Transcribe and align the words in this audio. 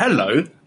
Hello, 0.00 0.42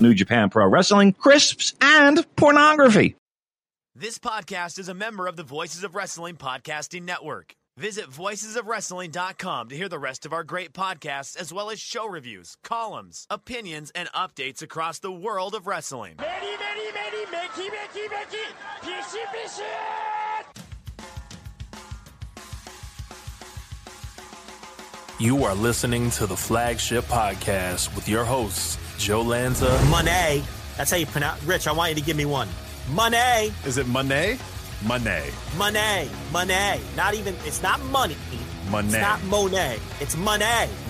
New 0.00 0.14
Japan 0.14 0.50
Pro 0.50 0.68
Wrestling, 0.68 1.12
crisps, 1.14 1.74
and 1.80 2.24
pornography. 2.36 3.16
This 3.94 4.18
podcast 4.18 4.78
is 4.78 4.88
a 4.88 4.94
member 4.94 5.26
of 5.26 5.36
the 5.36 5.42
Voices 5.42 5.84
of 5.84 5.94
Wrestling 5.94 6.36
Podcasting 6.36 7.02
Network. 7.02 7.54
Visit 7.76 8.10
voicesofwrestling.com 8.10 9.68
to 9.68 9.76
hear 9.76 9.88
the 9.88 9.98
rest 9.98 10.26
of 10.26 10.32
our 10.32 10.44
great 10.44 10.72
podcasts, 10.72 11.36
as 11.36 11.52
well 11.52 11.70
as 11.70 11.80
show 11.80 12.06
reviews, 12.06 12.56
columns, 12.62 13.26
opinions, 13.30 13.90
and 13.94 14.08
updates 14.12 14.60
across 14.60 14.98
the 14.98 15.10
world 15.10 15.54
of 15.54 15.66
wrestling. 15.66 16.16
You 25.18 25.44
are 25.44 25.54
listening 25.54 26.10
to 26.12 26.26
the 26.26 26.36
Flagship 26.36 27.04
Podcast 27.04 27.94
with 27.94 28.08
your 28.08 28.24
hosts, 28.24 28.78
Joe 29.00 29.22
Lanza. 29.22 29.82
Money. 29.90 30.44
That's 30.76 30.90
how 30.90 30.98
you 30.98 31.06
pronounce. 31.06 31.42
Rich, 31.44 31.66
I 31.66 31.72
want 31.72 31.88
you 31.90 31.94
to 31.96 32.02
give 32.02 32.16
me 32.18 32.26
one. 32.26 32.48
Money. 32.92 33.50
Is 33.64 33.78
it 33.78 33.86
Monet? 33.88 34.38
Monet. 34.84 35.30
Money. 35.56 36.10
Money. 36.32 36.80
Not 36.96 37.14
even. 37.14 37.34
It's 37.46 37.62
not 37.62 37.82
money. 37.86 38.16
Monet. 38.70 38.88
It's 38.88 39.00
not 39.00 39.24
Monet. 39.24 39.78
It's 40.00 40.16
money. 40.16 40.44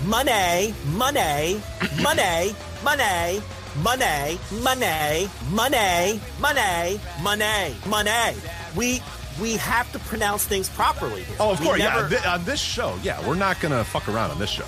Money. 0.06 0.74
Money. 0.94 1.60
Money. 2.02 2.54
Money. 2.84 3.40
Money. 3.82 4.38
Money. 4.62 5.30
Money. 5.52 6.20
Money. 6.40 7.00
Money. 7.22 7.74
Money. 7.86 8.36
We 8.76 9.00
we 9.40 9.52
have 9.56 9.90
to 9.92 9.98
pronounce 10.00 10.44
things 10.44 10.68
properly. 10.68 11.22
Here. 11.22 11.36
Oh, 11.38 11.52
of 11.52 11.60
We 11.60 11.66
course. 11.66 11.78
never- 11.78 12.02
Yeah, 12.02 12.08
th- 12.08 12.26
on 12.26 12.44
this 12.44 12.60
show, 12.60 12.98
yeah, 13.02 13.24
we're 13.26 13.36
not 13.36 13.58
gonna 13.60 13.84
fuck 13.84 14.06
around 14.08 14.30
on 14.32 14.38
this 14.38 14.50
show. 14.50 14.66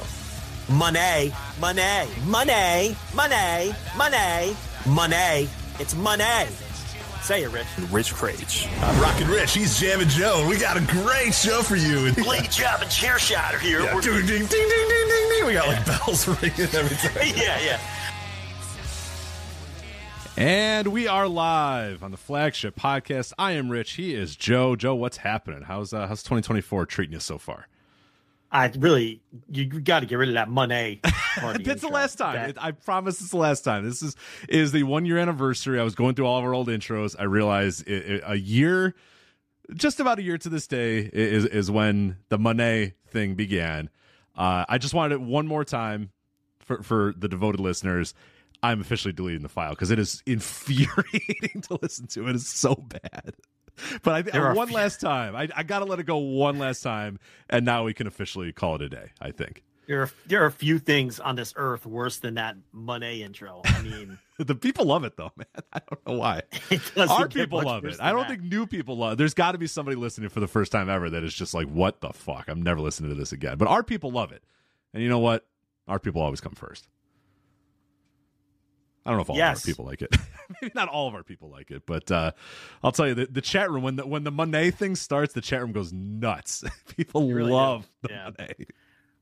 Money, 0.69 1.33
money, 1.61 2.09
money, 2.27 2.97
money, 3.15 3.75
money, 3.97 4.57
money. 4.87 5.49
It's 5.79 5.95
money. 5.95 6.47
Say 7.23 7.43
it, 7.45 7.51
Rich. 7.53 7.67
Rich 7.91 8.15
Kraetsch. 8.15 8.67
I'm 8.83 9.01
Rockin' 9.01 9.29
Rich. 9.29 9.55
He's 9.55 9.79
Jammin' 9.79 10.09
Joe. 10.09 10.47
We 10.49 10.59
got 10.59 10.77
a 10.77 10.81
great 10.81 11.33
show 11.35 11.63
for 11.63 11.77
you. 11.77 12.07
And 12.07 12.17
Blade 12.17 12.51
Job 12.51 12.81
and 12.83 12.91
Chair 12.91 13.19
Shot 13.19 13.55
are 13.55 13.59
here. 13.59 13.81
yeah, 13.81 13.95
We're- 13.95 14.03
ding, 14.03 14.15
ding, 14.27 14.27
ding, 14.27 14.49
ding, 14.49 14.69
ding, 14.69 15.09
ding, 15.09 15.29
ding. 15.31 15.47
We 15.47 15.53
got 15.53 15.69
like 15.69 15.85
bells 15.87 16.27
ringing 16.27 16.61
and 16.61 16.75
everything. 16.75 17.35
yeah, 17.37 17.59
yeah. 17.61 17.81
And 20.37 20.89
we 20.89 21.07
are 21.07 21.29
live 21.29 22.03
on 22.03 22.11
the 22.11 22.17
flagship 22.17 22.75
podcast. 22.75 23.33
I 23.39 23.53
am 23.53 23.69
Rich. 23.71 23.93
He 23.93 24.15
is 24.15 24.35
Joe. 24.35 24.75
Joe, 24.77 24.95
what's 24.95 25.19
happening? 25.19 25.63
How's 25.63 25.93
uh, 25.93 26.07
how's 26.09 26.23
2024 26.23 26.87
treating 26.87 27.13
you 27.13 27.21
so 27.21 27.37
far? 27.39 27.67
I 28.53 28.71
really, 28.79 29.23
you 29.51 29.65
got 29.65 30.01
to 30.01 30.07
get 30.07 30.17
rid 30.17 30.29
of 30.29 30.35
that 30.35 30.49
of 30.49 30.55
the 31.65 31.71
It's 31.71 31.81
the 31.81 31.89
last 31.89 32.17
time. 32.17 32.35
That- 32.35 32.63
I 32.63 32.73
promise 32.73 33.21
it's 33.21 33.31
the 33.31 33.39
last 33.39 33.63
time. 33.65 33.85
This 33.85 34.03
is 34.03 34.15
is 34.49 34.73
the 34.73 34.83
one 34.83 35.07
year 35.07 35.17
anniversary. 35.17 35.81
I 35.81 35.83
was 35.83 35.95
going 35.95 36.15
through 36.15 36.27
all 36.27 36.39
of 36.39 36.45
our 36.45 36.53
old 36.55 36.69
intros. 36.69 37.17
I 37.19 37.25
realized 37.25 37.89
it, 37.89 38.11
it- 38.11 38.23
a 38.27 38.37
year, 38.37 38.95
just 39.75 40.01
about 40.01 40.19
a 40.19 40.23
year 40.23 40.37
to 40.37 40.49
this 40.51 40.67
day, 40.67 40.99
is 40.99 41.47
is 41.47 41.71
when 41.71 42.19
the 42.29 42.39
Monet 42.39 42.95
thing 43.09 43.35
began. 43.35 43.89
Uh, 44.37 44.65
I 44.69 44.77
just 44.79 44.93
wanted 44.93 45.15
it 45.15 45.21
one 45.23 45.47
more 45.47 45.65
time 45.65 46.11
for 46.61 46.83
for 46.83 47.15
the 47.17 47.29
devoted 47.29 47.61
listeners. 47.61 48.13
I'm 48.63 48.81
officially 48.81 49.13
deleting 49.13 49.43
the 49.43 49.49
file 49.49 49.71
because 49.71 49.91
it 49.91 49.99
is 49.99 50.23
infuriating 50.27 51.63
to 51.63 51.79
listen 51.81 52.07
to. 52.09 52.29
It 52.29 52.37
is 52.37 52.47
so 52.47 52.75
bad. 52.75 53.35
But 54.03 54.35
I, 54.35 54.53
one 54.53 54.69
few- 54.69 54.77
last 54.77 55.01
time, 55.01 55.35
I, 55.35 55.49
I 55.57 55.63
got 55.63 55.81
to 55.81 55.85
let 55.85 55.99
it 55.99 56.05
go 56.05 56.19
one 56.19 56.59
last 56.59 56.83
time, 56.83 57.19
and 57.49 57.65
now 57.65 57.85
we 57.85 57.95
can 57.95 58.07
officially 58.07 58.53
call 58.53 58.77
it 58.77 58.83
a 58.83 58.89
day. 58.89 59.11
I 59.21 59.31
think. 59.31 59.63
there, 59.87 60.03
are, 60.03 60.11
there 60.27 60.43
are 60.43 60.47
a 60.47 60.53
few 60.53 60.79
things 60.79 61.19
on 61.19 61.37
this 61.37 61.53
earth 61.57 61.87
worse 61.87 62.19
than 62.19 62.35
that 62.35 62.57
money 62.73 63.23
intro. 63.23 63.63
I 63.65 63.83
mean, 63.83 64.19
The 64.39 64.55
people 64.55 64.87
love 64.87 65.05
it 65.05 65.17
though, 65.17 65.31
man. 65.37 65.47
I 65.73 65.81
don't 65.89 66.07
know 66.07 66.19
why. 66.19 66.43
Our 66.97 67.29
people 67.29 67.63
love 67.63 67.85
it. 67.85 67.97
I 68.01 68.11
don't 68.11 68.23
that. 68.23 68.29
think 68.29 68.43
new 68.43 68.67
people 68.67 68.97
love. 68.97 69.13
It. 69.13 69.17
There's 69.17 69.35
got 69.35 69.53
to 69.53 69.59
be 69.59 69.67
somebody 69.67 69.97
listening 69.97 70.31
for 70.31 70.41
the 70.41 70.49
first 70.49 70.73
time 70.73 70.89
ever 70.89 71.09
that 71.11 71.23
is 71.23 71.33
just 71.35 71.55
like, 71.55 71.69
"What 71.69 72.01
the 72.01 72.13
fuck? 72.13 72.49
I'm 72.49 72.61
never 72.63 72.81
listening 72.81 73.11
to 73.11 73.15
this 73.15 73.33
again." 73.33 73.57
But 73.57 73.69
our 73.69 73.83
people 73.83 74.11
love 74.11 74.33
it, 74.33 74.43
and 74.93 75.03
you 75.03 75.09
know 75.09 75.21
what? 75.21 75.47
Our 75.87 75.99
people 75.99 76.23
always 76.23 76.41
come 76.41 76.55
first. 76.55 76.89
I 79.05 79.11
don't 79.11 79.19
know 79.19 79.23
if 79.23 79.31
all 79.31 79.37
Yes. 79.37 79.59
of 79.59 79.63
our 79.65 79.71
people 79.73 79.85
like 79.85 80.03
it. 80.03 80.15
Maybe 80.63 80.73
not 80.75 80.89
all 80.89 81.09
of 81.09 81.15
our 81.15 81.23
people 81.25 81.51
like 81.51 81.71
it, 81.71 81.83
but 81.87 82.11
uh, 82.11 82.33
I'll 82.85 82.93
tell 82.93 83.09
you 83.09 83.15
the, 83.15 83.27
the 83.27 83.41
chat 83.41 83.71
room 83.71 83.83
when 83.83 83.97
the 83.97 84.07
when 84.07 84.25
the 84.25 84.31
Monet 84.31 84.73
thing 84.73 84.95
starts, 84.97 85.35
the 85.35 85.41
chat 85.41 85.61
room 85.61 85.73
goes 85.73 85.93
nuts. 85.93 86.63
people 86.97 87.29
really 87.33 87.51
do. 87.51 87.55
love 87.57 87.89
the 88.03 88.11
Yeah. 88.11 88.31
Monet. 88.39 88.67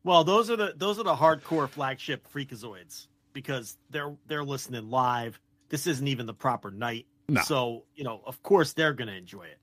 Well, 0.05 0.25
those 0.25 0.51
are 0.51 0.57
the 0.57 0.75
those 0.77 0.99
are 0.99 1.05
the 1.05 1.15
hardcore 1.15 1.69
flagship 1.69 2.27
freakazoids 2.33 3.07
because 3.33 3.77
they're 3.91 4.15
they're 4.27 4.45
listening 4.45 4.91
live. 4.91 5.41
This 5.69 5.87
isn't 5.87 6.09
even 6.09 6.27
the 6.27 6.35
proper 6.35 6.71
night, 6.71 7.07
No. 7.29 7.43
so 7.43 7.85
you 7.95 8.05
know, 8.05 8.23
of 8.27 8.43
course, 8.43 8.73
they're 8.73 8.93
gonna 8.95 9.13
enjoy 9.13 9.45
it. 9.45 9.59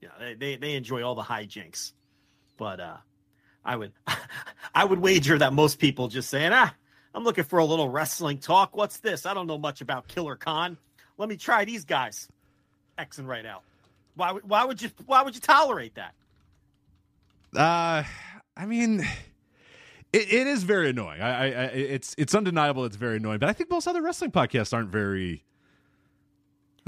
Yeah, 0.00 0.10
they, 0.18 0.34
they 0.34 0.56
they 0.56 0.74
enjoy 0.76 1.02
all 1.02 1.14
the 1.14 1.22
hijinks, 1.22 1.92
but 2.56 2.78
uh, 2.80 2.96
I 3.64 3.76
would 3.76 3.92
I 4.74 4.84
would 4.84 5.00
wager 5.00 5.36
that 5.38 5.52
most 5.52 5.78
people 5.78 6.08
just 6.08 6.30
saying, 6.30 6.52
ah, 6.52 6.72
I'm 7.14 7.24
looking 7.24 7.44
for 7.44 7.58
a 7.58 7.64
little 7.64 7.88
wrestling 7.88 8.38
talk. 8.38 8.76
What's 8.76 9.00
this? 9.00 9.26
I 9.26 9.34
don't 9.34 9.46
know 9.46 9.58
much 9.58 9.80
about 9.80 10.08
Killer 10.08 10.36
Khan. 10.36 10.76
Let 11.16 11.28
me 11.28 11.36
try 11.36 11.64
these 11.64 11.84
guys. 11.84 12.28
X 12.96 13.18
and 13.18 13.28
right 13.28 13.46
out. 13.46 13.62
Why 14.14 14.32
would 14.32 14.48
why 14.48 14.64
would 14.64 14.82
you 14.82 14.90
why 15.06 15.22
would 15.22 15.34
you 15.34 15.40
tolerate 15.40 15.94
that? 15.94 16.14
Uh, 17.56 18.02
I 18.56 18.66
mean, 18.66 19.00
it, 20.12 20.32
it 20.32 20.46
is 20.46 20.64
very 20.64 20.90
annoying. 20.90 21.20
I, 21.20 21.46
I, 21.46 21.64
it's 21.66 22.14
it's 22.18 22.34
undeniable. 22.34 22.84
It's 22.84 22.96
very 22.96 23.16
annoying. 23.18 23.38
But 23.38 23.48
I 23.48 23.52
think 23.52 23.70
most 23.70 23.86
other 23.86 24.02
wrestling 24.02 24.32
podcasts 24.32 24.72
aren't 24.72 24.90
very. 24.90 25.44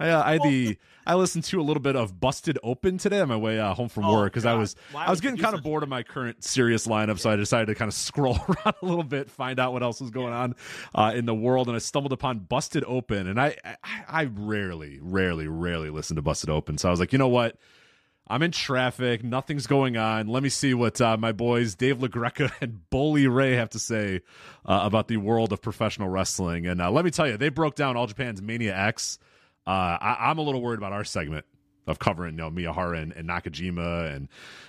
I, 0.01 0.11
uh, 0.11 0.23
I 0.25 0.33
had 0.33 0.43
the 0.43 0.79
I 1.07 1.15
listened 1.15 1.45
to 1.45 1.61
a 1.61 1.63
little 1.63 1.83
bit 1.83 1.97
of 1.97 2.21
Busted 2.21 2.59
Open 2.63 2.99
today 2.99 3.21
on 3.21 3.29
my 3.29 3.37
way 3.37 3.59
uh, 3.59 3.75
home 3.75 3.89
from 3.89 4.05
Oh, 4.05 4.15
work 4.15 4.33
because 4.33 4.47
I 4.47 4.55
was 4.55 4.77
Why 4.93 5.07
I 5.07 5.11
was 5.11 5.21
getting 5.21 5.39
kind 5.39 5.55
of 5.55 5.63
bored 5.63 5.83
of 5.83 5.89
my 5.89 6.03
current 6.03 6.43
Sirius 6.43 6.87
lineup, 6.87 7.19
so 7.19 7.31
I 7.31 7.37
decided 7.37 7.67
to 7.67 7.75
kind 7.75 7.89
of 7.89 7.95
scroll 8.09 8.39
around 8.49 8.75
a 8.81 8.85
little 8.85 9.05
bit, 9.05 9.31
find 9.31 9.59
out 9.61 9.73
what 9.73 9.83
else 9.83 10.01
was 10.01 10.11
going 10.11 10.33
on 10.33 10.55
uh, 10.95 11.13
in 11.15 11.27
the 11.27 11.35
world, 11.35 11.69
and 11.69 11.77
I 11.77 11.81
stumbled 11.81 12.13
upon 12.13 12.41
Busted 12.41 12.85
Open, 12.87 13.27
and 13.27 13.41
I, 13.41 13.57
I 13.65 13.77
I 14.09 14.25
rarely, 14.25 14.99
rarely, 15.03 15.49
rarely 15.49 15.91
listen 15.91 16.17
to 16.17 16.23
Busted 16.23 16.51
Open, 16.51 16.79
so 16.79 16.89
I 16.89 16.91
was 16.91 17.01
like, 17.01 17.13
you 17.13 17.19
know 17.19 17.29
what. 17.29 17.57
I'm 18.29 18.45
in 18.45 18.53
traffic. 18.53 19.25
Nothing's 19.25 19.67
going 19.67 19.97
on. 19.97 20.29
Let 20.29 20.45
me 20.45 20.51
see 20.51 20.73
what 20.73 21.01
uh, 21.01 21.17
my 21.17 21.33
boys 21.33 21.75
Dave 21.75 21.99
LaGreca 21.99 22.53
and 22.61 22.89
Bully 22.89 23.27
Ray 23.27 23.55
have 23.55 23.71
to 23.71 23.81
say 23.81 24.21
uh, 24.65 24.81
about 24.85 25.09
the 25.09 25.17
world 25.17 25.53
of 25.53 25.61
professional 25.61 26.09
wrestling. 26.09 26.65
And 26.65 26.81
uh, 26.81 26.93
let 26.93 27.05
me 27.05 27.11
tell 27.11 27.27
you, 27.27 27.37
they 27.37 27.49
broke 27.49 27.75
down 27.75 27.97
All 27.97 28.07
Japan's 28.07 28.41
Mania 28.41 28.77
X. 28.77 29.19
Uh, 29.67 29.71
I- 30.01 30.17
I'm 30.31 30.39
a 30.39 30.43
little 30.43 30.61
worried 30.63 30.79
about 30.79 30.93
our 30.93 31.05
segment 31.05 31.45
of 31.87 31.99
covering, 31.99 32.35
you 32.35 32.39
know, 32.39 32.51
Miyahara 32.51 33.03
and, 33.03 33.13
and 33.13 33.29
Nakajima 33.29 34.15
and 34.15 34.29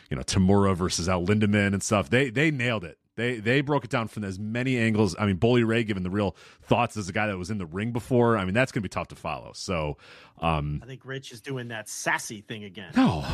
you 0.09 0.17
know 0.17 0.23
Tamura 0.23 0.75
versus 0.75 1.07
Al 1.09 1.25
Lindemann 1.25 1.73
and 1.73 1.83
stuff. 1.83 2.09
They 2.09 2.29
they 2.29 2.51
nailed 2.51 2.83
it. 2.83 2.97
They 3.15 3.39
they 3.39 3.61
broke 3.61 3.83
it 3.83 3.89
down 3.89 4.07
from 4.07 4.23
as 4.23 4.39
many 4.39 4.77
angles. 4.77 5.15
I 5.19 5.25
mean, 5.25 5.35
Bully 5.35 5.63
Ray 5.63 5.83
giving 5.83 6.03
the 6.03 6.09
real 6.09 6.35
thoughts 6.63 6.95
as 6.97 7.09
a 7.09 7.13
guy 7.13 7.27
that 7.27 7.37
was 7.37 7.51
in 7.51 7.57
the 7.57 7.65
ring 7.65 7.91
before. 7.91 8.37
I 8.37 8.45
mean, 8.45 8.53
that's 8.53 8.71
going 8.71 8.81
to 8.81 8.85
be 8.85 8.89
tough 8.89 9.09
to 9.09 9.15
follow. 9.15 9.51
So, 9.53 9.97
um, 10.39 10.79
I 10.81 10.85
think 10.87 11.05
Rich 11.05 11.31
is 11.31 11.41
doing 11.41 11.67
that 11.67 11.89
sassy 11.89 12.41
thing 12.41 12.63
again. 12.63 12.91
no. 12.95 13.25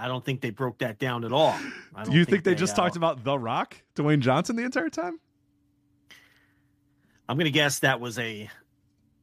I 0.00 0.06
don't 0.06 0.24
think 0.24 0.40
they 0.42 0.50
broke 0.50 0.78
that 0.78 1.00
down 1.00 1.24
at 1.24 1.32
all. 1.32 1.56
I 1.92 2.04
Do 2.04 2.12
you 2.12 2.24
think, 2.24 2.44
they, 2.44 2.54
just 2.54 2.74
uh, 2.74 2.82
talked 2.82 2.94
about 2.94 3.24
The 3.24 3.36
Rock, 3.36 3.82
Dwayne 3.96 4.20
Johnson, 4.20 4.54
the 4.54 4.62
entire 4.62 4.90
time? 4.90 5.18
I'm 7.28 7.36
going 7.36 7.46
to 7.46 7.50
guess 7.50 7.80
that 7.80 7.98
was 8.00 8.16
a 8.16 8.48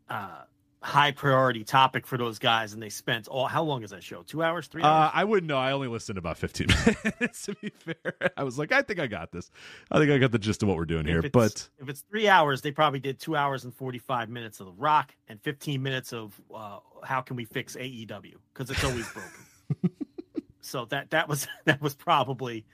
uh, 0.10 0.44
high 0.82 1.12
priority 1.12 1.64
topic 1.64 2.06
for 2.06 2.18
those 2.18 2.38
guys, 2.38 2.74
and 2.74 2.82
they 2.84 2.90
spent 2.90 3.28
all. 3.28 3.48
How 3.48 3.64
long 3.64 3.84
is 3.84 3.90
that 3.90 4.04
show? 4.04 4.22
Two 4.24 4.44
hours? 4.44 4.68
Three 4.68 4.84
Uh. 4.84 5.10
I 5.14 5.24
wouldn't 5.24 5.48
know. 5.48 5.58
I 5.58 5.72
only 5.72 5.88
listened 5.88 6.18
about 6.18 6.38
15 6.38 6.68
minutes, 7.04 7.44
to 7.48 7.56
be 7.56 7.70
fair. 7.70 8.14
I 8.38 8.44
was 8.44 8.60
like, 8.60 8.72
I 8.72 8.82
think 8.84 9.00
I 9.00 9.08
got 9.08 9.32
this. 9.32 9.50
I 9.92 9.98
think 10.00 10.12
I 10.12 10.18
got 10.20 10.32
the 10.32 10.38
gist 10.40 10.62
of 10.62 10.70
what 10.70 10.78
we're 10.78 10.86
doing 10.86 11.06
here. 11.06 11.20
if 11.20 11.26
it's, 11.26 11.32
But 11.32 11.70
if 11.80 11.90
it's 11.90 12.02
three 12.02 12.28
hours, 12.28 12.62
they 12.62 12.72
probably 12.72 13.00
did 13.00 13.20
two 13.20 13.36
hours 13.36 13.64
and 13.66 13.74
45 13.74 14.30
minutes 14.30 14.60
of 14.60 14.68
The 14.68 14.74
Rock 14.74 15.16
and 15.28 15.42
15 15.42 15.82
minutes 15.82 16.14
of 16.14 16.40
uh, 16.54 16.80
how 17.04 17.22
can 17.22 17.36
we 17.36 17.46
fix 17.46 17.76
AEW 17.76 18.34
because 18.54 18.70
it's 18.70 18.84
always 18.84 19.08
broken. 19.10 19.46
so 20.62 20.86
that 20.86 21.10
that 21.12 21.28
was 21.28 21.48
that 21.66 21.82
was 21.82 21.96
probably 21.96 22.66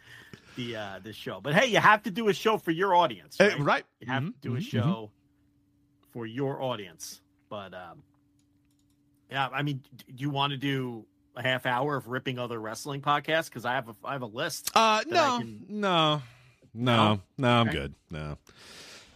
the 0.55 0.75
uh, 0.75 0.99
the 1.01 1.13
show. 1.13 1.39
But 1.41 1.53
hey, 1.53 1.67
you 1.67 1.79
have 1.79 2.03
to 2.03 2.11
do 2.11 2.27
a 2.27 2.33
show 2.33 2.57
for 2.57 2.71
your 2.71 2.93
audience, 2.95 3.37
Eh, 3.39 3.47
right? 3.49 3.59
right. 3.61 3.83
You 4.01 4.07
have 4.11 4.23
Mhm, 4.23 4.33
to 4.33 4.39
do 4.41 4.55
a 4.55 4.59
mhm, 4.59 4.63
show 4.63 5.11
for 6.11 6.25
your 6.25 6.61
audience. 6.61 7.21
But 7.49 7.73
um, 7.73 8.03
yeah, 9.29 9.47
I 9.51 9.61
mean, 9.63 9.81
do 9.97 10.05
you 10.23 10.29
want 10.29 10.51
to 10.51 10.57
do 10.57 11.05
a 11.35 11.41
half 11.41 11.65
hour 11.65 11.95
of 11.95 12.07
ripping 12.07 12.37
other 12.39 12.59
wrestling 12.59 13.01
podcasts? 13.01 13.45
Because 13.45 13.65
I 13.65 13.73
have 13.73 13.89
a 13.89 13.95
I 14.03 14.13
have 14.13 14.21
a 14.21 14.25
list. 14.27 14.71
Uh, 14.75 15.01
no, 15.07 15.39
can- 15.39 15.65
no, 15.69 16.21
no, 16.73 17.21
no, 17.37 17.49
I'm 17.49 17.67
Okay. 17.69 17.77
good. 17.77 17.95
No, 18.09 18.37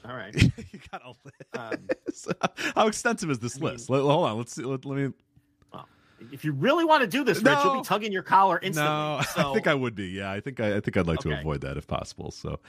All 0.08 0.16
right. 0.16 0.34
you 0.42 0.80
got 0.92 1.02
a 1.04 1.60
Um, 1.60 1.88
list. 2.06 2.28
How 2.76 2.88
extensive 2.88 3.30
is 3.30 3.40
this 3.40 3.58
I 3.58 3.60
mean- 3.60 3.72
list? 3.74 3.90
Let- 3.90 4.02
hold 4.02 4.28
on. 4.28 4.38
Let's 4.38 4.54
see. 4.54 4.64
Let, 4.64 4.86
let 4.86 4.98
me. 4.98 5.14
If 6.32 6.46
you 6.46 6.52
really 6.54 6.86
want 6.86 7.02
to 7.02 7.08
do 7.08 7.24
this, 7.24 7.42
Rich, 7.42 7.58
you'll 7.64 7.76
be 7.82 7.84
tugging 7.84 8.12
your 8.12 8.24
collar 8.24 8.60
instantly. 8.62 8.92
No, 8.94 9.22
So, 9.34 9.52
I 9.52 9.54
think 9.54 9.68
I 9.68 9.74
would 9.74 9.96
be. 9.96 10.08
Yeah, 10.08 10.32
I 10.32 10.40
think 10.40 10.60
I, 10.60 10.78
I 10.78 10.80
think 10.80 10.98
I'd 10.98 11.08
like 11.08 11.20
to 11.20 11.38
avoid 11.38 11.62
that 11.62 11.78
if 11.78 11.88
possible. 11.88 12.32
So, 12.32 12.60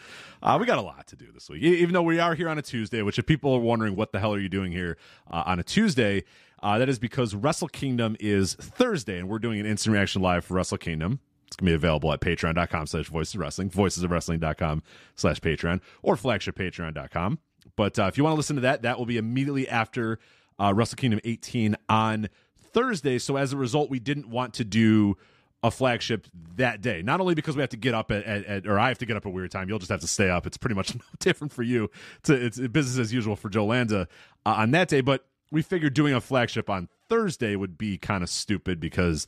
uh, 0.43 0.57
we 0.61 0.67
got 0.67 0.79
a 0.79 0.83
lot 0.83 1.07
to 1.09 1.17
do 1.17 1.31
this 1.33 1.49
week. 1.49 1.63
Even 1.63 1.93
though 1.93 2.03
we 2.03 2.19
are 2.19 2.35
here 2.35 2.49
on 2.49 2.59
a 2.59 2.63
Tuesday, 2.63 3.03
which 3.03 3.19
if 3.19 3.27
people 3.27 3.53
are 3.55 3.61
wondering 3.61 3.97
what 3.97 4.13
the 4.13 4.19
hell 4.21 4.35
are 4.35 4.39
you 4.39 4.49
doing 4.49 4.73
here 4.73 4.97
uh, 5.31 5.45
on 5.47 5.59
a 5.59 5.63
Tuesday, 5.63 6.25
uh, 6.63 6.79
that 6.79 6.89
is 6.89 6.99
because 6.99 7.35
Wrestle 7.35 7.69
Kingdom 7.69 8.17
is 8.19 8.55
Thursday, 8.55 9.19
and 9.19 9.29
we're 9.29 9.39
doing 9.39 9.61
an 9.61 9.67
instant 9.67 9.93
reaction 9.95 10.23
live 10.23 10.45
for 10.45 10.55
Wrestle 10.55 10.79
Kingdom. 10.79 11.21
It's 11.47 11.55
gonna 11.57 11.71
be 11.71 11.75
available 11.75 12.13
at 12.13 12.21
patreon.com 12.21 12.87
slash 12.89 13.07
voices 13.09 13.35
of 13.37 13.41
wrestling, 13.41 13.71
voices 13.71 14.03
of 14.03 14.11
voicesofwrestling.com 14.11 14.83
slash 15.15 15.39
patreon, 15.41 15.81
or 16.03 16.17
flagshippatreon.com. 16.17 17.39
But 17.77 17.99
uh, 17.99 18.05
if 18.05 18.17
you 18.19 18.25
want 18.25 18.33
to 18.33 18.37
listen 18.37 18.57
to 18.57 18.63
that, 18.63 18.83
that 18.83 18.99
will 18.99 19.07
be 19.07 19.17
immediately 19.17 19.69
after 19.69 20.19
uh, 20.59 20.73
Wrestle 20.75 20.97
Kingdom 20.97 21.21
18 21.25 21.77
on 21.89 22.29
Thursday. 22.77 23.19
So 23.19 23.37
as 23.39 23.55
a 23.55 23.57
result, 23.57 23.89
we 23.89 23.99
didn't 23.99 24.29
want 24.29 24.53
to 24.55 24.65
do 24.65 25.17
a 25.63 25.71
flagship 25.71 26.27
that 26.57 26.83
day. 26.83 27.01
Not 27.01 27.23
only 27.23 27.35
because 27.35 27.57
we 27.57 27.63
have 27.63 27.71
to 27.71 27.79
get 27.79 27.95
up 27.95 28.11
at, 28.11 28.23
at, 28.25 28.45
at 28.45 28.67
or 28.67 28.79
I 28.79 28.89
have 28.89 28.99
to 28.99 29.07
get 29.07 29.17
up 29.17 29.25
at 29.25 29.31
a 29.31 29.33
weird 29.33 29.51
time. 29.51 29.71
You'll 29.71 29.79
just 29.79 29.91
have 29.91 30.03
to 30.03 30.07
stay 30.07 30.29
up. 30.29 30.47
It's 30.47 30.59
pretty 30.59 30.75
much 30.75 30.95
no 30.95 31.01
different 31.19 31.55
for 31.55 31.63
you. 31.63 31.91
To, 32.25 32.35
it's 32.35 32.59
business 32.59 32.99
as 32.99 33.15
usual 33.15 33.35
for 33.35 33.49
Joe 33.49 33.65
Lanza 33.65 34.09
uh, 34.45 34.51
on 34.51 34.73
that 34.73 34.89
day. 34.89 35.01
But 35.01 35.25
we 35.51 35.63
figured 35.63 35.95
doing 35.95 36.13
a 36.13 36.21
flagship 36.21 36.69
on 36.69 36.91
Thursday 37.09 37.57
would 37.57 37.79
be 37.79 37.97
kind 37.97 38.23
of 38.23 38.29
stupid 38.29 38.79
because 38.79 39.27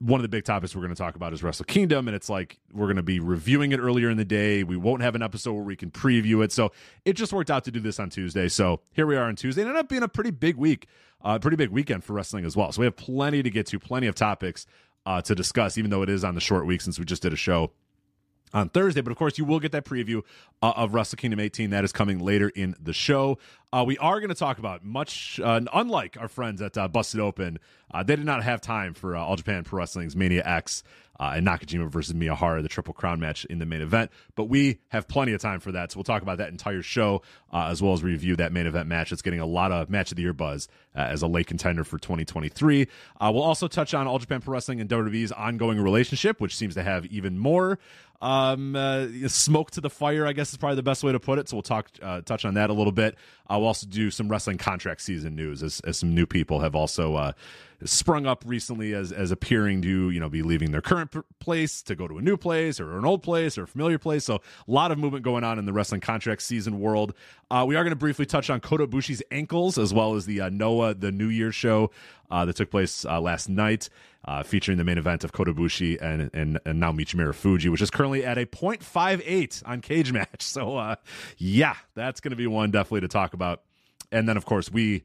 one 0.00 0.20
of 0.20 0.22
the 0.22 0.28
big 0.28 0.44
topics 0.44 0.74
we're 0.74 0.82
going 0.82 0.94
to 0.94 1.00
talk 1.00 1.16
about 1.16 1.32
is 1.32 1.42
Wrestle 1.42 1.64
Kingdom, 1.64 2.06
and 2.06 2.14
it's 2.14 2.28
like 2.28 2.58
we're 2.72 2.86
going 2.86 2.96
to 2.96 3.02
be 3.02 3.18
reviewing 3.18 3.72
it 3.72 3.80
earlier 3.80 4.10
in 4.10 4.16
the 4.16 4.24
day. 4.24 4.62
We 4.62 4.76
won't 4.76 5.02
have 5.02 5.14
an 5.14 5.22
episode 5.22 5.54
where 5.54 5.64
we 5.64 5.76
can 5.76 5.90
preview 5.90 6.44
it, 6.44 6.52
so 6.52 6.72
it 7.04 7.14
just 7.14 7.32
worked 7.32 7.50
out 7.50 7.64
to 7.64 7.70
do 7.70 7.80
this 7.80 7.98
on 7.98 8.10
Tuesday. 8.10 8.48
So 8.48 8.80
here 8.92 9.06
we 9.06 9.16
are 9.16 9.24
on 9.24 9.34
Tuesday. 9.34 9.62
It 9.62 9.66
ended 9.66 9.80
up 9.80 9.88
being 9.88 10.04
a 10.04 10.08
pretty 10.08 10.30
big 10.30 10.56
week, 10.56 10.86
a 11.22 11.28
uh, 11.28 11.38
pretty 11.38 11.56
big 11.56 11.70
weekend 11.70 12.04
for 12.04 12.12
wrestling 12.12 12.44
as 12.44 12.56
well. 12.56 12.70
So 12.70 12.80
we 12.80 12.86
have 12.86 12.96
plenty 12.96 13.42
to 13.42 13.50
get 13.50 13.66
to, 13.66 13.80
plenty 13.80 14.06
of 14.06 14.14
topics 14.14 14.66
uh, 15.04 15.20
to 15.22 15.34
discuss, 15.34 15.76
even 15.78 15.90
though 15.90 16.02
it 16.02 16.08
is 16.08 16.22
on 16.22 16.34
the 16.34 16.40
short 16.40 16.66
week 16.66 16.80
since 16.80 16.98
we 16.98 17.04
just 17.04 17.22
did 17.22 17.32
a 17.32 17.36
show 17.36 17.72
on 18.52 18.68
Thursday. 18.68 19.00
But 19.00 19.10
of 19.10 19.16
course, 19.16 19.38
you 19.38 19.44
will 19.44 19.60
get 19.60 19.72
that 19.72 19.84
preview 19.84 20.22
uh, 20.62 20.72
of 20.76 20.94
Wrestle 20.94 21.16
Kingdom 21.16 21.40
18. 21.40 21.70
That 21.70 21.84
is 21.84 21.92
coming 21.92 22.18
later 22.18 22.50
in 22.50 22.74
the 22.80 22.92
show. 22.92 23.38
Uh, 23.70 23.84
we 23.86 23.98
are 23.98 24.18
going 24.18 24.30
to 24.30 24.34
talk 24.34 24.58
about 24.58 24.82
much, 24.82 25.38
uh, 25.44 25.60
unlike 25.74 26.16
our 26.18 26.28
friends 26.28 26.62
at 26.62 26.78
uh, 26.78 26.88
Busted 26.88 27.20
Open, 27.20 27.58
uh, 27.92 28.02
they 28.02 28.16
did 28.16 28.24
not 28.24 28.42
have 28.42 28.62
time 28.62 28.94
for 28.94 29.14
uh, 29.14 29.20
All 29.20 29.36
Japan 29.36 29.62
Pro 29.62 29.78
Wrestling's 29.78 30.16
Mania 30.16 30.42
X 30.42 30.82
uh, 31.20 31.32
and 31.36 31.46
Nakajima 31.46 31.90
versus 31.90 32.14
Miyahara, 32.14 32.62
the 32.62 32.68
Triple 32.68 32.94
Crown 32.94 33.20
match 33.20 33.44
in 33.46 33.58
the 33.58 33.66
main 33.66 33.82
event. 33.82 34.10
But 34.36 34.44
we 34.44 34.78
have 34.88 35.06
plenty 35.06 35.32
of 35.32 35.42
time 35.42 35.60
for 35.60 35.72
that. 35.72 35.92
So 35.92 35.98
we'll 35.98 36.04
talk 36.04 36.22
about 36.22 36.38
that 36.38 36.48
entire 36.48 36.80
show 36.80 37.22
as 37.52 37.82
well 37.82 37.92
as 37.92 38.02
review 38.02 38.36
that 38.36 38.52
main 38.52 38.66
event 38.66 38.88
match. 38.88 39.10
It's 39.12 39.22
getting 39.22 39.40
a 39.40 39.46
lot 39.46 39.72
of 39.72 39.90
match 39.90 40.12
of 40.12 40.16
the 40.16 40.22
year 40.22 40.32
buzz 40.32 40.68
as 40.94 41.22
a 41.22 41.26
late 41.26 41.46
contender 41.46 41.82
for 41.82 41.98
2023. 41.98 42.86
Uh, 43.20 43.30
we'll 43.34 43.42
also 43.42 43.68
touch 43.68 43.94
on 43.94 44.06
All 44.06 44.18
Japan 44.18 44.40
Pro 44.40 44.52
Wrestling 44.52 44.80
and 44.80 44.88
WWE's 44.88 45.32
ongoing 45.32 45.80
relationship, 45.80 46.40
which 46.40 46.56
seems 46.56 46.74
to 46.74 46.82
have 46.82 47.04
even 47.06 47.38
more 47.38 47.78
um, 48.20 48.76
smoke 49.28 49.72
to 49.72 49.80
the 49.80 49.90
fire, 49.90 50.26
I 50.26 50.32
guess 50.32 50.52
is 50.52 50.56
probably 50.56 50.76
the 50.76 50.82
best 50.82 51.02
way 51.02 51.12
to 51.12 51.20
put 51.20 51.38
it. 51.38 51.48
So 51.48 51.56
we'll 51.56 51.62
talk, 51.62 51.90
touch 52.24 52.44
on 52.44 52.54
that 52.54 52.70
a 52.70 52.74
little 52.74 52.92
bit. 52.92 53.16
We'll 53.58 53.68
also 53.68 53.86
do 53.86 54.10
some 54.10 54.28
wrestling 54.28 54.58
contract 54.58 55.00
season 55.00 55.34
news 55.36 55.62
as, 55.62 55.80
as 55.80 55.98
some 55.98 56.14
new 56.14 56.26
people 56.26 56.60
have 56.60 56.74
also, 56.74 57.14
uh, 57.16 57.32
sprung 57.84 58.26
up 58.26 58.42
recently 58.46 58.92
as, 58.92 59.12
as 59.12 59.30
appearing 59.30 59.82
to, 59.82 60.10
you 60.10 60.18
know, 60.18 60.28
be 60.28 60.42
leaving 60.42 60.72
their 60.72 60.80
current 60.80 61.14
place 61.38 61.80
to 61.82 61.94
go 61.94 62.08
to 62.08 62.18
a 62.18 62.22
new 62.22 62.36
place 62.36 62.80
or 62.80 62.98
an 62.98 63.04
old 63.04 63.22
place 63.22 63.56
or 63.56 63.64
a 63.64 63.66
familiar 63.66 63.98
place. 63.98 64.24
So 64.24 64.36
a 64.36 64.40
lot 64.66 64.90
of 64.90 64.98
movement 64.98 65.24
going 65.24 65.44
on 65.44 65.58
in 65.58 65.64
the 65.64 65.72
wrestling 65.72 66.00
contract 66.00 66.42
season 66.42 66.80
world. 66.80 67.14
Uh, 67.50 67.64
we 67.66 67.76
are 67.76 67.84
going 67.84 67.92
to 67.92 67.96
briefly 67.96 68.26
touch 68.26 68.50
on 68.50 68.60
Kota 68.60 68.86
Ibushi's 68.86 69.22
ankles 69.30 69.78
as 69.78 69.94
well 69.94 70.14
as 70.14 70.26
the 70.26 70.40
uh, 70.40 70.48
Noah, 70.48 70.94
the 70.94 71.12
New 71.12 71.28
Year 71.28 71.52
show 71.52 71.90
uh, 72.30 72.44
that 72.44 72.56
took 72.56 72.70
place 72.70 73.04
uh, 73.04 73.20
last 73.20 73.48
night, 73.48 73.88
uh, 74.24 74.42
featuring 74.42 74.78
the 74.78 74.84
main 74.84 74.98
event 74.98 75.24
of 75.24 75.32
Kota 75.32 75.52
Ibushi 75.52 76.00
and, 76.02 76.30
and, 76.34 76.60
and 76.64 76.82
Naomichi 76.82 77.14
Marufuji, 77.14 77.70
which 77.70 77.80
is 77.80 77.90
currently 77.90 78.24
at 78.24 78.36
a 78.38 78.46
0.58 78.46 79.62
on 79.66 79.80
Cage 79.80 80.12
Match. 80.12 80.28
So, 80.48 80.76
uh, 80.76 80.96
yeah, 81.36 81.76
that's 81.94 82.20
going 82.20 82.30
to 82.30 82.36
be 82.36 82.46
one 82.46 82.70
definitely 82.70 83.02
to 83.02 83.08
talk 83.08 83.34
about. 83.34 83.62
And 84.10 84.28
then, 84.28 84.36
of 84.36 84.44
course, 84.44 84.72
we 84.72 85.04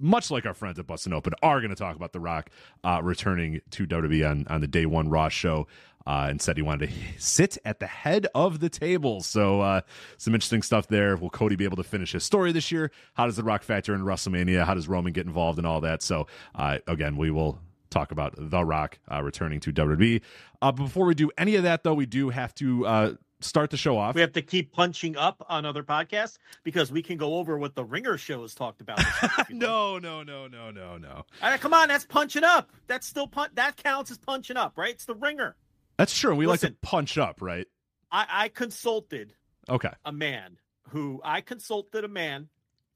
much 0.00 0.30
like 0.30 0.46
our 0.46 0.54
friends 0.54 0.78
at 0.78 0.86
Busted 0.86 1.12
Open, 1.12 1.34
are 1.42 1.60
going 1.60 1.70
to 1.70 1.76
talk 1.76 1.94
about 1.94 2.12
The 2.12 2.20
Rock 2.20 2.50
uh, 2.82 3.00
returning 3.02 3.60
to 3.70 3.86
WWE 3.86 4.28
on, 4.28 4.46
on 4.48 4.60
the 4.60 4.66
Day 4.66 4.86
One 4.86 5.08
Raw 5.08 5.28
show. 5.28 5.66
Uh, 6.06 6.28
and 6.30 6.40
said 6.40 6.56
he 6.56 6.62
wanted 6.62 6.88
to 6.88 6.96
sit 7.18 7.58
at 7.62 7.78
the 7.78 7.86
head 7.86 8.26
of 8.34 8.58
the 8.60 8.70
table. 8.70 9.20
So, 9.20 9.60
uh, 9.60 9.82
some 10.16 10.34
interesting 10.34 10.62
stuff 10.62 10.88
there. 10.88 11.14
Will 11.14 11.28
Cody 11.28 11.56
be 11.56 11.64
able 11.64 11.76
to 11.76 11.82
finish 11.82 12.12
his 12.12 12.24
story 12.24 12.52
this 12.52 12.72
year? 12.72 12.90
How 13.12 13.26
does 13.26 13.36
The 13.36 13.42
Rock 13.44 13.62
factor 13.62 13.94
in 13.94 14.00
WrestleMania? 14.00 14.64
How 14.64 14.72
does 14.72 14.88
Roman 14.88 15.12
get 15.12 15.26
involved 15.26 15.58
in 15.58 15.66
all 15.66 15.82
that? 15.82 16.02
So, 16.02 16.26
uh, 16.54 16.78
again, 16.86 17.18
we 17.18 17.30
will 17.30 17.60
talk 17.90 18.12
about 18.12 18.34
The 18.38 18.64
Rock 18.64 18.98
uh, 19.10 19.22
returning 19.22 19.60
to 19.60 19.72
WWE. 19.72 20.22
Uh, 20.62 20.72
before 20.72 21.06
we 21.06 21.14
do 21.14 21.30
any 21.36 21.56
of 21.56 21.64
that, 21.64 21.82
though, 21.84 21.94
we 21.94 22.06
do 22.06 22.30
have 22.30 22.54
to 22.56 22.86
uh, 22.86 23.12
start 23.40 23.70
the 23.70 23.76
show 23.76 23.96
off. 23.98 24.14
we 24.14 24.20
have 24.20 24.32
to 24.32 24.42
keep 24.42 24.72
punching 24.72 25.16
up 25.16 25.44
on 25.48 25.64
other 25.64 25.82
podcasts 25.82 26.36
because 26.62 26.92
we 26.92 27.02
can 27.02 27.16
go 27.16 27.34
over 27.36 27.58
what 27.58 27.74
the 27.74 27.84
Ringer 27.84 28.16
show 28.18 28.42
has 28.42 28.54
talked 28.54 28.80
about. 28.80 28.98
this 28.98 29.06
week 29.22 29.30
if 29.38 29.50
you 29.50 29.56
like. 29.56 29.62
no, 29.62 29.98
no, 29.98 30.22
no, 30.22 30.46
no, 30.46 30.70
no, 30.70 30.96
no. 30.98 31.08
All 31.42 31.50
right, 31.50 31.60
come 31.60 31.72
on, 31.74 31.88
that's 31.88 32.04
punching 32.04 32.44
up. 32.44 32.70
That's 32.86 33.06
still 33.06 33.26
pun- 33.26 33.50
that 33.54 33.76
counts 33.76 34.10
as 34.10 34.18
punching 34.18 34.56
up, 34.56 34.76
right? 34.76 34.90
It's 34.94 35.04
the 35.06 35.14
Ringer. 35.14 35.56
That's 35.96 36.16
true. 36.16 36.34
We 36.34 36.46
like 36.46 36.60
to 36.60 36.74
punch 36.82 37.18
up, 37.18 37.42
right? 37.42 37.66
I, 38.12 38.26
I 38.30 38.48
consulted 38.48 39.34
Okay. 39.68 39.90
a 40.04 40.12
man 40.12 40.58
who 40.88 41.20
I 41.24 41.40
consulted 41.40 42.04
a 42.04 42.08
man. 42.08 42.48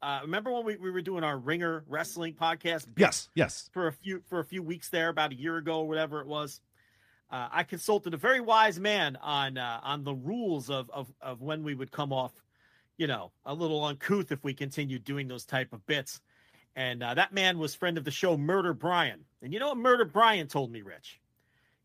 Uh, 0.05 0.21
remember 0.21 0.53
when 0.53 0.67
we, 0.67 0.77
we 0.77 0.91
were 0.91 1.01
doing 1.01 1.25
our 1.25 1.39
Ringer 1.39 1.83
wrestling 1.89 2.35
podcast? 2.35 2.87
Yes, 2.95 3.31
yes. 3.35 3.71
for 3.73 3.87
a 3.87 3.93
few 3.93 4.21
for 4.29 4.39
a 4.39 4.45
few 4.45 4.63
weeks 4.63 4.91
there, 4.91 5.09
about 5.09 5.33
a 5.33 5.35
year 5.35 5.57
ago 5.57 5.81
or 5.81 5.89
whatever 5.89 6.21
it 6.21 6.27
was. 6.27 6.61
Uh, 7.31 7.49
I 7.51 7.63
consulted 7.63 8.13
a 8.13 8.19
very 8.19 8.41
wise 8.41 8.79
man 8.79 9.17
on 9.23 9.57
uh, 9.57 9.81
on 9.83 10.05
the 10.05 10.13
rules 10.13 10.69
of, 10.69 10.91
of 10.91 11.11
of 11.23 11.41
when 11.41 11.65
we 11.65 11.75
would 11.75 11.91
come 11.91 12.13
off, 12.13 12.33
you 12.99 13.07
know, 13.07 13.33
a 13.47 13.55
little 13.55 13.83
uncouth 13.83 14.31
if 14.31 14.45
we 14.45 14.53
continued 14.53 15.05
doing 15.05 15.27
those 15.27 15.47
type 15.47 15.73
of 15.73 15.87
bits. 15.87 16.21
And 16.77 17.03
uh, 17.03 17.15
that 17.15 17.33
man 17.33 17.59
was 17.59 17.75
friend 17.75 17.97
of 17.97 18.05
the 18.05 18.11
show, 18.11 18.37
Murder 18.37 18.75
Brian. 18.75 19.25
And 19.41 19.55
you 19.55 19.59
know 19.59 19.69
what 19.69 19.79
Murder 19.79 20.05
Brian 20.05 20.49
told 20.49 20.71
me, 20.71 20.83
Rich? 20.83 21.19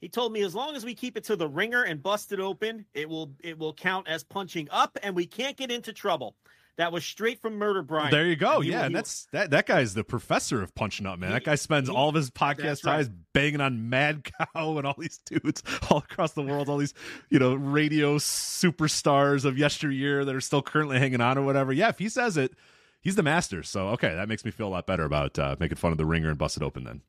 He 0.02 0.10
told 0.10 0.34
me 0.34 0.42
as 0.42 0.54
long 0.54 0.76
as 0.76 0.84
we 0.84 0.94
keep 0.94 1.16
it 1.16 1.24
to 1.26 1.38
the 1.38 1.48
ringer 1.48 1.84
and 1.84 2.04
Busted 2.04 2.42
Open, 2.42 2.86
it 2.94 3.08
will 3.08 3.32
it 3.40 3.58
will 3.58 3.74
count 3.74 4.10
as 4.10 4.26
punching 4.26 4.68
up, 4.72 4.98
and 5.04 5.16
we 5.16 5.26
can't 5.26 5.56
get 5.56 5.72
into 5.72 5.94
trouble. 5.94 6.36
That 6.80 6.92
was 6.94 7.04
straight 7.06 7.42
from 7.42 7.58
Murder 7.58 7.82
Brian. 7.84 8.10
There 8.10 8.26
you 8.26 8.36
go. 8.38 8.62
He- 8.62 8.72
yeah, 8.72 8.80
he- 8.80 8.86
and 8.88 8.96
that's 8.96 9.28
that. 9.34 9.52
That 9.52 9.66
guy's 9.68 9.94
the 9.94 10.04
professor 10.04 10.62
of 10.62 10.74
punching 10.74 11.06
up, 11.06 11.20
man. 11.20 11.30
He- 11.30 11.34
that 11.36 11.44
guy 11.44 11.56
spends 11.56 11.90
all 11.90 12.08
of 12.10 12.16
his 12.16 12.32
podcast 12.32 12.86
right. 12.86 13.08
banging 13.34 13.60
on 13.62 13.90
Mad 13.90 14.24
Cow 14.56 14.78
and 14.78 14.88
all 14.88 14.96
these 14.98 15.18
dudes 15.26 15.62
all 15.90 15.98
across 15.98 16.32
the 16.32 16.42
world. 16.42 16.70
All 16.70 16.78
these, 16.78 16.94
you 17.30 17.38
know, 17.38 17.54
radio 17.54 18.18
superstars 18.18 19.46
of 19.46 19.58
yesteryear 19.58 20.24
that 20.26 20.34
are 20.34 20.42
still 20.42 20.62
currently 20.62 21.00
hanging 21.00 21.22
on 21.22 21.38
or 21.38 21.42
whatever. 21.44 21.74
Yeah, 21.74 21.90
if 21.90 22.00
he 22.00 22.08
says 22.10 22.38
it, 22.38 22.54
he's 23.02 23.16
the 23.16 23.24
master. 23.24 23.62
So 23.62 23.90
okay, 23.90 24.16
that 24.16 24.30
makes 24.30 24.46
me 24.46 24.52
feel 24.52 24.68
a 24.68 24.70
lot 24.70 24.88
better 24.88 25.04
about 25.04 25.38
uh, 25.38 25.58
making 25.60 25.76
fun 25.78 25.92
of 25.92 25.98
the 25.98 26.06
ringer 26.06 26.30
and 26.30 26.38
Busted 26.38 26.64
Open. 26.64 26.86
Then 26.86 27.02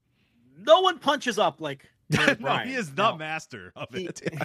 no 0.58 0.80
one 0.80 0.98
punches 0.98 1.38
up 1.38 1.60
like 1.60 1.88
no, 2.10 2.34
Brian. 2.40 2.66
he 2.68 2.74
is 2.74 2.92
the 2.92 3.10
No. 3.12 3.16
master 3.16 3.72
of 3.76 3.94
it. 3.94 4.20
Yeah. 4.32 4.44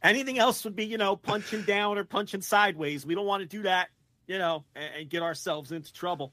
Anything 0.00 0.38
else 0.38 0.62
would 0.64 0.76
be, 0.76 0.84
you 0.86 0.96
know, 0.96 1.16
punching 1.16 1.62
down 1.62 1.98
or 1.98 2.04
punching 2.04 2.40
sideways. 2.40 3.04
We 3.04 3.16
don't 3.16 3.26
want 3.26 3.40
to 3.42 3.48
do 3.48 3.62
that, 3.64 3.88
you 4.28 4.38
know, 4.38 4.64
and, 4.76 4.94
and 5.00 5.10
get 5.10 5.22
ourselves 5.22 5.72
into 5.72 5.92
trouble. 5.92 6.32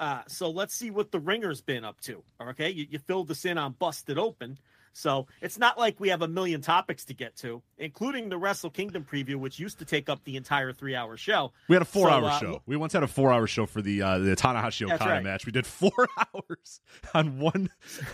Uh, 0.00 0.22
so 0.26 0.50
let's 0.50 0.74
see 0.74 0.90
what 0.90 1.10
the 1.12 1.20
ringer's 1.20 1.60
been 1.60 1.84
up 1.84 2.00
to. 2.02 2.22
Okay, 2.42 2.70
you, 2.70 2.86
you 2.90 2.98
filled 2.98 3.30
us 3.30 3.44
in 3.44 3.56
on 3.56 3.72
busted 3.78 4.18
open. 4.18 4.58
So 4.92 5.26
it's 5.42 5.58
not 5.58 5.78
like 5.78 6.00
we 6.00 6.08
have 6.08 6.22
a 6.22 6.28
million 6.28 6.62
topics 6.62 7.04
to 7.04 7.14
get 7.14 7.36
to, 7.36 7.62
including 7.76 8.30
the 8.30 8.38
Wrestle 8.38 8.70
Kingdom 8.70 9.04
preview, 9.04 9.36
which 9.36 9.58
used 9.58 9.78
to 9.80 9.84
take 9.84 10.08
up 10.08 10.24
the 10.24 10.36
entire 10.38 10.72
three-hour 10.72 11.18
show. 11.18 11.52
We 11.68 11.74
had 11.74 11.82
a 11.82 11.84
four-hour 11.84 12.22
So, 12.22 12.26
uh, 12.28 12.38
show. 12.40 12.62
We 12.64 12.78
once 12.78 12.94
had 12.94 13.02
a 13.02 13.06
four-hour 13.06 13.46
show 13.46 13.66
for 13.66 13.82
the 13.82 14.00
uh, 14.00 14.18
the 14.20 14.34
Tanahashi 14.34 14.86
Okada 14.90 15.10
right. 15.10 15.22
match. 15.22 15.44
We 15.44 15.52
did 15.52 15.66
four 15.66 16.08
hours 16.16 16.80
on 17.12 17.38
one 17.38 17.68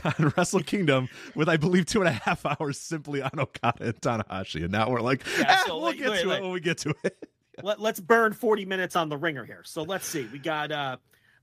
on 0.05 0.33
Wrestle 0.37 0.65
Kingdom 0.65 1.09
with 1.37 1.49
I 1.49 1.57
believe 1.57 1.87
two 1.87 2.01
and 2.01 2.09
a 2.09 2.13
half 2.13 2.45
hours 2.45 2.79
simply 2.81 3.23
on 3.23 3.39
Okada 3.39 3.85
and 3.85 4.01
Tanahashi, 4.01 4.63
and 4.65 4.73
now 4.73 4.91
we're 4.91 5.01
like, 5.01 5.23
Yeah, 5.39 5.45
"Ah, 5.51 5.63
so 5.67 5.77
we'll 5.77 5.87
wait, 5.87 5.99
get 5.99 6.11
wait, 6.11 6.23
to 6.23 6.29
wait. 6.31 6.37
it 6.39 6.43
when 6.43 6.51
we 6.51 6.59
get 6.61 6.79
to 6.79 6.95
it. 7.05 7.29
Let, 7.63 7.81
let's 7.81 8.01
burn 8.01 8.33
40 8.33 8.65
minutes 8.65 8.97
on 8.97 9.09
the 9.09 9.17
ringer 9.17 9.45
here. 9.45 9.63
So 9.65 9.83
let's 9.83 10.07
see. 10.07 10.27
We 10.33 10.39
got 10.39 10.73
uh, 10.73 10.97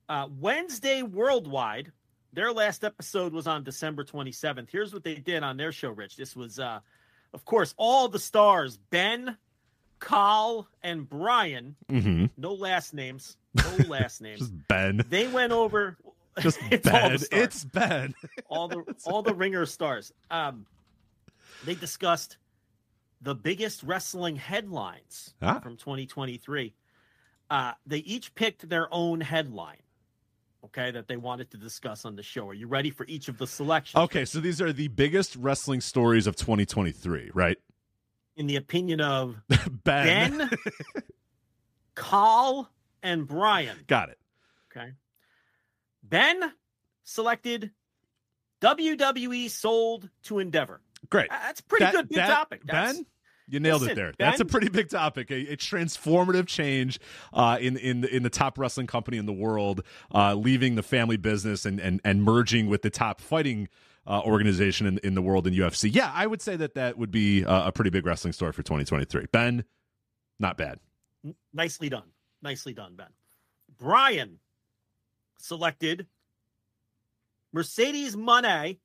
uh, 0.07 0.27
Wednesday 0.39 1.03
Worldwide. 1.03 1.91
Their 2.33 2.51
last 2.51 2.83
episode 2.83 3.33
was 3.33 3.47
on 3.47 3.63
December 3.63 4.03
27th. 4.03 4.69
Here's 4.71 4.93
what 4.93 5.03
they 5.03 5.15
did 5.15 5.43
on 5.43 5.57
their 5.57 5.71
show, 5.71 5.89
Rich. 5.91 6.15
This 6.15 6.35
was, 6.35 6.59
uh, 6.59 6.79
of 7.33 7.45
course, 7.45 7.73
all 7.77 8.07
the 8.07 8.19
stars 8.19 8.77
Ben, 8.89 9.37
Carl, 9.99 10.67
and 10.83 11.07
Brian. 11.09 11.75
Mm-hmm. 11.89 12.25
No 12.37 12.53
last 12.53 12.93
names. 12.93 13.35
no 13.55 13.75
last 13.87 14.21
names. 14.21 14.39
Just 14.39 14.67
Ben. 14.67 15.01
they 15.09 15.27
went 15.27 15.51
over. 15.51 15.97
Just 16.39 16.59
It's 16.71 16.87
all 16.87 16.93
Ben. 16.93 17.17
stars. 17.19 17.27
It's 17.43 17.65
Ben. 17.65 18.13
all 18.47 18.67
the 18.67 18.83
all 19.05 19.21
the 19.23 19.33
ringer 19.33 19.65
stars. 19.65 20.13
Um, 20.31 20.65
they 21.65 21.75
discussed 21.75 22.37
the 23.21 23.35
biggest 23.35 23.83
wrestling 23.83 24.35
headlines 24.37 25.33
Ah. 25.41 25.59
from 25.59 25.75
2023. 25.77 26.73
Uh, 27.49 27.73
they 27.85 27.97
each 27.99 28.33
picked 28.35 28.69
their 28.69 28.87
own 28.93 29.21
headline. 29.21 29.81
Okay, 30.65 30.91
that 30.91 31.07
they 31.07 31.15
wanted 31.15 31.49
to 31.51 31.57
discuss 31.57 32.03
on 32.03 32.15
the 32.17 32.23
show. 32.23 32.47
Are 32.49 32.53
you 32.53 32.67
ready 32.67 32.89
for 32.91 33.05
each 33.07 33.29
of 33.29 33.37
the 33.37 33.47
selections? 33.47 34.01
Okay, 34.03 34.25
so 34.25 34.39
these 34.41 34.61
are 34.61 34.73
the 34.73 34.89
biggest 34.89 35.37
wrestling 35.37 35.79
stories 35.79 36.27
of 36.27 36.35
2023, 36.35 37.31
right? 37.33 37.57
In 38.35 38.45
the 38.45 38.57
opinion 38.57 38.99
of 38.99 39.37
Ben. 39.83 40.37
Ben, 40.37 40.49
Carl, 41.95 42.69
and 43.03 43.27
Brian. 43.27 43.77
Got 43.87 44.09
it. 44.09 44.19
Okay. 44.71 44.91
Ben 46.03 46.51
selected 47.03 47.71
WWE 48.61 49.49
sold 49.49 50.09
to 50.23 50.39
Endeavor. 50.39 50.81
Great. 51.09 51.31
Uh, 51.31 51.37
That's 51.41 51.59
a 51.59 51.63
pretty 51.63 51.85
That- 51.85 51.93
good 51.93 52.09
big 52.09 52.17
that- 52.17 52.27
topic. 52.27 52.61
That's, 52.65 52.97
Ben, 52.97 53.05
you 53.47 53.59
nailed 53.59 53.81
it 53.81 53.85
Listen, 53.85 53.95
there. 53.97 54.13
That's 54.19 54.39
a 54.41 54.45
pretty 54.45 54.69
big 54.69 54.89
topic. 54.89 55.31
A, 55.31 55.53
a 55.53 55.57
transformative 55.57 56.45
change 56.47 56.99
uh, 57.33 57.57
in 57.59 57.77
in 57.77 58.01
the, 58.01 58.15
in 58.15 58.21
the 58.23 58.29
top 58.29 58.57
wrestling 58.59 58.85
company 58.87 59.17
in 59.17 59.25
the 59.25 59.33
world, 59.33 59.81
uh, 60.13 60.35
leaving 60.35 60.75
the 60.75 60.83
family 60.83 61.17
business 61.17 61.65
and 61.65 61.79
and 61.79 61.99
and 62.03 62.23
merging 62.23 62.67
with 62.67 62.81
the 62.83 62.89
top 62.89 63.21
fighting. 63.21 63.67
Uh, 64.07 64.21
organization 64.21 64.87
in, 64.87 64.97
in 64.99 65.13
the 65.13 65.21
world 65.21 65.45
in 65.45 65.53
UFC. 65.53 65.93
Yeah, 65.93 66.09
I 66.11 66.25
would 66.25 66.41
say 66.41 66.55
that 66.55 66.73
that 66.73 66.97
would 66.97 67.11
be 67.11 67.45
uh, 67.45 67.67
a 67.67 67.71
pretty 67.71 67.91
big 67.91 68.07
wrestling 68.07 68.33
story 68.33 68.53
for 68.53 68.63
2023. 68.63 69.27
Ben, 69.31 69.63
not 70.39 70.57
bad. 70.57 70.79
Nicely 71.53 71.89
done. 71.89 72.07
Nicely 72.41 72.73
done, 72.73 72.95
Ben. 72.95 73.09
Brian 73.77 74.39
selected 75.37 76.07
Mercedes 77.53 78.15
Moné 78.15 78.79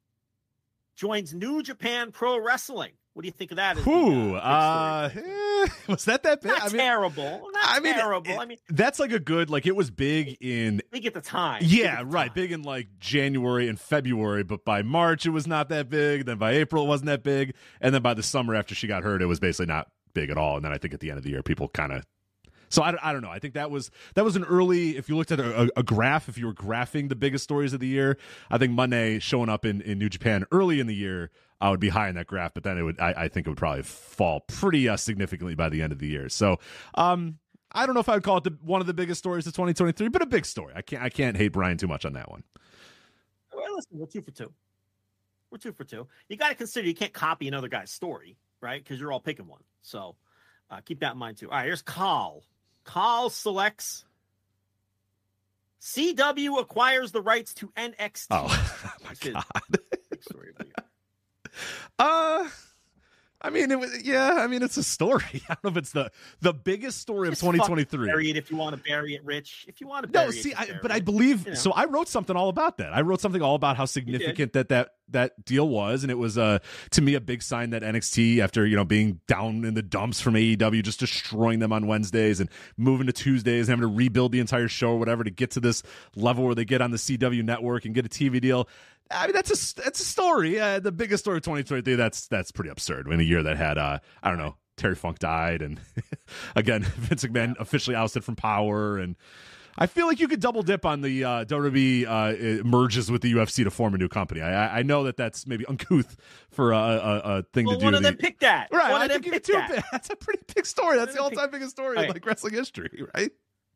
joins 0.96 1.34
New 1.34 1.62
Japan 1.62 2.12
Pro 2.12 2.38
Wrestling. 2.38 2.92
What 3.14 3.22
do 3.22 3.28
you 3.28 3.32
think 3.32 3.52
of 3.52 3.58
that? 3.58 3.76
Whew, 3.78 4.34
uh, 4.34 4.38
uh, 5.14 5.66
was 5.88 6.04
that 6.06 6.24
that 6.24 6.42
big? 6.42 6.50
not 6.50 6.62
I 6.62 6.66
mean, 6.66 6.78
terrible. 6.78 7.48
Not 7.52 7.62
I 7.64 7.78
mean, 7.78 7.94
terrible. 7.94 8.32
it- 8.32 8.38
I 8.38 8.44
mean, 8.44 8.58
that's 8.68 8.98
like 8.98 9.12
a 9.12 9.20
good 9.20 9.50
like 9.50 9.66
it 9.66 9.76
was 9.76 9.90
big 9.92 10.36
in 10.40 10.82
big 10.90 11.06
at 11.06 11.14
the 11.14 11.20
time. 11.20 11.62
Yeah, 11.64 12.00
the 12.00 12.06
right. 12.06 12.26
time. 12.26 12.34
Big 12.34 12.50
in 12.50 12.62
like 12.62 12.88
January 12.98 13.68
and 13.68 13.78
February, 13.78 14.42
but 14.42 14.64
by 14.64 14.82
March 14.82 15.26
it 15.26 15.30
was 15.30 15.46
not 15.46 15.68
that 15.68 15.88
big. 15.88 16.26
Then 16.26 16.38
by 16.38 16.52
April 16.54 16.84
it 16.86 16.88
wasn't 16.88 17.06
that 17.06 17.22
big, 17.22 17.54
and 17.80 17.94
then 17.94 18.02
by 18.02 18.14
the 18.14 18.22
summer 18.24 18.54
after 18.56 18.74
she 18.74 18.88
got 18.88 19.04
hurt, 19.04 19.22
it 19.22 19.26
was 19.26 19.38
basically 19.38 19.66
not 19.66 19.88
big 20.12 20.30
at 20.30 20.36
all. 20.36 20.56
And 20.56 20.64
then 20.64 20.72
I 20.72 20.78
think 20.78 20.92
at 20.92 20.98
the 20.98 21.10
end 21.10 21.18
of 21.18 21.22
the 21.24 21.30
year, 21.30 21.42
people 21.44 21.68
kind 21.68 21.92
of. 21.92 22.04
So 22.68 22.82
I, 22.82 22.94
I 23.02 23.12
don't 23.12 23.22
know. 23.22 23.30
I 23.30 23.38
think 23.38 23.54
that 23.54 23.70
was 23.70 23.90
that 24.14 24.24
was 24.24 24.36
an 24.36 24.44
early. 24.44 24.96
If 24.96 25.08
you 25.08 25.16
looked 25.16 25.32
at 25.32 25.40
a, 25.40 25.70
a 25.76 25.82
graph, 25.82 26.28
if 26.28 26.38
you 26.38 26.46
were 26.46 26.54
graphing 26.54 27.08
the 27.08 27.16
biggest 27.16 27.44
stories 27.44 27.72
of 27.72 27.80
the 27.80 27.86
year, 27.86 28.16
I 28.50 28.58
think 28.58 28.72
Monday 28.72 29.18
showing 29.18 29.48
up 29.48 29.64
in, 29.64 29.80
in 29.82 29.98
New 29.98 30.08
Japan 30.08 30.44
early 30.52 30.80
in 30.80 30.86
the 30.86 30.94
year, 30.94 31.30
I 31.60 31.70
would 31.70 31.80
be 31.80 31.88
high 31.88 32.08
in 32.08 32.14
that 32.16 32.26
graph. 32.26 32.54
But 32.54 32.64
then 32.64 32.78
it 32.78 32.82
would, 32.82 33.00
I, 33.00 33.14
I 33.16 33.28
think 33.28 33.46
it 33.46 33.50
would 33.50 33.58
probably 33.58 33.82
fall 33.82 34.40
pretty 34.40 34.88
uh, 34.88 34.96
significantly 34.96 35.54
by 35.54 35.68
the 35.68 35.82
end 35.82 35.92
of 35.92 35.98
the 35.98 36.08
year. 36.08 36.28
So, 36.28 36.58
um, 36.94 37.38
I 37.72 37.86
don't 37.86 37.94
know 37.94 38.00
if 38.00 38.08
I 38.08 38.14
would 38.14 38.22
call 38.22 38.38
it 38.38 38.44
the, 38.44 38.56
one 38.62 38.80
of 38.80 38.86
the 38.86 38.94
biggest 38.94 39.18
stories 39.18 39.46
of 39.46 39.52
2023, 39.52 40.08
but 40.08 40.22
a 40.22 40.26
big 40.26 40.46
story. 40.46 40.72
I 40.76 40.82
can't 40.82 41.02
I 41.02 41.08
can't 41.08 41.36
hate 41.36 41.48
Brian 41.48 41.76
too 41.76 41.88
much 41.88 42.04
on 42.04 42.12
that 42.12 42.30
one. 42.30 42.44
Well, 43.52 43.74
listen, 43.74 43.98
we're 43.98 44.06
two 44.06 44.22
for 44.22 44.30
two. 44.30 44.52
We're 45.50 45.58
two 45.58 45.72
for 45.72 45.84
two. 45.84 46.06
You 46.28 46.36
got 46.36 46.48
to 46.50 46.54
consider 46.54 46.86
you 46.86 46.94
can't 46.94 47.12
copy 47.12 47.48
another 47.48 47.68
guy's 47.68 47.90
story, 47.90 48.36
right? 48.60 48.82
Because 48.82 49.00
you're 49.00 49.12
all 49.12 49.20
picking 49.20 49.46
one. 49.46 49.62
So 49.82 50.16
uh, 50.70 50.80
keep 50.84 51.00
that 51.00 51.12
in 51.12 51.18
mind 51.18 51.36
too. 51.36 51.50
All 51.50 51.56
right, 51.56 51.64
here's 51.64 51.82
Carl. 51.82 52.44
Carl 52.84 53.30
selects 53.30 54.04
CW 55.80 56.58
acquires 56.60 57.12
the 57.12 57.20
rights 57.20 57.52
to 57.54 57.68
NXT. 57.76 58.26
Oh 58.30 58.46
my 59.04 59.32
god. 59.32 59.44
Big 60.10 60.22
story 60.22 60.50
of 60.50 60.58
the 60.58 60.64
year. 60.66 60.74
Uh 61.98 62.48
I 63.44 63.50
mean 63.50 63.70
it 63.70 63.78
was 63.78 64.02
yeah, 64.02 64.36
I 64.38 64.46
mean 64.46 64.62
it's 64.62 64.78
a 64.78 64.82
story. 64.82 65.22
I 65.34 65.54
don't 65.54 65.64
know 65.64 65.70
if 65.70 65.76
it's 65.76 65.92
the 65.92 66.10
the 66.40 66.54
biggest 66.54 67.00
story 67.00 67.28
of 67.28 67.32
Just 67.32 67.42
fucking 67.42 67.60
2023. 67.60 68.06
Bury 68.06 68.30
it 68.30 68.36
if 68.38 68.50
you 68.50 68.56
want 68.56 68.74
to 68.74 68.82
bury 68.82 69.14
it, 69.14 69.22
Rich. 69.22 69.66
If 69.68 69.82
you 69.82 69.86
want 69.86 70.04
to 70.04 70.08
bury 70.08 70.24
it, 70.24 70.28
No, 70.28 70.30
see, 70.32 70.50
just 70.52 70.62
I, 70.62 70.78
but 70.80 70.90
it. 70.90 70.94
I 70.94 71.00
believe 71.00 71.44
You 71.44 71.50
know. 71.50 71.56
so. 71.56 71.72
I 71.72 71.84
wrote 71.84 72.08
something 72.08 72.34
all 72.34 72.48
about 72.48 72.78
that. 72.78 72.94
I 72.94 73.02
wrote 73.02 73.20
something 73.20 73.42
all 73.42 73.54
about 73.54 73.76
how 73.76 73.84
significant 73.84 74.54
that 74.54 74.70
that 74.70 74.94
that 75.10 75.44
deal 75.44 75.68
was, 75.68 76.02
and 76.02 76.10
it 76.10 76.16
was 76.16 76.38
uh 76.38 76.58
to 76.92 77.02
me 77.02 77.14
a 77.14 77.20
big 77.20 77.42
sign 77.42 77.70
that 77.70 77.82
NXT, 77.82 78.38
after 78.38 78.64
you 78.66 78.76
know 78.76 78.84
being 78.86 79.20
down 79.28 79.66
in 79.66 79.74
the 79.74 79.82
dumps 79.82 80.22
from 80.22 80.34
AEW, 80.34 80.82
just 80.82 81.00
destroying 81.00 81.58
them 81.58 81.72
on 81.72 81.86
Wednesdays 81.86 82.40
and 82.40 82.48
moving 82.78 83.06
to 83.06 83.12
Tuesdays, 83.12 83.68
and 83.68 83.78
having 83.78 83.90
to 83.90 83.94
rebuild 83.94 84.32
the 84.32 84.40
entire 84.40 84.68
show 84.68 84.92
or 84.92 84.98
whatever 84.98 85.22
to 85.22 85.30
get 85.30 85.50
to 85.50 85.60
this 85.60 85.82
level 86.16 86.46
where 86.46 86.54
they 86.54 86.64
get 86.64 86.80
on 86.80 86.92
the 86.92 86.96
CW 86.96 87.42
network 87.44 87.84
and 87.84 87.94
get 87.94 88.06
a 88.06 88.08
TV 88.08 88.40
deal. 88.40 88.66
I 89.10 89.26
mean, 89.26 89.34
that's 89.34 89.50
a 89.50 89.82
that's 89.82 90.00
a 90.00 90.04
story. 90.04 90.58
Uh, 90.58 90.80
the 90.80 90.92
biggest 90.92 91.24
story 91.24 91.36
of 91.38 91.42
2023. 91.44 91.94
That's 91.96 92.26
that's 92.28 92.50
pretty 92.52 92.70
absurd. 92.70 93.06
In 93.10 93.20
a 93.20 93.22
year 93.24 93.42
that 93.42 93.56
had 93.56 93.78
uh 93.78 93.98
I 94.22 94.28
don't 94.30 94.38
know. 94.38 94.56
Terry 94.76 94.96
Funk 94.96 95.20
died, 95.20 95.62
and 95.62 95.80
again, 96.56 96.82
Vince 96.96 97.24
McMahon 97.24 97.54
officially 97.60 97.94
ousted 97.94 98.24
from 98.24 98.34
Power, 98.34 98.98
and 98.98 99.14
I 99.78 99.86
feel 99.86 100.08
like 100.08 100.18
you 100.18 100.26
could 100.26 100.40
double 100.40 100.62
dip 100.62 100.84
on 100.84 101.00
the 101.00 101.22
uh, 101.24 101.44
WWE 101.44 102.06
uh, 102.06 102.64
merges 102.64 103.08
with 103.08 103.22
the 103.22 103.32
UFC 103.34 103.62
to 103.62 103.70
form 103.70 103.94
a 103.94 103.98
new 103.98 104.08
company. 104.08 104.40
I, 104.40 104.78
I- 104.80 104.82
know 104.82 105.04
that 105.04 105.16
that's 105.16 105.46
maybe 105.46 105.64
uncouth 105.66 106.16
for 106.50 106.72
a, 106.72 106.76
a, 106.78 107.18
a 107.38 107.42
thing 107.52 107.66
well, 107.66 107.74
to 107.76 107.80
do. 107.80 107.84
one 107.84 107.94
of 107.94 108.02
the- 108.02 108.08
them 108.10 108.16
picked 108.16 108.40
that. 108.40 108.68
right, 108.72 108.90
One 108.90 109.00
I 109.02 109.04
of 109.04 109.10
them 109.12 109.22
picked 109.22 109.46
that. 109.48 109.84
That's 109.92 110.10
a 110.10 110.16
pretty 110.16 110.42
big 110.54 110.66
story. 110.66 110.96
That's 110.96 111.14
the 111.14 111.20
One 111.22 111.26
of 111.26 111.36
them 111.36 111.38
all-time 111.40 111.50
biggest 111.52 111.70
story 111.72 111.98
in 111.98 112.08
like 112.08 112.24
wrestling 112.26 112.54
history, 112.54 113.04
right? 113.14 113.30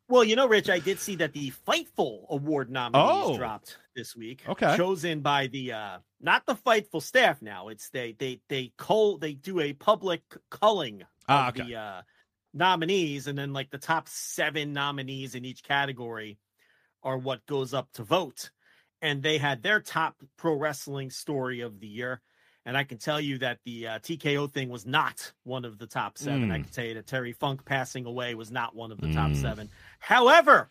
Well, 0.09 0.23
you 0.23 0.35
know, 0.35 0.47
Rich, 0.47 0.69
I 0.69 0.79
did 0.79 0.99
see 0.99 1.15
that 1.17 1.33
the 1.33 1.51
Fightful 1.51 2.27
Award 2.29 2.71
nominees 2.71 2.97
Oh. 3.27 3.37
dropped 3.37 3.77
this 3.95 4.15
week. 4.15 4.43
Okay. 4.49 4.75
chosen 4.75 5.21
by 5.21 5.47
the 5.47 5.71
uh 5.71 5.99
not 6.19 6.45
the 6.47 6.55
Fightful 6.55 7.01
staff. 7.01 7.41
Now 7.43 7.67
it's 7.69 7.89
they 7.91 8.13
they 8.13 8.41
they 8.49 8.73
cull 8.77 9.19
they 9.19 9.33
do 9.35 9.59
a 9.59 9.73
public 9.73 10.23
culling 10.49 11.03
of 11.03 11.07
Ah, 11.27 11.49
okay. 11.49 11.63
the 11.63 11.75
uh, 11.75 12.01
nominees, 12.55 13.27
and 13.27 13.37
then 13.37 13.53
like 13.53 13.69
the 13.69 13.77
top 13.77 14.09
seven 14.09 14.73
nominees 14.73 15.35
in 15.35 15.45
each 15.45 15.63
category 15.63 16.39
are 17.03 17.17
what 17.17 17.45
goes 17.45 17.73
up 17.73 17.91
to 17.93 18.03
vote. 18.03 18.49
And 19.01 19.21
they 19.21 19.37
had 19.37 19.61
their 19.61 19.79
top 19.79 20.15
pro 20.37 20.55
wrestling 20.55 21.11
story 21.11 21.61
of 21.61 21.79
the 21.79 21.87
year. 21.87 22.21
And 22.65 22.77
I 22.77 22.83
can 22.83 22.97
tell 22.97 23.19
you 23.19 23.37
that 23.39 23.59
the 23.65 23.87
uh, 23.87 23.99
TKO 23.99 24.51
thing 24.51 24.69
was 24.69 24.85
not 24.85 25.31
one 25.43 25.65
of 25.65 25.77
the 25.79 25.87
top 25.87 26.17
seven. 26.17 26.51
I 26.51 26.59
Mm. 26.59 26.63
can 26.65 26.73
tell 26.73 26.85
you 26.85 26.93
that 26.95 27.07
Terry 27.07 27.31
Funk 27.33 27.65
passing 27.65 28.05
away 28.05 28.35
was 28.35 28.51
not 28.51 28.75
one 28.75 28.91
of 28.91 28.99
the 29.01 29.11
top 29.13 29.31
Mm. 29.31 29.41
seven. 29.41 29.69
However, 29.99 30.69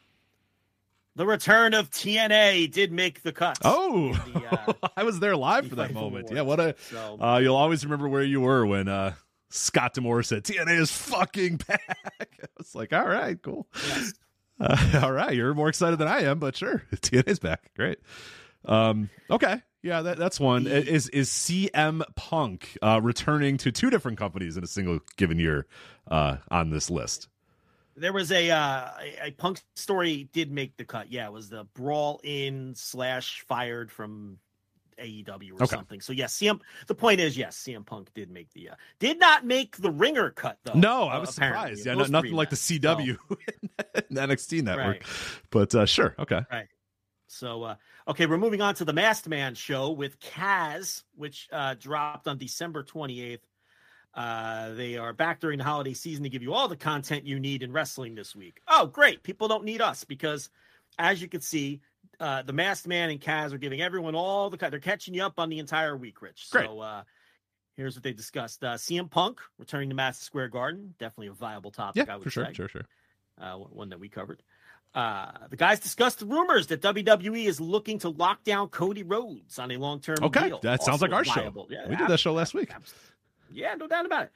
the 1.16 1.26
return 1.26 1.74
of 1.74 1.90
TNA 1.90 2.68
did 2.70 2.92
make 2.92 3.22
the 3.22 3.32
cut. 3.32 3.58
Oh, 3.64 4.12
The, 4.12 4.46
uh, 4.46 4.88
I 4.96 5.02
was 5.02 5.18
there 5.18 5.34
live 5.36 5.66
for 5.68 5.74
that 5.76 5.92
moment. 5.92 6.26
Awards. 6.30 6.32
Yeah, 6.32 6.42
what 6.42 6.60
a 6.60 6.74
So 6.90 7.18
Uh, 7.20 7.38
you'll 7.42 7.56
always 7.56 7.84
remember 7.84 8.08
where 8.08 8.22
you 8.22 8.40
were 8.42 8.64
when 8.64 8.86
uh, 8.86 9.14
Scott 9.50 9.94
D'Amore 9.94 10.22
said 10.22 10.44
TNA 10.44 10.78
is 10.78 10.92
fucking 10.92 11.56
back. 11.68 11.82
I 12.20 12.46
was 12.58 12.74
like, 12.74 12.92
all 12.92 13.06
right, 13.08 13.40
cool. 13.42 13.66
yes. 13.88 14.12
Uh, 14.60 15.00
all 15.02 15.12
right, 15.12 15.34
you're 15.34 15.54
more 15.54 15.68
excited 15.68 15.98
than 15.98 16.08
I 16.08 16.20
am, 16.22 16.38
but 16.38 16.54
sure, 16.56 16.82
TNA's 16.92 17.38
back. 17.38 17.70
Great. 17.76 17.98
Um, 18.64 19.08
okay, 19.30 19.62
yeah, 19.82 20.02
that, 20.02 20.18
that's 20.18 20.38
one. 20.40 20.64
The- 20.64 20.86
Is 20.86 21.08
is 21.08 21.28
CM 21.30 22.02
Punk 22.14 22.76
uh, 22.82 23.00
returning 23.02 23.56
to 23.58 23.72
two 23.72 23.90
different 23.90 24.18
companies 24.18 24.56
in 24.56 24.64
a 24.64 24.68
single 24.68 25.00
given 25.16 25.38
year 25.38 25.66
uh, 26.10 26.36
on 26.50 26.70
this 26.70 26.90
list? 26.90 27.28
There 27.96 28.12
was 28.12 28.30
a, 28.30 28.50
uh, 28.50 28.90
a 29.00 29.26
a 29.26 29.30
punk 29.32 29.60
story 29.74 30.28
did 30.32 30.52
make 30.52 30.76
the 30.76 30.84
cut. 30.84 31.10
Yeah, 31.10 31.26
it 31.26 31.32
was 31.32 31.48
the 31.48 31.64
brawl 31.74 32.20
in 32.22 32.74
slash 32.76 33.40
fired 33.48 33.90
from 33.90 34.38
AEW 35.00 35.52
or 35.52 35.62
Okay. 35.64 35.66
something. 35.66 36.00
So 36.00 36.12
yes, 36.12 36.36
CM. 36.36 36.60
The 36.86 36.94
point 36.94 37.20
is, 37.20 37.36
yes, 37.36 37.56
CM 37.56 37.84
Punk 37.84 38.10
did 38.14 38.30
make 38.30 38.52
the 38.52 38.70
uh, 38.70 38.74
did 39.00 39.18
not 39.18 39.44
make 39.44 39.76
the 39.78 39.90
ringer 39.90 40.30
cut 40.30 40.58
though. 40.64 40.74
No, 40.74 41.08
I 41.08 41.16
uh, 41.16 41.20
was 41.20 41.36
apparently, 41.36 41.76
surprised. 41.76 41.86
Yeah, 41.86 41.94
no, 41.94 42.04
nothing 42.04 42.30
three 42.30 42.36
like 42.36 42.50
the 42.50 42.54
events. 42.54 42.68
So- 42.68 42.74
CW 42.74 43.18
in 44.08 44.14
the 44.14 44.20
NXT 44.20 44.62
network. 44.62 44.86
Right. 44.86 45.02
But 45.50 45.74
uh, 45.74 45.86
sure, 45.86 46.14
okay. 46.20 46.42
Right. 46.50 46.68
So, 47.30 47.62
uh, 47.62 47.74
okay, 48.08 48.26
we're 48.26 48.38
moving 48.38 48.60
on 48.62 48.74
to 48.76 48.84
the 48.84 48.92
Masked 48.92 49.28
Man 49.28 49.54
show 49.54 49.90
with 49.90 50.18
Kaz, 50.20 51.04
which 51.14 51.48
uh, 51.52 51.74
dropped 51.78 52.26
on 52.26 52.38
December 52.38 52.82
28th. 52.82 53.40
Uh, 54.14 54.74
they 54.74 54.96
are 54.96 55.12
back 55.12 55.38
during 55.38 55.58
the 55.58 55.64
holiday 55.64 55.92
season 55.92 56.24
to 56.24 56.28
give 56.30 56.42
you 56.42 56.52
all 56.54 56.66
the 56.66 56.76
content 56.76 57.24
you 57.24 57.38
need 57.38 57.62
in 57.62 57.70
wrestling 57.70 58.14
this 58.14 58.34
week. 58.34 58.60
Oh, 58.66 58.86
great. 58.86 59.22
People 59.22 59.46
don't 59.48 59.64
need 59.64 59.80
us 59.80 60.02
because, 60.04 60.50
as 60.98 61.20
you 61.22 61.28
can 61.28 61.40
see, 61.40 61.80
uh, 62.18 62.42
the 62.42 62.52
Masked 62.52 62.88
Man 62.88 63.10
and 63.10 63.20
Kaz 63.20 63.52
are 63.52 63.58
giving 63.58 63.80
everyone 63.80 64.14
all 64.14 64.50
the, 64.50 64.56
they're 64.56 64.80
catching 64.80 65.14
you 65.14 65.22
up 65.22 65.38
on 65.38 65.50
the 65.50 65.58
entire 65.58 65.96
week, 65.96 66.20
Rich. 66.22 66.48
Great. 66.50 66.64
So, 66.66 66.80
uh, 66.80 67.02
here's 67.76 67.94
what 67.94 68.02
they 68.02 68.12
discussed 68.12 68.64
uh, 68.64 68.74
CM 68.74 69.08
Punk 69.08 69.40
returning 69.58 69.90
to 69.90 69.94
Madison 69.94 70.24
Square 70.24 70.48
Garden. 70.48 70.94
Definitely 70.98 71.28
a 71.28 71.32
viable 71.32 71.70
topic, 71.70 72.06
Yeah, 72.06 72.14
I 72.14 72.16
would 72.16 72.24
for 72.24 72.30
sure, 72.30 72.46
say 72.46 72.54
sure, 72.54 72.68
sure. 72.68 72.86
uh, 73.40 73.54
one 73.56 73.90
that 73.90 74.00
we 74.00 74.08
covered. 74.08 74.42
Uh, 74.98 75.30
the 75.50 75.56
guys 75.56 75.78
discussed 75.78 76.18
the 76.18 76.26
rumors 76.26 76.66
that 76.68 76.82
WWE 76.82 77.44
is 77.46 77.60
looking 77.60 78.00
to 78.00 78.08
lock 78.08 78.42
down 78.42 78.68
Cody 78.68 79.04
Rhodes 79.04 79.58
on 79.58 79.70
a 79.70 79.76
long-term 79.76 80.16
Okay, 80.22 80.48
deal. 80.48 80.58
that 80.62 80.82
sounds 80.82 81.00
Also 81.02 81.06
like 81.06 81.14
our 81.14 81.34
viable. 81.34 81.68
show. 81.68 81.74
Yeah, 81.74 81.88
we 81.88 81.94
did 81.96 82.08
that 82.08 82.18
show 82.18 82.32
last 82.32 82.52
week. 82.52 82.70
Yeah, 83.52 83.74
no 83.74 83.86
doubt 83.86 84.06
about 84.06 84.24
it. 84.24 84.32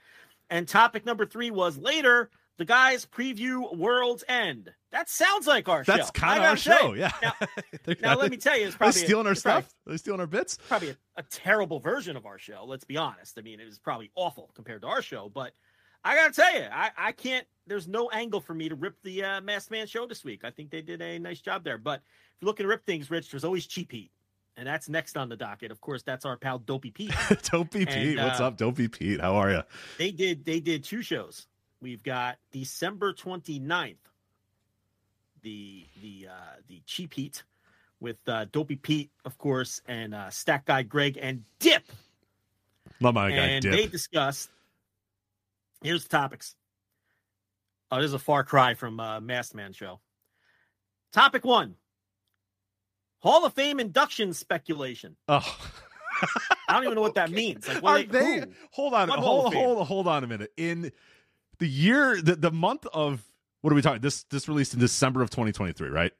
And 0.50 0.68
topic 0.68 1.04
number 1.04 1.26
three 1.26 1.50
was 1.50 1.76
later 1.78 2.30
The 2.58 2.64
guys 2.64 3.04
preview 3.06 3.76
World's 3.76 4.22
End. 4.28 4.70
That 4.92 5.08
sounds 5.08 5.46
like 5.48 5.68
our 5.68 5.82
show. 5.84 5.96
That's 5.96 6.10
kind 6.12 6.38
of 6.38 6.50
our 6.50 6.56
say. 6.56 6.76
show. 6.78 6.92
Yeah. 6.92 7.10
Now, 7.22 7.32
now 8.02 8.14
let 8.16 8.30
me 8.30 8.36
tell 8.36 8.56
you, 8.56 8.66
it's 8.66 8.76
probably 8.76 8.92
stealing 9.00 9.26
our 9.26 9.32
it's 9.32 9.42
probably- 9.42 9.62
stuff. 9.62 9.74
They're 9.86 9.98
stealing 9.98 10.20
our 10.20 10.26
bits. 10.28 10.58
probably 10.68 10.90
a, 10.90 10.96
a 11.16 11.22
terrible 11.24 11.80
version 11.80 12.16
of 12.16 12.24
our 12.26 12.38
show. 12.38 12.64
Let's 12.66 12.84
be 12.84 12.96
honest. 12.98 13.36
I 13.38 13.42
mean, 13.42 13.58
it 13.58 13.64
was 13.64 13.78
probably 13.80 14.10
awful 14.14 14.50
compared 14.54 14.82
to 14.82 14.88
our 14.88 15.02
show, 15.02 15.28
but 15.34 15.52
I 16.04 16.16
gotta 16.16 16.32
tell 16.34 16.54
you, 16.54 16.66
I, 16.72 16.90
I 16.96 17.12
can't. 17.12 17.46
There's 17.66 17.86
no 17.86 18.08
angle 18.10 18.40
for 18.40 18.54
me 18.54 18.68
to 18.68 18.74
rip 18.74 19.00
the 19.02 19.22
uh, 19.24 19.40
Masked 19.40 19.70
Man 19.70 19.86
show 19.86 20.06
this 20.06 20.24
week. 20.24 20.40
I 20.44 20.50
think 20.50 20.70
they 20.70 20.82
did 20.82 21.00
a 21.00 21.18
nice 21.18 21.40
job 21.40 21.62
there. 21.62 21.78
But 21.78 22.00
if 22.00 22.42
you're 22.42 22.46
looking 22.48 22.64
to 22.64 22.68
rip 22.68 22.84
things, 22.84 23.10
Rich, 23.10 23.30
there's 23.30 23.44
always 23.44 23.66
Cheap 23.66 23.92
Heat, 23.92 24.10
and 24.56 24.66
that's 24.66 24.88
next 24.88 25.16
on 25.16 25.28
the 25.28 25.36
docket. 25.36 25.70
Of 25.70 25.80
course, 25.80 26.02
that's 26.02 26.24
our 26.24 26.36
pal 26.36 26.58
Dopey 26.58 26.90
Pete. 26.90 27.14
Dopey 27.50 27.80
And, 27.80 27.88
Pete. 27.88 28.18
What's 28.18 28.40
uh, 28.40 28.48
up, 28.48 28.56
Dopey 28.56 28.88
Pete? 28.88 29.20
How 29.20 29.36
are 29.36 29.50
you? 29.52 29.62
they 29.98 30.10
did 30.10 30.44
they 30.44 30.58
did 30.60 30.82
two 30.82 31.02
shows. 31.02 31.46
We've 31.80 32.02
got 32.02 32.38
December 32.52 33.12
29th, 33.12 33.96
the 35.42 35.86
the 36.00 36.28
uh, 36.30 36.56
the 36.68 36.82
Cheap 36.86 37.14
Heat 37.14 37.44
with 38.00 38.16
uh, 38.26 38.46
Dopey 38.50 38.76
Pete, 38.76 39.10
of 39.24 39.38
course, 39.38 39.80
and 39.86 40.14
uh, 40.14 40.30
Stat 40.30 40.64
Guy 40.64 40.82
Greg 40.82 41.18
and 41.20 41.44
Dip. 41.60 41.84
Love 43.00 43.14
my 43.14 43.30
guy, 43.30 43.36
and 43.36 43.62
Dip. 43.62 43.72
they 43.72 43.86
discussed. 43.86 44.50
Here's 45.82 46.04
the 46.04 46.08
topics. 46.08 46.54
Oh, 47.90 47.96
this 47.96 48.06
is 48.06 48.14
a 48.14 48.18
far 48.18 48.44
cry 48.44 48.74
from 48.74 48.98
uh, 49.00 49.20
Masked 49.20 49.54
Man 49.54 49.72
show. 49.72 50.00
Topic 51.12 51.44
one: 51.44 51.74
Hall 53.20 53.44
of 53.44 53.52
Fame 53.54 53.80
induction 53.80 54.32
speculation. 54.32 55.16
oh. 55.28 55.58
I 56.68 56.74
don't 56.74 56.84
even 56.84 56.94
know 56.94 57.00
what 57.00 57.16
that 57.16 57.32
means. 57.32 57.66
Like, 57.66 57.82
what 57.82 57.90
Are 57.90 57.98
are 57.98 58.04
they? 58.04 58.44
Hold 58.70 58.94
on. 58.94 59.08
Hold, 59.08 59.52
hold, 59.54 59.86
hold 59.86 60.06
on 60.06 60.22
a 60.22 60.26
minute. 60.28 60.52
In 60.56 60.92
the 61.58 61.66
year, 61.66 62.22
the, 62.22 62.36
the 62.36 62.52
month 62.52 62.86
of 62.92 63.22
what 63.60 63.72
are 63.72 63.76
we 63.76 63.82
talking? 63.82 64.00
This 64.00 64.22
this 64.24 64.48
released 64.48 64.72
in 64.72 64.80
December 64.80 65.20
of 65.22 65.30
2023, 65.30 65.88
right? 65.88 66.12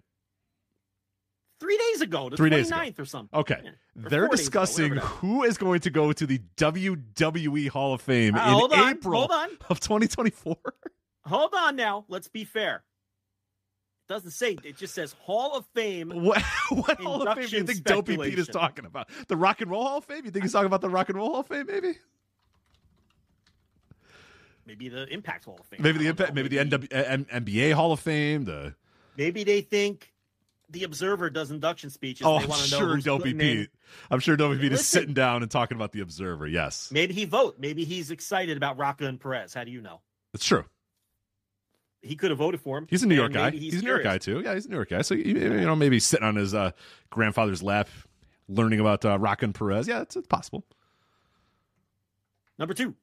Three 1.63 1.79
days 1.79 2.01
ago, 2.03 2.29
the 2.29 2.37
Three 2.37 2.51
days 2.51 2.71
ago. 2.71 2.91
or 2.99 3.05
something. 3.05 3.39
Okay. 3.41 3.61
Yeah. 3.65 3.71
Or 4.05 4.09
They're 4.11 4.21
days 4.29 4.29
ago, 4.29 4.37
discussing 4.37 4.97
who 4.97 5.45
is 5.45 5.57
going 5.57 5.81
to 5.81 5.91
go 5.91 6.13
to 6.13 6.27
the 6.27 6.39
WWE 6.57 7.69
Hall 7.69 7.95
of 7.95 8.01
Fame 8.03 8.35
Uh, 8.35 8.39
in 8.47 8.53
hold 8.53 8.73
on, 8.73 8.91
April 8.91 9.19
hold 9.21 9.31
on. 9.31 9.49
of 9.71 9.81
2024. 9.81 10.57
Hold 11.27 11.55
on 11.55 11.77
now. 11.77 12.05
Let's 12.09 12.29
be 12.29 12.45
fair. 12.45 12.83
It 14.09 14.13
doesn't 14.13 14.33
say. 14.33 14.59
It 14.65 14.77
just 14.77 14.93
says 14.95 15.15
Hall 15.21 15.55
of 15.57 15.65
Fame. 15.75 16.11
What, 16.15 16.43
what 16.71 17.01
Hall 17.01 17.27
of 17.27 17.39
Fame 17.39 17.47
do 17.49 17.57
you 17.59 17.65
think 17.65 17.85
Dopey 17.85 18.17
Pete 18.19 18.39
is 18.39 18.49
talking 18.49 18.85
about? 18.85 19.09
The 19.29 19.37
Rock 19.37 19.61
and 19.61 19.71
Roll 19.71 19.85
Hall 19.87 19.99
of 19.99 20.05
Fame? 20.05 20.25
You 20.25 20.31
think 20.33 20.43
he's 20.45 20.53
talking 20.53 20.67
about 20.67 20.81
the 20.81 20.91
Rock 20.91 21.09
and 21.09 21.17
Roll 21.17 21.31
Hall 21.31 21.41
of 21.41 21.47
Fame? 21.47 21.67
Maybe, 21.67 21.95
Maybe 24.67 24.89
the 24.89 25.07
Impact 25.13 25.45
Hall 25.45 25.57
of 25.59 25.67
Fame. 25.67 25.81
maybe 25.83 25.99
the 25.99 26.07
Impact, 26.07 26.31
know. 26.31 26.43
maybe 26.43 26.57
the 26.57 26.65
NW, 26.65 27.27
NBA 27.29 27.73
Hall 27.73 27.93
of 27.93 28.01
Fame. 28.01 28.45
The 28.45 28.75
Maybe 29.17 29.45
they 29.45 29.61
think 29.61 30.12
the 30.73 30.85
Observer 30.85 31.31
does 31.31 31.51
induction 31.51 31.91
speeches. 31.91 32.27
oh, 32.27 32.39
they 32.39 32.45
I'm 32.45 32.51
want 32.51 32.63
to 32.63 32.71
know 32.71 32.79
sure 32.79 32.95
who's 32.95 33.05
Dopey 33.05 33.33
putting 33.35 33.41
in- 33.41 33.57
Pete. 33.59 33.71
I'm 34.11 34.21
sure 34.21 34.37
Pete 34.37 34.73
is 34.73 34.87
sitting 34.87 35.15
down 35.15 35.43
and 35.43 35.51
talking 35.51 35.77
about 35.77 35.93
the 35.93 36.01
Observer. 36.01 36.47
Yes, 36.47 36.91
Maybe 36.91 37.15
he 37.15 37.25
vote. 37.25 37.57
Maybe 37.59 37.85
he's 37.85 38.11
excited 38.11 38.57
about 38.57 38.79
Rocco 38.79 39.07
and 39.07 39.21
Perez. 39.21 39.55
How 39.55 39.65
do 39.65 39.71
you 39.71 39.81
know? 39.81 40.01
it's 40.35 40.45
true. 40.45 40.65
He 42.01 42.17
could 42.17 42.31
have 42.31 42.39
voted 42.39 42.61
for 42.61 42.79
him. 42.79 42.87
He's 42.91 43.05
a 43.05 43.07
New 43.07 43.15
York 43.15 43.33
guy. 43.33 43.51
maybe 43.51 43.61
He's, 43.61 43.81
a 43.81 43.85
New 43.85 43.91
York 43.91 44.03
guy 44.03 44.19
too. 44.19 44.41
Yeah, 44.41 44.55
he's 44.55 44.67
a 44.67 44.71
New 44.71 44.75
York 44.75 44.91
guy. 44.91 45.03
So 45.03 45.15
you, 45.15 45.35
know, 45.35 45.77
maybe 45.77 46.01
sitting 46.01 46.27
on 46.27 46.35
his 46.35 46.53
uh, 46.53 46.73
grandfather's 47.11 47.63
lap, 47.63 47.89
learning 48.49 48.81
about 48.81 49.05
uh, 49.05 49.19
and 49.41 49.55
Perez. 49.55 49.87
Yeah, 49.87 50.01
it's, 50.01 50.17
it's 50.17 50.27
possible. 50.27 50.65
Number 52.59 52.75
two, 52.75 52.95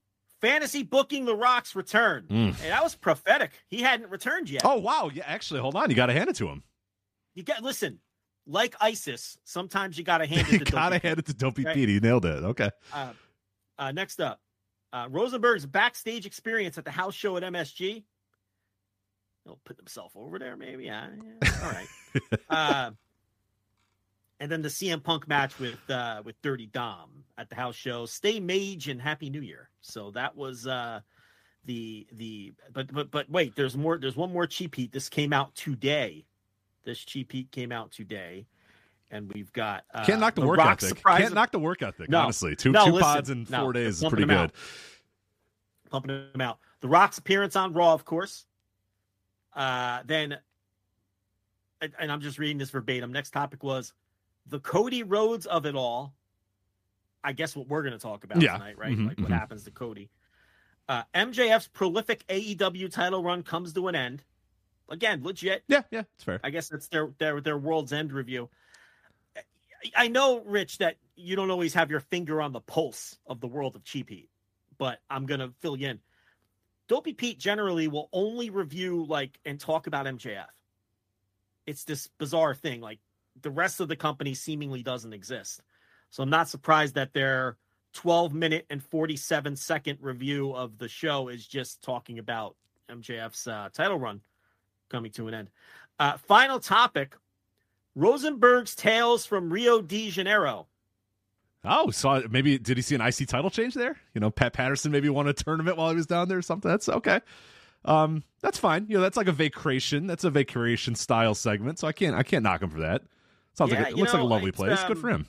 fantasy 0.41 0.83
booking 0.83 1.25
the 1.25 1.35
Rock's 1.35 1.75
return. 1.75 2.25
Mm. 2.29 2.55
Hey, 2.55 2.69
that 2.69 2.83
was 2.83 2.95
prophetic. 2.95 3.51
He 3.67 3.81
hadn't 3.81 4.09
returned 4.09 4.49
yet. 4.49 4.63
Oh 4.65 4.79
wow, 4.79 5.09
yeah. 5.13 5.23
Actually, 5.25 5.61
hold 5.61 5.75
on. 5.75 5.89
You 5.89 5.95
got 5.95 6.07
to 6.07 6.13
hand 6.13 6.29
it 6.29 6.35
to 6.38 6.47
him. 6.47 6.63
You 7.39 7.46
got 7.46 7.63
listen. 7.63 8.00
Like 8.46 8.75
ISIS, 8.81 9.38
sometimes 9.46 9.98
you 9.98 10.03
got 10.03 10.17
to 10.17 10.25
hand 10.34 10.46
it 10.51 10.65
to 10.65 10.69
gotta 10.72 10.95
Dopey. 10.95 11.08
hand 11.08 11.19
it 11.19 11.25
to 11.28 11.34
Dopey 11.34 11.63
Right. 11.63 11.73
Pete. 11.73 11.88
He 11.88 11.99
nailed 12.02 12.25
it. 12.25 12.43
Okay. 12.43 12.69
Uh, 12.91 13.13
uh, 13.78 13.91
next 13.93 14.19
up, 14.19 14.41
uh, 14.91 15.08
Rosenberg's 15.10 15.65
backstage 15.65 16.25
experience 16.25 16.78
at 16.78 16.84
the 16.84 16.91
house 16.91 17.15
show 17.15 17.38
at 17.38 17.43
MSG. 17.43 18.04
He'll 19.45 19.60
put 19.63 19.78
himself 19.78 20.12
over 20.15 20.38
there, 20.38 20.58
maybe. 20.58 20.84
Yeah, 20.86 21.08
yeah, 21.41 21.52
all 21.63 21.71
right. 21.71 21.88
uh, 22.49 22.91
and 24.41 24.52
then 24.52 24.62
the 24.62 24.67
CM 24.69 25.02
Punk 25.02 25.25
match 25.30 25.58
with 25.60 25.80
uh, 25.89 26.23
with 26.25 26.41
Dirty 26.41 26.65
Dom 26.65 27.23
at 27.38 27.47
the 27.49 27.56
house 27.56 27.75
show. 27.78 28.06
Stay 28.06 28.41
Mage 28.41 28.89
and 28.89 29.02
Happy 29.02 29.30
New 29.30 29.41
Year. 29.41 29.69
So 29.80 30.12
that 30.12 30.36
was 30.36 30.67
uh, 30.67 30.99
the 31.63 32.06
the. 32.12 32.52
But 32.73 32.91
but 32.91 33.12
but 33.12 33.30
wait, 33.30 33.56
there's 33.56 33.78
more. 33.78 33.97
There's 33.97 34.17
one 34.17 34.34
more 34.34 34.45
cheap 34.47 34.75
heat. 34.75 34.91
This 34.91 35.08
came 35.08 35.32
out 35.32 35.56
today. 35.56 36.25
This 36.89 36.97
cheap 37.06 37.32
heat 37.32 37.52
came 37.52 37.71
out 37.71 37.91
today, 37.91 38.47
and 39.12 39.32
we've 39.32 39.54
got 39.54 39.84
uh, 39.93 40.04
Can't 40.06 40.19
knock 40.19 40.34
the, 40.34 40.41
work 40.41 40.58
Rock 40.58 40.82
ethic. 40.82 41.04
Can't 41.04 41.36
knock 41.36 41.52
the 41.52 41.60
work 41.60 41.84
ethic. 41.84 42.10
No. 42.10 42.21
honestly, 42.21 42.56
two 42.56 42.71
No, 42.71 42.86
two 42.86 42.93
listen. 42.93 43.04
pods 43.04 43.30
in 43.30 43.45
No, 43.47 43.62
four 43.65 43.73
days 43.73 44.02
is 44.02 44.10
pretty 44.10 44.25
good. 44.25 44.36
out. 44.36 44.52
pumping 45.91 46.25
them 46.32 46.41
out. 46.41 46.58
The 46.82 46.88
Rock's 46.88 47.19
appearance 47.19 47.56
on 47.56 47.73
Raw, 47.73 47.93
of 47.93 48.06
course. 48.06 48.47
Uh, 49.56 49.99
then, 50.08 50.38
and, 51.80 52.12
I'm 52.12 52.21
just 52.21 52.39
reading 52.39 52.58
this 52.58 52.71
verbatim. 52.71 53.12
Next 53.12 53.32
topic 53.32 53.63
was 53.63 53.93
the 54.47 54.60
Cody 54.60 55.04
Rhodes 55.04 55.45
of 55.45 55.67
it 55.67 55.75
all. 55.75 56.15
I 57.23 57.34
guess 57.34 57.56
what 57.56 57.67
we're 57.67 57.84
going 57.84 57.93
to 57.93 57.99
talk 57.99 58.23
about 58.23 58.41
Yeah. 58.41 58.54
tonight, 58.54 58.80
right? 58.80 58.97
Mhm, 58.97 59.10
like 59.10 59.19
what 59.19 59.30
mhm. 59.30 59.38
happens 59.38 59.63
to 59.65 59.71
Cody. 59.71 60.10
Uh, 60.88 61.04
MJF's 61.13 61.67
prolific 61.67 62.25
AEW 62.30 62.89
title 62.91 63.23
run 63.23 63.43
comes 63.43 63.73
to 63.73 63.88
an 63.89 63.95
end. 63.95 64.23
Again, 64.89 65.23
legit. 65.23 65.63
Yeah, 65.67 65.84
yeah, 65.91 66.04
it's 66.15 66.23
fair. 66.23 66.39
I 66.43 66.49
guess 66.49 66.69
that's 66.69 66.88
their 66.88 67.12
their 67.19 67.41
their 67.41 67.58
World's 67.58 67.93
End 67.93 68.12
review. 68.12 68.49
I 69.95 70.08
know, 70.10 70.41
Rich, 70.41 70.80
that 70.80 70.97
you 71.15 71.36
don't 71.36 71.52
always 71.52 71.73
have 71.75 71.89
your 71.89 72.02
finger 72.02 72.41
on 72.41 72.52
the 72.52 72.60
pulse 72.60 73.17
of 73.28 73.39
the 73.39 73.47
world 73.47 73.75
of 73.75 73.84
Cheap 73.84 74.10
Heat, 74.10 74.30
but 74.78 74.99
I'm 75.10 75.25
gonna 75.25 75.52
fill 75.60 75.78
you 75.78 75.89
in. 75.89 75.99
Dopey 76.88 77.13
Pete 77.13 77.39
generally 77.39 77.88
will 77.88 78.10
only 78.12 78.49
review 78.49 79.06
like 79.08 79.39
and 79.45 79.60
talk 79.60 79.88
about 79.88 80.06
MJF. 80.06 80.47
It's 81.67 81.84
this 81.84 82.08
bizarre 82.17 82.56
thing. 82.56 82.82
Like 82.82 82.99
the 83.41 83.52
rest 83.52 83.80
of 83.80 83.88
the 83.88 83.95
company 83.95 84.34
seemingly 84.34 84.82
doesn't 84.82 85.13
exist. 85.13 85.62
So 86.10 86.23
I'm 86.23 86.32
not 86.32 86.49
surprised 86.49 86.95
that 86.95 87.13
their 87.13 87.58
12 87.93 88.34
minute 88.34 88.65
and 88.71 88.84
47 88.84 89.56
second 89.56 89.99
review 90.02 90.52
of 90.54 90.80
the 90.80 90.88
show 90.88 91.28
is 91.28 91.45
just 91.45 91.84
talking 91.84 92.17
about 92.17 92.56
MJF's 92.89 93.47
uh, 93.47 93.69
title 93.71 93.99
run 93.99 94.21
coming 94.89 95.12
to 95.13 95.28
an 95.28 95.34
end. 95.34 95.49
Uh, 95.99 96.17
final 96.17 96.60
topic 96.60 97.15
Rosenberg's 97.95 98.75
tales 98.75 99.25
from 99.25 99.52
Rio 99.52 99.82
de 99.82 100.10
Janeiro. 100.10 100.67
Oh, 101.65 101.91
so 101.91 102.23
maybe 102.30 102.58
did 102.58 102.78
he 102.78 102.82
see 102.84 102.95
an 102.95 103.02
IC 103.02 103.28
title 103.28 103.49
change 103.49 103.73
there? 103.73 103.97
You 104.13 104.21
know, 104.21 104.32
Pat 104.32 104.54
Patterson 104.54 104.91
maybe 104.91 105.10
won 105.10 105.28
a 105.28 105.34
tournament 105.34 105.75
while 105.78 105.89
he 105.89 105.95
was 105.95 106.06
down 106.06 106.30
there 106.30 106.38
or 106.38 106.41
something. 106.41 106.69
That's 106.71 106.88
okay. 106.88 107.19
Um, 107.86 108.23
that's 108.41 108.58
fine. 108.58 108.86
You 108.88 108.97
know, 108.97 109.02
that's 109.02 109.17
like 109.17 109.28
a 109.28 109.34
vacation. 109.34 110.08
That's 110.08 110.23
a 110.23 110.30
vacation 110.30 110.95
style 110.95 111.36
segment. 111.36 111.80
So 111.80 111.88
I 111.88 111.91
can't 111.91 112.15
I 112.15 112.23
can't 112.23 112.43
knock 112.43 112.62
him 112.62 112.69
for 112.69 112.80
that. 112.80 113.02
Sounds 113.54 113.71
Yeah, 113.71 113.80
like 113.80 113.88
a, 113.88 113.91
it 113.91 113.97
looks 113.97 114.13
like 114.13 114.21
a 114.21 114.25
lovely 114.25 114.52
place. 114.52 114.82
Good 114.84 114.97
um, 114.97 115.02
for 115.02 115.10
him. 115.10 115.28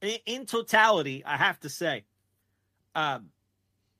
In, 0.00 0.18
in 0.26 0.46
totality, 0.46 1.24
I 1.24 1.36
have 1.36 1.60
to 1.60 1.68
say, 1.68 2.04
um, 2.96 3.28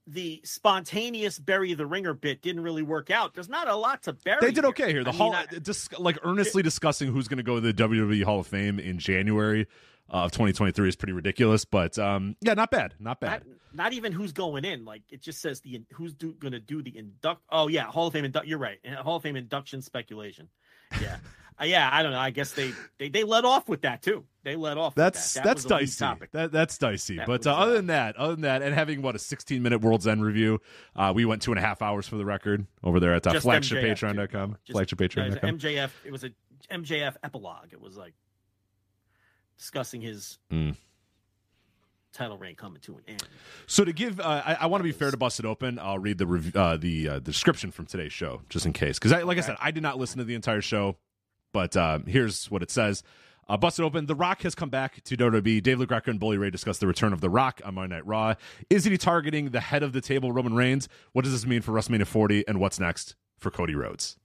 the 0.07 0.41
spontaneous 0.45 1.39
bury 1.39 1.75
the 1.75 1.87
ringer 1.87 2.15
bit 2.15 2.43
didn't 2.43 2.63
really 2.63 2.83
work 2.83 3.11
out. 3.11 3.35
There's 3.35 3.49
not 3.49 3.69
a 3.69 3.77
lot 3.77 4.03
to 4.05 4.13
bury. 4.13 4.41
They 4.41 4.51
did 4.51 4.65
okay 4.67 4.93
here. 4.93 5.05
The 5.05 5.11
I 5.11 5.13
mean, 5.13 5.19
hall, 5.19 5.35
I- 5.35 5.47
dis- 5.47 5.89
like 5.99 6.19
earnestly 6.25 6.63
discussing 6.63 7.13
who's 7.13 7.29
going 7.29 7.39
to 7.39 7.43
go 7.43 7.61
to 7.61 7.61
the 7.61 7.73
WWE 7.73 8.25
Hall 8.25 8.41
of 8.41 8.47
Fame 8.47 8.79
in 8.79 8.99
January 8.99 9.67
uh, 10.13 10.25
of 10.25 10.33
2023 10.33 10.89
is 10.89 10.97
pretty 10.97 11.13
ridiculous. 11.13 11.65
But 11.65 11.99
um, 11.99 12.37
yeah, 12.41 12.55
not 12.55 12.71
bad, 12.71 12.95
not 12.99 13.21
not, 13.21 13.21
bad. 13.21 13.45
not 13.73 13.93
even 13.93 14.13
who's 14.13 14.33
going 14.33 14.65
in. 14.65 14.85
Like 14.85 15.03
it 15.11 15.23
just 15.23 15.41
says 15.41 15.61
the 15.61 15.83
who's 15.93 16.15
do, 16.15 16.33
going 16.35 16.53
to 16.53 16.61
do 16.61 16.83
the 16.83 16.97
induct. 16.97 17.43
Oh 17.51 17.69
yeah, 17.69 17.85
Hall 17.85 18.09
of 18.09 18.13
Fame 18.13 18.25
induct. 18.25 18.47
You're 18.47 18.59
right. 18.59 18.79
Hall 18.97 19.17
of 19.17 19.23
Fame 19.23 19.37
induction 19.37 19.83
speculation. 19.83 20.49
Yeah, 21.01 21.19
uh, 21.61 21.65
yeah. 21.65 21.89
I 21.93 22.03
don't 22.03 22.13
know. 22.13 22.19
I 22.19 22.31
guess 22.31 22.53
they 22.53 22.73
they 22.99 23.09
they 23.09 23.25
let 23.25 23.45
off 23.45 23.69
with 23.69 23.83
that 23.83 24.03
too. 24.03 24.25
They 24.45 24.57
let 24.57 24.77
off. 24.77 24.95
That's 24.97 25.35
that. 25.35 25.45
That 25.45 25.49
that's 25.51 25.65
dicey. 25.65 25.99
Topic. 26.01 26.31
That 26.33 26.51
that's 26.51 26.77
dicey. 26.79 27.17
That 27.17 27.27
but 27.29 27.47
uh, 27.47 27.53
other 27.55 27.73
uh, 27.73 27.75
than 27.77 27.87
that, 27.87 28.17
other 28.17 28.33
than 28.33 28.43
that, 28.43 28.63
and 28.63 28.75
having 28.75 29.01
what 29.01 29.15
a 29.15 29.19
16 29.19 29.63
minute 29.63 29.81
World's 29.83 30.07
End 30.09 30.25
review, 30.25 30.61
uh, 30.97 31.13
we 31.15 31.25
went 31.25 31.43
two 31.43 31.53
and 31.53 31.59
a 31.59 31.63
half 31.63 31.81
hours 31.81 32.09
for 32.09 32.17
the 32.17 32.25
record 32.25 32.67
over 32.83 32.99
there 32.99 33.15
at 33.15 33.25
uh, 33.27 33.33
Just 33.33 33.47
MJF, 33.47 33.69
too. 33.69 33.75
flagshippatreon.com. 33.77 34.57
Just- 34.65 34.75
Yeah, 34.77 34.83
it 34.83 34.91
was 34.91 34.99
Flagshippatreon.com. 34.99 35.59
MJF. 35.59 35.91
It 36.05 36.11
was 36.13 36.25
a 36.25 36.31
MJF 36.73 37.15
epilogue. 37.23 37.73
It 37.73 37.81
was 37.81 37.97
like 37.97 38.15
discussing 39.59 40.01
his 40.01 40.39
Mm. 40.51 40.77
title 42.13 42.37
reign 42.37 42.57
coming 42.57 42.81
to 42.83 42.97
an 42.97 43.03
end. 43.07 43.23
So 43.67 43.85
to 43.85 43.93
give, 43.93 44.19
uh, 44.21 44.43
I, 44.45 44.55
I 44.63 44.67
want 44.67 44.81
to 44.81 44.85
be 44.85 44.93
fair 44.93 45.11
to 45.11 45.17
Busted 45.17 45.47
Open. 45.47 45.79
I'll 45.79 45.99
read 45.99 46.19
the 46.19 46.27
rev- 46.27 46.57
uh, 46.57 46.77
the 46.77 47.09
uh, 47.09 47.19
description 47.21 47.71
from 47.71 47.87
today's 47.87 48.13
show 48.13 48.43
just 48.49 48.67
in 48.67 48.73
case, 48.73 48.99
because 48.99 49.13
I, 49.13 49.23
like 49.23 49.39
I 49.39 49.43
said, 49.43 49.57
I 49.61 49.71
did 49.71 49.83
not 49.83 49.99
listen 49.99 50.19
to 50.19 50.25
the 50.25 50.35
entire 50.35 50.61
show, 50.61 50.97
but 51.53 51.77
um, 51.77 52.07
here's 52.07 52.51
what 52.51 52.63
it 52.63 52.71
says. 52.71 53.03
Uh, 53.49 53.57
busted 53.57 53.85
open. 53.85 54.07
The 54.07 54.15
Rock 54.15 54.43
has 54.43 54.55
come 54.55 54.71
back 54.71 55.03
to 55.05 55.17
WWE. 55.17 55.63
Dave 55.63 55.79
LaGreca 55.79 56.09
and 56.09 56.21
Bully 56.21 56.39
Ray 56.39 56.51
discussed 56.51 56.81
the 56.81 56.87
return 56.87 57.13
of 57.13 57.21
The 57.21 57.29
Rock 57.29 57.61
on 57.65 57.75
Monday 57.75 57.97
Night 57.97 58.07
Raw. 58.07 58.35
Is 58.71 58.85
he 58.85 58.97
targeting 58.97 59.51
the 59.51 59.61
head 59.61 59.83
of 59.83 59.93
the 59.93 60.01
table, 60.01 60.33
Roman 60.33 60.55
Reigns? 60.55 60.89
What 61.13 61.25
does 61.25 61.33
this 61.33 61.45
mean 61.47 61.61
for 61.61 61.73
WrestleMania 61.73 62.07
40? 62.07 62.47
And 62.49 62.61
what's 62.61 62.79
next 62.81 63.15
for 63.39 63.51
Cody 63.51 63.75
Rhodes? 63.75 64.17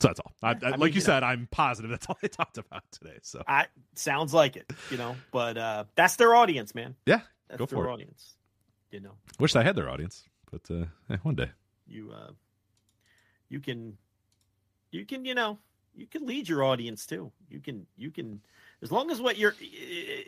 So 0.00 0.08
that's 0.08 0.20
all. 0.20 0.32
I, 0.42 0.50
I, 0.50 0.70
like 0.70 0.80
mean, 0.80 0.92
you 0.94 1.00
said, 1.00 1.22
I'm 1.22 1.46
positive 1.50 1.90
that's 1.90 2.06
all 2.08 2.18
they 2.20 2.28
talked 2.28 2.58
about 2.58 2.82
today. 2.90 3.18
So 3.22 3.42
I 3.46 3.66
sounds 3.94 4.34
like 4.34 4.56
it, 4.56 4.68
you 4.90 4.96
know. 4.96 5.14
But 5.30 5.56
uh 5.56 5.84
that's 5.94 6.16
their 6.16 6.34
audience, 6.34 6.74
man. 6.74 6.96
yeah, 7.06 7.20
That's 7.48 7.58
go 7.60 7.66
their 7.66 7.78
for 7.84 7.88
it. 7.88 7.92
audience. 7.92 8.34
You 8.90 9.00
know, 9.00 9.12
Wish 9.38 9.54
I 9.54 9.62
had 9.62 9.76
their 9.76 9.88
audience, 9.88 10.24
but 10.50 10.62
uh, 10.74 10.86
eh, 11.08 11.18
one 11.22 11.36
day. 11.36 11.50
you 11.86 12.10
uh 12.12 12.32
you 13.48 13.60
can 13.60 13.96
you 14.90 15.06
can, 15.06 15.24
you 15.24 15.34
know, 15.34 15.58
you 15.94 16.06
can 16.06 16.26
lead 16.26 16.48
your 16.48 16.64
audience 16.64 17.06
too. 17.06 17.32
You 17.48 17.60
can 17.60 17.86
you 17.96 18.10
can 18.10 18.40
as 18.82 18.90
long 18.90 19.10
as 19.10 19.20
what 19.20 19.36
you're 19.36 19.54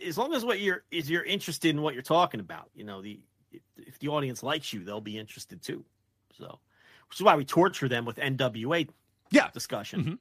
as 0.07 0.19
long 0.19 0.35
as 0.35 0.45
what 0.45 0.61
you're 0.61 0.85
is 0.91 1.11
you're 1.11 1.25
interested 1.25 1.71
in 1.71 1.83
what 1.83 1.95
you're 1.95 2.03
talking 2.03 2.41
about, 2.41 2.71
you 2.75 2.85
know, 2.85 3.03
the 3.03 3.21
if, 3.53 3.63
if 3.77 3.99
the 3.99 4.09
audience 4.09 4.43
likes 4.43 4.73
you, 4.73 4.85
they'll 4.85 5.01
be 5.01 5.19
interested 5.19 5.63
too. 5.63 5.85
So 6.37 6.59
which 7.09 7.19
is 7.19 7.23
why 7.23 7.37
we 7.37 7.45
torture 7.45 7.89
them 7.89 8.05
with 8.05 8.17
NWA 8.17 8.89
Yeah, 9.31 9.51
discussion. 9.51 10.01
Mhm. 10.01 10.19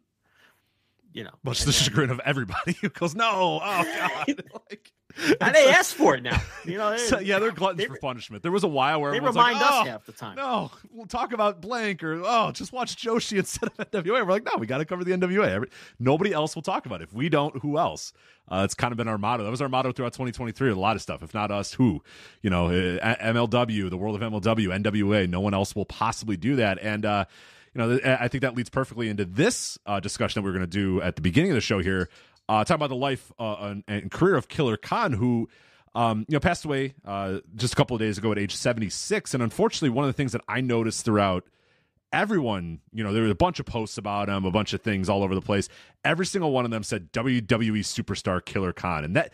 You 1.13 1.26
know, 1.26 1.32
much 1.43 1.60
the 1.60 1.65
then- 1.65 1.73
chagrin 1.73 2.10
of 2.10 2.19
everybody 2.26 2.73
who 2.82 2.89
goes, 2.89 3.13
"No, 3.15 3.60
oh 3.63 3.84
god!" 4.28 4.43
like, 4.69 4.91
And 5.39 5.54
they 5.54 5.69
ask 5.69 5.95
for 5.95 6.15
it 6.15 6.23
now. 6.23 6.41
You 6.65 6.78
know, 6.80 6.97
so, 6.97 7.19
yeah, 7.19 7.38
they're 7.38 7.52
gluttons 7.52 7.82
they- 7.82 7.86
for 7.86 7.97
punishment. 7.99 8.41
There 8.41 8.52
was 8.52 8.63
a 8.63 8.67
while 8.67 8.99
where 8.99 9.12
They 9.12 9.19
remind 9.19 9.58
like, 9.60 9.65
us 9.65 9.71
"Oh, 9.71 9.84
half 9.86 10.06
the 10.08 10.12
time. 10.12 10.36
No, 10.36 10.71
we'll 10.91 11.06
talk 11.06 11.32
about 11.34 11.62
blank 11.62 12.04
or 12.04 12.21
oh, 12.26 12.52
just 12.52 12.73
watch 12.73 12.95
Joshi 12.95 13.38
instead 13.38 13.69
of 13.69 13.91
NWA. 13.91 14.26
We're 14.26 14.32
like, 14.32 14.43
no, 14.45 14.54
we 14.58 14.65
got 14.65 14.80
to 14.80 14.86
cover 14.86 15.04
the 15.04 15.12
NWA. 15.12 15.47
Every, 15.47 15.69
nobody 15.99 16.34
else 16.34 16.56
will 16.56 16.63
talk 16.63 16.86
about 16.88 17.02
it. 17.02 17.06
If 17.06 17.13
we 17.13 17.30
don't, 17.30 17.56
who 17.62 17.78
else? 17.78 18.12
Uh, 18.49 18.63
it's 18.65 18.73
kind 18.73 18.91
of 18.91 18.97
been 18.97 19.08
our 19.08 19.17
motto. 19.19 19.43
That 19.43 19.52
was 19.52 19.62
our 19.62 19.69
motto 19.69 19.91
throughout 19.91 20.13
2023. 20.13 20.71
A 20.71 20.76
lot 20.76 20.95
of 20.95 21.02
stuff. 21.02 21.21
If 21.23 21.34
not 21.34 21.52
us, 21.52 21.73
who? 21.73 22.04
You 22.41 22.49
know, 22.49 22.67
uh, 22.67 23.15
MLW, 23.17 23.89
the 23.89 23.97
world 23.97 24.21
of 24.21 24.32
MLW, 24.32 24.82
NWA. 24.84 25.30
No 25.30 25.39
one 25.39 25.54
else 25.54 25.76
will 25.76 25.86
possibly 25.86 26.36
do 26.38 26.56
that. 26.58 26.78
And 26.82 27.06
uh, 27.06 27.26
you 27.73 27.81
know, 27.81 27.99
I 28.03 28.27
think 28.27 28.41
that 28.41 28.55
leads 28.55 28.69
perfectly 28.69 29.09
into 29.09 29.25
this 29.25 29.77
uh, 29.86 29.99
discussion 29.99 30.41
that 30.41 30.45
we're 30.45 30.53
going 30.53 30.62
to 30.62 30.67
do 30.67 31.01
at 31.01 31.15
the 31.15 31.21
beginning 31.21 31.51
of 31.51 31.55
the 31.55 31.62
show 31.62 31.79
here. 31.79 32.09
Uh, 32.49 32.63
talking 32.63 32.75
about 32.75 32.89
the 32.89 32.95
life 32.95 33.31
uh, 33.39 33.75
and, 33.88 34.12
career 34.12 34.36
of 34.36 34.47
Killer 34.49 34.77
Khan, 34.77 35.13
who 35.13 35.49
um, 35.95 36.25
you 36.27 36.33
know, 36.33 36.39
passed 36.39 36.65
away 36.65 36.93
uh, 37.05 37.39
just 37.55 37.73
a 37.73 37.75
couple 37.75 37.95
of 37.95 37.99
days 37.99 38.17
ago 38.17 38.31
at 38.31 38.38
age 38.38 38.55
76. 38.55 39.33
And 39.33 39.41
unfortunately, 39.41 39.89
one 39.89 40.05
of 40.05 40.09
the 40.09 40.13
things 40.13 40.33
that 40.33 40.41
I 40.47 40.62
noticed 40.62 41.05
throughout 41.05 41.45
everyone, 42.12 42.79
you 42.91 43.03
know, 43.03 43.13
there 43.13 43.23
were 43.23 43.29
a 43.29 43.36
bunch 43.36 43.59
of 43.59 43.65
posts 43.65 43.97
about 43.97 44.29
him, 44.29 44.45
a 44.45 44.51
bunch 44.51 44.73
of 44.73 44.81
things 44.81 45.09
all 45.09 45.23
over 45.23 45.33
the 45.33 45.41
place. 45.41 45.69
Every 46.03 46.25
single 46.25 46.51
one 46.51 46.65
of 46.65 46.71
them 46.71 46.83
said 46.83 47.12
WWE 47.12 47.79
superstar 47.79 48.43
Killer 48.43 48.73
Khan. 48.73 49.03
And 49.03 49.15
that, 49.15 49.33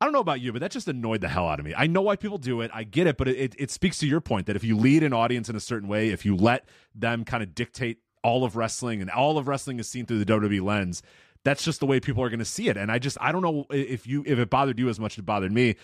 I 0.00 0.06
don't 0.06 0.14
know 0.14 0.20
about 0.20 0.40
you, 0.40 0.52
but 0.52 0.60
that 0.60 0.70
just 0.70 0.88
annoyed 0.88 1.20
the 1.20 1.28
hell 1.28 1.46
out 1.46 1.60
of 1.60 1.66
me. 1.66 1.74
I 1.76 1.86
know 1.86 2.00
why 2.00 2.16
people 2.16 2.38
do 2.38 2.62
it. 2.62 2.70
I 2.72 2.84
get 2.84 3.06
it, 3.06 3.18
but 3.18 3.28
it, 3.28 3.36
it, 3.36 3.54
it 3.58 3.70
speaks 3.70 3.98
to 3.98 4.06
your 4.06 4.22
point 4.22 4.46
that 4.46 4.56
if 4.56 4.64
you 4.64 4.76
lead 4.76 5.02
an 5.02 5.12
audience 5.12 5.50
in 5.50 5.56
a 5.56 5.60
certain 5.60 5.88
way, 5.88 6.08
if 6.08 6.24
you 6.24 6.34
let 6.34 6.66
them 6.94 7.24
kind 7.24 7.42
of 7.42 7.54
dictate 7.54 7.98
all 8.24 8.44
of 8.44 8.56
wrestling 8.56 9.02
and 9.02 9.10
all 9.10 9.36
of 9.36 9.46
wrestling 9.46 9.78
is 9.78 9.88
seen 9.88 10.06
through 10.06 10.24
the 10.24 10.32
WWE 10.32 10.62
lens, 10.62 11.02
that's 11.44 11.62
just 11.62 11.80
the 11.80 11.86
way 11.86 12.00
people 12.00 12.22
are 12.22 12.30
going 12.30 12.38
to 12.38 12.46
see 12.46 12.68
it. 12.68 12.78
And 12.78 12.90
I 12.90 12.98
just, 12.98 13.18
I 13.20 13.30
don't 13.30 13.42
know 13.42 13.66
if 13.70 14.06
you, 14.06 14.22
if 14.26 14.38
it 14.38 14.48
bothered 14.48 14.78
you 14.78 14.88
as 14.88 14.98
much 14.98 15.14
as 15.14 15.18
it 15.18 15.26
bothered 15.26 15.52
me. 15.52 15.76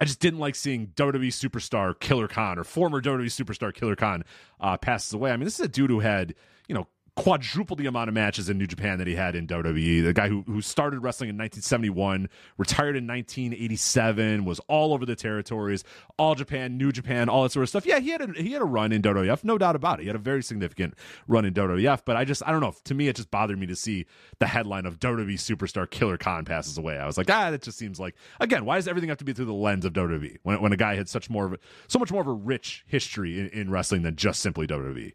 I 0.00 0.04
just 0.04 0.18
didn't 0.18 0.40
like 0.40 0.54
seeing 0.54 0.88
WWE 0.88 1.28
superstar 1.28 1.98
Killer 2.00 2.28
Khan 2.28 2.58
or 2.58 2.64
former 2.64 3.00
WWE 3.00 3.26
superstar 3.26 3.72
Killer 3.72 3.94
Khan 3.94 4.24
uh, 4.60 4.76
passes 4.76 5.12
away. 5.12 5.30
I 5.30 5.36
mean, 5.36 5.44
this 5.44 5.60
is 5.60 5.64
a 5.64 5.68
dude 5.68 5.90
who 5.90 6.00
had, 6.00 6.34
you 6.66 6.74
know, 6.74 6.88
quadruple 7.14 7.76
the 7.76 7.86
amount 7.86 8.08
of 8.08 8.14
matches 8.14 8.48
in 8.48 8.56
New 8.56 8.66
Japan 8.66 8.96
that 8.98 9.06
he 9.06 9.14
had 9.14 9.34
in 9.34 9.46
WWE. 9.46 10.02
The 10.02 10.12
guy 10.12 10.28
who 10.28 10.42
who 10.46 10.62
started 10.62 11.00
wrestling 11.00 11.28
in 11.28 11.36
1971, 11.36 12.28
retired 12.56 12.96
in 12.96 13.06
1987, 13.06 14.44
was 14.44 14.60
all 14.60 14.94
over 14.94 15.04
the 15.04 15.14
territories, 15.14 15.84
all 16.18 16.34
Japan, 16.34 16.78
New 16.78 16.90
Japan, 16.90 17.28
all 17.28 17.42
that 17.42 17.52
sort 17.52 17.64
of 17.64 17.68
stuff. 17.68 17.84
Yeah, 17.84 17.98
he 17.98 18.10
had 18.10 18.22
a 18.22 18.32
he 18.42 18.52
had 18.52 18.62
a 18.62 18.66
run 18.66 18.92
in 18.92 19.02
WWF, 19.02 19.44
no 19.44 19.58
doubt 19.58 19.76
about 19.76 20.00
it. 20.00 20.02
He 20.02 20.06
had 20.08 20.16
a 20.16 20.20
very 20.20 20.42
significant 20.42 20.94
run 21.28 21.44
in 21.44 21.52
WWF, 21.52 22.02
but 22.04 22.16
I 22.16 22.24
just 22.24 22.42
I 22.46 22.50
don't 22.50 22.60
know. 22.60 22.74
To 22.84 22.94
me, 22.94 23.08
it 23.08 23.16
just 23.16 23.30
bothered 23.30 23.58
me 23.58 23.66
to 23.66 23.76
see 23.76 24.06
the 24.38 24.46
headline 24.46 24.86
of 24.86 24.98
WWE 24.98 25.34
superstar 25.34 25.88
Killer 25.88 26.16
Khan 26.16 26.44
passes 26.44 26.78
away. 26.78 26.98
I 26.98 27.06
was 27.06 27.18
like, 27.18 27.30
ah, 27.30 27.50
that 27.50 27.62
just 27.62 27.78
seems 27.78 28.00
like 28.00 28.14
again, 28.40 28.64
why 28.64 28.76
does 28.76 28.88
everything 28.88 29.10
have 29.10 29.18
to 29.18 29.24
be 29.24 29.34
through 29.34 29.46
the 29.46 29.52
lens 29.52 29.84
of 29.84 29.92
WWE 29.92 30.38
when 30.44 30.62
when 30.62 30.72
a 30.72 30.78
guy 30.78 30.94
had 30.94 31.08
such 31.08 31.28
more 31.28 31.46
of 31.46 31.52
a, 31.52 31.58
so 31.88 31.98
much 31.98 32.10
more 32.10 32.22
of 32.22 32.26
a 32.26 32.32
rich 32.32 32.84
history 32.86 33.38
in, 33.38 33.48
in 33.48 33.70
wrestling 33.70 34.02
than 34.02 34.16
just 34.16 34.40
simply 34.40 34.66
WWE? 34.66 35.12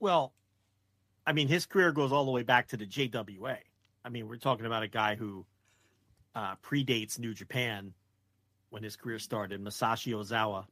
Well, 0.00 0.32
I 1.26 1.32
mean, 1.32 1.48
his 1.48 1.66
career 1.66 1.92
goes 1.92 2.12
all 2.12 2.24
the 2.24 2.30
way 2.30 2.42
back 2.42 2.68
to 2.68 2.76
the 2.76 2.86
JWA. 2.86 3.56
I 4.04 4.08
mean, 4.08 4.28
we're 4.28 4.36
talking 4.36 4.66
about 4.66 4.82
a 4.82 4.88
guy 4.88 5.14
who 5.14 5.46
uh, 6.34 6.56
predates 6.62 7.18
New 7.18 7.34
Japan 7.34 7.92
when 8.70 8.82
his 8.82 8.96
career 8.96 9.18
started, 9.18 9.62
Masashi 9.62 10.12
Ozawa, 10.12 10.64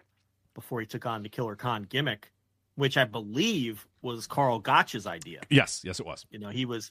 before 0.55 0.81
he 0.81 0.87
took 0.87 1.07
on 1.07 1.23
the 1.23 1.29
Killer 1.29 1.55
Khan 1.55 1.85
gimmick, 1.89 2.33
which 2.75 2.97
I 2.97 3.05
believe 3.05 3.87
was 4.03 4.27
Carl 4.27 4.61
Gotch's 4.61 5.07
idea. 5.07 5.43
Yes, 5.51 5.83
yes, 5.85 6.01
it 6.01 6.07
was. 6.07 6.27
You 6.31 6.39
know, 6.39 6.49
he 6.49 6.65
was, 6.65 6.91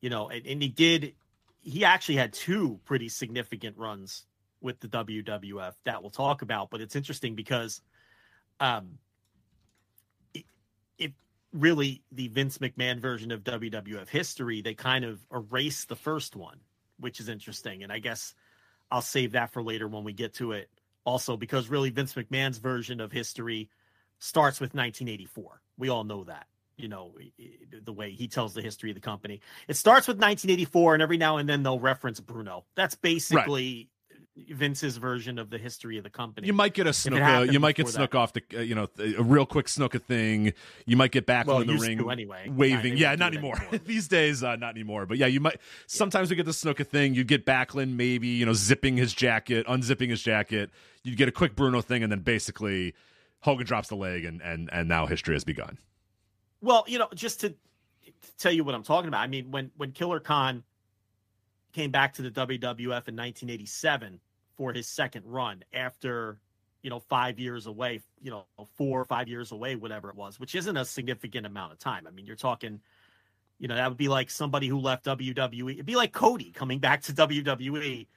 you 0.00 0.10
know, 0.10 0.28
and, 0.28 0.44
and 0.46 0.62
he 0.62 0.68
did, 0.68 1.14
he 1.60 1.84
actually 1.84 2.16
had 2.16 2.32
two 2.32 2.80
pretty 2.84 3.08
significant 3.08 3.76
runs 3.76 4.24
with 4.60 4.80
the 4.80 4.88
WWF 4.88 5.74
that 5.84 6.02
we'll 6.02 6.10
talk 6.10 6.42
about. 6.42 6.70
But 6.70 6.80
it's 6.80 6.96
interesting 6.96 7.34
because, 7.34 7.80
um, 8.58 8.98
really 11.52 12.02
the 12.12 12.28
Vince 12.28 12.58
McMahon 12.58 13.00
version 13.00 13.30
of 13.30 13.44
WWF 13.44 14.08
history, 14.08 14.60
they 14.60 14.74
kind 14.74 15.04
of 15.04 15.20
erase 15.32 15.84
the 15.84 15.96
first 15.96 16.36
one, 16.36 16.58
which 16.98 17.20
is 17.20 17.28
interesting. 17.28 17.82
And 17.82 17.92
I 17.92 17.98
guess 17.98 18.34
I'll 18.90 19.02
save 19.02 19.32
that 19.32 19.52
for 19.52 19.62
later 19.62 19.88
when 19.88 20.04
we 20.04 20.12
get 20.12 20.34
to 20.34 20.52
it. 20.52 20.70
Also, 21.04 21.36
because 21.36 21.68
really 21.68 21.90
Vince 21.90 22.14
McMahon's 22.14 22.58
version 22.58 23.00
of 23.00 23.12
history 23.12 23.70
starts 24.18 24.60
with 24.60 24.74
1984. 24.74 25.62
We 25.78 25.88
all 25.88 26.04
know 26.04 26.24
that 26.24 26.46
you 26.78 26.88
know 26.88 27.12
the 27.82 27.92
way 27.92 28.12
he 28.12 28.28
tells 28.28 28.54
the 28.54 28.62
history 28.62 28.90
of 28.90 28.94
the 28.94 29.00
company 29.00 29.40
it 29.66 29.74
starts 29.74 30.06
with 30.06 30.16
1984 30.16 30.94
and 30.94 31.02
every 31.02 31.16
now 31.18 31.36
and 31.36 31.48
then 31.48 31.64
they'll 31.64 31.80
reference 31.80 32.20
bruno 32.20 32.64
that's 32.76 32.94
basically 32.94 33.88
vince's 34.50 34.96
version 34.96 35.38
of 35.38 35.50
the 35.50 35.58
history 35.58 35.98
of 35.98 36.04
the 36.04 36.10
company 36.10 36.46
You 36.46 36.52
might 36.52 36.74
get 36.74 36.86
a 36.86 36.90
it 36.90 36.92
Snuka. 36.92 37.52
You 37.52 37.60
might 37.60 37.74
get 37.76 37.88
snook 37.88 38.12
that. 38.12 38.18
off 38.18 38.32
the, 38.32 38.42
uh, 38.54 38.60
you 38.60 38.74
know, 38.74 38.88
a 38.98 39.22
real 39.22 39.46
quick 39.46 39.66
Snuka 39.66 40.00
thing. 40.00 40.52
You 40.86 40.96
might 40.96 41.10
get 41.10 41.26
back 41.26 41.46
Well, 41.46 41.60
in 41.60 41.66
the 41.66 41.74
ring, 41.76 42.10
anyway. 42.10 42.48
waving. 42.48 42.96
Yeah, 42.96 43.10
Yeah, 43.10 43.16
not 43.16 43.32
don't 43.32 43.32
do 43.32 43.36
it 43.38 43.38
anymore. 43.38 43.56
anymore. 43.56 43.78
These 43.86 44.08
days, 44.08 44.42
uh, 44.42 44.56
not 44.56 44.70
anymore. 44.70 45.06
But 45.06 45.18
yeah, 45.18 45.26
you 45.26 45.40
might. 45.40 45.60
Sometimes 45.86 46.30
we 46.30 46.36
get 46.36 46.46
the 46.46 46.52
Snuka 46.52 46.86
thing. 46.86 47.14
You 47.14 47.24
get 47.24 47.44
Backlund, 47.46 47.94
maybe 47.94 48.28
you 48.28 48.46
know, 48.46 48.52
zipping 48.54 48.96
his 48.96 49.12
jacket, 49.14 49.66
unzipping 49.66 50.10
his 50.10 50.22
jacket. 50.22 50.70
You 51.04 51.16
get 51.16 51.28
a 51.28 51.32
quick 51.32 51.56
Bruno 51.56 51.80
thing, 51.80 52.02
and 52.02 52.10
then 52.12 52.20
basically 52.20 52.94
Hogan 53.40 53.66
drops 53.66 53.88
the 53.88 53.96
leg, 53.96 54.24
and 54.24 54.40
and 54.42 54.68
and 54.72 54.88
now 54.88 55.06
history 55.06 55.34
has 55.34 55.44
begun. 55.44 55.78
Well, 56.60 56.84
you 56.88 56.98
know, 56.98 57.08
just 57.14 57.40
to, 57.40 57.50
to 57.50 57.56
tell 58.38 58.52
you 58.52 58.64
what 58.64 58.74
I'm 58.74 58.82
talking 58.82 59.08
about. 59.08 59.20
I 59.20 59.26
mean, 59.26 59.50
when 59.50 59.70
when 59.76 59.92
Killer 59.92 60.20
Khan 60.20 60.64
came 61.72 61.90
back 61.90 62.14
to 62.14 62.22
the 62.22 62.30
WWF 62.30 63.06
in 63.08 63.14
1987 63.16 64.20
for 64.58 64.72
his 64.72 64.88
second 64.88 65.24
run 65.24 65.64
after, 65.72 66.38
you 66.82 66.90
know, 66.90 66.98
five 66.98 67.38
years 67.38 67.66
away, 67.66 68.00
you 68.20 68.30
know, 68.30 68.44
four 68.76 69.00
or 69.00 69.04
five 69.04 69.28
years 69.28 69.52
away, 69.52 69.76
whatever 69.76 70.10
it 70.10 70.16
was, 70.16 70.38
which 70.38 70.54
isn't 70.54 70.76
a 70.76 70.84
significant 70.84 71.46
amount 71.46 71.72
of 71.72 71.78
time. 71.78 72.06
I 72.06 72.10
mean, 72.10 72.26
you're 72.26 72.36
talking, 72.36 72.80
you 73.58 73.68
know, 73.68 73.76
that 73.76 73.88
would 73.88 73.96
be 73.96 74.08
like 74.08 74.30
somebody 74.30 74.66
who 74.66 74.78
left 74.78 75.06
WWE. 75.06 75.74
It'd 75.74 75.86
be 75.86 75.96
like 75.96 76.12
Cody 76.12 76.50
coming 76.50 76.80
back 76.80 77.02
to 77.02 77.12
WWE 77.12 78.08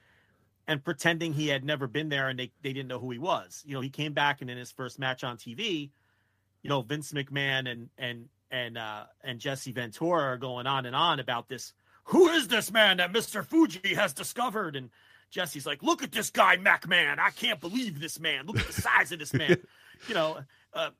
and 0.66 0.84
pretending 0.84 1.32
he 1.32 1.48
had 1.48 1.64
never 1.64 1.86
been 1.86 2.08
there 2.08 2.28
and 2.28 2.38
they, 2.38 2.50
they 2.60 2.72
didn't 2.72 2.88
know 2.88 2.98
who 2.98 3.12
he 3.12 3.18
was. 3.18 3.62
You 3.64 3.74
know, 3.74 3.80
he 3.80 3.88
came 3.88 4.12
back 4.12 4.42
and 4.42 4.50
in 4.50 4.58
his 4.58 4.72
first 4.72 4.98
match 4.98 5.22
on 5.22 5.36
TV, 5.36 5.90
you 6.62 6.68
know, 6.68 6.82
Vince 6.82 7.12
McMahon 7.12 7.70
and 7.70 7.88
and 7.98 8.28
and 8.50 8.78
uh 8.78 9.04
and 9.22 9.38
Jesse 9.38 9.72
Ventura 9.72 10.22
are 10.22 10.38
going 10.38 10.66
on 10.66 10.86
and 10.86 10.96
on 10.96 11.20
about 11.20 11.48
this. 11.48 11.72
Who 12.06 12.28
is 12.30 12.48
this 12.48 12.72
man 12.72 12.96
that 12.96 13.12
Mr. 13.12 13.46
Fuji 13.46 13.94
has 13.94 14.12
discovered? 14.12 14.74
And 14.74 14.90
Jesse's 15.32 15.64
like, 15.64 15.82
look 15.82 16.02
at 16.02 16.12
this 16.12 16.30
guy, 16.30 16.58
McMahon. 16.58 17.18
I 17.18 17.30
can't 17.30 17.58
believe 17.58 17.98
this 17.98 18.20
man. 18.20 18.46
Look 18.46 18.60
at 18.60 18.66
the 18.66 18.80
size 18.82 19.12
of 19.12 19.18
this 19.18 19.32
man. 19.32 19.56
you 20.08 20.14
know, 20.14 20.38
uh, 20.74 20.90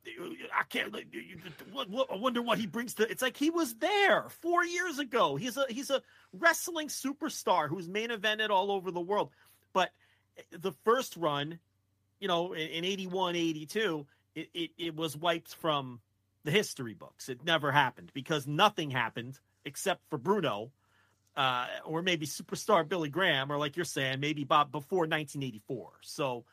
I 0.57 0.63
can't. 0.69 0.91
What, 1.71 1.89
what, 1.89 2.11
I 2.11 2.15
wonder 2.15 2.41
what 2.41 2.57
he 2.57 2.65
brings 2.65 2.95
to. 2.95 3.09
It's 3.09 3.21
like 3.21 3.37
he 3.37 3.51
was 3.51 3.75
there 3.75 4.27
four 4.41 4.65
years 4.65 4.97
ago. 4.97 5.35
He's 5.35 5.55
a 5.55 5.65
he's 5.69 5.91
a 5.91 6.01
wrestling 6.33 6.87
superstar 6.87 7.69
who's 7.69 7.87
main 7.87 8.09
evented 8.09 8.49
all 8.49 8.71
over 8.71 8.89
the 8.89 8.99
world. 8.99 9.29
But 9.71 9.91
the 10.49 10.71
first 10.83 11.15
run, 11.15 11.59
you 12.19 12.27
know, 12.27 12.53
in, 12.53 12.67
in 12.69 12.85
81, 12.85 13.35
82, 13.35 14.05
it, 14.35 14.49
it, 14.55 14.71
it 14.79 14.95
was 14.95 15.15
wiped 15.15 15.53
from 15.55 15.99
the 16.43 16.51
history 16.51 16.95
books. 16.95 17.29
It 17.29 17.45
never 17.45 17.71
happened 17.71 18.09
because 18.15 18.47
nothing 18.47 18.89
happened 18.89 19.39
except 19.63 20.01
for 20.09 20.17
Bruno, 20.17 20.71
uh, 21.35 21.67
or 21.85 22.01
maybe 22.01 22.25
superstar 22.25 22.87
Billy 22.87 23.09
Graham, 23.09 23.51
or 23.51 23.57
like 23.57 23.75
you're 23.75 23.85
saying, 23.85 24.19
maybe 24.19 24.43
Bob 24.43 24.71
before 24.71 25.01
1984. 25.07 25.91
So, 26.01 26.45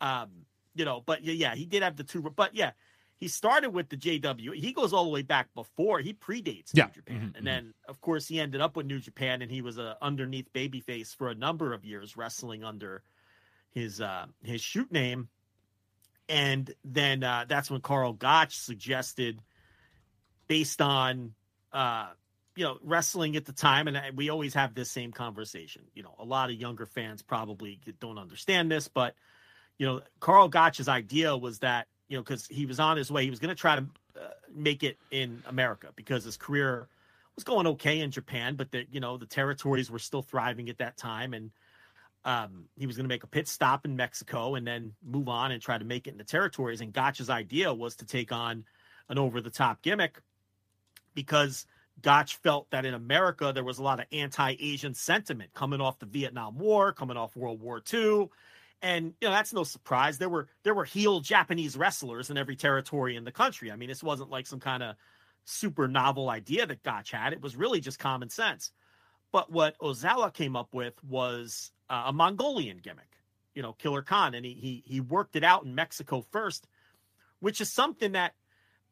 um, 0.00 0.46
you 0.74 0.84
know, 0.84 1.02
but 1.04 1.22
yeah, 1.24 1.32
yeah, 1.32 1.54
he 1.54 1.66
did 1.66 1.82
have 1.82 1.96
the 1.96 2.04
two, 2.04 2.22
but 2.22 2.54
yeah, 2.54 2.72
he 3.16 3.28
started 3.28 3.70
with 3.70 3.88
the 3.88 3.96
JW. 3.96 4.54
He 4.54 4.72
goes 4.72 4.92
all 4.92 5.04
the 5.04 5.10
way 5.10 5.22
back 5.22 5.52
before 5.54 6.00
he 6.00 6.14
predates 6.14 6.70
Yeah. 6.72 6.86
New 6.86 6.92
Japan, 6.92 7.32
Mhm, 7.32 7.36
and 7.38 7.46
then 7.46 7.74
of 7.88 8.00
course 8.00 8.28
he 8.28 8.40
ended 8.40 8.60
up 8.60 8.76
with 8.76 8.86
New 8.86 9.00
Japan, 9.00 9.42
and 9.42 9.50
he 9.50 9.62
was 9.62 9.78
a 9.78 9.98
underneath 10.00 10.52
babyface 10.52 11.14
for 11.14 11.28
a 11.28 11.34
number 11.34 11.72
of 11.72 11.84
years, 11.84 12.16
wrestling 12.16 12.64
under 12.64 13.02
his 13.72 14.00
uh 14.00 14.26
his 14.42 14.60
shoot 14.60 14.90
name. 14.90 15.28
And 16.28 16.72
then 16.84 17.24
uh, 17.24 17.44
that's 17.48 17.70
when 17.70 17.80
Carl 17.80 18.12
Gotch 18.12 18.56
suggested, 18.56 19.42
based 20.46 20.80
on 20.80 21.34
uh, 21.72 22.10
you 22.56 22.64
know 22.64 22.78
wrestling 22.82 23.36
at 23.36 23.44
the 23.44 23.52
time, 23.52 23.88
and 23.88 24.16
we 24.16 24.30
always 24.30 24.54
have 24.54 24.74
this 24.74 24.90
same 24.90 25.12
conversation. 25.12 25.82
You 25.94 26.02
know, 26.02 26.14
a 26.18 26.24
lot 26.24 26.50
of 26.50 26.56
younger 26.56 26.86
fans 26.86 27.22
probably 27.22 27.80
don't 28.00 28.18
understand 28.18 28.70
this, 28.70 28.88
but 28.88 29.14
you 29.78 29.86
know, 29.86 30.02
Carl 30.20 30.48
Gotch's 30.48 30.88
idea 30.88 31.36
was 31.36 31.60
that 31.60 31.86
you 32.08 32.16
know 32.16 32.22
because 32.22 32.46
he 32.46 32.66
was 32.66 32.80
on 32.80 32.96
his 32.96 33.10
way, 33.10 33.24
he 33.24 33.30
was 33.30 33.38
going 33.38 33.54
to 33.54 33.60
try 33.60 33.76
to 33.76 33.86
uh, 34.20 34.28
make 34.54 34.82
it 34.82 34.98
in 35.10 35.42
America 35.46 35.88
because 35.96 36.24
his 36.24 36.36
career 36.36 36.88
was 37.34 37.44
going 37.44 37.66
okay 37.66 38.00
in 38.00 38.10
Japan, 38.10 38.56
but 38.56 38.70
the 38.70 38.84
you 38.90 39.00
know 39.00 39.16
the 39.16 39.26
territories 39.26 39.90
were 39.90 39.98
still 39.98 40.22
thriving 40.22 40.68
at 40.68 40.78
that 40.78 40.96
time, 40.96 41.32
and 41.34 41.50
um, 42.24 42.66
he 42.76 42.86
was 42.86 42.96
going 42.96 43.04
to 43.04 43.08
make 43.08 43.24
a 43.24 43.28
pit 43.28 43.48
stop 43.48 43.84
in 43.84 43.96
Mexico 43.96 44.54
and 44.54 44.66
then 44.66 44.92
move 45.02 45.28
on 45.28 45.52
and 45.52 45.62
try 45.62 45.78
to 45.78 45.84
make 45.84 46.06
it 46.06 46.10
in 46.10 46.18
the 46.18 46.24
territories. 46.24 46.80
And 46.80 46.92
Gotch's 46.92 47.30
idea 47.30 47.72
was 47.72 47.96
to 47.96 48.04
take 48.04 48.32
on 48.32 48.64
an 49.08 49.18
over 49.18 49.40
the 49.40 49.50
top 49.50 49.80
gimmick 49.82 50.20
because 51.14 51.66
Gotch 52.02 52.36
felt 52.36 52.70
that 52.70 52.84
in 52.84 52.94
America 52.94 53.52
there 53.54 53.64
was 53.64 53.78
a 53.78 53.82
lot 53.82 54.00
of 54.00 54.06
anti 54.12 54.56
Asian 54.58 54.94
sentiment 54.94 55.52
coming 55.54 55.80
off 55.80 55.98
the 55.98 56.06
Vietnam 56.06 56.58
War, 56.58 56.92
coming 56.92 57.16
off 57.16 57.36
World 57.36 57.60
War 57.60 57.82
II. 57.92 58.28
And 58.82 59.12
you 59.20 59.28
know 59.28 59.34
that's 59.34 59.52
no 59.52 59.64
surprise. 59.64 60.18
There 60.18 60.28
were 60.28 60.48
there 60.62 60.74
were 60.74 60.84
heel 60.84 61.20
Japanese 61.20 61.76
wrestlers 61.76 62.30
in 62.30 62.38
every 62.38 62.56
territory 62.56 63.16
in 63.16 63.24
the 63.24 63.32
country. 63.32 63.70
I 63.70 63.76
mean, 63.76 63.88
this 63.88 64.02
wasn't 64.02 64.30
like 64.30 64.46
some 64.46 64.60
kind 64.60 64.82
of 64.82 64.96
super 65.44 65.86
novel 65.86 66.30
idea 66.30 66.66
that 66.66 66.82
Gotch 66.82 67.10
had. 67.10 67.32
It 67.32 67.42
was 67.42 67.56
really 67.56 67.80
just 67.80 67.98
common 67.98 68.30
sense. 68.30 68.70
But 69.32 69.52
what 69.52 69.78
Ozawa 69.78 70.32
came 70.32 70.56
up 70.56 70.72
with 70.72 70.94
was 71.04 71.72
uh, 71.88 72.04
a 72.06 72.12
Mongolian 72.12 72.78
gimmick, 72.78 73.16
you 73.54 73.62
know, 73.62 73.74
Killer 73.74 74.02
Khan, 74.02 74.34
and 74.34 74.44
he 74.44 74.54
he 74.54 74.82
he 74.86 75.00
worked 75.00 75.36
it 75.36 75.44
out 75.44 75.64
in 75.64 75.74
Mexico 75.74 76.24
first, 76.32 76.66
which 77.40 77.60
is 77.60 77.70
something 77.70 78.12
that 78.12 78.34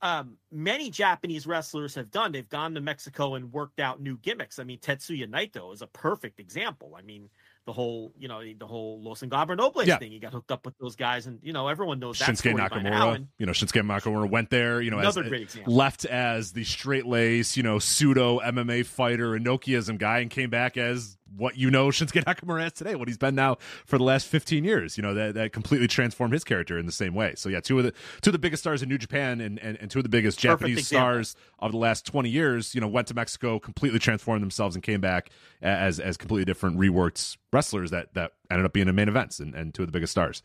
um, 0.00 0.36
many 0.52 0.90
Japanese 0.90 1.46
wrestlers 1.46 1.94
have 1.96 2.10
done. 2.10 2.32
They've 2.32 2.48
gone 2.48 2.74
to 2.74 2.80
Mexico 2.80 3.34
and 3.34 3.52
worked 3.52 3.80
out 3.80 4.00
new 4.00 4.16
gimmicks. 4.18 4.58
I 4.58 4.64
mean, 4.64 4.78
Tetsuya 4.78 5.28
Naito 5.28 5.72
is 5.74 5.82
a 5.82 5.86
perfect 5.88 6.38
example. 6.40 6.94
I 6.96 7.02
mean, 7.02 7.28
the 7.66 7.72
whole 7.74 8.12
you 8.18 8.28
know 8.28 8.40
the 8.58 8.66
whole 8.66 9.02
Los 9.02 9.20
Ingobernables 9.22 9.84
Yeah. 9.84 9.98
thing. 9.98 10.10
He 10.12 10.18
got 10.20 10.32
hooked 10.32 10.50
up 10.50 10.64
with 10.64 10.74
those 10.78 10.96
guys, 10.96 11.26
and 11.26 11.38
you 11.42 11.52
know 11.52 11.68
everyone 11.68 11.98
knows 11.98 12.18
that 12.20 12.30
Shinsuke 12.30 12.38
story 12.38 12.54
by 12.54 12.80
now. 12.82 13.08
Nakamura. 13.10 13.14
And 13.16 13.28
you 13.38 13.44
know, 13.44 13.52
Shinsuke 13.52 13.82
Nakamura 13.82 14.30
went 14.30 14.48
there. 14.48 14.80
You 14.80 14.90
know, 14.90 14.98
as, 15.00 15.16
Another 15.16 15.28
great 15.28 15.42
example. 15.42 15.74
left 15.74 16.06
as 16.06 16.52
the 16.52 16.64
straight 16.64 17.04
lace, 17.04 17.58
you 17.58 17.62
know, 17.62 17.78
pseudo 17.78 18.38
MMA 18.40 18.86
fighter, 18.86 19.34
and 19.34 19.44
Inokiism 19.44 19.98
guy, 19.98 20.20
and 20.20 20.30
came 20.30 20.48
back 20.48 20.78
as 20.78 21.17
what 21.36 21.56
you 21.56 21.70
know 21.70 21.88
Shinsuke 21.90 22.24
Nakamura 22.24 22.64
as 22.66 22.72
today. 22.72 22.94
What 22.94 23.08
he's 23.08 23.18
been 23.18 23.34
now 23.34 23.56
for 23.86 23.98
the 23.98 24.04
last 24.04 24.26
fifteen 24.26 24.64
years. 24.64 24.96
You 24.96 25.02
know, 25.02 25.14
that 25.14 25.34
that 25.34 25.52
completely 25.52 25.88
transformed 25.88 26.32
his 26.32 26.44
character 26.44 26.78
in 26.78 26.86
the 26.86 26.92
same 26.92 27.14
way. 27.14 27.34
So 27.36 27.48
yeah, 27.48 27.60
two 27.60 27.78
of 27.78 27.84
the 27.84 27.92
two 28.20 28.30
of 28.30 28.32
the 28.32 28.38
biggest 28.38 28.62
stars 28.62 28.82
in 28.82 28.88
New 28.88 28.98
Japan 28.98 29.40
and 29.40 29.58
and, 29.60 29.76
and 29.80 29.90
two 29.90 29.98
of 29.98 30.02
the 30.04 30.08
biggest 30.08 30.38
Perfect 30.40 30.60
Japanese 30.60 30.78
example. 30.78 31.04
stars 31.24 31.36
of 31.58 31.72
the 31.72 31.78
last 31.78 32.06
twenty 32.06 32.30
years. 32.30 32.74
You 32.74 32.80
know, 32.80 32.88
went 32.88 33.08
to 33.08 33.14
Mexico, 33.14 33.58
completely 33.58 33.98
transformed 33.98 34.42
themselves, 34.42 34.74
and 34.76 34.82
came 34.82 35.00
back 35.00 35.30
as 35.62 36.00
as 36.00 36.16
completely 36.16 36.44
different 36.44 36.78
reworked 36.78 37.36
wrestlers 37.52 37.90
that 37.90 38.14
that 38.14 38.32
ended 38.50 38.64
up 38.66 38.72
being 38.72 38.88
in 38.88 38.94
main 38.94 39.08
events 39.08 39.40
and, 39.40 39.54
and 39.54 39.74
two 39.74 39.82
of 39.82 39.88
the 39.88 39.92
biggest 39.92 40.10
stars. 40.12 40.42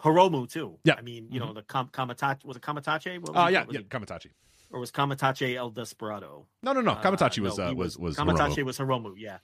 Hiromu 0.00 0.50
too. 0.50 0.78
Yeah. 0.84 0.92
Mm-hmm. 0.94 0.98
I 0.98 1.02
mean, 1.02 1.28
you 1.30 1.40
know 1.40 1.52
the 1.52 1.62
Kam- 1.62 1.88
Kamaitachi 1.88 2.44
was 2.44 2.56
it 2.56 2.62
Kamaitachi? 2.62 3.20
Was 3.20 3.30
Oh 3.34 3.46
it- 3.46 3.52
yeah, 3.52 3.64
was 3.64 3.74
yeah, 3.74 3.80
it? 3.80 3.88
Kamaitachi. 3.88 4.28
or 4.70 4.78
was 4.80 4.92
Kamaitachi 4.92 5.56
El 5.56 5.70
Desperado? 5.70 6.46
No, 6.62 6.72
no, 6.72 6.80
no. 6.80 6.92
Uh, 6.92 7.02
Kamaitachi 7.02 7.40
was 7.40 7.58
no, 7.58 7.64
uh, 7.64 7.68
he 7.70 7.74
was 7.74 7.98
was 7.98 8.16
Kamaitachi 8.16 8.58
Hiromu. 8.58 8.64
was 8.64 8.78
Hiromu, 8.78 9.14
yeah. 9.16 9.38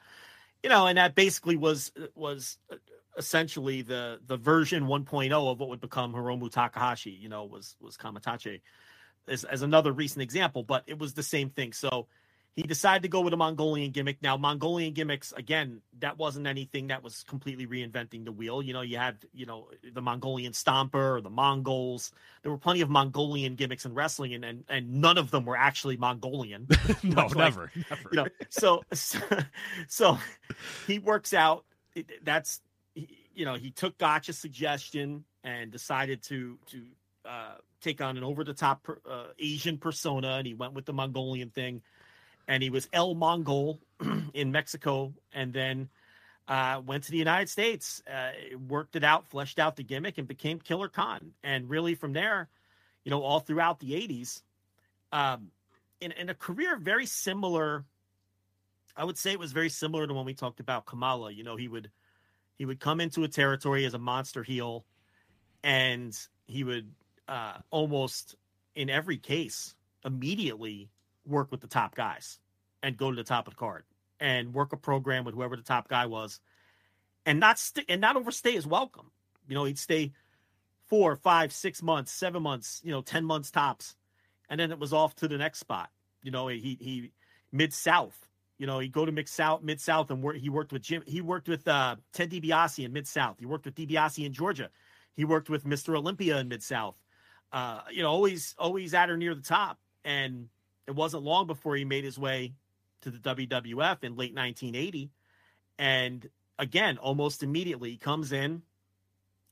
You 0.64 0.70
know, 0.70 0.86
and 0.86 0.96
that 0.96 1.14
basically 1.14 1.56
was 1.56 1.92
was 2.14 2.56
uh, 2.72 2.76
essentially 3.18 3.82
the 3.82 4.18
the 4.26 4.38
version 4.38 4.84
1.0 4.84 5.30
of 5.30 5.60
what 5.60 5.68
would 5.68 5.82
become 5.82 6.14
Hiromu 6.14 6.50
Takahashi. 6.50 7.10
You 7.10 7.28
know, 7.28 7.44
was 7.44 7.76
was 7.82 7.98
Kamaitachi 7.98 8.62
as 9.28 9.44
as 9.44 9.60
another 9.60 9.92
recent 9.92 10.22
example, 10.22 10.62
but 10.62 10.82
it 10.86 10.98
was 10.98 11.12
the 11.12 11.22
same 11.22 11.50
thing. 11.50 11.74
So 11.74 12.06
he 12.54 12.62
decided 12.62 13.02
to 13.02 13.08
go 13.08 13.20
with 13.20 13.32
a 13.32 13.36
Mongolian 13.36 13.90
gimmick. 13.90 14.22
Now, 14.22 14.36
Mongolian 14.36 14.92
gimmicks 14.92 15.32
again, 15.32 15.80
that 15.98 16.18
wasn't 16.18 16.46
anything 16.46 16.86
that 16.86 17.02
was 17.02 17.24
completely 17.24 17.66
reinventing 17.66 18.24
the 18.24 18.30
wheel. 18.30 18.62
You 18.62 18.72
know, 18.72 18.82
you 18.82 18.96
had 18.96 19.16
you 19.32 19.44
know 19.44 19.68
the 19.92 20.00
Mongolian 20.00 20.52
Stomper 20.52 21.16
or 21.16 21.20
the 21.20 21.30
Mongols. 21.30 22.12
There 22.42 22.52
were 22.52 22.58
plenty 22.58 22.80
of 22.80 22.88
Mongolian 22.88 23.56
gimmicks 23.56 23.84
in 23.84 23.94
wrestling, 23.94 24.34
and 24.34 24.44
and, 24.44 24.64
and 24.68 25.00
none 25.00 25.18
of 25.18 25.32
them 25.32 25.44
were 25.44 25.56
actually 25.56 25.96
Mongolian. 25.96 26.68
no, 27.02 27.26
like- 27.26 27.36
never, 27.36 27.72
never. 27.90 28.08
you 28.12 28.16
know 28.16 28.26
so 28.50 28.82
so, 28.92 29.18
so 29.88 30.18
he 30.86 31.00
works 31.00 31.34
out 31.34 31.64
that's 32.22 32.60
you 32.94 33.44
know 33.44 33.54
he 33.54 33.70
took 33.70 33.98
Gotch's 33.98 34.38
suggestion 34.38 35.24
and 35.42 35.72
decided 35.72 36.22
to 36.24 36.58
to 36.66 36.82
uh 37.24 37.54
take 37.80 38.00
on 38.00 38.16
an 38.16 38.24
over 38.24 38.44
the 38.44 38.54
top 38.54 38.86
uh, 39.10 39.26
asian 39.38 39.78
persona 39.78 40.36
and 40.36 40.46
he 40.46 40.54
went 40.54 40.72
with 40.72 40.84
the 40.86 40.92
mongolian 40.92 41.50
thing 41.50 41.82
and 42.48 42.62
he 42.62 42.70
was 42.70 42.88
el 42.92 43.14
mongol 43.14 43.80
in 44.34 44.52
mexico 44.52 45.12
and 45.32 45.52
then 45.52 45.88
uh, 46.46 46.78
went 46.84 47.02
to 47.04 47.10
the 47.10 47.16
United 47.16 47.48
States, 47.48 48.02
uh, 48.06 48.32
worked 48.68 48.96
it 48.96 49.02
out, 49.02 49.26
fleshed 49.26 49.58
out 49.58 49.76
the 49.76 49.82
gimmick, 49.82 50.18
and 50.18 50.28
became 50.28 50.58
Killer 50.58 50.90
Khan. 50.90 51.32
And 51.42 51.70
really, 51.70 51.94
from 51.94 52.12
there, 52.12 52.50
you 53.02 53.10
know, 53.10 53.22
all 53.22 53.40
throughout 53.40 53.80
the 53.80 53.92
'80s, 53.92 54.42
um, 55.10 55.52
in, 56.02 56.12
in 56.12 56.28
a 56.28 56.34
career 56.34 56.76
very 56.76 57.06
similar 57.06 57.86
I 58.96 59.04
would 59.04 59.18
say 59.18 59.32
it 59.32 59.38
was 59.38 59.52
very 59.52 59.68
similar 59.68 60.06
to 60.06 60.14
when 60.14 60.24
we 60.24 60.34
talked 60.34 60.60
about 60.60 60.86
Kamala. 60.86 61.32
You 61.32 61.42
know, 61.42 61.56
he 61.56 61.68
would 61.68 61.90
he 62.56 62.64
would 62.64 62.78
come 62.78 63.00
into 63.00 63.24
a 63.24 63.28
territory 63.28 63.84
as 63.84 63.94
a 63.94 63.98
monster 63.98 64.42
heel, 64.42 64.84
and 65.62 66.16
he 66.46 66.62
would 66.62 66.92
uh, 67.26 67.54
almost 67.70 68.36
in 68.74 68.90
every 68.90 69.16
case 69.16 69.74
immediately 70.04 70.90
work 71.26 71.50
with 71.50 71.60
the 71.60 71.66
top 71.66 71.94
guys 71.94 72.38
and 72.82 72.96
go 72.96 73.10
to 73.10 73.16
the 73.16 73.24
top 73.24 73.46
of 73.46 73.54
the 73.54 73.58
card 73.58 73.84
and 74.20 74.54
work 74.54 74.72
a 74.72 74.76
program 74.76 75.24
with 75.24 75.34
whoever 75.34 75.56
the 75.56 75.62
top 75.62 75.88
guy 75.88 76.06
was, 76.06 76.40
and 77.26 77.40
not 77.40 77.58
st- 77.58 77.86
and 77.88 78.00
not 78.00 78.16
overstay 78.16 78.52
his 78.52 78.66
welcome. 78.66 79.10
You 79.48 79.54
know, 79.54 79.64
he'd 79.64 79.78
stay 79.78 80.12
four, 80.86 81.16
five, 81.16 81.52
six 81.52 81.82
months, 81.82 82.12
seven 82.12 82.42
months, 82.42 82.80
you 82.84 82.92
know, 82.92 83.02
ten 83.02 83.24
months 83.24 83.50
tops, 83.50 83.96
and 84.48 84.60
then 84.60 84.70
it 84.70 84.78
was 84.78 84.92
off 84.92 85.14
to 85.16 85.28
the 85.28 85.38
next 85.38 85.58
spot. 85.58 85.90
You 86.22 86.30
know, 86.30 86.48
he 86.48 86.76
he 86.80 87.12
mid 87.52 87.72
south. 87.72 88.28
You 88.58 88.66
know, 88.66 88.78
he'd 88.78 88.92
go 88.92 89.04
to 89.04 89.12
mid 89.12 89.28
south, 89.28 89.62
mid 89.62 89.80
south, 89.80 90.10
and 90.10 90.22
work, 90.22 90.36
he 90.36 90.48
worked 90.48 90.72
with 90.72 90.82
Jim. 90.82 91.02
He 91.06 91.20
worked 91.20 91.48
with 91.48 91.66
uh, 91.66 91.96
Ted 92.12 92.30
DiBiase 92.30 92.84
in 92.84 92.92
mid 92.92 93.06
south. 93.06 93.36
He 93.38 93.46
worked 93.46 93.64
with 93.64 93.74
DiBiase 93.74 94.24
in 94.24 94.32
Georgia. 94.32 94.70
He 95.14 95.24
worked 95.24 95.48
with 95.48 95.64
Mr. 95.64 95.96
Olympia 95.96 96.38
in 96.38 96.48
mid 96.48 96.62
south. 96.62 96.96
Uh, 97.52 97.80
you 97.90 98.02
know, 98.02 98.10
always 98.10 98.54
always 98.58 98.94
at 98.94 99.10
or 99.10 99.16
near 99.16 99.34
the 99.34 99.42
top. 99.42 99.78
And 100.04 100.48
it 100.86 100.94
wasn't 100.94 101.22
long 101.22 101.46
before 101.46 101.76
he 101.76 101.84
made 101.84 102.04
his 102.04 102.18
way 102.18 102.54
to 103.02 103.10
the 103.10 103.18
WWF 103.18 104.02
in 104.04 104.16
late 104.16 104.34
1980. 104.34 105.10
And 105.78 106.28
again, 106.58 106.98
almost 106.98 107.42
immediately, 107.42 107.90
he 107.90 107.96
comes 107.96 108.32
in 108.32 108.62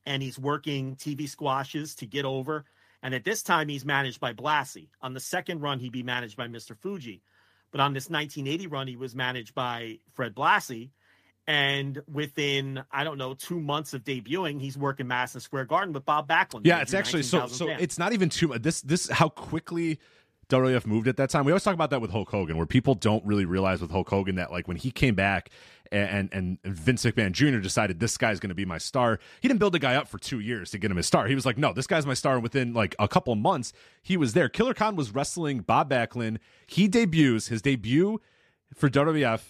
and 0.07 0.23
he's 0.23 0.39
working 0.39 0.97
TV 0.97 1.29
squashes 1.29 1.95
to 1.97 2.07
get 2.07 2.25
over. 2.25 2.65
And 3.03 3.15
at 3.15 3.25
this 3.25 3.43
time, 3.43 3.69
he's 3.69 3.85
managed 3.85 4.21
by 4.21 4.33
Blassie. 4.33 4.89
On 5.01 5.13
the 5.13 5.21
second 5.21 5.61
run, 5.61 5.79
he'd 5.81 5.93
be 5.93 6.03
managed 6.03 6.37
by 6.37 6.47
Mr. 6.47 6.77
Fuji. 6.77 7.23
But 7.73 7.81
on 7.81 7.95
this 7.95 8.09
1980 8.09 8.67
run, 8.69 8.87
he 8.87 8.97
was 8.97 9.15
managed 9.15 9.55
by 9.55 9.99
Fred 10.13 10.35
Blassie. 10.35 10.91
And 11.49 12.01
within, 12.07 12.85
I 12.93 13.03
don't 13.03 13.19
know, 13.19 13.35
two 13.35 13.59
months 13.59 13.95
of 13.95 14.05
debuting, 14.05 14.61
he's 14.61 14.79
working 14.79 15.09
Madison 15.09 15.41
Square 15.41 15.65
Garden 15.65 15.93
with 15.93 16.05
Bob 16.05 16.29
Backlund. 16.29 16.61
Yeah, 16.65 16.81
it's 16.81 16.95
actually 16.95 17.25
so 17.25 17.49
so 17.49 17.67
fans. 17.67 17.83
it's 17.83 17.99
not 17.99 18.13
even 18.13 18.29
too 18.29 18.55
this 18.61 18.81
this 18.83 19.09
how 19.09 19.29
quickly 19.29 19.99
WWF 20.49 20.87
moved 20.87 21.09
at 21.09 21.17
that 21.17 21.31
time. 21.31 21.45
We 21.45 21.53
always 21.53 21.63
talk 21.63 21.75
about 21.75 21.91
that 21.91 22.01
with 22.01 22.11
Hulk 22.11 22.31
Hogan, 22.31 22.57
where 22.57 22.67
people 22.67 22.95
don't 22.95 23.25
really 23.25 23.45
realize 23.45 23.81
with 23.81 23.91
Hulk 23.91 24.09
Hogan 24.09 24.37
that 24.37 24.51
like 24.51 24.69
when 24.69 24.77
he 24.77 24.91
came 24.91 25.15
back 25.15 25.51
and 25.91 26.31
and, 26.33 26.59
and 26.65 26.77
Vince 26.77 27.05
McMahon 27.05 27.33
Jr. 27.33 27.59
decided 27.59 28.01
this 28.01 28.17
guy's 28.17 28.41
going 28.41 28.49
to 28.49 28.55
be 28.55 28.65
my 28.65 28.79
star, 28.79 29.19
he 29.41 29.49
didn't 29.49 29.61
build 29.61 29.75
the 29.75 29.79
guy 29.79 29.95
up 29.95 30.09
for 30.09 30.19
two 30.19 30.41
years 30.41 30.71
to 30.73 30.79
get 30.79 30.91
him 30.91 30.97
his 30.97 31.07
star. 31.07 31.27
He 31.27 31.35
was 31.35 31.47
like, 31.47 31.59
no, 31.59 31.73
this 31.73 31.87
guy's 31.87 32.07
my 32.07 32.15
star. 32.15 32.35
And 32.35 32.43
within 32.43 32.73
like 32.75 32.95
a 32.99 33.09
couple 33.09 33.35
months, 33.35 33.73
he 34.03 34.17
was 34.17 34.33
there. 34.35 34.49
Killer 34.49 34.75
Khan 34.75 34.97
was 34.97 35.15
wrestling 35.15 35.61
Bob 35.61 35.91
Backlund. 35.91 36.39
He 36.67 36.89
debuts 36.89 37.49
his 37.49 37.63
debut 37.63 38.21
for 38.75 38.89
WWF 38.89 39.43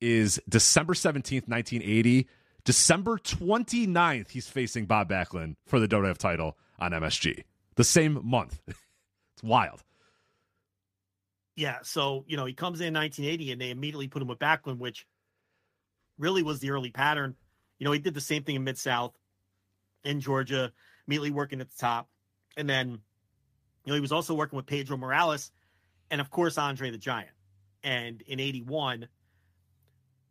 is 0.00 0.40
December 0.48 0.94
17th, 0.94 1.48
1980. 1.48 2.28
December 2.64 3.18
29th, 3.18 4.30
he's 4.30 4.48
facing 4.48 4.86
Bob 4.86 5.08
Backlund 5.08 5.56
for 5.66 5.80
the 5.80 5.88
WWF 5.88 6.18
title 6.18 6.56
on 6.78 6.92
MSG. 6.92 7.44
The 7.76 7.84
same 7.84 8.20
month. 8.22 8.60
it's 8.66 9.42
wild. 9.42 9.82
Yeah, 11.56 11.78
so 11.82 12.24
you 12.26 12.36
know 12.36 12.46
he 12.46 12.54
comes 12.54 12.80
in 12.80 12.94
1980, 12.94 13.52
and 13.52 13.60
they 13.60 13.70
immediately 13.70 14.08
put 14.08 14.22
him 14.22 14.28
with 14.28 14.38
Backlund, 14.38 14.78
which 14.78 15.06
really 16.18 16.42
was 16.42 16.60
the 16.60 16.70
early 16.70 16.90
pattern. 16.90 17.36
You 17.78 17.84
know, 17.84 17.92
he 17.92 17.98
did 17.98 18.14
the 18.14 18.20
same 18.20 18.44
thing 18.44 18.56
in 18.56 18.64
Mid 18.64 18.78
South, 18.78 19.12
in 20.04 20.20
Georgia, 20.20 20.72
immediately 21.06 21.30
working 21.30 21.60
at 21.60 21.68
the 21.68 21.76
top, 21.78 22.08
and 22.56 22.68
then 22.68 23.00
You 23.84 23.90
know, 23.90 23.94
he 23.94 24.00
was 24.00 24.12
also 24.12 24.34
working 24.34 24.56
with 24.56 24.66
Pedro 24.66 24.96
Morales 24.96 25.50
and 26.10 26.20
of 26.20 26.30
course 26.30 26.58
Andre 26.58 26.90
the 26.90 26.98
Giant. 26.98 27.30
And 27.82 28.22
in 28.22 28.38
81, 28.38 29.08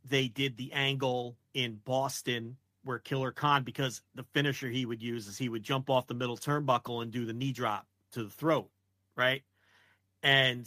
they 0.05 0.27
did 0.27 0.57
the 0.57 0.71
angle 0.73 1.38
in 1.53 1.79
Boston 1.84 2.57
where 2.84 2.99
Killer 2.99 3.31
Khan, 3.31 3.63
because 3.63 4.01
the 4.15 4.25
finisher 4.34 4.69
he 4.69 4.86
would 4.86 5.03
use 5.03 5.27
is 5.27 5.38
he 5.38 5.49
would 5.49 5.63
jump 5.63 5.89
off 5.89 6.07
the 6.07 6.15
middle 6.15 6.38
turnbuckle 6.38 7.03
and 7.03 7.12
do 7.12 7.25
the 7.25 7.34
knee 7.34 7.51
drop 7.51 7.86
to 8.13 8.23
the 8.23 8.29
throat, 8.29 8.69
right? 9.15 9.43
And 10.23 10.65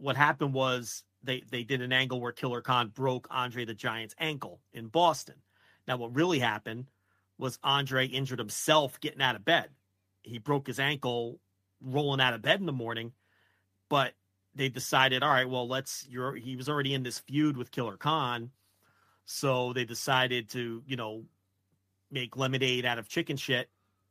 what 0.00 0.16
happened 0.16 0.54
was 0.54 1.04
they 1.22 1.42
they 1.50 1.62
did 1.62 1.82
an 1.82 1.92
angle 1.92 2.20
where 2.20 2.32
Killer 2.32 2.62
Khan 2.62 2.88
broke 2.88 3.28
Andre 3.30 3.64
the 3.64 3.74
Giant's 3.74 4.14
ankle 4.18 4.60
in 4.72 4.88
Boston. 4.88 5.36
Now, 5.86 5.96
what 5.96 6.14
really 6.14 6.38
happened 6.38 6.86
was 7.38 7.58
Andre 7.62 8.06
injured 8.06 8.38
himself 8.38 9.00
getting 9.00 9.22
out 9.22 9.36
of 9.36 9.44
bed. 9.44 9.70
He 10.22 10.38
broke 10.38 10.66
his 10.66 10.80
ankle 10.80 11.40
rolling 11.82 12.20
out 12.20 12.34
of 12.34 12.42
bed 12.42 12.60
in 12.60 12.66
the 12.66 12.72
morning, 12.72 13.12
but 13.88 14.12
they 14.54 14.68
decided, 14.68 15.22
all 15.22 15.30
right, 15.30 15.48
well, 15.48 15.68
let's. 15.68 16.06
You're 16.08 16.34
he 16.34 16.56
was 16.56 16.68
already 16.68 16.94
in 16.94 17.02
this 17.02 17.18
feud 17.18 17.56
with 17.56 17.70
Killer 17.70 17.96
Khan, 17.96 18.50
so 19.26 19.72
they 19.72 19.84
decided 19.84 20.50
to, 20.50 20.82
you 20.86 20.96
know, 20.96 21.24
make 22.10 22.36
lemonade 22.36 22.84
out 22.84 22.98
of 22.98 23.08
chicken 23.08 23.36
shit 23.36 23.68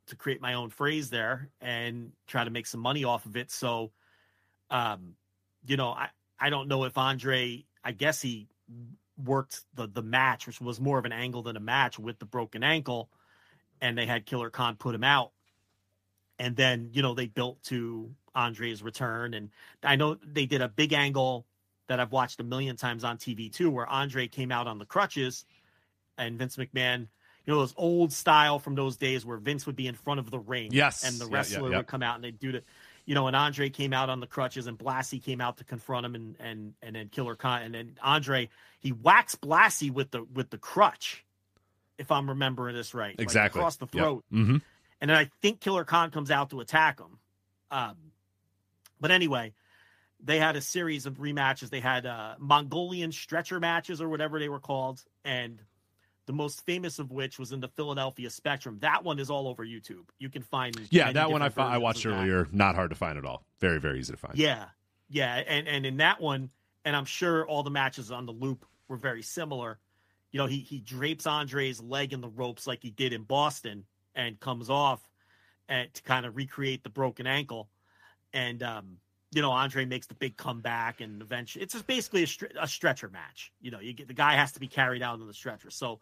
to 0.08 0.16
create 0.16 0.42
my 0.42 0.54
own 0.54 0.70
phrase 0.70 1.10
there 1.10 1.50
and 1.62 2.12
try 2.28 2.44
to 2.44 2.50
make 2.50 2.66
some 2.66 2.80
money 2.80 3.04
off 3.04 3.26
of 3.26 3.36
it. 3.36 3.52
So, 3.52 3.92
um, 4.72 5.16
you 5.66 5.78
know, 5.78 5.90
I 5.90 6.10
I 6.40 6.50
don't 6.50 6.68
know 6.68 6.84
if 6.86 6.98
Andre. 6.98 7.66
I 7.84 7.92
guess 7.94 8.22
he 8.22 8.48
worked 9.24 9.62
the 9.74 9.88
the 9.88 10.02
match, 10.02 10.48
which 10.48 10.62
was 10.62 10.80
more 10.80 11.00
of 11.00 11.06
an 11.06 11.12
angle 11.12 11.44
than 11.44 11.58
a 11.58 11.62
match 11.62 12.00
with 12.00 12.20
the 12.20 12.26
broken 12.26 12.64
ankle, 12.64 13.10
and 13.82 13.98
they 13.98 14.06
had 14.06 14.26
Killer 14.26 14.50
Khan 14.50 14.76
put 14.76 14.96
him 14.96 15.04
out. 15.04 15.32
And 16.38 16.56
then, 16.56 16.90
you 16.94 17.02
know, 17.02 17.14
they 17.14 17.26
built 17.28 17.62
to 17.64 18.16
Andre's 18.34 18.82
return. 18.82 19.34
And 19.34 19.50
I 19.84 19.98
know 19.98 20.18
they 20.24 20.46
did 20.46 20.62
a 20.62 20.70
big 20.70 20.94
angle 20.94 21.46
that 21.88 22.00
I've 22.00 22.14
watched 22.14 22.40
a 22.40 22.44
million 22.44 22.78
times 22.78 23.04
on 23.04 23.18
TV 23.18 23.52
too, 23.52 23.70
where 23.70 23.86
Andre 23.88 24.28
came 24.28 24.52
out 24.52 24.68
on 24.68 24.78
the 24.78 24.86
crutches 24.86 25.46
and 26.18 26.38
Vince 26.40 26.56
McMahon, 26.56 27.08
you 27.46 27.54
know, 27.54 27.60
those 27.60 27.74
old 27.76 28.14
style 28.14 28.58
from 28.60 28.76
those 28.76 28.96
days 28.96 29.26
where 29.26 29.38
Vince 29.38 29.66
would 29.66 29.76
be 29.76 29.88
in 29.88 29.96
front 29.96 30.20
of 30.22 30.32
the 30.32 30.40
ring. 30.40 30.72
Yes. 30.72 31.04
And 31.04 31.20
the 31.20 31.26
Yeah, 31.26 31.30
yeah, 31.32 31.36
wrestler 31.38 31.72
yeah. 31.72 31.78
would 31.78 31.88
come 31.88 32.04
out 32.04 32.16
and 32.16 32.24
they'd 32.24 32.40
do 32.40 32.54
the, 32.54 32.64
you 33.10 33.16
know, 33.16 33.26
and 33.26 33.36
Andre 33.36 33.72
came 33.72 33.92
out 33.92 34.12
on 34.12 34.20
the 34.20 34.28
crutches 34.28 34.68
and 34.68 34.78
Blassie 34.78 35.20
came 35.22 35.42
out 35.42 35.58
to 35.58 35.64
confront 35.64 36.06
him 36.06 36.14
and, 36.14 36.36
and, 36.40 36.74
and 36.84 36.96
then 36.96 37.10
Killer 37.10 37.34
Khan. 37.34 37.64
And 37.64 37.74
then 37.74 37.98
Andre, 38.04 38.50
he 38.80 38.92
whacks 38.92 39.34
Blassie 39.34 39.90
with 39.90 40.12
the, 40.12 40.26
with 40.32 40.52
the 40.52 40.60
crutch, 40.60 41.26
if 41.98 42.12
I'm 42.12 42.30
remembering 42.30 42.76
this 42.76 42.94
right. 42.94 43.18
like 43.18 43.24
Exactly. 43.24 43.60
across 43.62 43.78
the 43.78 43.88
Yep. 43.88 43.92
throat. 43.92 44.24
Mm-hmm. 44.32 44.58
And 45.02 45.10
then 45.10 45.18
I 45.18 45.32
think 45.42 45.60
Killer 45.60 45.86
Khan 45.86 46.12
comes 46.12 46.30
out 46.30 46.52
to 46.52 46.60
attack 46.60 47.00
him. 47.00 47.18
Um, 47.72 47.96
but 49.02 49.10
anyway, 49.10 49.54
they 50.24 50.38
had 50.38 50.56
a 50.56 50.62
series 50.62 51.08
of 51.08 51.16
rematches. 51.16 51.72
They 51.72 51.80
had 51.80 52.06
uh, 52.06 52.36
Mongolian 52.38 53.12
stretcher 53.12 53.60
matches 53.60 54.02
or 54.04 54.10
whatever 54.10 54.38
they 54.38 54.50
were 54.50 54.60
called, 54.60 55.04
and 55.26 55.60
the 56.30 56.34
most 56.34 56.64
famous 56.64 57.00
of 57.00 57.10
which 57.10 57.40
was 57.40 57.54
in 57.54 57.60
the 57.60 57.68
Philadelphia 57.70 58.30
Spectrum. 58.30 58.78
That 58.82 59.04
one 59.04 59.18
is 59.18 59.32
all 59.32 59.48
over 59.48 59.66
YouTube. 59.66 60.04
You 60.20 60.30
can 60.30 60.44
find 60.44 60.80
Yeah, 60.92 61.12
that 61.12 61.32
one 61.32 61.42
I 61.42 61.50
found, 61.50 61.74
I 61.74 61.80
watched 61.80 62.06
earlier. 62.06 62.48
Not 62.52 62.76
hard 62.76 62.92
to 62.92 62.96
find 62.96 63.18
at 63.18 63.26
all. 63.26 63.44
Very 63.60 63.80
very 63.80 64.00
easy 64.00 64.14
to 64.14 64.18
find. 64.18 64.38
Yeah, 64.38 64.66
yeah, 65.10 65.38
and 65.38 65.68
and 65.68 65.88
in 65.88 65.98
that 65.98 66.22
one, 66.22 66.52
and 66.86 66.96
I'm 66.96 67.06
sure 67.06 67.48
all 67.48 67.64
the 67.64 67.72
matches 67.72 68.12
on 68.12 68.28
the 68.28 68.32
loop 68.32 68.64
were 68.88 68.96
very 68.96 69.24
similar. 69.24 69.80
You 70.32 70.38
know, 70.38 70.46
he 70.46 70.60
he 70.60 70.78
drapes 70.78 71.26
Andre's 71.26 71.82
leg 71.82 72.14
in 72.14 72.22
the 72.22 72.30
ropes 72.30 72.68
like 72.68 72.84
he 72.84 72.92
did 72.92 73.12
in 73.12 73.24
Boston, 73.24 73.86
and 74.14 74.40
comes 74.40 74.70
off, 74.70 75.02
and 75.68 75.92
to 75.96 76.04
kind 76.04 76.28
of 76.28 76.36
recreate 76.36 76.84
the 76.84 76.92
broken 76.92 77.26
ankle, 77.26 77.70
and 78.34 78.62
um, 78.62 78.98
you 79.32 79.42
know, 79.42 79.50
Andre 79.50 79.86
makes 79.86 80.06
the 80.06 80.14
big 80.14 80.38
comeback, 80.38 81.02
and 81.02 81.24
eventually, 81.24 81.64
it's 81.64 81.74
just 81.74 81.88
basically 81.88 82.22
a, 82.22 82.66
a 82.66 82.68
stretcher 82.68 83.10
match. 83.10 83.52
You 83.60 83.72
know, 83.72 83.80
you 83.80 83.94
get 83.94 84.08
the 84.08 84.14
guy 84.14 84.36
has 84.36 84.52
to 84.52 84.60
be 84.60 84.68
carried 84.68 85.02
out 85.02 85.20
on 85.20 85.26
the 85.26 85.34
stretcher, 85.34 85.72
so. 85.72 86.00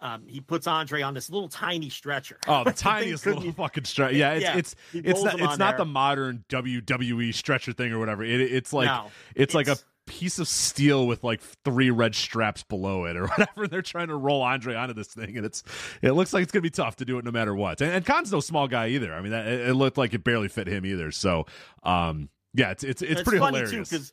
Um, 0.00 0.26
he 0.28 0.40
puts 0.40 0.66
Andre 0.66 1.02
on 1.02 1.14
this 1.14 1.28
little 1.28 1.48
tiny 1.48 1.90
stretcher. 1.90 2.38
Oh, 2.46 2.64
the 2.64 2.72
tiniest 2.74 3.26
little 3.26 3.52
fucking 3.52 3.84
stretcher. 3.84 4.16
Yeah, 4.16 4.32
it's 4.34 4.44
Yeah, 4.44 4.56
it's 4.56 4.76
it's 4.92 5.22
not, 5.24 5.34
it's 5.40 5.58
not 5.58 5.70
there. 5.70 5.78
the 5.78 5.84
modern 5.84 6.44
WWE 6.48 7.34
stretcher 7.34 7.72
thing 7.72 7.92
or 7.92 7.98
whatever. 7.98 8.22
It, 8.22 8.40
it's 8.40 8.72
like 8.72 8.86
No, 8.86 9.10
it's, 9.34 9.54
like 9.54 9.66
a 9.66 9.76
piece 10.06 10.38
of 10.38 10.48
steel 10.48 11.06
with 11.06 11.22
like 11.22 11.40
three 11.64 11.90
red 11.90 12.14
straps 12.14 12.62
below 12.62 13.04
it 13.04 13.16
or 13.16 13.26
whatever. 13.36 13.66
They're 13.66 13.82
trying 13.82 14.08
to 14.08 14.16
roll 14.16 14.42
Andre 14.42 14.74
onto 14.74 14.94
this 14.94 15.08
thing, 15.08 15.36
and 15.36 15.44
it's 15.44 15.62
it 16.00 16.12
looks 16.12 16.32
like 16.32 16.42
it's 16.44 16.52
gonna 16.52 16.62
be 16.62 16.70
tough 16.70 16.96
to 16.96 17.04
do 17.04 17.18
it 17.18 17.24
no 17.24 17.32
matter 17.32 17.54
what. 17.54 17.80
And, 17.80 17.92
and 17.92 18.06
Khan's 18.06 18.30
no 18.30 18.40
small 18.40 18.68
guy 18.68 18.88
either. 18.88 19.12
I 19.12 19.20
mean, 19.20 19.32
that, 19.32 19.46
it, 19.46 19.68
it 19.70 19.74
looked 19.74 19.98
like 19.98 20.14
it 20.14 20.22
barely 20.22 20.48
fit 20.48 20.68
him 20.68 20.86
either. 20.86 21.10
So, 21.10 21.46
um, 21.82 22.28
yeah, 22.54 22.70
it's 22.70 22.84
it's 22.84 23.02
it's, 23.02 23.22
pretty 23.22 23.38
funny 23.38 23.58
hilarious. 23.58 23.88
too 23.88 23.96
because 23.96 24.12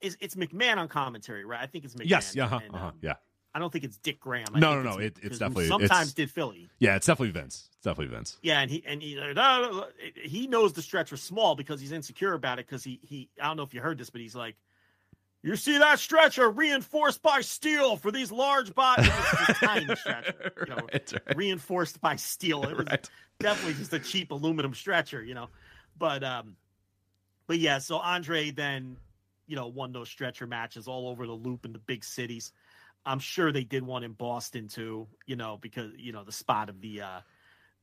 it's, 0.00 0.16
it's 0.20 0.34
McMahon 0.34 0.78
on 0.78 0.88
commentary, 0.88 1.44
right? 1.44 1.60
I 1.60 1.66
think 1.66 1.84
it's 1.84 1.94
McMahon. 1.94 2.08
yes, 2.08 2.34
yeah, 2.34 2.44
uh-huh, 2.46 2.60
and, 2.64 2.74
uh-huh, 2.74 2.86
um, 2.86 2.94
yeah, 3.02 3.14
I 3.54 3.58
don't 3.58 3.72
think 3.72 3.84
it's 3.84 3.96
Dick 3.96 4.20
Graham. 4.20 4.46
I 4.54 4.60
No, 4.60 4.80
no, 4.80 4.82
no, 4.92 4.98
it- 4.98 5.16
it's 5.22 5.38
definitely- 5.38 5.66
sometimes 5.68 5.90
it's- 6.10 6.12
did 6.14 6.30
Philly. 6.30 6.70
yeah. 6.78 6.94
It's 6.96 7.06
definitely 7.06 7.32
Vince. 7.32 7.68
It's 7.74 7.84
definitely 7.84 8.14
Vince. 8.14 8.38
Yeah, 8.42 8.60
and 8.60 8.70
he 8.70 8.84
and 8.86 9.02
he 9.02 9.18
uh, 9.18 9.82
he 10.22 10.46
knows 10.46 10.72
the 10.72 10.82
stretcher's 10.82 11.22
small 11.22 11.56
because 11.56 11.80
he's 11.80 11.92
insecure 11.92 12.34
about 12.34 12.58
it 12.60 12.66
because 12.66 12.84
he 12.84 13.00
he 13.02 13.28
I 13.40 13.46
don't 13.48 13.56
know 13.56 13.62
if 13.64 13.74
you 13.74 13.80
heard 13.80 13.98
this, 13.98 14.10
but 14.10 14.20
he's 14.20 14.34
like. 14.36 14.56
You 15.42 15.56
see 15.56 15.78
that 15.78 15.98
stretcher 15.98 16.50
reinforced 16.50 17.22
by 17.22 17.40
steel 17.40 17.96
for 17.96 18.10
these 18.12 18.30
large 18.30 18.74
bodies. 18.74 19.08
It's 19.08 19.48
a 19.48 19.54
tiny 19.66 19.96
stretcher, 19.96 20.52
you 20.60 20.66
know, 20.66 20.76
Right, 20.92 21.12
right. 21.14 21.34
reinforced 21.34 21.98
by 21.98 22.16
steel. 22.16 22.62
It 22.64 22.76
was 22.76 22.86
Right. 22.90 23.08
definitely 23.38 23.72
just 23.72 23.94
a 23.94 23.98
cheap 24.00 24.32
aluminum 24.32 24.74
stretcher, 24.74 25.24
you 25.24 25.32
know. 25.32 25.48
But 25.98 26.22
um 26.22 26.56
but 27.46 27.58
yeah, 27.58 27.78
so 27.78 27.96
Andre 27.96 28.50
then, 28.50 28.98
you 29.46 29.56
know, 29.56 29.66
won 29.66 29.92
those 29.92 30.10
stretcher 30.10 30.46
matches 30.46 30.86
all 30.86 31.08
over 31.08 31.26
the 31.26 31.32
loop 31.32 31.64
in 31.64 31.72
the 31.72 31.78
big 31.78 32.04
cities. 32.04 32.52
I'm 33.04 33.18
sure 33.18 33.52
they 33.52 33.64
did 33.64 33.82
one 33.82 34.04
in 34.04 34.12
Boston 34.12 34.68
too, 34.68 35.08
you 35.26 35.36
know, 35.36 35.58
because 35.60 35.92
you 35.96 36.12
know, 36.12 36.24
the 36.24 36.32
spot 36.32 36.68
of 36.68 36.80
the 36.80 37.02
uh 37.02 37.20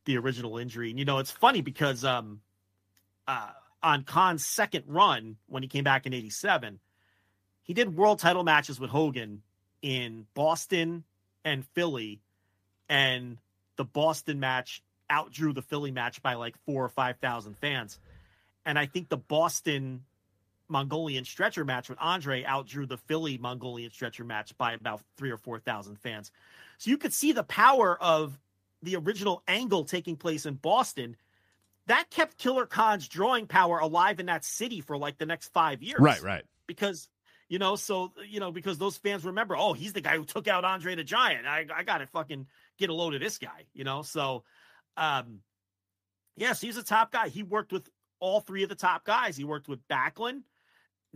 the 0.05 0.17
original 0.17 0.57
injury. 0.57 0.89
And 0.89 0.99
you 0.99 1.05
know, 1.05 1.19
it's 1.19 1.31
funny 1.31 1.61
because 1.61 2.03
um 2.03 2.41
uh 3.27 3.49
on 3.81 4.03
Khan's 4.03 4.45
second 4.45 4.85
run 4.87 5.37
when 5.47 5.63
he 5.63 5.69
came 5.69 5.83
back 5.83 6.05
in 6.05 6.13
87, 6.13 6.79
he 7.63 7.73
did 7.73 7.95
world 7.95 8.19
title 8.19 8.43
matches 8.43 8.79
with 8.79 8.89
Hogan 8.89 9.41
in 9.81 10.25
Boston 10.33 11.03
and 11.43 11.65
Philly 11.73 12.21
and 12.89 13.37
the 13.75 13.85
Boston 13.85 14.39
match 14.39 14.81
outdrew 15.09 15.53
the 15.53 15.61
Philly 15.61 15.91
match 15.91 16.21
by 16.21 16.33
like 16.33 16.55
four 16.65 16.83
or 16.83 16.89
five 16.89 17.17
thousand 17.17 17.57
fans. 17.57 17.99
And 18.65 18.77
I 18.77 18.85
think 18.85 19.09
the 19.09 19.17
Boston 19.17 20.03
Mongolian 20.69 21.25
stretcher 21.25 21.63
match 21.65 21.89
with 21.89 21.97
Andre 22.01 22.43
outdrew 22.43 22.87
the 22.87 22.97
Philly 22.97 23.37
Mongolian 23.37 23.91
stretcher 23.91 24.23
match 24.23 24.57
by 24.57 24.73
about 24.73 25.01
three 25.17 25.31
or 25.31 25.37
four 25.37 25.59
thousand 25.59 25.97
fans. 25.99 26.31
So 26.77 26.89
you 26.89 26.97
could 26.97 27.13
see 27.13 27.31
the 27.31 27.43
power 27.43 28.01
of 28.01 28.37
the 28.83 28.95
original 28.97 29.41
angle 29.47 29.85
taking 29.85 30.15
place 30.15 30.45
in 30.45 30.55
Boston. 30.55 31.15
That 31.87 32.09
kept 32.09 32.37
Killer 32.37 32.65
Khan's 32.65 33.07
drawing 33.07 33.47
power 33.47 33.79
alive 33.79 34.19
in 34.19 34.25
that 34.25 34.43
city 34.43 34.81
for 34.81 34.97
like 34.97 35.17
the 35.17 35.25
next 35.25 35.53
five 35.53 35.81
years 35.81 35.99
Right, 36.01 36.21
right. 36.21 36.43
because 36.67 37.07
you 37.49 37.59
know, 37.59 37.77
so 37.77 38.11
you 38.27 38.41
know, 38.41 38.51
because 38.51 38.77
those 38.77 38.97
fans 38.97 39.23
remember, 39.23 39.55
oh, 39.55 39.71
he's 39.71 39.93
the 39.93 40.01
guy 40.01 40.17
who 40.17 40.25
took 40.25 40.49
out 40.49 40.65
Andre 40.65 40.95
the 40.95 41.03
Giant. 41.05 41.47
I 41.47 41.65
I 41.73 41.83
gotta 41.83 42.05
fucking 42.07 42.45
get 42.77 42.89
a 42.89 42.93
load 42.93 43.13
of 43.13 43.21
this 43.21 43.37
guy, 43.37 43.65
you 43.73 43.85
know. 43.85 44.01
So 44.01 44.43
um 44.97 45.39
yes, 46.35 46.59
he's 46.59 46.77
a 46.77 46.83
top 46.83 47.11
guy. 47.11 47.29
He 47.29 47.41
worked 47.43 47.71
with 47.71 47.89
all 48.19 48.41
three 48.41 48.63
of 48.63 48.69
the 48.69 48.75
top 48.75 49.05
guys. 49.05 49.37
He 49.37 49.43
worked 49.45 49.67
with 49.69 49.79
Backlund, 49.87 50.41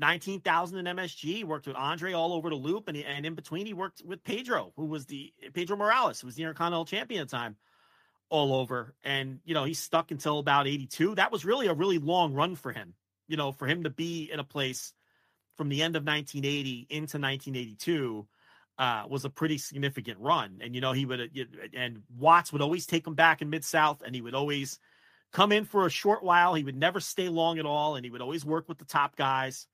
19,000 0.01 0.85
in 0.85 0.97
MSG. 0.97 1.45
Worked 1.45 1.67
with 1.67 1.77
Andre 1.77 2.11
all 2.11 2.33
over 2.33 2.49
the 2.49 2.55
loop. 2.55 2.89
And, 2.89 2.97
and 2.97 3.25
in 3.25 3.35
between, 3.35 3.65
he 3.65 3.73
worked 3.73 4.01
with 4.05 4.23
Pedro, 4.25 4.73
who 4.75 4.85
was 4.85 5.05
the 5.05 5.33
Pedro 5.53 5.77
Morales, 5.77 6.19
who 6.19 6.27
was 6.27 6.35
the 6.35 6.43
Intercontinental 6.43 6.85
Champion 6.85 7.21
at 7.21 7.29
the 7.29 7.37
time, 7.37 7.55
all 8.29 8.53
over. 8.53 8.93
And, 9.05 9.39
you 9.45 9.53
know, 9.53 9.63
he 9.63 9.73
stuck 9.73 10.11
until 10.11 10.39
about 10.39 10.67
82. 10.67 11.15
That 11.15 11.31
was 11.31 11.45
really 11.45 11.67
a 11.67 11.73
really 11.73 11.99
long 11.99 12.33
run 12.33 12.55
for 12.55 12.73
him, 12.73 12.95
you 13.29 13.37
know, 13.37 13.53
for 13.53 13.67
him 13.67 13.83
to 13.83 13.89
be 13.89 14.29
in 14.29 14.39
a 14.39 14.43
place 14.43 14.93
from 15.55 15.69
the 15.69 15.83
end 15.83 15.95
of 15.95 16.03
1980 16.03 16.87
into 16.89 17.17
1982 17.17 18.27
uh, 18.79 19.03
was 19.07 19.25
a 19.25 19.29
pretty 19.29 19.59
significant 19.59 20.19
run. 20.19 20.59
And, 20.61 20.73
you 20.73 20.81
know, 20.81 20.91
he 20.91 21.05
would, 21.05 21.21
uh, 21.21 21.43
and 21.75 22.01
Watts 22.17 22.51
would 22.51 22.63
always 22.63 22.87
take 22.87 23.05
him 23.05 23.13
back 23.13 23.41
in 23.41 23.49
Mid 23.49 23.63
South 23.63 24.01
and 24.03 24.15
he 24.15 24.21
would 24.21 24.33
always 24.33 24.79
come 25.31 25.51
in 25.51 25.65
for 25.65 25.85
a 25.85 25.89
short 25.89 26.23
while. 26.23 26.55
He 26.55 26.63
would 26.63 26.75
never 26.75 26.99
stay 26.99 27.29
long 27.29 27.59
at 27.59 27.65
all. 27.65 27.95
And 27.95 28.03
he 28.03 28.09
would 28.09 28.21
always 28.21 28.43
work 28.43 28.67
with 28.67 28.79
the 28.79 28.85
top 28.85 29.15
guys. 29.15 29.67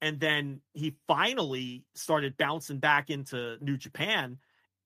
And 0.00 0.20
then 0.20 0.60
he 0.74 0.94
finally 1.06 1.84
started 1.94 2.36
bouncing 2.36 2.78
back 2.78 3.10
into 3.10 3.56
New 3.60 3.76
Japan 3.76 4.38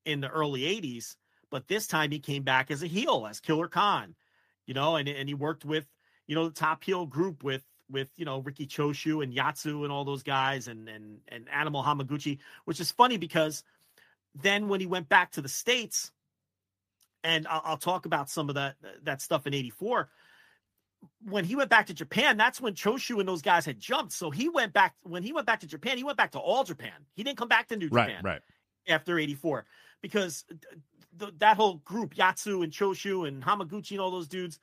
in 0.04 0.20
the 0.20 0.28
early 0.28 0.62
80s. 0.62 1.16
But 1.50 1.68
this 1.68 1.86
time 1.86 2.10
he 2.10 2.18
came 2.18 2.44
back 2.44 2.70
as 2.70 2.82
a 2.82 2.86
heel, 2.86 3.26
as 3.28 3.40
Killer 3.40 3.68
Khan, 3.68 4.14
you 4.66 4.72
know, 4.72 4.96
and, 4.96 5.08
and 5.08 5.28
he 5.28 5.34
worked 5.34 5.64
with, 5.64 5.86
you 6.26 6.34
know, 6.34 6.48
the 6.48 6.54
top 6.54 6.82
heel 6.82 7.04
group 7.04 7.44
with, 7.44 7.62
with, 7.90 8.08
you 8.16 8.24
know, 8.24 8.38
Riki 8.38 8.66
Choshu 8.66 9.22
and 9.22 9.34
Yatsu 9.34 9.82
and 9.82 9.92
all 9.92 10.04
those 10.04 10.22
guys 10.22 10.66
and, 10.66 10.88
and, 10.88 11.18
and 11.28 11.46
Animal 11.50 11.82
Hamaguchi, 11.82 12.38
which 12.64 12.80
is 12.80 12.90
funny 12.90 13.18
because 13.18 13.64
then 14.34 14.68
when 14.68 14.80
he 14.80 14.86
went 14.86 15.10
back 15.10 15.32
to 15.32 15.42
the 15.42 15.48
States, 15.48 16.10
and 17.22 17.46
I'll, 17.46 17.62
I'll 17.64 17.76
talk 17.76 18.06
about 18.06 18.30
some 18.30 18.48
of 18.48 18.54
that, 18.54 18.76
that 19.02 19.20
stuff 19.20 19.46
in 19.46 19.52
84, 19.52 20.08
when 21.24 21.44
he 21.44 21.56
went 21.56 21.70
back 21.70 21.86
to 21.86 21.94
Japan, 21.94 22.36
that's 22.36 22.60
when 22.60 22.74
Choshu 22.74 23.18
and 23.20 23.28
those 23.28 23.42
guys 23.42 23.64
had 23.64 23.78
jumped. 23.78 24.12
So 24.12 24.30
he 24.30 24.48
went 24.48 24.72
back 24.72 24.94
when 25.02 25.22
he 25.22 25.32
went 25.32 25.46
back 25.46 25.60
to 25.60 25.66
Japan. 25.66 25.96
He 25.96 26.04
went 26.04 26.18
back 26.18 26.32
to 26.32 26.38
all 26.38 26.64
Japan. 26.64 26.92
He 27.14 27.22
didn't 27.22 27.38
come 27.38 27.48
back 27.48 27.68
to 27.68 27.76
New 27.76 27.88
Right, 27.88 28.08
Japan 28.08 28.24
right. 28.24 28.40
after 28.88 29.18
'84 29.18 29.64
because 30.00 30.44
th- 31.18 31.34
that 31.38 31.56
whole 31.56 31.74
group, 31.78 32.14
Yatsu 32.14 32.62
and 32.64 32.72
Choshu 32.72 33.26
and 33.26 33.42
Hamaguchi 33.42 33.92
and 33.92 34.00
all 34.00 34.10
those 34.10 34.28
dudes, 34.28 34.58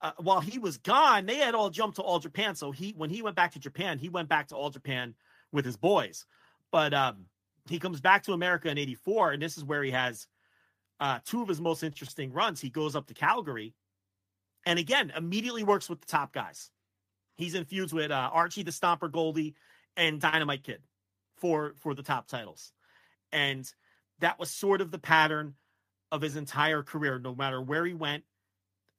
uh, 0.00 0.12
while 0.18 0.40
he 0.40 0.58
was 0.58 0.76
gone, 0.78 1.26
they 1.26 1.36
had 1.36 1.54
all 1.54 1.70
jumped 1.70 1.96
to 1.96 2.02
All 2.02 2.18
Japan. 2.18 2.54
So 2.54 2.70
he, 2.70 2.94
when 2.96 3.10
he 3.10 3.22
went 3.22 3.36
back 3.36 3.52
to 3.52 3.58
Japan, 3.58 3.98
he 3.98 4.08
went 4.08 4.28
back 4.28 4.48
to 4.48 4.56
All 4.56 4.70
Japan 4.70 5.14
with 5.52 5.64
his 5.64 5.76
boys. 5.76 6.26
But 6.70 6.92
um, 6.92 7.26
he 7.68 7.78
comes 7.78 8.00
back 8.00 8.24
to 8.24 8.32
America 8.32 8.68
in 8.68 8.78
'84, 8.78 9.32
and 9.32 9.42
this 9.42 9.56
is 9.56 9.64
where 9.64 9.82
he 9.82 9.90
has 9.90 10.26
uh, 11.00 11.20
two 11.24 11.42
of 11.42 11.48
his 11.48 11.60
most 11.60 11.82
interesting 11.82 12.32
runs. 12.32 12.60
He 12.60 12.70
goes 12.70 12.94
up 12.94 13.06
to 13.06 13.14
Calgary, 13.14 13.74
and 14.66 14.78
again, 14.78 15.12
immediately 15.16 15.62
works 15.62 15.88
with 15.88 16.00
the 16.00 16.06
top 16.06 16.32
guys. 16.32 16.70
He's 17.36 17.54
infused 17.54 17.94
with 17.94 18.10
uh, 18.10 18.30
Archie 18.32 18.64
the 18.64 18.72
Stomper 18.72 19.10
Gouldie 19.10 19.54
and 19.96 20.20
Dynamite 20.20 20.64
Kid 20.64 20.82
for 21.38 21.74
for 21.80 21.94
the 21.94 22.02
top 22.02 22.26
titles, 22.26 22.72
and 23.32 23.70
that 24.18 24.38
was 24.38 24.50
sort 24.50 24.80
of 24.80 24.90
the 24.90 24.98
pattern 24.98 25.54
of 26.10 26.20
his 26.20 26.36
entire 26.36 26.82
career. 26.82 27.18
No 27.18 27.34
matter 27.34 27.62
where 27.62 27.84
he 27.84 27.94
went, 27.94 28.24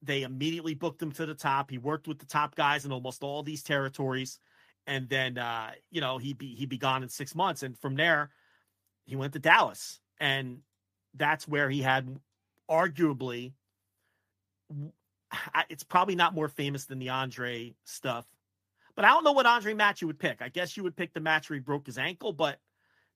they 0.01 0.24
immediately 0.24 0.74
booked 0.74 1.01
him 1.01 1.11
to 1.13 1.26
the 1.26 1.34
top. 1.34 1.70
He 1.70 1.78
worked 1.78 2.07
with 2.07 2.20
the 2.20 2.26
top 2.26 2.55
guys 2.55 2.86
in 2.86 2.91
almost 2.91 3.24
all 3.24 3.43
these 3.43 3.63
territories, 3.63 4.39
and 4.86 5.09
then 5.09 5.38
uh, 5.38 5.72
you 5.91 6.01
know 6.01 6.18
he'd 6.18 6.38
be 6.38 6.55
he'd 6.55 6.70
be 6.70 6.78
gone 6.78 7.03
in 7.03 7.09
six 7.09 7.36
months. 7.36 7.63
And 7.63 7.78
from 7.78 7.95
there, 7.95 8.30
he 9.05 9.15
went 9.15 9.34
to 9.34 9.39
Dallas, 9.39 9.99
and 10.20 10.59
that's 11.13 11.47
where 11.47 11.70
he 11.70 11.82
had 11.82 12.20
arguably. 12.70 13.53
I- 15.32 15.65
It's 15.69 15.84
probably 15.84 16.15
not 16.15 16.34
more 16.34 16.47
famous 16.47 16.86
than 16.86 16.99
the 16.99 17.09
Andre 17.09 17.75
stuff, 17.84 18.25
but 18.95 19.05
I 19.05 19.09
don't 19.09 19.23
know 19.23 19.34
what 19.34 19.45
Andre 19.45 19.73
match 19.73 20.01
you 20.01 20.07
would 20.07 20.19
pick. 20.19 20.41
I 20.41 20.49
guess 20.49 20.78
you 20.78 20.84
would 20.84 20.95
pick 20.95 21.13
the 21.13 21.19
match 21.19 21.49
where 21.49 21.55
he 21.55 21.61
broke 21.61 21.86
his 21.86 21.97
ankle, 21.97 22.34
but 22.34 22.59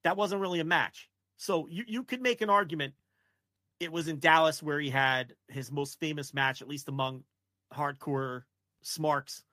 that 0.03 0.18
wasn't 0.18 0.41
really 0.41 0.59
a 0.59 0.66
match. 0.66 1.09
So 1.38 1.68
you, 1.68 1.84
you 1.88 2.03
could 2.03 2.22
make 2.22 2.41
an 2.41 2.49
argument 2.49 2.93
it 3.80 3.91
was 3.91 4.07
in 4.07 4.20
Dallas 4.20 4.62
where 4.62 4.80
he 4.80 4.89
had 4.91 5.34
his 5.47 5.72
most 5.72 5.99
famous 5.99 6.34
match, 6.34 6.62
at 6.62 6.68
least 6.68 6.88
among 6.88 7.24
hardcore 7.74 8.43
smarks, 8.84 9.43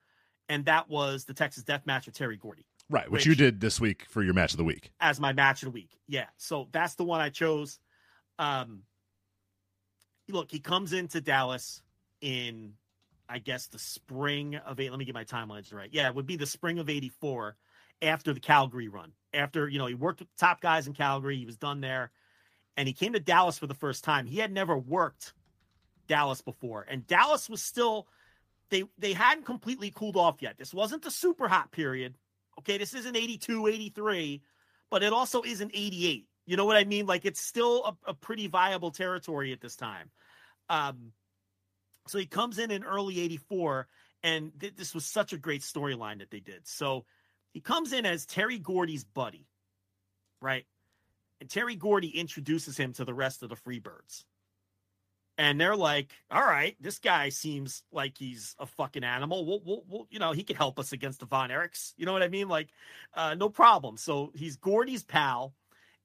and 0.49 0.65
that 0.65 0.87
was 0.89 1.25
the 1.25 1.33
Texas 1.33 1.63
Death 1.63 1.85
Match 1.85 2.05
with 2.05 2.15
Terry 2.15 2.37
Gordy 2.37 2.65
Right, 2.91 3.09
which, 3.09 3.21
Which- 3.21 3.25
you 3.27 3.35
did 3.35 3.59
this 3.59 3.79
week 3.79 4.05
for 4.09 4.21
your 4.23 4.33
match 4.33 4.51
of 4.51 4.57
the 4.57 4.63
week. 4.63 4.91
as 4.99 5.19
my 5.19 5.31
match 5.33 5.61
of 5.63 5.67
the 5.67 5.71
week. 5.71 5.99
Yeah, 6.07 6.27
so 6.37 6.67
that's 6.71 6.95
the 6.95 7.03
one 7.03 7.21
I 7.21 7.29
chose. 7.29 7.79
Um, 8.39 8.83
look, 10.27 10.51
he 10.51 10.59
comes 10.59 10.93
into 10.93 11.21
Dallas 11.21 11.81
in, 12.21 12.73
I 13.27 13.39
guess, 13.39 13.67
the 13.67 13.79
spring 13.79 14.55
of 14.55 14.79
eight. 14.79 14.89
Let 14.89 14.99
me 14.99 15.05
get 15.05 15.13
my 15.13 15.23
timelines 15.23 15.73
right. 15.73 15.89
Yeah, 15.91 16.07
it 16.07 16.15
would 16.15 16.27
be 16.27 16.37
the 16.37 16.45
spring 16.45 16.79
of 16.79 16.89
'84 16.89 17.55
after 18.01 18.33
the 18.33 18.39
Calgary 18.39 18.87
run. 18.87 19.13
After 19.33 19.67
you 19.67 19.79
know 19.79 19.85
he 19.85 19.95
worked 19.95 20.19
with 20.19 20.35
top 20.37 20.61
guys 20.61 20.87
in 20.87 20.93
Calgary, 20.93 21.37
he 21.37 21.45
was 21.45 21.57
done 21.57 21.81
there, 21.81 22.11
and 22.77 22.87
he 22.87 22.93
came 22.93 23.13
to 23.13 23.19
Dallas 23.19 23.57
for 23.57 23.67
the 23.67 23.73
first 23.73 24.03
time. 24.03 24.25
He 24.25 24.37
had 24.37 24.51
never 24.51 24.77
worked 24.77 25.33
Dallas 26.07 26.41
before, 26.41 26.85
and 26.89 27.05
Dallas 27.07 27.49
was 27.49 27.61
still 27.61 28.07
they 28.69 28.83
they 28.97 29.13
hadn't 29.13 29.45
completely 29.45 29.91
cooled 29.91 30.17
off 30.17 30.41
yet. 30.41 30.57
This 30.57 30.73
wasn't 30.73 31.03
the 31.03 31.11
super 31.11 31.47
hot 31.47 31.71
period. 31.71 32.15
Okay, 32.59 32.77
this 32.77 32.93
isn't 32.93 33.15
82, 33.15 33.67
83 33.67 34.41
but 34.89 35.03
it 35.03 35.13
also 35.13 35.41
isn't 35.43 35.71
88. 35.73 36.27
You 36.45 36.57
know 36.57 36.65
what 36.65 36.77
I 36.77 36.83
mean? 36.83 37.05
Like 37.05 37.25
it's 37.25 37.41
still 37.41 37.83
a, 37.85 38.09
a 38.09 38.13
pretty 38.13 38.47
viable 38.47 38.91
territory 38.91 39.53
at 39.53 39.61
this 39.61 39.75
time. 39.75 40.09
Um, 40.69 41.11
so 42.09 42.17
he 42.17 42.25
comes 42.25 42.59
in 42.59 42.71
in 42.71 42.83
early 42.83 43.19
84, 43.19 43.87
and 44.23 44.51
th- 44.59 44.75
this 44.75 44.93
was 44.93 45.05
such 45.05 45.33
a 45.33 45.37
great 45.37 45.61
storyline 45.61 46.19
that 46.19 46.31
they 46.31 46.39
did. 46.39 46.67
So 46.67 47.05
he 47.53 47.61
comes 47.61 47.93
in 47.93 48.05
as 48.05 48.25
Terry 48.25 48.59
Gordy's 48.59 49.03
buddy, 49.03 49.47
right? 50.41 50.65
And 51.39 51.49
Terry 51.49 51.75
Gordy 51.75 52.09
introduces 52.09 52.77
him 52.77 52.93
to 52.93 53.05
the 53.05 53.13
rest 53.13 53.43
of 53.43 53.49
the 53.49 53.55
Freebirds. 53.55 54.23
And 55.37 55.59
they're 55.59 55.75
like, 55.75 56.11
all 56.29 56.43
right, 56.43 56.75
this 56.81 56.99
guy 56.99 57.29
seems 57.29 57.83
like 57.93 58.17
he's 58.17 58.57
a 58.59 58.65
fucking 58.65 59.05
animal. 59.05 59.45
We'll, 59.45 59.61
we'll, 59.65 59.83
we'll 59.87 60.07
you 60.09 60.19
know, 60.19 60.33
he 60.33 60.43
could 60.43 60.57
help 60.57 60.77
us 60.77 60.91
against 60.91 61.21
the 61.21 61.27
Von 61.27 61.49
Erichs. 61.49 61.93
You 61.95 62.05
know 62.05 62.11
what 62.11 62.23
I 62.23 62.27
mean? 62.27 62.49
Like, 62.49 62.67
uh, 63.13 63.35
no 63.35 63.47
problem. 63.47 63.95
So 63.95 64.33
he's 64.35 64.57
Gordy's 64.57 65.03
pal, 65.03 65.53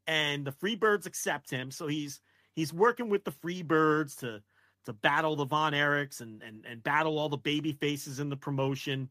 and 0.07 0.45
the 0.45 0.53
Freebirds 0.53 1.07
accept 1.07 1.51
him. 1.51 1.73
So 1.73 1.89
he's 1.89 2.21
he's 2.55 2.73
working 2.73 3.09
with 3.09 3.25
the 3.25 3.33
Freebirds 3.33 4.19
to 4.21 4.41
to 4.87 4.93
battle 4.93 5.37
the 5.37 5.45
Von 5.45 5.73
Erichs 5.73 6.21
and 6.21 6.43
and 6.43 6.65
and 6.67 6.83
battle 6.83 7.19
all 7.19 7.29
the 7.29 7.37
baby 7.37 7.73
faces 7.73 8.21
in 8.21 8.29
the 8.29 8.37
promotion. 8.37 9.11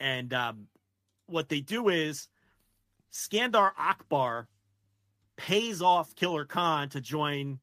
And 0.00 0.32
um, 0.32 0.66
what 1.26 1.48
they 1.48 1.60
do 1.60 1.88
is 1.88 2.28
Skandar 3.12 3.72
Akbar 3.78 4.48
pays 5.36 5.82
off 5.82 6.14
Killer 6.14 6.44
Khan 6.44 6.88
to 6.90 7.00
join 7.00 7.58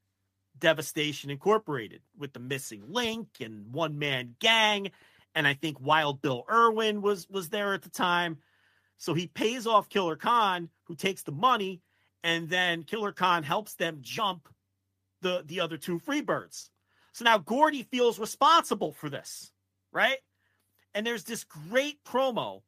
Devastation 0.60 1.30
Incorporated 1.30 2.02
with 2.18 2.34
the 2.34 2.40
Missing 2.40 2.84
Link 2.88 3.28
and 3.42 3.72
One 3.74 4.00
Man 4.00 4.36
Gang, 4.40 4.92
and 5.34 5.48
I 5.48 5.54
think 5.54 5.80
Wild 5.80 6.22
Bill 6.22 6.46
Irwin 6.50 7.02
was 7.02 7.28
was 7.30 7.50
there 7.50 7.74
at 7.74 7.82
the 7.82 7.90
time. 7.90 8.38
So 8.98 9.14
he 9.14 9.28
pays 9.28 9.68
off 9.68 9.90
Killer 9.90 10.16
Khan, 10.16 10.70
who 10.86 10.96
takes 10.96 11.24
the 11.24 11.34
money, 11.34 11.82
and 12.24 12.50
then 12.50 12.84
Killer 12.84 13.12
Khan 13.12 13.44
helps 13.44 13.76
them 13.76 14.00
jump 14.02 14.48
the 15.22 15.44
the 15.46 15.60
other 15.60 15.78
two 15.78 16.00
Freebirds. 16.00 16.70
So 17.16 17.24
now 17.24 17.38
Gordy 17.38 17.84
feels 17.84 18.20
responsible 18.20 18.92
for 18.92 19.10
this, 19.10 19.54
right? 19.94 20.18
And 20.94 21.08
there's 21.08 21.24
this 21.24 21.46
great 21.46 22.04
promo, 22.04 22.62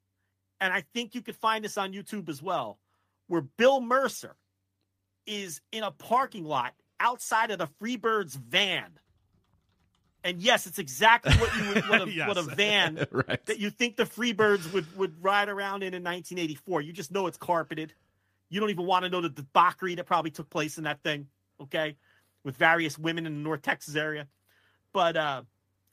and 0.61 0.71
I 0.71 0.85
think 0.93 1.15
you 1.15 1.21
could 1.21 1.35
find 1.35 1.65
this 1.65 1.77
on 1.77 1.91
YouTube 1.91 2.29
as 2.29 2.41
well, 2.41 2.79
where 3.27 3.41
Bill 3.41 3.81
Mercer 3.81 4.37
is 5.25 5.59
in 5.73 5.83
a 5.83 5.91
parking 5.91 6.45
lot 6.45 6.73
outside 6.97 7.51
of 7.51 7.57
the 7.57 7.67
Freebirds 7.81 8.37
van. 8.37 8.97
And 10.23 10.41
yes, 10.41 10.65
it's 10.65 10.79
exactly 10.79 11.33
what 11.33 11.53
you 11.57 11.67
would 11.73 11.89
what 11.89 12.07
a, 12.07 12.09
Yes. 12.09 12.27
what 12.29 12.37
a 12.37 12.43
van 12.43 13.05
right. 13.11 13.45
that 13.47 13.59
you 13.59 13.69
think 13.69 13.97
the 13.97 14.05
Freebirds 14.05 14.71
would 14.71 14.95
would 14.95 15.21
ride 15.21 15.49
around 15.49 15.83
in 15.83 15.93
in 15.93 16.03
1984. 16.03 16.83
You 16.83 16.93
just 16.93 17.11
know 17.11 17.27
it's 17.27 17.37
carpeted. 17.37 17.93
You 18.49 18.61
don't 18.61 18.69
even 18.69 18.85
want 18.85 19.03
to 19.03 19.09
know 19.09 19.19
the 19.19 19.27
debauchery 19.27 19.95
that 19.95 20.05
probably 20.05 20.31
took 20.31 20.49
place 20.49 20.77
in 20.77 20.85
that 20.85 21.03
thing. 21.03 21.27
Okay, 21.61 21.97
with 22.45 22.55
various 22.55 22.97
women 22.97 23.25
in 23.25 23.33
the 23.33 23.41
North 23.41 23.61
Texas 23.61 23.97
area, 23.97 24.25
but 24.97 25.15
uh, 25.15 25.43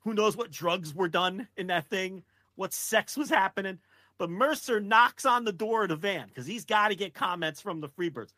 who 0.00 0.14
knows 0.14 0.34
what 0.34 0.50
drugs 0.50 0.94
were 0.94 1.10
done 1.10 1.46
in 1.58 1.66
that 1.66 1.88
thing? 1.88 2.22
What 2.54 2.72
sex 2.72 3.18
was 3.18 3.28
happening? 3.28 3.78
But 4.16 4.30
Mercer 4.30 4.80
knocks 4.80 5.26
on 5.26 5.44
the 5.44 5.52
door 5.52 5.82
of 5.82 5.90
the 5.90 5.96
van 5.96 6.28
because 6.28 6.46
he's 6.46 6.64
got 6.64 6.88
to 6.88 6.94
get 6.94 7.12
comments 7.12 7.60
from 7.60 7.82
the 7.82 7.88
Freebirds. 7.90 8.32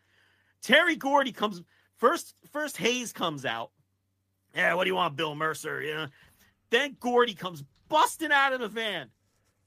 Terry 0.62 0.96
Gordy 0.96 1.30
comes 1.30 1.62
first. 1.98 2.34
First 2.50 2.78
Hayes 2.78 3.12
comes 3.12 3.44
out. 3.44 3.70
Yeah, 4.56 4.74
what 4.74 4.82
do 4.82 4.90
you 4.90 4.96
want, 4.96 5.14
Bill 5.14 5.36
Mercer? 5.36 5.80
Yeah. 5.80 6.08
Then 6.70 6.96
Gordy 6.98 7.34
comes 7.34 7.62
busting 7.88 8.32
out 8.32 8.52
of 8.52 8.58
the 8.58 8.66
van. 8.66 9.10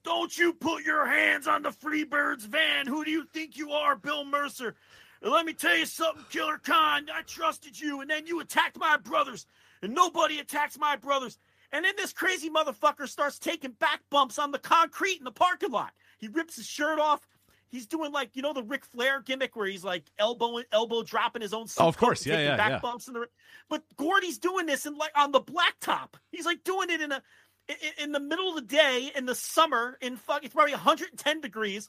Don't 0.04 0.36
you 0.36 0.52
put 0.52 0.84
your 0.84 1.06
hands 1.06 1.48
on 1.48 1.62
the 1.62 1.70
Freebirds 1.70 2.42
van. 2.42 2.86
Who 2.86 3.06
do 3.06 3.10
you 3.10 3.24
think 3.32 3.56
you 3.56 3.70
are, 3.70 3.96
Bill 3.96 4.26
Mercer? 4.26 4.74
Let 5.22 5.46
me 5.46 5.54
tell 5.54 5.78
you 5.78 5.86
something, 5.86 6.26
Killer 6.28 6.58
Khan. 6.58 7.06
I 7.10 7.22
trusted 7.22 7.80
you, 7.80 8.02
and 8.02 8.10
then 8.10 8.26
you 8.26 8.40
attacked 8.40 8.78
my 8.78 8.98
brothers, 8.98 9.46
and 9.82 9.94
nobody 9.94 10.38
attacks 10.38 10.78
my 10.78 10.96
brothers. 10.96 11.38
And 11.72 11.84
then 11.84 11.94
this 11.96 12.12
crazy 12.12 12.50
motherfucker 12.50 13.08
starts 13.08 13.38
taking 13.38 13.72
back 13.72 14.00
bumps 14.10 14.38
on 14.38 14.50
the 14.50 14.58
concrete 14.58 15.18
in 15.18 15.24
the 15.24 15.30
parking 15.30 15.70
lot. 15.70 15.92
He 16.18 16.28
rips 16.28 16.56
his 16.56 16.66
shirt 16.66 16.98
off. 16.98 17.20
He's 17.68 17.86
doing 17.86 18.10
like 18.10 18.30
you 18.34 18.42
know 18.42 18.52
the 18.52 18.64
Ric 18.64 18.84
Flair 18.84 19.20
gimmick 19.20 19.54
where 19.54 19.68
he's 19.68 19.84
like 19.84 20.04
elbow 20.18 20.60
elbow 20.72 21.04
dropping 21.04 21.42
his 21.42 21.54
own. 21.54 21.66
Oh, 21.78 21.86
of 21.86 21.96
course. 21.96 22.26
Yeah, 22.26 22.40
yeah, 22.40 22.56
back 22.56 22.70
yeah. 22.70 22.78
bumps 22.80 23.06
in 23.06 23.14
the. 23.14 23.26
But 23.68 23.84
Gordy's 23.96 24.38
doing 24.38 24.66
this 24.66 24.86
in 24.86 24.98
like 24.98 25.12
on 25.16 25.30
the 25.30 25.40
blacktop. 25.40 26.14
He's 26.32 26.44
like 26.44 26.64
doing 26.64 26.90
it 26.90 27.00
in 27.00 27.12
a 27.12 27.22
in, 27.68 28.04
in 28.04 28.12
the 28.12 28.18
middle 28.18 28.48
of 28.48 28.56
the 28.56 28.62
day 28.62 29.12
in 29.14 29.24
the 29.24 29.36
summer 29.36 29.96
in 30.00 30.16
fuck. 30.16 30.44
It's 30.44 30.52
probably 30.52 30.72
110 30.72 31.40
degrees. 31.40 31.88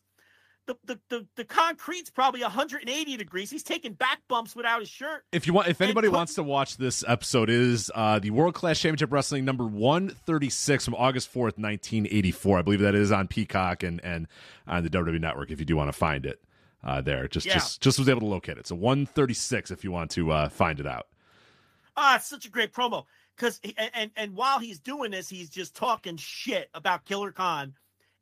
The, 0.67 0.77
the, 0.85 0.99
the, 1.09 1.27
the 1.37 1.43
concrete's 1.43 2.09
probably 2.11 2.41
180 2.43 3.17
degrees. 3.17 3.49
He's 3.49 3.63
taking 3.63 3.93
back 3.93 4.19
bumps 4.27 4.55
without 4.55 4.79
his 4.79 4.89
shirt. 4.89 5.25
If 5.31 5.47
you 5.47 5.53
want, 5.53 5.67
if 5.67 5.81
anybody 5.81 6.07
put- 6.07 6.15
wants 6.15 6.35
to 6.35 6.43
watch 6.43 6.77
this 6.77 7.03
episode, 7.07 7.49
it 7.49 7.59
is 7.59 7.91
uh, 7.95 8.19
the 8.19 8.29
World 8.29 8.53
Class 8.53 8.79
Championship 8.79 9.11
Wrestling 9.11 9.43
number 9.43 9.65
one 9.65 10.09
thirty 10.09 10.49
six 10.49 10.85
from 10.85 10.93
August 10.95 11.29
fourth, 11.29 11.57
nineteen 11.57 12.07
eighty 12.11 12.31
four. 12.31 12.59
I 12.59 12.61
believe 12.61 12.79
that 12.81 12.93
is 12.95 13.11
on 13.11 13.27
Peacock 13.27 13.81
and 13.83 13.99
and 14.03 14.27
on 14.67 14.83
the 14.83 14.89
WWE 14.89 15.19
Network. 15.19 15.49
If 15.51 15.59
you 15.59 15.65
do 15.65 15.75
want 15.75 15.87
to 15.89 15.93
find 15.97 16.25
it 16.27 16.39
uh, 16.83 17.01
there, 17.01 17.27
just 17.27 17.47
Yeah. 17.47 17.55
just 17.55 17.81
just 17.81 17.97
was 17.97 18.07
able 18.07 18.21
to 18.21 18.27
locate 18.27 18.57
it. 18.59 18.67
So 18.67 18.75
one 18.75 19.07
thirty 19.07 19.33
six 19.33 19.71
if 19.71 19.83
you 19.83 19.91
want 19.91 20.11
to 20.11 20.31
uh, 20.31 20.49
find 20.49 20.79
it 20.79 20.85
out. 20.87 21.07
Ah, 21.97 22.15
it's 22.17 22.27
such 22.29 22.45
a 22.45 22.49
great 22.49 22.71
promo. 22.71 23.05
Because 23.35 23.59
and, 23.77 23.91
and 23.95 24.11
and 24.15 24.35
while 24.35 24.59
he's 24.59 24.79
doing 24.79 25.09
this, 25.11 25.27
he's 25.27 25.49
just 25.49 25.75
talking 25.75 26.17
shit 26.17 26.69
about 26.75 27.03
Killer 27.05 27.31
Khan 27.31 27.73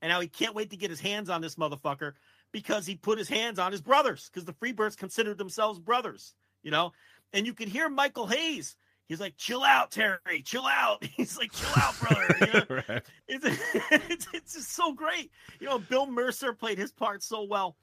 and 0.02 0.12
how 0.12 0.22
he 0.22 0.28
can't 0.30 0.56
wait 0.56 0.70
to 0.70 0.78
get 0.78 0.90
his 0.90 1.02
hands 1.02 1.30
on 1.30 1.42
this 1.42 1.56
motherfucker 1.56 2.14
because 2.52 2.86
he 2.86 2.95
put 2.95 3.18
his 3.18 3.30
hands 3.30 3.60
on 3.60 3.72
his 3.72 3.82
brothers 3.82 4.30
because 4.32 4.45
the 4.45 4.54
Freebirds 4.54 4.97
considered 4.97 5.38
themselves 5.38 5.80
brothers, 5.80 6.34
you 6.64 6.72
know. 6.72 6.91
And 7.34 7.45
you 7.45 7.54
can 7.54 7.70
hear 7.70 7.89
Michael 7.89 8.28
Hayes. 8.28 8.76
He's 9.08 9.20
like, 9.20 9.38
chill 9.38 9.64
out, 9.64 9.91
Terry, 9.91 10.43
chill 10.43 10.66
out. 10.66 11.04
He's 11.18 11.38
like, 11.38 11.52
chill 11.52 11.70
out, 11.76 12.00
brother. 12.00 12.36
You 12.41 12.47
know? 12.47 12.82
right. 12.89 13.04
it's, 13.28 13.45
it's 13.91 14.28
it's 14.34 14.54
just 14.54 14.72
so 14.72 14.93
great. 14.93 15.32
You 15.60 15.68
know, 15.68 15.80
Bill 15.80 16.06
Mercer 16.06 16.54
played 16.54 16.78
his 16.78 16.91
part 16.91 17.24
so 17.24 17.43
well. 17.43 17.76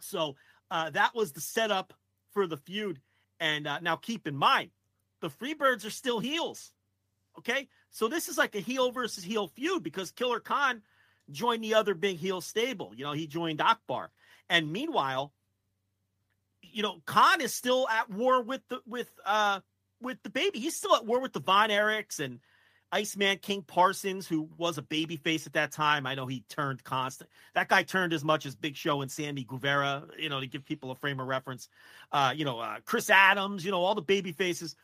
So 0.00 0.34
uh, 0.70 0.90
that 0.90 1.14
was 1.14 1.32
the 1.32 1.40
setup 1.40 1.94
for 2.32 2.46
the 2.46 2.56
feud. 2.56 3.00
And 3.38 3.66
uh, 3.66 3.80
now 3.80 3.96
keep 3.96 4.26
in 4.26 4.36
mind, 4.36 4.70
the 5.20 5.30
Freebirds 5.30 5.86
are 5.86 5.90
still 5.90 6.18
heels. 6.18 6.72
Okay, 7.38 7.68
so 7.90 8.08
this 8.08 8.28
is 8.28 8.36
like 8.36 8.54
a 8.54 8.60
heel 8.60 8.92
versus 8.92 9.24
heel 9.24 9.48
feud 9.48 9.82
because 9.82 10.10
Killer 10.10 10.40
Khan 10.40 10.82
joined 11.30 11.62
the 11.64 11.74
other 11.74 11.94
big 11.94 12.18
heel 12.18 12.40
stable. 12.40 12.92
You 12.94 13.04
know, 13.04 13.12
he 13.12 13.26
joined 13.26 13.60
Akbar, 13.60 14.10
and 14.48 14.72
meanwhile, 14.72 15.32
you 16.62 16.82
know, 16.82 17.00
Khan 17.06 17.40
is 17.40 17.54
still 17.54 17.88
at 17.88 18.10
war 18.10 18.42
with 18.42 18.62
the 18.68 18.80
with 18.86 19.10
uh 19.24 19.60
with 20.00 20.22
the 20.22 20.30
baby. 20.30 20.58
He's 20.58 20.76
still 20.76 20.94
at 20.96 21.06
war 21.06 21.20
with 21.20 21.32
the 21.32 21.40
Von 21.40 21.70
Erichs 21.70 22.18
and 22.20 22.40
Iceman 22.90 23.38
King 23.38 23.62
Parsons, 23.62 24.26
who 24.28 24.50
was 24.58 24.76
a 24.76 24.82
baby 24.82 25.16
face 25.16 25.46
at 25.46 25.54
that 25.54 25.72
time. 25.72 26.06
I 26.06 26.14
know 26.14 26.26
he 26.26 26.44
turned 26.48 26.84
constant. 26.84 27.30
That 27.54 27.68
guy 27.68 27.84
turned 27.84 28.12
as 28.12 28.22
much 28.22 28.44
as 28.44 28.54
Big 28.54 28.76
Show 28.76 29.00
and 29.00 29.10
Sammy 29.10 29.44
Guevara, 29.44 30.04
you 30.18 30.28
know, 30.28 30.40
to 30.40 30.46
give 30.46 30.64
people 30.64 30.90
a 30.90 30.94
frame 30.94 31.18
of 31.18 31.26
reference. 31.26 31.68
Uh, 32.12 32.34
you 32.36 32.44
know, 32.44 32.60
uh, 32.60 32.76
Chris 32.84 33.08
Adams, 33.08 33.64
you 33.64 33.70
know, 33.70 33.82
all 33.82 33.94
the 33.94 34.02
baby 34.02 34.32
faces. 34.32 34.76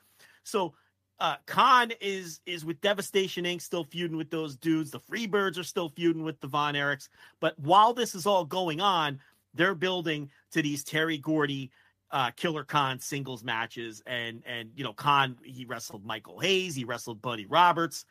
So 0.42 0.72
uh, 1.20 1.36
Khan 1.46 1.92
is 2.00 2.40
is 2.46 2.64
with 2.64 2.80
Devastation 2.80 3.44
Inc. 3.44 3.60
still 3.60 3.84
feuding 3.84 4.16
with 4.16 4.30
those 4.30 4.56
dudes. 4.56 4.90
The 4.90 5.00
Freebirds 5.00 5.58
are 5.58 5.64
still 5.64 5.88
feuding 5.88 6.22
with 6.22 6.40
the 6.40 6.46
Von 6.46 6.74
Erichs. 6.74 7.08
But 7.40 7.58
while 7.58 7.92
this 7.92 8.14
is 8.14 8.26
all 8.26 8.44
going 8.44 8.80
on, 8.80 9.20
they're 9.54 9.74
building 9.74 10.30
to 10.52 10.62
these 10.62 10.84
Terry 10.84 11.18
Gordy, 11.18 11.70
uh, 12.12 12.30
Killer 12.32 12.64
Khan 12.64 13.00
singles 13.00 13.42
matches, 13.42 14.02
and 14.06 14.42
and 14.46 14.70
you 14.76 14.84
know 14.84 14.92
Khan 14.92 15.36
he 15.42 15.64
wrestled 15.64 16.04
Michael 16.04 16.38
Hayes, 16.38 16.76
he 16.76 16.84
wrestled 16.84 17.20
Buddy 17.20 17.46
Roberts, 17.46 18.04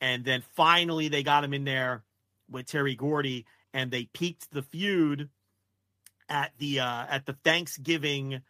and 0.00 0.24
then 0.24 0.42
finally 0.54 1.08
they 1.08 1.22
got 1.22 1.44
him 1.44 1.54
in 1.54 1.64
there 1.64 2.02
with 2.50 2.66
Terry 2.66 2.96
Gordy, 2.96 3.46
and 3.72 3.90
they 3.90 4.04
peaked 4.06 4.50
the 4.52 4.62
feud 4.62 5.28
at 6.28 6.52
the 6.58 6.80
uh, 6.80 7.06
at 7.08 7.24
the 7.24 7.34
Thanksgiving 7.44 8.40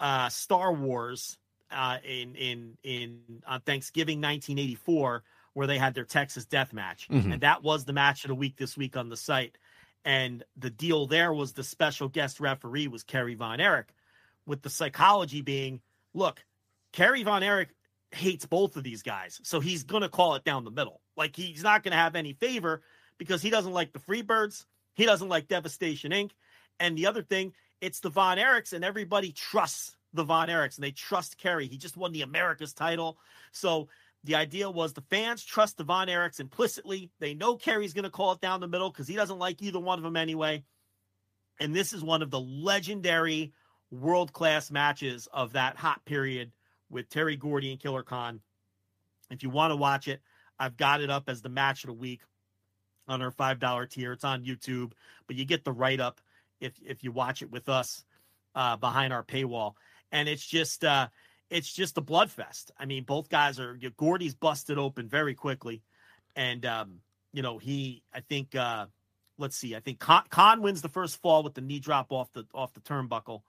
uh, 0.00 0.28
Star 0.28 0.70
Wars 0.70 1.38
uh, 1.70 1.98
in 2.04 2.34
in 2.34 2.76
in 2.82 3.42
on 3.46 3.60
Thanksgiving 3.62 4.20
1984, 4.20 5.22
where 5.54 5.66
they 5.66 5.78
had 5.78 5.94
their 5.94 6.04
Texas 6.04 6.44
Death 6.46 6.72
Match, 6.72 7.08
Mhm. 7.08 7.32
and 7.34 7.40
that 7.42 7.62
was 7.62 7.84
the 7.84 7.92
match 7.92 8.24
of 8.24 8.28
the 8.28 8.34
week 8.34 8.56
this 8.56 8.76
week 8.76 8.96
on 8.96 9.08
the 9.08 9.16
site. 9.16 9.56
And 10.04 10.44
the 10.56 10.70
deal 10.70 11.06
there 11.06 11.32
was 11.32 11.52
the 11.54 11.64
special 11.64 12.08
guest 12.08 12.38
referee 12.40 12.88
was 12.88 13.02
Kerry 13.04 13.34
Von 13.34 13.60
Erich, 13.60 13.88
with 14.46 14.62
the 14.62 14.68
psychology 14.70 15.40
being, 15.40 15.80
look, 16.12 16.44
Kerry 16.92 17.22
Von 17.22 17.42
Erich 17.42 17.70
hates 18.10 18.44
both 18.46 18.76
of 18.76 18.84
these 18.84 19.02
guys, 19.02 19.40
so 19.42 19.60
he's 19.60 19.82
gonna 19.82 20.08
call 20.08 20.34
it 20.34 20.44
down 20.44 20.64
the 20.64 20.70
middle. 20.70 21.00
Like 21.16 21.34
he's 21.34 21.62
not 21.62 21.82
gonna 21.82 21.96
have 21.96 22.14
any 22.16 22.32
favor 22.34 22.82
because 23.18 23.42
he 23.42 23.50
doesn't 23.50 23.72
like 23.72 23.92
the 23.92 23.98
Freebirds, 23.98 24.66
he 24.94 25.04
doesn't 25.04 25.28
like 25.28 25.48
Devastation 25.48 26.12
Inc. 26.12 26.32
And 26.78 26.98
the 26.98 27.06
other 27.06 27.22
thing, 27.22 27.54
it's 27.80 28.00
the 28.00 28.10
Von 28.10 28.38
Erichs, 28.38 28.72
and 28.72 28.84
everybody 28.84 29.32
trusts 29.32 29.96
the 30.14 30.24
Von 30.24 30.48
Erichs, 30.48 30.76
and 30.76 30.84
they 30.84 30.90
trust 30.90 31.38
Kerry. 31.38 31.66
He 31.66 31.76
just 31.76 31.96
won 31.96 32.12
the 32.12 32.22
America's 32.22 32.72
title, 32.72 33.18
so 33.52 33.88
the 34.24 34.36
idea 34.36 34.70
was 34.70 34.92
the 34.92 35.02
fans 35.02 35.44
trust 35.44 35.76
the 35.76 35.84
Von 35.84 36.08
Erichs 36.08 36.40
implicitly. 36.40 37.10
They 37.20 37.34
know 37.34 37.56
Kerry's 37.56 37.92
going 37.92 38.04
to 38.04 38.10
call 38.10 38.32
it 38.32 38.40
down 38.40 38.60
the 38.60 38.68
middle 38.68 38.90
because 38.90 39.06
he 39.06 39.16
doesn't 39.16 39.38
like 39.38 39.60
either 39.60 39.78
one 39.78 39.98
of 39.98 40.04
them 40.04 40.16
anyway. 40.16 40.64
And 41.60 41.74
this 41.74 41.92
is 41.92 42.02
one 42.02 42.22
of 42.22 42.30
the 42.30 42.40
legendary 42.40 43.52
world 43.90 44.32
class 44.32 44.70
matches 44.70 45.28
of 45.32 45.52
that 45.52 45.76
hot 45.76 46.04
period 46.04 46.52
with 46.90 47.10
Terry 47.10 47.36
Gordy 47.36 47.70
and 47.70 47.80
Killer 47.80 48.02
Khan. 48.02 48.40
If 49.30 49.42
you 49.42 49.50
want 49.50 49.72
to 49.72 49.76
watch 49.76 50.08
it, 50.08 50.20
I've 50.58 50.76
got 50.76 51.00
it 51.00 51.10
up 51.10 51.28
as 51.28 51.42
the 51.42 51.48
match 51.48 51.84
of 51.84 51.88
the 51.88 51.94
week 51.94 52.22
on 53.06 53.20
our 53.20 53.30
five 53.30 53.58
dollar 53.58 53.86
tier. 53.86 54.12
It's 54.12 54.24
on 54.24 54.44
YouTube, 54.44 54.92
but 55.26 55.36
you 55.36 55.44
get 55.44 55.64
the 55.64 55.72
write 55.72 56.00
up 56.00 56.20
if 56.60 56.72
if 56.84 57.04
you 57.04 57.12
watch 57.12 57.42
it 57.42 57.50
with 57.50 57.68
us 57.68 58.04
uh, 58.54 58.76
behind 58.76 59.12
our 59.12 59.24
paywall. 59.24 59.74
And 60.14 60.28
it's 60.28 60.46
just 60.46 60.84
uh, 60.84 61.08
it's 61.50 61.72
just 61.72 61.98
a 61.98 62.02
bloodfest. 62.02 62.70
I 62.78 62.86
mean, 62.86 63.04
both 63.04 63.28
guys 63.28 63.58
are 63.60 63.78
Gordy's 63.96 64.34
busted 64.34 64.78
open 64.78 65.08
very 65.08 65.34
quickly, 65.34 65.82
and 66.34 66.64
um, 66.64 67.00
you 67.32 67.42
know 67.42 67.58
he. 67.58 68.02
I 68.12 68.20
think 68.20 68.54
uh, 68.54 68.86
let's 69.38 69.56
see. 69.56 69.76
I 69.76 69.80
think 69.80 69.98
Con-, 69.98 70.24
Khan 70.30 70.62
wins 70.62 70.82
the 70.82 70.88
first 70.88 71.20
fall 71.20 71.42
with 71.42 71.54
the 71.54 71.60
knee 71.60 71.80
drop 71.80 72.12
off 72.12 72.32
the 72.32 72.46
off 72.54 72.72
the 72.74 72.80
turnbuckle, 72.80 73.42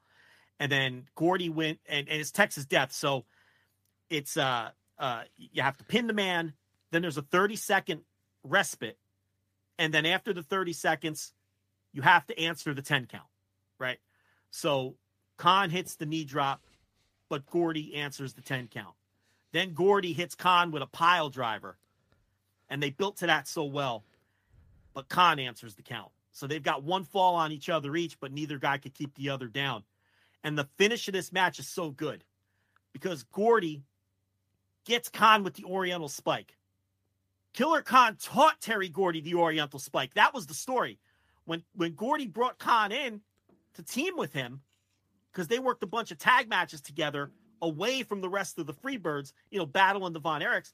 and 0.60 0.72
then 0.72 1.06
Gordy 1.16 1.50
went 1.50 1.80
and, 1.88 2.10
and 2.10 2.20
it's 2.20 2.32
Texas 2.32 2.66
Death. 2.66 2.92
So 2.92 3.26
it's 4.10 4.38
uh 4.38 4.70
uh 4.98 5.24
you 5.38 5.62
have 5.62 5.78
to 5.78 5.84
pin 5.86 6.08
the 6.08 6.14
man. 6.14 6.54
Then 6.92 7.02
there's 7.02 7.18
a 7.18 7.24
30 7.24 7.56
second 7.56 8.02
respite, 8.44 8.98
and 9.78 9.94
then 9.94 10.06
after 10.06 10.34
the 10.34 10.44
30 10.44 10.74
seconds, 10.74 11.34
you 11.94 12.02
have 12.02 12.26
to 12.28 12.40
answer 12.40 12.74
the 12.74 12.82
10 12.82 13.08
count, 13.08 13.24
right? 13.80 13.98
So 14.52 14.96
Khan 15.38 15.70
hits 15.70 15.96
the 15.96 16.06
knee 16.06 16.26
drop 16.26 16.62
but 17.30 17.46
Gordy 17.48 17.96
answers 17.96 18.34
the 18.34 18.42
10 18.42 18.68
count. 18.68 18.96
Then 19.52 19.74
Gordy 19.74 20.14
hits 20.14 20.36
Khan 20.36 20.72
with 20.72 20.84
a 20.84 20.88
pile 20.88 21.30
driver, 21.30 21.78
and 22.70 22.82
they 22.82 22.90
built 22.90 23.18
to 23.18 23.28
that 23.28 23.48
so 23.48 23.64
well, 23.64 24.04
but 24.94 25.10
Khan 25.10 25.40
answers 25.40 25.76
the 25.76 25.82
count. 25.82 26.12
So 26.32 26.48
they've 26.48 26.62
got 26.62 26.84
one 26.84 27.06
fall 27.06 27.36
on 27.36 27.52
each 27.52 27.70
other 27.70 27.96
each, 27.96 28.20
but 28.20 28.34
neither 28.34 28.58
guy 28.58 28.78
could 28.78 28.94
keep 28.94 29.16
the 29.16 29.30
other 29.30 29.48
down. 29.48 29.84
And 30.44 30.58
the 30.58 30.68
finish 30.78 31.08
of 31.08 31.14
this 31.14 31.32
match 31.32 31.60
is 31.60 31.68
so 31.68 31.90
good 31.90 32.24
because 32.92 33.24
Gordy 33.24 33.84
gets 34.86 35.10
Khan 35.10 35.44
with 35.44 35.54
the 35.54 35.64
Oriental 35.64 36.10
Spike. 36.10 36.58
Killer 37.54 37.82
Khan 37.82 38.18
taught 38.22 38.60
Terry 38.60 38.90
Gordy 38.90 39.22
the 39.22 39.36
Oriental 39.36 39.80
Spike. 39.80 40.14
That 40.16 40.34
was 40.34 40.46
the 40.46 40.54
story. 40.54 41.00
When 41.46 41.64
when 41.74 41.94
Gordy 41.94 42.28
brought 42.28 42.60
Khan 42.60 42.92
in 42.92 43.22
to 43.76 43.84
team 43.84 44.18
with 44.18 44.34
him, 44.34 44.62
because 45.36 45.48
they 45.50 45.60
worked 45.60 45.84
a 45.84 45.88
bunch 45.88 46.12
of 46.12 46.18
tag 46.18 46.48
matches 46.48 46.80
together 46.80 47.30
away 47.62 48.04
from 48.04 48.22
the 48.22 48.30
rest 48.30 48.58
of 48.58 48.66
the 48.66 48.74
Freebirds, 48.74 49.34
you 49.52 49.60
know, 49.60 49.66
battling 49.66 50.14
the 50.14 50.20
Von 50.20 50.42
Erichs. 50.42 50.72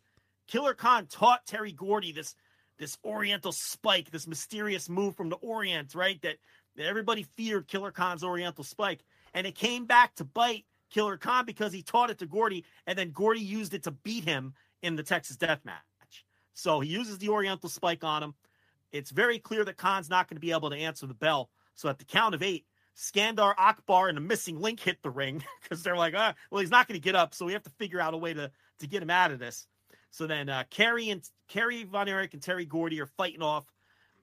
Killer 0.47 0.75
Khan 0.75 1.07
taught 1.07 1.45
Terry 1.47 1.71
Gordy 1.71 2.11
this 2.11 2.35
this 2.77 2.97
Oriental 3.03 3.51
spike, 3.51 4.09
this 4.09 4.27
mysterious 4.27 4.89
move 4.89 5.15
from 5.15 5.29
the 5.29 5.35
Orient, 5.37 5.93
right? 5.93 6.19
That, 6.23 6.37
that 6.75 6.87
everybody 6.87 7.27
feared 7.35 7.67
Killer 7.67 7.91
Khan's 7.91 8.23
Oriental 8.23 8.63
spike. 8.63 9.03
And 9.35 9.45
it 9.45 9.53
came 9.53 9.85
back 9.85 10.15
to 10.15 10.23
bite 10.23 10.65
Killer 10.89 11.17
Khan 11.17 11.45
because 11.45 11.71
he 11.71 11.83
taught 11.83 12.09
it 12.09 12.17
to 12.19 12.25
Gordy, 12.25 12.65
and 12.87 12.97
then 12.97 13.11
Gordy 13.11 13.41
used 13.41 13.75
it 13.75 13.83
to 13.83 13.91
beat 13.91 14.23
him 14.23 14.55
in 14.81 14.95
the 14.95 15.03
Texas 15.03 15.37
Death 15.37 15.63
Match. 15.63 15.77
So 16.53 16.79
he 16.79 16.89
uses 16.89 17.19
the 17.19 17.29
Oriental 17.29 17.69
spike 17.69 18.03
on 18.03 18.23
him. 18.23 18.33
It's 18.91 19.11
very 19.11 19.37
clear 19.37 19.63
that 19.63 19.77
Khan's 19.77 20.09
not 20.09 20.27
going 20.27 20.37
to 20.37 20.41
be 20.41 20.51
able 20.51 20.71
to 20.71 20.75
answer 20.75 21.05
the 21.05 21.13
bell. 21.13 21.49
So 21.75 21.87
at 21.87 21.99
the 21.99 22.05
count 22.05 22.33
of 22.33 22.41
eight, 22.41 22.65
Skandar 22.95 23.53
Akbar 23.57 24.07
and 24.07 24.17
the 24.17 24.21
missing 24.21 24.59
link 24.59 24.79
hit 24.79 25.01
the 25.01 25.09
ring 25.09 25.43
because 25.61 25.83
they're 25.83 25.95
like, 25.95 26.13
ah, 26.15 26.33
well, 26.49 26.61
he's 26.61 26.71
not 26.71 26.87
going 26.87 26.99
to 26.99 27.03
get 27.03 27.15
up, 27.15 27.33
so 27.33 27.45
we 27.45 27.53
have 27.53 27.63
to 27.63 27.69
figure 27.71 27.99
out 27.99 28.13
a 28.13 28.17
way 28.17 28.33
to 28.33 28.51
to 28.79 28.87
get 28.87 29.03
him 29.03 29.09
out 29.09 29.31
of 29.31 29.39
this. 29.39 29.67
So 30.09 30.27
then 30.27 30.49
uh, 30.49 30.63
Kerry 30.69 31.09
and 31.09 31.21
Kerry 31.47 31.83
Von 31.83 32.09
Erich 32.09 32.33
and 32.33 32.41
Terry 32.41 32.65
Gordy 32.65 32.99
are 32.99 33.05
fighting 33.05 33.41
off 33.41 33.65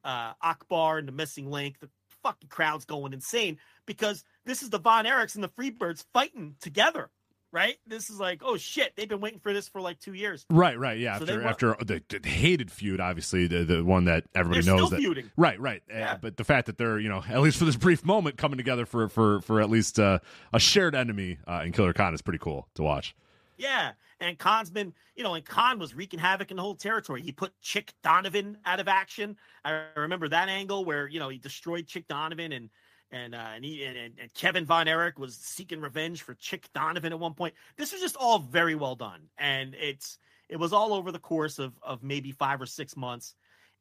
uh, 0.05 0.33
Akbar 0.43 0.99
and 0.99 1.09
the 1.09 1.13
missing 1.13 1.51
link. 1.51 1.79
The 1.81 1.89
fucking 2.23 2.49
crowd's 2.49 2.85
going 2.85 3.13
insane 3.13 3.59
because 3.87 4.25
this 4.45 4.63
is 4.63 4.71
the 4.71 4.79
Von 4.79 5.05
Erichs 5.05 5.35
and 5.35 5.45
the 5.45 5.49
Freebirds 5.49 6.05
fighting 6.13 6.57
together, 6.61 7.11
right? 7.53 7.77
This 7.87 8.11
is 8.11 8.19
like, 8.21 8.43
oh 8.45 8.57
shit, 8.57 8.95
they've 8.97 9.09
been 9.09 9.21
waiting 9.21 9.39
for 9.41 9.53
this 9.53 9.69
for 9.69 9.81
like 9.81 9.99
two 10.01 10.15
years. 10.15 10.45
Right, 10.51 10.79
right, 10.79 10.99
yeah. 10.99 11.19
So 11.19 11.25
After 11.25 11.75
after 11.75 11.85
the, 11.85 12.03
the 12.21 12.29
hated 12.29 12.71
feud, 12.71 13.01
obviously 13.01 13.47
the 13.47 13.65
the 13.65 13.85
one 13.85 14.05
that 14.05 14.25
everybody 14.35 14.63
They're 14.65 14.75
knows 14.77 14.87
still 14.89 14.91
that. 14.99 15.01
feuding. 15.03 15.31
Right, 15.37 15.61
right. 15.61 15.83
Uh, 15.91 15.99
Yeah. 15.99 16.17
but 16.21 16.37
the 16.37 16.45
fact 16.45 16.67
that 16.67 16.79
they're 16.79 16.99
you 16.99 17.09
know 17.09 17.23
at 17.29 17.41
least 17.41 17.57
for 17.59 17.65
this 17.65 17.77
brief 17.77 18.05
moment 18.05 18.37
coming 18.37 18.57
together 18.59 18.87
for 18.87 19.09
for 19.09 19.41
for 19.41 19.61
at 19.61 19.71
least 19.71 19.99
uh, 19.99 20.19
a 20.53 20.59
shared 20.61 20.95
enemy 20.95 21.39
uh, 21.47 21.63
in 21.65 21.73
Killer 21.73 21.93
Khan 21.93 22.15
is 22.15 22.23
pretty 22.23 22.39
cool 22.39 22.69
to 22.75 22.83
watch. 22.83 23.15
Yeah. 23.57 23.93
And 24.21 24.37
Khan's 24.37 24.71
been, 24.71 24.93
you 25.15 25.23
know, 25.23 25.35
and 25.35 25.45
Khan 25.45 25.79
was 25.79 25.95
wreaking 25.95 26.19
havoc 26.19 26.51
in 26.51 26.57
the 26.57 26.63
whole 26.63 26.75
territory. 26.75 27.23
He 27.23 27.31
put 27.31 27.53
Chick 27.61 27.93
Donovan 28.03 28.59
out 28.67 28.81
of 28.81 28.89
action. 28.89 29.37
I 29.65 29.85
remember 29.97 30.29
that 30.29 30.49
angle 30.49 30.85
where, 30.85 31.07
you 31.07 31.21
know, 31.21 31.29
he 31.29 31.39
destroyed 31.39 31.87
Chick 31.87 32.09
Donovan 32.09 32.51
and 32.53 32.69
and 33.11 33.35
uh, 33.35 33.49
and, 33.55 33.65
he, 33.65 33.85
and, 33.85 33.97
and 33.97 34.35
Kevin 34.35 34.65
Von 34.65 34.89
Erich 34.89 35.19
was 35.19 35.37
seeking 35.37 35.81
revenge 35.81 36.23
for 36.23 36.35
Chick 36.35 36.69
Donovan 36.75 37.13
at 37.13 37.19
one 37.19 37.35
point. 37.35 37.55
This 37.77 37.93
was 37.93 38.01
just 38.01 38.17
all 38.17 38.39
very 38.39 38.75
well 38.75 38.97
done. 38.97 39.23
And 39.39 39.75
it's 39.75 40.19
it 40.49 40.57
was 40.57 40.73
all 40.73 40.93
over 40.93 41.13
the 41.13 41.19
course 41.19 41.59
of 41.59 41.73
of 41.83 42.03
maybe 42.03 42.33
five 42.33 42.61
or 42.61 42.67
six 42.67 42.97
months. 42.97 43.35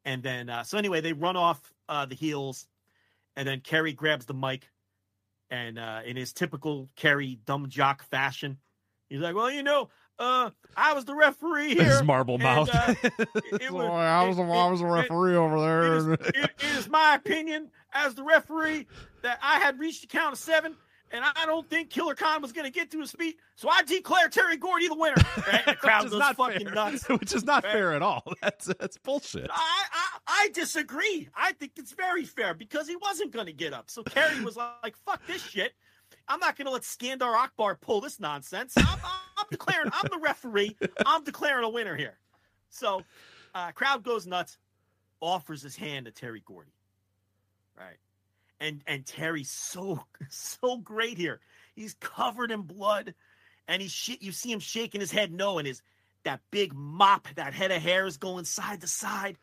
And 0.04 0.22
then 0.22 0.48
uh, 0.48 0.62
so 0.62 0.78
anyway, 0.78 1.00
they 1.00 1.12
run 1.12 1.36
off 1.36 1.72
uh, 1.88 2.06
the 2.06 2.14
heels, 2.14 2.66
and 3.36 3.46
then 3.46 3.60
Kerry 3.60 3.92
grabs 3.92 4.26
the 4.26 4.34
mic, 4.34 4.68
and 5.50 5.78
uh, 5.78 6.00
in 6.04 6.16
his 6.16 6.32
typical 6.32 6.88
Kerry 6.96 7.38
dumb 7.44 7.68
jock 7.68 8.02
fashion, 8.04 8.58
he's 9.08 9.20
like, 9.20 9.34
"Well, 9.34 9.50
you 9.50 9.62
know, 9.62 9.90
uh, 10.18 10.50
I 10.76 10.94
was 10.94 11.04
the 11.04 11.14
referee 11.14 11.74
here. 11.74 11.84
His 11.84 12.02
marble 12.02 12.34
and, 12.34 12.42
mouth. 12.42 12.70
uh, 12.72 12.94
it, 13.02 13.62
it 13.62 13.70
was, 13.70 13.88
I 13.88 14.26
was 14.26 14.36
the 14.36 14.42
it- 14.44 14.50
I 14.50 14.70
was 14.70 14.80
the 14.80 14.86
it- 14.86 14.90
referee 14.90 15.36
over 15.36 15.56
it 15.92 15.96
is, 15.98 16.06
there. 16.06 16.14
it- 16.34 16.50
it 16.58 16.64
is 16.78 16.88
my 16.88 17.14
opinion 17.14 17.70
as 17.92 18.14
the 18.14 18.22
referee 18.22 18.86
that 19.22 19.38
I 19.42 19.58
had 19.58 19.78
reached 19.78 20.02
the 20.02 20.06
count 20.08 20.32
of 20.34 20.38
seven, 20.38 20.76
and 21.10 21.24
I 21.24 21.46
don't 21.46 21.68
think 21.70 21.88
Killer 21.90 22.14
Khan 22.14 22.42
was 22.42 22.52
going 22.52 22.66
to 22.66 22.70
get 22.70 22.90
to 22.90 23.00
his 23.00 23.12
feet, 23.12 23.36
so 23.56 23.68
I 23.70 23.82
declare 23.82 24.28
Terry 24.28 24.56
Gordy 24.58 24.88
the 24.88 24.94
winner. 24.94 25.14
Right? 25.50 25.62
The 25.66 25.74
crowd 25.74 26.04
Which 26.04 26.06
is 26.06 26.10
goes 26.12 26.20
not 26.20 26.36
fucking 26.36 26.66
fair. 26.66 26.74
nuts. 26.74 27.08
Which 27.08 27.34
is 27.34 27.44
not 27.44 27.64
Right. 27.64 27.72
fair 27.72 27.94
at 27.94 28.02
all. 28.02 28.22
That's 28.42 28.66
that's 28.66 28.98
bullshit. 28.98 29.48
I, 29.50 29.84
I 29.92 30.18
I 30.44 30.48
disagree. 30.52 31.28
I 31.34 31.52
think 31.52 31.72
it's 31.76 31.92
very 31.92 32.24
fair 32.24 32.52
because 32.54 32.86
he 32.86 32.96
wasn't 32.96 33.32
going 33.32 33.46
to 33.46 33.52
get 33.52 33.72
up. 33.72 33.90
So 33.90 34.02
Terry 34.02 34.44
was 34.44 34.56
like, 34.56 34.96
"Fuck 35.06 35.26
this 35.26 35.42
shit. 35.42 35.72
I'm 36.28 36.40
not 36.40 36.56
going 36.56 36.66
to 36.66 36.72
let 36.72 36.82
Skandar 36.82 37.34
Akbar 37.34 37.76
pull 37.76 38.00
this 38.00 38.20
nonsense. 38.20 38.74
I'm, 38.76 38.86
I'm, 38.86 39.46
declaring. 39.50 39.90
I'm 39.92 40.08
the 40.10 40.18
referee. 40.18 40.76
I'm 41.06 41.24
declaring 41.24 41.64
a 41.64 41.68
winner 41.68 41.96
here." 41.96 42.18
So, 42.70 43.02
uh, 43.54 43.72
crowd 43.72 44.02
goes 44.02 44.26
nuts. 44.26 44.58
Offers 45.20 45.62
his 45.62 45.74
hand 45.74 46.06
to 46.06 46.12
Terry 46.12 46.42
Gordy. 46.44 46.72
Right, 47.76 47.96
and 48.60 48.82
and 48.86 49.04
Terry's 49.04 49.50
so 49.50 50.04
so 50.28 50.76
great 50.78 51.18
here. 51.18 51.40
He's 51.74 51.94
covered 51.94 52.50
in 52.50 52.62
blood, 52.62 53.14
and 53.66 53.82
he's 53.82 53.92
shit. 53.92 54.22
You 54.22 54.32
see 54.32 54.52
him 54.52 54.60
shaking 54.60 55.00
his 55.00 55.10
head 55.10 55.32
no, 55.32 55.58
and 55.58 55.66
his 55.66 55.82
that 56.24 56.40
big 56.50 56.74
mop, 56.74 57.28
that 57.36 57.54
head 57.54 57.70
of 57.70 57.80
hair 57.80 58.06
is 58.06 58.16
going 58.16 58.44
side 58.44 58.80
to 58.82 58.86
side 58.86 59.38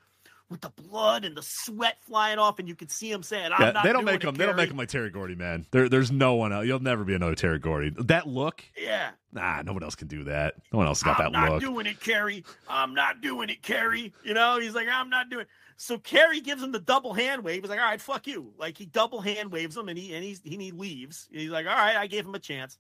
with 0.50 0.62
the 0.62 0.70
blood 0.70 1.26
and 1.26 1.36
the 1.36 1.42
sweat 1.44 1.98
flying 2.02 2.38
off, 2.38 2.60
and 2.60 2.68
you 2.68 2.76
can 2.76 2.90
see 2.90 3.12
him 3.12 3.24
saying, 3.24 3.52
"I'm 3.52 3.62
Yeah, 3.62 3.72
not 3.72 3.84
they 3.84 3.92
don't 3.94 4.06
make 4.06 4.24
it, 4.24 4.28
him. 4.28 4.36
They 4.36 4.46
don't 4.46 4.56
make 4.56 4.70
him 4.70 4.78
like 4.78 4.90
Terry 4.90 5.10
Gordy, 5.10 5.36
man. 5.36 5.66
There, 5.72 5.90
there's 5.90 6.12
no 6.12 6.36
one 6.36 6.54
else. 6.54 6.66
You'll 6.66 6.80
never 6.80 7.04
be 7.04 7.16
another 7.16 7.36
Terry 7.36 7.60
Gordy. 7.60 7.92
That 7.98 8.28
look, 8.28 8.64
Yeah, 8.78 9.12
nah, 9.32 9.62
no 9.64 9.74
one 9.74 9.84
else 9.84 9.96
can 9.96 10.08
do 10.08 10.26
that. 10.26 10.56
No 10.72 10.78
one 10.78 10.88
else 10.88 11.02
got 11.02 11.18
that 11.18 11.32
look. 11.32 11.42
I'm 11.42 11.50
not 11.50 11.62
doing 11.62 11.86
it, 11.88 12.00
Kerry. 12.00 12.44
I'm 12.70 12.94
not 12.94 13.22
doing 13.22 13.50
it, 13.50 13.64
Kerry. 13.64 14.14
You 14.24 14.34
know, 14.34 14.60
he's 14.60 14.76
like, 14.76 14.88
I'm 14.88 15.10
not 15.10 15.30
doing. 15.30 15.44
It. 15.44 15.48
So 15.78 15.98
Kerry 15.98 16.40
gives 16.40 16.64
him 16.64 16.72
the 16.72 16.80
double 16.80 17.14
hand 17.14 17.44
wave. 17.44 17.62
He's 17.64 17.70
like, 17.70 17.80
all 17.80 17.86
right, 17.86 18.00
fuck 18.00 18.28
you. 18.28 18.54
Like 18.58 18.78
he 18.78 18.86
double 18.86 19.22
hand 19.22 19.52
waves 19.52 19.76
him, 19.76 19.90
and 19.90 19.98
he 19.98 20.14
and 20.14 20.24
he's 20.24 20.42
he 20.44 20.72
leaves. 20.72 21.28
He's 21.32 21.50
like, 21.50 21.66
all 21.66 21.76
right, 21.76 21.96
I 21.96 22.08
gave 22.08 22.26
him 22.26 22.36
a 22.36 22.40
chance. 22.40 22.78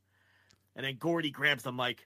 And 0.76 0.86
then 0.86 0.98
Gordy 1.00 1.32
grabs 1.32 1.64
the 1.64 1.72
mic. 1.72 2.06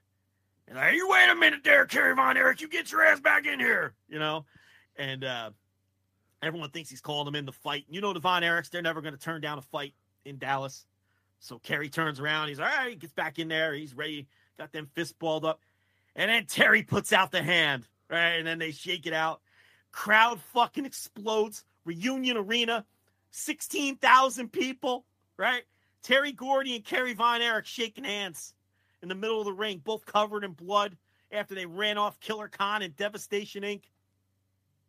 And 0.68 0.78
like, 0.78 0.94
you 0.94 1.10
wait 1.10 1.30
a 1.30 1.36
minute 1.36 1.64
there, 1.64 1.86
Kerry 1.86 2.16
Von 2.16 2.38
Erich. 2.38 2.62
You 2.62 2.70
get 2.70 2.92
your 2.92 3.04
ass 3.04 3.20
back 3.20 3.46
in 3.48 3.60
here. 3.60 3.94
You 4.08 4.20
know, 4.20 4.46
and 5.00 5.24
uh, 5.24 5.50
everyone 6.44 6.70
thinks 6.70 6.90
he's 6.90 7.02
calling 7.02 7.28
him 7.28 7.36
in 7.36 7.46
the 7.46 7.52
fight. 7.52 7.86
You 7.90 8.02
know, 8.02 8.14
Devon 8.14 8.22
Von 8.22 8.44
Erichs, 8.44 8.70
they're 8.70 8.82
never 8.84 9.02
going 9.02 9.16
to 9.16 9.20
turn 9.20 9.42
down 9.42 9.58
a 9.58 9.62
fight 9.64 9.96
in 10.26 10.38
Dallas. 10.38 10.86
So 11.40 11.58
Kerry 11.58 11.90
turns 11.90 12.20
around. 12.20 12.50
He's 12.50 12.60
all 12.60 12.66
right. 12.66 12.90
He 12.90 12.96
gets 12.96 13.14
back 13.14 13.40
in 13.40 13.48
there. 13.48 13.74
He's 13.74 13.96
ready. 13.96 14.28
Got 14.58 14.74
them 14.74 14.90
fist 14.94 15.18
balled 15.18 15.46
up. 15.46 15.62
And 16.16 16.30
then 16.30 16.46
Terry 16.46 16.84
puts 16.84 17.14
out 17.14 17.32
the 17.32 17.42
hand, 17.42 17.88
right? 18.10 18.34
And 18.34 18.46
then 18.46 18.60
they 18.60 18.72
shake 18.72 19.08
it 19.08 19.14
out. 19.14 19.42
Crowd 19.92 20.42
fucking 20.54 20.86
explodes. 20.86 21.64
Reunion 21.86 22.38
arena, 22.38 22.86
16,000 23.32 24.52
people, 24.52 25.06
right? 25.38 25.64
Terry 26.04 26.34
Gordy 26.34 26.76
and 26.76 26.86
Kerry 26.86 27.14
Von 27.14 27.42
Erich 27.42 27.66
shaking 27.66 28.04
hands 28.04 28.54
in 29.02 29.10
the 29.10 29.16
middle 29.16 29.40
of 29.40 29.46
the 29.46 29.54
ring, 29.54 29.82
both 29.84 30.06
covered 30.06 30.44
in 30.44 30.52
blood 30.52 30.98
after 31.32 31.56
they 31.56 31.66
ran 31.66 31.98
off 31.98 32.20
Killer 32.20 32.48
Khan 32.48 32.82
and 32.82 32.96
Devastation 32.96 33.64
Inc. 33.64 33.84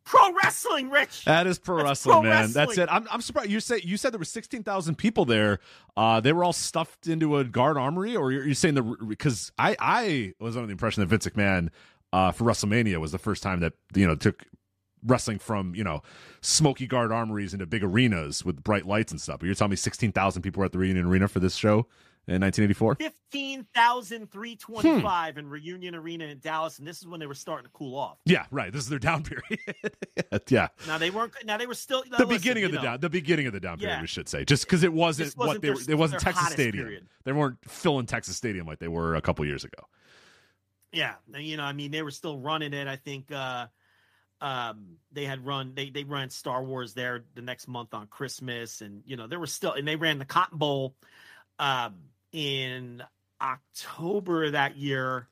Pro 0.04 0.32
wrestling, 0.42 0.90
Rich. 0.90 1.24
That 1.24 1.46
is 1.46 1.58
pro 1.58 1.76
That's 1.76 1.88
wrestling, 1.88 2.12
pro 2.14 2.22
man. 2.22 2.52
That's 2.52 2.78
it. 2.78 2.88
I'm, 2.90 3.06
I'm 3.10 3.20
surprised. 3.20 3.50
You 3.50 3.60
say 3.60 3.80
you 3.84 3.96
said 3.96 4.12
there 4.12 4.18
were 4.18 4.24
sixteen 4.24 4.62
thousand 4.62 4.96
people 4.96 5.24
there. 5.24 5.60
Uh, 5.96 6.20
they 6.20 6.32
were 6.32 6.42
all 6.42 6.52
stuffed 6.52 7.06
into 7.06 7.36
a 7.36 7.44
guard 7.44 7.76
armory, 7.76 8.16
or 8.16 8.32
you're, 8.32 8.44
you're 8.44 8.54
saying 8.54 8.74
the 8.74 8.82
because 8.82 9.52
I 9.58 9.76
I 9.78 10.34
was 10.40 10.56
under 10.56 10.66
the 10.66 10.72
impression 10.72 11.02
that 11.02 11.06
Vince 11.06 11.26
McMahon 11.26 11.68
uh, 12.12 12.32
for 12.32 12.44
WrestleMania 12.44 12.98
was 12.98 13.12
the 13.12 13.18
first 13.18 13.42
time 13.42 13.60
that 13.60 13.74
you 13.94 14.06
know 14.06 14.16
took 14.16 14.44
wrestling 15.04 15.38
from 15.38 15.74
you 15.74 15.84
know 15.84 16.02
smoky 16.40 16.86
guard 16.86 17.12
armories 17.12 17.52
into 17.52 17.66
big 17.66 17.84
arenas 17.84 18.44
with 18.44 18.62
bright 18.62 18.86
lights 18.86 19.12
and 19.12 19.20
stuff. 19.20 19.40
But 19.40 19.46
you're 19.46 19.54
telling 19.54 19.70
me 19.70 19.76
sixteen 19.76 20.12
thousand 20.12 20.42
people 20.42 20.60
were 20.60 20.66
at 20.66 20.72
the 20.72 20.78
Reunion 20.78 21.06
Arena 21.06 21.28
for 21.28 21.40
this 21.40 21.56
show 21.56 21.86
in 22.30 22.40
1984. 22.40 22.96
15,325 22.96 25.38
in 25.38 25.48
Reunion 25.48 25.94
Arena 25.94 26.24
in 26.26 26.38
Dallas. 26.38 26.78
And 26.78 26.86
this 26.86 26.98
is 27.00 27.06
when 27.06 27.20
they 27.20 27.26
were 27.26 27.34
starting 27.34 27.66
to 27.66 27.70
cool 27.72 27.96
off. 27.96 28.18
Yeah, 28.24 28.46
right. 28.50 28.72
This 28.72 28.82
is 28.82 28.88
their 28.88 28.98
down 28.98 29.22
period. 29.24 29.58
yeah, 30.48 30.68
Now 30.86 30.98
they 30.98 31.10
weren't, 31.10 31.32
now 31.44 31.56
they 31.56 31.66
were 31.66 31.74
still, 31.74 32.02
now 32.10 32.18
the 32.18 32.26
listen, 32.26 32.38
beginning 32.40 32.64
of 32.64 32.72
the 32.72 32.78
know, 32.78 32.82
down, 32.84 33.00
the 33.00 33.10
beginning 33.10 33.46
of 33.46 33.52
the 33.52 33.60
down 33.60 33.78
period, 33.78 33.96
Yeah. 33.96 34.00
we 34.00 34.06
should 34.06 34.28
say, 34.28 34.44
just 34.44 34.64
because 34.64 34.82
it 34.82 34.92
wasn't, 34.92 35.36
what 35.36 35.48
wasn't 35.48 35.62
they 35.62 35.68
their- 35.68 35.74
were. 35.76 35.82
It 35.88 35.98
wasn't 35.98 36.22
Texas 36.22 36.48
Stadium. 36.50 36.84
period. 36.86 37.06
They 37.24 37.32
weren't 37.32 37.58
filling 37.68 38.06
Texas 38.06 38.36
Stadium 38.36 38.66
like 38.66 38.78
they 38.78 38.88
were 38.88 39.14
a 39.16 39.20
couple 39.20 39.44
years 39.44 39.64
ago. 39.64 39.82
Yeah, 40.92 41.14
you 41.36 41.56
know, 41.56 41.62
I 41.62 41.72
mean, 41.72 41.92
they 41.92 42.02
were 42.02 42.10
still 42.10 42.36
running 42.38 42.72
it. 42.72 42.88
I 42.88 42.96
think 42.96 43.30
uh, 43.30 43.66
um, 44.40 44.96
they 45.12 45.24
had 45.24 45.46
run 45.46 45.72
they 45.76 45.90
they 45.90 46.02
ran 46.02 46.30
Star 46.30 46.64
Wars 46.64 46.94
there 46.94 47.22
the 47.36 47.42
next 47.42 47.68
month 47.68 47.94
on 47.94 48.08
Christmas, 48.08 48.80
and 48.80 49.02
you 49.06 49.16
know, 49.16 49.28
there 49.28 49.38
were 49.38 49.46
still 49.46 49.72
and 49.74 49.86
they 49.86 49.94
ran 49.94 50.18
the 50.18 50.24
Cotton 50.24 50.58
Bowl 50.58 50.96
um, 51.60 51.94
in 52.32 53.02
October 53.40 54.50
that 54.50 54.76
year. 54.76 55.28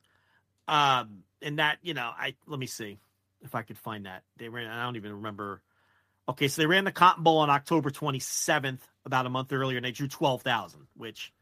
Um, 0.67 1.23
and 1.41 1.59
that 1.59 1.79
you 1.81 1.93
know, 1.93 2.11
I 2.15 2.35
let 2.47 2.59
me 2.59 2.67
see 2.67 2.99
if 3.41 3.55
I 3.55 3.61
could 3.61 3.77
find 3.77 4.05
that 4.05 4.23
they 4.37 4.49
ran. 4.49 4.69
I 4.69 4.83
don't 4.83 4.95
even 4.95 5.13
remember. 5.13 5.61
Okay, 6.27 6.47
so 6.47 6.61
they 6.61 6.67
ran 6.67 6.83
the 6.83 6.91
Cotton 6.91 7.23
Bowl 7.23 7.39
on 7.39 7.49
October 7.49 7.89
27th, 7.89 8.81
about 9.03 9.25
a 9.25 9.29
month 9.29 9.51
earlier, 9.51 9.77
and 9.77 9.85
they 9.85 9.91
drew 9.91 10.07
12,000, 10.07 10.85
which 10.95 11.33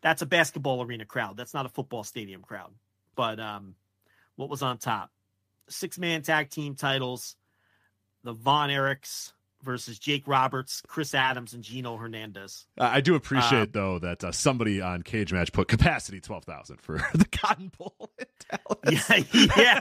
that's 0.00 0.22
a 0.22 0.26
basketball 0.26 0.82
arena 0.82 1.04
crowd. 1.04 1.36
That's 1.36 1.54
not 1.54 1.66
a 1.66 1.68
football 1.68 2.02
stadium 2.02 2.42
crowd. 2.42 2.72
But 3.14 3.38
um, 3.38 3.76
what 4.34 4.50
was 4.50 4.60
on 4.60 4.78
top? 4.78 5.10
Six 5.68 5.98
man 5.98 6.22
tag 6.22 6.50
team 6.50 6.74
titles. 6.74 7.36
The 8.24 8.32
Von 8.32 8.70
Erichs 8.70 9.32
versus 9.64 9.98
Jake 9.98 10.26
Roberts, 10.26 10.82
Chris 10.86 11.14
Adams, 11.14 11.54
and 11.54 11.62
Gino 11.62 11.96
Hernandez. 11.96 12.66
Uh, 12.78 12.90
I 12.92 13.00
do 13.00 13.14
appreciate 13.14 13.72
though 13.72 13.98
that 13.98 14.22
uh, 14.22 14.32
somebody 14.32 14.80
on 14.80 15.02
Cage 15.02 15.32
Match 15.32 15.52
put 15.52 15.68
capacity 15.68 16.20
twelve 16.20 16.44
thousand 16.44 16.80
for 16.80 16.98
the 17.14 17.26
Cotton 17.26 17.72
Bowl 17.76 18.10
in 18.18 18.26
Dallas. 18.50 19.08
Yeah, 19.08 19.40
yeah. 19.56 19.80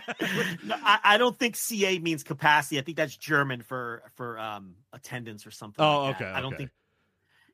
No, 0.63 0.75
I, 0.83 0.99
I 1.03 1.17
don't 1.17 1.37
think 1.37 1.55
CA 1.55 1.99
means 1.99 2.23
capacity. 2.23 2.79
I 2.79 2.81
think 2.81 2.97
that's 2.97 3.15
German 3.15 3.61
for 3.61 4.03
for 4.15 4.39
um 4.39 4.75
attendance 4.91 5.45
or 5.45 5.51
something. 5.51 5.83
Oh, 5.83 6.03
like 6.05 6.15
okay, 6.15 6.25
I 6.25 6.41
don't 6.41 6.53
okay. 6.53 6.57
think. 6.57 6.71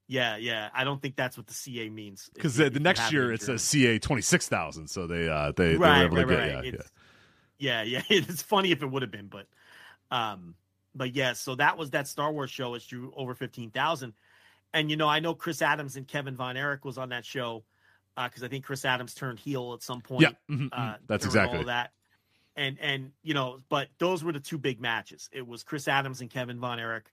Yeah, 0.08 0.38
yeah. 0.38 0.70
I 0.74 0.86
don't 0.86 1.00
think 1.00 1.16
that's 1.16 1.38
what 1.38 1.46
the 1.46 1.54
CA 1.54 1.88
means. 1.88 2.32
Because 2.34 2.60
uh, 2.60 2.70
the 2.70 2.80
next 2.80 3.12
year 3.12 3.32
it 3.32 3.42
says 3.42 3.62
CA 3.62 4.00
twenty 4.00 4.22
six 4.22 4.48
thousand, 4.48 4.88
so 4.88 5.06
they 5.08 5.28
uh 5.30 5.52
they, 5.56 5.74
they 5.74 5.78
were 5.78 5.86
right, 5.86 6.06
able 6.06 6.18
right, 6.18 6.28
to 6.28 6.34
get 6.34 6.40
right. 6.40 6.66
yeah, 6.66 6.72
yeah. 6.72 6.82
Yeah, 7.60 7.84
yeah. 7.84 8.02
It's 8.10 8.42
funny 8.42 8.72
if 8.72 8.82
it 8.82 8.88
would 8.88 9.02
have 9.02 9.12
been, 9.12 9.28
but 9.28 9.46
um, 10.12 10.56
but 11.00 11.16
yeah. 11.16 11.34
So 11.34 11.56
that 11.56 11.78
was 11.78 11.89
that 11.91 12.08
Star 12.08 12.32
Wars 12.32 12.52
show. 12.52 12.76
It 12.76 12.84
drew 12.86 13.12
over 13.16 13.34
fifteen 13.34 13.72
thousand, 13.72 14.14
and 14.74 14.91
you 14.91 14.97
know, 14.97 15.08
I 15.08 15.20
know 15.20 15.34
Chris 15.34 15.62
Adams 15.62 15.95
and 15.95 16.08
Kevin 16.08 16.36
Von 16.36 16.58
Erich 16.58 16.86
was 16.86 16.97
on 16.97 17.10
that 17.10 17.26
show 17.26 17.64
because 18.16 18.43
I 18.43 18.50
think 18.50 18.66
Chris 18.66 18.84
Adams 18.86 19.14
turned 19.16 19.39
heel 19.39 19.74
at 19.74 19.82
some 19.82 20.02
point. 20.02 20.22
Yeah, 20.22 20.32
mhm, 20.54 20.70
mhm. 20.70 20.70
uh, 20.72 20.97
that's 21.08 21.26
exactly 21.26 21.60
all 21.60 21.66
that. 21.66 21.93
And 22.56 22.78
and 22.82 23.12
you 23.24 23.34
know, 23.34 23.62
but 23.70 23.88
those 23.97 24.24
were 24.24 24.34
the 24.34 24.41
two 24.41 24.58
big 24.58 24.82
matches. 24.82 25.30
It 25.32 25.47
was 25.47 25.64
Chris 25.64 25.88
Adams 25.88 26.20
and 26.22 26.30
Kevin 26.30 26.60
Von 26.60 26.80
Erich, 26.80 27.06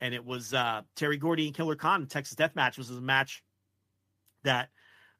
and 0.00 0.14
it 0.14 0.24
was 0.24 0.54
uh, 0.54 0.82
Terry 0.96 1.18
Gordy 1.18 1.46
and 1.46 1.54
Killer 1.54 1.76
Khan. 1.76 2.06
Texas 2.06 2.34
Death 2.34 2.56
Match 2.56 2.78
was 2.78 2.90
a 2.90 2.94
match 2.94 3.44
that 4.44 4.70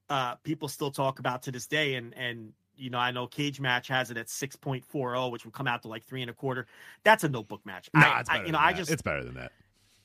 uh, 0.08 0.36
people 0.36 0.68
still 0.68 0.90
talk 0.90 1.18
about 1.18 1.42
to 1.42 1.52
this 1.52 1.66
day. 1.66 1.94
And 1.94 2.14
and 2.16 2.52
you 2.78 2.90
know, 2.90 2.98
I 2.98 3.10
know 3.10 3.26
Cage 3.26 3.60
Match 3.60 3.88
has 3.88 4.10
it 4.10 4.16
at 4.16 4.28
six 4.28 4.56
point 4.56 4.84
four 4.84 5.10
zero, 5.14 5.28
which 5.28 5.44
would 5.44 5.54
come 5.54 5.66
out 5.66 5.82
to 5.82 5.88
like 5.88 6.04
three 6.04 6.22
and 6.22 6.30
a 6.30 6.34
quarter. 6.34 6.66
That's 7.04 7.24
a 7.24 7.28
notebook 7.28 7.64
match. 7.66 7.90
Nah, 7.94 8.00
I, 8.16 8.20
it's 8.20 8.30
I- 8.30 8.34
better 8.34 8.46
you 8.46 8.52
know, 8.52 8.58
than 8.58 8.66
I 8.66 8.72
that. 8.72 8.78
just 8.78 8.90
it's 8.90 9.02
better 9.02 9.24
than 9.24 9.34
that. 9.34 9.52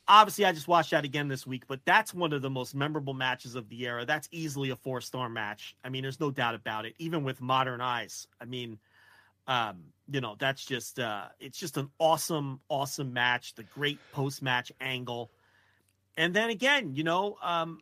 obviously 0.08 0.44
I 0.46 0.52
just 0.52 0.68
watched 0.68 0.92
that 0.92 1.06
again 1.06 1.28
this 1.30 1.48
week, 1.48 1.64
but 1.68 1.80
that's 1.86 2.14
one 2.14 2.34
of 2.34 2.42
the 2.42 2.50
most 2.50 2.76
memorable 2.76 3.14
matches 3.14 3.56
of 3.56 3.70
the 3.70 3.86
era. 3.88 4.06
That's 4.06 4.28
easily 4.32 4.72
a 4.72 4.76
four 4.76 5.00
star 5.02 5.30
match. 5.30 5.76
I 5.84 5.90
mean, 5.90 6.02
there's 6.02 6.20
no 6.20 6.30
doubt 6.32 6.56
about 6.56 6.86
it. 6.86 6.94
Even 7.00 7.24
with 7.24 7.40
modern 7.42 7.80
eyes, 7.80 8.28
I 8.42 8.46
mean, 8.46 8.80
um, 9.48 9.84
you 10.10 10.20
know, 10.22 10.36
that's 10.40 10.66
just 10.66 11.00
uh, 11.00 11.26
it's 11.40 11.58
just 11.58 11.78
an 11.78 11.90
awesome, 12.00 12.60
awesome 12.70 13.14
match. 13.14 13.56
The 13.56 13.64
great 13.64 14.00
post 14.12 14.42
match 14.42 14.72
angle, 14.82 15.32
and 16.18 16.34
then 16.34 16.50
again, 16.50 16.96
you 16.96 17.04
know, 17.04 17.38
um, 17.42 17.80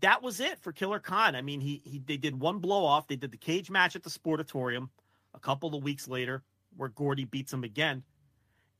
that 0.00 0.22
was 0.22 0.40
it 0.40 0.58
for 0.60 0.72
Killer 0.72 0.98
Khan. 0.98 1.34
I 1.34 1.42
mean, 1.42 1.60
he 1.60 1.80
he 1.84 2.00
they 2.04 2.16
did 2.16 2.38
one 2.38 2.58
blow 2.58 2.84
off. 2.84 3.06
They 3.06 3.16
did 3.16 3.30
the 3.30 3.36
cage 3.36 3.70
match 3.70 3.96
at 3.96 4.02
the 4.02 4.10
Sportatorium 4.10 4.88
a 5.34 5.38
couple 5.40 5.74
of 5.74 5.82
weeks 5.82 6.08
later, 6.08 6.42
where 6.76 6.88
Gordy 6.88 7.24
beats 7.24 7.52
him 7.52 7.64
again. 7.64 8.02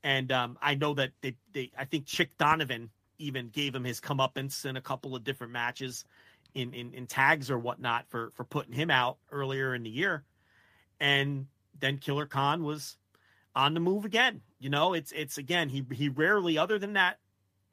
And 0.02 0.30
um, 0.32 0.58
I 0.60 0.74
know 0.74 0.94
that 0.94 1.12
they, 1.22 1.34
they, 1.52 1.70
I 1.78 1.86
think 1.86 2.06
Chick 2.06 2.36
Donovan 2.36 2.90
even 3.18 3.48
gave 3.48 3.74
him 3.74 3.84
his 3.84 4.00
comeuppance 4.00 4.66
in 4.66 4.76
a 4.76 4.80
couple 4.80 5.16
of 5.16 5.24
different 5.24 5.52
matches 5.52 6.04
in, 6.54 6.74
in, 6.74 6.92
in 6.92 7.06
tags 7.06 7.50
or 7.50 7.58
whatnot 7.58 8.06
for, 8.08 8.30
for 8.34 8.44
putting 8.44 8.74
him 8.74 8.90
out 8.90 9.16
earlier 9.32 9.74
in 9.74 9.82
the 9.82 9.90
year. 9.90 10.24
And 11.00 11.46
then 11.80 11.96
Killer 11.98 12.26
Khan 12.26 12.62
was 12.62 12.98
on 13.56 13.72
the 13.72 13.80
move 13.80 14.04
again. 14.04 14.42
You 14.58 14.68
know, 14.68 14.92
it's, 14.92 15.10
it's 15.12 15.38
again, 15.38 15.70
he, 15.70 15.84
he 15.92 16.10
rarely, 16.10 16.58
other 16.58 16.78
than 16.78 16.92
that 16.92 17.18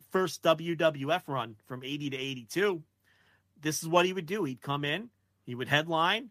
first 0.10 0.42
WWF 0.42 1.28
run 1.28 1.56
from 1.68 1.84
80 1.84 2.12
to 2.12 2.18
82, 2.18 2.82
this 3.62 3.82
is 3.82 3.88
what 3.88 4.06
he 4.06 4.14
would 4.14 4.26
do. 4.26 4.44
He'd 4.44 4.62
come 4.62 4.84
in, 4.86 5.10
he 5.46 5.56
would 5.56 5.68
headline, 5.68 6.30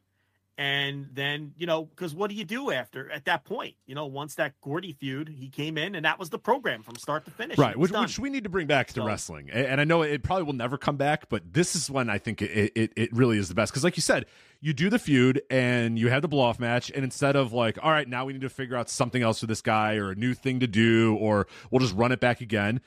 And 0.59 1.09
then, 1.15 1.55
you 1.57 1.67
know, 1.67 1.87
because 1.87 2.15
what 2.15 2.29
do 2.29 2.37
you 2.37 2.45
do 2.45 2.71
after 2.71 3.11
at 3.11 3.25
that 3.25 3.45
point? 3.45 3.77
You 3.87 3.95
know, 3.95 4.05
once 4.05 4.35
that 4.35 4.61
Gordy 4.61 4.93
feud, 4.93 5.29
he 5.31 5.49
came 5.49 5.79
in 5.79 5.95
and 5.95 6.05
that 6.05 6.19
was 6.19 6.29
the 6.29 6.39
program 6.39 6.83
from 6.83 6.97
start 6.97 7.25
to 7.25 7.31
finish. 7.31 7.57
right 7.57 7.77
which, 7.79 7.91
which 7.93 8.19
we 8.19 8.29
need 8.29 8.45
to 8.45 8.51
bring 8.51 8.67
back 8.67 8.89
to 8.89 8.95
So- 8.95 9.07
wrestling 9.07 9.49
and 9.51 9.81
i 9.81 9.85
know 9.85 10.03
it 10.03 10.23
probably 10.23 10.45
will 10.45 10.53
never 10.53 10.77
come 10.77 10.97
back 10.99 11.29
but 11.31 11.55
this 11.55 11.75
is 11.75 11.91
when 11.91 12.11
i 12.11 12.19
think 12.19 12.43
it, 12.43 12.73
it, 12.77 12.93
it 12.95 13.13
really 13.15 13.39
is 13.39 13.49
the 13.49 13.55
best 13.55 13.73
because 13.73 13.85
like 13.85 13.97
you 13.97 14.03
said 14.03 14.27
you 14.61 14.75
do 14.75 14.91
the 14.91 14.99
feud 14.99 15.41
and 15.51 15.99
you 15.99 16.11
have 16.11 16.21
the 16.21 16.29
blow 16.29 16.43
off 16.43 16.59
match 16.61 16.91
and 16.95 17.05
instead 17.05 17.37
of 17.37 17.53
like 17.55 17.79
all 17.83 17.91
right 17.91 18.09
now 18.09 18.27
we 18.27 18.33
need 18.35 18.43
to 18.43 18.51
figure 18.51 18.77
out 18.77 18.91
something 18.91 19.23
else 19.23 19.41
for 19.41 19.47
this 19.47 19.63
guy 19.63 19.95
or 19.97 20.11
a 20.11 20.15
new 20.15 20.35
thing 20.35 20.61
to 20.61 20.67
do 20.67 21.17
or 21.17 21.47
we'll 21.71 21.81
just 21.81 21.95
run 21.95 22.13
it 22.13 22.21
back 22.21 22.41
again 22.43 22.81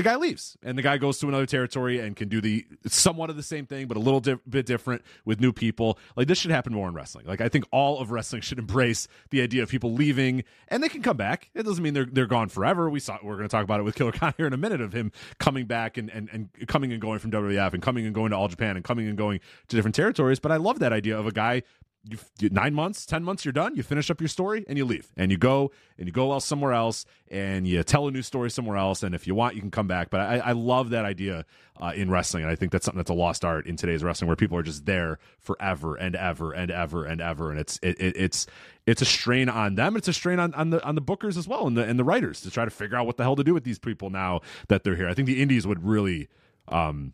the 0.00 0.08
guy 0.08 0.16
leaves 0.16 0.56
and 0.62 0.78
the 0.78 0.82
guy 0.82 0.96
goes 0.96 1.18
to 1.18 1.28
another 1.28 1.44
territory 1.44 2.00
and 2.00 2.16
can 2.16 2.28
do 2.28 2.40
the 2.40 2.66
somewhat 2.86 3.28
of 3.28 3.36
the 3.36 3.42
same 3.42 3.66
thing 3.66 3.86
but 3.86 3.98
a 3.98 4.00
little 4.00 4.20
di- 4.20 4.38
bit 4.48 4.64
different 4.64 5.02
with 5.26 5.40
new 5.40 5.52
people. 5.52 5.98
Like 6.16 6.26
this 6.26 6.38
should 6.38 6.50
happen 6.50 6.72
more 6.72 6.88
in 6.88 6.94
wrestling. 6.94 7.26
Like 7.26 7.42
i 7.42 7.50
think 7.50 7.66
all 7.70 7.98
of 7.98 8.10
wrestling 8.10 8.40
should 8.40 8.58
embrace 8.58 9.08
the 9.28 9.42
idea 9.42 9.62
of 9.62 9.68
people 9.68 9.92
leaving 9.92 10.44
and 10.68 10.82
they 10.82 10.88
can 10.88 11.02
come 11.02 11.18
back. 11.18 11.50
It 11.54 11.64
doesn't 11.64 11.84
mean 11.84 11.92
they're 11.92 12.06
they're 12.06 12.26
gone 12.26 12.48
forever. 12.48 12.88
We 12.88 12.98
saw 12.98 13.18
we're 13.22 13.36
going 13.36 13.48
to 13.48 13.52
talk 13.52 13.64
about 13.64 13.78
it 13.78 13.82
with 13.82 13.94
killer 13.94 14.12
khan 14.20 14.32
here 14.38 14.46
in 14.46 14.54
a 14.54 14.58
minute 14.58 14.80
of 14.80 14.94
him 14.94 15.12
coming 15.38 15.66
back 15.66 15.98
and, 15.98 16.08
and 16.10 16.30
and 16.32 16.48
coming 16.66 16.92
and 16.92 17.00
going 17.00 17.18
from 17.18 17.30
wwf 17.30 17.74
and 17.74 17.82
coming 17.82 18.06
and 18.06 18.14
going 18.14 18.30
to 18.30 18.36
all 18.36 18.48
japan 18.48 18.76
and 18.76 18.84
coming 18.84 19.06
and 19.06 19.18
going 19.18 19.40
to 19.68 19.76
different 19.76 19.94
territories. 19.94 20.40
But 20.40 20.50
i 20.50 20.56
love 20.56 20.78
that 20.78 20.94
idea 20.94 21.18
of 21.18 21.26
a 21.26 21.32
guy 21.32 21.62
you, 22.08 22.18
you 22.38 22.48
nine 22.50 22.72
months, 22.72 23.04
ten 23.04 23.22
months, 23.22 23.44
you're 23.44 23.52
done. 23.52 23.76
You 23.76 23.82
finish 23.82 24.10
up 24.10 24.20
your 24.20 24.28
story 24.28 24.64
and 24.68 24.78
you 24.78 24.84
leave, 24.84 25.12
and 25.16 25.30
you 25.30 25.36
go 25.36 25.70
and 25.98 26.06
you 26.06 26.12
go 26.12 26.32
else 26.32 26.44
somewhere 26.44 26.72
else, 26.72 27.04
and 27.30 27.66
you 27.66 27.82
tell 27.82 28.08
a 28.08 28.10
new 28.10 28.22
story 28.22 28.50
somewhere 28.50 28.76
else. 28.76 29.02
And 29.02 29.14
if 29.14 29.26
you 29.26 29.34
want, 29.34 29.54
you 29.54 29.60
can 29.60 29.70
come 29.70 29.86
back. 29.86 30.08
But 30.08 30.20
I, 30.20 30.38
I 30.38 30.52
love 30.52 30.90
that 30.90 31.04
idea 31.04 31.44
uh, 31.80 31.92
in 31.94 32.10
wrestling, 32.10 32.42
and 32.42 32.50
I 32.50 32.54
think 32.54 32.72
that's 32.72 32.84
something 32.84 32.98
that's 32.98 33.10
a 33.10 33.14
lost 33.14 33.44
art 33.44 33.66
in 33.66 33.76
today's 33.76 34.02
wrestling, 34.02 34.28
where 34.28 34.36
people 34.36 34.56
are 34.56 34.62
just 34.62 34.86
there 34.86 35.18
forever 35.38 35.94
and 35.94 36.16
ever 36.16 36.52
and 36.52 36.70
ever 36.70 37.04
and 37.04 37.20
ever, 37.20 37.50
and 37.50 37.60
it's 37.60 37.78
it, 37.82 38.00
it, 38.00 38.16
it's 38.16 38.46
it's 38.86 39.02
a 39.02 39.06
strain 39.06 39.48
on 39.48 39.74
them. 39.74 39.96
It's 39.96 40.08
a 40.08 40.12
strain 40.12 40.38
on, 40.40 40.54
on 40.54 40.70
the 40.70 40.82
on 40.82 40.94
the 40.94 41.02
bookers 41.02 41.36
as 41.36 41.46
well 41.46 41.66
and 41.66 41.76
the 41.76 41.84
and 41.84 41.98
the 41.98 42.04
writers 42.04 42.40
to 42.42 42.50
try 42.50 42.64
to 42.64 42.70
figure 42.70 42.96
out 42.96 43.06
what 43.06 43.18
the 43.18 43.24
hell 43.24 43.36
to 43.36 43.44
do 43.44 43.52
with 43.52 43.64
these 43.64 43.78
people 43.78 44.08
now 44.08 44.40
that 44.68 44.84
they're 44.84 44.96
here. 44.96 45.08
I 45.08 45.14
think 45.14 45.26
the 45.26 45.42
indies 45.42 45.66
would 45.66 45.84
really, 45.84 46.28
um, 46.68 47.12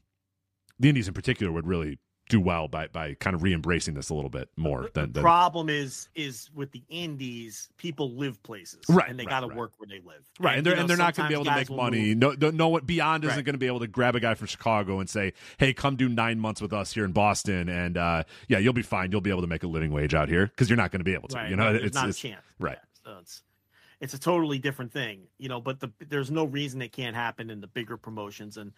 the 0.79 0.89
indies 0.89 1.09
in 1.09 1.15
particular 1.15 1.53
would 1.53 1.67
really 1.67 1.99
do 2.29 2.41
well 2.41 2.67
by 2.69 2.89
by 2.89 3.15
kind 3.15 3.35
of 3.35 3.43
re-embracing 3.43 3.95
this 3.95 4.11
a 4.11 4.15
little 4.15 4.31
bit 4.31 4.49
more 4.57 4.83
the 4.83 4.91
than, 5.01 5.13
than 5.13 5.23
problem 5.23 5.69
is 5.69 6.09
is 6.15 6.51
with 6.55 6.73
the 6.73 6.83
indies, 6.89 7.69
people 7.77 8.13
live 8.17 8.43
places, 8.43 8.81
Right, 8.89 9.09
And 9.09 9.19
they 9.19 9.25
right, 9.25 9.31
got 9.31 9.41
to 9.41 9.49
right. 9.49 9.57
work 9.57 9.73
where 9.79 9.87
they 9.87 10.01
live, 10.07 10.23
right, 10.41 10.59
and 10.59 10.67
they're 10.67 10.75
know, 10.75 10.81
and 10.83 10.91
they're 10.91 10.97
not 10.97 11.15
going 11.15 11.27
to 11.27 11.29
be 11.29 11.35
able 11.35 11.45
to 11.45 11.55
make 11.55 11.71
money. 11.71 12.15
move. 12.15 12.41
No, 12.41 12.51
no, 12.51 12.51
no 12.51 12.69
one 12.69 12.85
beyond 12.85 13.25
isn't 13.25 13.45
going 13.45 13.55
to 13.55 13.59
be 13.59 13.67
able 13.67 13.81
to 13.81 13.87
grab 13.87 14.17
a 14.17 14.21
guy 14.21 14.35
from 14.35 14.47
Chicago 14.47 14.99
and 15.01 15.09
say, 15.09 15.33
"Hey, 15.59 15.73
come 15.73 15.97
do 15.97 16.09
nine 16.09 16.41
months 16.41 16.61
with 16.61 16.73
us 16.73 16.93
here 16.93 17.05
in 17.05 17.13
Boston, 17.13 17.69
and 17.69 17.97
uh, 17.97 18.25
yeah, 18.49 18.59
you'll 18.59 18.73
be 18.73 18.83
fine. 18.83 19.13
You'll 19.13 19.21
be 19.21 19.31
able 19.31 19.43
to 19.43 19.47
make 19.47 19.63
a 19.63 19.69
living 19.69 19.93
wage 19.93 20.15
out 20.15 20.29
here 20.29 20.47
because 20.47 20.69
you're 20.69 20.77
not 20.77 20.91
going 20.91 21.01
to 21.01 21.05
be 21.05 21.15
able 21.15 21.29
to. 21.29 21.47
You 21.49 21.57
know, 21.57 21.67
right. 21.73 21.77
It's, 21.77 21.95
not 21.95 22.09
it's 22.09 22.19
a 22.19 22.21
chance. 22.21 22.43
right. 22.59 22.79
Yeah, 23.05 23.13
so 23.13 23.19
it's 23.21 23.43
it's 24.01 24.15
a 24.15 24.19
totally 24.19 24.59
different 24.59 24.93
thing, 24.93 25.29
you 25.39 25.49
know. 25.49 25.61
But 25.61 25.81
the, 25.81 25.91
there's 26.09 26.31
no 26.31 26.45
reason 26.45 26.83
it 26.83 26.93
can't 26.93 27.17
happen 27.17 27.51
in 27.51 27.61
the 27.61 27.67
bigger 27.67 27.97
promotions, 27.97 28.57
and 28.57 28.73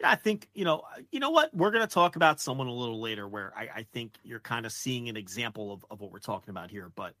yeah, 0.00 0.10
I 0.10 0.16
think 0.16 0.48
you 0.54 0.64
know, 0.64 0.82
you 1.10 1.20
know 1.20 1.30
what, 1.30 1.54
we're 1.54 1.70
going 1.70 1.86
to 1.86 1.92
talk 1.92 2.16
about 2.16 2.40
someone 2.40 2.66
a 2.66 2.72
little 2.72 3.00
later 3.00 3.28
where 3.28 3.52
I, 3.56 3.68
I 3.76 3.86
think 3.92 4.14
you're 4.24 4.40
kind 4.40 4.66
of 4.66 4.72
seeing 4.72 5.08
an 5.08 5.16
example 5.16 5.72
of, 5.72 5.84
of 5.90 6.00
what 6.00 6.12
we're 6.12 6.18
talking 6.18 6.50
about 6.50 6.70
here. 6.70 6.90
But 6.94 7.14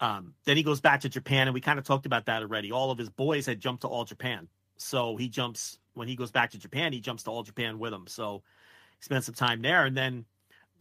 um, 0.00 0.34
then 0.44 0.56
he 0.56 0.62
goes 0.62 0.80
back 0.80 1.00
to 1.02 1.08
Japan, 1.08 1.48
and 1.48 1.54
we 1.54 1.60
kind 1.60 1.78
of 1.78 1.84
talked 1.84 2.06
about 2.06 2.26
that 2.26 2.42
already. 2.42 2.72
All 2.72 2.90
of 2.90 2.98
his 2.98 3.10
boys 3.10 3.46
had 3.46 3.60
jumped 3.60 3.82
to 3.82 3.88
All 3.88 4.04
Japan, 4.04 4.48
so 4.76 5.16
he 5.16 5.28
jumps 5.28 5.78
when 5.94 6.08
he 6.08 6.16
goes 6.16 6.30
back 6.30 6.50
to 6.50 6.58
Japan, 6.58 6.92
he 6.92 7.00
jumps 7.00 7.24
to 7.24 7.30
All 7.30 7.42
Japan 7.42 7.78
with 7.78 7.92
him. 7.92 8.06
So 8.06 8.42
he 8.98 9.04
spent 9.04 9.24
some 9.24 9.34
time 9.34 9.62
there, 9.62 9.84
and 9.84 9.96
then. 9.96 10.24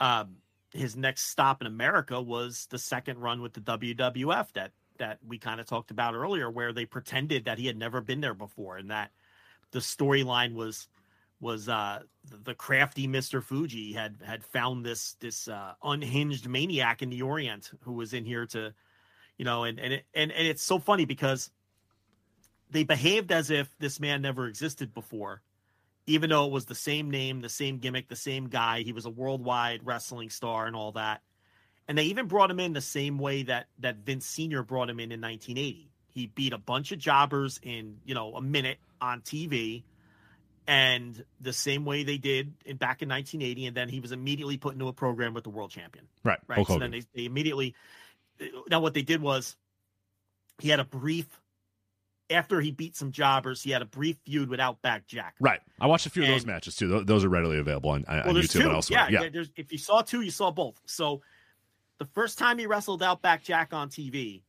Um, 0.02 0.38
his 0.72 0.96
next 0.96 1.30
stop 1.30 1.62
in 1.62 1.68
America 1.68 2.22
was 2.22 2.68
the 2.70 2.78
second 2.78 3.18
run 3.18 3.42
with 3.42 3.54
the 3.54 3.62
WWF 3.62 4.52
that 4.54 4.72
that 5.00 5.18
we 5.28 5.40
kind 5.40 5.60
of 5.60 5.66
talked 5.66 5.92
about 5.92 6.14
earlier, 6.14 6.50
where 6.52 6.72
they 6.74 6.86
pretended 6.86 7.46
that 7.46 7.58
he 7.58 7.66
had 7.66 7.78
never 7.78 8.02
been 8.02 8.22
there 8.22 8.34
before, 8.36 8.78
and 8.78 8.92
that 8.92 9.12
the 9.72 9.80
storyline 9.80 10.54
was 10.54 10.88
was 11.40 11.70
uh, 11.70 12.00
the 12.44 12.54
crafty 12.54 13.08
Mister 13.08 13.42
Fuji 13.42 13.94
had 13.94 14.18
had 14.24 14.44
found 14.44 14.86
this 14.86 15.14
this 15.20 15.48
uh, 15.48 15.74
unhinged 15.84 16.48
maniac 16.48 17.02
in 17.02 17.10
the 17.10 17.22
Orient 17.22 17.72
who 17.82 17.94
was 17.94 18.14
in 18.14 18.26
here 18.26 18.46
to, 18.48 18.74
you 19.38 19.46
know, 19.46 19.64
and 19.64 19.80
and 19.80 19.94
it, 19.94 20.06
and 20.14 20.32
and 20.32 20.48
it's 20.48 20.64
so 20.64 20.80
funny 20.80 21.06
because 21.06 21.50
they 22.72 22.84
behaved 22.84 23.32
as 23.32 23.50
if 23.50 23.68
this 23.80 24.00
man 24.00 24.22
never 24.22 24.48
existed 24.48 24.94
before 24.94 25.42
even 26.10 26.32
though 26.32 26.46
it 26.46 26.52
was 26.52 26.66
the 26.66 26.74
same 26.74 27.12
name, 27.12 27.40
the 27.40 27.50
same 27.50 27.78
gimmick, 27.78 28.08
the 28.08 28.16
same 28.16 28.48
guy. 28.48 28.82
He 28.82 28.94
was 28.94 29.06
a 29.06 29.12
worldwide 29.12 29.82
wrestling 29.86 30.32
star 30.32 30.66
and 30.66 30.76
all 30.76 30.92
that. 30.94 31.22
And 31.88 31.96
they 31.96 32.06
even 32.06 32.26
brought 32.26 32.50
him 32.50 32.60
in 32.60 32.74
the 32.74 32.82
same 32.82 33.20
way 33.20 33.44
that 33.44 33.68
that 33.78 33.98
Vince 33.98 34.26
Sr. 34.26 34.64
brought 34.64 34.90
him 34.90 35.00
in 35.00 35.12
in 35.12 35.22
1980. 35.22 35.92
He 36.08 36.28
beat 36.28 36.52
a 36.52 36.58
bunch 36.58 36.92
of 36.92 36.98
jobbers 36.98 37.60
in, 37.62 37.98
you 38.06 38.16
know, 38.16 38.34
a 38.34 38.42
minute 38.42 38.80
on 39.00 39.22
TV 39.22 39.84
and 40.70 41.26
the 41.42 41.52
same 41.52 41.84
way 41.84 42.04
they 42.04 42.20
did 42.20 42.54
in 42.64 42.78
back 42.78 43.02
in 43.02 43.10
1980 43.10 43.66
and 43.66 43.76
then 43.76 43.90
he 43.90 44.00
was 44.00 44.12
immediately 44.12 44.56
put 44.56 44.74
into 44.74 44.88
a 44.88 44.94
program 44.94 45.34
with 45.34 45.44
the 45.44 45.50
world 45.50 45.72
champion. 45.72 46.06
Right. 46.24 46.38
Right. 46.48 46.66
So 46.66 46.78
then 46.78 46.92
they, 46.92 47.02
they 47.16 47.26
immediately 47.26 47.74
now 48.70 48.80
what 48.80 48.94
they 48.94 49.02
did 49.02 49.20
was 49.20 49.58
he 50.60 50.70
had 50.70 50.80
a 50.80 50.86
brief 50.86 51.26
after 52.30 52.62
he 52.62 52.70
beat 52.70 52.96
some 52.96 53.12
jobbers, 53.12 53.64
he 53.64 53.72
had 53.72 53.82
a 53.82 53.86
brief 53.86 54.18
feud 54.24 54.48
with 54.48 54.60
Outback 54.60 55.08
Jack. 55.08 55.34
Right. 55.40 55.60
I 55.82 55.88
watched 55.88 56.06
a 56.06 56.12
few 56.12 56.22
of 56.22 56.28
those 56.28 56.46
matches 56.46 56.76
too. 56.76 57.04
Those, 57.04 57.26
are 57.26 57.30
readily 57.30 57.58
available 57.58 57.90
on, 57.90 58.06
on 58.08 58.22
Well, 58.28 58.36
YouTube 58.36 58.52
two. 58.52 58.62
and 58.62 58.72
elsewhere. 58.74 59.08
Yeah, 59.10 59.22
Yeah. 59.24 59.30
There's, 59.30 59.50
if 59.56 59.72
you 59.72 59.80
saw 59.80 60.04
two, 60.04 60.22
you 60.22 60.30
saw 60.30 60.52
both. 60.52 60.80
So 60.86 61.22
the 61.98 62.06
first 62.06 62.38
time 62.38 62.60
he 62.60 62.68
wrestled 62.68 63.02
Outback 63.02 63.44
Jack 63.44 63.74
on 63.74 63.90
TV, 63.90 64.44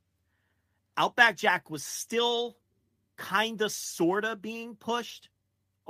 Outback 0.98 1.38
Jack 1.38 1.70
was 1.70 1.82
still 1.82 2.58
kind 3.16 3.62
of, 3.62 3.72
sort 3.72 4.26
of 4.26 4.42
being 4.42 4.74
pushed. 4.74 5.30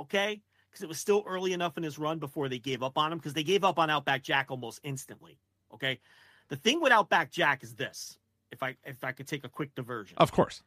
Okay. 0.01 0.41
Because 0.69 0.83
it 0.83 0.87
was 0.89 0.99
still 0.99 1.23
early 1.27 1.51
enough 1.53 1.77
in 1.77 1.83
his 1.83 1.99
run 1.99 2.19
before 2.19 2.47
they 2.47 2.59
gave 2.59 2.81
up 2.81 2.97
on 2.97 3.11
him, 3.11 3.17
because 3.17 3.33
they 3.33 3.43
gave 3.43 3.63
up 3.65 3.77
on 3.77 3.89
Outback 3.89 4.23
Jack 4.23 4.47
almost 4.51 4.79
instantly. 4.83 5.37
Okay. 5.73 5.99
The 6.47 6.55
thing 6.55 6.81
with 6.81 6.91
Outback 6.93 7.31
Jack 7.31 7.63
is 7.63 7.75
this. 7.75 8.17
If 8.51 8.63
I 8.63 8.75
if 8.85 9.03
I 9.03 9.11
could 9.13 9.27
take 9.27 9.45
a 9.45 9.49
quick 9.49 9.73
diversion 9.75 10.17
Of 10.17 10.31
course. 10.33 10.61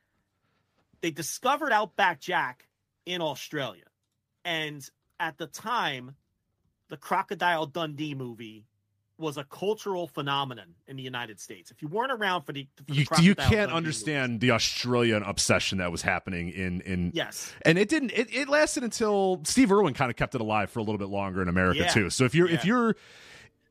they 1.03 1.11
discovered 1.11 1.73
Outback 1.73 2.21
Jack 2.21 2.67
in 3.07 3.21
Australia. 3.21 3.85
And 4.45 4.87
at 5.21 5.37
the 5.39 5.47
time, 5.47 6.17
the 6.89 6.97
Crocodile 6.97 7.67
Dundee 7.67 8.15
movie 8.15 8.65
was 9.19 9.37
a 9.37 9.45
cultural 9.45 10.09
phenomenon 10.09 10.75
in 10.89 10.97
the 10.97 11.03
United 11.03 11.39
States. 11.41 11.71
If 11.71 11.81
you 11.83 11.89
weren't 11.89 12.11
around 12.13 12.43
for 12.43 12.53
the, 12.53 12.67
for 12.77 12.83
the 12.85 12.95
You, 12.95 13.07
you 13.21 13.35
can't 13.35 13.71
understand 13.73 14.41
the 14.41 14.51
Australian 14.51 15.23
obsession 15.23 15.79
that 15.79 15.93
was 15.93 16.03
happening 16.03 16.49
in 16.51 16.81
in 16.81 17.13
Yes. 17.15 17.53
and 17.63 17.79
it 17.79 17.89
didn't 17.89 18.11
it, 18.13 18.29
it 18.35 18.49
lasted 18.49 18.83
until 18.83 19.41
steve 19.45 19.71
irwin 19.71 19.95
kind 19.95 20.11
of 20.11 20.17
kept 20.17 20.35
it 20.35 20.41
alive 20.41 20.71
for 20.71 20.79
a 20.81 20.83
little 20.83 20.99
bit 20.99 21.09
longer 21.09 21.41
in 21.43 21.49
america 21.49 21.81
Yeah. 21.81 21.89
too 21.89 22.11
so 22.11 22.25
if 22.25 22.35
you're 22.35 22.49
if 22.49 22.65
you're 22.65 22.97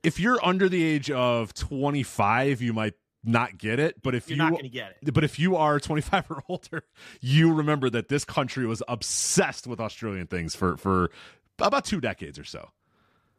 if 0.03 0.19
you're 0.19 0.43
under 0.45 0.69
the 0.69 0.81
age 0.83 1.11
of 1.11 1.53
25 1.53 2.61
you 2.61 2.73
might 2.73 2.93
not 3.23 3.57
get 3.57 3.79
it 3.79 4.01
but 4.01 4.15
if 4.15 4.29
You're 4.29 4.35
you 4.37 4.43
not 4.43 4.51
going 4.51 4.63
to 4.63 4.69
get 4.69 4.97
it. 5.01 5.13
but 5.13 5.23
if 5.23 5.39
you 5.39 5.55
are 5.55 5.79
25 5.79 6.25
or 6.31 6.43
older 6.49 6.83
you 7.21 7.53
remember 7.53 7.89
that 7.89 8.07
this 8.09 8.23
country 8.25 8.65
was 8.65 8.81
obsessed 8.87 9.67
with 9.67 9.79
australian 9.79 10.27
things 10.27 10.55
for 10.55 10.77
for 10.77 11.09
about 11.59 11.85
two 11.85 11.99
decades 12.01 12.37
or 12.39 12.43
so 12.43 12.69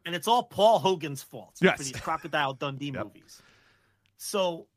and 0.05 0.15
it's 0.15 0.27
all 0.27 0.43
Paul 0.43 0.79
Hogan's 0.79 1.23
fault 1.23 1.55
Yes. 1.61 1.77
for 1.77 1.83
these 1.83 1.97
Crocodile 1.99 2.53
Dundee 2.53 2.91
Yep. 2.91 3.03
movies. 3.05 3.41
So 4.17 4.67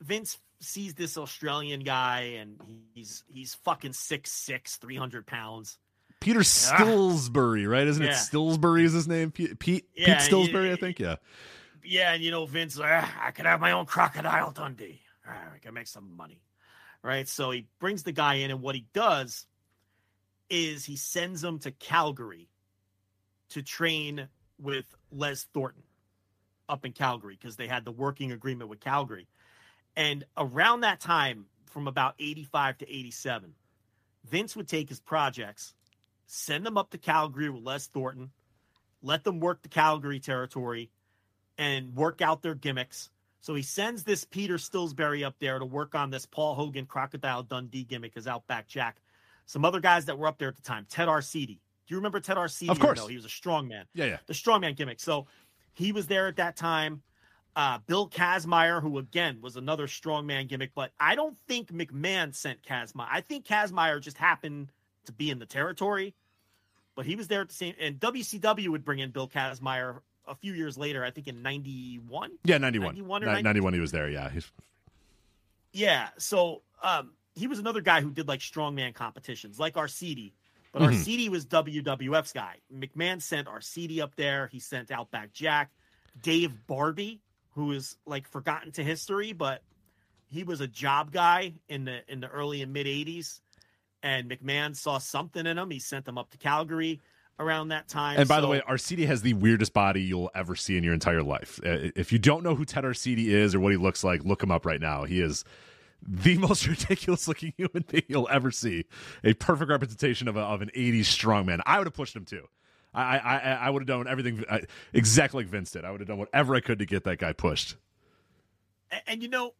Vince 0.00 0.38
sees 0.60 0.94
this 0.94 1.16
Australian 1.18 1.80
guy, 1.80 2.20
and 2.40 2.60
he's 2.94 3.24
he's 3.28 3.54
fucking 3.54 3.92
six 3.92 4.30
six, 4.32 4.76
three 4.76 4.96
hundred 4.96 5.26
pounds. 5.26 5.78
peter 6.20 6.42
stilsbury 6.42 7.66
right 7.66 7.86
isn't 7.86 8.02
it 8.04 8.12
stilsbury 8.14 8.84
is 8.84 8.92
his 8.92 9.06
name 9.06 9.30
pete 9.30 9.56
pete, 9.60 9.86
Yeah, 9.94 10.14
pete 10.14 10.22
stilsbury 10.22 10.68
yeah, 10.68 10.72
i 10.74 10.76
think 10.76 10.98
yeah 10.98 11.16
Yeah, 11.84 12.12
and 12.12 12.22
you 12.22 12.30
know 12.32 12.44
Vince, 12.44 12.76
"Ah, 12.82 13.14
I 13.24 13.30
could 13.30 13.46
have 13.46 13.60
my 13.60 13.70
own 13.72 13.86
Crocodile 13.86 14.50
Dundee. 14.50 15.00
Ah, 15.26 15.52
I 15.54 15.58
can 15.58 15.74
make 15.74 15.86
some 15.86 16.16
money, 16.16 16.42
right? 17.02 17.28
So 17.28 17.50
he 17.52 17.68
brings 17.78 18.02
the 18.02 18.10
guy 18.12 18.34
in, 18.36 18.50
and 18.50 18.60
what 18.62 18.74
he 18.74 18.86
does 18.92 19.46
is 20.50 20.84
he 20.84 20.96
sends 20.96 21.44
him 21.44 21.58
to 21.60 21.70
Calgary 21.70 22.48
to 23.50 23.62
train 23.62 24.28
with 24.60 24.86
Les 25.10 25.44
Thornton 25.54 25.82
up 26.68 26.84
in 26.84 26.92
Calgary 26.92 27.36
because 27.40 27.56
they 27.56 27.66
had 27.66 27.84
the 27.84 27.92
working 27.92 28.32
agreement 28.32 28.70
with 28.70 28.80
Calgary. 28.80 29.26
And 29.96 30.24
around 30.36 30.80
that 30.80 31.00
time, 31.00 31.46
from 31.66 31.88
about 31.88 32.14
85 32.18 32.78
to 32.78 32.90
87, 32.90 33.54
Vince 34.24 34.56
would 34.56 34.68
take 34.68 34.88
his 34.88 35.00
projects, 35.00 35.74
send 36.26 36.64
them 36.64 36.76
up 36.76 36.90
to 36.90 36.98
Calgary 36.98 37.50
with 37.50 37.62
Les 37.62 37.86
Thornton, 37.86 38.30
let 39.02 39.24
them 39.24 39.40
work 39.40 39.62
the 39.62 39.68
Calgary 39.68 40.20
territory, 40.20 40.90
and 41.56 41.94
work 41.94 42.20
out 42.20 42.42
their 42.42 42.54
gimmicks. 42.54 43.10
So 43.40 43.54
he 43.54 43.62
sends 43.62 44.04
this 44.04 44.24
Peter 44.24 44.58
Stilsbury 44.58 45.24
up 45.24 45.36
there 45.38 45.58
to 45.58 45.64
work 45.64 45.94
on 45.94 46.10
this 46.10 46.26
Paul 46.26 46.54
Hogan 46.54 46.86
Crocodile 46.86 47.42
Dundee 47.42 47.84
gimmick 47.84 48.16
as 48.16 48.26
Outback 48.26 48.68
Jack. 48.68 49.00
Some 49.46 49.64
other 49.64 49.80
guys 49.80 50.04
that 50.06 50.18
were 50.18 50.26
up 50.26 50.38
there 50.38 50.48
at 50.48 50.56
the 50.56 50.62
time, 50.62 50.86
Ted 50.88 51.08
Arcidi. 51.08 51.60
Do 51.88 51.94
you 51.94 51.98
remember 51.98 52.20
Ted 52.20 52.36
Arcidi? 52.36 52.68
Of 52.68 52.78
course. 52.78 52.98
No, 52.98 53.06
he 53.06 53.16
was 53.16 53.24
a 53.24 53.30
strong 53.30 53.66
man 53.66 53.86
yeah 53.94 54.04
yeah 54.04 54.18
the 54.26 54.34
strongman 54.34 54.76
gimmick. 54.76 55.00
So 55.00 55.26
he 55.72 55.92
was 55.92 56.06
there 56.06 56.28
at 56.28 56.36
that 56.36 56.56
time. 56.56 57.02
Uh, 57.56 57.78
Bill 57.86 58.08
Kazmaier, 58.08 58.80
who 58.80 58.98
again 58.98 59.40
was 59.40 59.56
another 59.56 59.88
strongman 59.88 60.46
gimmick, 60.46 60.72
but 60.74 60.92
I 61.00 61.16
don't 61.16 61.36
think 61.48 61.72
McMahon 61.72 62.34
sent 62.34 62.62
Kazmaier. 62.62 63.08
I 63.10 63.20
think 63.20 63.46
Kazmaier 63.46 64.00
just 64.00 64.16
happened 64.16 64.70
to 65.06 65.12
be 65.12 65.30
in 65.30 65.40
the 65.40 65.46
territory, 65.46 66.14
but 66.94 67.04
he 67.04 67.16
was 67.16 67.26
there 67.26 67.40
at 67.40 67.48
the 67.48 67.54
same. 67.54 67.74
And 67.80 67.98
WCW 67.98 68.68
would 68.68 68.84
bring 68.84 69.00
in 69.00 69.10
Bill 69.10 69.28
Kazmaier 69.28 70.00
a 70.26 70.34
few 70.36 70.52
years 70.52 70.78
later. 70.78 71.02
I 71.04 71.10
think 71.10 71.26
in 71.26 71.42
'91. 71.42 72.32
Yeah, 72.44 72.58
91. 72.58 72.94
91 72.94 73.22
or 73.22 73.26
Ni- 73.26 73.32
90 73.32 73.42
91 73.42 73.74
he 73.74 73.80
was 73.80 73.90
there, 73.90 74.08
yeah. 74.08 74.30
He's, 74.30 74.52
Yeah, 75.72 76.08
so 76.18 76.62
um, 76.82 77.12
he 77.34 77.46
was 77.46 77.58
another 77.58 77.80
guy 77.80 78.02
who 78.02 78.10
did 78.10 78.28
like 78.28 78.40
strongman 78.40 78.94
competitions, 78.94 79.58
like 79.58 79.74
Arcidi. 79.74 80.32
But 80.78 80.90
Mhm. 80.90 80.94
Arcidi 80.94 81.28
was 81.28 81.44
WWF's 81.46 82.32
guy. 82.32 82.56
McMahon 82.72 83.20
sent 83.20 83.48
Arcidi 83.48 84.00
up 84.00 84.14
there. 84.16 84.46
He 84.48 84.60
sent 84.60 84.90
Outback 84.90 85.32
Jack, 85.32 85.70
Dave 86.22 86.66
Barbie, 86.66 87.20
who 87.54 87.72
is 87.72 87.96
like 88.06 88.28
forgotten 88.28 88.70
to 88.72 88.84
history, 88.84 89.32
but 89.32 89.62
he 90.30 90.44
was 90.44 90.60
a 90.60 90.68
job 90.68 91.10
guy 91.12 91.54
in 91.68 91.84
the 91.84 92.02
in 92.10 92.20
the 92.20 92.28
early 92.28 92.62
and 92.62 92.72
mid 92.72 92.86
'80s. 92.86 93.40
And 94.02 94.30
McMahon 94.30 94.76
saw 94.76 94.98
something 94.98 95.44
in 95.46 95.58
him. 95.58 95.70
He 95.70 95.80
sent 95.80 96.06
him 96.06 96.16
up 96.18 96.30
to 96.30 96.38
Calgary 96.38 97.00
around 97.40 97.68
that 97.68 97.86
time. 97.88 98.18
and 98.18 98.28
by 98.28 98.40
the 98.40 98.46
So- 98.46 98.50
way, 98.50 98.60
Arcidi 98.68 99.06
has 99.06 99.22
the 99.22 99.32
weirdest 99.34 99.72
body 99.72 100.02
you'll 100.02 100.30
ever 100.34 100.56
see 100.56 100.76
in 100.76 100.82
your 100.84 100.92
entire 100.94 101.22
life. 101.22 101.60
Uh, 101.64 101.90
If 101.94 102.10
you 102.12 102.18
don't 102.18 102.42
know 102.42 102.56
who 102.56 102.64
Ted 102.64 102.82
Arcidi 102.84 103.26
is 103.26 103.54
or 103.54 103.60
what 103.60 103.70
he 103.72 103.78
looks 103.78 104.02
like, 104.02 104.24
look 104.24 104.42
him 104.42 104.50
up 104.50 104.66
right 104.66 104.80
now. 104.80 105.04
He 105.04 105.20
is 105.20 105.44
the 106.06 106.38
most 106.38 106.66
ridiculous 106.66 107.28
looking 107.28 107.52
human 107.56 107.84
being 107.88 108.04
you'll 108.08 108.28
ever 108.30 108.50
see. 108.50 108.84
A 109.24 109.34
perfect 109.34 109.70
representation 109.70 110.28
of, 110.28 110.36
a, 110.36 110.40
of 110.40 110.62
an 110.62 110.70
80s 110.76 111.00
strongman. 111.00 111.60
I 111.66 111.78
would 111.78 111.86
have 111.86 111.94
pushed 111.94 112.14
him 112.14 112.24
too. 112.24 112.46
I 112.94 113.18
I, 113.18 113.36
I, 113.36 113.52
I 113.66 113.70
would 113.70 113.82
have 113.82 113.86
done 113.86 114.08
everything 114.08 114.44
I, 114.50 114.62
exactly 114.92 115.44
like 115.44 115.50
Vince 115.50 115.70
did. 115.70 115.84
I 115.84 115.90
would 115.90 116.00
have 116.00 116.08
done 116.08 116.18
whatever 116.18 116.54
I 116.54 116.60
could 116.60 116.78
to 116.78 116.86
get 116.86 117.04
that 117.04 117.18
guy 117.18 117.32
pushed. 117.32 117.76
and, 118.90 119.02
and 119.06 119.22
you 119.22 119.28
know, 119.28 119.54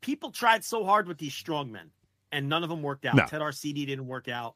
people 0.00 0.30
tried 0.30 0.64
so 0.64 0.84
hard 0.84 1.08
with 1.08 1.18
these 1.18 1.32
strongmen, 1.32 1.90
and 2.30 2.48
none 2.48 2.62
of 2.62 2.68
them 2.68 2.82
worked 2.82 3.04
out. 3.04 3.16
No. 3.16 3.26
Ted 3.26 3.40
Arcidi 3.40 3.86
didn't 3.86 4.06
work 4.06 4.28
out. 4.28 4.54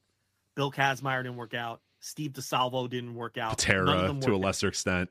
Bill 0.55 0.71
Kazmaier 0.71 1.23
didn't 1.23 1.37
work 1.37 1.55
out. 1.55 1.81
Steve 2.01 2.33
DiSalvo 2.33 2.89
didn't 2.89 3.15
work 3.15 3.37
out. 3.37 3.59
Patera 3.59 3.85
to 3.87 3.93
a 3.93 4.13
worked 4.13 4.29
out. 4.29 4.41
lesser 4.41 4.69
extent. 4.69 5.11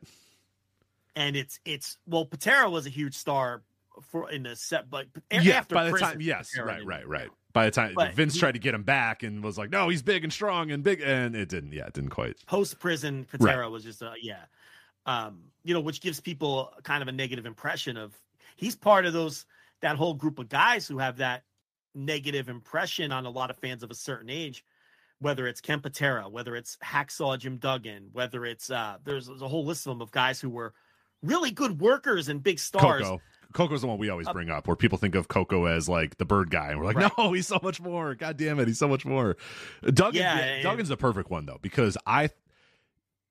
And 1.16 1.36
it's 1.36 1.60
it's 1.66 1.98
well, 2.08 2.26
Patera 2.26 2.70
was 2.70 2.86
a 2.86 2.90
huge 2.90 3.16
star 3.16 3.62
for 4.02 4.30
in 4.32 4.44
the 4.44 4.56
set, 4.56 4.90
but 4.90 5.08
yeah, 5.32 5.58
after 5.58 5.76
by 5.76 5.86
the 5.86 5.92
prison, 5.92 6.10
time, 6.10 6.22
yes, 6.22 6.58
right, 6.58 6.86
right, 6.86 7.08
right. 7.08 7.30
By 7.52 7.66
the 7.66 7.72
time 7.72 7.94
But 7.96 8.14
Vince 8.14 8.36
he- 8.36 8.40
tried 8.40 8.54
to 8.54 8.60
get 8.60 8.76
him 8.76 8.84
back 8.84 9.24
and 9.24 9.44
was 9.44 9.58
like, 9.58 9.70
"No, 9.70 9.90
he's 9.90 10.02
big 10.04 10.24
and 10.24 10.32
strong 10.32 10.72
and 10.72 10.84
big," 10.84 11.02
and 11.02 11.36
it 11.36 11.50
didn't. 11.50 11.74
Yeah, 11.74 11.88
it 11.88 11.94
didn't 11.94 12.12
quite. 12.12 12.46
Post 12.46 12.80
prison, 12.80 13.26
Patera 13.26 13.70
was 13.70 13.84
just 13.84 14.02
a 14.02 14.14
yeah, 14.22 14.44
um, 15.06 15.40
you 15.64 15.74
know, 15.74 15.80
which 15.80 16.02
gives 16.02 16.20
people 16.20 16.72
kind 16.84 17.02
of 17.02 17.08
a 17.08 17.12
negative 17.12 17.46
impression 17.46 17.98
of 17.98 18.14
he's 18.56 18.76
part 18.76 19.06
of 19.06 19.14
those 19.14 19.46
that 19.82 19.96
whole 19.96 20.14
group 20.14 20.40
of 20.40 20.50
guys 20.50 20.88
who 20.88 20.98
have 21.00 21.18
that 21.18 21.44
negative 21.96 22.50
impression 22.50 23.12
on 23.12 23.26
a 23.26 23.30
lot 23.30 23.50
of 23.50 23.58
fans 23.58 23.84
of 23.84 23.92
a 23.92 23.96
certain 23.96 24.30
age. 24.30 24.64
Whether 25.22 25.48
it's 25.48 25.60
Ken 25.60 25.82
Patera, 25.82 26.30
whether 26.30 26.56
it's 26.56 26.78
Hacksaw 26.82 27.38
Jim 27.40 27.58
Duggan, 27.58 28.10
whether 28.14 28.46
it's 28.46 28.72
uh, 28.72 28.98
there's, 29.04 29.28
there's 29.28 29.42
a 29.42 29.50
whole 29.50 29.66
list 29.66 29.86
of 29.86 29.92
them 29.92 30.02
of 30.02 30.12
guys 30.12 30.40
who 30.40 30.50
were 30.50 30.74
really 31.22 31.52
good 31.52 31.82
workers 31.82 32.30
and 32.30 32.42
big 32.42 32.58
stars. 32.58 33.04
Koko. 33.04 33.22
Koko's 33.54 33.82
the 33.82 33.88
one 33.88 33.98
we 33.98 34.10
always 34.10 34.28
Uh, 34.28 34.34
bring 34.34 34.50
up, 34.50 34.68
where 34.68 34.76
people 34.76 34.98
think 34.98 35.16
of 35.16 35.28
Coco 35.28 35.66
as 35.66 35.90
like 35.90 36.18
the 36.18 36.26
bird 36.26 36.50
guy, 36.52 36.70
and 36.70 36.80
we're 36.80 36.86
like, 36.86 36.98
Right. 36.98 37.12
no, 37.18 37.34
he's 37.34 37.48
so 37.48 37.60
much 37.64 37.82
more. 37.82 38.14
God 38.16 38.38
damn 38.38 38.60
it, 38.60 38.68
he's 38.68 38.78
so 38.80 38.88
much 38.88 39.06
more. 39.06 39.38
Duggan, 39.84 40.22
Yeah, 40.22 40.58
yeah, 40.58 40.62
Duggan's 40.62 40.90
the 40.90 40.98
perfect 40.98 41.30
one 41.32 41.46
though, 41.46 41.58
because 41.62 41.98
I, 42.06 42.30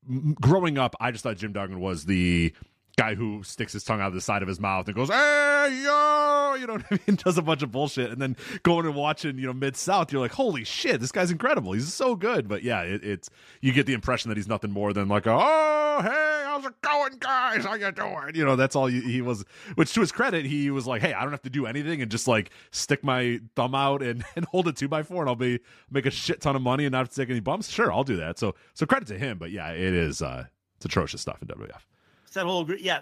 m- 0.09 0.35
growing 0.41 0.77
up, 0.79 0.97
I 1.01 1.11
just 1.12 1.23
thought 1.23 1.37
Jim 1.37 1.53
Duggan 1.53 1.79
was 1.81 2.05
the 2.07 2.53
guy 2.99 3.15
who 3.15 3.45
sticks 3.45 3.73
his 3.73 3.85
tongue 3.85 4.01
out 4.01 4.09
of 4.09 4.15
the 4.15 4.21
side 4.21 4.43
of 4.43 4.49
his 4.49 4.59
mouth 4.59 4.87
and 4.89 4.97
goes, 4.97 5.09
"Hey 5.09 5.83
yo," 5.85 6.57
you 6.59 6.67
know 6.67 6.75
what 6.75 6.85
I 6.91 6.99
mean? 7.07 7.17
Does 7.25 7.39
a 7.39 7.43
bunch 7.43 7.63
of 7.63 7.71
bullshit, 7.71 8.11
and 8.11 8.21
then 8.21 8.37
going 8.65 8.87
and 8.87 8.95
watching, 8.97 9.39
you 9.39 9.47
know, 9.47 9.53
Mid 9.53 9.77
South, 9.77 10.13
you're 10.13 10.21
like, 10.21 10.33
"Holy 10.33 10.65
shit, 10.65 11.01
this 11.01 11.13
guy's 11.13 11.31
incredible. 11.31 11.73
He's 11.73 11.95
so 11.95 12.17
good." 12.17 12.49
But 12.49 12.65
yeah, 12.65 12.83
it, 12.83 13.05
it's 13.05 13.31
you 13.61 13.73
get 13.73 13.87
the 13.87 13.93
impression 13.93 14.31
that 14.31 14.37
he's 14.37 14.49
nothing 14.49 14.73
more 14.73 14.93
than 14.93 15.07
like, 15.07 15.27
a, 15.27 15.31
"Oh, 15.31 16.01
hey, 16.03 16.43
how's 16.45 16.67
it 16.67 16.75
going, 16.83 17.19
guys? 17.21 17.65
How 17.65 17.75
you 17.75 17.93
doing?" 17.93 18.35
You 18.35 18.45
know, 18.45 18.57
that's 18.57 18.75
all 18.75 18.87
he, 18.87 19.01
he 19.01 19.23
was. 19.23 19.45
Which 19.77 19.95
to 19.95 20.01
his 20.01 20.11
credit, 20.11 20.45
he 20.45 20.71
was 20.73 20.89
like, 20.89 21.01
"Hey, 21.01 21.15
I 21.15 21.23
don't 21.23 21.31
have 21.31 21.43
to 21.43 21.51
do 21.51 21.67
anything 21.67 22.03
and 22.03 22.11
just 22.11 22.27
like 22.27 22.51
stick 22.73 23.05
my 23.05 23.41
thumb 23.55 23.77
out 23.77 24.03
and, 24.03 24.25
and 24.37 24.45
hold 24.47 24.67
a 24.67 24.73
two 24.73 24.89
by 24.89 25.05
four, 25.05 25.23
and 25.23 25.29
I'll 25.29 25.37
be 25.37 25.61
make 25.89 26.07
a 26.07 26.11
shit 26.11 26.41
ton 26.41 26.57
of 26.57 26.63
money 26.63 26.85
and 26.85 26.93
not 26.93 26.99
have 26.99 27.11
to 27.11 27.15
take 27.15 27.31
any 27.31 27.41
bumps." 27.41 27.69
Sure, 27.69 27.93
I'll 27.93 28.03
do 28.03 28.17
that. 28.17 28.41
So 28.41 28.57
so 28.75 28.87
credit 28.87 29.07
to 29.09 29.19
him. 29.19 29.39
But 29.39 29.53
yeah, 29.53 29.71
it 29.71 29.95
is 29.95 30.21
uh, 30.21 30.47
it's 30.79 30.87
atrocious 30.87 31.21
stuff 31.21 31.41
in 31.41 31.47
WWF. 31.47 31.83
It's 32.29 32.35
that 32.35 32.45
whole 32.45 32.70
yeah 32.79 33.01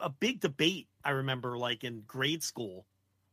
a 0.00 0.10
big 0.10 0.40
debate 0.40 0.86
i 1.02 1.10
remember 1.10 1.56
like 1.56 1.82
in 1.82 2.02
grade 2.06 2.42
school 2.42 2.84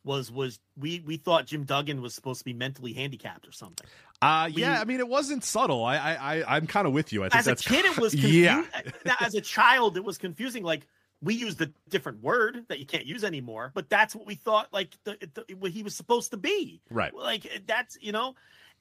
was 0.06 0.32
was 0.32 0.58
we 0.78 1.02
we 1.02 1.18
thought 1.18 1.46
jim 1.46 1.66
duggan 1.66 2.02
was 2.02 2.16
supposed 2.16 2.40
to 2.40 2.46
be 2.46 2.54
mentally 2.54 2.94
handicapped 2.94 3.46
or 3.46 3.52
something 3.52 3.86
Uh, 4.22 4.50
We- 4.56 4.62
yeah, 4.62 4.80
I 4.80 4.86
mean, 4.86 5.00
it 5.00 5.08
wasn't 5.08 5.44
subtle. 5.44 5.84
I, 5.84 5.98
I, 5.98 6.14
I 6.14 6.56
I'm 6.56 6.66
kind 6.66 6.88
of 6.88 6.94
with 6.94 7.12
you. 7.12 7.24
I 7.26 7.30
think 7.30 7.40
as 7.40 7.48
a 7.48 7.56
kid 7.56 7.84
it 7.86 7.98
was 7.98 8.14
confusing. 8.14 8.66
yeah, 9.06 9.16
as 9.20 9.36
a 9.36 9.42
child 9.42 9.98
it 9.98 10.04
was 10.04 10.18
confusing 10.18 10.64
like 10.64 10.88
we 11.22 11.34
used 11.34 11.62
a 11.62 11.70
different 11.90 12.22
word 12.24 12.64
that 12.70 12.80
you 12.80 12.86
can't 12.86 13.06
use 13.06 13.24
anymore 13.24 13.72
but 13.76 13.90
that's 13.90 14.16
what 14.16 14.26
we 14.26 14.36
thought 14.36 14.68
like 14.72 14.96
the, 15.04 15.18
the 15.34 15.56
what 15.56 15.72
he 15.72 15.84
was 15.84 15.94
supposed 15.96 16.32
to 16.32 16.38
be 16.38 16.82
right. 16.90 17.14
like 17.14 17.64
that's 17.68 17.98
you 18.02 18.12
know 18.14 18.34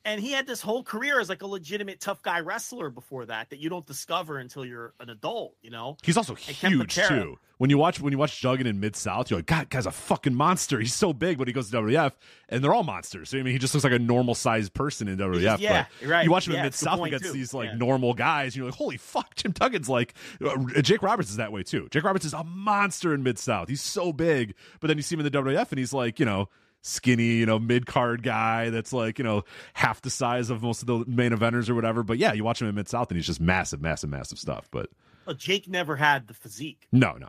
and 0.04 0.20
he 0.20 0.32
had 0.32 0.46
this 0.46 0.60
whole 0.62 0.82
career 0.82 1.20
as 1.20 1.28
like 1.28 1.42
a 1.42 1.46
legitimate 1.46 2.00
tough 2.00 2.22
guy 2.22 2.40
wrestler 2.40 2.88
before 2.90 3.26
that 3.26 3.50
that 3.50 3.58
you 3.58 3.68
don't 3.68 3.86
discover 3.86 4.38
until 4.38 4.64
you're 4.64 4.94
an 5.00 5.10
adult 5.10 5.54
you 5.62 5.70
know 5.70 5.96
He's 6.02 6.16
also 6.16 6.34
Ken 6.34 6.72
huge 6.72 6.94
too. 6.94 7.36
When 7.58 7.68
you 7.68 7.76
watch 7.76 8.00
when 8.00 8.10
you 8.10 8.16
watch 8.16 8.40
Duggan 8.40 8.66
in 8.66 8.80
Mid 8.80 8.96
South, 8.96 9.30
you're 9.30 9.40
like, 9.40 9.44
God, 9.46 9.68
guy's 9.68 9.84
a 9.84 9.90
fucking 9.90 10.34
monster. 10.34 10.80
He's 10.80 10.94
so 10.94 11.12
big, 11.12 11.36
but 11.36 11.46
he 11.46 11.52
goes 11.52 11.70
to 11.70 11.76
WWF, 11.76 12.12
and 12.48 12.64
they're 12.64 12.72
all 12.72 12.84
monsters. 12.84 13.28
So 13.28 13.38
I 13.38 13.42
mean, 13.42 13.52
he 13.52 13.58
just 13.58 13.74
looks 13.74 13.84
like 13.84 13.92
a 13.92 13.98
normal 13.98 14.34
sized 14.34 14.72
person 14.72 15.08
in 15.08 15.18
WWF. 15.18 15.40
just- 15.42 15.62
yeah, 15.62 15.84
but 16.00 16.08
right. 16.08 16.24
You 16.24 16.30
watch 16.30 16.48
him 16.48 16.54
in 16.54 16.62
Mid 16.62 16.72
South 16.74 17.04
against 17.04 17.26
too. 17.26 17.32
these 17.32 17.52
like 17.52 17.68
Yeah. 17.68 17.76
normal 17.76 18.14
guys, 18.14 18.54
and 18.54 18.56
you're 18.56 18.64
like, 18.66 18.76
holy 18.76 18.96
fuck, 18.96 19.34
Jim 19.34 19.52
Duggan's 19.52 19.90
like 19.90 20.14
uh, 20.42 20.56
Jake 20.80 21.02
Roberts 21.02 21.28
is 21.28 21.36
that 21.36 21.52
way 21.52 21.62
too. 21.62 21.86
Jake 21.90 22.02
Roberts 22.04 22.24
is 22.24 22.32
a 22.32 22.42
monster 22.44 23.12
in 23.12 23.22
Mid 23.22 23.38
South. 23.38 23.68
He's 23.68 23.82
so 23.82 24.10
big, 24.10 24.54
but 24.80 24.86
then 24.88 24.96
you 24.96 25.02
see 25.02 25.14
him 25.16 25.20
in 25.20 25.24
the 25.24 25.30
WWF, 25.30 25.68
and 25.70 25.78
he's 25.78 25.92
like, 25.92 26.18
you 26.18 26.24
know. 26.24 26.48
Skinny, 26.82 27.34
you 27.34 27.46
know, 27.46 27.58
mid 27.58 27.86
card 27.86 28.22
guy 28.22 28.70
that's 28.70 28.92
like, 28.92 29.18
you 29.18 29.24
know, 29.24 29.44
half 29.74 30.00
the 30.02 30.10
size 30.10 30.50
of 30.50 30.62
most 30.62 30.82
of 30.82 30.86
the 30.86 31.04
main 31.06 31.32
eventers 31.32 31.68
or 31.68 31.74
whatever. 31.74 32.02
But 32.02 32.18
yeah, 32.18 32.32
you 32.32 32.42
watch 32.44 32.60
him 32.62 32.68
in 32.68 32.74
Mid 32.74 32.88
South 32.88 33.10
and 33.10 33.16
he's 33.16 33.26
just 33.26 33.40
massive, 33.40 33.80
massive, 33.80 34.08
massive 34.10 34.38
stuff. 34.38 34.68
But 34.70 34.88
Well, 35.26 35.36
jake 35.36 35.68
never 35.68 35.96
had 35.96 36.26
the 36.26 36.34
physique 36.34 36.86
no, 36.92 37.12
no. 37.14 37.28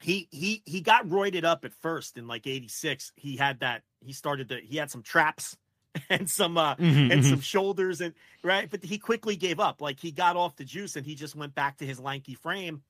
he 0.00 0.28
he 0.30 0.62
he 0.66 0.80
got 0.80 1.06
roided 1.06 1.44
up 1.44 1.64
at 1.64 1.72
first 1.72 2.16
in 2.18 2.26
like 2.28 2.46
86 2.46 3.12
he 3.16 3.36
had 3.36 3.60
that 3.60 3.82
he 4.00 4.12
started 4.12 4.48
to 4.50 4.60
he 4.60 4.76
had 4.76 4.90
some 4.90 5.02
traps 5.02 5.56
and 6.10 6.28
some 6.30 6.56
uh 6.58 6.76
Mhm, 6.76 7.10
and 7.12 7.22
mhm. 7.22 7.30
some 7.30 7.40
shoulders 7.40 8.00
and 8.00 8.14
right 8.44 8.68
but 8.70 8.84
he 8.84 8.98
quickly 8.98 9.34
gave 9.34 9.58
up 9.58 9.80
like 9.80 9.98
he 9.98 10.12
got 10.12 10.36
off 10.36 10.54
the 10.56 10.64
juice 10.64 10.94
and 10.96 11.04
he 11.06 11.14
just 11.16 11.34
went 11.34 11.54
back 11.54 11.78
to 11.78 11.86
his 11.86 11.98
lanky 11.98 12.34
frame 12.34 12.82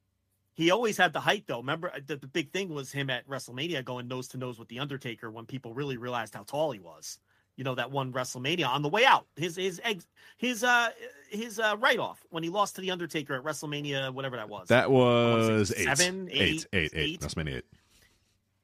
he 0.58 0.70
always 0.72 0.96
had 0.98 1.12
the 1.12 1.20
height 1.20 1.44
though 1.46 1.58
remember 1.58 1.88
uh, 1.94 2.00
the, 2.06 2.16
the 2.16 2.26
big 2.26 2.50
thing 2.52 2.68
was 2.74 2.90
him 2.92 3.08
at 3.08 3.26
wrestlemania 3.28 3.84
going 3.84 4.08
nose 4.08 4.26
to 4.28 4.36
nose 4.36 4.58
with 4.58 4.68
the 4.68 4.80
undertaker 4.80 5.30
when 5.30 5.46
people 5.46 5.72
really 5.72 5.96
realized 5.96 6.34
how 6.34 6.42
tall 6.42 6.72
he 6.72 6.80
was 6.80 7.18
you 7.56 7.64
know 7.64 7.74
that 7.74 7.90
one 7.90 8.12
wrestlemania 8.12 8.66
on 8.68 8.82
the 8.82 8.88
way 8.88 9.04
out 9.04 9.26
his 9.36 9.56
his 9.56 9.80
ex 9.84 10.06
his 10.36 10.62
uh 10.64 10.90
his 11.30 11.58
uh 11.58 11.76
write 11.78 11.98
off 11.98 12.22
when 12.30 12.42
he 12.42 12.50
lost 12.50 12.74
to 12.74 12.80
the 12.80 12.90
undertaker 12.90 13.34
at 13.34 13.42
wrestlemania 13.44 14.12
whatever 14.12 14.36
that 14.36 14.48
was 14.48 14.68
That 14.68 14.90
was 14.90 15.72
eight. 15.76 15.96
seven, 15.96 16.28
eight, 16.32 16.66
eight, 16.72 16.90
eight, 16.94 17.20
eight. 17.22 17.36
many 17.36 17.54
eight. 17.54 17.64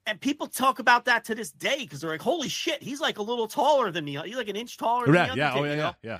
and 0.06 0.20
people 0.20 0.46
talk 0.46 0.78
about 0.80 1.04
that 1.06 1.24
to 1.24 1.34
this 1.34 1.50
day 1.50 1.78
because 1.80 2.00
they're 2.00 2.10
like, 2.10 2.22
"Holy 2.22 2.48
shit, 2.48 2.82
he's 2.82 3.00
like 3.00 3.18
a 3.18 3.22
little 3.22 3.48
taller 3.48 3.90
than 3.90 4.04
the 4.04 4.18
he's 4.24 4.36
like 4.36 4.48
an 4.48 4.56
inch 4.56 4.76
taller." 4.76 5.06
Than 5.06 5.14
Yeah, 5.14 5.34
yeah, 5.34 5.54
oh 5.54 5.64
yeah, 5.64 5.74
yeah, 5.74 5.92
yeah. 6.02 6.18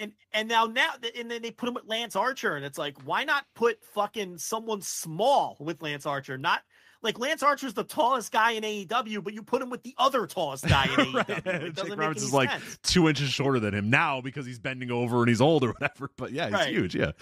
And 0.00 0.12
and 0.32 0.48
now 0.48 0.64
now 0.64 0.92
and 1.16 1.30
then 1.30 1.42
they 1.42 1.50
put 1.50 1.68
him 1.68 1.74
with 1.74 1.84
Lance 1.86 2.16
Archer, 2.16 2.56
and 2.56 2.64
it's 2.64 2.78
like, 2.78 2.96
why 3.04 3.22
not 3.24 3.44
put 3.54 3.84
fucking 3.94 4.38
someone 4.38 4.80
small 4.80 5.56
with 5.60 5.80
Lance 5.82 6.06
Archer? 6.06 6.38
Not 6.38 6.62
like 7.02 7.18
Lance 7.18 7.42
Archer's 7.42 7.74
the 7.74 7.84
tallest 7.84 8.32
guy 8.32 8.52
in 8.52 8.62
AEW, 8.64 9.22
but 9.22 9.34
you 9.34 9.42
put 9.42 9.60
him 9.62 9.68
with 9.70 9.82
the 9.82 9.94
other 9.98 10.26
tallest 10.26 10.66
guy 10.66 10.84
in 10.84 10.90
AEW. 10.90 11.14
right. 11.46 11.62
It 11.64 11.76
Jake 11.76 11.96
Roberts 11.96 12.22
is 12.22 12.32
like 12.32 12.50
sense. 12.50 12.78
two 12.82 13.08
inches 13.08 13.28
shorter 13.28 13.60
than 13.60 13.74
him 13.74 13.90
now 13.90 14.20
because 14.22 14.46
he's 14.46 14.58
bending 14.58 14.90
over 14.90 15.18
and 15.20 15.28
he's 15.28 15.40
old 15.42 15.64
or 15.64 15.72
whatever. 15.72 16.10
But 16.16 16.32
yeah, 16.32 16.46
he's 16.46 16.54
Right. 16.54 16.68
huge. 16.70 16.94
Yeah, 16.96 17.12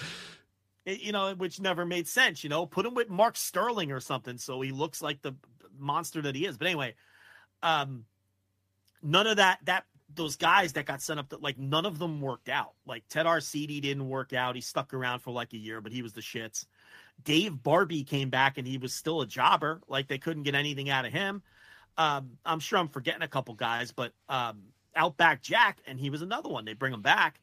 It- 0.84 1.00
you 1.00 1.10
know, 1.12 1.34
which 1.34 1.60
never 1.60 1.84
made 1.84 2.06
sense. 2.08 2.42
You 2.44 2.50
know, 2.50 2.64
put 2.64 2.86
him 2.86 2.94
with 2.94 3.10
Mark 3.10 3.36
Sterling 3.36 3.90
or 3.92 3.98
something, 4.00 4.38
so 4.38 4.60
he 4.60 4.70
looks 4.70 5.02
like 5.02 5.20
the 5.22 5.34
monster 5.76 6.22
that 6.22 6.34
he 6.36 6.46
is. 6.46 6.56
But 6.58 6.68
anyway, 6.68 6.94
um, 7.62 8.04
none 9.02 9.26
of 9.26 9.36
that 9.38 9.58
that 9.64 9.84
those 10.14 10.36
guys 10.36 10.72
that 10.72 10.86
got 10.86 11.02
sent 11.02 11.20
up 11.20 11.28
to 11.28 11.36
like 11.38 11.58
none 11.58 11.86
of 11.86 11.98
them 11.98 12.20
worked 12.20 12.48
out. 12.48 12.72
Like 12.86 13.04
Ted 13.08 13.26
Arcidi 13.26 13.80
didn't 13.80 14.08
work 14.08 14.32
out. 14.32 14.54
He 14.54 14.60
stuck 14.60 14.94
around 14.94 15.20
for 15.20 15.30
like 15.30 15.52
a 15.52 15.58
year, 15.58 15.80
but 15.80 15.92
he 15.92 16.02
was 16.02 16.12
the 16.12 16.20
shits. 16.20 16.66
Dave 17.24 17.62
Barbie 17.62 18.04
came 18.04 18.30
back 18.30 18.58
and 18.58 18.66
he 18.66 18.78
was 18.78 18.94
still 18.94 19.20
a 19.20 19.26
jobber. 19.26 19.80
Like 19.88 20.08
they 20.08 20.18
couldn't 20.18 20.44
get 20.44 20.54
anything 20.54 20.88
out 20.88 21.04
of 21.04 21.12
him. 21.12 21.42
Um, 21.96 22.38
I'm 22.44 22.60
sure 22.60 22.78
I'm 22.78 22.88
forgetting 22.88 23.22
a 23.22 23.28
couple 23.28 23.54
guys, 23.54 23.90
but 23.90 24.12
um, 24.28 24.62
Outback 24.94 25.42
Jack, 25.42 25.78
and 25.86 25.98
he 25.98 26.10
was 26.10 26.22
another 26.22 26.48
one. 26.48 26.64
They 26.64 26.74
bring 26.74 26.94
him 26.94 27.02
back, 27.02 27.40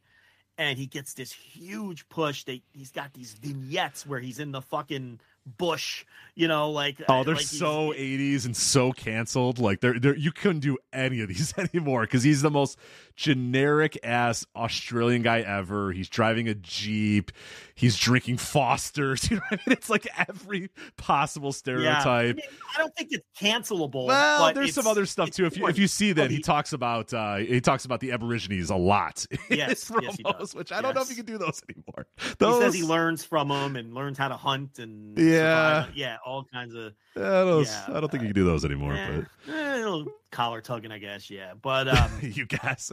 and 0.58 0.78
he 0.80 0.88
gets 0.88 1.14
this 1.14 1.32
huge 1.32 2.08
push. 2.08 2.46
They 2.46 2.64
he's 2.72 2.92
got 2.92 3.14
these 3.14 3.34
vignettes 3.34 4.06
where 4.08 4.20
he's 4.20 4.40
in 4.40 4.52
the 4.52 4.62
fucking 4.62 5.20
Bush. 5.46 6.06
You 6.38 6.50
know, 6.50 6.70
like 6.70 7.02
Oh, 7.08 7.24
they're 7.24 7.36
like 7.36 7.46
so 7.46 7.94
80s 7.94 8.46
and 8.46 8.58
so 8.58 8.92
canceled. 8.92 9.58
Like 9.58 9.80
they're, 9.80 9.98
they're 9.98 10.18
you 10.18 10.34
couldn't 10.34 10.60
do 10.60 10.78
any 10.92 11.22
of 11.22 11.30
these 11.30 11.54
anymore 11.74 12.02
because 12.02 12.24
he's 12.24 12.42
the 12.42 12.52
most 12.52 12.78
generic 13.16 13.98
ass 14.04 14.46
Australian 14.54 15.22
guy 15.22 15.40
ever. 15.40 15.94
He's 15.94 16.10
driving 16.10 16.50
a 16.50 16.54
Jeep. 16.56 17.32
He's 17.74 17.98
drinking 17.98 18.38
Fosters. 18.38 19.30
You 19.32 19.38
know 19.38 19.44
I 19.50 19.56
mean? 19.56 19.62
It's 19.68 19.90
like 19.90 20.08
every 20.28 20.70
possible 20.98 21.48
Yeah. 21.48 21.50
I, 21.50 21.54
stereotype. 21.54 22.36
mean, 22.36 22.46
I 22.76 22.80
don't 22.80 22.96
think 22.96 23.10
it's 23.14 23.26
cancelable. 23.40 24.06
Well, 24.08 24.40
but 24.40 24.56
there's 24.56 24.74
some 24.74 24.88
other 24.88 25.06
stuff 25.06 25.32
too. 25.32 25.46
If 25.46 25.58
you 25.58 25.68
if 25.68 25.78
you 25.78 25.88
see 25.88 26.12
that, 26.14 26.32
he 26.32 26.40
talks 26.42 26.74
about 26.74 27.14
uh 27.14 27.38
he 27.38 27.62
talks 27.62 27.86
about 27.86 28.02
the 28.02 28.12
Aborigines 28.12 28.70
a 28.72 28.76
lot. 28.76 29.26
Yes, 29.50 29.88
his 29.88 29.92
yes, 30.02 30.16
he 30.18 30.24
does. 30.24 30.54
which 30.54 30.72
I 30.74 30.82
don't 30.82 30.96
know 30.96 31.02
if 31.02 31.10
you 31.10 31.16
can 31.16 31.26
do 31.26 31.38
those 31.38 31.62
anymore. 31.70 32.08
he 32.18 32.60
says 32.62 32.74
he 32.74 32.84
learns 32.84 33.24
from 33.24 33.48
them 33.50 33.78
and 33.78 33.94
learns 33.94 34.18
how 34.18 34.28
to 34.28 34.36
hunt 34.36 34.80
and 34.80 35.18
Yeah. 35.18 35.35
Survive. 35.40 35.96
yeah, 35.96 36.18
all 36.26 36.44
kinds 36.44 36.74
of 36.76 36.94
I 37.16 37.20
don't, 37.20 37.66
Yeah, 37.66 37.86
I 37.88 38.00
don't 38.00 38.10
think 38.12 38.24
you 38.24 38.30
can 38.30 38.36
do 38.36 38.46
those 38.46 38.66
anymore. 38.66 38.94
eh, 38.94 39.22
eh, 39.50 39.76
a 39.76 39.78
little 39.78 40.08
collar 40.32 40.62
tugging, 40.62 40.92
I 40.92 40.98
guess. 40.98 41.30
Yeah, 41.30 41.54
but 41.62 41.88
um, 41.88 42.12
you 42.22 42.46
guys, 42.46 42.92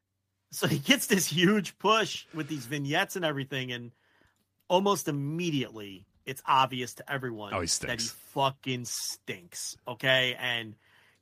so 0.52 0.66
he 0.66 0.78
gets 0.78 1.06
this 1.06 1.26
huge 1.26 1.78
push 1.78 2.26
with 2.34 2.48
these 2.48 2.66
vignettes 2.66 3.16
and 3.16 3.24
everything, 3.24 3.72
and 3.72 3.92
almost 4.68 5.08
immediately 5.08 6.06
it's 6.26 6.42
obvious 6.46 6.94
to 6.94 7.10
everyone 7.10 7.54
Oh, 7.54 7.60
he 7.60 7.66
that 7.86 8.00
he 8.00 8.06
fucking 8.06 8.84
stinks. 8.84 9.76
Okay, 9.86 10.36
and 10.38 10.74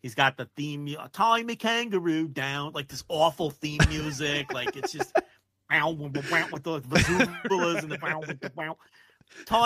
he's 0.02 0.14
got 0.14 0.36
the 0.36 0.46
theme, 0.56 0.94
tie 1.12 1.42
me 1.42 1.56
kangaroo 1.56 2.28
down, 2.28 2.72
like 2.72 2.88
this 2.88 3.04
awful 3.08 3.50
theme 3.50 3.80
music, 3.88 4.52
like 4.52 4.76
it's 4.76 4.92
just 4.92 5.12
wow 5.70 5.90
with 5.90 6.12
the 6.12 6.80
bazookas 6.88 7.82
and 7.82 7.90
the 7.92 7.98
tie 7.98 8.20
Do 8.20 8.50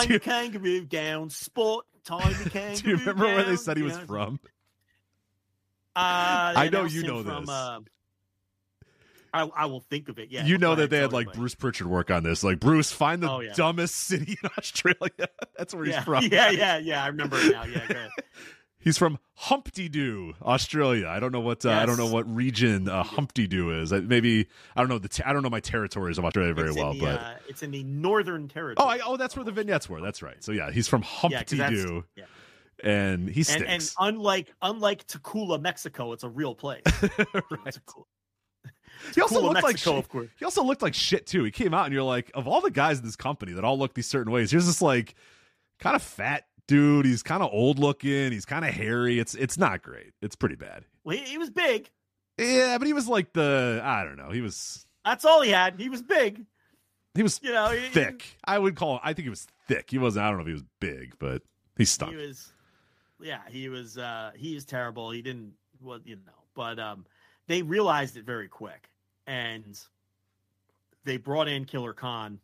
me 0.08 0.14
you- 0.14 0.20
kangaroo 0.20 0.84
down, 0.84 1.30
sport, 1.30 1.86
me 1.94 2.50
kangaroo. 2.50 2.76
do 2.76 2.90
you 2.90 2.96
remember 2.96 3.24
where 3.26 3.44
they 3.44 3.56
said 3.56 3.76
he 3.76 3.82
was 3.82 3.96
know? 3.96 4.04
from? 4.06 4.40
Uh, 5.96 6.52
I 6.56 6.68
know 6.72 6.84
you 6.84 7.02
know 7.02 7.22
from, 7.22 7.46
this. 7.46 7.50
uh, 7.50 7.80
I, 9.32 9.42
I 9.42 9.66
will 9.66 9.80
think 9.80 10.08
of 10.08 10.18
it. 10.18 10.30
Yeah, 10.30 10.44
you 10.44 10.58
know 10.58 10.74
that 10.74 10.90
they 10.90 10.98
had 10.98 11.12
like. 11.12 11.32
Bruce 11.32 11.54
Pritchard 11.54 11.86
work 11.86 12.10
on 12.10 12.22
this. 12.22 12.42
Like 12.42 12.58
Bruce, 12.60 12.90
find 12.92 13.22
the 13.22 13.30
Oh, 13.30 13.40
yeah. 13.40 13.52
dumbest 13.54 13.94
city 14.06 14.36
in 14.42 14.50
Australia. 14.58 15.10
That's 15.58 15.74
where 15.74 15.84
yeah, 15.84 15.96
he's 15.96 16.04
from. 16.04 16.24
Yeah, 16.24 16.50
yeah, 16.50 16.78
yeah. 16.78 17.04
I 17.04 17.08
remember 17.08 17.36
it 17.38 17.52
now. 17.52 17.64
Yeah, 17.64 17.86
go 17.86 17.94
ahead. 17.94 18.10
He's 18.82 18.96
from 18.96 19.18
Humpty 19.34 19.88
Doo, 19.90 20.32
Australia. 20.42 21.06
I 21.06 21.20
don't 21.20 21.32
know 21.32 21.40
what 21.40 21.66
uh, 21.66 21.70
I 21.70 21.84
don't 21.84 21.98
know 21.98 22.06
what 22.10 22.26
region 22.34 22.88
uh, 22.88 23.02
Humpty 23.02 23.46
Doo 23.46 23.70
is. 23.78 23.92
Maybe 23.92 24.48
I 24.74 24.80
don't 24.80 24.88
know 24.88 24.98
the 24.98 25.08
te- 25.08 25.22
I 25.22 25.32
don't 25.34 25.42
know 25.42 25.50
my 25.50 25.60
territories 25.60 26.16
of 26.16 26.24
Australia 26.24 26.54
very 26.54 26.68
It's 26.70 26.78
well, 26.78 26.94
the, 26.94 27.00
but 27.00 27.20
uh, 27.20 27.34
it's 27.48 27.62
in 27.62 27.70
the 27.72 27.82
northern 27.84 28.48
territory. 28.48 28.76
oh, 28.78 28.88
I, 28.90 29.00
oh, 29.04 29.16
that's 29.18 29.36
where 29.36 29.44
the 29.44 29.52
vignettes 29.52 29.88
were. 29.88 30.00
That's 30.00 30.22
right. 30.22 30.42
So 30.42 30.52
yeah, 30.52 30.70
he's 30.70 30.88
from 30.88 31.02
Humpty 31.02 31.56
that's- 31.58 31.84
Doo, 31.84 32.04
yeah. 32.16 32.24
and 32.82 33.28
he 33.28 33.40
And, 33.40 33.46
stinks. 33.46 33.94
and 33.98 34.14
unlike 34.14 34.52
unlike 34.62 35.06
Tacula, 35.06 35.60
Mexico, 35.60 36.12
it's 36.12 36.24
a 36.24 36.28
real 36.30 36.54
place. 36.54 36.82
A 37.02 37.72
he 39.14 39.20
also 39.20 39.40
looked 39.40 39.62
like 39.62 39.78
shit. 39.78 40.06
He 40.38 40.44
also 40.44 40.62
looked 40.62 40.82
like 40.82 40.94
shit 40.94 41.26
too. 41.26 41.44
He 41.44 41.50
came 41.50 41.72
out 41.72 41.86
and 41.86 41.94
you're 41.94 42.02
like, 42.02 42.30
of 42.34 42.46
all 42.46 42.60
the 42.60 42.70
guys 42.70 42.98
in 42.98 43.04
this 43.04 43.16
company 43.16 43.52
that 43.52 43.64
all 43.64 43.78
look 43.78 43.94
these 43.94 44.06
certain 44.08 44.32
ways, 44.32 44.50
here's 44.50 44.66
this 44.66 44.82
like 44.82 45.14
kind 45.78 45.96
of 45.96 46.02
fat 46.02 46.44
dude. 46.70 47.04
He's 47.04 47.22
kind 47.22 47.42
of 47.42 47.50
old 47.52 47.78
looking. 47.80 48.30
He's 48.32 48.44
kind 48.46 48.64
of 48.64 48.72
hairy. 48.72 49.18
It's 49.18 49.34
it's 49.34 49.58
not 49.58 49.82
great. 49.82 50.12
It's 50.22 50.36
pretty 50.36 50.54
bad. 50.54 50.84
Well, 51.04 51.16
he, 51.16 51.24
he 51.24 51.38
was 51.38 51.50
big. 51.50 51.90
Yeah, 52.38 52.78
but 52.78 52.86
he 52.86 52.92
was 52.92 53.08
like 53.08 53.32
the 53.32 53.80
I 53.84 54.04
don't 54.04 54.16
know. 54.16 54.30
He 54.30 54.40
was 54.40 54.86
That's 55.04 55.24
all 55.24 55.42
he 55.42 55.50
had. 55.50 55.78
He 55.80 55.88
was 55.88 56.00
big. 56.00 56.46
he 57.14 57.22
was 57.22 57.40
You 57.42 57.52
know, 57.52 57.70
he, 57.70 57.88
thick. 57.88 58.24
I 58.44 58.58
would 58.58 58.76
call. 58.76 59.00
I 59.02 59.12
think 59.12 59.24
he 59.24 59.30
was 59.30 59.46
thick. 59.66 59.90
He 59.90 59.98
wasn't. 59.98 60.24
I 60.24 60.28
don't 60.28 60.38
know 60.38 60.42
if 60.42 60.46
he 60.46 60.52
was 60.54 60.64
big, 60.78 61.14
but 61.18 61.42
he 61.76 61.84
stuck. 61.84 62.10
He 62.10 62.16
was, 62.16 62.52
yeah, 63.20 63.40
he 63.48 63.68
was. 63.68 63.98
uh 63.98 64.30
He 64.36 64.56
is 64.56 64.64
terrible. 64.64 65.10
He 65.10 65.22
didn't. 65.22 65.54
Well, 65.82 65.98
you 66.04 66.16
know, 66.16 66.32
but 66.54 66.78
um, 66.78 67.04
they 67.48 67.62
realized 67.62 68.16
it 68.16 68.24
very 68.24 68.48
quick, 68.48 68.90
and 69.26 69.78
they 71.04 71.16
brought 71.16 71.48
in 71.48 71.64
Killer 71.64 71.94
Khan, 71.94 72.38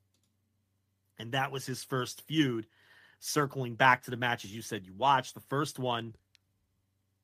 and 1.19 1.33
that 1.33 1.53
was 1.53 1.65
his 1.65 1.85
first 1.85 2.23
feud. 2.23 2.67
Circling 3.19 3.75
back 3.75 4.03
to 4.05 4.11
the 4.11 4.17
matches 4.17 4.55
you 4.55 4.63
said 4.63 4.87
you 4.87 4.93
watched, 4.95 5.35
the 5.35 5.41
first 5.41 5.79
one, 5.79 6.15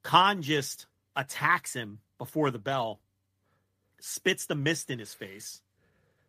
Khan 0.02 0.42
just 0.42 0.86
attacks 1.14 1.72
him 1.74 1.98
before 2.18 2.50
the 2.50 2.58
bell, 2.58 3.00
spits 4.00 4.46
the 4.46 4.54
mist 4.54 4.90
in 4.90 4.98
his 4.98 5.14
face, 5.14 5.60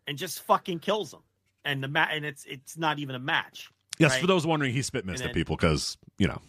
and 0.08 0.18
just 0.18 0.42
fucking 0.42 0.80
kills 0.80 1.14
him. 1.14 1.22
And 1.66 1.82
the 1.84 1.88
ma- 1.88 2.08
and 2.12 2.26
it's 2.26 2.44
it's 2.46 2.78
not 2.78 3.00
even 3.00 3.16
a 3.16 3.20
match. 3.20 3.70
yes, 3.98 4.12
right? 4.12 4.22
for 4.22 4.28
those 4.28 4.46
wondering, 4.46 4.74
he 4.74 4.82
spit 4.82 5.06
mist 5.06 5.22
And 5.22 5.30
at 5.30 5.34
people 5.36 5.56
because 5.56 5.98
you 6.18 6.28
know 6.28 6.42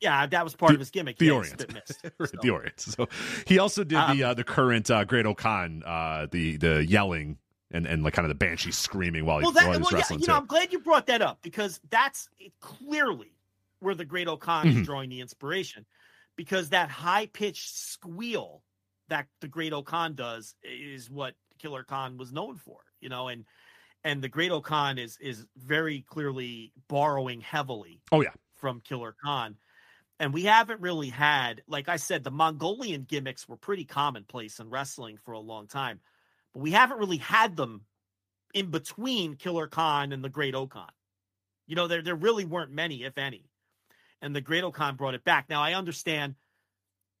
Yeah, 0.00 0.24
that 0.26 0.44
was 0.44 0.54
part 0.54 0.70
The- 0.70 0.74
of 0.76 0.80
his 0.80 0.90
gimmick. 0.90 1.18
the 1.18 1.26
yeah, 1.26 1.32
Orient, 1.32 1.74
mist. 1.74 2.00
So- 2.18 2.38
the 2.40 2.50
Orient. 2.50 2.78
So 2.80 3.08
he 3.46 3.58
also 3.58 3.82
did 3.82 3.96
the 3.98 4.22
Um, 4.24 4.30
uh, 4.30 4.34
the 4.34 4.44
current 4.44 4.88
uh, 4.90 5.04
Great 5.04 5.26
Okan, 5.26 5.82
uh, 5.84 6.26
the 6.30 6.56
the 6.58 6.86
yelling 6.86 7.38
and 7.72 7.86
and 7.86 8.02
like 8.02 8.14
kind 8.14 8.24
of 8.26 8.30
the 8.30 8.34
banshee 8.34 8.72
screaming 8.72 9.24
while 9.26 9.40
he, 9.40 9.46
Well, 9.46 9.52
that, 9.52 9.70
while 9.70 9.78
he 9.78 9.80
well, 9.80 9.92
yeah, 9.94 10.04
wrestling 10.04 10.18
you 10.18 10.26
too. 10.26 10.26
know, 10.26 10.36
I'm 10.36 10.46
glad 10.46 10.72
you 10.72 10.80
brought 10.80 11.06
that 11.06 11.22
up 11.22 11.40
because 11.42 11.80
that's 11.88 12.28
clearly 12.60 13.38
where 13.80 13.94
the 13.94 14.04
Great 14.04 14.28
Okan 14.28 14.68
Mhm. 14.68 14.70
is 14.70 14.80
drawing 14.82 15.08
the 15.08 15.20
inspiration, 15.20 15.86
because 16.36 16.68
that 16.70 16.90
high 16.90 17.26
pitched 17.26 17.70
squeal 17.74 18.64
that 19.08 19.28
the 19.40 19.48
Great 19.48 19.72
Okan 19.72 20.14
does 20.14 20.54
is 20.62 21.08
what 21.10 21.36
Killer 21.58 21.84
Khan 21.84 22.18
was 22.18 22.32
known 22.32 22.56
for, 22.56 22.80
you 23.00 23.08
know, 23.08 23.28
and 23.28 23.46
and 24.04 24.22
the 24.22 24.28
Great 24.30 24.52
Okan 24.52 24.98
is 24.98 25.18
is 25.18 25.46
very 25.56 26.02
clearly 26.02 26.72
borrowing 26.88 27.40
heavily 27.40 28.02
oh 28.12 28.22
yeah, 28.22 28.32
from 28.56 28.80
Killer 28.82 29.14
Khan. 29.24 29.58
And 30.20 30.34
we 30.34 30.44
haven't 30.44 30.80
really 30.82 31.08
had, 31.10 31.62
like 31.66 31.88
I 31.88 31.96
said, 31.96 32.24
the 32.24 32.30
Mongolian 32.30 33.04
gimmicks 33.04 33.48
were 33.48 33.56
pretty 33.56 33.84
commonplace 33.86 34.60
in 34.60 34.70
wrestling 34.70 35.18
for 35.18 35.32
a 35.32 35.40
long 35.40 35.66
time, 35.68 36.00
but 36.52 36.60
we 36.60 36.70
haven't 36.72 36.98
really 36.98 37.18
had 37.18 37.56
them 37.56 37.84
in 38.54 38.70
between 38.70 39.36
Killer 39.36 39.66
Khan 39.66 40.12
and 40.12 40.24
the 40.24 40.28
Great 40.28 40.54
Okan. 40.54 40.88
You 41.66 41.76
know, 41.76 41.86
there 41.86 42.02
there 42.02 42.16
really 42.16 42.44
weren't 42.44 42.72
many, 42.72 43.04
if 43.04 43.16
any. 43.18 43.50
And 44.22 44.34
the 44.34 44.40
Great 44.40 44.64
Okan 44.64 44.96
brought 44.96 45.14
it 45.14 45.24
back. 45.24 45.48
Now 45.48 45.62
I 45.62 45.74
understand 45.74 46.34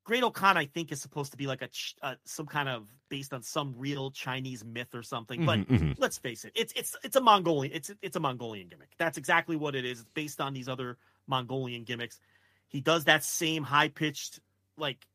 Great 0.04 0.22
Okan, 0.22 0.56
I 0.56 0.64
think, 0.66 0.90
is 0.92 1.00
supposed 1.00 1.30
to 1.32 1.36
be 1.36 1.46
like 1.46 1.62
a 1.62 1.68
ch- 1.68 1.94
uh, 2.02 2.16
some 2.24 2.46
kind 2.46 2.68
of 2.68 2.88
based 3.08 3.32
on 3.32 3.42
some 3.42 3.74
real 3.76 4.10
Chinese 4.10 4.64
myth 4.64 4.94
or 4.94 5.02
something. 5.02 5.44
But 5.46 5.60
Mhm, 5.60 5.66
mhm. 5.66 5.94
let's 5.98 6.18
face 6.18 6.44
it, 6.44 6.52
it's 6.56 6.72
it's 6.74 6.96
it's 7.04 7.16
a 7.16 7.20
Mongolian 7.20 7.72
it's 7.74 7.90
it's 8.02 8.16
a 8.16 8.20
Mongolian 8.20 8.68
gimmick. 8.68 8.90
That's 8.98 9.18
exactly 9.18 9.56
what 9.56 9.74
it 9.74 9.84
is. 9.84 10.00
It's 10.00 10.10
based 10.14 10.40
on 10.40 10.52
these 10.52 10.68
other 10.68 10.98
Mongolian 11.26 11.84
gimmicks. 11.84 12.18
He 12.66 12.80
does 12.80 13.04
that 13.04 13.22
same 13.24 13.62
high 13.62 13.88
pitched 13.88 14.40
like 14.76 15.06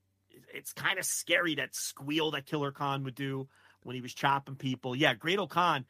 it's 0.54 0.74
kind 0.74 1.00
of 1.00 1.06
scary 1.06 1.56
that 1.56 1.74
squeal 1.76 2.32
that 2.32 2.46
Killer 2.46 2.72
Khan 2.72 3.04
would 3.04 3.16
do 3.16 3.48
when 3.86 3.96
he 3.96 4.02
was 4.02 4.14
chopping 4.14 4.56
people. 4.56 4.96
Yeah, 4.96 5.14
Great 5.14 5.40
Khan. 5.50 5.86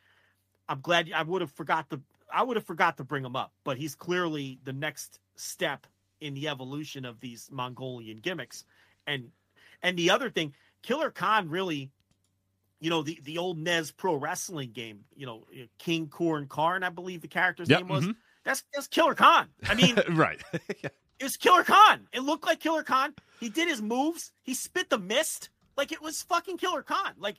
I'm 0.68 0.82
glad 0.82 1.12
I 1.14 1.24
would 1.24 1.42
have 1.42 1.52
forgot 1.52 1.90
the 1.90 2.02
I 2.34 2.44
would 2.44 2.58
have 2.58 2.66
forgot 2.66 2.98
to 2.98 3.04
bring 3.04 3.24
him 3.24 3.36
up, 3.36 3.54
but 3.64 3.78
he's 3.78 3.96
clearly 3.96 4.60
the 4.64 4.74
next 4.74 5.20
step 5.36 5.88
in 6.20 6.34
the 6.34 6.48
evolution 6.50 7.06
of 7.06 7.20
these 7.20 7.50
Mongolian 7.52 8.18
gimmicks. 8.18 8.66
And 9.08 9.32
and 9.82 9.98
the 9.98 10.10
other 10.10 10.30
thing, 10.30 10.54
Killer 10.82 11.12
Khan 11.12 11.50
really, 11.50 11.92
you 12.80 12.90
know, 12.90 13.02
the 13.04 13.20
the 13.24 13.38
old 13.38 13.58
NES 13.58 13.92
Pro 13.92 14.16
Wrestling 14.16 14.72
game, 14.72 15.06
you 15.16 15.26
know, 15.26 15.46
King 15.78 16.08
Corn 16.10 16.48
Karn, 16.48 16.84
I 16.84 16.90
believe 16.90 17.22
the 17.22 17.28
character's 17.28 17.70
Yep, 17.70 17.80
name 17.80 17.88
was. 17.88 18.04
mhm. 18.08 18.16
That's 18.44 18.64
that's 18.74 18.88
Killer 18.88 19.16
Khan. 19.16 19.50
I 19.70 19.76
mean, 19.76 20.04
right. 20.12 20.42
Yeah. 20.84 20.90
it 21.20 21.24
was 21.24 21.38
Killer 21.38 21.64
Khan. 21.64 22.08
It 22.12 22.22
looked 22.22 22.46
like 22.46 22.60
Killer 22.60 22.84
Khan. 22.84 23.14
He 23.40 23.50
did 23.50 23.68
his 23.68 23.82
moves. 23.82 24.32
He 24.44 24.54
spit 24.54 24.90
the 24.90 24.98
mist 25.00 25.50
like 25.78 25.92
it 25.92 26.02
was 26.02 26.22
fucking 26.24 26.58
Killer 26.58 26.84
Khan. 26.84 27.14
Like 27.18 27.38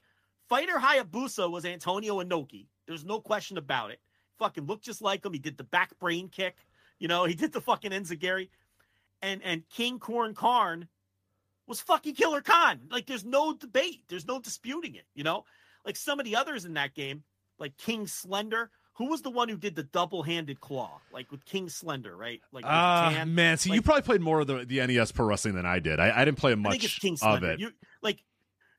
Fighter 0.48 0.74
Hayabusa 0.78 1.50
was 1.50 1.64
Antonio 1.64 2.22
Inoki. 2.22 2.66
There's 2.86 3.04
no 3.04 3.20
question 3.20 3.58
about 3.58 3.90
it. 3.90 4.00
Fucking 4.38 4.64
looked 4.66 4.84
just 4.84 5.02
like 5.02 5.24
him. 5.24 5.32
He 5.32 5.38
did 5.38 5.56
the 5.56 5.64
back 5.64 5.98
brain 5.98 6.28
kick. 6.28 6.56
You 6.98 7.08
know, 7.08 7.24
he 7.24 7.34
did 7.34 7.52
the 7.52 7.60
fucking 7.60 7.90
Enziguri. 7.90 8.48
And 9.22 9.42
and 9.42 9.68
King 9.70 9.98
Corn 9.98 10.34
Karn 10.34 10.88
was 11.66 11.80
fucking 11.80 12.14
Killer 12.14 12.42
Khan. 12.42 12.80
Like 12.90 13.06
there's 13.06 13.24
no 13.24 13.54
debate. 13.54 14.02
There's 14.08 14.26
no 14.26 14.40
disputing 14.40 14.94
it. 14.94 15.06
You 15.14 15.24
know, 15.24 15.44
like 15.84 15.96
some 15.96 16.20
of 16.20 16.24
the 16.26 16.36
others 16.36 16.64
in 16.64 16.74
that 16.74 16.94
game, 16.94 17.24
like 17.58 17.76
King 17.76 18.06
Slender. 18.06 18.70
Who 18.94 19.10
was 19.10 19.20
the 19.20 19.28
one 19.30 19.50
who 19.50 19.58
did 19.58 19.74
the 19.74 19.82
double-handed 19.82 20.58
claw, 20.62 21.00
like 21.12 21.30
with 21.30 21.44
King 21.44 21.68
Slender, 21.68 22.16
right? 22.16 22.40
Like 22.50 22.64
Ah, 22.66 23.10
Tan? 23.12 23.34
man, 23.34 23.58
see, 23.58 23.70
you 23.74 23.82
probably 23.82 24.00
played 24.00 24.22
more 24.22 24.40
of 24.40 24.46
the, 24.46 24.64
the 24.64 24.86
NES 24.86 25.12
pro 25.12 25.26
wrestling 25.26 25.54
than 25.54 25.66
I 25.66 25.80
did. 25.80 26.00
I, 26.00 26.22
I 26.22 26.24
didn't 26.24 26.38
play 26.38 26.52
I 26.52 26.54
think 26.54 26.82
it's 26.82 26.94
much 26.94 27.00
King 27.00 27.18
of 27.20 27.42
it. 27.42 27.60
You 27.60 27.72
like 28.00 28.22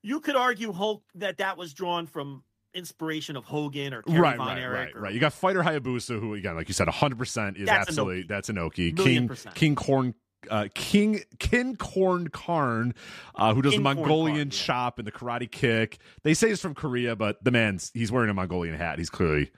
you 0.07 0.19
could 0.21 0.35
argue 0.35 0.71
Hulk 0.71 1.03
that 1.15 1.37
that 1.37 1.57
was 1.57 1.73
drawn 1.73 2.07
from 2.07 2.43
inspiration 2.73 3.35
of 3.35 3.43
Hogan 3.45 3.93
or 3.93 4.03
Kerry 4.03 4.19
right, 4.19 4.37
Von 4.37 4.47
right, 4.47 4.57
Erich 4.59 4.77
right, 4.77 4.95
or- 4.95 5.01
right. 5.01 5.13
You 5.13 5.19
got 5.19 5.33
Fighter 5.33 5.61
Hayabusa, 5.63 6.19
who 6.19 6.33
again, 6.35 6.55
like 6.55 6.67
you 6.67 6.73
said, 6.73 6.87
hundred 6.87 7.17
percent 7.17 7.57
is 7.57 7.67
absolutely 7.69 8.23
Inoki. 8.23 8.27
that's 8.27 8.49
Inoki. 8.49 8.93
Million 8.95 8.95
King 8.95 9.27
percent. 9.27 9.55
King 9.55 9.75
Corn. 9.75 10.13
Uh, 10.51 10.67
King 10.75 11.21
Kin 11.39 11.75
Corn 11.75 12.27
Karn, 12.29 12.93
uh, 13.35 13.53
who 13.53 13.61
does 13.61 13.73
King 13.73 13.79
the 13.79 13.95
Mongolian 13.95 14.35
Karn, 14.37 14.47
yeah. 14.47 14.65
chop 14.65 14.99
and 14.99 15.07
the 15.07 15.11
karate 15.11 15.49
kick. 15.51 15.97
They 16.23 16.33
say 16.35 16.49
he's 16.49 16.61
from 16.61 16.73
Korea, 16.75 17.15
but 17.17 17.43
the 17.43 17.51
man's 17.51 17.91
he's 17.93 18.11
wearing 18.11 18.29
a 18.29 18.33
Mongolian 18.33 18.75
hat. 18.75 18.99
He's 18.99 19.09
clearly 19.09 19.51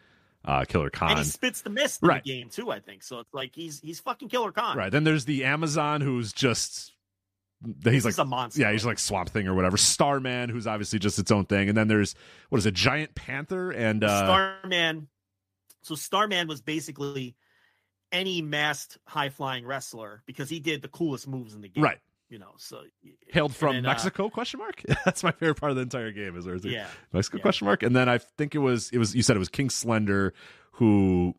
uh, 0.46 0.64
Killer 0.66 0.90
Khan. 0.90 1.12
And 1.12 1.20
he 1.20 1.26
spits 1.26 1.62
the 1.62 1.70
mist 1.70 2.02
in 2.02 2.08
Right. 2.08 2.24
the 2.24 2.30
game 2.32 2.50
too. 2.50 2.72
I 2.72 2.80
think 2.80 3.04
so. 3.04 3.20
It's 3.20 3.34
like 3.34 3.52
he's 3.54 3.82
he's 3.82 4.00
fucking 4.00 4.30
Killer 4.30 4.52
Khan. 4.54 4.78
Right. 4.78 4.92
Then 4.92 5.04
there's 5.04 5.26
the 5.26 5.44
Amazon 5.44 6.00
who's 6.02 6.32
just 6.34 6.94
he's 7.84 8.06
like 8.06 8.18
a 8.18 8.26
monster. 8.26 8.62
yeah, 8.62 8.72
he's 8.72 8.86
like 8.86 9.00
Swamp 9.00 9.30
Thing 9.30 9.48
or 9.48 9.54
whatever. 9.54 9.78
Starman, 9.78 10.50
who's 10.50 10.68
obviously 10.68 11.00
just 11.00 11.20
its 11.20 11.32
own 11.32 11.46
thing. 11.46 11.70
And 11.70 11.78
then 11.78 11.88
there's 11.88 12.16
what 12.50 12.60
is 12.60 12.66
it, 12.66 12.74
Giant 12.74 13.16
Panther 13.16 13.72
and 13.72 14.04
uh 14.04 14.26
Starman. 14.26 15.08
So 15.82 15.96
Starman 15.96 16.48
was 16.48 16.62
basically 16.62 17.36
any 18.12 18.42
masked 18.42 18.98
high 19.06 19.30
flying 19.30 19.66
wrestler 19.66 20.24
because 20.26 20.50
he 20.50 20.60
did 20.60 20.82
the 20.82 20.88
coolest 20.88 21.28
moves 21.28 21.54
in 21.54 21.62
the 21.62 21.70
game. 21.70 21.84
right. 21.84 22.00
You 22.30 22.38
know, 22.38 22.52
so 22.58 22.84
Hailed 23.30 23.56
from 23.56 23.76
then, 23.78 23.86
uh, 23.88 23.90
Mexico? 23.90 24.30
question 24.30 24.60
mark. 24.60 24.84
That's 25.06 25.24
my 25.24 25.32
favorite 25.32 25.56
part 25.56 25.72
of 25.72 25.78
the 25.78 25.82
entire 25.82 26.12
game. 26.12 26.38
Is 26.38 26.46
there 26.46 26.54
is 26.54 26.64
yeah. 26.64 26.86
Mexico? 27.12 27.38
yeah. 27.38 27.42
Question 27.42 27.66
mark. 27.66 27.82
And 27.82 27.96
then 27.96 28.08
I 28.08 28.20
think 28.20 28.54
it 28.54 28.60
was 28.60 28.92
it 28.92 29.00
was 29.00 29.16
you 29.16 29.24
said 29.24 29.36
it 29.36 29.40
was 29.40 29.50
King 29.50 29.72
Slender, 29.72 30.36
who 30.74 31.34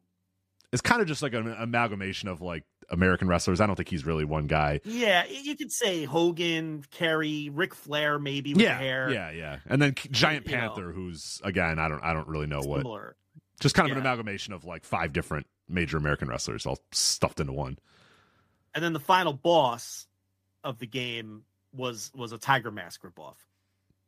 is 0.73 0.81
kind 0.81 1.01
of 1.01 1.07
just 1.07 1.23
like 1.23 1.33
an 1.33 1.47
amalgamation 1.47 2.29
of 2.29 2.41
like 2.41 2.65
American 2.91 3.29
wrestlers. 3.29 3.61
I 3.61 3.67
don't 3.67 3.77
think 3.77 3.89
he's 3.89 4.05
really 4.05 4.25
one 4.25 4.47
guy. 4.47 4.81
Yeah, 4.85 5.25
you 5.27 5.57
could 5.57 5.73
say 5.73 6.05
Hogan, 6.05 6.85
Kerry, 6.91 7.51
Ric 7.53 7.75
Flair, 7.75 8.19
maybe 8.19 8.55
with 8.55 8.63
yeah, 8.63 8.79
hair. 8.79 9.11
yeah, 9.11 9.31
yeah. 9.31 9.59
And 9.67 9.81
then 9.81 9.95
Giant 10.11 10.47
You 10.47 10.53
know. 10.57 10.59
Panther, 10.69 10.93
who's 10.93 11.41
again, 11.45 11.79
I 11.79 11.89
don't 11.89 12.03
I 12.03 12.13
don't 12.13 12.29
really 12.29 12.47
know 12.47 12.61
what. 12.61 12.79
Similar. 12.81 13.17
Just 13.61 13.75
kind 13.75 13.91
of 13.91 13.97
an 13.97 14.01
amalgamation 14.01 14.53
of 14.55 14.65
like 14.65 14.85
five 14.85 15.13
different 15.13 15.47
major 15.69 15.97
American 15.99 16.29
wrestlers 16.29 16.65
all 16.67 16.79
stuffed 16.93 17.41
into 17.41 17.53
one. 17.53 17.79
And 18.75 18.83
then 18.83 18.93
the 18.93 19.01
final 19.01 19.33
boss 19.33 20.07
of 20.65 20.79
the 20.79 20.87
game 20.87 21.43
was 21.73 22.11
was 22.15 22.33
a 22.33 22.39
Tiger 22.39 22.71
Mask 22.71 23.03
ripoff. 23.03 23.37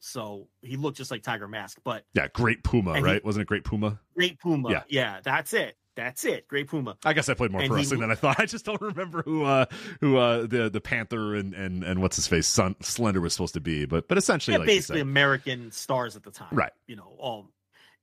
So 0.01 0.49
he 0.63 0.77
looked 0.77 0.97
just 0.97 1.11
like 1.13 1.23
Tiger 1.23 1.47
Mask, 1.47 1.79
but 1.85 2.05
Yeah, 2.15 2.27
Great 2.33 2.65
Puma, 2.65 2.93
And 2.93 3.07
he- 3.07 3.13
right? 3.13 3.25
Wasn't 3.25 3.41
it 3.43 3.47
Great 3.47 3.65
Puma? 3.65 4.01
Great 4.17 4.41
Puma. 4.41 4.71
Yeah. 4.71 4.83
yeah, 4.89 5.21
that's 5.23 5.53
it. 5.53 5.77
That's 5.95 6.25
it. 6.25 6.49
Great 6.49 6.69
Puma. 6.69 6.97
I 7.05 7.13
guess 7.13 7.29
I 7.29 7.35
played 7.35 7.51
more 7.53 7.61
And 7.61 7.69
pro 7.69 7.77
he- 7.77 7.83
wrestling 7.83 8.01
than 8.01 8.11
I 8.11 8.15
thought. 8.15 8.37
I 8.41 8.47
just 8.47 8.65
don't 8.65 8.81
remember 8.81 9.23
who 9.23 9.45
uh 9.45 9.67
who 10.01 10.17
uh 10.17 10.47
the 10.47 10.71
the 10.71 10.81
Panther 10.81 11.35
and 11.35 11.53
and 11.55 11.85
and 11.85 12.01
what's 12.01 12.17
his 12.17 12.27
face 12.27 12.47
Sun, 12.49 12.77
Slender 12.81 13.21
was 13.21 13.35
supposed 13.35 13.55
to 13.55 13.61
be, 13.61 13.85
but 13.85 14.09
but 14.09 14.17
essentially 14.19 14.55
Yeah, 14.55 14.59
like 14.61 14.67
basically. 14.69 15.01
American 15.03 15.71
stars 15.71 16.17
at 16.17 16.23
the 16.23 16.31
time. 16.31 16.49
Right. 16.53 16.73
You 16.87 16.97
know, 16.97 17.15
all 17.19 17.49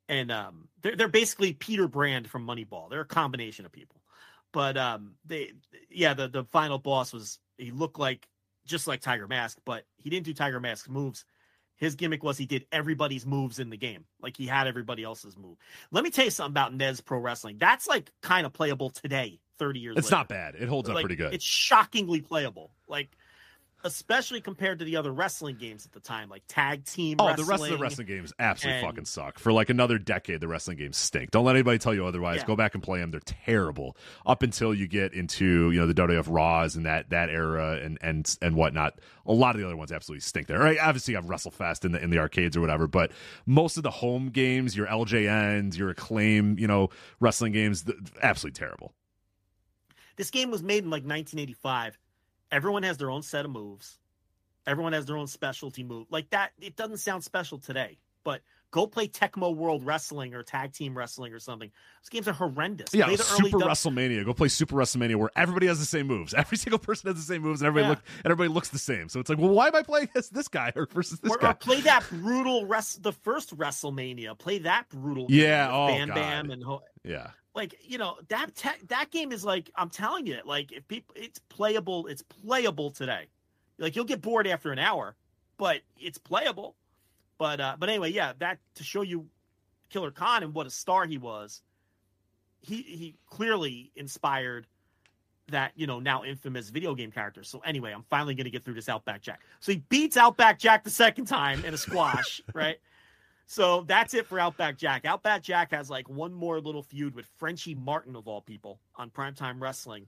and 0.08 0.32
um 0.32 0.68
they're 0.82 0.96
they're 0.96 1.08
basically 1.08 1.54
Peter 1.54 1.88
Brand 1.88 2.30
from 2.30 2.46
Moneyball. 2.46 2.90
They're 2.90 3.02
a 3.02 3.06
combination 3.06 3.66
of 3.66 3.72
people. 3.72 4.02
But 4.54 4.78
um 4.78 5.16
they 5.26 5.54
yeah, 5.90 6.14
the 6.14 6.28
the 6.28 6.44
final 6.44 6.78
boss 6.78 7.12
was 7.12 7.40
he 7.58 7.72
looked 7.72 7.98
like 8.00 8.28
just 8.66 8.88
like 8.88 9.02
Tiger 9.02 9.28
Mask, 9.28 9.58
but 9.66 9.84
he 9.98 10.12
didn't 10.12 10.26
do 10.28 10.34
Tiger 10.34 10.60
Mask's 10.60 10.88
moves. 10.90 11.26
His 11.80 11.96
gimmick 11.96 12.24
was 12.24 12.38
he 12.38 12.46
did 12.46 12.66
everybody's 12.72 13.26
moves 13.26 13.60
in 13.60 13.70
the 13.70 13.78
game. 13.78 14.06
Like 14.22 14.36
he 14.38 14.46
had 14.46 14.68
everybody 14.68 15.04
else's 15.04 15.38
move. 15.38 15.58
Let 15.92 16.04
me 16.04 16.10
tell 16.10 16.26
you 16.26 16.32
something 16.32 16.52
about 16.52 16.74
NES 16.74 17.02
Pro 17.02 17.20
Wrestling. 17.20 17.58
That's 17.58 17.88
like 17.88 18.12
kind 18.22 18.46
of 18.46 18.54
playable 18.54 18.90
today, 18.90 19.40
30 19.58 19.80
years 19.80 19.96
later. 19.96 20.00
It's 20.00 20.12
later. 20.12 20.20
not 20.20 20.28
bad. 20.28 20.56
It 20.56 20.68
holds 20.68 20.90
up 20.90 21.00
pretty 21.00 21.16
good. 21.16 21.34
It's 21.34 21.46
shockingly 21.46 22.22
playable. 22.22 22.72
Like 22.88 23.16
especially 23.84 24.42
compared 24.42 24.80
to 24.80 24.86
the 24.86 24.96
other 24.98 25.12
wrestling 25.12 25.56
games 25.56 25.86
at 25.86 25.92
the 25.92 26.00
time, 26.00 26.30
like 26.30 26.44
tag 26.48 26.84
team 26.86 27.18
Oh, 27.20 27.28
wrestling. 27.28 27.46
the 27.46 27.52
rest 27.52 27.64
of 27.64 27.70
the 27.70 27.78
wrestling 27.78 28.08
games 28.08 28.34
absolutely 28.40 28.80
and- 28.82 28.88
fucking 28.88 29.06
suck. 29.06 29.40
For 29.40 29.52
like 29.54 29.70
another 29.70 29.98
decade, 29.98 30.42
the 30.42 30.48
wrestling 30.48 30.78
games 30.78 30.98
stink. 30.98 31.32
Don't 31.32 31.46
let 31.46 31.56
anybody 31.56 31.78
tell 31.78 31.94
you 31.94 32.06
otherwise. 32.06 32.38
Yeah. 32.42 32.46
Go 32.48 32.56
back 32.56 32.74
and 32.74 32.84
play 32.84 33.00
them; 33.00 33.12
they're 33.12 33.22
terrible. 33.24 33.96
Up 34.26 34.44
until 34.44 34.74
you 34.74 34.88
get 34.88 35.14
into 35.14 35.72
you 35.72 35.80
know 35.80 35.88
the 35.88 35.94
WWF 35.94 36.26
Raws 36.30 36.76
and 36.76 36.86
that 36.86 37.10
that 37.12 37.30
era 37.30 37.80
and 37.84 37.98
and 38.02 38.38
and 38.42 38.56
whatnot. 38.56 39.00
A 39.26 39.34
lot 39.34 39.54
of 39.56 39.62
the 39.62 39.68
other 39.68 39.78
ones 39.78 39.92
absolutely 39.92 40.22
stink. 40.22 40.48
There, 40.48 40.58
right? 40.60 40.78
Obviously, 40.82 41.12
you 41.14 41.18
have 41.18 41.26
WrestleFest 41.26 41.86
in 41.86 41.92
the 41.92 42.04
in 42.04 42.10
the 42.10 42.18
arcades 42.18 42.58
or 42.58 42.62
whatever, 42.62 42.88
but 42.88 43.12
most 43.46 43.78
of 43.78 43.84
the 43.84 43.92
home 43.92 44.30
games, 44.30 44.76
your 44.76 44.88
LJNs, 44.88 45.78
your 45.78 45.90
Acclaim, 45.92 46.58
you 46.58 46.68
know, 46.68 46.90
wrestling 47.20 47.52
games, 47.54 47.86
absolutely 48.24 48.58
terrible. 48.58 48.94
This 50.16 50.32
game 50.32 50.52
was 50.52 50.62
made 50.64 50.84
in 50.84 50.90
like 50.90 51.04
1985. 51.04 51.98
Everyone 52.52 52.84
has 52.84 52.98
their 52.98 53.12
own 53.12 53.22
set 53.22 53.46
of 53.46 53.52
moves. 53.52 54.00
Everyone 54.68 54.94
has 54.94 55.06
their 55.06 55.18
own 55.18 55.28
specialty 55.28 55.84
move. 55.84 56.08
Like 56.10 56.30
that, 56.32 56.52
it 56.60 56.76
doesn't 56.76 56.98
sound 56.98 57.24
special 57.24 57.58
today. 57.58 57.98
But 58.26 58.42
go 58.72 58.86
play 58.86 59.08
Tecmo 59.08 59.56
World 59.56 59.86
Wrestling 59.86 60.36
or 60.36 60.44
Tag 60.44 60.74
Team 60.74 60.96
Wrestling 60.96 61.34
or 61.34 61.40
something. 61.40 61.72
Those 62.04 62.10
games 62.10 62.28
are 62.28 62.34
horrendous. 62.34 62.94
Yeah, 62.94 63.08
Super 63.16 63.58
WrestleMania. 63.60 64.26
Go 64.26 64.34
play 64.34 64.50
Super 64.50 64.76
WrestleMania 64.76 65.16
where 65.16 65.32
everybody 65.38 65.68
has 65.68 65.80
the 65.80 65.86
same 65.86 66.06
moves. 66.06 66.34
Every 66.38 66.58
single 66.58 66.80
person 66.80 67.08
has 67.08 67.16
the 67.16 67.34
same 67.34 67.42
moves, 67.42 67.62
and 67.62 67.68
everybody 67.68 67.86
Yeah. 67.86 67.90
look 67.92 68.00
and 68.24 68.32
everybody 68.32 68.54
looks 68.54 68.70
the 68.70 68.78
same. 68.78 69.08
So 69.10 69.20
it's 69.22 69.30
like, 69.30 69.40
well, 69.40 69.50
why 69.50 69.68
am 69.68 69.76
I 69.76 69.84
playing 69.84 70.10
this 70.14 70.28
this 70.30 70.50
guy 70.50 70.74
or 70.76 70.86
versus 70.88 71.20
this 71.22 71.32
or, 71.32 71.38
guy? 71.38 71.52
or 71.52 71.54
play 71.56 71.80
that 71.82 72.04
brutal 72.10 72.66
rest 72.66 73.02
the 73.02 73.14
first 73.14 73.58
WrestleMania. 73.58 74.38
Play 74.38 74.60
that 74.60 74.90
brutal. 74.90 75.26
Yeah, 75.30 75.70
oh, 75.72 75.88
Bam 75.88 76.08
God. 76.10 76.16
Bam 76.16 76.52
and 76.52 76.64
Ho- 76.64 76.84
yeah, 77.06 77.30
like 77.60 77.76
you 77.84 77.98
know 77.98 78.16
that 78.30 78.56
te- 78.56 78.86
that 78.88 79.12
game 79.12 79.34
is 79.34 79.44
like 79.44 79.70
I'm 79.76 79.90
telling 79.90 80.26
you, 80.26 80.40
like 80.46 80.72
if 80.72 80.88
people, 80.88 81.14
it's 81.18 81.40
playable. 81.50 82.08
It's 82.08 82.22
playable 82.22 82.90
today. 82.90 83.28
Like 83.78 83.98
you'll 83.98 84.06
get 84.06 84.22
bored 84.22 84.48
after 84.48 84.72
an 84.72 84.80
hour, 84.80 85.16
but 85.58 85.82
it's 85.98 86.18
playable. 86.18 86.76
But 87.38 87.60
uh, 87.60 87.76
but 87.78 87.90
anyway, 87.90 88.12
yeah, 88.12 88.32
that 88.40 88.60
to 88.76 88.84
show 88.84 89.02
you 89.02 89.28
Killer 89.90 90.10
Khan 90.10 90.42
and 90.44 90.54
what 90.54 90.68
a 90.68 90.70
star 90.70 91.06
he 91.06 91.18
was. 91.18 91.62
He 92.62 92.82
he 92.82 93.16
clearly 93.28 93.92
inspired 93.94 94.66
that 95.50 95.74
you 95.76 95.86
know 95.86 96.00
now 96.00 96.24
infamous 96.24 96.70
video 96.70 96.96
game 96.96 97.12
character. 97.12 97.44
So 97.44 97.60
anyway, 97.60 97.92
I'm 97.92 98.06
finally 98.10 98.36
going 98.36 98.46
to 98.46 98.52
get 98.52 98.64
through 98.64 98.76
this 98.76 98.88
Outback 98.88 99.22
Jack. 99.22 99.42
So 99.60 99.74
he 99.74 99.84
beats 99.90 100.16
Outback 100.16 100.60
Jack 100.60 100.86
the 100.86 100.90
second 100.90 101.26
time 101.26 101.66
in 101.66 101.74
a 101.74 101.78
squash, 101.78 102.42
right? 102.54 102.80
So 103.52 103.82
that's 103.88 104.14
it 104.14 104.28
for 104.28 104.40
Outback 104.40 104.78
Jack. 104.78 105.06
Outback 105.06 105.42
Jack 105.42 105.72
has 105.72 105.90
like 105.90 106.08
one 106.08 106.32
more 106.32 106.60
little 106.62 106.84
feud 106.84 107.16
with 107.16 107.26
Frenchie 107.40 107.74
Martin 107.74 108.16
of 108.16 108.28
all 108.28 108.42
people 108.42 108.80
on 108.96 109.10
Primetime 109.10 109.60
Wrestling. 109.60 110.06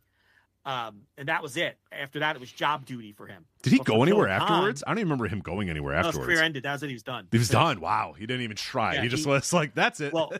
Um, 0.63 1.01
and 1.17 1.27
that 1.27 1.41
was 1.41 1.57
it. 1.57 1.79
After 1.91 2.19
that, 2.19 2.35
it 2.35 2.39
was 2.39 2.51
job 2.51 2.85
duty 2.85 3.13
for 3.13 3.25
him. 3.25 3.45
did 3.63 3.71
he 3.73 3.77
But 3.79 3.87
go 3.87 4.03
anywhere 4.03 4.27
Khan- 4.27 4.41
afterwards? 4.43 4.83
I 4.85 4.91
don't 4.91 4.99
even 4.99 5.07
remember 5.09 5.27
him 5.27 5.39
going 5.39 5.71
anywhere 5.71 5.93
No, 5.93 5.97
his 5.97 6.07
afterwards. 6.09 6.27
career 6.27 6.43
ended. 6.43 6.61
That 6.61 6.73
was 6.73 6.83
it. 6.83 6.87
He 6.89 6.93
was 6.93 7.01
done. 7.01 7.27
he 7.31 7.39
was 7.39 7.49
done. 7.49 7.81
Wow, 7.81 8.13
he 8.15 8.27
didn't 8.27 8.43
even 8.43 8.55
try. 8.57 8.93
Yeah, 8.93 9.01
he 9.01 9.07
just 9.09 9.23
he- 9.25 9.29
was 9.31 9.51
like, 9.51 9.73
"That's 9.73 9.99
it." 10.01 10.13
Well, 10.13 10.31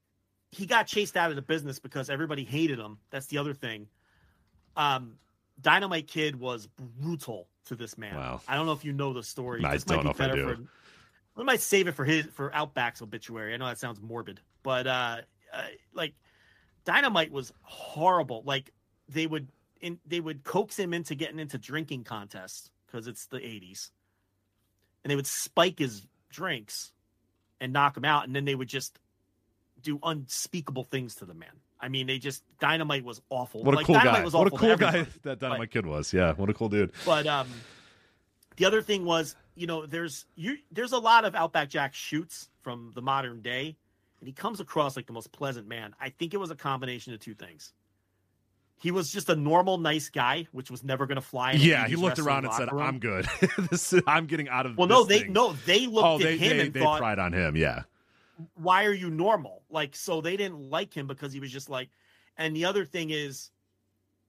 he 0.50 0.66
got 0.66 0.86
chased 0.86 1.16
out 1.16 1.30
of 1.30 1.36
the 1.36 1.42
business 1.42 1.78
because 1.78 2.10
everybody 2.10 2.44
hated 2.44 2.78
him. 2.78 2.98
That's 3.08 3.24
the 3.28 3.38
other 3.38 3.54
thing. 3.54 3.86
Um, 4.76 5.14
Dynamite 5.62 6.06
Kid 6.06 6.38
was 6.38 6.66
brutal 7.00 7.48
to 7.64 7.74
this 7.74 7.96
man. 7.96 8.14
Wow. 8.14 8.42
I 8.46 8.56
don't 8.56 8.66
know 8.66 8.72
if 8.72 8.84
you 8.84 8.92
know 8.92 9.14
the 9.14 9.22
story. 9.22 9.64
I 9.64 9.72
This 9.72 9.84
don't 9.84 10.04
know 10.04 10.10
if 10.10 10.20
I 10.20 10.32
do. 10.34 10.48
For, 10.54 10.58
we 11.36 11.44
might 11.44 11.60
save 11.60 11.88
it 11.88 11.92
for 11.92 12.04
his 12.04 12.26
for 12.26 12.50
Outback's 12.50 13.02
obituary. 13.02 13.54
I 13.54 13.56
know 13.56 13.66
that 13.66 13.78
sounds 13.78 14.00
morbid, 14.00 14.40
but 14.62 14.86
uh, 14.86 15.18
uh 15.52 15.62
like 15.94 16.14
Dynamite 16.84 17.32
was 17.32 17.52
horrible. 17.62 18.42
Like 18.44 18.72
they 19.08 19.26
would 19.26 19.48
in 19.80 19.98
they 20.06 20.20
would 20.20 20.44
coax 20.44 20.78
him 20.78 20.94
into 20.94 21.14
getting 21.14 21.38
into 21.38 21.58
drinking 21.58 22.04
contests 22.04 22.70
because 22.86 23.06
it's 23.06 23.26
the 23.26 23.38
80s. 23.38 23.90
And 25.02 25.10
they 25.10 25.16
would 25.16 25.26
spike 25.26 25.78
his 25.78 26.06
drinks 26.30 26.92
and 27.60 27.72
knock 27.72 27.96
him 27.96 28.04
out 28.04 28.26
and 28.26 28.34
then 28.34 28.44
they 28.44 28.54
would 28.54 28.68
just 28.68 28.98
do 29.82 29.98
unspeakable 30.02 30.84
things 30.84 31.16
to 31.16 31.24
the 31.24 31.34
man. 31.34 31.48
I 31.80 31.88
mean, 31.88 32.06
they 32.06 32.18
just 32.18 32.44
Dynamite 32.60 33.04
was 33.04 33.20
awful. 33.28 33.64
what 33.64 33.74
a 33.74 33.78
Like, 33.78 33.86
cool 33.86 33.96
Dynamite 33.96 34.18
guy! 34.18 34.24
Was 34.24 34.34
What 34.34 34.46
a 34.46 34.50
cool 34.50 34.76
guy 34.76 35.06
that 35.22 35.40
Dynamite 35.40 35.72
Kid 35.72 35.84
was. 35.84 36.12
Yeah, 36.12 36.32
what 36.34 36.48
a 36.48 36.54
cool 36.54 36.68
dude. 36.68 36.92
But 37.04 37.26
um, 37.26 37.48
the 38.56 38.66
other 38.66 38.82
thing 38.82 39.04
was, 39.04 39.34
you 39.54 39.66
know, 39.66 39.86
there's 39.86 40.26
you 40.34 40.56
there's 40.70 40.92
a 40.92 40.98
lot 40.98 41.24
of 41.24 41.34
Outback 41.34 41.68
Jack 41.68 41.94
shoots 41.94 42.48
from 42.62 42.92
the 42.94 43.02
modern 43.02 43.42
day, 43.42 43.76
and 44.20 44.26
he 44.26 44.32
comes 44.32 44.60
across 44.60 44.96
like 44.96 45.06
the 45.06 45.12
most 45.12 45.32
pleasant 45.32 45.66
man. 45.66 45.94
I 46.00 46.10
think 46.10 46.34
it 46.34 46.38
was 46.38 46.50
a 46.50 46.56
combination 46.56 47.12
of 47.12 47.20
two 47.20 47.34
things. 47.34 47.72
He 48.80 48.90
was 48.90 49.12
just 49.12 49.28
a 49.28 49.36
normal, 49.36 49.78
nice 49.78 50.08
guy, 50.08 50.48
which 50.50 50.68
was 50.68 50.82
never 50.82 51.06
going 51.06 51.16
to 51.16 51.22
fly. 51.22 51.52
in 51.52 51.60
Yeah, 51.60 51.86
he 51.86 51.94
looked 51.94 52.18
around 52.18 52.46
and 52.46 52.54
said, 52.54 52.72
room. 52.72 52.82
"I'm 52.82 52.98
good. 52.98 53.28
this, 53.70 53.94
I'm 54.06 54.26
getting 54.26 54.48
out 54.48 54.66
of." 54.66 54.76
Well, 54.76 54.88
no, 54.88 55.04
they 55.04 55.20
thing." 55.20 55.32
no, 55.32 55.52
they 55.66 55.86
looked 55.86 56.06
Oh, 56.06 56.16
at 56.16 56.22
they 56.22 56.36
him 56.36 56.56
they, 56.56 56.64
and 56.66 56.72
they 56.72 56.80
thought, 56.80 56.98
pried 56.98 57.18
on 57.20 57.32
him. 57.32 57.54
Yeah, 57.54 57.82
why 58.54 58.84
are 58.84 58.92
you 58.92 59.10
normal? 59.10 59.62
Like, 59.70 59.94
so 59.94 60.20
they 60.20 60.36
didn't 60.36 60.70
like 60.70 60.92
him 60.94 61.06
because 61.06 61.32
he 61.32 61.40
was 61.40 61.52
just 61.52 61.68
like. 61.68 61.90
And 62.38 62.56
the 62.56 62.64
other 62.64 62.86
thing 62.86 63.10
is, 63.10 63.50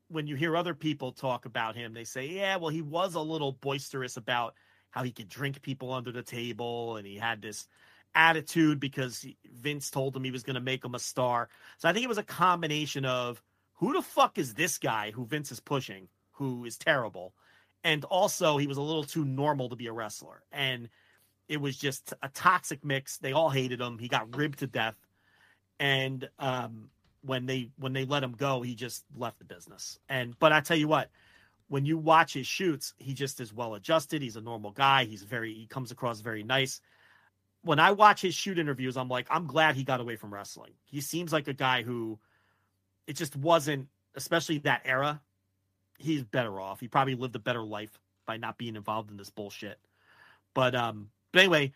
when 0.09 0.27
you 0.27 0.35
hear 0.35 0.55
other 0.55 0.73
people 0.73 1.11
talk 1.13 1.45
about 1.45 1.75
him, 1.75 1.93
they 1.93 2.03
say, 2.03 2.27
yeah, 2.27 2.57
well, 2.57 2.69
he 2.69 2.81
was 2.81 3.15
a 3.15 3.21
little 3.21 3.53
boisterous 3.53 4.17
about 4.17 4.53
how 4.93 5.01
he 5.01 5.11
could 5.11 5.27
drink 5.27 5.63
people 5.63 5.91
under 5.91 6.11
the 6.11 6.21
table 6.21 6.97
and 6.97 7.07
he 7.07 7.15
had 7.15 7.41
this 7.41 7.67
attitude 8.13 8.79
because 8.79 9.25
Vince 9.51 9.89
told 9.89 10.15
him 10.15 10.23
he 10.23 10.29
was 10.29 10.43
going 10.43 10.53
to 10.53 10.61
make 10.61 10.85
him 10.85 10.93
a 10.93 10.99
star. 10.99 11.49
So 11.79 11.89
I 11.89 11.93
think 11.93 12.03
it 12.03 12.09
was 12.09 12.19
a 12.19 12.23
combination 12.23 13.03
of 13.03 13.41
who 13.73 13.93
the 13.93 14.03
fuck 14.03 14.37
is 14.37 14.53
this 14.53 14.77
guy 14.77 15.09
who 15.09 15.25
Vince 15.25 15.51
is 15.51 15.59
pushing, 15.59 16.09
who 16.33 16.63
is 16.63 16.77
terrible. 16.77 17.33
And 17.83 18.05
also, 18.05 18.57
he 18.57 18.67
was 18.67 18.77
a 18.77 18.83
little 18.83 19.03
too 19.03 19.25
normal 19.25 19.67
to 19.69 19.75
be 19.75 19.87
a 19.87 19.91
wrestler. 19.91 20.43
And 20.51 20.89
it 21.49 21.59
was 21.59 21.75
just 21.75 22.13
a 22.21 22.29
toxic 22.29 22.85
mix. 22.85 23.17
They 23.17 23.31
all 23.31 23.49
hated 23.49 23.81
him. 23.81 23.97
He 23.97 24.07
got 24.07 24.37
ribbed 24.37 24.59
to 24.59 24.67
death. 24.67 24.95
And 25.79 26.29
um, 26.37 26.91
when 27.23 27.47
they 27.47 27.71
when 27.79 27.93
they 27.93 28.05
let 28.05 28.23
him 28.23 28.33
go, 28.33 28.61
he 28.61 28.75
just 28.75 29.03
left 29.17 29.39
the 29.39 29.45
business. 29.45 29.97
And 30.07 30.37
but 30.37 30.53
I 30.53 30.61
tell 30.61 30.77
you 30.77 30.87
what, 30.87 31.09
when 31.67 31.85
you 31.85 31.97
watch 31.97 32.33
his 32.33 32.47
shoots, 32.47 32.93
he 32.97 33.13
just 33.13 33.39
is 33.39 33.53
well 33.53 33.75
adjusted. 33.75 34.21
He's 34.21 34.35
a 34.35 34.41
normal 34.41 34.71
guy. 34.71 35.05
He's 35.05 35.23
very 35.23 35.53
he 35.53 35.65
comes 35.67 35.91
across 35.91 36.21
very 36.21 36.43
nice. 36.43 36.81
when 37.63 37.79
I 37.79 37.91
watch 37.91 38.21
his 38.21 38.35
shoot 38.35 38.59
interviews, 38.59 38.97
I'm 38.97 39.07
like, 39.07 39.25
I'm 39.29 39.47
glad 39.47 39.75
he 39.75 39.83
got 39.83 40.01
away 40.01 40.17
from 40.17 40.33
wrestling. 40.33 40.73
He 40.85 41.01
seems 41.01 41.31
like 41.31 41.47
a 41.47 41.53
guy 41.53 41.81
who 41.81 42.19
it 43.07 43.15
just 43.15 43.35
wasn't, 43.35 43.87
especially 44.15 44.59
that 44.59 44.81
era. 44.85 45.21
He's 45.97 46.23
better 46.23 46.59
off. 46.59 46.79
He 46.81 46.87
probably 46.89 47.15
lived 47.15 47.35
a 47.35 47.39
better 47.39 47.63
life 47.63 47.97
by 48.25 48.37
not 48.37 48.57
being 48.57 48.75
involved 48.75 49.09
in 49.09 49.17
this 49.17 49.29
bullshit. 49.29 49.79
But 50.53 50.75
um, 50.75 51.09
but 51.31 51.39
anyway, 51.39 51.73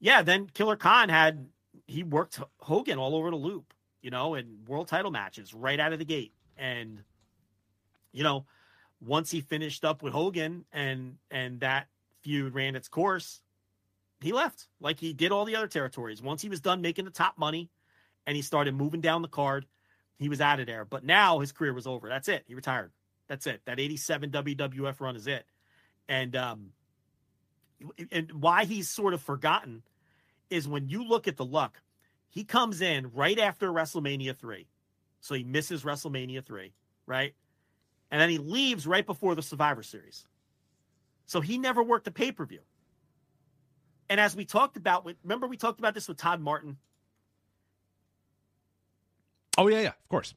yeah. 0.00 0.22
Then 0.22 0.48
Killer 0.52 0.76
Khan 0.76 1.08
had 1.08 1.46
he 1.86 2.02
worked 2.02 2.40
Hogan 2.58 2.98
all 2.98 3.14
over 3.14 3.30
the 3.30 3.36
loop, 3.36 3.72
you 4.02 4.10
know, 4.10 4.34
in 4.34 4.58
world 4.66 4.88
title 4.88 5.10
matches 5.12 5.54
right 5.54 5.78
out 5.78 5.92
of 5.92 6.00
the 6.00 6.04
gate, 6.04 6.32
and 6.58 7.02
you 8.12 8.24
know, 8.24 8.44
once 9.00 9.30
he 9.30 9.40
finished 9.40 9.84
up 9.84 10.02
with 10.02 10.12
Hogan 10.12 10.64
and 10.72 11.16
and 11.30 11.60
that 11.60 11.88
feud 12.22 12.54
ran 12.54 12.76
its 12.76 12.88
course, 12.88 13.40
he 14.20 14.32
left 14.32 14.68
like 14.80 14.98
he 14.98 15.12
did 15.12 15.32
all 15.32 15.44
the 15.44 15.56
other 15.56 15.68
territories. 15.68 16.22
Once 16.22 16.42
he 16.42 16.48
was 16.48 16.60
done 16.60 16.80
making 16.80 17.04
the 17.04 17.10
top 17.10 17.38
money 17.38 17.70
and 18.26 18.36
he 18.36 18.42
started 18.42 18.74
moving 18.74 19.00
down 19.00 19.22
the 19.22 19.28
card, 19.28 19.66
he 20.18 20.28
was 20.28 20.40
out 20.40 20.60
of 20.60 20.66
there. 20.66 20.84
But 20.84 21.04
now 21.04 21.40
his 21.40 21.52
career 21.52 21.72
was 21.72 21.86
over. 21.86 22.08
That's 22.08 22.28
it. 22.28 22.44
He 22.46 22.54
retired. 22.54 22.90
That's 23.28 23.46
it. 23.46 23.60
That 23.66 23.80
87 23.80 24.30
WWF 24.30 25.00
run 25.00 25.16
is 25.16 25.26
it. 25.26 25.44
And 26.08 26.34
um 26.36 26.72
and 28.10 28.32
why 28.32 28.64
he's 28.64 28.88
sort 28.88 29.12
of 29.12 29.20
forgotten 29.20 29.82
is 30.48 30.66
when 30.66 30.88
you 30.88 31.04
look 31.04 31.28
at 31.28 31.36
the 31.36 31.44
luck, 31.44 31.80
he 32.28 32.44
comes 32.44 32.80
in 32.80 33.10
right 33.12 33.38
after 33.38 33.68
WrestleMania 33.68 34.36
3. 34.36 34.66
So 35.20 35.34
he 35.34 35.44
misses 35.44 35.82
WrestleMania 35.82 36.44
3, 36.44 36.72
right? 37.06 37.34
And 38.10 38.20
then 38.20 38.28
he 38.30 38.38
leaves 38.38 38.86
right 38.86 39.04
before 39.04 39.34
the 39.34 39.42
Survivor 39.42 39.82
Series. 39.82 40.24
So 41.26 41.40
he 41.40 41.58
never 41.58 41.82
worked 41.82 42.06
a 42.06 42.10
pay-per-view. 42.12 42.60
And 44.08 44.20
as 44.20 44.36
we 44.36 44.44
talked 44.44 44.76
about 44.76 45.08
remember 45.24 45.46
we 45.48 45.56
talked 45.56 45.80
about 45.80 45.94
this 45.94 46.06
with 46.06 46.16
Todd 46.16 46.40
Martin 46.40 46.76
Oh 49.58 49.68
yeah, 49.68 49.80
yeah, 49.80 49.88
of 49.88 50.08
course. 50.08 50.34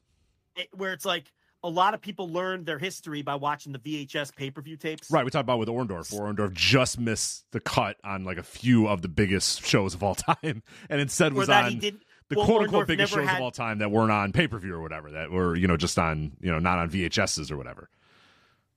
it- 0.55 0.69
where 0.73 0.93
it's 0.93 1.05
like 1.05 1.31
a 1.61 1.69
lot 1.69 1.93
of 1.93 2.01
people 2.01 2.29
learned 2.29 2.65
their 2.65 2.79
history 2.79 3.21
by 3.21 3.35
watching 3.35 3.73
the 3.73 3.79
VHS 3.79 4.33
pay-per-view 4.33 4.77
tapes. 4.77 5.11
Right, 5.11 5.25
we 5.25 5.29
talked 5.31 5.43
about 5.43 5.59
with 5.59 5.67
Orndorff. 5.67 6.09
Orndorff 6.13 6.53
just 6.53 6.97
missed 6.99 7.45
the 7.51 7.59
cut 7.59 7.97
on 8.03 8.23
like 8.23 8.37
a 8.37 8.43
few 8.43 8.87
of 8.87 9.01
the 9.01 9.09
biggest 9.09 9.65
shows 9.65 9.93
of 9.93 10.01
all 10.01 10.15
time, 10.41 10.63
and 10.89 11.01
instead 11.01 11.33
was 11.33 11.47
that 11.47 11.65
on 11.65 11.71
he 11.71 11.77
did 11.77 11.99
the 12.29 12.37
well, 12.37 12.45
quote 12.45 12.61
unquote 12.63 12.87
biggest 12.87 13.13
shows 13.13 13.27
had- 13.27 13.37
of 13.37 13.41
all 13.41 13.51
time 13.51 13.79
that 13.79 13.91
weren't 13.91 14.11
on 14.11 14.31
pay 14.31 14.47
per 14.47 14.57
view 14.57 14.73
or 14.75 14.81
whatever, 14.81 15.11
that 15.11 15.31
were 15.31 15.55
you 15.55 15.67
know 15.67 15.77
just 15.77 15.97
on 15.99 16.31
you 16.39 16.51
know 16.51 16.59
not 16.59 16.79
on 16.79 16.89
VHSs 16.89 17.51
or 17.51 17.57
whatever. 17.57 17.89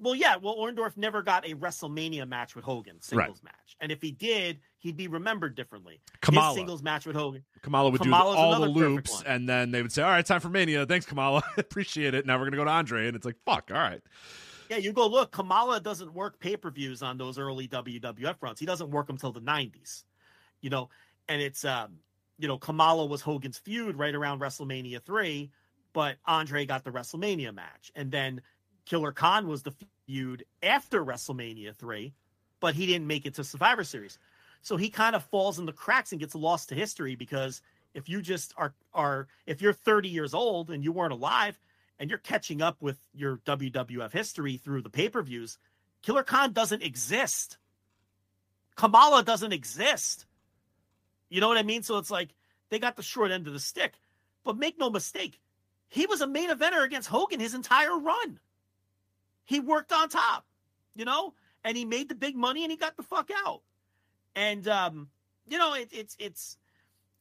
Well, 0.03 0.17
yeah. 0.17 0.35
Well, 0.37 0.57
Orndorff 0.57 0.97
never 0.97 1.23
got 1.23 1.49
a 1.49 1.55
WrestleMania 1.55 2.27
match 2.27 2.57
with 2.57 2.65
Hogan, 2.65 3.01
singles 3.01 3.41
match, 3.45 3.77
and 3.81 3.93
if 3.93 4.03
he 4.03 4.11
did, 4.11 4.59
he'd 4.79 4.97
be 4.97 5.07
remembered 5.07 5.55
differently. 5.55 6.01
Kamala. 6.21 6.49
His 6.49 6.57
singles 6.57 6.83
match 6.83 7.07
with 7.07 7.15
Hogan. 7.15 7.45
Kamala 7.63 7.91
would 7.91 8.01
Kamala's 8.01 8.35
do 8.35 8.41
all 8.41 8.61
the 8.61 8.67
loops, 8.67 9.23
and 9.25 9.49
then 9.49 9.71
they 9.71 9.81
would 9.81 9.93
say, 9.93 10.03
"All 10.03 10.11
right, 10.11 10.27
time 10.27 10.41
for 10.41 10.49
Mania. 10.49 10.85
Thanks, 10.87 11.07
Kamala. 11.07 11.45
Appreciate 11.57 12.15
it. 12.15 12.27
Now 12.27 12.37
we're 12.39 12.47
gonna 12.47 12.57
go 12.57 12.65
to 12.65 12.71
Andre." 12.71 13.07
And 13.07 13.15
it's 13.15 13.25
like, 13.25 13.37
"Fuck, 13.47 13.71
all 13.71 13.79
right." 13.79 14.01
Yeah, 14.71 14.79
you 14.79 14.93
go 14.93 15.07
look. 15.07 15.31
Kamala 15.31 15.81
doesn't 15.81 16.13
work 16.13 16.41
pay 16.41 16.57
per 16.57 16.71
views 16.71 17.03
on 17.03 17.17
those 17.17 17.39
early 17.39 17.69
WWF 17.69 18.37
runs. 18.41 18.59
He 18.59 18.67
doesn't 18.67 18.91
work 18.91 19.07
them 19.07 19.19
till 19.19 19.31
the 19.31 19.41
'90s, 19.41 20.03
you 20.63 20.71
know. 20.71 20.89
And 21.29 21.41
it's 21.41 21.65
um, 21.65 21.99
you 22.43 22.49
know, 22.49 22.59
Kamala 22.59 23.07
was 23.07 23.23
Hogan's 23.23 23.59
feud 23.59 23.97
right 23.97 24.17
around 24.17 24.41
WrestleMania 24.41 25.01
three, 25.01 25.53
but 25.93 26.17
Andre 26.27 26.67
got 26.67 26.83
the 26.83 26.91
WrestleMania 26.91 27.55
match, 27.55 27.93
and 27.95 28.11
then 28.11 28.43
Killer 28.85 29.13
Khan 29.13 29.47
was 29.47 29.63
the 29.63 29.73
feud 30.07 30.45
after 30.61 31.05
WrestleMania 31.05 31.77
three, 31.77 32.13
but 32.59 32.75
he 32.75 32.85
didn't 32.87 33.07
make 33.07 33.27
it 33.27 33.35
to 33.35 33.45
Survivor 33.45 33.85
Series, 33.85 34.19
so 34.61 34.77
he 34.77 34.91
kind 34.91 35.15
of 35.15 35.23
falls 35.27 35.61
in 35.61 35.67
the 35.67 35.73
cracks 35.73 36.11
and 36.11 36.21
gets 36.21 36.35
lost 36.35 36.71
to 36.71 36.75
history 36.75 37.15
because 37.15 37.63
if 37.95 38.09
you 38.09 38.21
just 38.21 38.53
are 38.57 38.75
are 38.93 39.29
if 39.47 39.63
you're 39.63 39.73
30 39.73 40.09
years 40.09 40.35
old 40.35 40.71
and 40.71 40.83
you 40.83 40.91
weren't 40.91 41.13
alive 41.13 41.57
and 42.01 42.11
you're 42.11 42.19
catching 42.19 42.61
up 42.61 42.77
with 42.81 42.99
your 43.15 43.37
WWF 43.47 44.11
history 44.11 44.57
through 44.57 44.83
the 44.83 44.91
pay-per-views, 44.91 45.59
Killer 46.03 46.25
Khan 46.25 46.53
doesn't 46.53 46.83
exist. 46.83 47.59
Kamala 48.75 49.23
doesn't 49.23 49.53
exist. 49.53 50.27
You 51.33 51.41
know 51.41 51.49
what 51.49 51.57
I 51.57 51.63
mean? 51.63 51.83
So 51.83 51.97
it's 51.97 52.11
like 52.11 52.29
they 52.69 52.79
got 52.79 52.97
the 52.97 53.03
short 53.03 53.31
end 53.31 53.47
of 53.47 53.55
the 53.55 53.59
stick. 53.59 53.95
But 54.45 54.59
make 54.59 54.79
no 54.79 54.91
mistake, 54.91 55.41
he 55.89 56.05
was 56.05 56.21
a 56.21 56.27
main 56.27 56.51
eventer 56.51 56.85
against 56.85 57.09
Hogan 57.09 57.41
his 57.41 57.55
entire 57.55 57.99
run. 57.99 58.39
He 59.45 59.59
worked 59.59 59.93
on 59.93 60.09
top, 60.09 60.45
you 60.95 61.05
know, 61.05 61.33
and 61.65 61.77
he 61.77 61.85
made 61.85 62.09
the 62.09 62.15
big 62.15 62.37
money 62.37 62.65
and 62.65 62.71
he 62.71 62.77
got 62.77 62.97
the 62.97 63.03
fuck 63.03 63.31
out. 63.47 63.63
And 64.37 64.67
um, 64.69 65.09
you 65.49 65.57
know, 65.57 65.75
it, 65.75 65.89
it's 65.91 66.17
it's 66.19 66.59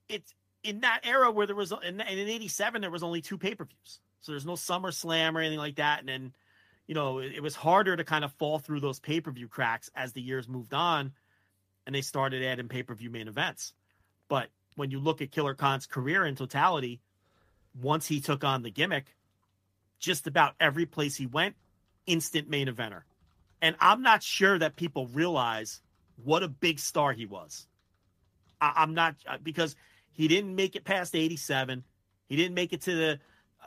it's 0.10 0.34
in 0.64 0.82
that 0.82 1.02
era 1.04 1.32
where 1.32 1.48
there 1.48 1.56
was 1.56 1.72
in, 1.72 2.02
in 2.02 2.02
'87 2.02 2.82
there 2.82 2.92
was 2.92 3.04
only 3.04 3.22
two 3.22 3.38
pay-per-views, 3.38 4.00
so 4.20 4.32
there's 4.34 4.46
no 4.46 4.56
Summer 4.56 4.92
Slam 4.92 5.38
or 5.38 5.40
anything 5.40 5.58
like 5.58 5.76
that. 5.76 6.00
And 6.00 6.10
then, 6.10 6.34
you 6.86 6.96
know, 6.96 7.20
it, 7.20 7.34
it 7.36 7.44
was 7.44 7.56
harder 7.56 7.96
to 7.96 8.04
kind 8.04 8.26
of 8.26 8.34
fall 8.34 8.60
through 8.60 8.82
those 8.82 9.00
pay-per-view 9.00 9.48
cracks 9.48 9.90
as 9.96 10.12
the 10.12 10.22
years 10.22 10.50
moved 10.50 10.74
on, 10.74 11.14
and 11.86 11.96
they 11.96 12.02
started 12.02 12.44
adding 12.44 12.68
pay-per-view 12.68 13.10
main 13.10 13.28
events. 13.28 13.74
But 14.32 14.48
when 14.78 14.92
you 14.92 15.00
look 15.02 15.22
at 15.22 15.32
Killer 15.32 15.54
Khan's 15.54 15.86
career 15.86 16.26
in 16.26 16.38
totality, 16.38 17.02
once 17.82 18.08
he 18.08 18.22
took 18.22 18.46
on 18.46 18.64
the 18.64 18.72
gimmick, 18.72 19.08
just 20.00 20.26
about 20.26 20.54
every 20.58 20.86
place 20.86 21.18
he 21.18 21.26
went, 21.26 21.58
instant 22.08 22.50
main 22.50 22.70
eventer. 22.70 23.02
And 23.62 23.76
I'm 23.82 24.02
not 24.02 24.24
sure 24.24 24.58
that 24.58 24.78
people 24.78 25.08
realize 25.08 25.82
what 26.24 26.44
a 26.44 26.48
big 26.48 26.80
star 26.80 27.12
he 27.12 27.26
was. 27.26 27.68
I, 28.62 28.72
I'm 28.78 28.94
not 28.94 29.16
uh, 29.28 29.36
because 29.44 29.76
he 30.14 30.30
didn't 30.30 30.56
make 30.56 30.78
it 30.78 30.86
past 30.86 31.14
87. 31.14 31.84
He 32.30 32.38
didn't 32.38 32.56
make 32.56 32.72
it 32.72 32.84
to 32.84 32.96
the 32.96 33.20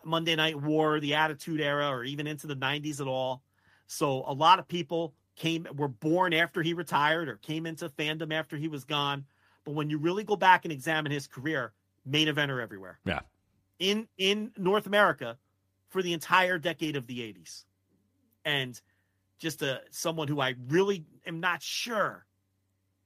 Monday 0.03 0.35
Night 0.35 0.59
War, 0.59 0.99
the 0.99 1.17
Attitude 1.17 1.61
Era, 1.61 1.91
or 1.91 2.05
even 2.05 2.27
into 2.27 2.47
the 2.47 2.57
90s 2.57 3.03
at 3.03 3.07
all. 3.07 3.43
So 3.87 4.25
a 4.27 4.33
lot 4.33 4.59
of 4.59 4.67
people 4.67 5.13
came 5.37 5.67
were 5.77 5.89
born 5.89 6.33
after 6.33 6.63
he 6.63 6.73
retired 6.73 7.29
or 7.29 7.37
came 7.37 7.67
into 7.67 7.91
fandom 7.91 8.33
after 8.33 8.57
he 8.57 8.69
was 8.69 8.85
gone. 8.85 9.27
But 9.65 9.75
when 9.75 9.91
you 9.91 9.99
really 9.99 10.25
go 10.25 10.37
back 10.37 10.65
and 10.65 10.73
examine 10.73 11.11
his 11.13 11.27
career, 11.27 11.73
main 12.05 12.29
eventer 12.29 12.63
everywhere 12.63 12.99
Yeah, 13.05 13.21
in 13.79 14.09
in 14.19 14.53
North 14.57 14.87
America 14.87 15.39
for 15.89 16.03
the 16.03 16.13
entire 16.13 16.59
decade 16.59 16.97
of 16.97 17.07
the 17.07 17.21
80s. 17.21 17.65
And 18.45 18.81
just 19.39 19.63
a 19.63 19.81
someone 19.91 20.29
who 20.29 20.41
I 20.41 20.55
really 20.69 21.05
am 21.27 21.41
not 21.41 21.63
sure 21.63 22.27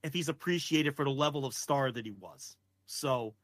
if 0.03 0.13
he's 0.13 0.29
appreciated 0.29 0.97
for 0.97 1.05
the 1.05 1.11
level 1.11 1.45
of 1.45 1.55
star 1.55 1.93
that 1.93 2.05
he 2.05 2.13
was. 2.13 2.57
So 2.87 3.35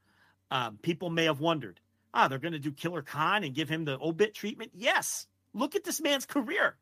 um, 0.50 0.78
people 0.82 1.10
may 1.10 1.24
have 1.24 1.40
wondered, 1.40 1.80
ah, 2.14 2.28
they're 2.28 2.38
going 2.38 2.52
to 2.52 2.58
do 2.58 2.72
Killer 2.72 3.02
Khan 3.02 3.44
and 3.44 3.54
give 3.54 3.68
him 3.68 3.84
the 3.84 3.98
obit 4.00 4.34
treatment. 4.34 4.70
Yes, 4.74 5.26
look 5.52 5.74
at 5.74 5.84
this 5.84 6.00
man's 6.00 6.26
career. 6.26 6.76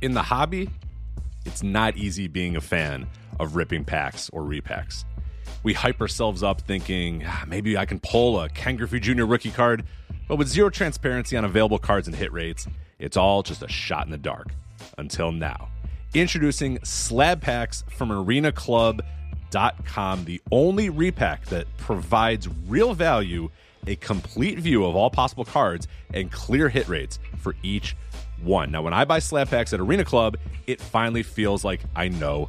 in 0.00 0.12
the 0.14 0.22
hobby, 0.22 0.68
it's 1.46 1.62
not 1.62 1.96
easy 1.96 2.26
being 2.28 2.56
a 2.56 2.60
fan 2.60 3.06
of 3.38 3.56
ripping 3.56 3.84
packs 3.84 4.30
or 4.30 4.42
repacks. 4.42 5.04
We 5.62 5.72
hype 5.72 6.00
ourselves 6.00 6.42
up 6.42 6.60
thinking 6.60 7.24
ah, 7.26 7.44
maybe 7.46 7.76
I 7.76 7.86
can 7.86 8.00
pull 8.00 8.40
a 8.40 8.48
Ken 8.48 8.76
Griffey 8.76 9.00
Jr. 9.00 9.24
rookie 9.24 9.50
card, 9.50 9.84
but 10.28 10.36
with 10.36 10.48
zero 10.48 10.70
transparency 10.70 11.36
on 11.36 11.44
available 11.44 11.78
cards 11.78 12.06
and 12.06 12.16
hit 12.16 12.32
rates, 12.32 12.66
it's 12.98 13.16
all 13.16 13.42
just 13.42 13.62
a 13.62 13.68
shot 13.68 14.06
in 14.06 14.10
the 14.10 14.18
dark. 14.18 14.48
Until 14.98 15.32
now. 15.32 15.68
Introducing 16.14 16.78
slab 16.84 17.40
packs 17.40 17.82
from 17.90 18.10
arenaclub.com, 18.10 20.24
the 20.24 20.40
only 20.52 20.90
repack 20.90 21.46
that 21.46 21.66
provides 21.76 22.48
real 22.68 22.94
value, 22.94 23.50
a 23.86 23.96
complete 23.96 24.60
view 24.60 24.84
of 24.84 24.94
all 24.94 25.10
possible 25.10 25.44
cards, 25.44 25.88
and 26.12 26.30
clear 26.30 26.68
hit 26.68 26.86
rates 26.88 27.18
for 27.38 27.56
each 27.62 27.96
one. 28.42 28.70
Now, 28.70 28.82
when 28.82 28.94
I 28.94 29.04
buy 29.04 29.18
slab 29.18 29.48
packs 29.48 29.72
at 29.72 29.80
Arena 29.80 30.04
Club, 30.04 30.36
it 30.66 30.80
finally 30.80 31.24
feels 31.24 31.64
like 31.64 31.80
I 31.96 32.06
know 32.08 32.48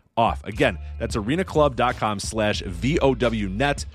off. 0.21 0.43
Again, 0.45 0.77
that's 0.99 1.15
arenaclub.com 1.15 2.19
slash 2.19 2.61
VOWnet, 2.61 3.85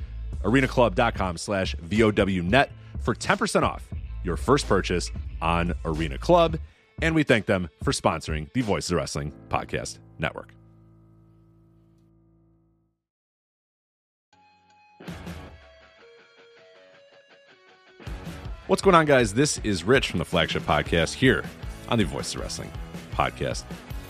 arenaclub.com 0.43 1.37
slash 1.39 1.77
VOWnet 1.77 2.69
for 3.01 3.15
10% 3.15 3.63
off 3.63 3.89
your 4.25 4.37
first 4.37 4.69
purchase 4.69 5.11
on 5.41 5.73
Arena 5.85 6.19
Club. 6.19 6.59
And 7.01 7.15
we 7.15 7.23
thank 7.23 7.47
them 7.47 7.69
for 7.83 7.93
sponsoring 7.93 8.53
the 8.53 8.63
Voices 8.63 8.91
of 8.91 8.97
Wrestling 8.97 9.33
Podcast 9.49 9.99
Network. 10.19 10.53
What's 18.67 18.83
going 18.83 18.97
on, 18.97 19.07
guys? 19.07 19.33
This 19.33 19.59
is 19.63 19.85
Rich 19.85 20.11
from 20.11 20.19
the 20.19 20.25
flagship 20.25 20.65
podcast 20.65 21.15
here 21.15 21.45
on 21.89 21.99
the 21.99 22.05
Voices 22.05 22.35
of 22.35 22.41
Wrestling 22.41 22.73
Podcast 23.13 23.63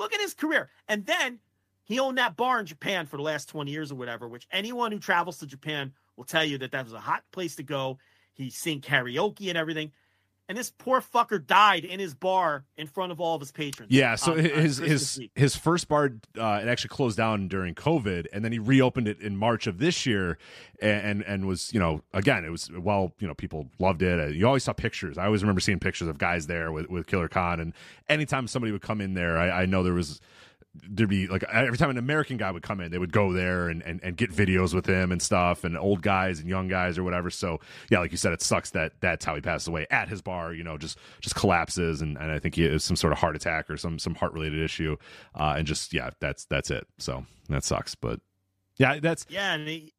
Look 0.00 0.14
at 0.14 0.20
his 0.20 0.32
career. 0.32 0.70
And 0.88 1.04
then 1.04 1.40
he 1.84 2.00
owned 2.00 2.16
that 2.16 2.34
bar 2.34 2.58
in 2.58 2.64
Japan 2.64 3.04
for 3.04 3.18
the 3.18 3.22
last 3.22 3.50
20 3.50 3.70
years 3.70 3.92
or 3.92 3.96
whatever, 3.96 4.26
which 4.26 4.48
anyone 4.50 4.92
who 4.92 4.98
travels 4.98 5.36
to 5.38 5.46
Japan 5.46 5.92
will 6.16 6.24
tell 6.24 6.42
you 6.42 6.56
that 6.56 6.72
that 6.72 6.84
was 6.84 6.94
a 6.94 6.98
hot 6.98 7.22
place 7.32 7.54
to 7.56 7.62
go. 7.62 7.98
He 8.32 8.48
sing 8.48 8.80
karaoke 8.80 9.50
and 9.50 9.58
everything. 9.58 9.92
And 10.50 10.58
this 10.58 10.68
poor 10.68 11.00
fucker 11.00 11.46
died 11.46 11.84
in 11.84 12.00
his 12.00 12.12
bar 12.12 12.64
in 12.76 12.88
front 12.88 13.12
of 13.12 13.20
all 13.20 13.36
of 13.36 13.40
his 13.40 13.52
patrons. 13.52 13.92
Yeah, 13.92 14.16
so 14.16 14.32
on- 14.32 14.38
on 14.38 14.44
his 14.44 14.80
Christmas 14.80 14.88
his 14.88 15.18
week. 15.20 15.30
his 15.36 15.54
first 15.54 15.86
bar 15.86 16.06
uh, 16.36 16.60
it 16.60 16.66
actually 16.66 16.88
closed 16.88 17.16
down 17.16 17.46
during 17.46 17.76
COVID, 17.76 18.26
and 18.32 18.44
then 18.44 18.50
he 18.50 18.58
reopened 18.58 19.06
it 19.06 19.20
in 19.20 19.36
March 19.36 19.68
of 19.68 19.78
this 19.78 20.06
year, 20.06 20.38
and 20.82 21.06
and, 21.06 21.22
and 21.22 21.46
was 21.46 21.72
you 21.72 21.78
know 21.78 22.02
again 22.12 22.44
it 22.44 22.50
was 22.50 22.68
well 22.76 23.12
you 23.20 23.28
know 23.28 23.34
people 23.34 23.68
loved 23.78 24.02
it. 24.02 24.34
You 24.34 24.44
always 24.44 24.64
saw 24.64 24.72
pictures. 24.72 25.18
I 25.18 25.26
always 25.26 25.42
remember 25.44 25.60
seeing 25.60 25.78
pictures 25.78 26.08
of 26.08 26.18
guys 26.18 26.48
there 26.48 26.72
with 26.72 26.90
with 26.90 27.06
Killer 27.06 27.28
Khan, 27.28 27.60
and 27.60 27.72
anytime 28.08 28.48
somebody 28.48 28.72
would 28.72 28.82
come 28.82 29.00
in 29.00 29.14
there, 29.14 29.38
I, 29.38 29.62
I 29.62 29.66
know 29.66 29.84
there 29.84 29.94
was 29.94 30.20
there'd 30.74 31.10
be 31.10 31.26
like 31.26 31.42
every 31.44 31.76
time 31.76 31.90
an 31.90 31.98
American 31.98 32.36
guy 32.36 32.50
would 32.50 32.62
come 32.62 32.80
in, 32.80 32.90
they 32.90 32.98
would 32.98 33.12
go 33.12 33.32
there 33.32 33.68
and, 33.68 33.82
and, 33.82 34.00
and 34.02 34.16
get 34.16 34.30
videos 34.30 34.72
with 34.72 34.86
him 34.86 35.10
and 35.10 35.20
stuff, 35.20 35.64
and 35.64 35.76
old 35.76 36.02
guys 36.02 36.38
and 36.38 36.48
young 36.48 36.68
guys 36.68 36.96
or 36.96 37.04
whatever. 37.04 37.30
So 37.30 37.58
yeah, 37.90 37.98
like 37.98 38.12
you 38.12 38.16
said, 38.16 38.32
it 38.32 38.42
sucks 38.42 38.70
that 38.70 38.92
that's 39.00 39.24
how 39.24 39.34
he 39.34 39.40
passed 39.40 39.66
away 39.68 39.86
at 39.90 40.08
his 40.08 40.22
bar. 40.22 40.52
You 40.52 40.64
know, 40.64 40.78
just 40.78 40.98
just 41.20 41.34
collapses, 41.34 42.02
and, 42.02 42.16
and 42.16 42.30
I 42.30 42.38
think 42.38 42.54
he 42.54 42.62
has 42.62 42.84
some 42.84 42.96
sort 42.96 43.12
of 43.12 43.18
heart 43.18 43.36
attack 43.36 43.68
or 43.68 43.76
some 43.76 43.98
some 43.98 44.14
heart 44.14 44.32
related 44.32 44.62
issue, 44.62 44.96
uh, 45.34 45.54
and 45.58 45.66
just 45.66 45.92
yeah, 45.92 46.10
that's 46.20 46.44
that's 46.46 46.70
it. 46.70 46.86
So 46.98 47.24
that 47.48 47.64
sucks, 47.64 47.94
but 47.94 48.20
yeah, 48.78 49.00
that's 49.00 49.26
yeah, 49.28 49.54
and 49.54 49.66
he, 49.66 49.92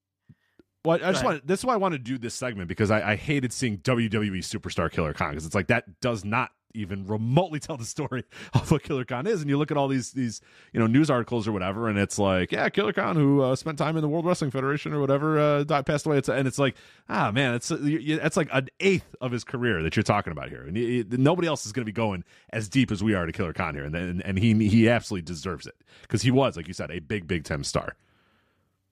well, 0.86 1.00
I 1.04 1.12
just 1.12 1.24
want. 1.24 1.46
This 1.46 1.60
is 1.60 1.66
why 1.66 1.74
I 1.74 1.78
want 1.78 1.94
to 1.94 2.00
do 2.00 2.18
this 2.18 2.34
segment 2.34 2.68
because 2.68 2.90
I, 2.92 3.12
I 3.12 3.16
hated 3.16 3.54
seeing 3.54 3.78
WWE 3.80 4.40
superstar 4.40 4.92
Killer 4.92 5.14
Khan 5.14 5.32
because 5.32 5.46
it's 5.46 5.56
like 5.56 5.68
that 5.68 6.00
does 6.00 6.26
not 6.26 6.52
even 6.74 7.06
remotely 7.06 7.60
tell 7.62 7.78
the 7.78 7.86
story 7.86 8.24
of 8.54 8.72
what 8.72 8.84
Killer 8.84 9.06
Khan 9.06 9.28
is. 9.28 9.42
And 9.42 9.50
you 9.50 9.58
look 9.58 9.72
at 9.72 9.78
all 9.78 9.88
these 9.88 10.12
these 10.12 10.42
you 10.74 10.80
know 10.80 10.88
news 10.88 11.10
articles 11.10 11.48
or 11.48 11.52
whatever, 11.52 11.88
and 11.88 11.98
it's 11.98 12.18
like, 12.20 12.52
yeah, 12.52 12.70
Killer 12.70 12.94
Khan 12.94 13.16
who 13.16 13.42
uh, 13.42 13.56
spent 13.56 13.78
time 13.78 13.96
in 13.96 14.02
the 14.02 14.08
World 14.10 14.26
Wrestling 14.26 14.52
Federation 14.52 14.94
or 14.94 15.00
whatever, 15.00 15.40
uh, 15.40 15.64
died, 15.64 15.86
passed 15.86 16.06
away. 16.06 16.18
It's 16.18 16.30
and 16.30 16.48
it's 16.48 16.60
like, 16.60 16.76
ah, 17.10 17.32
man, 17.32 17.54
it's 17.54 17.72
it's 17.72 18.38
like 18.38 18.50
an 18.52 18.70
eighth 18.80 19.16
of 19.22 19.32
his 19.32 19.44
career 19.44 19.82
that 19.84 19.96
you're 19.96 20.04
talking 20.04 20.32
about 20.32 20.50
here, 20.50 20.64
and 20.64 21.20
nobody 21.20 21.48
else 21.48 21.66
is 21.66 21.72
going 21.72 21.84
to 21.84 21.86
be 21.86 21.92
going 21.92 22.24
as 22.52 22.70
deep 22.70 22.92
as 22.92 23.04
we 23.04 23.14
are 23.14 23.26
to 23.26 23.32
Killer 23.32 23.54
Khan 23.54 23.76
here, 23.76 23.84
and 23.84 23.96
and, 23.96 24.22
and 24.26 24.40
he 24.40 24.54
he 24.68 24.90
absolutely 24.90 25.24
deserves 25.24 25.68
it 25.68 25.76
because 26.02 26.22
he 26.22 26.32
was, 26.32 26.58
like 26.58 26.68
you 26.68 26.74
said, 26.74 26.92
a 26.92 27.00
big 27.00 27.28
big 27.28 27.44
time 27.44 27.64
star. 27.64 27.96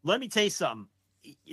let 0.04 0.20
me 0.20 0.28
tell 0.28 0.44
you 0.44 0.50
something, 0.50 0.88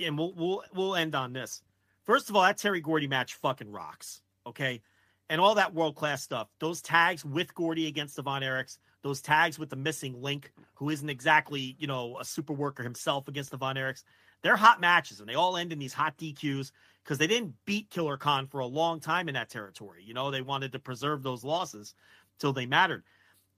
and 0.03 0.17
we'll 0.17 0.33
we'll 0.33 0.63
we'll 0.73 0.95
end 0.95 1.15
on 1.15 1.33
this. 1.33 1.61
First 2.05 2.29
of 2.29 2.35
all, 2.37 2.43
that 2.43 2.57
Terry 2.57 2.79
Gordy 2.79 3.07
match 3.07 3.35
fucking 3.35 3.69
rocks. 3.69 4.21
Okay. 4.45 4.81
And 5.29 5.41
all 5.41 5.55
that 5.55 5.73
world 5.73 5.95
class 5.95 6.23
stuff. 6.23 6.47
Those 6.59 6.81
tags 6.81 7.25
with 7.25 7.53
Gordy 7.53 7.87
against 7.87 8.15
the 8.15 8.21
Von 8.21 8.41
Erichs, 8.41 8.77
those 9.01 9.21
tags 9.21 9.59
with 9.59 9.69
the 9.69 9.75
missing 9.75 10.21
link, 10.21 10.53
who 10.75 10.89
isn't 10.89 11.09
exactly, 11.09 11.75
you 11.79 11.87
know, 11.87 12.17
a 12.19 12.25
super 12.25 12.53
worker 12.53 12.83
himself 12.83 13.27
against 13.27 13.51
the 13.51 13.57
Von 13.57 13.75
Erichs. 13.75 14.03
They're 14.41 14.55
hot 14.55 14.79
matches 14.79 15.19
and 15.19 15.27
they 15.27 15.35
all 15.35 15.57
end 15.57 15.73
in 15.73 15.79
these 15.79 15.93
hot 15.93 16.17
DQs 16.17 16.71
because 17.03 17.17
they 17.17 17.27
didn't 17.27 17.55
beat 17.65 17.89
Killer 17.89 18.17
Khan 18.17 18.47
for 18.47 18.59
a 18.59 18.65
long 18.65 18.99
time 18.99 19.27
in 19.27 19.33
that 19.33 19.49
territory. 19.49 20.03
You 20.05 20.13
know, 20.13 20.31
they 20.31 20.41
wanted 20.41 20.71
to 20.73 20.79
preserve 20.79 21.23
those 21.23 21.43
losses 21.43 21.93
till 22.39 22.53
they 22.53 22.65
mattered. 22.65 23.03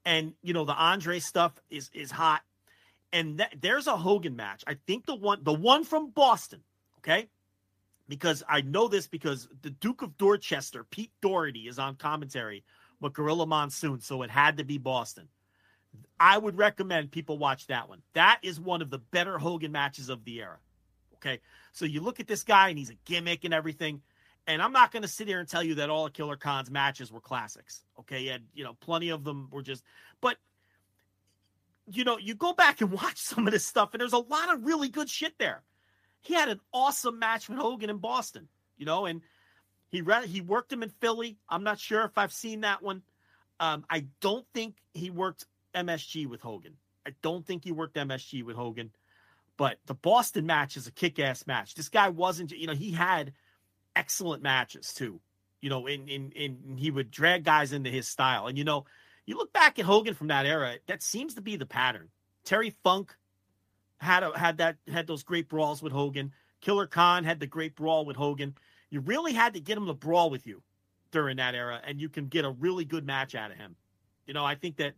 And, 0.05 0.33
you 0.41 0.53
know, 0.53 0.65
the 0.65 0.73
Andre 0.73 1.19
stuff 1.19 1.53
is 1.69 1.91
is 1.93 2.09
hot 2.09 2.41
and 3.11 3.39
that, 3.39 3.55
there's 3.59 3.87
a 3.87 3.97
Hogan 3.97 4.35
match. 4.35 4.63
I 4.67 4.77
think 4.87 5.05
the 5.05 5.15
one 5.15 5.43
the 5.43 5.53
one 5.53 5.83
from 5.83 6.11
Boston, 6.11 6.61
okay? 6.99 7.29
Because 8.09 8.43
I 8.49 8.61
know 8.61 8.89
this 8.89 9.07
because 9.07 9.47
the 9.61 9.69
Duke 9.69 10.01
of 10.01 10.17
Dorchester, 10.17 10.83
Pete 10.83 11.11
Doherty, 11.21 11.67
is 11.67 11.79
on 11.79 11.95
commentary 11.95 12.65
with 12.99 13.13
Gorilla 13.13 13.45
Monsoon, 13.45 14.01
so 14.01 14.23
it 14.23 14.29
had 14.29 14.57
to 14.57 14.65
be 14.65 14.77
Boston. 14.77 15.29
I 16.19 16.37
would 16.37 16.57
recommend 16.57 17.11
people 17.11 17.37
watch 17.37 17.67
that 17.67 17.87
one. 17.87 18.01
That 18.13 18.39
is 18.41 18.59
one 18.59 18.81
of 18.81 18.89
the 18.89 18.97
better 18.97 19.37
Hogan 19.37 19.71
matches 19.71 20.09
of 20.09 20.25
the 20.25 20.41
era. 20.41 20.57
Okay. 21.15 21.39
So 21.71 21.85
you 21.85 22.01
look 22.01 22.19
at 22.19 22.27
this 22.27 22.43
guy 22.43 22.69
and 22.69 22.77
he's 22.77 22.89
a 22.89 22.97
gimmick 23.05 23.45
and 23.45 23.53
everything. 23.53 24.01
And 24.47 24.61
I'm 24.61 24.71
not 24.71 24.91
going 24.91 25.03
to 25.03 25.07
sit 25.07 25.27
here 25.27 25.39
and 25.39 25.47
tell 25.47 25.63
you 25.63 25.75
that 25.75 25.89
all 25.89 26.05
of 26.07 26.13
Killer 26.13 26.35
Khan's 26.35 26.71
matches 26.71 27.11
were 27.11 27.21
classics. 27.21 27.83
Okay. 27.99 28.29
And, 28.29 28.45
you 28.53 28.63
know, 28.63 28.75
plenty 28.81 29.09
of 29.09 29.23
them 29.23 29.49
were 29.51 29.61
just, 29.61 29.83
but 30.21 30.37
you 31.91 32.03
know, 32.03 32.17
you 32.17 32.35
go 32.35 32.53
back 32.53 32.81
and 32.81 32.91
watch 32.91 33.17
some 33.17 33.47
of 33.47 33.53
this 33.53 33.65
stuff, 33.65 33.93
and 33.93 34.01
there's 34.01 34.13
a 34.13 34.17
lot 34.17 34.53
of 34.53 34.65
really 34.65 34.89
good 34.89 35.09
shit 35.09 35.33
there. 35.37 35.63
He 36.21 36.33
had 36.33 36.49
an 36.49 36.59
awesome 36.73 37.19
match 37.19 37.47
with 37.47 37.57
Hogan 37.57 37.89
in 37.89 37.97
Boston, 37.97 38.47
you 38.77 38.85
know, 38.85 39.05
and 39.05 39.21
he 39.89 40.01
re- 40.01 40.27
he 40.27 40.41
worked 40.41 40.71
him 40.71 40.83
in 40.83 40.89
Philly. 40.89 41.37
I'm 41.49 41.63
not 41.63 41.79
sure 41.79 42.03
if 42.03 42.17
I've 42.17 42.33
seen 42.33 42.61
that 42.61 42.81
one. 42.81 43.01
Um, 43.59 43.85
I 43.89 44.05
don't 44.21 44.45
think 44.53 44.75
he 44.93 45.09
worked 45.09 45.45
MSG 45.75 46.27
with 46.27 46.41
Hogan. 46.41 46.77
I 47.05 47.11
don't 47.21 47.45
think 47.45 47.63
he 47.63 47.71
worked 47.71 47.95
MSG 47.95 48.43
with 48.43 48.55
Hogan, 48.55 48.91
but 49.57 49.77
the 49.85 49.93
Boston 49.93 50.45
match 50.45 50.77
is 50.77 50.87
a 50.87 50.91
kick-ass 50.91 51.47
match. 51.47 51.75
This 51.75 51.89
guy 51.89 52.09
wasn't, 52.09 52.51
you 52.51 52.67
know, 52.67 52.75
he 52.75 52.91
had 52.91 53.33
excellent 53.95 54.43
matches 54.43 54.93
too. 54.93 55.19
You 55.61 55.69
know, 55.69 55.87
in 55.87 56.07
in 56.07 56.31
in 56.31 56.77
he 56.77 56.89
would 56.91 57.11
drag 57.11 57.43
guys 57.43 57.73
into 57.73 57.89
his 57.89 58.07
style, 58.07 58.47
and 58.47 58.57
you 58.57 58.63
know, 58.63 58.85
you 59.25 59.35
look 59.35 59.51
back 59.51 59.77
at 59.77 59.85
Hogan 59.85 60.13
from 60.13 60.27
that 60.27 60.45
era, 60.45 60.75
that 60.87 61.03
seems 61.03 61.33
to 61.35 61.41
be 61.41 61.57
the 61.57 61.65
pattern. 61.65 62.09
Terry 62.45 62.73
Funk 62.83 63.15
had 63.99 64.23
a, 64.23 64.37
had 64.37 64.57
that 64.57 64.77
had 64.91 65.07
those 65.07 65.23
great 65.23 65.49
brawls 65.49 65.81
with 65.81 65.93
Hogan. 65.93 66.31
Killer 66.61 66.87
Khan 66.87 67.23
had 67.23 67.39
the 67.39 67.47
great 67.47 67.75
brawl 67.75 68.05
with 68.05 68.15
Hogan. 68.15 68.55
You 68.89 69.01
really 69.01 69.33
had 69.33 69.53
to 69.53 69.59
get 69.59 69.77
him 69.77 69.85
to 69.85 69.93
brawl 69.93 70.29
with 70.29 70.47
you 70.47 70.61
during 71.11 71.37
that 71.37 71.55
era, 71.55 71.81
and 71.85 71.99
you 71.99 72.09
can 72.09 72.27
get 72.27 72.45
a 72.45 72.51
really 72.51 72.85
good 72.85 73.05
match 73.05 73.35
out 73.35 73.51
of 73.51 73.57
him. 73.57 73.75
You 74.25 74.33
know, 74.33 74.45
I 74.45 74.55
think 74.55 74.77
that 74.77 74.93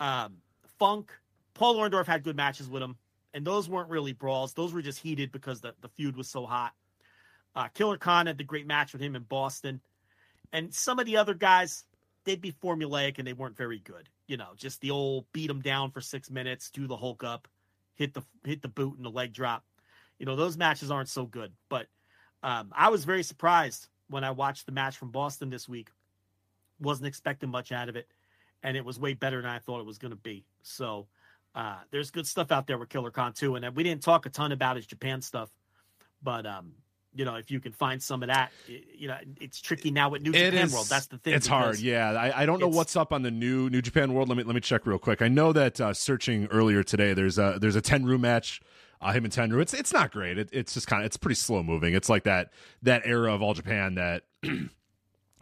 um, 0.00 0.36
Funk, 0.78 1.12
Paul 1.54 1.76
Orndorff 1.76 2.06
had 2.06 2.22
good 2.22 2.36
matches 2.36 2.68
with 2.68 2.82
him, 2.82 2.96
and 3.32 3.44
those 3.44 3.68
weren't 3.68 3.88
really 3.88 4.12
brawls. 4.12 4.54
Those 4.54 4.72
were 4.72 4.82
just 4.82 5.00
heated 5.00 5.32
because 5.32 5.60
the, 5.60 5.74
the 5.80 5.88
feud 5.88 6.16
was 6.16 6.28
so 6.28 6.46
hot. 6.46 6.72
Uh, 7.56 7.68
Killer 7.68 7.96
Khan 7.96 8.26
had 8.26 8.38
the 8.38 8.44
great 8.44 8.66
match 8.66 8.92
with 8.92 9.02
him 9.02 9.16
in 9.16 9.22
Boston, 9.22 9.80
and 10.52 10.72
some 10.72 10.98
of 10.98 11.06
the 11.06 11.16
other 11.16 11.34
guys, 11.34 11.84
they'd 12.24 12.40
be 12.40 12.52
formulaic 12.52 13.18
and 13.18 13.26
they 13.26 13.32
weren't 13.32 13.56
very 13.56 13.80
good. 13.80 14.08
You 14.26 14.36
know, 14.36 14.50
just 14.56 14.80
the 14.80 14.90
old 14.90 15.26
beat 15.32 15.48
them 15.48 15.60
down 15.60 15.90
for 15.90 16.00
six 16.00 16.30
minutes, 16.30 16.70
do 16.70 16.86
the 16.86 16.96
Hulk 16.96 17.22
up, 17.22 17.48
hit 17.94 18.14
the 18.14 18.22
hit 18.44 18.62
the 18.62 18.68
boot 18.68 18.96
and 18.96 19.04
the 19.04 19.10
leg 19.10 19.32
drop. 19.32 19.64
You 20.18 20.26
know, 20.26 20.36
those 20.36 20.56
matches 20.56 20.90
aren't 20.90 21.08
so 21.08 21.26
good. 21.26 21.52
But 21.68 21.86
um, 22.42 22.72
I 22.74 22.88
was 22.88 23.04
very 23.04 23.22
surprised 23.22 23.88
when 24.08 24.24
I 24.24 24.30
watched 24.30 24.66
the 24.66 24.72
match 24.72 24.96
from 24.96 25.10
Boston 25.10 25.50
this 25.50 25.68
week. 25.68 25.90
Wasn't 26.80 27.06
expecting 27.06 27.50
much 27.50 27.72
out 27.72 27.88
of 27.88 27.96
it, 27.96 28.08
and 28.62 28.76
it 28.76 28.84
was 28.84 28.98
way 28.98 29.14
better 29.14 29.40
than 29.40 29.50
I 29.50 29.58
thought 29.58 29.80
it 29.80 29.86
was 29.86 29.98
going 29.98 30.10
to 30.10 30.16
be. 30.16 30.44
So 30.62 31.06
uh, 31.54 31.78
there's 31.90 32.10
good 32.10 32.26
stuff 32.26 32.50
out 32.50 32.66
there 32.66 32.78
with 32.78 32.88
Killer 32.88 33.10
Khan 33.10 33.32
too, 33.32 33.54
and 33.54 33.76
we 33.76 33.82
didn't 33.82 34.02
talk 34.02 34.26
a 34.26 34.30
ton 34.30 34.52
about 34.52 34.76
his 34.76 34.86
Japan 34.86 35.22
stuff, 35.22 35.50
but 36.22 36.46
um, 36.46 36.72
you 37.14 37.24
know, 37.24 37.36
if 37.36 37.50
you 37.50 37.60
can 37.60 37.72
find 37.72 38.02
some 38.02 38.22
of 38.22 38.28
that, 38.28 38.50
you 38.66 39.08
know, 39.08 39.16
it's 39.40 39.60
tricky 39.60 39.90
now 39.90 40.08
with 40.10 40.22
New 40.22 40.30
It 40.30 40.50
Japan 40.50 40.66
is- 40.66 40.72
World. 40.72 40.86
That's 40.88 41.06
the 41.06 41.18
thing. 41.18 41.34
It's 41.34 41.46
hard. 41.46 41.78
Yeah, 41.78 42.10
I, 42.12 42.42
I 42.42 42.46
don't 42.46 42.60
know 42.60 42.68
what's 42.68 42.96
up 42.96 43.12
on 43.12 43.22
the 43.22 43.30
new 43.30 43.70
New 43.70 43.82
Japan 43.82 44.12
World. 44.14 44.28
Let 44.28 44.36
me 44.38 44.44
let 44.44 44.54
me 44.54 44.60
check 44.60 44.86
real 44.86 44.98
quick. 44.98 45.22
I 45.22 45.28
know 45.28 45.52
that 45.52 45.80
uh, 45.80 45.92
searching 45.94 46.46
earlier 46.46 46.82
today, 46.82 47.14
there's 47.14 47.38
a 47.38 47.58
there's 47.60 47.76
a 47.76 47.82
Tenryu 47.82 48.18
match. 48.20 48.60
Uh, 49.00 49.12
him 49.12 49.24
and 49.24 49.32
Tenryu. 49.34 49.60
It's 49.60 49.74
it's 49.74 49.92
not 49.92 50.12
great. 50.12 50.38
It, 50.38 50.48
it's 50.52 50.72
just 50.74 50.86
kind 50.86 51.02
of 51.02 51.06
it's 51.06 51.16
pretty 51.16 51.34
slow 51.34 51.62
moving. 51.62 51.94
It's 51.94 52.08
like 52.08 52.24
that 52.24 52.52
that 52.82 53.02
era 53.04 53.34
of 53.34 53.42
All 53.42 53.54
Japan 53.54 53.94
that. 53.96 54.22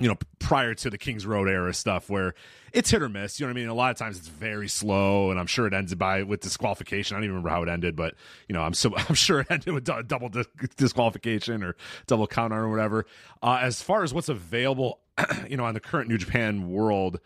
You 0.02 0.08
know, 0.08 0.16
prior 0.38 0.74
to 0.74 0.90
the 0.90 0.98
Kings 0.98 1.24
Road 1.24 1.48
era 1.48 1.72
stuff, 1.72 2.10
where 2.10 2.34
it's 2.72 2.90
hit 2.90 3.02
or 3.02 3.08
miss. 3.08 3.38
You 3.38 3.46
know 3.46 3.52
what 3.52 3.58
I 3.58 3.60
mean? 3.60 3.68
A 3.68 3.74
lot 3.74 3.90
of 3.90 3.96
times 3.98 4.18
it's 4.18 4.28
very 4.28 4.68
slow, 4.68 5.30
and 5.30 5.38
I'm 5.38 5.46
sure 5.46 5.66
it 5.66 5.72
ended 5.74 5.98
by 5.98 6.22
with 6.24 6.40
disqualification. 6.40 7.14
I 7.14 7.18
don't 7.20 7.24
even 7.24 7.36
remember 7.36 7.50
how 7.50 7.62
it 7.62 7.68
ended, 7.68 7.94
but 7.94 8.14
you 8.48 8.52
know, 8.54 8.62
I'm 8.62 8.74
so 8.74 8.92
I'm 9.08 9.14
sure 9.14 9.40
it 9.40 9.46
ended 9.50 9.72
with 9.72 9.84
double 9.84 10.28
dis- 10.28 10.46
disqualification 10.76 11.62
or 11.62 11.76
double 12.06 12.26
count 12.26 12.52
or 12.52 12.68
whatever. 12.68 13.06
Uh, 13.42 13.58
as 13.62 13.80
far 13.80 14.02
as 14.02 14.12
what's 14.12 14.28
available, 14.28 14.98
you 15.48 15.56
know, 15.56 15.64
on 15.64 15.74
the 15.74 15.80
current 15.80 16.08
New 16.08 16.18
Japan 16.18 16.70
world, 16.70 17.20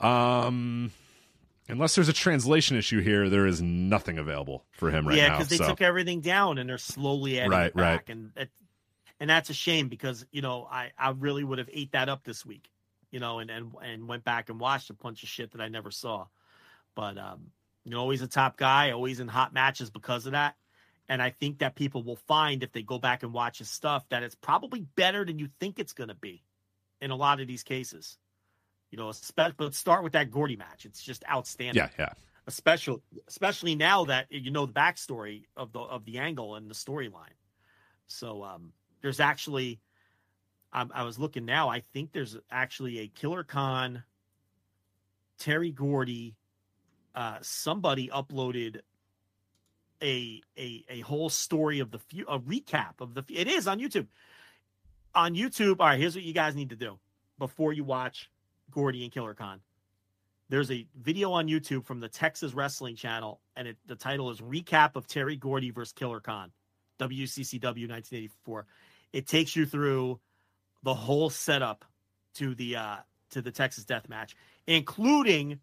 um, 0.00 0.90
unless 1.68 1.94
there's 1.94 2.08
a 2.08 2.12
translation 2.12 2.76
issue 2.76 3.00
here, 3.00 3.28
there 3.28 3.46
is 3.46 3.62
nothing 3.62 4.18
available 4.18 4.64
for 4.72 4.90
him 4.90 5.06
right 5.06 5.16
yeah, 5.16 5.28
now. 5.28 5.34
because 5.38 5.48
they 5.48 5.56
so. 5.56 5.68
took 5.68 5.80
everything 5.80 6.20
down 6.20 6.58
and 6.58 6.68
they're 6.68 6.78
slowly 6.78 7.38
adding 7.38 7.50
Right, 7.50 7.66
it 7.66 7.76
back, 7.76 7.82
right. 8.08 8.08
and 8.08 8.30
it, 8.36 8.50
and 9.24 9.30
that's 9.30 9.48
a 9.48 9.54
shame 9.54 9.88
because 9.88 10.26
you 10.32 10.42
know 10.42 10.68
I 10.70 10.90
I 10.98 11.08
really 11.12 11.44
would 11.44 11.56
have 11.56 11.70
ate 11.72 11.92
that 11.92 12.10
up 12.10 12.24
this 12.24 12.44
week, 12.44 12.68
you 13.10 13.20
know, 13.20 13.38
and 13.38 13.50
and 13.50 13.72
and 13.82 14.06
went 14.06 14.22
back 14.22 14.50
and 14.50 14.60
watched 14.60 14.90
a 14.90 14.92
bunch 14.92 15.22
of 15.22 15.30
shit 15.30 15.52
that 15.52 15.62
I 15.62 15.68
never 15.68 15.90
saw, 15.90 16.26
but 16.94 17.16
um, 17.16 17.46
you 17.84 17.90
know, 17.90 18.00
always 18.00 18.20
a 18.20 18.26
top 18.26 18.58
guy, 18.58 18.90
always 18.90 19.20
in 19.20 19.28
hot 19.28 19.54
matches 19.54 19.88
because 19.88 20.26
of 20.26 20.32
that, 20.32 20.56
and 21.08 21.22
I 21.22 21.30
think 21.30 21.60
that 21.60 21.74
people 21.74 22.02
will 22.02 22.18
find 22.28 22.62
if 22.62 22.72
they 22.72 22.82
go 22.82 22.98
back 22.98 23.22
and 23.22 23.32
watch 23.32 23.60
his 23.60 23.70
stuff 23.70 24.06
that 24.10 24.22
it's 24.22 24.34
probably 24.34 24.80
better 24.94 25.24
than 25.24 25.38
you 25.38 25.48
think 25.58 25.78
it's 25.78 25.94
going 25.94 26.08
to 26.08 26.14
be, 26.14 26.42
in 27.00 27.10
a 27.10 27.16
lot 27.16 27.40
of 27.40 27.46
these 27.46 27.62
cases. 27.62 28.18
You 28.90 28.98
know, 28.98 29.10
but 29.56 29.74
start 29.74 30.04
with 30.04 30.12
that 30.12 30.30
Gordy 30.30 30.56
match. 30.56 30.84
It's 30.84 31.02
just 31.02 31.24
outstanding 31.32 31.82
yeah, 31.82 31.88
yeah. 31.98 32.12
especially 32.46 33.00
especially 33.26 33.74
now 33.74 34.04
that 34.04 34.26
you 34.28 34.50
know 34.50 34.66
the 34.66 34.74
backstory 34.74 35.44
of 35.56 35.72
the 35.72 35.80
of 35.80 36.04
the 36.04 36.18
angle 36.18 36.56
and 36.56 36.68
the 36.68 36.74
storyline. 36.74 37.38
So 38.06 38.44
um, 38.44 38.74
there's 39.04 39.20
actually, 39.20 39.80
I, 40.72 40.86
I 40.94 41.02
was 41.02 41.18
looking 41.18 41.44
now. 41.44 41.68
I 41.68 41.80
think 41.80 42.12
there's 42.12 42.38
actually 42.50 43.00
a 43.00 43.08
Killer 43.08 43.44
Khan, 43.44 44.02
Terry 45.38 45.70
Gordy, 45.70 46.36
uh, 47.14 47.36
somebody 47.42 48.08
uploaded 48.08 48.80
a 50.02 50.40
a 50.56 50.84
a 50.88 51.00
whole 51.00 51.28
story 51.28 51.80
of 51.80 51.90
the 51.90 51.98
few 51.98 52.24
a 52.26 52.38
recap 52.38 53.00
of 53.00 53.12
the. 53.12 53.22
It 53.28 53.46
is 53.46 53.68
on 53.68 53.78
YouTube. 53.78 54.06
On 55.14 55.34
YouTube, 55.34 55.76
all 55.80 55.86
right. 55.86 56.00
Here's 56.00 56.14
what 56.14 56.24
you 56.24 56.32
guys 56.32 56.56
need 56.56 56.70
to 56.70 56.76
do. 56.76 56.98
before 57.38 57.74
you 57.74 57.84
watch 57.84 58.30
Gordy 58.70 59.04
and 59.04 59.12
Killer 59.12 59.34
Khan. 59.34 59.60
There's 60.48 60.70
a 60.70 60.86
video 60.98 61.32
on 61.32 61.46
YouTube 61.46 61.84
from 61.84 62.00
the 62.00 62.08
Texas 62.08 62.54
Wrestling 62.54 62.96
Channel, 62.96 63.38
and 63.54 63.68
it, 63.68 63.76
the 63.86 63.96
title 63.96 64.30
is 64.30 64.40
"Recap 64.40 64.96
of 64.96 65.06
Terry 65.06 65.36
Gordy 65.36 65.70
versus 65.70 65.92
Killer 65.92 66.20
Khan, 66.20 66.52
WCCW 66.98 67.88
1984." 67.88 68.66
It 69.14 69.28
takes 69.28 69.54
you 69.54 69.64
through 69.64 70.18
the 70.82 70.92
whole 70.92 71.30
setup 71.30 71.84
to 72.34 72.52
the 72.56 72.74
uh, 72.76 72.96
to 73.30 73.40
the 73.40 73.52
Texas 73.52 73.84
Death 73.84 74.08
Match, 74.08 74.34
including 74.66 75.60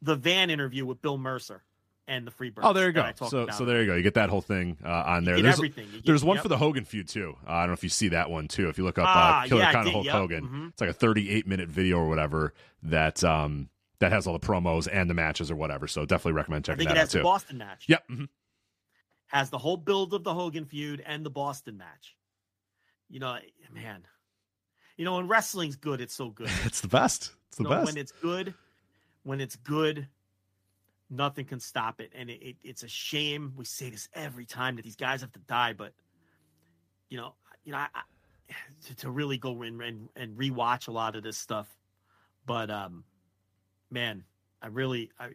the 0.00 0.14
van 0.14 0.48
interview 0.48 0.86
with 0.86 1.02
Bill 1.02 1.18
Mercer 1.18 1.64
and 2.06 2.24
the 2.24 2.30
Freebirds. 2.30 2.60
Oh, 2.62 2.72
there 2.72 2.86
you 2.86 2.92
go. 2.92 3.10
So, 3.16 3.48
so 3.48 3.64
there 3.64 3.80
you 3.80 3.86
go. 3.86 3.96
You 3.96 4.02
get 4.04 4.14
that 4.14 4.30
whole 4.30 4.40
thing 4.40 4.76
uh, 4.84 4.88
on 5.06 5.24
there. 5.24 5.42
There's, 5.42 5.56
everything. 5.56 5.88
There's 6.04 6.24
one 6.24 6.36
yep. 6.36 6.42
for 6.44 6.48
the 6.48 6.56
Hogan 6.56 6.84
feud 6.84 7.08
too. 7.08 7.36
Uh, 7.44 7.50
I 7.50 7.60
don't 7.62 7.70
know 7.70 7.72
if 7.74 7.82
you 7.82 7.88
see 7.90 8.08
that 8.08 8.30
one 8.30 8.46
too. 8.46 8.68
If 8.68 8.78
you 8.78 8.84
look 8.84 8.96
up 8.98 9.06
Ah, 9.08 9.42
uh, 9.42 9.46
Killer 9.48 9.60
yeah, 9.62 9.68
I 9.68 9.72
Khan 9.72 9.86
Hulk 9.88 10.04
yep. 10.04 10.14
Hogan, 10.14 10.48
Mhm. 10.48 10.68
it's 10.68 10.80
like 10.80 10.90
a 10.90 10.94
38 10.94 11.48
minute 11.48 11.68
video 11.68 11.98
or 11.98 12.08
whatever 12.08 12.54
that 12.84 13.24
um 13.24 13.68
that 13.98 14.12
has 14.12 14.28
all 14.28 14.32
the 14.38 14.46
promos 14.46 14.86
and 14.90 15.10
the 15.10 15.14
matches 15.14 15.50
or 15.50 15.56
whatever. 15.56 15.88
So 15.88 16.04
definitely 16.06 16.32
recommend 16.34 16.64
I 16.68 16.74
checking 16.74 16.78
think 16.78 16.90
that 16.90 16.96
it 16.96 16.98
out 16.98 17.02
has 17.02 17.12
the 17.12 17.18
too. 17.18 17.24
Boston 17.24 17.58
match. 17.58 17.86
Yep. 17.88 18.08
mhm. 18.08 18.28
has 19.26 19.50
the 19.50 19.58
whole 19.58 19.76
build 19.76 20.14
of 20.14 20.22
the 20.22 20.34
Hogan 20.34 20.64
feud 20.64 21.02
and 21.04 21.24
the 21.26 21.30
Boston 21.30 21.76
match. 21.76 22.16
You 23.12 23.20
know, 23.20 23.36
man. 23.74 24.06
You 24.96 25.04
know, 25.04 25.16
when 25.16 25.28
wrestling's 25.28 25.76
good, 25.76 26.00
it's 26.00 26.14
so 26.14 26.30
good. 26.30 26.48
It's 26.64 26.80
the 26.80 26.88
best. 26.88 27.32
It's 27.48 27.58
the 27.58 27.68
best. 27.68 27.86
When 27.86 27.98
it's 27.98 28.12
good, 28.12 28.54
when 29.22 29.38
it's 29.38 29.56
good, 29.56 30.08
nothing 31.10 31.44
can 31.44 31.60
stop 31.60 32.00
it. 32.00 32.10
And 32.14 32.30
it, 32.30 32.42
it, 32.42 32.56
it's 32.64 32.82
a 32.82 32.88
shame. 32.88 33.52
We 33.54 33.66
say 33.66 33.90
this 33.90 34.08
every 34.14 34.46
time 34.46 34.76
that 34.76 34.82
these 34.82 34.96
guys 34.96 35.20
have 35.20 35.32
to 35.32 35.40
die, 35.40 35.74
but 35.74 35.92
you 37.10 37.18
know, 37.18 37.34
you 37.64 37.72
know, 37.72 37.78
I, 37.78 37.88
I, 37.94 38.02
to, 38.86 38.96
to 38.96 39.10
really 39.10 39.36
go 39.36 39.60
in 39.60 39.78
and, 39.82 40.08
and 40.16 40.38
rewatch 40.38 40.88
a 40.88 40.92
lot 40.92 41.14
of 41.14 41.22
this 41.22 41.36
stuff. 41.36 41.68
But 42.46 42.70
um, 42.70 43.04
man, 43.90 44.24
I 44.62 44.68
really, 44.68 45.10
I, 45.20 45.32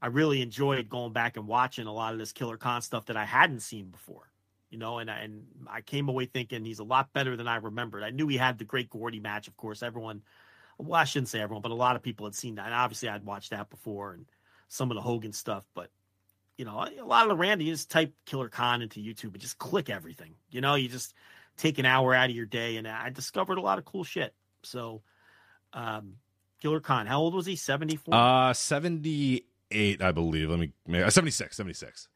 I 0.00 0.06
really 0.06 0.40
enjoyed 0.40 0.88
going 0.88 1.12
back 1.12 1.36
and 1.36 1.46
watching 1.46 1.86
a 1.86 1.92
lot 1.92 2.14
of 2.14 2.18
this 2.18 2.32
Killer 2.32 2.56
Khan 2.56 2.80
stuff 2.80 3.04
that 3.06 3.16
I 3.18 3.26
hadn't 3.26 3.60
seen 3.60 3.90
before. 3.90 4.30
You 4.74 4.80
know, 4.80 4.98
and 4.98 5.08
I, 5.08 5.20
and 5.20 5.46
I 5.68 5.82
came 5.82 6.08
away 6.08 6.26
thinking 6.26 6.64
he's 6.64 6.80
a 6.80 6.84
lot 6.84 7.12
better 7.12 7.36
than 7.36 7.46
I 7.46 7.54
remembered. 7.58 8.02
I 8.02 8.10
knew 8.10 8.26
he 8.26 8.36
had 8.36 8.58
the 8.58 8.64
great 8.64 8.90
Gordy 8.90 9.20
match, 9.20 9.46
of 9.46 9.56
course. 9.56 9.84
Everyone, 9.84 10.20
well, 10.78 11.00
I 11.00 11.04
shouldn't 11.04 11.28
say 11.28 11.40
everyone, 11.40 11.62
but 11.62 11.70
a 11.70 11.76
lot 11.76 11.94
of 11.94 12.02
people 12.02 12.26
had 12.26 12.34
seen 12.34 12.56
that. 12.56 12.64
And 12.64 12.74
obviously, 12.74 13.08
I'd 13.08 13.24
watched 13.24 13.50
that 13.50 13.70
before 13.70 14.14
and 14.14 14.26
some 14.66 14.90
of 14.90 14.96
the 14.96 15.00
Hogan 15.00 15.32
stuff. 15.32 15.62
But 15.76 15.90
you 16.58 16.64
know, 16.64 16.72
a 16.72 17.04
lot 17.04 17.22
of 17.22 17.28
the 17.28 17.36
Randy, 17.36 17.66
just 17.66 17.88
type 17.88 18.12
Killer 18.26 18.48
Khan 18.48 18.82
into 18.82 18.98
YouTube 18.98 19.34
and 19.34 19.38
just 19.38 19.58
click 19.58 19.88
everything. 19.88 20.34
You 20.50 20.60
know, 20.60 20.74
you 20.74 20.88
just 20.88 21.14
take 21.56 21.78
an 21.78 21.86
hour 21.86 22.12
out 22.12 22.30
of 22.30 22.34
your 22.34 22.44
day, 22.44 22.76
and 22.76 22.88
I 22.88 23.10
discovered 23.10 23.58
a 23.58 23.62
lot 23.62 23.78
of 23.78 23.84
cool 23.84 24.02
shit. 24.02 24.34
So, 24.64 25.02
um, 25.72 26.14
Killer 26.60 26.80
Khan, 26.80 27.06
how 27.06 27.20
old 27.20 27.32
was 27.32 27.46
he? 27.46 27.54
Seventy 27.54 27.94
four. 27.94 28.12
Uh, 28.12 28.52
78, 28.52 30.02
I 30.02 30.10
believe. 30.10 30.50
Let 30.50 30.58
me, 30.58 30.72
uh, 31.00 31.10
76, 31.10 31.56
76. 31.56 32.08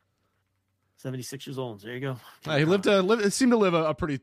76 0.99 1.47
years 1.47 1.59
old. 1.59 1.81
There 1.83 1.95
you 1.95 2.01
go. 2.01 2.17
Uh, 2.47 2.57
he 2.59 2.65
lived 2.65 2.87
a 2.87 3.03
live, 3.03 3.33
seemed 3.33 3.53
to 3.53 3.57
live 3.59 3.75
a, 3.75 3.85
a 3.87 3.95
pretty 3.95 4.21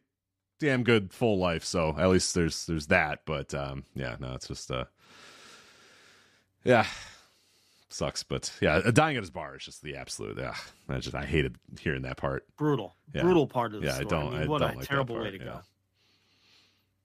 damn 0.59 0.83
good 0.83 1.11
full 1.13 1.37
life. 1.37 1.63
So 1.65 1.95
at 1.97 2.09
least 2.09 2.33
there's 2.35 2.65
there's 2.65 2.87
that. 2.87 3.21
But 3.25 3.53
um, 3.53 3.83
yeah, 3.95 4.15
no, 4.19 4.33
it's 4.33 4.47
just 4.47 4.69
uh, 4.71 4.85
yeah, 6.63 6.85
sucks. 7.89 8.23
But 8.23 8.51
yeah, 8.61 8.75
uh, 8.77 8.91
dying 8.91 9.17
at 9.17 9.23
his 9.23 9.31
bar 9.31 9.55
is 9.55 9.63
just 9.63 9.81
the 9.81 9.95
absolute. 9.95 10.37
Yeah, 10.37 10.55
I 10.89 10.99
just 10.99 11.15
I 11.15 11.25
hated 11.25 11.55
hearing 11.79 12.03
that 12.03 12.17
part. 12.17 12.45
brutal, 12.57 12.95
Yeah. 13.13 13.21
brutal 13.21 13.47
part 13.47 13.73
of 13.73 13.81
the 13.81 13.87
Yeah, 13.87 13.97
I 13.97 14.03
don't- 14.03 14.33
mean, 14.33 14.41
I 14.43 14.47
what 14.47 14.59
don't 14.59 14.75
a 14.75 14.77
like 14.79 14.87
terrible 14.87 15.17
way 15.19 15.31
to 15.31 15.37
yeah. 15.37 15.43
go. 15.43 15.61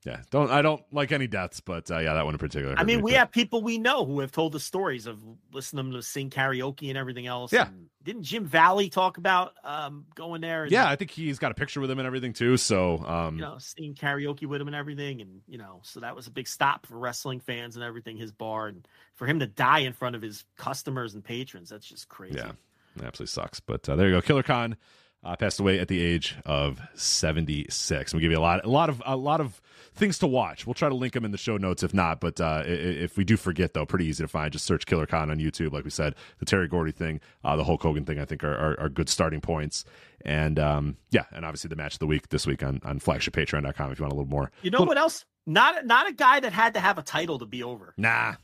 Yeah, 0.06 0.22
don't 0.30 0.50
I 0.50 0.62
don't 0.62 0.82
like 0.92 1.12
any 1.12 1.26
deaths, 1.26 1.60
but 1.60 1.90
uh, 1.90 1.98
yeah, 1.98 2.14
that 2.14 2.24
one 2.24 2.34
in 2.34 2.38
particular. 2.38 2.74
I 2.74 2.84
mean, 2.84 2.98
me 2.98 3.02
we 3.02 3.12
have 3.12 3.30
people 3.30 3.62
we 3.62 3.76
know 3.76 4.06
who 4.06 4.20
have 4.20 4.32
told 4.32 4.52
the 4.52 4.60
stories 4.60 5.06
of 5.06 5.18
listening 5.52 5.92
to 5.92 6.02
sing 6.02 6.30
karaoke 6.30 6.88
and 6.88 6.96
everything 6.96 7.26
else. 7.26 7.52
Yeah. 7.52 7.66
And 7.66 7.90
didn't 8.02 8.22
Jim 8.22 8.46
Valley 8.46 8.88
talk 8.88 9.18
about 9.18 9.52
um, 9.62 10.06
going 10.14 10.40
there? 10.40 10.62
And, 10.62 10.72
Yeah, 10.72 10.88
I 10.88 10.96
think 10.96 11.10
he's 11.10 11.38
got 11.38 11.50
a 11.50 11.54
picture 11.54 11.82
with 11.82 11.90
him 11.90 11.98
and 11.98 12.06
everything 12.06 12.32
too. 12.32 12.56
So 12.56 13.04
um, 13.06 13.34
you 13.34 13.42
know, 13.42 13.58
singing 13.58 13.94
karaoke 13.94 14.46
with 14.46 14.62
him 14.62 14.68
and 14.68 14.76
everything, 14.76 15.20
and 15.20 15.42
you 15.46 15.58
know, 15.58 15.80
so 15.82 16.00
that 16.00 16.16
was 16.16 16.26
a 16.26 16.30
big 16.30 16.48
stop 16.48 16.86
for 16.86 16.98
wrestling 16.98 17.40
fans 17.40 17.76
and 17.76 17.84
everything. 17.84 18.16
His 18.16 18.32
bar, 18.32 18.68
and 18.68 18.88
for 19.16 19.26
him 19.26 19.40
to 19.40 19.46
die 19.46 19.80
in 19.80 19.92
front 19.92 20.16
of 20.16 20.22
his 20.22 20.46
customers 20.56 21.14
and 21.14 21.22
patrons, 21.22 21.68
that's 21.68 21.86
just 21.86 22.08
crazy. 22.08 22.38
Yeah, 22.38 22.52
it 22.96 23.02
absolutely 23.04 23.26
sucks. 23.26 23.60
But 23.60 23.86
uh, 23.86 23.96
there 23.96 24.08
you 24.08 24.14
go. 24.14 24.22
Killer 24.22 24.42
Khan 24.42 24.78
uh, 25.22 25.36
passed 25.36 25.60
away 25.60 25.78
at 25.78 25.88
the 25.88 26.00
age 26.00 26.36
of 26.46 26.80
seventy 26.94 27.66
six. 27.70 28.14
We 28.14 28.20
give 28.20 28.32
you 28.32 28.38
a 28.38 28.40
lot, 28.40 28.64
a 28.64 28.68
lot 28.68 28.88
of, 28.88 29.02
a 29.04 29.16
lot 29.16 29.40
of 29.40 29.60
things 29.94 30.18
to 30.20 30.26
watch. 30.26 30.66
We'll 30.66 30.74
try 30.74 30.88
to 30.88 30.94
link 30.94 31.12
them 31.12 31.24
in 31.24 31.30
the 31.30 31.36
show 31.38 31.56
notes 31.56 31.82
if 31.82 31.92
not. 31.92 32.20
But 32.20 32.40
uh, 32.40 32.62
if 32.66 33.16
we 33.16 33.24
do 33.24 33.36
forget, 33.36 33.74
though, 33.74 33.84
pretty 33.84 34.06
easy 34.06 34.24
to 34.24 34.28
find. 34.28 34.52
Just 34.52 34.64
search 34.64 34.86
Killer 34.86 35.06
Khan 35.06 35.30
on 35.30 35.38
YouTube. 35.38 35.72
Like 35.72 35.84
we 35.84 35.90
said, 35.90 36.14
the 36.38 36.46
Terry 36.46 36.68
Gordy 36.68 36.92
thing, 36.92 37.20
uh, 37.44 37.56
the 37.56 37.64
Hulk 37.64 37.82
Hogan 37.82 38.04
thing, 38.04 38.18
I 38.18 38.24
think 38.24 38.42
are, 38.44 38.54
are, 38.56 38.80
are 38.80 38.88
good 38.88 39.08
starting 39.08 39.40
points. 39.40 39.84
And 40.24 40.58
um, 40.58 40.96
yeah, 41.10 41.24
and 41.32 41.44
obviously 41.44 41.68
the 41.68 41.76
match 41.76 41.94
of 41.94 41.98
the 41.98 42.06
week 42.06 42.28
this 42.30 42.46
week 42.46 42.62
on 42.62 42.80
on 42.84 43.00
flagshippatreon.com 43.00 43.92
if 43.92 43.98
you 43.98 44.02
want 44.04 44.12
a 44.12 44.16
little 44.16 44.30
more. 44.30 44.50
You 44.62 44.70
know 44.70 44.82
what 44.82 44.96
else? 44.98 45.24
Not 45.46 45.84
not 45.86 46.08
a 46.08 46.12
guy 46.12 46.40
that 46.40 46.52
had 46.52 46.74
to 46.74 46.80
have 46.80 46.98
a 46.98 47.02
title 47.02 47.38
to 47.40 47.46
be 47.46 47.62
over. 47.62 47.94
Nah, 47.96 48.34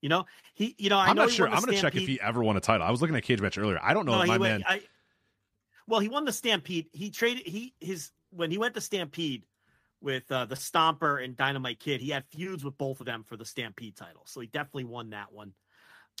You 0.00 0.08
know, 0.08 0.26
he. 0.54 0.74
You 0.78 0.88
know, 0.90 0.98
I 0.98 1.06
I'm 1.08 1.16
know 1.16 1.22
not 1.22 1.32
sure. 1.32 1.48
I'm 1.48 1.60
going 1.62 1.74
to 1.74 1.80
check 1.80 1.96
if 1.96 2.06
he 2.06 2.20
ever 2.20 2.42
won 2.42 2.56
a 2.56 2.60
title. 2.60 2.86
I 2.86 2.90
was 2.90 3.00
looking 3.00 3.16
at 3.16 3.24
cage 3.24 3.40
match 3.40 3.58
earlier. 3.58 3.78
I 3.82 3.94
don't 3.94 4.06
know 4.06 4.14
No, 4.16 4.22
if 4.22 4.28
my 4.28 4.38
went. 4.38 4.60
man. 4.60 4.64
I, 4.66 4.82
well, 5.88 6.00
he 6.00 6.08
won 6.08 6.24
the 6.24 6.32
Stampede. 6.32 6.86
He 6.92 7.10
traded. 7.10 7.46
He 7.46 7.74
his 7.80 8.10
when 8.30 8.50
he 8.50 8.58
went 8.58 8.74
to 8.74 8.80
Stampede 8.80 9.44
with 10.00 10.30
uh, 10.30 10.44
the 10.44 10.54
Stomper 10.54 11.24
and 11.24 11.36
Dynamite 11.36 11.80
Kid. 11.80 12.00
He 12.00 12.10
had 12.10 12.24
feuds 12.26 12.62
with 12.62 12.76
both 12.78 13.00
of 13.00 13.06
them 13.06 13.24
for 13.24 13.36
the 13.36 13.44
Stampede 13.44 13.96
title, 13.96 14.22
so 14.26 14.40
he 14.40 14.46
definitely 14.48 14.84
won 14.84 15.10
that 15.10 15.32
one. 15.32 15.52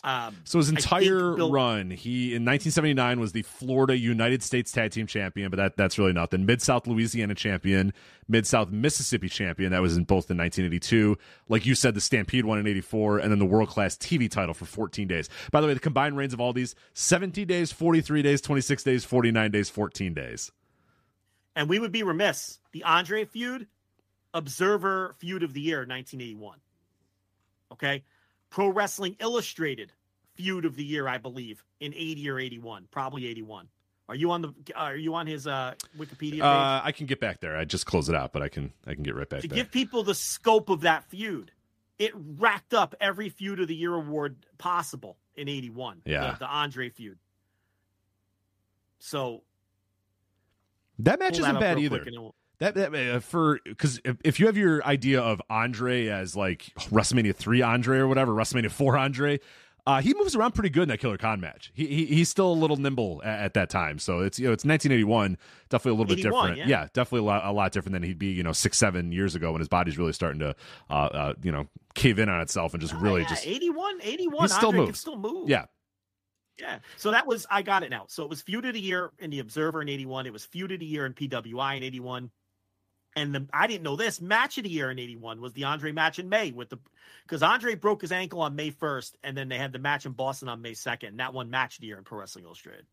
Um, 0.04 0.36
So 0.44 0.58
his 0.58 0.68
entire 0.68 1.34
Bill- 1.34 1.50
run, 1.50 1.90
he 1.90 2.26
in 2.34 2.44
1979 2.44 3.18
was 3.18 3.32
the 3.32 3.42
Florida 3.42 3.98
United 3.98 4.44
States 4.44 4.70
Tag 4.70 4.92
Team 4.92 5.08
Champion, 5.08 5.50
but 5.50 5.56
that 5.56 5.76
that's 5.76 5.98
really 5.98 6.12
nothing. 6.12 6.46
Mid 6.46 6.62
South 6.62 6.86
Louisiana 6.86 7.34
Champion, 7.34 7.92
Mid 8.28 8.46
South 8.46 8.70
Mississippi 8.70 9.28
Champion. 9.28 9.72
That 9.72 9.82
was 9.82 9.96
in 9.96 10.04
both 10.04 10.30
in 10.30 10.36
1982. 10.36 11.18
Like 11.48 11.66
you 11.66 11.74
said, 11.74 11.94
the 11.94 12.00
Stampede 12.00 12.44
one 12.44 12.58
in 12.60 12.66
84, 12.68 13.18
and 13.18 13.32
then 13.32 13.40
the 13.40 13.44
World 13.44 13.70
Class 13.70 13.96
TV 13.96 14.30
title 14.30 14.54
for 14.54 14.66
14 14.66 15.08
days. 15.08 15.28
By 15.50 15.60
the 15.60 15.66
way, 15.66 15.74
the 15.74 15.80
combined 15.80 16.16
reigns 16.16 16.32
of 16.32 16.40
all 16.40 16.52
these 16.52 16.76
70 16.92 17.44
days, 17.44 17.72
43 17.72 18.22
days, 18.22 18.40
26 18.40 18.84
days, 18.84 19.04
49 19.04 19.50
days, 19.50 19.68
14 19.68 20.14
days. 20.14 20.52
and 21.56 21.68
we 21.68 21.80
would 21.80 21.90
be 21.90 22.04
remiss. 22.04 22.60
The 22.70 22.84
Andre 22.84 23.24
feud, 23.24 23.66
Observer 24.32 25.16
feud 25.18 25.42
of 25.42 25.54
the 25.54 25.60
year, 25.60 25.78
1981. 25.78 26.58
Okay, 27.72 28.04
Pro 28.50 28.68
Wrestling 28.68 29.16
Illustrated 29.20 29.92
feud 30.34 30.64
of 30.64 30.76
the 30.76 30.84
year, 30.84 31.08
I 31.08 31.18
believe, 31.18 31.64
in 31.80 31.92
80 31.94 32.30
or 32.30 32.38
81, 32.38 32.88
probably 32.90 33.26
81. 33.26 33.68
Are 34.08 34.14
you 34.14 34.30
on 34.30 34.40
the? 34.40 34.54
Are 34.74 34.96
you 34.96 35.14
on 35.14 35.26
his 35.26 35.46
uh, 35.46 35.74
Wikipedia 35.98 36.30
page? 36.32 36.40
Uh, 36.40 36.80
I 36.82 36.92
can 36.92 37.06
get 37.06 37.20
back 37.20 37.40
there. 37.40 37.56
I 37.58 37.66
just 37.66 37.84
close 37.84 38.08
it 38.08 38.14
out, 38.14 38.32
but 38.32 38.40
I 38.40 38.48
can 38.48 38.72
I 38.86 38.94
can 38.94 39.02
get 39.02 39.14
right 39.14 39.28
back 39.28 39.42
to 39.42 39.48
there. 39.48 39.56
give 39.56 39.70
people 39.70 40.02
the 40.02 40.14
scope 40.14 40.70
of 40.70 40.80
that 40.80 41.04
feud, 41.04 41.52
it 41.98 42.12
racked 42.14 42.72
up 42.72 42.94
every 43.02 43.28
feud 43.28 43.60
of 43.60 43.68
the 43.68 43.74
year 43.74 43.94
award 43.94 44.36
possible 44.56 45.18
in 45.36 45.46
81. 45.48 46.00
Yeah. 46.06 46.32
The, 46.32 46.38
the 46.38 46.46
Andre 46.46 46.88
feud. 46.88 47.18
So 48.98 49.42
that 51.00 51.18
match 51.18 51.34
that 51.34 51.40
isn't 51.40 51.56
up 51.56 51.60
bad 51.60 51.78
either. 51.78 51.98
quick 51.98 52.06
and 52.06 52.16
it 52.16 52.18
will- 52.18 52.34
That, 52.60 52.74
that 52.74 52.94
uh, 52.94 53.20
for 53.20 53.60
because 53.64 54.00
if, 54.04 54.16
if 54.24 54.40
you 54.40 54.46
have 54.46 54.56
your 54.56 54.84
idea 54.84 55.20
of 55.20 55.40
Andre 55.48 56.06
as 56.08 56.34
like 56.34 56.72
WrestleMania 56.90 57.34
three 57.34 57.62
Andre 57.62 57.98
or 57.98 58.08
whatever, 58.08 58.32
WrestleMania 58.32 58.70
four 58.70 58.98
Andre, 58.98 59.38
uh, 59.86 60.02
he 60.02 60.12
moves 60.12 60.34
around 60.34 60.52
pretty 60.52 60.68
good 60.68 60.82
in 60.82 60.88
that 60.88 60.98
Killer 60.98 61.16
Khan 61.16 61.40
match. 61.40 61.70
He, 61.72 61.86
he 61.86 62.06
he's 62.06 62.28
still 62.28 62.50
a 62.50 62.54
little 62.54 62.76
nimble 62.76 63.22
at, 63.24 63.40
at 63.40 63.54
that 63.54 63.70
time. 63.70 63.98
So 63.98 64.20
it's 64.20 64.38
you 64.38 64.46
know 64.46 64.52
it's 64.52 64.64
1981, 64.64 65.38
definitely 65.68 65.90
a 65.90 66.00
little 66.00 66.16
bit 66.16 66.22
different. 66.22 66.58
yeah. 66.68 66.88
definitely 66.92 67.20
a 67.20 67.30
lot, 67.30 67.46
a 67.46 67.52
lot 67.52 67.72
different 67.72 67.94
than 67.94 68.02
he'd 68.02 68.18
be 68.18 68.32
you 68.32 68.42
know 68.42 68.52
six 68.52 68.76
seven 68.76 69.12
years 69.12 69.34
ago 69.34 69.52
when 69.52 69.60
his 69.60 69.68
body's 69.68 69.96
really 69.96 70.12
starting 70.12 70.40
to 70.40 70.54
uh, 70.90 70.92
uh 70.92 71.34
you 71.42 71.52
know 71.52 71.68
cave 71.94 72.18
in 72.18 72.28
on 72.28 72.40
itself 72.40 72.74
and 72.74 72.80
just 72.80 72.92
Oh, 72.94 72.98
really 72.98 73.22
yeah, 73.22 73.28
just 73.28 73.46
81, 73.46 74.00
81. 74.02 74.42
He 74.42 74.48
still 74.48 74.66
Andre 74.66 74.80
can 74.80 74.86
moves. 74.86 75.00
still 75.00 75.16
move. 75.16 75.48
yeah 75.48 75.66
Yeah. 76.58 76.80
So 76.96 77.12
that 77.12 77.26
was 77.26 77.46
I 77.50 77.62
got 77.62 77.82
it 77.82 77.90
now. 77.90 78.04
So 78.08 78.24
it 78.24 78.28
was 78.30 78.42
feud 78.42 78.66
of 78.66 78.74
the 78.74 78.80
year 78.80 79.12
in 79.20 79.30
the 79.30 79.38
Observer 79.38 79.80
in 79.80 79.88
81. 79.88 80.26
It 80.26 80.32
was 80.32 80.44
feud 80.44 80.72
of 80.72 80.80
the 80.80 80.86
year 80.86 81.06
in 81.06 81.14
PWI 81.14 81.76
in 81.76 81.82
81. 81.82 82.30
And 83.18 83.34
the 83.34 83.46
I 83.52 83.66
didn't 83.66 83.82
know 83.82 83.96
this 83.96 84.20
match 84.20 84.58
of 84.58 84.64
the 84.64 84.70
year 84.70 84.90
in 84.90 84.98
81 84.98 85.40
was 85.40 85.52
the 85.52 85.64
Andre 85.64 85.92
match 85.92 86.18
in 86.18 86.28
May 86.28 86.52
with 86.52 86.70
the 86.70 86.78
because 87.24 87.42
Andre 87.42 87.74
broke 87.74 88.02
his 88.02 88.12
ankle 88.12 88.40
on 88.40 88.54
May 88.54 88.70
1st 88.70 89.14
and 89.24 89.36
then 89.36 89.48
they 89.48 89.58
had 89.58 89.72
the 89.72 89.78
match 89.78 90.06
in 90.06 90.12
Boston 90.12 90.48
on 90.48 90.62
May 90.62 90.72
2nd. 90.72 91.08
And 91.08 91.20
that 91.20 91.34
one 91.34 91.50
match 91.50 91.76
of 91.76 91.80
the 91.80 91.88
year 91.88 91.98
in 91.98 92.04
Pro 92.04 92.20
Wrestling 92.20 92.44
Illustrated. 92.44 92.86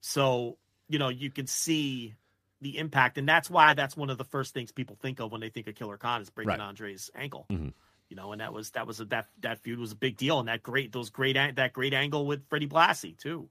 So, 0.00 0.56
you 0.88 0.98
know, 0.98 1.08
you 1.08 1.30
can 1.30 1.46
see 1.46 2.14
the 2.60 2.78
impact. 2.78 3.18
And 3.18 3.28
that's 3.28 3.50
why 3.50 3.74
that's 3.74 3.96
one 3.96 4.10
of 4.10 4.18
the 4.18 4.24
first 4.24 4.54
things 4.54 4.70
people 4.70 4.96
think 5.00 5.20
of 5.20 5.32
when 5.32 5.40
they 5.40 5.50
think 5.50 5.66
of 5.66 5.74
Killer 5.74 5.96
Khan 5.96 6.22
is 6.22 6.30
breaking 6.30 6.50
Right. 6.50 6.60
Andre's 6.60 7.10
ankle. 7.14 7.46
Mhm. 7.50 7.72
You 8.08 8.16
know, 8.16 8.32
and 8.32 8.40
that 8.40 8.52
was 8.52 8.70
that 8.72 8.86
was 8.86 9.00
a, 9.00 9.06
that 9.06 9.28
that 9.40 9.58
feud 9.60 9.78
was 9.78 9.92
a 9.92 9.96
big 9.96 10.16
deal, 10.16 10.38
and 10.38 10.48
that 10.48 10.62
great 10.62 10.92
those 10.92 11.10
great 11.10 11.34
that 11.34 11.72
great 11.72 11.94
angle 11.94 12.26
with 12.26 12.46
Freddie 12.48 12.68
Blassie 12.68 13.18
too. 13.18 13.48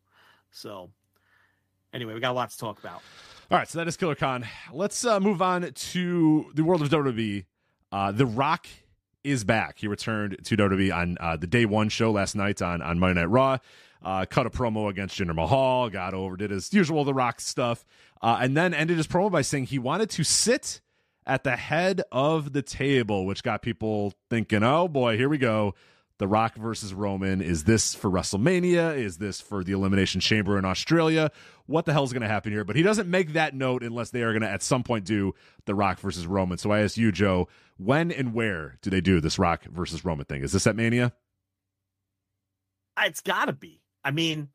So, 0.51 0.91
anyway, 1.91 2.13
we 2.13 2.19
got 2.19 2.31
a 2.31 2.33
lot 2.33 2.51
to 2.51 2.57
talk 2.57 2.79
about. 2.79 3.01
All 3.51 3.57
right, 3.57 3.67
so 3.67 3.77
that 3.77 3.87
is 3.87 3.97
Killer 3.97 4.15
Khan. 4.15 4.45
Let's 4.71 5.05
uh, 5.05 5.19
move 5.19 5.41
on 5.41 5.69
to 5.73 6.51
the 6.55 6.63
world 6.63 6.81
of 6.81 6.89
WWE. 6.89 7.45
Uh, 7.91 8.11
the 8.13 8.25
Rock 8.25 8.67
is 9.23 9.43
back. 9.43 9.79
He 9.79 9.87
returned 9.87 10.37
to 10.45 10.57
WWE 10.57 10.95
on 10.95 11.17
uh, 11.19 11.35
the 11.35 11.45
day 11.45 11.65
one 11.65 11.89
show 11.89 12.11
last 12.11 12.35
night 12.35 12.61
on, 12.61 12.81
on 12.81 12.99
Monday 12.99 13.19
Night 13.19 13.29
Raw. 13.29 13.57
Uh, 14.01 14.25
cut 14.25 14.45
a 14.45 14.49
promo 14.49 14.89
against 14.89 15.17
Jinder 15.19 15.35
Mahal, 15.35 15.89
got 15.89 16.13
over, 16.13 16.37
did 16.37 16.51
his 16.51 16.73
usual 16.73 17.03
The 17.03 17.13
Rock 17.13 17.41
stuff, 17.41 17.85
uh, 18.21 18.39
and 18.41 18.55
then 18.55 18.73
ended 18.73 18.97
his 18.97 19.07
promo 19.07 19.29
by 19.29 19.41
saying 19.41 19.65
he 19.65 19.79
wanted 19.79 20.09
to 20.11 20.23
sit 20.23 20.81
at 21.25 21.43
the 21.43 21.55
head 21.55 22.01
of 22.11 22.53
the 22.53 22.61
table, 22.61 23.25
which 23.25 23.43
got 23.43 23.61
people 23.61 24.13
thinking, 24.29 24.63
oh 24.63 24.87
boy, 24.87 25.17
here 25.17 25.29
we 25.29 25.37
go. 25.37 25.75
The 26.19 26.27
Rock 26.27 26.55
versus 26.55 26.93
Roman. 26.93 27.41
Is 27.41 27.63
this 27.63 27.95
for 27.95 28.09
WrestleMania? 28.09 28.95
Is 28.95 29.17
this 29.17 29.41
for 29.41 29.63
the 29.63 29.71
Elimination 29.71 30.21
Chamber 30.21 30.57
in 30.57 30.65
Australia? 30.65 31.31
What 31.65 31.85
the 31.85 31.93
hell 31.93 32.03
is 32.03 32.13
going 32.13 32.21
to 32.21 32.27
happen 32.27 32.51
here? 32.51 32.63
But 32.63 32.75
he 32.75 32.83
doesn't 32.83 33.09
make 33.09 33.33
that 33.33 33.55
note 33.55 33.83
unless 33.83 34.11
they 34.11 34.21
are 34.21 34.31
going 34.31 34.43
to 34.43 34.49
at 34.49 34.61
some 34.61 34.83
point 34.83 35.05
do 35.05 35.33
The 35.65 35.73
Rock 35.73 35.99
versus 35.99 36.27
Roman. 36.27 36.57
So 36.57 36.71
I 36.71 36.81
ask 36.81 36.97
you, 36.97 37.11
Joe, 37.11 37.47
when 37.77 38.11
and 38.11 38.33
where 38.33 38.77
do 38.81 38.89
they 38.89 39.01
do 39.01 39.19
this 39.19 39.39
Rock 39.39 39.63
versus 39.65 40.05
Roman 40.05 40.25
thing? 40.25 40.43
Is 40.43 40.51
this 40.51 40.67
at 40.67 40.75
Mania? 40.75 41.13
Uh, 42.95 43.03
it's 43.05 43.21
got 43.21 43.45
to 43.45 43.53
be. 43.53 43.81
I 44.03 44.11
mean, 44.11 44.49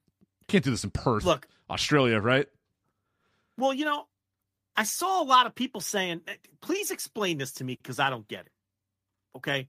can't 0.47 0.65
do 0.65 0.71
this 0.71 0.85
in 0.85 0.91
Perth, 0.91 1.25
look, 1.25 1.49
Australia, 1.69 2.21
right? 2.21 2.47
Well, 3.57 3.75
you 3.75 3.85
know, 3.85 4.07
I 4.77 4.85
saw 4.85 5.23
a 5.23 5.25
lot 5.25 5.47
of 5.47 5.55
people 5.55 5.81
saying, 5.81 6.21
"Please 6.61 6.91
explain 6.91 7.39
this 7.39 7.53
to 7.55 7.65
me 7.65 7.77
because 7.81 7.99
I 7.99 8.11
don't 8.11 8.29
get 8.29 8.47
it." 8.47 8.53
Okay, 9.37 9.69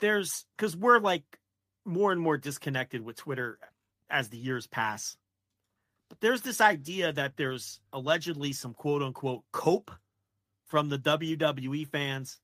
there's 0.00 0.44
because 0.56 0.76
we're 0.76 0.98
like 0.98 1.24
more 1.84 2.12
and 2.12 2.20
more 2.20 2.36
disconnected 2.36 3.02
with 3.02 3.16
Twitter 3.16 3.58
as 4.08 4.28
the 4.28 4.36
years 4.36 4.66
pass. 4.66 5.16
But 6.08 6.20
there's 6.20 6.42
this 6.42 6.60
idea 6.60 7.12
that 7.12 7.36
there's 7.36 7.80
allegedly 7.92 8.52
some 8.52 8.74
quote 8.74 9.02
unquote 9.02 9.42
cope 9.52 9.90
from 10.66 10.88
the 10.88 10.98
WWE 10.98 11.86
fans 11.88 12.38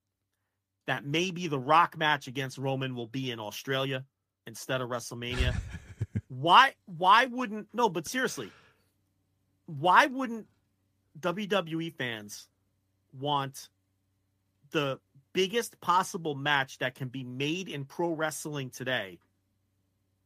that 0.86 1.04
maybe 1.04 1.48
the 1.48 1.58
Rock 1.58 1.96
match 1.96 2.28
against 2.28 2.58
Roman 2.58 2.94
will 2.94 3.08
be 3.08 3.30
in 3.30 3.40
Australia 3.40 4.04
instead 4.46 4.80
of 4.80 4.88
WrestleMania. 4.88 5.54
why 6.28 6.74
why 6.86 7.26
wouldn't 7.26 7.68
no, 7.72 7.88
but 7.88 8.06
seriously, 8.06 8.50
why 9.66 10.06
wouldn't 10.06 10.46
WWE 11.20 11.94
fans 11.94 12.48
want 13.18 13.68
the 14.70 15.00
biggest 15.36 15.78
possible 15.82 16.34
match 16.34 16.78
that 16.78 16.94
can 16.94 17.08
be 17.08 17.22
made 17.22 17.68
in 17.68 17.84
pro 17.84 18.08
wrestling 18.08 18.70
today 18.70 19.18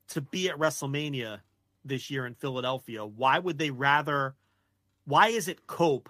to 0.07 0.21
be 0.21 0.49
at 0.49 0.57
WrestleMania 0.57 1.41
this 1.85 2.13
year 2.13 2.27
in 2.27 2.35
Philadelphia? 2.35 3.05
Why 3.05 3.41
would 3.41 3.59
they 3.59 3.73
rather 3.73 4.37
why 5.07 5.29
is 5.29 5.49
it 5.49 5.67
cope 5.67 6.09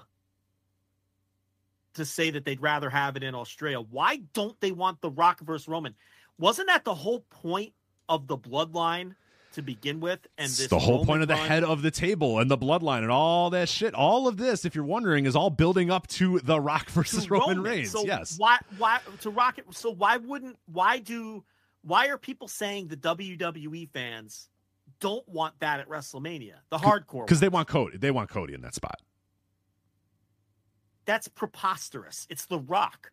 to 1.94 2.04
say 2.04 2.30
that 2.30 2.44
they'd 2.44 2.60
rather 2.60 2.90
have 2.90 3.16
it 3.16 3.22
in 3.22 3.34
Australia? 3.34 3.80
Why 3.80 4.20
don't 4.34 4.60
they 4.60 4.70
want 4.70 5.00
the 5.00 5.10
Rock 5.10 5.40
versus 5.40 5.66
Roman? 5.66 5.94
Wasn't 6.38 6.68
that 6.68 6.84
the 6.84 6.94
whole 6.94 7.20
point 7.30 7.72
of 8.06 8.26
the 8.26 8.36
bloodline 8.36 9.14
to 9.52 9.62
begin 9.62 10.00
with 10.00 10.26
and 10.38 10.48
this 10.48 10.68
the 10.68 10.78
whole 10.78 11.04
point 11.04 11.22
of 11.22 11.28
the 11.28 11.36
head 11.36 11.64
of 11.64 11.82
the 11.82 11.90
table 11.90 12.38
and 12.38 12.50
the 12.50 12.58
bloodline 12.58 13.02
and 13.02 13.10
all 13.10 13.50
that 13.50 13.68
shit. 13.68 13.94
All 13.94 14.28
of 14.28 14.36
this, 14.36 14.64
if 14.64 14.74
you're 14.74 14.84
wondering, 14.84 15.26
is 15.26 15.34
all 15.36 15.50
building 15.50 15.90
up 15.90 16.06
to 16.08 16.38
the 16.40 16.60
Rock 16.60 16.88
versus 16.90 17.30
Roman, 17.30 17.58
Roman. 17.58 17.62
Reigns. 17.72 17.90
So 17.90 18.04
yes. 18.04 18.36
Why 18.38 18.58
why 18.78 19.00
to 19.22 19.30
rock 19.30 19.58
it 19.58 19.66
so 19.70 19.90
why 19.90 20.16
wouldn't 20.18 20.56
why 20.66 20.98
do 20.98 21.44
why 21.82 22.08
are 22.08 22.18
people 22.18 22.46
saying 22.48 22.88
the 22.88 22.96
WWE 22.96 23.88
fans 23.90 24.48
don't 25.00 25.26
want 25.28 25.54
that 25.60 25.80
at 25.80 25.88
WrestleMania? 25.88 26.54
The 26.70 26.78
hardcore 26.78 27.24
Because 27.26 27.40
they 27.40 27.48
want 27.48 27.68
Cody. 27.68 27.96
They 27.98 28.10
want 28.10 28.30
Cody 28.30 28.54
in 28.54 28.60
that 28.62 28.74
spot. 28.74 29.00
that's 31.06 31.28
preposterous. 31.28 32.26
It's 32.30 32.46
the 32.46 32.58
rock. 32.58 33.10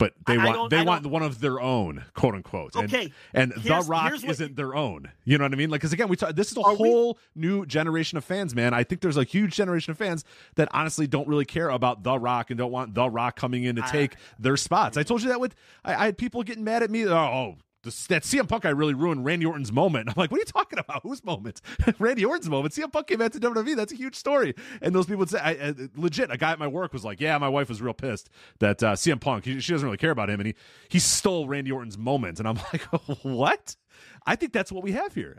But 0.00 0.14
they 0.26 0.32
I- 0.36 0.42
I 0.42 0.44
want 0.46 0.56
don't- 0.56 0.70
they 0.70 0.78
I 0.78 0.82
want 0.82 1.06
one 1.06 1.22
of 1.22 1.40
their 1.40 1.60
own, 1.60 2.04
quote 2.14 2.34
unquote. 2.34 2.74
And, 2.74 2.84
Okay, 2.92 3.12
and 3.34 3.52
The 3.52 3.84
Rock 3.86 4.12
what- 4.14 4.24
isn't 4.24 4.56
their 4.56 4.74
own. 4.74 5.12
You 5.24 5.36
know 5.38 5.44
what 5.44 5.52
I 5.52 5.56
mean? 5.56 5.68
Like, 5.70 5.82
because 5.82 5.92
again, 5.92 6.08
we 6.08 6.16
talk, 6.16 6.34
this 6.34 6.50
is 6.50 6.56
a 6.56 6.62
Are 6.62 6.72
we- 6.72 6.78
whole 6.78 7.18
new 7.36 7.66
generation 7.66 8.16
of 8.18 8.24
fans, 8.24 8.54
man. 8.54 8.72
I 8.74 8.82
think 8.82 9.02
there's 9.02 9.18
a 9.18 9.24
huge 9.24 9.54
generation 9.54 9.90
of 9.90 9.98
fans 9.98 10.24
that 10.56 10.68
honestly 10.72 11.06
don't 11.06 11.28
really 11.28 11.44
care 11.44 11.68
about 11.68 12.02
The 12.02 12.18
Rock 12.18 12.50
and 12.50 12.56
don't 12.58 12.72
want 12.72 12.94
The 12.94 13.08
Rock 13.10 13.36
coming 13.36 13.64
in 13.64 13.76
to 13.76 13.84
I- 13.84 13.90
take 13.90 14.16
their 14.38 14.56
spots. 14.56 14.96
I 14.96 15.02
told 15.02 15.22
you 15.22 15.28
that 15.28 15.38
with 15.38 15.54
I, 15.84 15.94
I 15.94 16.04
had 16.06 16.16
people 16.18 16.42
getting 16.42 16.64
mad 16.64 16.82
at 16.82 16.90
me. 16.90 17.06
Oh, 17.06 17.14
oh 17.14 17.56
that 17.82 18.22
CM 18.22 18.48
Punk 18.48 18.64
guy 18.64 18.70
really 18.70 18.94
ruined 18.94 19.24
Randy 19.24 19.46
Orton's 19.46 19.72
moment. 19.72 20.08
I'm 20.08 20.14
like, 20.16 20.30
what 20.30 20.38
are 20.38 20.40
you 20.40 20.46
talking 20.46 20.78
about? 20.78 21.02
Whose 21.02 21.24
moment? 21.24 21.60
Randy 21.98 22.24
Orton's 22.24 22.48
moment. 22.48 22.74
CM 22.74 22.92
Punk 22.92 23.06
came 23.06 23.18
back 23.18 23.32
to 23.32 23.40
WWE. 23.40 23.76
That's 23.76 23.92
a 23.92 23.96
huge 23.96 24.16
story. 24.16 24.54
And 24.82 24.94
those 24.94 25.06
people 25.06 25.20
would 25.20 25.30
say, 25.30 25.40
I, 25.40 25.50
I, 25.50 25.74
legit, 25.96 26.30
a 26.30 26.36
guy 26.36 26.52
at 26.52 26.58
my 26.58 26.66
work 26.66 26.92
was 26.92 27.04
like, 27.04 27.20
yeah, 27.20 27.36
my 27.38 27.48
wife 27.48 27.68
was 27.68 27.80
real 27.80 27.94
pissed 27.94 28.28
that 28.58 28.82
uh, 28.82 28.92
CM 28.92 29.20
Punk, 29.20 29.44
he, 29.44 29.60
she 29.60 29.72
doesn't 29.72 29.86
really 29.86 29.98
care 29.98 30.10
about 30.10 30.28
him, 30.28 30.40
and 30.40 30.48
he 30.48 30.54
he 30.88 30.98
stole 30.98 31.48
Randy 31.48 31.72
Orton's 31.72 31.98
moment. 31.98 32.38
And 32.38 32.48
I'm 32.48 32.56
like, 32.72 32.82
what? 33.22 33.76
I 34.26 34.36
think 34.36 34.52
that's 34.52 34.70
what 34.70 34.82
we 34.82 34.92
have 34.92 35.14
here. 35.14 35.36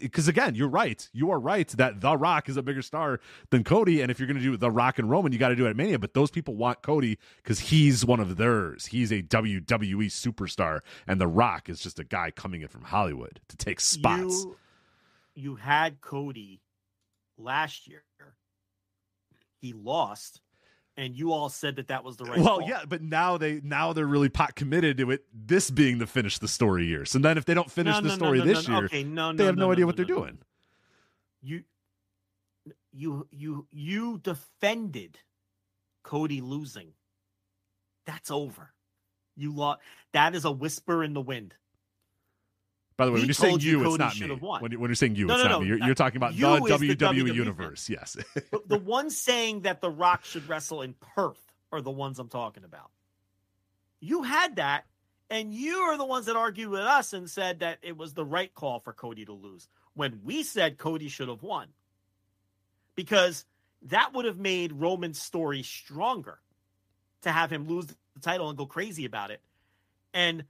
Because 0.00 0.28
again, 0.28 0.54
you're 0.54 0.68
right. 0.68 1.08
You 1.12 1.30
are 1.30 1.38
right 1.38 1.68
that 1.68 2.00
The 2.00 2.16
Rock 2.16 2.48
is 2.48 2.56
a 2.56 2.62
bigger 2.62 2.82
star 2.82 3.20
than 3.50 3.64
Cody, 3.64 4.00
and 4.00 4.10
if 4.10 4.18
you're 4.18 4.26
going 4.26 4.38
to 4.38 4.42
do 4.42 4.56
The 4.56 4.70
Rock 4.70 4.98
and 4.98 5.08
Roman, 5.08 5.32
you 5.32 5.38
got 5.38 5.48
to 5.48 5.56
do 5.56 5.66
it 5.66 5.70
at 5.70 5.76
Mania. 5.76 5.98
But 5.98 6.14
those 6.14 6.30
people 6.30 6.54
want 6.54 6.82
Cody 6.82 7.18
because 7.36 7.60
he's 7.60 8.04
one 8.04 8.20
of 8.20 8.36
theirs. 8.36 8.86
He's 8.86 9.12
a 9.12 9.22
WWE 9.22 10.06
superstar, 10.06 10.80
and 11.06 11.20
The 11.20 11.26
Rock 11.26 11.68
is 11.68 11.80
just 11.80 11.98
a 11.98 12.04
guy 12.04 12.30
coming 12.30 12.62
in 12.62 12.68
from 12.68 12.82
Hollywood 12.82 13.40
to 13.48 13.56
take 13.56 13.80
spots. 13.80 14.44
You, 14.44 14.56
you 15.34 15.54
had 15.56 16.00
Cody 16.00 16.60
last 17.38 17.86
year. 17.86 18.02
He 19.60 19.72
lost, 19.72 20.40
and 20.96 21.16
you 21.16 21.32
all 21.32 21.48
said 21.48 21.76
that 21.76 21.88
that 21.88 22.04
was 22.04 22.16
the 22.16 22.24
right. 22.24 22.38
well, 22.38 22.58
call. 22.58 22.68
yeah, 22.68 22.84
but 22.88 23.02
now 23.02 23.36
they 23.36 23.60
now 23.62 23.92
they're 23.92 24.06
really 24.06 24.28
pot 24.28 24.54
committed 24.54 24.96
to 24.98 25.10
it. 25.10 25.24
This 25.32 25.70
being 25.70 25.98
the 25.98 26.06
finish 26.06 26.38
the 26.38 26.48
story 26.48 26.86
year. 26.86 27.04
So 27.04 27.18
then 27.18 27.36
if 27.38 27.44
they 27.44 27.54
don't 27.54 27.70
finish 27.70 27.94
No, 27.94 28.00
the 28.00 28.08
no, 28.08 28.14
story 28.14 28.38
no, 28.38 28.44
this 28.44 28.68
year, 28.68 28.84
Okay, 28.84 29.04
no, 29.04 29.32
they 29.32 29.44
have 29.44 29.56
no, 29.56 29.72
idea 29.72 29.86
what 29.86 29.96
they're 29.96 30.04
doing. 30.04 30.38
you 31.42 31.64
you 32.92 33.26
you 33.30 33.66
you 33.70 34.18
defended 34.18 35.18
Cody 36.02 36.40
losing. 36.40 36.92
That's 38.06 38.30
over. 38.30 38.72
You 39.36 39.52
lost. 39.52 39.80
That 40.12 40.34
is 40.34 40.44
a 40.44 40.50
whisper 40.52 41.04
in 41.04 41.12
the 41.12 41.20
wind. 41.20 41.54
By 42.96 43.04
the 43.04 43.12
way, 43.12 43.18
He 43.18 43.22
when 43.22 43.28
you're 43.28 43.34
saying 43.34 43.60
you 43.60 43.80
you, 43.82 43.86
it's 43.86 43.98
not 43.98 44.18
me. 44.18 44.28
When, 44.60 44.72
you, 44.72 44.80
when 44.80 44.88
you're 44.90 44.94
saying 44.94 45.16
you, 45.16 45.26
No, 45.26 45.34
it's 45.34 45.44
no, 45.44 45.48
not 45.50 45.56
no. 45.56 45.60
me. 45.60 45.66
You're, 45.68 45.78
you're 45.78 45.94
talking 45.94 46.16
about 46.16 46.34
You 46.34 46.46
the 46.46 46.74
is 46.74 46.80
the 46.80 46.96
WWE, 46.96 47.14
WWE 47.14 47.34
universe. 47.34 47.88
Yes. 47.88 48.16
The, 48.34 48.62
the 48.66 48.78
ones 48.78 49.16
saying 49.16 49.62
that 49.62 49.80
The 49.80 49.90
Rock 49.90 50.24
should 50.24 50.48
wrestle 50.48 50.82
in 50.82 50.94
Perth 50.94 51.52
are 51.72 51.80
the 51.80 51.90
ones 51.90 52.18
I'm 52.18 52.28
talking 52.28 52.64
about. 52.64 52.90
You 54.00 54.22
had 54.22 54.56
that, 54.56 54.84
and 55.30 55.52
you 55.52 55.76
are 55.76 55.98
the 55.98 56.04
ones 56.04 56.26
that 56.26 56.36
argued 56.36 56.70
with 56.70 56.80
us 56.80 57.12
and 57.12 57.28
said 57.28 57.60
that 57.60 57.78
it 57.82 57.96
was 57.96 58.14
the 58.14 58.24
right 58.24 58.52
call 58.54 58.80
for 58.80 58.92
Cody 58.92 59.24
to 59.26 59.32
lose 59.32 59.68
when 59.94 60.20
we 60.24 60.42
said 60.42 60.78
Cody 60.78 61.08
should 61.08 61.28
have 61.28 61.42
won. 61.42 61.68
Because 62.94 63.44
that 63.82 64.14
would 64.14 64.24
have 64.24 64.38
made 64.38 64.72
Roman's 64.72 65.20
story 65.20 65.62
stronger 65.62 66.38
to 67.22 67.32
have 67.32 67.52
him 67.52 67.66
lose 67.66 67.86
the 67.86 67.94
title 68.22 68.48
and 68.48 68.56
go 68.56 68.66
crazy 68.66 69.04
about 69.04 69.30
it. 69.30 69.40
And 70.14 70.44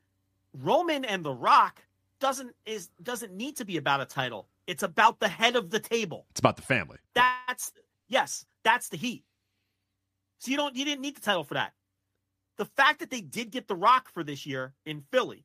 Roman 0.53 1.05
and 1.05 1.25
The 1.25 1.33
Rock 1.33 1.83
doesn't 2.21 2.55
is 2.65 2.89
doesn't 3.03 3.33
need 3.35 3.57
to 3.57 3.65
be 3.65 3.77
about 3.77 4.01
a 4.01 4.07
title. 4.07 4.49
It's 4.67 4.83
about 4.83 5.21
the 5.21 5.29
head 5.29 5.55
of 5.57 5.71
the 5.71 5.79
table. 5.81 6.27
it's 6.31 6.41
about 6.41 6.57
the 6.57 6.63
family. 6.63 6.99
That's 7.15 7.73
yes, 8.09 8.47
that's 8.65 8.89
the 8.89 8.97
heat. 8.97 9.25
So 10.39 10.51
you 10.51 10.57
don't 10.57 10.75
you 10.77 10.85
didn't 10.85 11.01
need 11.03 11.17
the 11.17 11.21
title 11.21 11.45
for 11.45 11.55
that. 11.55 11.73
The 12.59 12.65
fact 12.65 13.01
that 13.01 13.11
they 13.11 13.21
did 13.21 13.51
get 13.51 13.69
the 13.69 13.77
Rock 13.77 14.09
for 14.11 14.25
this 14.25 14.47
year 14.47 14.73
in 14.87 15.03
Philly, 15.13 15.45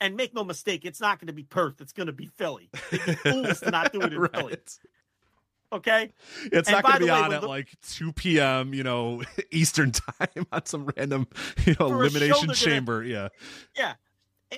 and 0.00 0.16
make 0.16 0.34
no 0.34 0.44
mistake, 0.44 0.84
it's 0.84 1.00
not 1.00 1.18
going 1.18 1.26
to 1.26 1.32
be 1.32 1.42
Perth. 1.42 1.80
It's 1.80 1.92
going 1.92 2.06
to 2.06 2.12
be 2.12 2.26
Philly. 2.26 2.70
They'd 2.90 3.04
be 3.04 3.12
fools 3.16 3.60
to 3.60 3.70
not 3.72 3.92
do 3.92 4.00
it 4.02 4.12
in 4.12 4.18
Right. 4.20 4.34
Philly. 4.36 4.56
Okay, 5.70 6.12
It's 6.44 6.66
And 6.68 6.76
not 6.76 6.82
going 6.84 6.94
to 6.94 7.00
be 7.00 7.04
way, 7.10 7.10
on 7.10 7.32
at 7.34 7.40
the- 7.42 7.46
like 7.46 7.68
2 7.90 8.14
p.m., 8.14 8.72
you 8.72 8.82
know, 8.82 9.22
Eastern 9.50 9.92
time 10.18 10.46
on 10.50 10.64
some 10.64 10.88
random, 10.96 11.26
you 11.66 11.74
know, 11.78 11.88
For 11.90 12.04
a 12.04 12.08
show 12.10 12.16
elimination 12.16 12.30
they're 12.38 12.46
gonna- 12.46 12.54
chamber. 12.54 13.02
Yeah. 13.04 13.28
yeah, 13.76 13.94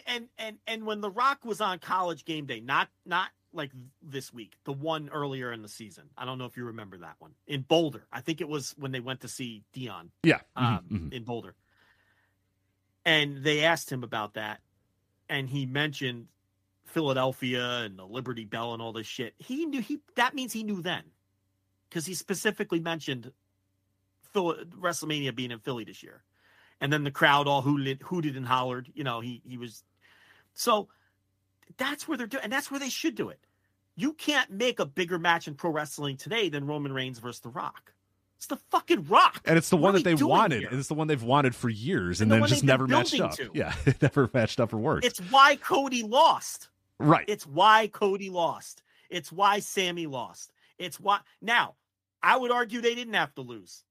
and 0.06 0.28
and 0.38 0.58
and 0.66 0.84
when 0.86 1.00
the 1.00 1.10
Rock 1.10 1.44
was 1.44 1.60
on 1.60 1.78
College 1.78 2.24
Game 2.24 2.46
Day, 2.46 2.60
not 2.60 2.88
not 3.04 3.28
like 3.52 3.72
this 4.00 4.32
week, 4.32 4.54
the 4.64 4.72
one 4.72 5.08
earlier 5.08 5.52
in 5.52 5.62
the 5.62 5.68
season. 5.68 6.04
I 6.16 6.24
don't 6.24 6.38
know 6.38 6.44
if 6.44 6.56
you 6.56 6.64
remember 6.66 6.98
that 6.98 7.16
one 7.18 7.32
in 7.48 7.62
Boulder. 7.62 8.06
I 8.12 8.20
think 8.20 8.40
it 8.40 8.48
was 8.48 8.74
when 8.78 8.92
they 8.92 9.00
went 9.00 9.20
to 9.22 9.28
see 9.28 9.64
Deion. 9.74 10.10
Yeah. 10.22 10.40
um, 10.54 10.84
Mhm, 10.90 11.00
mhm. 11.08 11.12
in 11.12 11.24
Boulder. 11.24 11.54
And 13.04 13.42
they 13.42 13.64
asked 13.64 13.90
him 13.90 14.04
about 14.04 14.34
that, 14.34 14.60
and 15.28 15.48
he 15.48 15.66
mentioned 15.66 16.28
Philadelphia 16.84 17.78
and 17.80 17.98
the 17.98 18.04
Liberty 18.06 18.44
Bell 18.44 18.72
and 18.74 18.82
all 18.82 18.92
this 18.92 19.06
shit. 19.06 19.34
He 19.38 19.64
knew 19.66 19.80
he 19.80 20.00
that 20.16 20.34
means 20.34 20.52
he 20.52 20.62
knew 20.62 20.82
then, 20.82 21.04
because 21.88 22.06
he 22.06 22.14
specifically 22.14 22.78
mentioned 22.80 23.32
Phil, 24.32 24.54
WrestleMania 24.78 25.34
being 25.34 25.50
in 25.50 25.58
Philly 25.60 25.84
this 25.84 26.02
year, 26.02 26.22
and 26.80 26.92
then 26.92 27.04
the 27.04 27.10
crowd 27.10 27.46
all 27.48 27.62
hooted, 27.62 28.02
hooted 28.02 28.36
and 28.36 28.46
hollered. 28.46 28.90
You 28.94 29.04
know, 29.04 29.20
he 29.20 29.42
he 29.44 29.56
was 29.58 29.84
so 30.54 30.88
that's 31.76 32.06
where 32.08 32.16
they're 32.18 32.26
doing, 32.26 32.44
and 32.44 32.52
that's 32.52 32.70
where 32.70 32.80
they 32.80 32.88
should 32.88 33.14
do 33.14 33.28
it. 33.28 33.38
You 33.96 34.12
can't 34.14 34.50
make 34.50 34.80
a 34.80 34.86
bigger 34.86 35.18
match 35.18 35.46
in 35.48 35.54
pro 35.54 35.70
wrestling 35.70 36.16
today 36.16 36.48
than 36.48 36.66
Roman 36.66 36.92
Reigns 36.92 37.18
versus 37.18 37.40
The 37.40 37.48
Rock. 37.50 37.92
It's 38.38 38.46
the 38.46 38.56
fucking 38.70 39.06
Rock. 39.08 39.42
And 39.44 39.58
it's 39.58 39.68
the 39.68 39.76
What 39.76 39.92
one 39.92 39.94
that 39.96 40.04
they 40.04 40.14
wanted, 40.14 40.60
here? 40.60 40.68
and 40.70 40.78
it's 40.78 40.88
the 40.88 40.94
one 40.94 41.06
they've 41.08 41.22
wanted 41.22 41.54
for 41.54 41.68
years, 41.68 42.22
and, 42.22 42.32
And 42.32 42.40
the 42.42 42.46
then 42.46 42.48
just 42.48 42.64
never 42.64 42.86
matched 42.86 43.20
up. 43.20 43.32
to. 43.32 43.50
Yeah, 43.52 43.74
it 43.86 44.00
never 44.00 44.30
matched 44.32 44.58
up 44.60 44.72
or 44.72 44.78
worked. 44.78 45.04
It's 45.04 45.18
why 45.30 45.56
Cody 45.56 46.02
lost. 46.02 46.70
right. 46.98 47.24
It's 47.28 47.46
why 47.46 47.88
Cody 47.88 48.30
lost. 48.30 48.82
It's 49.10 49.30
why 49.30 49.58
Sammy 49.58 50.06
lost. 50.06 50.52
It's 50.78 50.98
why 50.98 51.20
now 51.42 51.74
I 52.22 52.38
would 52.38 52.50
argue 52.50 52.80
they 52.80 52.94
didn't 52.94 53.14
have 53.14 53.34
to 53.34 53.42
lose. 53.42 53.84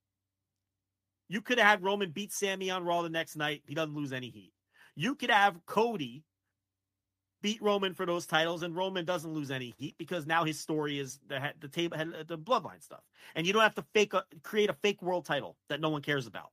You 1.29 1.41
could 1.41 1.59
have 1.59 1.67
had 1.67 1.83
Roman 1.83 2.11
beat 2.11 2.33
Sammy 2.33 2.71
on 2.71 2.83
Raw 2.83 3.03
the 3.03 3.09
next 3.09 3.35
night. 3.35 3.61
He 3.67 3.75
doesn't 3.75 3.95
lose 3.95 4.11
any 4.11 4.29
heat. 4.29 4.51
You 4.95 5.15
could 5.15 5.29
have 5.29 5.63
Cody 5.65 6.23
beat 7.41 7.61
Roman 7.61 7.93
for 7.93 8.05
those 8.05 8.25
titles, 8.25 8.63
and 8.63 8.75
Roman 8.75 9.05
doesn't 9.05 9.31
lose 9.31 9.51
any 9.51 9.73
heat 9.77 9.95
because 9.97 10.25
now 10.25 10.43
his 10.43 10.59
story 10.59 10.99
is 10.99 11.19
the 11.27 11.53
the 11.59 11.67
table 11.67 11.97
the 12.27 12.37
bloodline 12.37 12.83
stuff, 12.83 13.03
and 13.35 13.47
you 13.47 13.53
don't 13.53 13.61
have 13.61 13.75
to 13.75 13.85
fake 13.93 14.13
a, 14.13 14.23
create 14.43 14.69
a 14.69 14.73
fake 14.73 15.01
world 15.01 15.25
title 15.25 15.55
that 15.69 15.79
no 15.79 15.89
one 15.89 16.01
cares 16.01 16.27
about. 16.27 16.51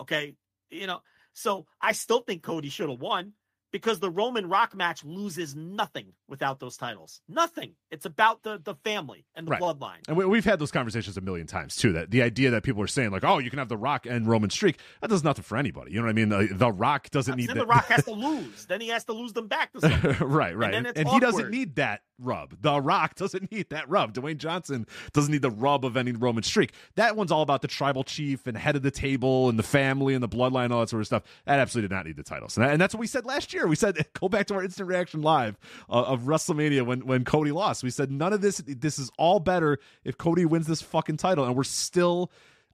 Okay, 0.00 0.34
you 0.70 0.86
know. 0.86 1.00
So 1.32 1.66
I 1.80 1.92
still 1.92 2.20
think 2.20 2.42
Cody 2.42 2.68
should 2.68 2.90
have 2.90 3.00
won 3.00 3.32
because 3.74 3.98
the 3.98 4.08
Roman 4.08 4.48
Rock 4.48 4.72
match 4.76 5.02
loses 5.04 5.56
nothing 5.56 6.12
without 6.28 6.60
those 6.60 6.76
titles. 6.76 7.20
Nothing. 7.28 7.72
It's 7.90 8.06
about 8.06 8.44
the 8.44 8.60
the 8.62 8.76
family 8.84 9.24
and 9.34 9.48
the 9.48 9.50
Right. 9.50 9.60
bloodline. 9.60 9.98
And 10.06 10.16
we, 10.16 10.24
we've 10.24 10.44
had 10.44 10.60
those 10.60 10.70
conversations 10.70 11.16
a 11.16 11.20
million 11.20 11.48
times 11.48 11.74
too. 11.74 11.92
That 11.92 12.12
the 12.12 12.22
idea 12.22 12.52
that 12.52 12.62
people 12.62 12.80
are 12.82 12.86
saying 12.86 13.10
like, 13.10 13.24
"Oh, 13.24 13.38
you 13.38 13.50
can 13.50 13.58
have 13.58 13.68
the 13.68 13.76
Rock 13.76 14.06
and 14.06 14.28
Roman 14.28 14.48
streak," 14.48 14.78
that 15.00 15.10
does 15.10 15.24
nothing 15.24 15.42
for 15.42 15.58
anybody. 15.58 15.90
You 15.90 15.98
know 15.98 16.04
what 16.04 16.10
I 16.10 16.12
mean? 16.12 16.28
The, 16.28 16.48
the 16.52 16.70
Rock 16.72 17.10
doesn't 17.10 17.34
need 17.36 17.48
Then 17.48 17.56
that. 17.56 17.62
the 17.64 17.66
Rock 17.66 17.86
has 17.86 18.04
to 18.06 18.12
lose. 18.12 18.66
Then 18.66 18.80
he 18.80 18.88
has 18.88 19.04
to 19.06 19.12
lose 19.12 19.32
them 19.32 19.48
back 19.48 19.70
right, 20.20 20.56
right. 20.56 20.72
And, 20.72 20.86
it's 20.86 20.98
and 21.00 21.08
he 21.08 21.18
doesn't 21.18 21.50
need 21.50 21.74
that 21.74 22.02
rub. 22.20 22.54
The 22.62 22.80
Rock 22.80 23.14
doesn't 23.16 23.50
need 23.50 23.70
that 23.70 23.88
rub. 23.88 24.14
Dwayne 24.14 24.36
Johnson 24.38 24.86
doesn't 25.12 25.32
need 25.32 25.42
the 25.42 25.50
rub 25.50 25.84
of 25.84 25.96
any 25.96 26.12
Roman 26.12 26.44
streak. 26.44 26.72
That 26.94 27.16
one's 27.16 27.32
all 27.32 27.42
about 27.42 27.60
the 27.60 27.68
tribal 27.68 28.04
chief 28.04 28.46
and 28.46 28.56
head 28.56 28.76
of 28.76 28.82
the 28.82 28.92
table 28.92 29.48
and 29.48 29.58
the 29.58 29.64
family 29.64 30.14
and 30.14 30.22
the 30.22 30.28
bloodline, 30.28 30.70
all 30.70 30.78
that 30.80 30.90
sort 30.90 31.00
of 31.00 31.06
stuff. 31.06 31.24
That 31.46 31.58
absolutely 31.58 31.88
did 31.88 31.94
not 31.96 32.06
need 32.06 32.16
the 32.16 32.22
titles. 32.22 32.56
And, 32.56 32.64
that- 32.64 32.72
and 32.72 32.80
that's 32.80 32.94
what 32.94 33.00
we 33.00 33.08
said 33.08 33.26
last 33.26 33.52
year. 33.52 33.63
We 33.66 33.76
said, 33.76 34.06
go 34.20 34.28
back 34.28 34.46
to 34.48 34.54
our 34.54 34.62
instant 34.62 34.88
reaction 34.88 35.22
live 35.22 35.58
uh, 35.88 36.02
of 36.02 36.22
WrestleMania 36.22 36.86
when, 36.86 37.06
when 37.06 37.24
Cody 37.24 37.52
lost. 37.52 37.82
We 37.82 37.90
said, 37.90 38.10
none 38.10 38.32
of 38.32 38.40
this, 38.40 38.62
this 38.66 38.98
is 38.98 39.10
all 39.18 39.40
better 39.40 39.78
if 40.04 40.18
Cody 40.18 40.44
wins 40.44 40.66
this 40.66 40.82
fucking 40.82 41.16
title. 41.16 41.44
And 41.44 41.56
we're 41.56 41.64
still 41.64 42.30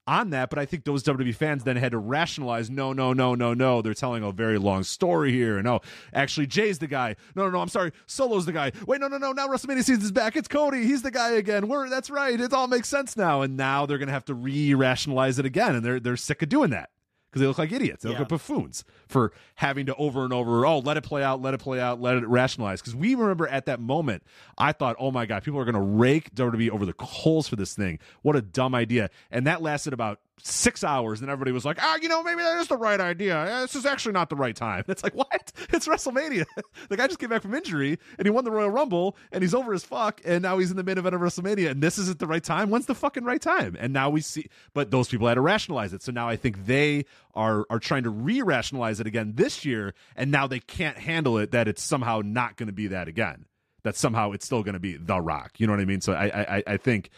on 0.06 0.30
that, 0.30 0.50
but 0.50 0.58
I 0.58 0.64
think 0.64 0.84
those 0.84 1.04
WWE 1.04 1.34
fans 1.34 1.62
then 1.62 1.76
had 1.76 1.92
to 1.92 1.98
rationalize 1.98 2.68
no, 2.68 2.92
no, 2.92 3.12
no, 3.12 3.34
no, 3.34 3.54
no. 3.54 3.80
They're 3.80 3.94
telling 3.94 4.24
a 4.24 4.32
very 4.32 4.58
long 4.58 4.82
story 4.82 5.30
here. 5.30 5.56
And 5.56 5.68
oh, 5.68 5.82
actually, 6.12 6.48
Jey's 6.48 6.78
the 6.78 6.88
guy. 6.88 7.16
No, 7.36 7.44
no, 7.44 7.50
no, 7.50 7.60
I'm 7.60 7.68
sorry. 7.68 7.92
Solo's 8.06 8.46
the 8.46 8.52
guy. 8.52 8.72
Wait, 8.86 9.00
no, 9.00 9.08
no, 9.08 9.18
no. 9.18 9.32
Now 9.32 9.46
WrestleMania 9.46 9.84
season's 9.84 10.10
back. 10.10 10.36
It's 10.36 10.48
Cody. 10.48 10.84
He's 10.84 11.02
the 11.02 11.10
guy 11.10 11.32
again. 11.32 11.68
We're 11.68 11.88
that's 11.88 12.10
right. 12.10 12.40
It 12.40 12.52
all 12.52 12.66
makes 12.66 12.88
sense 12.88 13.16
now. 13.16 13.42
And 13.42 13.56
now 13.56 13.86
they're 13.86 13.98
gonna 13.98 14.10
have 14.12 14.24
to 14.26 14.34
re-rationalize 14.34 15.38
it 15.38 15.46
again. 15.46 15.76
And 15.76 15.84
they're 15.84 16.00
they're 16.00 16.16
sick 16.16 16.42
of 16.42 16.48
doing 16.48 16.70
that. 16.70 16.90
Because 17.31 17.43
they 17.43 17.47
look 17.47 17.59
like 17.59 17.70
idiots. 17.70 18.02
They 18.02 18.09
look 18.09 18.16
Yeah. 18.16 18.23
like 18.23 18.28
buffoons 18.28 18.85
for 19.07 19.32
having 19.55 19.86
to 19.86 19.94
over 19.94 20.24
and 20.24 20.32
over, 20.32 20.66
oh, 20.66 20.81
let 20.81 20.97
it 20.97 21.02
play 21.05 21.23
out, 21.23 21.40
let 21.40 21.55
it 21.55 21.59
play 21.59 21.78
out, 21.81 22.01
let 22.01 22.16
it 22.16 22.27
rationalize. 22.27 22.81
Because 22.81 22.97
we 22.97 23.15
remember 23.15 23.47
at 23.47 23.66
that 23.66 23.78
moment, 23.81 24.24
I 24.59 24.73
thought, 24.73 24.97
oh 24.98 25.12
my 25.12 25.27
God, 25.27 25.44
people 25.44 25.61
are 25.61 25.65
going 25.65 25.74
to 25.77 25.81
rake 25.81 26.35
WWE 26.35 26.70
over 26.70 26.85
the 26.85 26.93
coals 26.93 27.47
for 27.47 27.55
this 27.57 27.73
thing. 27.74 28.01
What 28.23 28.35
a 28.35 28.43
dumb 28.43 28.74
idea. 28.74 29.11
And 29.31 29.47
that 29.47 29.62
lasted 29.62 29.93
about 29.93 30.19
six 30.46 30.82
hours. 30.84 31.20
And 31.20 31.30
everybody 31.30 31.52
was 31.52 31.64
like, 31.64 31.78
ah, 31.80 31.98
you 32.00 32.08
know, 32.08 32.22
maybe 32.22 32.42
that 32.42 32.58
is 32.60 32.68
the 32.68 32.76
right 32.76 33.00
idea. 33.00 33.38
Eh, 33.38 33.60
This 33.62 33.74
is 33.74 33.86
actually 33.86 34.12
not 34.12 34.28
the 34.30 34.36
right 34.36 34.54
time. 34.56 34.84
It's 34.88 35.02
like, 35.02 35.14
what? 35.14 35.52
It's 35.72 35.86
WrestleMania. 35.88 36.44
the 36.88 36.96
guy 36.96 37.06
just 37.06 37.18
came 37.18 37.30
back 37.30 37.42
from 37.42 37.54
injury 37.54 37.98
and 38.18 38.26
he 38.26 38.30
won 38.30 38.44
the 38.44 38.50
Royal 38.50 38.70
Rumble 38.70 39.16
and 39.32 39.42
he's 39.42 39.54
over 39.54 39.72
as 39.72 39.84
fuck. 39.84 40.20
And 40.24 40.42
now 40.42 40.58
he's 40.58 40.70
in 40.70 40.76
the 40.76 40.82
main 40.82 40.98
event 40.98 41.14
of 41.14 41.20
WrestleMania. 41.20 41.70
And 41.70 41.82
this 41.82 41.98
isn't 41.98 42.18
the 42.18 42.26
right 42.26 42.42
time. 42.42 42.70
When's 42.70 42.86
the 42.86 42.94
fucking 42.94 43.24
right 43.24 43.40
time? 43.40 43.76
And 43.78 43.92
now 43.92 44.10
we 44.10 44.20
see, 44.20 44.48
but 44.74 44.90
those 44.90 45.08
people 45.08 45.26
had 45.28 45.34
to 45.34 45.40
rationalize 45.40 45.92
it. 45.92 46.02
So 46.02 46.12
now 46.12 46.28
I 46.28 46.36
think 46.36 46.66
they 46.66 47.04
are 47.34 47.64
are 47.70 47.78
trying 47.78 48.02
to 48.04 48.10
re-rationalize 48.10 49.00
it 49.00 49.06
again 49.06 49.32
this 49.36 49.64
year. 49.64 49.94
And 50.16 50.30
now 50.30 50.46
they 50.46 50.60
can't 50.60 50.98
handle 50.98 51.38
it 51.38 51.52
that 51.52 51.68
it's 51.68 51.82
somehow 51.82 52.22
not 52.24 52.56
going 52.56 52.66
to 52.66 52.72
be 52.72 52.88
that 52.88 53.08
again. 53.08 53.46
That 53.82 53.96
somehow 53.96 54.32
it's 54.32 54.44
still 54.44 54.62
going 54.62 54.74
to 54.74 54.80
be 54.80 54.96
The 54.96 55.20
Rock. 55.20 55.52
You 55.58 55.66
know 55.66 55.72
what 55.72 55.80
I 55.80 55.84
mean? 55.86 56.00
So 56.00 56.12
I 56.12 56.56
I, 56.58 56.62
I 56.66 56.76
think 56.76 57.10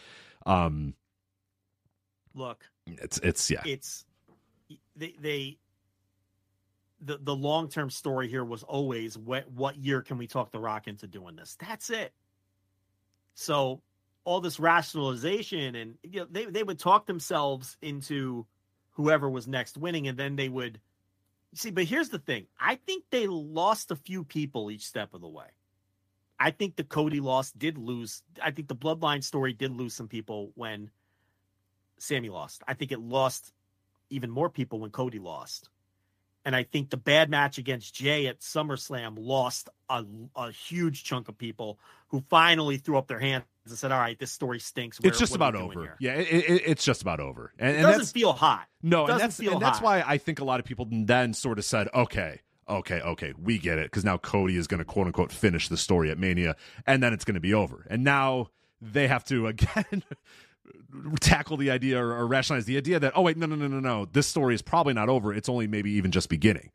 um 0.45 0.93
Look, 2.35 2.65
it's 2.87 3.17
it's 3.19 3.49
yeah. 3.49 3.61
it's 3.65 4.05
they 4.95 5.15
they 5.19 5.57
the 7.01 7.17
the 7.21 7.35
long 7.35 7.67
term 7.69 7.89
story 7.89 8.27
here 8.27 8.45
was 8.45 8.63
always 8.63 9.17
what 9.17 9.49
what 9.51 9.77
year 9.77 10.01
can 10.01 10.17
we 10.17 10.27
talk 10.27 10.51
the 10.51 10.59
Rock 10.59 10.87
into 10.87 11.07
doing 11.07 11.35
this? 11.35 11.57
That's 11.59 11.89
it. 11.89 12.13
So 13.35 13.81
all 14.25 14.39
this 14.39 14.59
rationalization 14.59 15.75
and 15.75 15.95
you 16.03 16.21
know, 16.21 16.27
they 16.29 16.45
they 16.45 16.63
would 16.63 16.79
talk 16.79 17.05
themselves 17.05 17.77
into 17.81 18.45
whoever 18.91 19.29
was 19.29 19.47
next 19.47 19.77
winning, 19.77 20.07
and 20.07 20.17
then 20.17 20.35
they 20.35 20.49
would 20.49 20.79
see. 21.53 21.71
But 21.71 21.85
here's 21.85 22.09
the 22.09 22.19
thing: 22.19 22.47
I 22.59 22.75
think 22.75 23.03
they 23.09 23.27
lost 23.27 23.91
a 23.91 23.95
few 23.95 24.23
people 24.23 24.71
each 24.71 24.85
step 24.85 25.13
of 25.13 25.21
the 25.21 25.27
way. 25.27 25.47
I 26.39 26.51
think 26.51 26.75
the 26.75 26.83
Cody 26.83 27.19
loss 27.19 27.51
did 27.51 27.77
lose. 27.77 28.23
I 28.41 28.51
think 28.51 28.67
the 28.67 28.75
Bloodline 28.75 29.23
story 29.23 29.53
did 29.53 29.71
lose 29.71 29.93
some 29.93 30.07
people 30.07 30.51
when 30.55 30.89
Sammy 32.03 32.29
lost. 32.29 32.63
I 32.67 32.73
think 32.73 32.91
it 32.91 32.99
lost 32.99 33.53
even 34.09 34.29
more 34.29 34.49
people 34.49 34.79
when 34.79 34.91
Cody 34.91 35.19
lost. 35.19 35.69
And 36.45 36.55
I 36.55 36.63
think 36.63 36.89
the 36.89 36.97
bad 36.97 37.29
match 37.29 37.57
against 37.57 37.95
Jey 37.95 38.27
at 38.27 38.41
SummerSlam 38.41 39.15
lost 39.17 39.69
a, 39.89 40.03
a 40.35 40.51
huge 40.51 41.05
chunk 41.05 41.29
of 41.29 41.37
people 41.37 41.79
who 42.07 42.21
finally 42.29 42.77
threw 42.77 42.97
up 42.97 43.07
their 43.07 43.19
hands 43.19 43.45
and 43.65 43.77
said, 43.77 43.93
"All 43.93 43.99
right, 43.99 44.19
this 44.19 44.31
story 44.31 44.59
stinks." 44.59 44.99
it's 45.03 45.19
just 45.19 45.35
about 45.35 45.55
over. 45.55 45.81
here?" 45.81 45.95
Yeah, 46.01 46.15
it, 46.15 46.27
it, 46.27 46.61
it's 46.65 46.83
just 46.83 47.01
about 47.01 47.21
over. 47.21 47.53
And, 47.57 47.69
It 47.69 47.75
and 47.75 47.87
doesn't 47.87 48.13
feel 48.13 48.33
hot. 48.33 48.67
no, 48.81 49.05
and 49.05 49.07
doesn't 49.07 49.19
that's 49.19 49.39
and 49.39 49.61
that's 49.61 49.79
hot. 49.79 49.85
why 49.85 50.03
I 50.05 50.17
think 50.17 50.41
a 50.41 50.43
lot 50.43 50.59
of 50.59 50.65
people 50.65 50.85
then 50.91 51.33
sort 51.33 51.59
of 51.59 51.65
said, 51.65 51.87
okay, 51.95 52.41
okay, 52.67 52.99
okay, 52.99 53.33
we 53.41 53.57
get 53.57 53.77
it 53.77 53.85
because 53.85 54.03
now 54.03 54.17
Cody 54.17 54.57
is 54.57 54.67
going 54.67 54.79
to 54.79 54.85
quote 54.85 55.07
unquote 55.07 55.31
finish 55.31 55.69
the 55.69 55.77
story 55.77 56.11
at 56.11 56.17
Mania, 56.17 56.57
and 56.85 57.01
then 57.01 57.13
it's 57.13 57.23
going 57.23 57.35
to 57.35 57.41
be 57.41 57.53
over. 57.53 57.87
And 57.89 58.03
now 58.03 58.49
they 58.81 59.07
have 59.07 59.23
to 59.25 59.47
again 59.47 60.03
tackle 61.19 61.57
the 61.57 61.71
idea 61.71 62.01
or, 62.01 62.13
or 62.13 62.27
rationalize 62.27 62.65
the 62.65 62.77
idea 62.77 62.99
that 62.99 63.13
oh 63.15 63.21
wait, 63.21 63.37
no, 63.37 63.45
no, 63.45 63.55
no, 63.55 63.67
no, 63.67 63.79
no, 63.79 64.05
this 64.05 64.27
story 64.27 64.55
is 64.55 64.61
probably 64.61 64.93
not 64.93 65.09
over. 65.09 65.33
It's 65.33 65.49
only 65.49 65.67
maybe 65.67 65.91
even 65.91 66.11
just 66.11 66.29
beginning. 66.29 66.71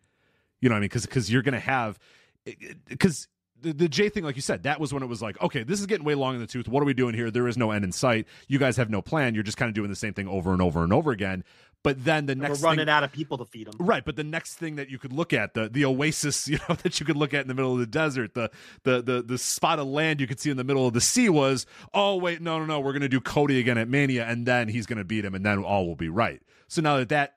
You 0.60 0.68
know 0.68 0.74
what 0.74 0.78
I 0.78 0.80
mean? 0.80 0.88
Because 0.88 1.06
because 1.06 1.30
you're 1.30 1.42
to 1.42 1.60
have 1.60 1.98
eh, 2.46 2.52
eh, 2.60 2.72
because 2.88 3.28
the, 3.60 3.72
the 3.72 3.88
Jey 3.88 4.08
thing, 4.08 4.24
like 4.24 4.36
you 4.36 4.42
said, 4.42 4.64
that 4.64 4.80
was 4.80 4.92
when 4.92 5.02
it 5.02 5.06
was 5.06 5.22
like, 5.22 5.40
okay, 5.42 5.62
this 5.62 5.80
is 5.80 5.86
getting 5.86 6.04
way 6.04 6.14
long 6.14 6.34
in 6.34 6.40
the 6.40 6.46
tooth. 6.46 6.68
What 6.68 6.82
are 6.82 6.86
we 6.86 6.94
doing 6.94 7.14
here? 7.14 7.30
There 7.30 7.48
is 7.48 7.56
no 7.56 7.70
end 7.70 7.84
in 7.84 7.92
sight. 7.92 8.26
You 8.46 8.58
guys 8.58 8.76
have 8.76 8.90
no 8.90 9.02
plan. 9.02 9.34
You're 9.34 9.42
just 9.42 9.56
kind 9.56 9.68
of 9.68 9.74
doing 9.74 9.90
the 9.90 9.96
same 9.96 10.14
thing 10.14 10.28
over 10.28 10.52
and 10.52 10.62
over 10.62 10.82
and 10.84 10.92
over 10.92 11.10
again. 11.10 11.44
But 11.84 12.04
then 12.04 12.26
the 12.26 12.32
And 12.32 12.40
next 12.42 12.62
We're 12.62 12.68
running 12.70 12.86
thing, 12.86 12.88
out 12.88 13.04
of 13.04 13.12
people 13.12 13.38
to 13.38 13.44
feed 13.44 13.68
them. 13.68 13.76
right? 13.78 14.04
But 14.04 14.16
the 14.16 14.24
next 14.24 14.54
thing 14.56 14.76
that 14.76 14.90
you 14.90 14.98
could 14.98 15.12
look 15.12 15.32
at 15.32 15.54
the 15.54 15.68
the 15.68 15.84
oasis, 15.84 16.48
you 16.48 16.58
know, 16.68 16.74
that 16.76 16.98
you 17.00 17.06
could 17.06 17.16
look 17.16 17.32
at 17.34 17.42
in 17.42 17.48
the 17.48 17.54
middle 17.54 17.72
of 17.72 17.78
the 17.78 17.86
desert, 17.86 18.34
the 18.34 18.50
the 18.82 19.00
the 19.02 19.22
the 19.22 19.38
spot 19.38 19.78
of 19.78 19.86
land 19.86 20.20
you 20.20 20.26
could 20.26 20.40
see 20.40 20.50
in 20.50 20.56
the 20.56 20.64
middle 20.64 20.86
of 20.86 20.92
the 20.94 21.00
sea 21.00 21.28
was, 21.28 21.66
oh 21.94 22.16
wait, 22.16 22.42
no, 22.42 22.58
no, 22.58 22.64
no, 22.66 22.80
we're 22.80 22.92
gonna 22.92 23.08
do 23.08 23.20
Cody 23.20 23.58
again 23.60 23.78
at 23.78 23.88
Mania, 23.88 24.24
and 24.26 24.44
then 24.46 24.68
he's 24.68 24.86
gonna 24.86 25.04
beat 25.04 25.24
him, 25.24 25.34
and 25.34 25.46
then 25.46 25.62
all 25.62 25.86
will 25.86 25.96
be 25.96 26.08
right. 26.08 26.42
So 26.66 26.82
now 26.82 26.96
that 26.98 27.08
that 27.10 27.34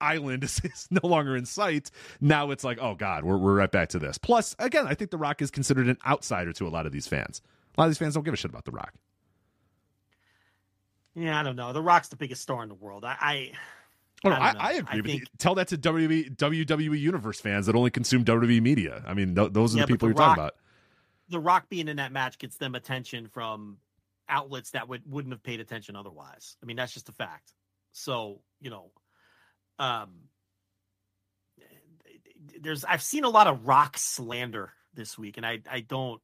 island 0.00 0.42
is, 0.44 0.58
is 0.64 0.88
no 0.90 1.06
longer 1.06 1.36
in 1.36 1.44
sight. 1.44 1.90
Now 2.20 2.50
it's 2.50 2.64
like, 2.64 2.78
oh 2.80 2.94
god, 2.94 3.24
we're 3.24 3.36
we're 3.36 3.54
right 3.54 3.70
back 3.70 3.90
to 3.90 3.98
this. 3.98 4.16
Plus, 4.18 4.56
again, 4.58 4.86
I 4.86 4.94
think 4.94 5.10
The 5.10 5.18
Rock 5.18 5.42
is 5.42 5.50
considered 5.50 5.86
an 5.88 5.98
outsider 6.06 6.52
to 6.54 6.66
a 6.66 6.70
lot 6.70 6.86
of 6.86 6.92
these 6.92 7.06
fans. 7.06 7.42
A 7.76 7.80
lot 7.80 7.84
of 7.86 7.90
these 7.90 7.98
fans 7.98 8.14
don't 8.14 8.24
give 8.24 8.34
a 8.34 8.38
shit 8.38 8.50
about 8.50 8.64
The 8.64 8.72
Rock. 8.72 8.94
Yeah, 11.14 11.38
I 11.38 11.42
don't 11.42 11.56
know. 11.56 11.72
The 11.72 11.82
Rock's 11.82 12.08
the 12.08 12.16
biggest 12.16 12.40
star 12.42 12.62
in 12.62 12.68
the 12.70 12.74
world. 12.74 13.04
I, 13.04 13.16
I 13.20 13.52
I 14.24 14.30
I. 14.30 14.54
I, 14.58 14.72
agree 14.74 14.98
I 14.98 15.00
with 15.02 15.14
you. 15.14 15.24
Tell 15.38 15.54
that 15.56 15.68
to 15.68 15.78
WWE, 15.78 16.36
WWE 16.36 16.98
Universe 16.98 17.40
fans 17.40 17.66
that 17.66 17.74
only 17.74 17.90
consume 17.90 18.24
WWE 18.24 18.60
media. 18.62 19.02
I 19.06 19.14
mean, 19.14 19.34
th- 19.34 19.52
those 19.52 19.74
are 19.74 19.78
Yeah, 19.78 19.84
the 19.84 19.88
people 19.88 20.08
The 20.08 20.10
you're 20.10 20.14
talking 20.14 20.42
about. 20.42 20.54
the 21.28 21.40
Rock 21.40 21.68
being 21.68 21.88
in 21.88 21.96
that 21.96 22.12
match 22.12 22.38
gets 22.38 22.56
them 22.56 22.74
attention 22.74 23.28
from 23.28 23.78
outlets 24.28 24.70
that 24.70 24.88
would 24.88 25.02
wouldn't 25.10 25.32
have 25.32 25.42
paid 25.42 25.60
attention 25.60 25.96
otherwise. 25.96 26.56
I 26.62 26.66
mean, 26.66 26.76
that's 26.76 26.94
just 26.94 27.08
a 27.08 27.12
fact. 27.12 27.52
So 27.92 28.40
you 28.60 28.70
know, 28.70 28.90
um, 29.78 30.10
there's 32.60 32.84
I've 32.84 33.02
seen 33.02 33.24
a 33.24 33.28
lot 33.28 33.46
of 33.46 33.66
Rock 33.66 33.96
slander 33.98 34.72
this 34.94 35.18
week, 35.18 35.36
and 35.36 35.46
I 35.46 35.60
I 35.70 35.80
don't 35.80 36.20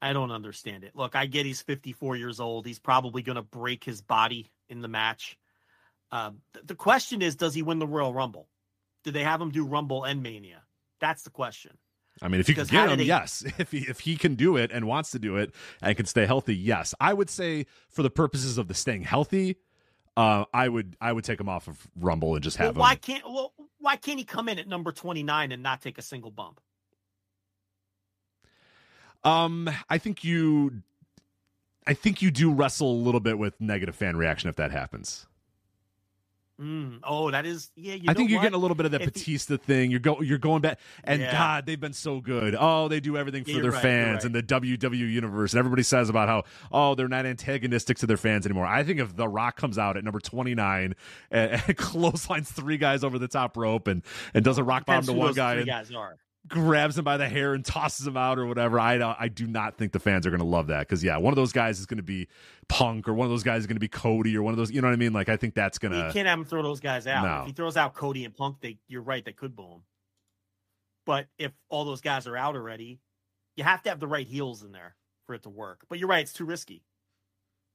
I 0.00 0.12
don't 0.12 0.30
understand 0.30 0.84
it. 0.84 0.94
Look, 0.94 1.16
I 1.16 1.26
get 1.26 1.46
he's 1.46 1.62
54 1.62 2.16
years 2.16 2.40
old. 2.40 2.66
He's 2.66 2.78
probably 2.78 3.22
going 3.22 3.36
to 3.36 3.42
break 3.42 3.82
his 3.84 4.02
body 4.02 4.50
in 4.68 4.80
the 4.82 4.88
match. 4.88 5.38
Um, 6.12 6.40
th- 6.54 6.66
the 6.66 6.74
question 6.74 7.22
is, 7.22 7.34
does 7.36 7.54
he 7.54 7.62
win 7.62 7.78
the 7.78 7.86
Royal 7.86 8.14
Rumble? 8.14 8.48
Do 9.04 9.10
they 9.10 9.22
have 9.24 9.40
him 9.40 9.50
do 9.50 9.64
Rumble 9.64 10.04
and 10.04 10.22
Mania? 10.22 10.62
That's 11.00 11.22
the 11.22 11.30
question. 11.30 11.76
I 12.22 12.28
mean, 12.28 12.40
if 12.40 12.48
you 12.48 12.54
can 12.54 12.64
Because 12.64 12.70
get 12.70 12.88
him, 12.90 12.98
he- 12.98 13.04
yes. 13.06 13.44
If 13.58 13.72
he 13.72 13.78
if 13.80 14.00
he 14.00 14.16
can 14.16 14.34
do 14.36 14.56
it 14.56 14.70
and 14.72 14.86
wants 14.86 15.10
to 15.10 15.18
do 15.18 15.36
it 15.36 15.52
and 15.82 15.96
can 15.96 16.06
stay 16.06 16.24
healthy, 16.26 16.56
yes. 16.56 16.94
I 17.00 17.12
would 17.12 17.28
say 17.28 17.66
for 17.90 18.02
the 18.02 18.10
purposes 18.10 18.56
of 18.56 18.68
the 18.68 18.74
staying 18.74 19.02
healthy, 19.02 19.56
uh, 20.16 20.44
I 20.54 20.68
would 20.68 20.96
I 21.00 21.12
would 21.12 21.24
take 21.24 21.38
him 21.40 21.48
off 21.48 21.68
of 21.68 21.86
Rumble 21.94 22.34
and 22.34 22.42
just 22.42 22.58
Well, 22.58 22.68
have 22.68 22.76
why 22.78 22.92
him. 22.94 22.98
can't 23.02 23.24
well 23.24 23.52
why 23.78 23.96
can't 23.96 24.18
he 24.18 24.24
come 24.24 24.48
in 24.48 24.58
at 24.58 24.66
number 24.66 24.92
29 24.92 25.52
and 25.52 25.62
not 25.62 25.82
take 25.82 25.98
a 25.98 26.02
single 26.02 26.30
bump? 26.30 26.60
Um, 29.24 29.68
I 29.90 29.98
think 29.98 30.24
you. 30.24 30.82
I 31.86 31.94
think 31.94 32.20
you 32.20 32.30
do 32.32 32.52
wrestle 32.52 32.90
a 32.90 32.98
little 33.00 33.20
bit 33.20 33.38
with 33.38 33.60
negative 33.60 33.94
fan 33.94 34.16
reaction 34.16 34.48
if 34.48 34.56
that 34.56 34.72
happens. 34.72 35.26
Mm, 36.60 37.00
oh, 37.04 37.30
that 37.32 37.44
is 37.44 37.70
yeah. 37.76 37.94
You 37.94 38.04
I 38.08 38.14
think 38.14 38.30
you're 38.30 38.38
what? 38.38 38.44
getting 38.44 38.56
a 38.56 38.58
little 38.58 38.74
bit 38.74 38.86
of 38.86 38.92
that 38.92 39.02
If 39.02 39.14
he- 39.14 39.20
Batista 39.20 39.58
thing. 39.58 39.90
You're 39.90 40.00
go 40.00 40.22
you're 40.22 40.38
going 40.38 40.62
back, 40.62 40.78
and 41.04 41.20
Yeah. 41.20 41.30
God, 41.32 41.66
they've 41.66 41.78
been 41.78 41.92
so 41.92 42.20
good. 42.20 42.56
Oh, 42.58 42.88
they 42.88 42.98
do 42.98 43.18
everything 43.18 43.44
Yeah, 43.46 43.56
for 43.56 43.60
their 43.62 43.70
right, 43.72 43.82
fans 43.82 44.14
right. 44.16 44.24
and 44.24 44.34
the 44.34 44.42
WWE 44.42 44.96
universe, 45.12 45.52
and 45.52 45.58
everybody 45.58 45.82
says 45.82 46.08
about 46.08 46.28
how 46.28 46.44
oh 46.72 46.94
they're 46.94 47.08
not 47.08 47.26
antagonistic 47.26 47.98
to 47.98 48.06
their 48.06 48.16
fans 48.16 48.46
anymore. 48.46 48.64
I 48.64 48.84
think 48.84 49.00
if 49.00 49.14
The 49.16 49.28
Rock 49.28 49.56
comes 49.56 49.76
out 49.76 49.98
at 49.98 50.04
number 50.04 50.18
29 50.20 50.94
and, 51.30 51.62
and 51.66 51.76
clotheslines 51.76 52.50
three 52.50 52.78
guys 52.78 53.04
over 53.04 53.18
the 53.18 53.28
top 53.28 53.56
rope 53.58 53.86
and 53.86 54.02
and 54.32 54.42
does 54.42 54.56
a 54.56 54.64
rock 54.64 54.86
bomb 54.86 55.02
to 55.04 55.12
one 55.12 55.34
guy 55.34 55.52
three 55.54 55.60
and 55.62 55.68
guys 55.68 55.92
are. 55.92 56.16
Grabs 56.48 56.96
him 56.98 57.04
by 57.04 57.16
the 57.16 57.28
hair 57.28 57.54
and 57.54 57.64
tosses 57.64 58.06
him 58.06 58.16
out 58.16 58.38
or 58.38 58.46
whatever. 58.46 58.78
I 58.78 58.98
don't- 58.98 59.16
I 59.18 59.28
do 59.28 59.46
not 59.46 59.76
think 59.76 59.92
the 59.92 59.98
fans 60.00 60.26
are 60.26 60.30
going 60.30 60.40
to 60.40 60.46
love 60.46 60.68
that 60.68 60.80
because 60.80 61.02
yeah, 61.02 61.16
one 61.16 61.32
of 61.32 61.36
those 61.36 61.52
guys 61.52 61.78
is 61.80 61.86
going 61.86 61.96
to 61.98 62.02
be 62.02 62.28
Punk 62.68 63.08
or 63.08 63.14
one 63.14 63.26
of 63.26 63.30
those 63.30 63.42
guys 63.42 63.60
is 63.60 63.66
going 63.66 63.76
to 63.76 63.80
be 63.80 63.88
Cody 63.88 64.36
or 64.36 64.42
one 64.42 64.52
of 64.52 64.58
those. 64.58 64.70
You 64.70 64.80
know 64.80 64.88
what 64.88 64.94
I 64.94 64.96
mean? 64.96 65.12
Like 65.12 65.28
I 65.28 65.36
think 65.36 65.54
that's 65.54 65.78
going 65.78 65.92
to. 65.92 65.98
You 65.98 66.12
can't 66.12 66.26
have 66.28 66.38
him 66.38 66.44
throw 66.44 66.62
those 66.62 66.80
guys 66.80 67.06
out. 67.06 67.24
No. 67.24 67.40
If 67.42 67.46
he 67.46 67.52
throws 67.52 67.76
out 67.76 67.94
Cody 67.94 68.24
and 68.24 68.34
Punk, 68.34 68.60
they 68.60 68.78
you're 68.88 69.02
right, 69.02 69.24
they 69.24 69.32
could 69.32 69.54
boo 69.56 69.64
him. 69.64 69.82
But 71.04 71.26
if 71.38 71.52
all 71.68 71.84
those 71.84 72.00
guys 72.00 72.26
are 72.26 72.36
out 72.36 72.56
already, 72.56 73.00
you 73.56 73.64
have 73.64 73.82
to 73.84 73.88
have 73.90 74.00
the 74.00 74.08
right 74.08 74.26
heels 74.26 74.62
in 74.62 74.72
there 74.72 74.96
for 75.26 75.34
it 75.34 75.42
to 75.44 75.48
work. 75.50 75.80
But 75.88 75.98
you're 75.98 76.08
right, 76.08 76.20
it's 76.22 76.32
too 76.32 76.44
risky. 76.44 76.82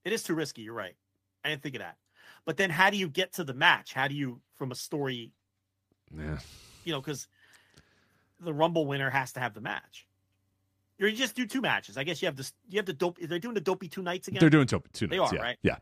It 0.03 0.11
is 0.13 0.23
too 0.23 0.33
risky. 0.35 0.61
You're 0.63 0.73
right. 0.73 0.95
I 1.43 1.49
didn't 1.49 1.63
think 1.63 1.75
of 1.75 1.79
that. 1.81 1.97
But 2.45 2.57
then 2.57 2.69
how 2.69 2.89
do 2.89 2.97
you 2.97 3.07
get 3.07 3.33
to 3.33 3.43
the 3.43 3.53
match? 3.53 3.93
How 3.93 4.07
do 4.07 4.15
you, 4.15 4.41
from 4.55 4.71
a 4.71 4.75
story, 4.75 5.31
Yeah. 6.15 6.39
you 6.83 6.91
know, 6.91 6.99
because 6.99 7.27
the 8.41 8.53
Rumble 8.53 8.85
winner 8.85 9.09
has 9.09 9.31
to 9.33 9.39
have 9.39 9.53
the 9.53 9.61
match. 9.61 10.07
Or 10.99 11.07
you 11.07 11.15
just 11.15 11.35
do 11.35 11.45
two 11.47 11.61
matches. 11.61 11.97
I 11.97 12.03
guess 12.03 12.21
you 12.21 12.27
have 12.27 12.35
this. 12.35 12.53
You 12.69 12.77
have 12.77 12.85
the 12.85 12.93
dope. 12.93 13.17
They're 13.19 13.39
doing 13.39 13.55
the 13.55 13.61
dopey 13.61 13.87
two 13.87 14.03
nights 14.03 14.27
again. 14.27 14.39
They're 14.39 14.49
doing 14.51 14.67
two, 14.67 14.83
two 14.93 15.07
They 15.07 15.17
nights. 15.17 15.31
are, 15.31 15.35
yeah. 15.35 15.41
right? 15.41 15.57
Yeah. 15.63 15.77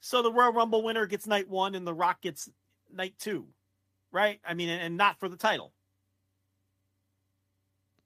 So 0.00 0.20
the 0.22 0.32
Royal 0.32 0.52
Rumble 0.52 0.82
winner 0.82 1.06
gets 1.06 1.26
night 1.26 1.48
one, 1.48 1.74
and 1.76 1.86
the 1.86 1.94
Rock 1.94 2.20
gets 2.22 2.48
night 2.92 3.14
two, 3.18 3.46
right? 4.10 4.40
I 4.46 4.54
mean, 4.54 4.68
and, 4.68 4.82
and 4.82 4.96
not 4.96 5.18
for 5.20 5.28
the 5.28 5.36
title, 5.36 5.72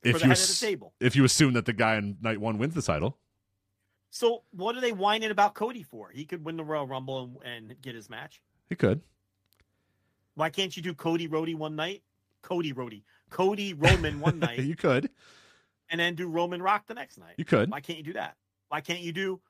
for 0.03 0.09
If 0.09 0.15
the 0.15 0.19
you 0.21 0.25
head 0.27 0.31
ass- 0.33 0.51
of 0.53 0.61
the 0.61 0.67
table. 0.67 0.93
if 1.01 1.17
you 1.17 1.25
assume 1.25 1.55
that 1.55 1.65
the 1.65 1.73
guy 1.73 1.97
in 1.97 2.17
night 2.21 2.39
one 2.39 2.59
wins 2.59 2.75
the 2.75 2.83
title, 2.83 3.17
So 4.11 4.43
what 4.53 4.77
are 4.77 4.81
they 4.81 4.93
whining 4.93 5.31
about 5.31 5.55
Cody 5.55 5.83
for? 5.83 6.11
He 6.11 6.25
could 6.25 6.45
win 6.45 6.57
the 6.57 6.65
Royal 6.65 6.87
Rumble 6.87 7.37
and, 7.45 7.71
and 7.71 7.83
get 7.83 7.95
his 7.95 8.09
match. 8.11 8.41
he 8.69 8.75
could. 8.77 9.01
Why 10.35 10.51
can't 10.51 10.77
you 10.77 10.83
do 10.83 10.95
Cody 10.95 11.27
Rody 11.27 11.55
one 11.55 11.75
night? 11.75 12.03
Cody 12.43 12.73
Rody, 12.73 13.05
Cody 13.31 13.75
Roman 13.75 14.21
one 14.21 14.39
night, 14.41 14.61
you 14.61 14.77
could. 14.77 15.11
and 15.91 16.01
then 16.01 16.15
do 16.15 16.29
Roman 16.29 16.63
Rock 16.63 16.87
the 16.87 16.95
next 16.95 17.19
night? 17.19 17.35
You 17.37 17.45
could. 17.45 17.71
Why 17.71 17.81
can't 17.81 17.99
you 17.99 18.05
do 18.05 18.13
that? 18.15 18.37
Why 18.69 18.81
can't 18.81 19.01
you 19.01 19.13
do 19.13 19.41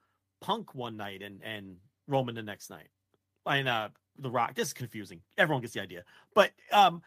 Punk 0.41 0.75
one 0.75 0.97
night 0.97 1.23
and 1.23 1.41
and 1.43 1.77
Roman 2.07 2.35
the 2.35 2.43
next 2.43 2.71
night? 2.71 2.89
And 3.47 3.69
uh 3.69 3.89
The 4.19 4.31
Rock. 4.31 4.55
This 4.55 4.69
is 4.69 4.75
confusing. 4.75 5.21
Everyone 5.37 5.63
gets 5.63 5.75
the 5.75 5.81
idea. 5.83 6.05
But 6.35 6.53
um 6.73 7.03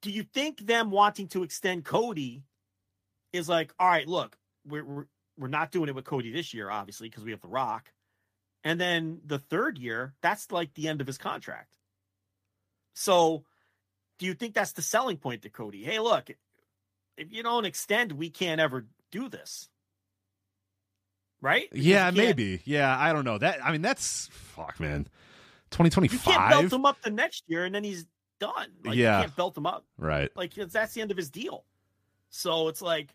do 0.00 0.10
you 0.10 0.22
think 0.22 0.60
them 0.60 0.90
wanting 0.90 1.26
to 1.28 1.42
extend 1.42 1.84
Cody 1.84 2.44
is 3.32 3.48
like, 3.48 3.74
all 3.78 3.88
right, 3.88 4.06
look, 4.06 4.36
we're 4.66 4.84
we're, 4.84 5.06
we're 5.36 5.48
not 5.48 5.70
doing 5.70 5.88
it 5.88 5.94
with 5.94 6.04
Cody 6.04 6.32
this 6.32 6.54
year, 6.54 6.70
obviously, 6.70 7.08
because 7.08 7.24
we 7.24 7.32
have 7.32 7.40
The 7.40 7.48
Rock. 7.48 7.92
And 8.64 8.80
then 8.80 9.20
the 9.24 9.38
third 9.38 9.78
year, 9.78 10.14
that's 10.20 10.50
like 10.50 10.74
the 10.74 10.88
end 10.88 11.00
of 11.00 11.06
his 11.06 11.18
contract. 11.18 11.76
So 12.94 13.44
do 14.18 14.26
you 14.26 14.34
think 14.34 14.54
that's 14.54 14.72
the 14.72 14.82
selling 14.82 15.16
point 15.16 15.42
to 15.42 15.50
Cody? 15.50 15.82
Hey, 15.82 15.98
look, 15.98 16.30
if 17.16 17.32
you 17.32 17.42
don't 17.42 17.64
extend, 17.64 18.12
we 18.12 18.30
can't 18.30 18.60
ever 18.60 18.86
do 19.10 19.28
this. 19.28 19.68
Right? 21.40 21.70
Because 21.70 21.86
Yeah, 21.86 22.10
maybe. 22.10 22.60
Yeah, 22.64 22.96
I 22.98 23.12
don't 23.12 23.24
know. 23.24 23.38
That 23.38 23.64
I 23.64 23.72
mean, 23.72 23.82
that's 23.82 24.28
fuck, 24.32 24.80
man. 24.80 25.06
You 25.70 25.90
can't 25.90 25.94
belt 25.94 26.10
2025. 26.10 26.72
him 26.72 26.86
up 26.86 27.00
the 27.02 27.10
next 27.10 27.44
year 27.46 27.64
and 27.64 27.74
then 27.74 27.84
he's 27.84 28.06
done. 28.40 28.70
Like, 28.84 28.96
Yeah. 28.96 29.18
You 29.18 29.24
can't 29.24 29.36
belt 29.36 29.56
him 29.56 29.66
up. 29.66 29.84
Right. 29.98 30.30
Like 30.34 30.54
that's 30.54 30.94
the 30.94 31.00
end 31.00 31.10
of 31.10 31.16
his 31.16 31.30
deal. 31.30 31.64
So 32.30 32.68
it's 32.68 32.82
like 32.82 33.14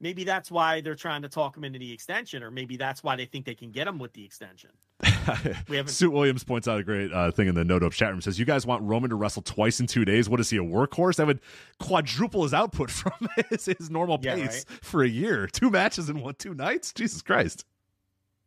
maybe 0.00 0.24
that's 0.24 0.50
why 0.50 0.80
they're 0.80 0.94
trying 0.94 1.22
to 1.22 1.28
talk 1.28 1.56
him 1.56 1.64
into 1.64 1.78
the 1.78 1.92
extension, 1.92 2.42
or 2.42 2.50
maybe 2.50 2.76
that's 2.76 3.02
why 3.02 3.16
they 3.16 3.24
think 3.26 3.44
they 3.46 3.54
can 3.54 3.70
get 3.70 3.86
him 3.86 3.98
with 3.98 4.12
the 4.12 4.24
extension. 4.24 4.70
We 5.68 5.76
haven't- 5.76 5.92
Suit 5.92 6.10
Williams 6.12 6.44
points 6.44 6.68
out 6.68 6.78
a 6.78 6.82
great 6.84 7.10
uh, 7.10 7.30
thing 7.30 7.48
in 7.48 7.54
the 7.54 7.64
No 7.64 7.78
Dope 7.78 7.94
chat 7.94 8.10
room. 8.10 8.20
Says, 8.20 8.38
"You 8.38 8.44
guys 8.44 8.66
want 8.66 8.82
Roman 8.82 9.08
to 9.08 9.16
wrestle 9.16 9.40
twice 9.40 9.80
in 9.80 9.86
two 9.86 10.04
days? 10.04 10.28
What 10.28 10.38
is 10.38 10.50
he 10.50 10.58
a 10.58 10.62
workhorse? 10.62 11.16
That 11.16 11.26
would 11.26 11.40
quadruple 11.78 12.42
his 12.42 12.52
output 12.52 12.90
from 12.90 13.12
his, 13.48 13.64
his 13.64 13.88
normal 13.90 14.18
Yeah, 14.22 14.34
pace 14.34 14.66
for 14.82 15.02
a 15.02 15.08
year. 15.08 15.46
Two 15.46 15.70
matches 15.70 16.10
in 16.10 16.20
one 16.20 16.34
two 16.34 16.52
nights. 16.54 16.92
Jesus 16.92 17.22
Christ! 17.22 17.64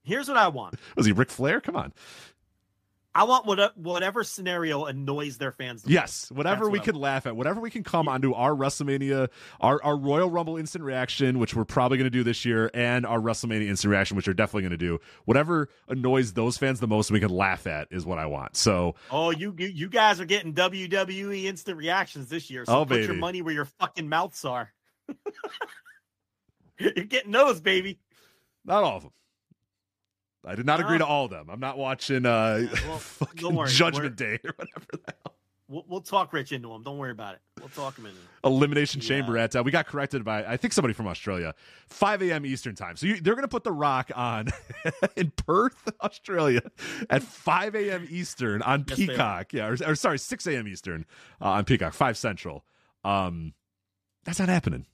Here's 0.03 0.27
what 0.27 0.37
I 0.37 0.47
want. 0.49 0.75
Was 0.95 1.05
he 1.07 1.11
Ric 1.11 1.31
Flair? 1.31 1.59
Come 1.61 1.75
on. 1.75 1.93
I 3.17 3.23
want 3.23 3.47
what, 3.47 3.75
whatever 3.75 4.23
scenario 4.23 4.85
annoys 4.85 5.39
their 5.39 5.51
fans. 5.51 5.81
the 5.81 5.91
Yes, 5.91 6.29
whatever 6.31 6.65
That's 6.65 6.71
we 6.73 6.77
what 6.77 6.85
can 6.85 6.95
laugh 6.95 7.25
at, 7.25 7.35
whatever 7.35 7.59
we 7.59 7.71
can 7.71 7.83
come 7.83 8.07
onto 8.07 8.31
our 8.35 8.51
WrestleMania, 8.51 9.29
our, 9.59 9.83
our 9.83 9.97
Royal 9.97 10.29
Rumble 10.29 10.55
instant 10.55 10.83
reaction, 10.83 11.39
which 11.39 11.55
we're 11.55 11.65
probably 11.65 11.97
going 11.97 12.05
to 12.05 12.11
do 12.11 12.23
this 12.23 12.45
year, 12.45 12.69
and 12.75 13.07
our 13.07 13.17
WrestleMania 13.17 13.67
instant 13.67 13.89
reaction, 13.89 14.17
which 14.17 14.27
we're 14.27 14.33
definitely 14.35 14.61
going 14.61 14.69
to 14.69 14.77
do. 14.77 14.99
Whatever 15.25 15.67
annoys 15.87 16.33
those 16.33 16.59
fans 16.59 16.79
the 16.79 16.87
most, 16.87 17.09
we 17.09 17.19
can 17.19 17.31
laugh 17.31 17.65
at, 17.65 17.87
is 17.89 18.05
what 18.05 18.19
I 18.19 18.27
want. 18.27 18.55
So, 18.55 18.93
Oh, 19.09 19.31
you, 19.31 19.55
you 19.57 19.65
you 19.67 19.89
guys 19.89 20.21
are 20.21 20.25
getting 20.25 20.53
WWE 20.53 21.45
instant 21.45 21.75
reactions 21.75 22.29
this 22.29 22.51
year. 22.51 22.65
So 22.65 22.81
Oh, 22.81 22.85
put 22.85 23.01
your 23.01 23.15
money 23.15 23.41
where 23.41 23.53
your 23.55 23.65
fucking 23.65 24.07
mouths 24.07 24.45
are. 24.45 24.71
You're 26.79 26.91
getting 27.05 27.31
those, 27.31 27.59
baby. 27.59 27.97
not 28.63 28.83
all 28.83 28.97
of 28.97 29.01
them. 29.01 29.11
I 30.47 30.55
did 30.55 30.65
not 30.65 30.79
agree 30.79 30.95
Oh. 30.95 30.99
to 30.99 31.05
all 31.05 31.25
of 31.25 31.31
them. 31.31 31.49
I'm 31.49 31.59
not 31.59 31.77
watching 31.77 32.25
uh, 32.25 32.67
Yeah, 32.71 32.79
well, 32.87 32.97
fucking 32.99 33.53
worry. 33.55 33.69
Judgment 33.69 34.15
Day 34.15 34.39
or 34.43 34.53
whatever 34.55 34.85
the 34.91 34.99
hell. 35.07 35.33
We'll, 35.69 35.83
we'll 35.89 36.01
talk 36.01 36.31
Rich 36.31 36.53
into 36.53 36.71
him. 36.73 36.81
Don't 36.83 36.97
worry 36.97 37.11
about 37.11 37.33
it. 37.35 37.41
We'll 37.59 37.67
talk 37.67 37.97
him 37.97 38.05
into 38.05 38.17
it. 38.17 38.47
Elimination 38.47 39.01
Yeah. 39.01 39.07
Chamber 39.09 39.37
at 39.37 39.53
uh, 39.53 39.63
we 39.63 39.71
got 39.71 39.85
corrected 39.85 40.23
by 40.23 40.45
I 40.45 40.55
think 40.55 40.71
somebody 40.71 40.93
from 40.93 41.07
Australia, 41.07 41.53
5 41.89 42.21
a.m. 42.21 42.45
Eastern 42.45 42.73
time. 42.73 42.95
So 42.95 43.05
you, 43.07 43.19
they're 43.19 43.33
going 43.35 43.43
to 43.43 43.49
put 43.49 43.65
the 43.65 43.73
Rock 43.73 44.09
on 44.15 44.47
in 45.17 45.31
Perth, 45.35 45.91
Australia, 46.01 46.61
at 47.09 47.21
5 47.21 47.75
a.m. 47.75 48.07
Eastern 48.09 48.61
on 48.61 48.85
Yes. 48.87 48.97
Peacock. 48.97 49.51
Yeah, 49.51 49.67
or, 49.67 49.77
or 49.85 49.95
sorry, 49.95 50.19
6 50.19 50.47
a.m. 50.47 50.69
Eastern 50.69 51.05
uh, 51.41 51.49
on 51.49 51.65
Peacock, 51.65 51.93
5 51.93 52.17
Central. 52.17 52.63
Um, 53.03 53.53
that's 54.23 54.39
not 54.39 54.47
happening. 54.47 54.85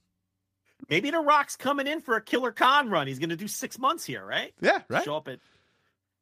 Maybe 0.90 1.12
The 1.12 1.20
Rock's 1.20 1.56
coming 1.56 1.88
in 1.88 2.02
for 2.02 2.16
a 2.16 2.22
Killer 2.22 2.52
Khan 2.52 2.90
run. 2.90 3.08
He's 3.08 3.20
going 3.20 3.30
to 3.30 3.36
do 3.36 3.48
six 3.48 3.80
months 3.80 4.04
here, 4.06 4.26
right? 4.26 4.54
Yeah, 4.62 4.80
right. 4.90 5.04
Show 5.04 5.16
up 5.18 5.28
at, 5.28 5.40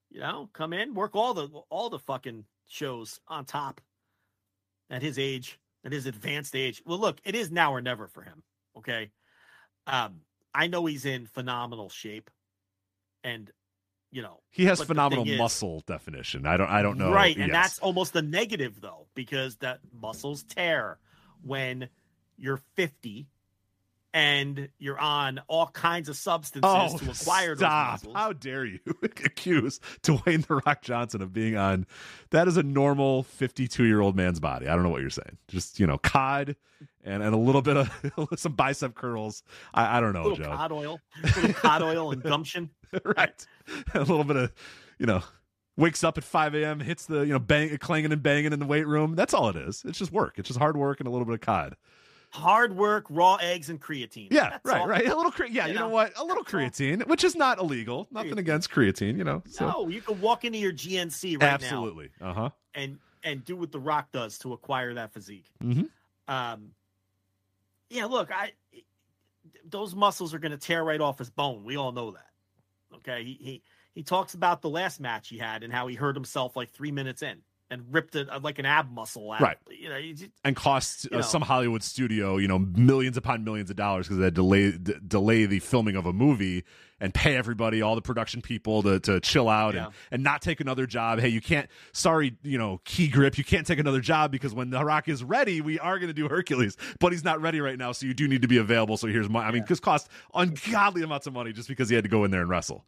you 0.09 0.19
know, 0.19 0.49
come 0.53 0.73
in, 0.73 0.93
work 0.93 1.15
all 1.15 1.33
the 1.33 1.47
all 1.69 1.89
the 1.89 1.99
fucking 1.99 2.45
shows 2.67 3.19
on 3.27 3.45
top. 3.45 3.81
At 4.89 5.01
his 5.01 5.17
age, 5.17 5.57
at 5.85 5.91
his 5.93 6.05
advanced 6.05 6.53
age. 6.55 6.81
Well, 6.85 6.99
look, 6.99 7.19
it 7.23 7.33
is 7.33 7.49
now 7.49 7.73
or 7.73 7.81
never 7.81 8.07
for 8.07 8.21
him. 8.23 8.43
Okay, 8.77 9.09
um, 9.87 10.21
I 10.53 10.67
know 10.67 10.85
he's 10.85 11.05
in 11.05 11.25
phenomenal 11.27 11.87
shape, 11.89 12.29
and 13.23 13.49
you 14.11 14.21
know 14.21 14.41
He 14.49 14.65
has 14.65 14.83
phenomenal 14.83 15.23
thing 15.23 15.33
is- 15.35 15.39
muscle 15.39 15.81
definition. 15.87 16.45
I 16.45 16.57
don't. 16.57 16.69
I 16.69 16.81
don't 16.81 16.97
know. 16.97 17.11
Right, 17.11 17.37
and 17.37 17.47
Yes. 17.47 17.53
that's 17.53 17.79
almost 17.79 18.11
the 18.11 18.21
negative 18.21 18.81
though, 18.81 19.07
because 19.15 19.55
that 19.57 19.79
muscles 19.97 20.43
tear 20.43 20.99
when 21.41 21.87
you're 22.37 22.61
50 22.75 23.27
and 24.13 24.69
you're 24.79 24.99
on 24.99 25.39
all 25.47 25.67
kinds 25.67 26.09
of 26.09 26.15
substances 26.17 26.61
Oh, 26.63 26.97
to 26.97 27.11
acquire 27.11 27.55
stop! 27.55 28.01
those 28.01 28.07
muscles. 28.09 28.15
How 28.15 28.33
dare 28.33 28.65
you 28.65 28.79
accuse 29.03 29.79
Dwayne 30.03 30.45
the 30.45 30.61
Rock 30.65 30.81
Johnson 30.81 31.21
of 31.21 31.31
being 31.33 31.55
on? 31.57 31.85
That 32.31 32.47
is 32.47 32.57
a 32.57 32.63
normal 32.63 33.23
fifty-two-year-old 33.23 34.15
man's 34.15 34.39
body. 34.39 34.67
I 34.67 34.73
don't 34.75 34.83
know 34.83 34.89
what 34.89 35.01
you're 35.01 35.09
saying. 35.09 35.37
Just 35.47 35.79
you 35.79 35.87
know, 35.87 35.97
cod 35.97 36.55
and 37.03 37.23
and 37.23 37.33
a 37.33 37.37
little 37.37 37.61
bit 37.61 37.77
of 37.77 37.89
some 38.35 38.53
bicep 38.53 38.95
curls. 38.95 39.43
I, 39.73 39.97
I 39.97 40.01
don't 40.01 40.13
know, 40.13 40.23
little 40.23 40.37
Joe. 40.37 40.55
cod 40.55 40.71
oil, 40.71 40.99
cod 41.53 41.81
oil 41.81 42.11
and 42.11 42.21
gumption. 42.23 42.69
right? 43.03 43.45
A 43.93 43.99
little 43.99 44.23
bit 44.23 44.35
of 44.37 44.51
you 44.99 45.05
know. 45.05 45.21
Wakes 45.77 46.03
up 46.03 46.17
at 46.17 46.25
5 46.25 46.53
a.m., 46.55 46.79
hits 46.81 47.05
the, 47.05 47.21
you 47.21 47.31
know, 47.31 47.39
bang, 47.39 47.75
clanging 47.77 48.11
and 48.11 48.21
banging 48.21 48.51
in 48.51 48.59
the 48.59 48.65
weight 48.65 48.85
room. 48.85 49.15
That's 49.15 49.33
all 49.33 49.47
it 49.47 49.55
is. 49.55 49.83
It's 49.87 49.97
just 49.97 50.11
work. 50.11 50.37
It's 50.37 50.49
just 50.49 50.59
hard 50.59 50.75
work 50.75 50.99
and 50.99 51.07
a 51.07 51.09
little 51.09 51.25
bit 51.25 51.33
of 51.33 51.39
cod. 51.41 51.77
Hard 52.33 52.75
work, 52.77 53.05
raw 53.09 53.35
eggs, 53.41 53.69
and 53.69 53.79
creatine. 53.81 54.29
Yeah, 54.31 54.51
That's 54.51 54.65
right, 54.65 54.81
all. 54.81 54.87
right. 54.87 55.05
A 55.05 55.15
little, 55.15 55.31
cre- 55.31 55.45
yeah. 55.45 55.65
You, 55.65 55.73
You 55.73 55.79
know, 55.79 55.87
know, 55.87 55.93
what? 55.93 56.17
A 56.17 56.23
little 56.23 56.45
creatine, 56.45 57.05
which 57.07 57.23
is 57.25 57.35
not 57.35 57.59
illegal. 57.59 58.07
Nothing 58.09 58.37
against 58.37 58.71
creatine. 58.71 59.17
You 59.17 59.25
know. 59.25 59.43
So 59.49 59.67
No, 59.67 59.87
you 59.89 60.01
can 60.01 60.19
walk 60.21 60.45
into 60.45 60.57
your 60.57 60.71
GNC 60.71 61.33
right 61.33 61.41
now. 61.41 61.47
absolutely. 61.55 62.09
Uh 62.21 62.33
huh. 62.33 62.49
and 62.73 62.99
and 63.23 63.43
do 63.43 63.55
what 63.57 63.71
The 63.73 63.79
Rock 63.79 64.11
does 64.13 64.37
to 64.39 64.53
acquire 64.53 64.93
that 64.93 65.13
physique. 65.13 65.45
Mhm. 65.61 65.89
Um, 66.27 66.69
yeah, 67.89 68.05
look, 68.05 68.31
I 68.31 68.53
those 69.65 69.93
muscles 69.95 70.33
are 70.33 70.39
going 70.39 70.53
to 70.53 70.57
tear 70.57 70.83
right 70.83 71.01
off 71.01 71.19
his 71.19 71.29
bone. 71.29 71.63
We 71.65 71.75
all 71.75 71.91
know 71.91 72.11
that. 72.11 72.27
Okay, 72.95 73.23
he 73.25 73.37
he 73.41 73.61
he 73.93 74.03
talks 74.03 74.33
about 74.35 74.61
the 74.61 74.69
last 74.69 75.01
match 75.01 75.27
he 75.27 75.37
had 75.37 75.63
and 75.63 75.73
how 75.73 75.87
he 75.87 75.95
hurt 75.95 76.15
himself 76.15 76.55
like 76.55 76.71
three 76.71 76.91
minutes 76.91 77.21
in, 77.23 77.39
and 77.71 77.83
ripped 77.91 78.15
it 78.15 78.29
uh, 78.29 78.39
like 78.43 78.59
an 78.59 78.65
ab 78.65 78.91
muscle 78.91 79.31
out. 79.31 79.41
Right. 79.41 79.57
You 79.69 79.89
know, 79.89 79.97
you 79.97 80.13
just, 80.13 80.29
and 80.43 80.55
cost 80.55 81.07
uh, 81.11 81.21
some 81.23 81.41
Hollywood 81.41 81.81
studio, 81.81 82.37
you 82.37 82.47
know, 82.47 82.59
millions 82.59 83.17
upon 83.17 83.43
millions 83.43 83.69
of 83.71 83.77
dollars 83.77 84.05
because 84.07 84.17
they 84.19 84.25
had 84.25 84.35
to 84.35 84.41
delay 84.41 84.71
d- 84.73 84.93
delay 85.07 85.45
the 85.45 85.59
filming 85.59 85.95
of 85.95 86.05
a 86.05 86.13
movie 86.13 86.63
and 86.99 87.11
pay 87.15 87.35
everybody, 87.35 87.81
all 87.81 87.95
the 87.95 88.01
production 88.01 88.41
people, 88.43 88.83
to 88.83 88.99
to 88.99 89.19
chill 89.21 89.49
out 89.49 89.73
Yeah. 89.73 89.85
and 89.85 89.93
and 90.11 90.23
not 90.23 90.41
take 90.43 90.59
another 90.59 90.85
job. 90.85 91.19
Hey, 91.19 91.29
you 91.29 91.41
can't. 91.41 91.67
Sorry, 91.93 92.37
you 92.43 92.57
know, 92.59 92.79
key 92.85 93.07
grip, 93.07 93.37
you 93.39 93.43
can't 93.43 93.65
take 93.65 93.79
another 93.79 94.01
job 94.01 94.31
because 94.31 94.53
when 94.53 94.69
the 94.69 94.83
Rock 94.85 95.09
is 95.09 95.23
ready, 95.23 95.61
we 95.61 95.79
are 95.79 95.97
going 95.97 96.09
to 96.09 96.13
do 96.13 96.27
Hercules, 96.27 96.77
but 96.99 97.11
he's 97.11 97.23
not 97.23 97.41
ready 97.41 97.59
right 97.61 97.77
now, 97.77 97.91
so 97.93 98.05
you 98.05 98.13
do 98.13 98.27
need 98.27 98.43
to 98.43 98.47
be 98.47 98.57
available. 98.57 98.97
So 98.97 99.07
here's 99.07 99.29
my. 99.29 99.43
I 99.43 99.51
mean, 99.51 99.63
this 99.67 99.79
cost 99.79 100.09
ungodly 100.35 101.01
amounts 101.01 101.25
of 101.25 101.33
money 101.33 101.53
just 101.53 101.67
because 101.69 101.89
he 101.89 101.95
had 101.95 102.03
to 102.03 102.09
go 102.09 102.23
in 102.25 102.31
there 102.31 102.41
and 102.41 102.49
wrestle. 102.49 102.85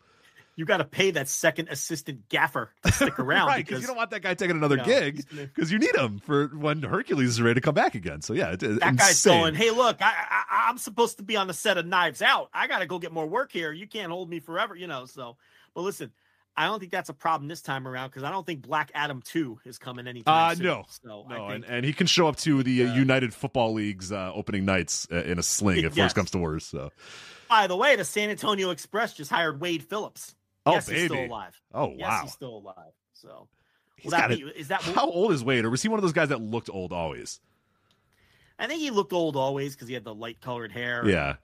You 0.55 0.65
got 0.65 0.77
to 0.77 0.85
pay 0.85 1.11
that 1.11 1.27
second 1.27 1.69
assistant 1.69 2.29
gaffer 2.29 2.71
to 2.83 2.91
stick 2.91 3.17
around 3.19 3.47
right, 3.47 3.57
because 3.65 3.81
you 3.81 3.87
don't 3.87 3.95
want 3.97 4.11
that 4.11 4.21
guy 4.21 4.33
taking 4.33 4.55
another 4.55 4.77
No, 4.77 4.83
gig 4.83 5.25
because 5.53 5.71
you 5.71 5.79
need 5.79 5.95
him 5.95 6.19
for 6.19 6.47
when 6.49 6.81
Hercules 6.83 7.29
is 7.29 7.41
ready 7.41 7.55
to 7.55 7.61
come 7.61 7.75
back 7.75 7.95
again. 7.95 8.21
So 8.21 8.33
yeah, 8.33 8.51
it, 8.53 8.59
that 8.59 8.95
guy's 8.97 9.23
going, 9.23 9.55
"Hey, 9.55 9.71
look, 9.71 10.01
I, 10.01 10.11
I 10.11 10.69
I'm 10.69 10.77
supposed 10.77 11.17
to 11.17 11.23
be 11.23 11.35
on 11.35 11.47
the 11.47 11.53
set 11.53 11.77
of 11.77 11.85
Knives 11.85 12.21
Out. 12.21 12.49
I 12.53 12.67
got 12.67 12.79
to 12.79 12.85
go 12.85 12.99
get 12.99 13.11
more 13.11 13.25
work 13.27 13.51
here. 13.51 13.71
You 13.71 13.87
can't 13.87 14.11
hold 14.11 14.29
me 14.29 14.39
forever, 14.39 14.75
you 14.75 14.87
know." 14.87 15.05
So, 15.05 15.37
but 15.73 15.81
listen, 15.81 16.11
I 16.55 16.65
don't 16.67 16.79
think 16.79 16.91
that's 16.91 17.09
a 17.09 17.13
problem 17.13 17.47
this 17.47 17.61
time 17.61 17.87
around 17.87 18.09
because 18.09 18.23
I 18.23 18.29
don't 18.29 18.45
think 18.45 18.61
Black 18.61 18.91
Adam 18.93 19.21
Two 19.23 19.59
is 19.65 19.79
coming 19.79 20.05
anytime 20.07 20.51
Uh, 20.51 20.53
soon. 20.53 20.63
no. 20.65 20.83
so 21.03 21.25
No, 21.27 21.47
think, 21.47 21.49
and, 21.49 21.65
and 21.65 21.85
he 21.85 21.93
can 21.93 22.05
show 22.05 22.27
up 22.27 22.35
to 22.37 22.61
the 22.61 22.85
uh, 22.85 22.93
United 22.93 23.33
Football 23.33 23.73
League's 23.73 24.11
uh, 24.11 24.31
opening 24.35 24.65
nights 24.65 25.07
uh, 25.11 25.23
in 25.23 25.39
a 25.39 25.43
sling 25.43 25.79
if 25.79 25.95
Yes. 25.95 25.97
worse 25.97 26.13
comes 26.13 26.31
to 26.31 26.37
worse. 26.37 26.65
So, 26.65 26.91
by 27.49 27.67
the 27.67 27.75
way, 27.75 27.95
the 27.95 28.05
San 28.05 28.29
Antonio 28.29 28.69
Express 28.69 29.13
just 29.13 29.31
hired 29.31 29.59
Wade 29.59 29.83
Phillips. 29.83 30.35
Oh 30.65 30.73
yes, 30.73 30.87
he's 30.87 31.05
still 31.05 31.15
baby, 31.17 31.27
alive. 31.29 31.61
oh 31.73 31.93
Yes, 31.97 32.07
wow, 32.07 32.19
he's 32.23 32.31
still 32.33 32.57
alive. 32.57 32.93
So, 33.13 33.47
that 34.09 34.29
be, 34.29 34.41
it. 34.41 34.55
is 34.57 34.67
that 34.69 34.81
How 34.81 35.09
old 35.09 35.31
is 35.31 35.43
Wade, 35.43 35.65
or 35.65 35.69
was 35.69 35.81
he 35.81 35.87
one 35.89 35.97
of 35.99 36.01
those 36.03 36.13
guys 36.13 36.29
that 36.29 36.41
looked 36.41 36.69
old 36.69 36.91
always? 36.91 37.39
I 38.59 38.67
think 38.67 38.79
he 38.81 38.91
looked 38.91 39.13
old 39.13 39.35
always 39.35 39.75
because 39.75 39.87
he 39.87 39.93
had 39.93 40.03
the 40.03 40.13
light 40.13 40.39
colored 40.41 40.71
hair. 40.71 41.07
Yeah, 41.07 41.35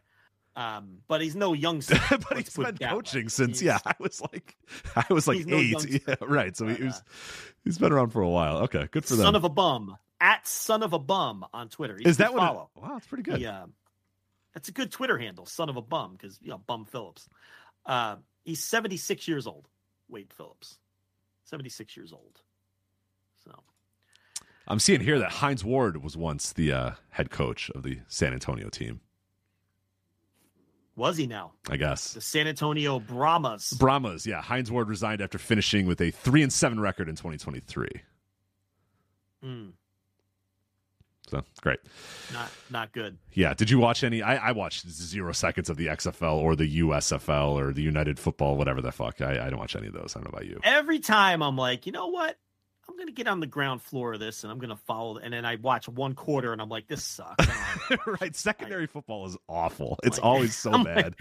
Um, 0.55 0.99
but 1.07 1.21
he's 1.21 1.35
no 1.35 1.53
youngster. 1.53 1.97
but 2.09 2.37
he's 2.37 2.53
been 2.55 2.63
that 2.65 2.81
way. 2.81 2.87
coaching 2.89 3.29
since 3.29 3.59
He's- 3.59 3.81
yeah, 3.85 3.91
I 3.91 3.95
was 3.99 4.21
like, 4.21 4.55
I 4.95 5.05
was 5.13 5.27
like 5.27 5.37
he's 5.37 5.47
no 5.47 5.57
eight. 5.57 6.03
yeah, 6.07 6.15
right. 6.21 6.55
So 6.55 6.67
he 6.67 6.73
But, 6.75 6.83
was, 6.83 7.03
he's 7.63 7.77
been 7.77 7.91
around 7.91 8.09
for 8.11 8.21
a 8.21 8.29
while. 8.29 8.57
Okay, 8.63 8.87
good 8.91 9.05
for 9.05 9.15
them. 9.15 9.25
Son 9.25 9.35
of 9.35 9.43
a 9.43 9.49
bum 9.49 9.97
at 10.21 10.45
son 10.47 10.83
of 10.83 10.91
a 10.93 10.99
bum 10.99 11.45
on 11.53 11.69
Twitter. 11.69 11.97
Is 11.99 12.17
that 12.17 12.33
what? 12.33 12.39
follow? 12.41 12.69
It, 12.75 12.81
wow, 12.81 12.89
that's 12.93 13.07
pretty 13.07 13.23
good. 13.23 13.39
Yeah, 13.41 13.65
that's 14.53 14.67
a 14.69 14.71
good 14.73 14.91
Twitter 14.91 15.17
handle, 15.17 15.45
son 15.45 15.69
of 15.69 15.77
a 15.77 15.81
bum, 15.81 16.13
because 16.13 16.37
you 16.41 16.49
know 16.49 16.57
Bum 16.59 16.85
Phillips. 16.85 17.27
Uh, 17.89 18.15
he's 18.45 18.63
seventy 18.63 18.97
six 18.97 19.27
years 19.27 19.47
old. 19.47 19.67
Wade 20.07 20.31
Phillips, 20.31 20.77
seventy 21.43 21.69
six 21.69 21.97
years 21.97 22.13
old. 22.13 22.39
So 23.43 23.51
I'm 24.67 24.79
seeing 24.79 25.01
here 25.01 25.17
that 25.19 25.31
Hines 25.31 25.65
Ward 25.65 26.03
was 26.03 26.15
once 26.15 26.53
the 26.53 26.71
uh, 26.71 26.91
head 27.09 27.31
coach 27.31 27.69
of 27.71 27.81
the 27.83 27.99
San 28.07 28.31
Antonio 28.33 28.69
team. 28.69 29.01
was 30.95 31.17
he 31.17 31.25
now 31.25 31.53
I 31.69 31.77
guess. 31.77 32.13
the 32.13 32.21
San 32.21 32.47
Antonio 32.47 32.99
Brahmas? 32.99 33.73
Brahmas, 33.73 34.27
yeah. 34.27 34.41
Hines 34.41 34.69
Ward 34.71 34.87
resigned 34.87 35.21
after 35.21 35.37
finishing 35.39 35.87
with 35.87 35.99
a 36.01 36.11
three 36.11 36.43
and 36.43 36.53
seven 36.53 36.79
record 36.79 37.09
in 37.09 37.15
2023. 37.15 37.87
Mm, 39.43 39.71
So 41.29 41.43
great. 41.61 41.79
not 42.33 42.49
not 42.69 42.91
good. 42.91 43.17
Yeah. 43.33 43.53
Did 43.53 43.69
you 43.69 43.77
watch 43.77 44.03
any? 44.03 44.21
I, 44.21 44.49
I 44.49 44.51
watched 44.51 44.89
zero 44.89 45.31
seconds 45.31 45.69
of 45.69 45.77
the 45.77 45.87
XFL 45.87 46.37
or 46.37 46.55
the 46.55 46.79
USFL 46.81 47.51
or 47.51 47.71
the 47.71 47.83
United 47.83 48.17
Football, 48.19 48.57
whatever 48.57 48.81
the 48.81 48.91
fuck. 48.91 49.21
I, 49.21 49.45
I 49.45 49.49
don't 49.49 49.59
watch 49.59 49.75
any 49.75 49.87
of 49.87 49.93
those. 49.93 50.15
I 50.15 50.19
don't 50.19 50.31
know 50.31 50.37
about 50.37 50.47
you. 50.47 50.59
Every 50.63 50.99
time 50.99 51.43
I'm 51.43 51.55
like, 51.55 51.85
you 51.85 51.91
know 51.91 52.07
what? 52.07 52.37
I'm 52.89 52.97
gonna 52.97 53.11
get 53.11 53.27
on 53.27 53.39
the 53.39 53.47
ground 53.47 53.81
floor 53.81 54.13
of 54.13 54.19
this 54.19 54.43
and 54.43 54.51
I'm 54.51 54.57
gonna 54.57 54.75
follow. 54.75 55.17
And 55.17 55.31
then 55.33 55.45
I 55.45 55.55
watch 55.57 55.87
one 55.87 56.15
quarter 56.15 56.51
and 56.53 56.61
I'm 56.61 56.69
like, 56.69 56.87
this 56.87 57.03
sucks. 57.03 57.45
Right. 58.05 58.35
Secondary 58.35 58.87
football 58.87 59.25
is 59.27 59.37
awful. 59.47 59.97
It's 60.03 60.17
Like- 60.17 60.25
always 60.25 60.55
so 60.57 60.71
I'm 60.71 60.83
bad. 60.83 60.95
like, 61.05 61.13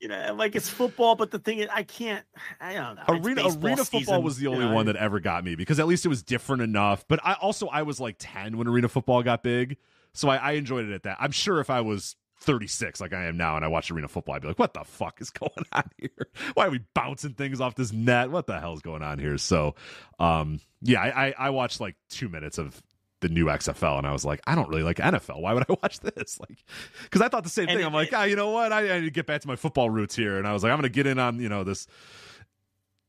you 0.00 0.08
know, 0.08 0.34
like 0.34 0.56
it's 0.56 0.68
football, 0.68 1.14
but 1.16 1.30
the 1.30 1.38
thing 1.38 1.58
is, 1.58 1.68
I 1.72 1.82
can't. 1.82 2.24
I 2.60 2.72
don't 2.74 2.96
know. 2.96 3.02
Arena 3.08 3.42
arena 3.62 3.84
football 3.84 4.22
was 4.22 4.36
the 4.38 4.44
you 4.44 4.52
only 4.52 4.64
know, 4.66 4.74
one 4.74 4.86
that 4.86 4.96
ever 4.96 5.20
got 5.20 5.44
me 5.44 5.54
because 5.54 5.78
at 5.78 5.86
least 5.86 6.04
it 6.06 6.08
was 6.08 6.22
different 6.22 6.62
enough. 6.62 7.04
But 7.08 7.20
I 7.22 7.34
also 7.34 7.68
I 7.68 7.82
was 7.82 8.00
like 8.00 8.16
ten 8.18 8.56
when 8.58 8.66
arena 8.66 8.88
football 8.88 9.22
got 9.22 9.42
big, 9.42 9.76
so 10.14 10.28
I, 10.28 10.36
I 10.36 10.52
enjoyed 10.52 10.86
it 10.86 10.92
at 10.92 11.02
that. 11.04 11.18
I'm 11.20 11.30
sure 11.32 11.60
if 11.60 11.70
I 11.70 11.80
was 11.82 12.16
36 12.40 13.00
like 13.00 13.12
I 13.12 13.24
am 13.24 13.36
now 13.36 13.56
and 13.56 13.64
I 13.64 13.68
watched 13.68 13.90
arena 13.90 14.08
football, 14.08 14.34
I'd 14.34 14.42
be 14.42 14.48
like, 14.48 14.58
what 14.58 14.74
the 14.74 14.84
fuck 14.84 15.20
is 15.20 15.30
going 15.30 15.50
on 15.72 15.90
here? 15.98 16.28
Why 16.54 16.66
are 16.66 16.70
we 16.70 16.80
bouncing 16.94 17.34
things 17.34 17.60
off 17.60 17.74
this 17.74 17.92
net? 17.92 18.30
What 18.30 18.46
the 18.46 18.58
hell's 18.58 18.80
going 18.82 19.02
on 19.02 19.18
here? 19.18 19.36
So, 19.38 19.74
um, 20.18 20.60
yeah, 20.82 21.00
I, 21.02 21.28
I, 21.28 21.34
I 21.38 21.50
watched 21.50 21.80
like 21.80 21.96
two 22.08 22.28
minutes 22.28 22.56
of 22.58 22.82
the 23.20 23.28
new 23.28 23.44
XFL 23.46 23.98
and 23.98 24.06
I 24.06 24.12
was 24.12 24.24
like, 24.24 24.40
I 24.46 24.54
don't 24.54 24.70
really 24.70 24.82
like 24.82 24.96
NFL. 24.96 25.42
Why 25.42 25.52
would 25.52 25.64
I 25.68 25.74
watch 25.82 26.00
this? 26.00 26.40
Like, 26.40 26.64
because 27.04 27.20
I 27.20 27.28
thought 27.28 27.44
the 27.44 27.50
same 27.50 27.68
And 27.68 27.76
thing. 27.76 27.84
it- 27.84 27.86
I'm 27.86 27.92
like, 27.92 28.10
ah, 28.14 28.24
you 28.24 28.34
know 28.36 28.48
what? 28.50 28.72
I, 28.72 28.90
I 28.96 29.00
need 29.00 29.04
to 29.04 29.10
get 29.10 29.26
back 29.26 29.42
to 29.42 29.48
my 29.48 29.56
football 29.56 29.90
roots 29.90 30.16
here, 30.16 30.38
and 30.38 30.48
I 30.48 30.54
was 30.54 30.62
like, 30.62 30.72
I'm 30.72 30.78
gonna 30.78 30.88
get 30.88 31.06
in 31.06 31.18
on 31.18 31.38
you 31.38 31.50
know 31.50 31.62
this. 31.62 31.86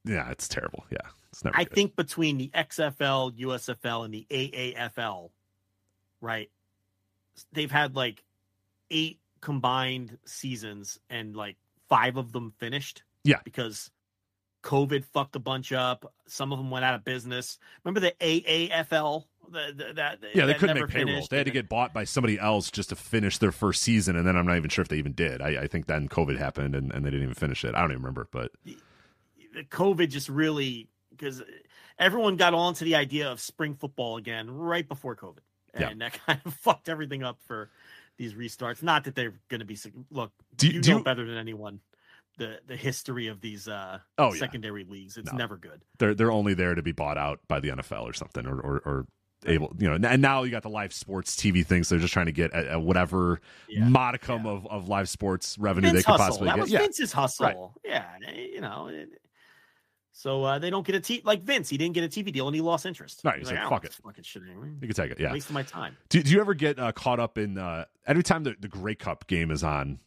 Yeah, 0.04 0.30
it's 0.30 0.50
terrible. 0.50 0.84
Yeah, 0.92 0.98
it's 1.32 1.46
never. 1.46 1.56
I 1.56 1.64
good. 1.64 1.74
think 1.74 1.96
between 1.96 2.38
the 2.38 2.50
XFL, 2.54 3.38
USFL, 3.40 4.04
and 4.04 4.14
the 4.14 4.28
AAFL, 4.30 5.30
right? 6.20 6.50
They've 7.54 7.72
had 7.72 7.96
like 7.96 8.22
eight 8.90 9.21
combined 9.42 10.18
seasons, 10.26 11.00
and 11.10 11.36
like 11.36 11.58
five 11.90 12.18
of 12.18 12.32
them 12.32 12.54
finished. 12.60 13.04
Yeah. 13.24 13.38
because 13.44 13.92
COVID 14.64 15.06
fucked 15.06 15.36
a 15.36 15.40
bunch 15.40 15.72
up. 15.72 16.12
Some 16.28 16.52
of 16.52 16.58
them 16.60 16.72
went 16.72 16.86
out 16.86 16.96
of 16.96 17.04
business. 17.04 17.60
Remember 17.84 18.00
the 18.00 18.14
AAFL? 18.20 19.26
The, 19.52 19.74
the, 19.76 19.94
that 19.96 20.20
Yeah, 20.34 20.46
they 20.46 20.54
that 20.54 20.60
couldn't 20.60 20.80
make 20.80 20.88
payroll. 20.90 21.08
finished? 21.08 21.30
They 21.30 21.38
had 21.38 21.46
to 21.48 21.52
get 21.52 21.68
bought 21.68 21.94
by 21.94 22.04
somebody 22.06 22.40
else 22.40 22.72
just 22.72 22.90
to 22.90 22.96
finish 22.96 23.38
their 23.40 23.52
first 23.52 23.82
season, 23.82 24.16
and 24.16 24.26
then 24.26 24.36
I'm 24.38 24.46
not 24.48 24.58
even 24.58 24.70
sure 24.70 24.82
if 24.84 24.88
they 24.88 24.98
even 24.98 25.14
did. 25.14 25.42
I, 25.42 25.64
I 25.64 25.68
think 25.68 25.88
then 25.88 26.08
COVID 26.10 26.38
happened 26.38 26.74
and, 26.76 26.92
and 26.92 27.04
they 27.06 27.10
didn't 27.10 27.24
even 27.24 27.36
finish 27.36 27.64
it. 27.66 27.76
I 27.76 27.82
don't 27.82 27.92
even 27.92 28.02
remember, 28.04 28.28
but 28.32 28.52
the 28.64 29.64
COVID 29.66 30.10
just 30.10 30.30
really 30.30 30.88
because 31.10 31.42
everyone 32.00 32.38
got 32.38 32.54
onto 32.54 32.86
the 32.86 32.96
idea 32.96 33.32
of 33.32 33.40
spring 33.42 33.76
football 33.76 34.18
again 34.18 34.50
right 34.50 34.88
before 34.88 35.16
COVID, 35.16 35.40
Yeah. 35.78 35.90
and 35.90 36.02
that 36.02 36.14
kind 36.26 36.40
of 36.46 36.54
fucked 36.54 36.88
everything 36.88 37.24
up 37.24 37.40
for 37.46 37.70
these 38.22 38.34
restarts. 38.36 38.84
Not 38.84 39.04
that 39.06 39.16
they're 39.16 39.34
going 39.50 39.60
to 39.62 39.66
be 39.66 39.78
look. 40.12 40.32
Do- 40.56 40.68
you 40.68 40.82
do 40.82 40.92
know 40.92 40.98
you- 41.00 41.04
better 41.04 41.26
than 41.26 41.38
anyone 41.38 41.80
the 42.38 42.60
the 42.68 42.76
history 42.78 43.28
of 43.28 43.42
these 43.42 43.68
uh 43.68 44.00
Oh, 44.18 44.32
yeah. 44.34 44.40
secondary 44.40 44.84
leagues. 44.86 45.18
It's 45.18 45.32
No. 45.32 45.38
never 45.38 45.58
good. 45.58 45.82
they're 46.00 46.14
they're 46.14 46.32
only 46.32 46.54
there 46.54 46.76
to 46.76 46.82
be 46.84 46.92
bought 46.92 47.18
out 47.18 47.40
by 47.48 47.60
the 47.60 47.70
NFL 47.70 48.04
or 48.04 48.14
something, 48.14 48.46
or 48.46 48.60
or, 48.60 48.78
or 48.86 49.06
able, 49.48 49.74
you 49.80 49.90
know. 49.90 50.08
And 50.08 50.22
now 50.22 50.44
you 50.44 50.52
got 50.52 50.62
the 50.64 50.70
live 50.70 50.94
sports 50.94 51.36
TV 51.36 51.66
thing, 51.66 51.84
so 51.84 51.96
they're 51.96 52.02
just 52.02 52.14
trying 52.14 52.28
to 52.28 52.32
get 52.32 52.54
a, 52.54 52.76
a 52.76 52.80
whatever 52.80 53.42
Yeah, 53.68 53.90
modicum 53.90 54.46
Of, 54.46 54.68
of 54.68 54.88
live 54.88 55.10
sports 55.10 55.58
revenue 55.58 55.90
Vince 55.90 56.00
they 56.00 56.04
could 56.04 56.12
hustle. 56.12 56.26
possibly 56.28 56.46
that 56.50 56.56
get. 56.56 56.62
was 56.62 56.72
yeah, 56.72 56.80
Vince's 56.80 57.12
hustle. 57.12 57.74
Yeah, 57.84 58.06
you 58.36 58.62
know. 58.62 58.88
it- 58.88 59.10
so 60.12 60.44
uh, 60.44 60.60
they 60.60 60.70
don't 60.70 60.86
get 60.86 60.96
a 60.96 61.00
t 61.00 61.22
like 61.24 61.42
Vince. 61.44 61.70
He 61.70 61.78
didn't 61.78 61.94
get 61.94 62.04
a 62.04 62.08
TV 62.08 62.32
deal 62.32 62.48
and 62.48 62.56
he 62.56 62.62
lost 62.62 62.86
interest. 62.86 63.22
Right, 63.24 63.40
he's 63.40 63.50
like, 63.50 63.60
"I 63.60 63.70
"Fuck 63.70 63.86
it." 63.86 63.94
Fucking 64.04 64.24
shit 64.24 64.44
anyway. 64.44 64.68
you 64.82 64.88
could 64.88 64.96
take 64.96 65.12
it. 65.12 65.20
Yeah. 65.20 65.32
Wasting 65.32 65.54
my 65.54 65.64
time. 65.64 65.98
Do, 66.10 66.22
do 66.22 66.32
you 66.32 66.42
ever 66.42 66.54
get 66.54 66.80
uh, 66.80 66.92
caught 66.92 67.20
up 67.20 67.38
in 67.38 67.58
uh, 67.58 67.86
every 68.06 68.24
time 68.24 68.44
the, 68.44 68.56
the 68.60 68.68
Grey 68.68 68.96
Cup 68.96 69.28
game 69.28 69.52
is 69.52 69.64
on? 69.64 70.00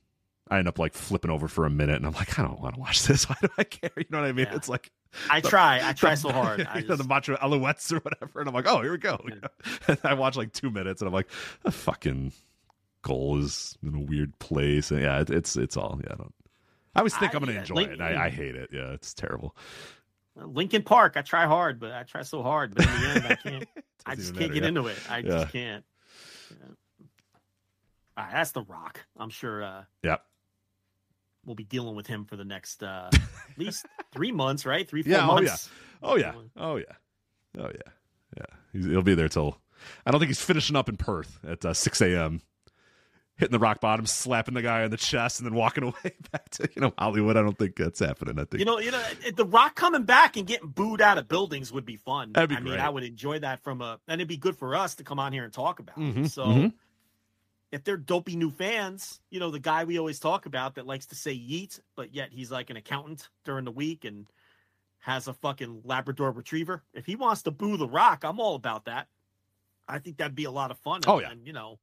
I 0.51 0.59
end 0.59 0.69
up 0.69 0.79
like 0.79 0.93
flipping 0.93 1.31
over 1.31 1.49
for 1.49 1.65
a 1.65 1.71
minute, 1.71 1.97
and 1.97 2.07
I'm 2.07 2.13
like, 2.13 2.39
I 2.39 2.43
don't 2.43 2.61
want 2.61 2.75
to 2.75 2.81
watch 2.81 3.07
this. 3.07 3.25
Why 3.29 3.37
do 3.41 3.49
I 3.57 3.65
care? 3.65 3.91
You 3.97 4.05
know 4.11 4.21
what 4.21 4.29
I 4.29 4.33
mean? 4.33 4.47
Yeah. 4.51 4.57
It's 4.57 4.69
like 4.69 4.91
I 5.31 5.41
try. 5.41 5.81
I 5.83 5.93
try 5.95 6.15
so 6.15 6.31
hard. 6.31 6.67
I 6.71 6.81
you 6.81 6.87
know, 6.87 6.97
the 6.97 6.97
just- 6.99 7.09
Montreal 7.09 7.39
Alouettes 7.39 7.91
or 7.93 8.01
whatever, 8.01 8.41
and 8.41 8.49
I'm 8.49 8.55
like, 8.55 8.67
oh, 8.69 8.83
here 8.83 8.93
we 8.93 8.99
go. 8.99 9.19
You 9.25 9.37
know? 9.37 9.49
And 9.89 9.99
I 10.05 10.15
watch 10.15 10.37
like 10.37 10.53
two 10.53 10.71
minutes, 10.71 11.01
and 11.01 11.09
I'm 11.09 11.15
like, 11.15 11.29
the 11.63 11.71
fucking 11.71 12.33
goal 13.01 13.39
is 13.39 13.79
in 13.83 13.95
a 13.95 14.01
weird 14.01 14.39
place, 14.39 14.91
and 14.91 15.01
yeah, 15.01 15.21
it, 15.21 15.31
it's 15.31 15.57
it's 15.57 15.77
all 15.79 15.99
yeah. 16.05 16.13
I 16.13 16.17
don't. 16.17 16.35
I 16.95 17.01
always 17.01 17.15
think 17.17 17.35
I- 17.35 17.37
am 17.39 17.45
gonna 17.45 17.59
enjoy 17.59 17.75
like- 17.75 17.89
it. 17.89 17.93
And 17.95 18.03
I, 18.03 18.27
I 18.27 18.31
hate 18.31 18.55
it. 18.57 18.71
Yeah, 18.73 18.93
it's 18.93 19.15
terrible. 19.15 19.57
Linkin 20.37 20.83
Park, 20.83 21.15
I 21.17 21.23
try 21.23 21.47
hard, 21.47 21.79
but 21.79 21.93
I 21.93 22.03
try 22.03 22.23
so 22.23 22.43
hard, 22.43 22.75
but 22.75 22.87
in 22.87 22.93
the 23.01 23.09
end, 23.09 23.27
I 23.27 23.35
can't. 23.49 23.69
I 24.07 24.15
just 24.17 24.35
can't 24.35 24.41
matter, 24.41 24.55
get 24.55 24.63
yeah. 24.65 24.69
into 24.69 24.87
it. 24.89 24.99
I 25.09 25.19
Yeah. 25.19 25.23
just 25.29 25.53
can't. 25.53 25.85
Yeah. 26.51 26.67
All 28.17 28.25
right, 28.25 28.33
that's 28.33 28.51
the 28.53 28.63
Rock. 28.63 29.01
I'm 29.17 29.31
sure 29.31 29.63
uh, 29.63 29.85
Yeah, 30.03 30.17
we'll 31.45 31.55
be 31.57 31.65
dealing 31.65 31.95
with 31.97 32.07
him 32.07 32.25
for 32.25 32.37
the 32.37 32.45
next 32.45 32.83
uh, 32.83 33.11
at 33.13 33.59
least 33.59 33.87
three 34.13 34.33
months, 34.33 34.65
right? 34.67 34.89
Three, 34.89 35.03
four 35.03 35.13
Yeah, 35.13 35.23
oh, 35.29 35.35
months. 35.35 35.69
oh 36.03 36.17
yeah, 36.17 36.33
oh 36.57 36.77
yeah, 36.77 36.85
oh 37.59 37.71
yeah, 37.73 37.93
yeah. 38.37 38.45
He's, 38.73 38.85
he'll 38.87 39.03
be 39.03 39.15
there 39.15 39.29
till. 39.29 39.59
I 40.07 40.11
don't 40.11 40.19
think 40.21 40.29
he's 40.31 40.41
finishing 40.41 40.77
up 40.77 40.89
in 40.89 40.97
Perth 40.97 41.39
at 41.47 41.65
uh, 41.65 41.75
6 41.75 42.01
a.m. 42.03 42.41
Hitting 43.37 43.51
the 43.53 43.59
rock 43.59 43.81
bottom, 43.81 44.07
slapping 44.07 44.55
the 44.55 44.63
guy 44.63 44.85
on 44.85 44.91
the 44.91 44.97
chest, 44.97 45.41
and 45.41 45.47
then 45.47 45.55
walking 45.57 45.83
away 45.85 46.15
back 46.31 46.49
to 46.51 46.69
you 46.77 46.81
know 46.83 46.93
Hollywood. 46.97 47.37
I 47.37 47.43
don't 47.43 47.59
think 47.59 47.75
that's 47.75 47.99
happening. 47.99 48.39
I 48.39 48.45
think 48.45 48.61
You 48.61 48.65
know, 48.65 48.79
you 48.79 48.93
know, 48.93 49.03
the 49.35 49.45
Rock 49.45 49.75
coming 49.75 50.05
back 50.05 50.37
and 50.37 50.47
getting 50.47 50.69
booed 50.69 51.01
out 51.01 51.19
of 51.19 51.27
buildings 51.27 51.73
would 51.73 51.85
be 51.85 51.97
fun. 51.97 52.33
That'd 52.33 52.51
be 52.51 52.55
I 52.57 52.61
mean, 52.61 52.75
great. 52.75 52.81
I 52.81 52.89
would 52.91 53.03
enjoy 53.03 53.41
that 53.41 53.65
from 53.65 53.81
a, 53.81 53.99
and 54.07 54.21
it'd 54.21 54.29
be 54.29 54.37
good 54.37 54.57
for 54.57 54.77
us 54.77 54.95
to 54.97 55.05
come 55.05 55.19
on 55.19 55.33
here 55.33 55.43
and 55.43 55.53
talk 55.53 55.81
about. 55.81 55.97
Mhm, 55.97 56.31
So, 56.31 56.45
mhm. 56.47 56.73
if 57.73 57.83
they're 57.83 57.97
dopey 57.97 58.37
new 58.37 58.53
fans, 58.53 59.21
you 59.31 59.41
know, 59.41 59.51
the 59.51 59.59
guy 59.59 59.83
we 59.83 59.99
always 59.99 60.21
talk 60.21 60.47
about 60.47 60.77
that 60.77 60.87
likes 60.87 61.07
to 61.07 61.17
say 61.17 61.35
yeet, 61.37 61.81
but 61.97 62.15
yet 62.15 62.29
he's 62.33 62.53
like 62.53 62.71
an 62.71 62.77
accountant 62.77 63.29
during 63.45 63.65
the 63.65 63.73
week 63.73 64.05
and 64.05 64.27
has 65.01 65.27
a 65.27 65.33
fucking 65.35 65.81
Labrador 65.85 66.31
Retriever. 66.31 66.85
If 66.95 67.05
he 67.05 67.17
wants 67.17 67.43
to 67.43 67.51
boo 67.51 67.77
The 67.77 67.89
Rock, 67.89 68.23
I'm 68.25 68.39
all 68.39 68.55
about 68.55 68.85
that. 68.85 69.09
I 69.89 69.99
think 69.99 70.19
that'd 70.19 70.37
be 70.37 70.45
a 70.45 70.53
lot 70.53 70.71
of 70.71 70.79
fun. 70.79 71.01
Oh, 71.09 71.15
and- 71.15 71.23
yeah. 71.23 71.31
and, 71.33 71.47
you 71.49 71.53
know, 71.53 71.81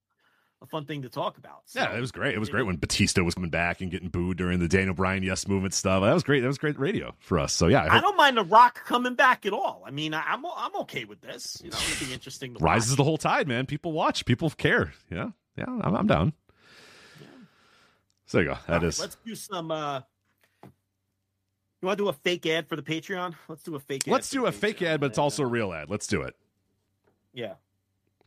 a 0.61 0.65
fun 0.67 0.85
thing 0.85 1.01
to 1.01 1.09
talk 1.09 1.37
about. 1.37 1.61
So, 1.65 1.79
Yeah, 1.79 1.95
it 1.97 1.99
was 1.99 2.11
great. 2.11 2.35
It 2.35 2.39
was 2.39 2.49
great 2.49 2.65
when 2.65 2.75
Batista 2.75 3.23
was 3.23 3.33
coming 3.33 3.49
back 3.49 3.81
and 3.81 3.89
getting 3.89 4.09
booed 4.09 4.37
during 4.37 4.59
the 4.59 4.67
Daniel 4.67 4.93
Bryan 4.93 5.23
Yes 5.23 5.47
movement 5.47 5.73
stuff. 5.73 6.03
That 6.03 6.13
was 6.13 6.23
great. 6.23 6.41
That 6.41 6.47
was 6.47 6.57
great 6.59 6.77
radio 6.79 7.15
for 7.19 7.39
us. 7.39 7.53
So 7.53 7.67
yeah, 7.67 7.83
I 7.83 7.97
I 7.97 8.01
don't 8.01 8.15
mind 8.15 8.37
The 8.37 8.43
Rock 8.43 8.83
coming 8.85 9.15
back 9.15 9.45
at 9.45 9.53
all. 9.53 9.83
I 9.85 9.91
mean, 9.91 10.13
I, 10.13 10.21
I'm 10.27 10.45
I'm 10.45 10.75
okay 10.81 11.05
with 11.05 11.21
this. 11.21 11.59
You 11.63 11.71
know, 11.71 11.77
it'd 11.77 12.07
be 12.07 12.13
interesting. 12.13 12.55
Rises 12.59 12.91
watch. 12.91 12.97
the 12.97 13.03
whole 13.03 13.17
tide, 13.17 13.47
man. 13.47 13.65
People 13.65 13.91
watch. 13.91 14.25
People 14.25 14.49
care. 14.51 14.93
Yeah, 15.09 15.29
yeah. 15.57 15.65
I'm, 15.67 15.95
I'm 15.95 16.07
down. 16.07 16.33
So 18.27 18.37
there 18.37 18.43
you 18.45 18.51
go. 18.53 18.59
That 18.67 18.73
right, 18.75 18.83
is. 18.83 18.99
Let's 18.99 19.17
do 19.25 19.35
some. 19.35 19.71
uh 19.71 20.01
You 20.63 21.87
want 21.87 21.97
to 21.97 22.03
do 22.05 22.09
a 22.09 22.13
fake 22.13 22.45
ad 22.45 22.67
for 22.67 22.75
the 22.75 22.83
Patreon? 22.83 23.33
Let's 23.49 23.63
do 23.63 23.75
a 23.75 23.79
fake. 23.79 24.07
ad 24.07 24.11
Let's 24.11 24.29
do 24.29 24.45
a 24.45 24.51
fake 24.51 24.81
ad, 24.83 24.99
but 25.01 25.07
it's 25.07 25.17
also 25.17 25.43
a 25.43 25.47
real 25.47 25.73
ad. 25.73 25.89
Let's 25.89 26.07
do 26.07 26.21
it. 26.21 26.35
yeah. 27.33 27.55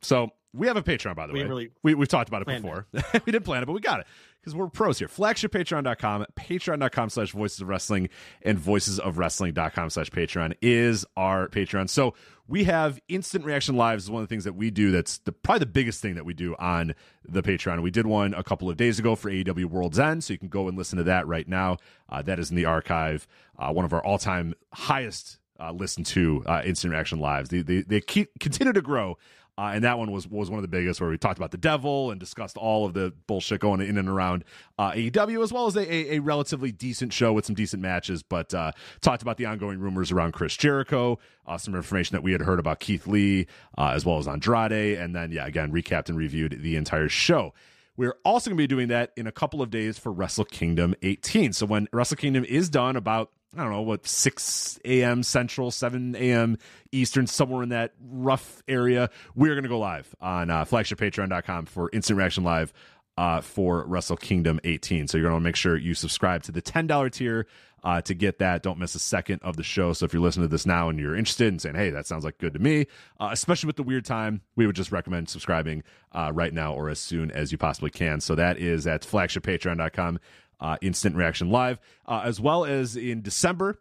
So 0.02 0.31
we 0.55 0.68
have 0.68 0.76
a 0.76 0.82
Patreon, 0.82 1.16
by 1.16 1.26
the 1.26 1.32
We 1.32 1.43
way. 1.43 1.48
really 1.48 1.70
we, 1.82 1.94
we've 1.94 2.09
talked 2.09 2.28
about 2.28 2.43
it 2.43 2.47
before. 2.48 2.86
we 3.26 3.32
didn't 3.32 3.44
plan 3.44 3.62
it, 3.62 3.66
but 3.66 3.72
we 3.72 3.81
got 3.81 4.01
it 4.01 4.06
because 4.40 4.55
we're 4.55 4.68
pros 4.68 4.98
here. 4.98 5.09
Flagshippatreon.com, 5.09 6.26
patreon.com 6.36 7.10
slash 7.10 7.32
voices 7.32 7.60
of 7.60 7.68
wrestling, 7.68 8.09
and 8.43 8.59
voicesofwrestling.com 8.59 9.90
slash 9.90 10.10
Patreon 10.10 10.55
is 10.60 11.05
our 11.16 11.48
Patreon. 11.48 11.89
So 11.89 12.14
we 12.47 12.64
have 12.64 13.01
instant 13.09 13.44
reaction 13.44 13.76
lives 13.76 14.05
is 14.05 14.10
one 14.10 14.22
of 14.22 14.28
the 14.28 14.32
things 14.32 14.44
that 14.44 14.52
we 14.55 14.70
do 14.70 14.90
that's 14.90 15.18
the, 15.18 15.32
probably 15.32 15.60
the 15.60 15.66
biggest 15.66 16.02
thing 16.02 16.14
that 16.16 16.24
we 16.24 16.35
do 16.35 16.55
on 16.59 16.94
the 17.26 17.43
Patreon. 17.43 17.82
We 17.82 17.90
did 17.90 18.06
one 18.06 18.35
a 18.35 18.43
couple 18.43 18.68
of 18.68 18.76
days 18.76 18.98
ago 18.98 19.14
for 19.16 19.31
AEW 19.31 19.64
World's 19.66 19.98
End, 19.98 20.22
so 20.22 20.32
you 20.35 20.39
can 20.39 20.48
go 20.48 20.68
and 20.68 20.76
listen 20.76 20.98
to 20.98 21.05
that 21.05 21.26
right 21.26 21.48
now. 21.48 21.78
Uh, 22.09 22.22
that 22.22 22.39
is 22.39 22.51
in 22.51 22.56
the 22.56 22.66
archive. 22.66 23.26
Uh, 23.59 23.72
one 23.72 23.85
of 23.85 23.93
our 23.93 24.05
all 24.05 24.18
time 24.18 24.55
highest 24.72 25.39
uh, 25.59 25.72
listened 25.72 26.06
to 26.06 26.43
uh, 26.47 26.62
instant 26.64 26.93
reaction 26.93 27.18
lives. 27.18 27.48
They, 27.48 27.62
they, 27.62 27.81
they 27.82 28.01
keep, 28.01 28.39
continue 28.40 28.72
to 28.72 28.82
grow. 28.82 29.16
Uh, 29.56 29.70
and 29.74 29.85
that 29.85 29.98
one 29.98 30.10
was 30.10 30.26
was 30.26 30.51
one 30.51 30.59
of 30.59 30.62
the 30.62 30.68
biggest, 30.68 31.01
where 31.01 31.10
we 31.10 31.16
talked 31.16 31.39
about 31.39 31.52
the 31.52 31.56
devil 31.56 32.10
and 32.10 32.18
discussed 32.18 32.56
all 32.56 32.86
of 32.86 32.94
the 32.94 33.12
bullshit 33.28 33.60
going 33.60 33.81
in 33.81 33.97
and 33.97 34.09
around 34.09 34.44
uh, 34.78 34.90
AEW, 34.90 35.43
as 35.44 35.52
well 35.52 35.66
as 35.66 35.76
a, 35.76 36.14
a, 36.14 36.18
relatively 36.18 36.72
decent 36.72 37.12
show 37.12 37.32
with 37.32 37.47
some 37.47 37.55
decent 37.55 37.81
matches. 37.81 38.24
But 38.24 38.52
uh, 38.52 38.72
talked 39.01 39.22
about 39.22 39.36
the 39.36 39.47
ongoing 39.47 39.78
rumors 39.78 40.10
around 40.10 40.32
Chris 40.32 40.56
Jericho, 40.56 41.20
uh, 41.47 41.56
some 41.56 41.76
information 41.76 42.14
that 42.14 42.22
we 42.22 42.32
had 42.32 42.40
heard 42.40 42.59
about 42.59 42.81
Keith 42.81 43.06
Lee, 43.06 43.47
uh, 43.78 43.90
as 43.90 44.05
well 44.05 44.18
as 44.18 44.26
Andrade, 44.26 44.98
and 44.98 45.14
then 45.14 45.31
yeah, 45.31 45.47
again 45.47 45.70
recapped 45.70 46.09
and 46.09 46.18
reviewed 46.18 46.59
the 46.60 46.74
entire 46.74 47.09
show. 47.09 47.55
We're 47.97 48.16
also 48.24 48.51
going 48.51 48.56
to 48.56 48.62
be 48.62 48.66
doing 48.66 48.89
that 48.89 49.12
in 49.16 49.28
a 49.28 49.32
couple 49.32 49.62
of 49.62 49.70
days 49.70 49.98
for 49.98 50.10
Wrestle 50.10 50.47
Kingdom 50.47 50.97
18. 51.02 51.52
So 51.52 51.64
when 51.64 51.86
Wrestle 51.93 52.16
Kingdom 52.16 52.44
is 52.44 52.68
done, 52.68 52.97
about 52.97 53.31
I 53.56 53.62
don't 53.62 53.72
know 53.72 53.82
what 53.82 54.06
6 54.06 54.81
a.m. 54.85 55.22
Central, 55.22 55.70
7 55.70 56.16
a.m. 56.16 56.59
Eastern, 56.93 57.26
somewhere 57.26 57.62
in 57.62 57.68
that 57.70 57.93
rough 58.01 58.62
area, 58.66 59.10
we're 59.35 59.55
going 59.55 59.62
to 59.64 59.68
go 59.68 59.78
live 59.78 60.14
on 60.20 60.51
uh, 60.51 60.64
flagshippatreon.com 60.64 61.66
for 61.66 61.90
Instant 61.93 62.18
Reaction 62.18 62.44
Live 62.44 62.72
uh, 63.16 63.40
for 63.40 63.85
Wrestle 63.86 64.16
Kingdom 64.16 64.60
18. 64.64 65.09
So 65.09 65.18
you're 65.18 65.28
going 65.28 65.40
to 65.40 65.44
make 65.44 65.56
sure 65.56 65.76
you 65.76 65.94
subscribe 65.94 66.43
to 66.44 66.52
the 66.52 66.62
$10 66.62 67.12
tier 67.12 67.47
uh, 67.85 68.01
to 68.01 68.14
get 68.14 68.39
that. 68.39 68.62
Don't 68.62 68.78
miss 68.78 68.94
a 68.94 68.98
second 68.98 69.40
of 69.43 69.56
the 69.56 69.62
show. 69.62 69.93
So 69.93 70.06
if 70.06 70.12
you're 70.12 70.22
listening 70.22 70.48
to 70.48 70.51
this 70.51 70.66
now 70.66 70.89
and 70.89 70.98
you're 70.98 71.14
interested 71.14 71.48
in 71.48 71.59
saying, 71.59 71.76
hey, 71.76 71.90
that 71.90 72.06
sounds 72.06 72.24
like 72.24 72.39
good 72.39 72.55
to 72.55 72.59
me, 72.59 72.86
uh, 73.20 73.28
especially 73.31 73.66
with 73.66 73.76
the 73.76 73.82
weird 73.82 74.05
time, 74.05 74.40
we 74.56 74.66
would 74.66 74.74
just 74.74 74.90
recommend 74.90 75.28
subscribing 75.28 75.85
uh, 76.12 76.32
right 76.35 76.52
now 76.52 76.74
or 76.74 76.89
as 76.89 76.98
soon 76.98 77.31
as 77.31 77.52
you 77.52 77.59
possibly 77.59 77.90
can. 77.90 78.20
So 78.20 78.35
that 78.35 78.59
is 78.59 78.86
at 78.86 79.02
flagshippatreon.com, 79.02 80.18
uh, 80.60 80.76
Instant 80.81 81.16
Reaction 81.16 81.51
Live, 81.51 81.78
uh, 82.06 82.22
as 82.24 82.40
well 82.40 82.64
as 82.64 82.97
in 82.97 83.22
December. 83.22 83.78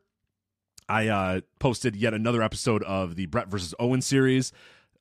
I 0.90 1.08
uh, 1.08 1.42
posted 1.60 1.96
yet 1.96 2.14
another 2.14 2.42
episode 2.42 2.84
of 2.84 3.16
the 3.16 3.26
Bret 3.28 3.48
versus 3.48 3.74
Owen 3.80 4.02
series, 4.02 4.52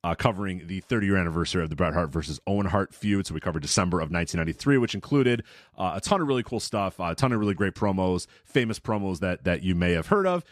uh, 0.04 0.14
covering 0.14 0.66
the 0.66 0.80
30 0.80 1.06
year 1.06 1.16
anniversary 1.16 1.62
of 1.62 1.70
the 1.70 1.76
Bret 1.76 1.94
Hart 1.94 2.10
versus 2.10 2.40
Owen 2.46 2.66
Hart 2.66 2.94
feud. 2.94 3.26
So 3.26 3.34
we 3.34 3.40
covered 3.40 3.62
December 3.62 3.98
of 3.98 4.10
1993, 4.10 4.78
which 4.78 4.94
included 4.94 5.42
uh, 5.76 5.92
a 5.94 6.00
ton 6.00 6.20
of 6.20 6.28
really 6.28 6.42
cool 6.42 6.60
stuff, 6.60 6.98
uh, 7.00 7.04
a 7.04 7.14
ton 7.14 7.32
of 7.32 7.40
really 7.40 7.54
great 7.54 7.74
promos, 7.74 8.26
famous 8.44 8.78
promos 8.78 9.20
that 9.20 9.44
that 9.44 9.62
you 9.62 9.74
may 9.74 9.92
have 9.92 10.08
heard 10.08 10.26
of. 10.26 10.44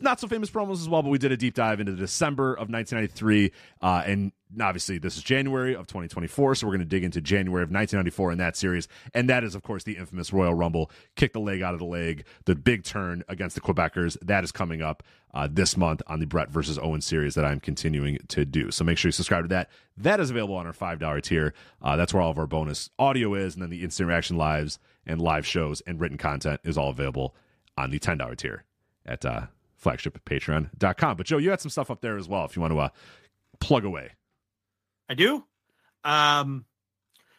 Not 0.00 0.18
so 0.18 0.26
famous 0.26 0.50
promos 0.50 0.74
as 0.74 0.88
well, 0.88 1.02
but 1.02 1.10
we 1.10 1.18
did 1.18 1.30
a 1.30 1.36
deep 1.36 1.54
dive 1.54 1.78
into 1.78 1.92
December 1.92 2.54
of 2.54 2.68
1993, 2.68 3.52
uh, 3.80 4.02
and 4.04 4.32
obviously 4.60 4.98
this 4.98 5.16
is 5.16 5.22
January 5.22 5.76
of 5.76 5.86
2024, 5.86 6.56
so 6.56 6.66
we're 6.66 6.72
going 6.72 6.80
to 6.80 6.84
dig 6.84 7.04
into 7.04 7.20
January 7.20 7.62
of 7.62 7.70
1994 7.70 8.32
in 8.32 8.38
that 8.38 8.56
series, 8.56 8.88
and 9.14 9.30
that 9.30 9.44
is 9.44 9.54
of 9.54 9.62
course 9.62 9.84
the 9.84 9.96
infamous 9.96 10.32
Royal 10.32 10.54
Rumble, 10.54 10.90
kick 11.14 11.32
the 11.32 11.38
leg 11.38 11.62
out 11.62 11.72
of 11.72 11.78
the 11.78 11.86
leg, 11.86 12.24
the 12.46 12.56
big 12.56 12.82
turn 12.82 13.22
against 13.28 13.54
the 13.54 13.60
Quebecers. 13.60 14.16
That 14.22 14.42
is 14.42 14.50
coming 14.50 14.82
up 14.82 15.04
uh, 15.32 15.46
this 15.48 15.76
month 15.76 16.02
on 16.08 16.18
the 16.18 16.26
Bret 16.26 16.50
versus 16.50 16.80
Owen 16.80 17.00
series 17.00 17.36
that 17.36 17.44
I'm 17.44 17.60
continuing 17.60 18.18
to 18.28 18.44
do. 18.44 18.72
So 18.72 18.82
make 18.82 18.98
sure 18.98 19.08
you 19.08 19.12
subscribe 19.12 19.44
to 19.44 19.48
that. 19.48 19.70
That 19.96 20.18
is 20.18 20.30
available 20.30 20.56
on 20.56 20.66
our 20.66 20.72
five 20.72 20.98
dollar 20.98 21.20
tier. 21.20 21.54
Uh, 21.80 21.94
that's 21.94 22.12
where 22.12 22.22
all 22.22 22.32
of 22.32 22.38
our 22.38 22.48
bonus 22.48 22.90
audio 22.98 23.34
is, 23.34 23.54
and 23.54 23.62
then 23.62 23.70
the 23.70 23.84
instant 23.84 24.08
reaction 24.08 24.36
lives 24.36 24.80
and 25.06 25.20
live 25.20 25.46
shows 25.46 25.80
and 25.82 26.00
written 26.00 26.18
content 26.18 26.60
is 26.64 26.76
all 26.76 26.90
available 26.90 27.36
on 27.78 27.90
the 27.90 28.00
ten 28.00 28.18
dollar 28.18 28.34
tier 28.34 28.64
at 29.04 29.24
uh, 29.24 29.46
flagshippatreon.com. 29.86 31.16
But 31.16 31.26
Joe, 31.26 31.38
you 31.38 31.50
had 31.50 31.60
some 31.60 31.70
stuff 31.70 31.90
up 31.90 32.00
there 32.00 32.16
as 32.16 32.28
well 32.28 32.44
if 32.44 32.56
you 32.56 32.62
want 32.62 32.72
to 32.72 32.78
uh, 32.80 32.88
plug 33.60 33.84
away. 33.84 34.10
I 35.08 35.14
do. 35.14 35.44
Um, 36.04 36.64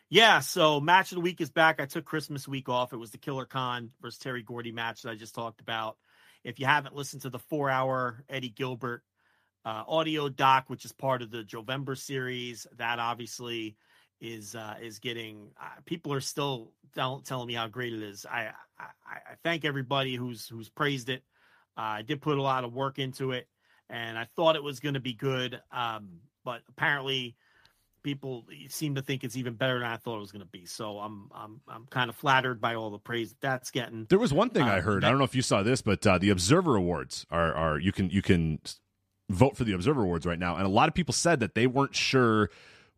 yeah. 0.10 0.40
So 0.40 0.80
match 0.80 1.12
of 1.12 1.18
the 1.18 1.22
week 1.22 1.42
is 1.42 1.50
back. 1.50 1.82
I 1.82 1.86
took 1.86 2.06
Christmas 2.06 2.48
week 2.48 2.70
off. 2.70 2.94
It 2.94 2.98
was 2.98 3.12
the 3.12 3.18
Killer 3.18 3.46
Khan 3.46 3.92
versus 4.02 4.20
Terry 4.20 4.44
Gordy 4.44 4.72
match 4.72 5.02
that 5.02 5.12
I 5.12 5.16
just 5.16 5.36
talked 5.36 5.62
about. 5.62 5.98
If 6.44 6.60
you 6.60 6.66
haven't 6.66 6.96
listened 6.96 7.24
to 7.24 7.30
the 7.30 7.40
four-hour 7.40 8.24
Eddie 8.30 8.50
Gilbert 8.50 9.04
uh, 9.66 9.84
audio 9.86 10.30
doc, 10.30 10.66
which 10.70 10.86
is 10.86 10.94
part 10.94 11.22
of 11.22 11.30
the 11.30 11.44
Jovember 11.44 11.98
series, 11.98 12.66
that 12.78 13.00
obviously 13.00 13.76
is 14.22 14.56
uh, 14.56 14.76
is 14.82 15.00
getting. 15.00 15.50
Uh, 15.62 15.82
people 15.86 16.14
are 16.14 16.22
still 16.22 16.72
tell, 16.96 17.20
telling 17.20 17.48
me 17.48 17.56
how 17.56 17.68
great 17.68 17.92
it 17.92 18.02
is. 18.02 18.26
I, 18.26 18.52
I 18.80 18.86
I 19.10 19.36
thank 19.44 19.66
everybody 19.66 20.16
who's 20.16 20.48
who's 20.48 20.70
praised 20.70 21.10
it. 21.10 21.24
I 21.78 22.02
did 22.02 22.22
put 22.22 22.38
a 22.38 22.42
lot 22.42 22.64
of 22.64 22.74
work 22.74 23.00
into 23.00 23.32
it, 23.32 23.48
and 23.90 24.18
I 24.18 24.26
thought 24.36 24.56
it 24.56 24.64
was 24.64 24.80
going 24.80 24.96
to 24.96 25.00
be 25.00 25.14
good. 25.14 25.62
Um, 25.72 26.20
but 26.44 26.62
apparently, 26.70 27.36
people 28.04 28.46
seem 28.70 28.96
to 28.96 29.02
think 29.02 29.24
it's 29.24 29.36
even 29.36 29.54
better 29.56 29.80
than 29.80 29.88
I 29.88 29.98
thought 29.98 30.18
it 30.18 30.22
was 30.22 30.32
going 30.32 30.42
to 30.44 30.48
be. 30.48 30.66
So 30.66 30.98
I'm 31.00 31.30
I'm 31.34 31.62
I'm 31.68 31.86
kind 31.90 32.10
of 32.10 32.16
flattered 32.16 32.60
by 32.62 32.76
all 32.76 32.90
the 32.90 33.00
praise 33.00 33.32
that 33.32 33.42
that's 33.42 33.72
getting. 33.72 34.06
There 34.10 34.20
was 34.20 34.34
one 34.34 34.50
thing 34.50 34.64
I 34.64 34.80
Uh, 34.80 34.82
heard. 34.82 35.04
that- 35.04 35.08
I 35.08 35.10
don't 35.10 35.20
know 35.20 35.26
if 35.26 35.36
you 35.36 35.42
saw 35.42 35.62
this, 35.64 35.82
but 35.82 36.06
uh, 36.08 36.18
the 36.18 36.30
Observer 36.30 36.76
Awards 36.76 37.26
are 37.30 37.54
are 37.54 37.80
you 37.80 37.92
can 37.92 38.10
you 38.10 38.22
can 38.22 38.60
vote 39.30 39.58
for 39.58 39.66
the 39.66 39.74
Observer 39.74 40.04
Awards 40.04 40.26
right 40.26 40.40
now, 40.40 40.56
and 40.56 40.66
a 40.66 40.70
lot 40.70 40.88
of 40.88 40.96
people 40.96 41.14
said 41.14 41.40
that 41.42 41.54
they 41.54 41.68
weren't 41.68 41.96
sure 41.96 42.50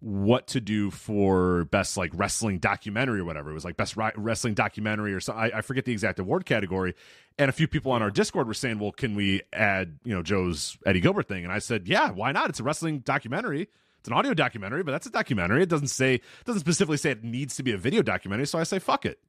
what 0.01 0.47
to 0.47 0.61
do 0.61 0.89
for 0.91 1.65
best 1.65 1.97
like 1.97 2.11
wrestling 2.13 2.59
documentary 2.59 3.19
or 3.19 3.25
whatever. 3.25 3.51
It 3.51 3.53
was 3.53 3.65
like 3.65 3.75
best 3.75 3.97
ri- 3.97 4.11
wrestling 4.15 4.53
documentary 4.53 5.13
or 5.13 5.19
something. 5.19 5.51
I, 5.53 5.57
I 5.57 5.61
forget 5.61 5.85
the 5.85 5.91
exact 5.91 6.19
award 6.19 6.45
category. 6.45 6.95
And 7.37 7.49
a 7.49 7.51
few 7.51 7.67
people 7.67 7.91
on 7.91 8.01
our 8.01 8.11
Discord 8.11 8.47
were 8.47 8.53
saying, 8.53 8.79
"Well, 8.79 8.91
can 8.91 9.15
we 9.15 9.41
add 9.51 9.99
you 10.03 10.13
know 10.13 10.21
Joe's 10.21 10.77
Eddie 10.85 11.01
Gilbert 11.01 11.27
thing?" 11.27 11.43
And 11.43 11.53
I 11.53 11.59
said, 11.59 11.87
"Yeah, 11.87 12.11
why 12.11 12.31
not? 12.31 12.49
It's 12.49 12.59
a 12.59 12.63
wrestling 12.63 12.99
documentary." 12.99 13.69
It's 13.99 14.07
an 14.07 14.13
audio 14.13 14.33
documentary, 14.33 14.81
but 14.81 14.93
that's 14.93 15.07
a 15.07 15.11
documentary. 15.11 15.61
It 15.61 15.67
doesn't 15.67 15.87
say 15.87 16.15
it 16.15 16.23
doesn't 16.45 16.61
specifically 16.61 16.95
say 16.95 17.11
it 17.11 17.23
needs 17.23 17.57
to 17.57 17.63
be 17.63 17.73
a 17.73 17.77
video 17.77 18.01
documentary. 18.01 18.47
So 18.47 18.57
I 18.57 18.63
say, 18.63 18.79
fuck 18.79 19.05
it. 19.05 19.19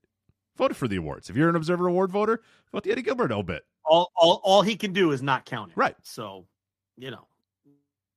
Vote 0.56 0.76
for 0.76 0.86
the 0.86 0.96
awards. 0.96 1.28
If 1.28 1.36
you're 1.36 1.48
an 1.48 1.56
Observer 1.56 1.88
Award 1.88 2.12
voter, 2.12 2.42
vote 2.70 2.84
the 2.84 2.92
Eddie 2.92 3.02
Gilbert 3.02 3.32
obit. 3.32 3.64
All 3.84 4.12
all 4.14 4.40
all 4.44 4.62
he 4.62 4.76
can 4.76 4.92
do 4.92 5.10
is 5.10 5.22
not 5.22 5.44
count 5.44 5.72
it. 5.72 5.76
Right. 5.76 5.96
So, 6.02 6.46
you 6.96 7.10
know, 7.10 7.26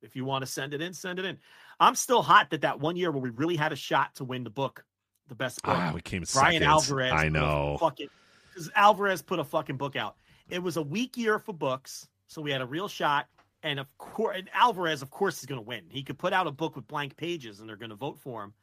if 0.03 0.15
you 0.15 0.25
want 0.25 0.43
to 0.43 0.45
send 0.45 0.73
it 0.73 0.81
in, 0.81 0.93
send 0.93 1.17
it 1.17 1.25
in. 1.25 1.39
I'm 1.79 1.95
still 1.95 2.21
hot 2.21 2.49
that 2.51 2.61
that 2.61 2.79
one 2.79 2.95
year 2.95 3.11
where 3.11 3.21
we 3.21 3.29
really 3.29 3.55
had 3.55 3.73
a 3.73 3.75
shot 3.75 4.15
to 4.15 4.23
win 4.23 4.43
the 4.43 4.49
book, 4.49 4.85
the 5.27 5.35
best 5.35 5.61
book. 5.63 5.75
Ah, 5.75 5.91
we 5.93 6.01
came 6.01 6.23
Brian 6.33 6.53
second. 6.53 6.67
Alvarez. 6.67 7.13
I 7.13 7.29
know. 7.29 7.77
Fucking, 7.79 8.09
because 8.49 8.69
Alvarez 8.75 9.21
put 9.21 9.39
a 9.39 9.43
fucking 9.43 9.77
book 9.77 9.95
out. 9.95 10.15
It 10.49 10.61
was 10.61 10.77
a 10.77 10.81
weak 10.81 11.17
year 11.17 11.39
for 11.39 11.53
books, 11.53 12.07
so 12.27 12.41
we 12.41 12.51
had 12.51 12.61
a 12.61 12.65
real 12.65 12.87
shot. 12.87 13.27
And 13.63 13.79
of 13.79 13.87
course, 13.97 14.37
and 14.37 14.49
Alvarez, 14.53 15.01
of 15.01 15.09
course, 15.09 15.39
is 15.39 15.45
going 15.45 15.59
to 15.59 15.65
win. 15.65 15.85
He 15.87 16.03
could 16.03 16.17
put 16.17 16.33
out 16.33 16.47
a 16.47 16.51
book 16.51 16.75
with 16.75 16.87
blank 16.87 17.15
pages, 17.15 17.59
and 17.59 17.69
they're 17.69 17.77
going 17.77 17.91
to 17.91 17.95
vote 17.95 18.19
for 18.19 18.43
him. 18.43 18.53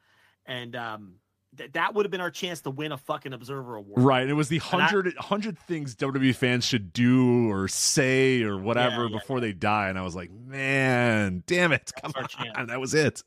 And 0.46 0.76
um, 0.76 1.14
th- 1.56 1.72
that 1.72 1.94
would 1.94 2.04
have 2.04 2.10
been 2.10 2.20
our 2.20 2.30
chance 2.30 2.60
to 2.62 2.70
win 2.70 2.92
a 2.92 2.96
fucking 2.98 3.32
Observer 3.32 3.76
Award. 3.76 4.02
Right. 4.02 4.22
And 4.22 4.30
it 4.30 4.34
was 4.34 4.48
the 4.48 4.60
And 4.72 4.82
I- 4.82 4.86
hundred 4.86 5.16
hundred 5.18 5.58
things 5.58 5.94
WWE 5.96 6.34
fans 6.34 6.64
should 6.64 6.92
do 6.92 7.50
or 7.50 7.68
say 7.68 8.42
or 8.42 8.58
whatever 8.58 9.04
Yeah, 9.04 9.10
yeah, 9.10 9.18
before 9.18 9.40
they 9.40 9.52
die. 9.52 9.88
And 9.88 9.98
I 9.98 10.02
was 10.02 10.14
like, 10.16 10.30
man, 10.32 11.42
damn 11.46 11.72
it. 11.72 11.90
Come 12.02 12.12
our 12.16 12.24
chance. 12.26 12.50
on. 12.56 12.66
That 12.68 12.80
was 12.80 12.94
it. 12.94 13.22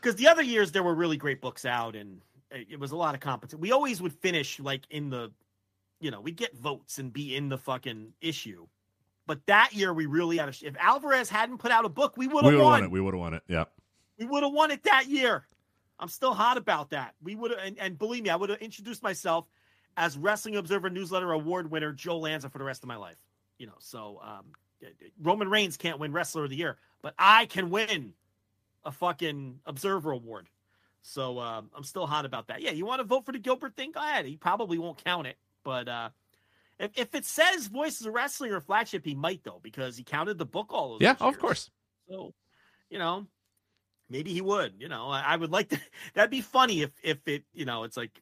because 0.00 0.16
the 0.16 0.28
other 0.28 0.42
years 0.42 0.72
there 0.72 0.82
were 0.82 0.94
really 0.94 1.16
great 1.16 1.40
books 1.40 1.64
out 1.64 1.96
and 1.96 2.20
it 2.50 2.78
was 2.78 2.92
a 2.92 2.96
lot 2.96 3.14
of 3.14 3.20
competition. 3.20 3.60
We 3.60 3.72
always 3.72 4.00
would 4.00 4.12
finish 4.12 4.60
like 4.60 4.82
in 4.90 5.10
the, 5.10 5.32
you 6.00 6.10
know, 6.10 6.20
we'd 6.20 6.36
get 6.36 6.56
votes 6.56 6.98
and 6.98 7.12
be 7.12 7.34
in 7.36 7.48
the 7.48 7.58
fucking 7.58 8.12
issue. 8.20 8.66
But 9.26 9.44
that 9.46 9.72
year 9.74 9.92
we 9.92 10.06
really 10.06 10.36
had 10.36 10.48
a. 10.48 10.52
If 10.64 10.76
Alvarez 10.78 11.28
hadn't 11.28 11.58
put 11.58 11.72
out 11.72 11.84
a 11.84 11.88
book, 11.88 12.16
we 12.16 12.28
would 12.28 12.44
have 12.44 12.52
would 12.52 12.54
have 12.54 12.62
won. 12.62 12.70
won 12.72 12.84
it. 12.84 12.90
We 12.92 13.00
would 13.00 13.14
have 13.14 13.18
won 13.20 13.34
it. 13.34 13.42
Yeah. 13.48 13.64
We 14.20 14.24
would 14.26 14.44
have 14.44 14.52
won 14.52 14.70
it 14.70 14.84
that 14.84 15.08
year. 15.08 15.44
I'm 15.98 16.08
still 16.08 16.34
hot 16.34 16.56
about 16.56 16.90
that. 16.90 17.14
We 17.22 17.34
would 17.34 17.50
have, 17.50 17.60
and, 17.60 17.78
and 17.78 17.98
believe 17.98 18.22
me, 18.22 18.30
I 18.30 18.36
would 18.36 18.50
have 18.50 18.60
introduced 18.60 19.02
myself 19.02 19.46
as 19.96 20.16
Wrestling 20.18 20.56
Observer 20.56 20.90
Newsletter 20.90 21.32
Award 21.32 21.70
winner 21.70 21.92
Joe 21.92 22.18
Lanza 22.18 22.50
for 22.50 22.58
the 22.58 22.64
rest 22.64 22.82
of 22.82 22.88
my 22.88 22.96
life. 22.96 23.16
You 23.58 23.66
know, 23.66 23.76
so 23.78 24.20
um, 24.22 24.44
Roman 25.22 25.48
Reigns 25.48 25.76
can't 25.76 25.98
win 25.98 26.12
Wrestler 26.12 26.44
of 26.44 26.50
the 26.50 26.56
Year, 26.56 26.76
but 27.02 27.14
I 27.18 27.46
can 27.46 27.70
win 27.70 28.12
a 28.84 28.92
fucking 28.92 29.60
Observer 29.64 30.12
Award. 30.12 30.48
So 31.02 31.38
um, 31.38 31.70
I'm 31.74 31.84
still 31.84 32.06
hot 32.06 32.24
about 32.24 32.48
that. 32.48 32.60
Yeah, 32.60 32.72
you 32.72 32.84
want 32.84 33.00
to 33.00 33.04
vote 33.04 33.24
for 33.24 33.32
the 33.32 33.38
Gilbert 33.38 33.76
thing? 33.76 33.92
Go 33.92 34.00
ahead. 34.00 34.26
He 34.26 34.36
probably 34.36 34.76
won't 34.76 35.02
count 35.02 35.26
it, 35.26 35.36
but 35.64 35.88
uh, 35.88 36.10
if 36.78 36.90
if 36.96 37.14
it 37.14 37.24
says 37.24 37.68
Voices 37.68 38.06
of 38.06 38.12
Wrestling 38.12 38.52
or 38.52 38.60
flagship, 38.60 39.04
he 39.04 39.14
might 39.14 39.42
though 39.44 39.60
because 39.62 39.96
he 39.96 40.04
counted 40.04 40.36
the 40.36 40.44
book 40.44 40.66
all 40.70 40.90
those. 40.90 41.00
Yeah, 41.00 41.10
years. 41.20 41.34
of 41.34 41.38
course. 41.38 41.70
So, 42.08 42.34
you 42.90 42.98
know, 42.98 43.26
maybe 44.10 44.32
he 44.32 44.40
would. 44.40 44.74
You 44.78 44.88
know, 44.88 45.08
I, 45.08 45.22
I 45.22 45.36
would 45.36 45.50
like 45.50 45.68
to. 45.70 45.80
That'd 46.14 46.30
be 46.30 46.40
funny 46.40 46.82
if 46.82 46.90
if 47.02 47.26
it 47.26 47.44
you 47.52 47.64
know 47.64 47.84
it's 47.84 47.96
like 47.96 48.20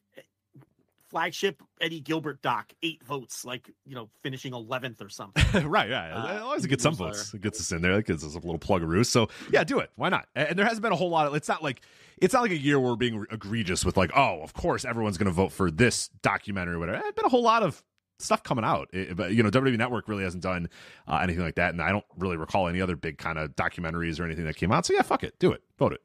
flagship 1.09 1.61
Eddie 1.79 2.01
Gilbert 2.01 2.41
doc 2.41 2.73
eight 2.83 3.03
votes, 3.03 3.45
like 3.45 3.69
you 3.85 3.95
know 3.95 4.09
finishing 4.21 4.53
eleventh 4.53 5.01
or 5.01 5.09
something. 5.09 5.67
right, 5.69 5.89
yeah. 5.89 6.13
Uh, 6.13 6.43
Always 6.43 6.65
get 6.65 6.81
some 6.81 6.95
votes. 6.95 7.33
It 7.33 7.41
gets 7.41 7.59
us 7.59 7.71
in 7.71 7.81
there. 7.81 7.95
That 7.95 8.05
gives 8.05 8.23
us 8.23 8.33
a 8.33 8.39
little 8.39 8.57
plug 8.57 8.83
of 8.83 8.89
roost. 8.89 9.11
So 9.11 9.29
yeah, 9.51 9.63
do 9.63 9.79
it. 9.79 9.91
Why 9.95 10.09
not? 10.09 10.27
And 10.35 10.57
there 10.57 10.65
hasn't 10.65 10.81
been 10.81 10.91
a 10.91 10.97
whole 10.97 11.09
lot 11.09 11.27
of. 11.27 11.35
It's 11.35 11.47
not 11.47 11.63
like 11.63 11.81
it's 12.17 12.33
not 12.33 12.41
like 12.41 12.51
a 12.51 12.57
year 12.57 12.79
where 12.79 12.91
we're 12.91 12.97
being 12.97 13.25
egregious 13.31 13.85
with 13.85 13.97
like, 13.97 14.11
oh, 14.15 14.41
of 14.41 14.53
course 14.53 14.85
everyone's 14.85 15.17
going 15.17 15.27
to 15.27 15.33
vote 15.33 15.51
for 15.51 15.71
this 15.71 16.09
documentary 16.21 16.75
or 16.75 16.79
whatever. 16.79 16.99
There's 17.01 17.13
been 17.13 17.25
a 17.25 17.29
whole 17.29 17.43
lot 17.43 17.63
of 17.63 17.83
stuff 18.19 18.43
coming 18.43 18.65
out. 18.65 18.89
It- 18.93 19.15
but 19.15 19.33
you 19.33 19.43
know, 19.43 19.49
WWE 19.49 19.77
Network 19.77 20.07
really 20.07 20.23
hasn't 20.23 20.43
done 20.43 20.69
uh, 21.07 21.19
anything 21.21 21.43
like 21.43 21.55
that, 21.55 21.73
and 21.73 21.81
I 21.81 21.91
don't 21.91 22.05
really 22.17 22.37
recall 22.37 22.67
any 22.67 22.81
other 22.81 22.95
big 22.95 23.17
kind 23.17 23.37
of 23.37 23.55
documentaries 23.55 24.19
or 24.19 24.25
anything 24.25 24.45
that 24.45 24.55
came 24.55 24.71
out. 24.71 24.85
So 24.85 24.93
yeah, 24.93 25.01
fuck 25.01 25.23
it, 25.23 25.37
do 25.39 25.51
it, 25.51 25.61
vote 25.77 25.93
it. 25.93 26.01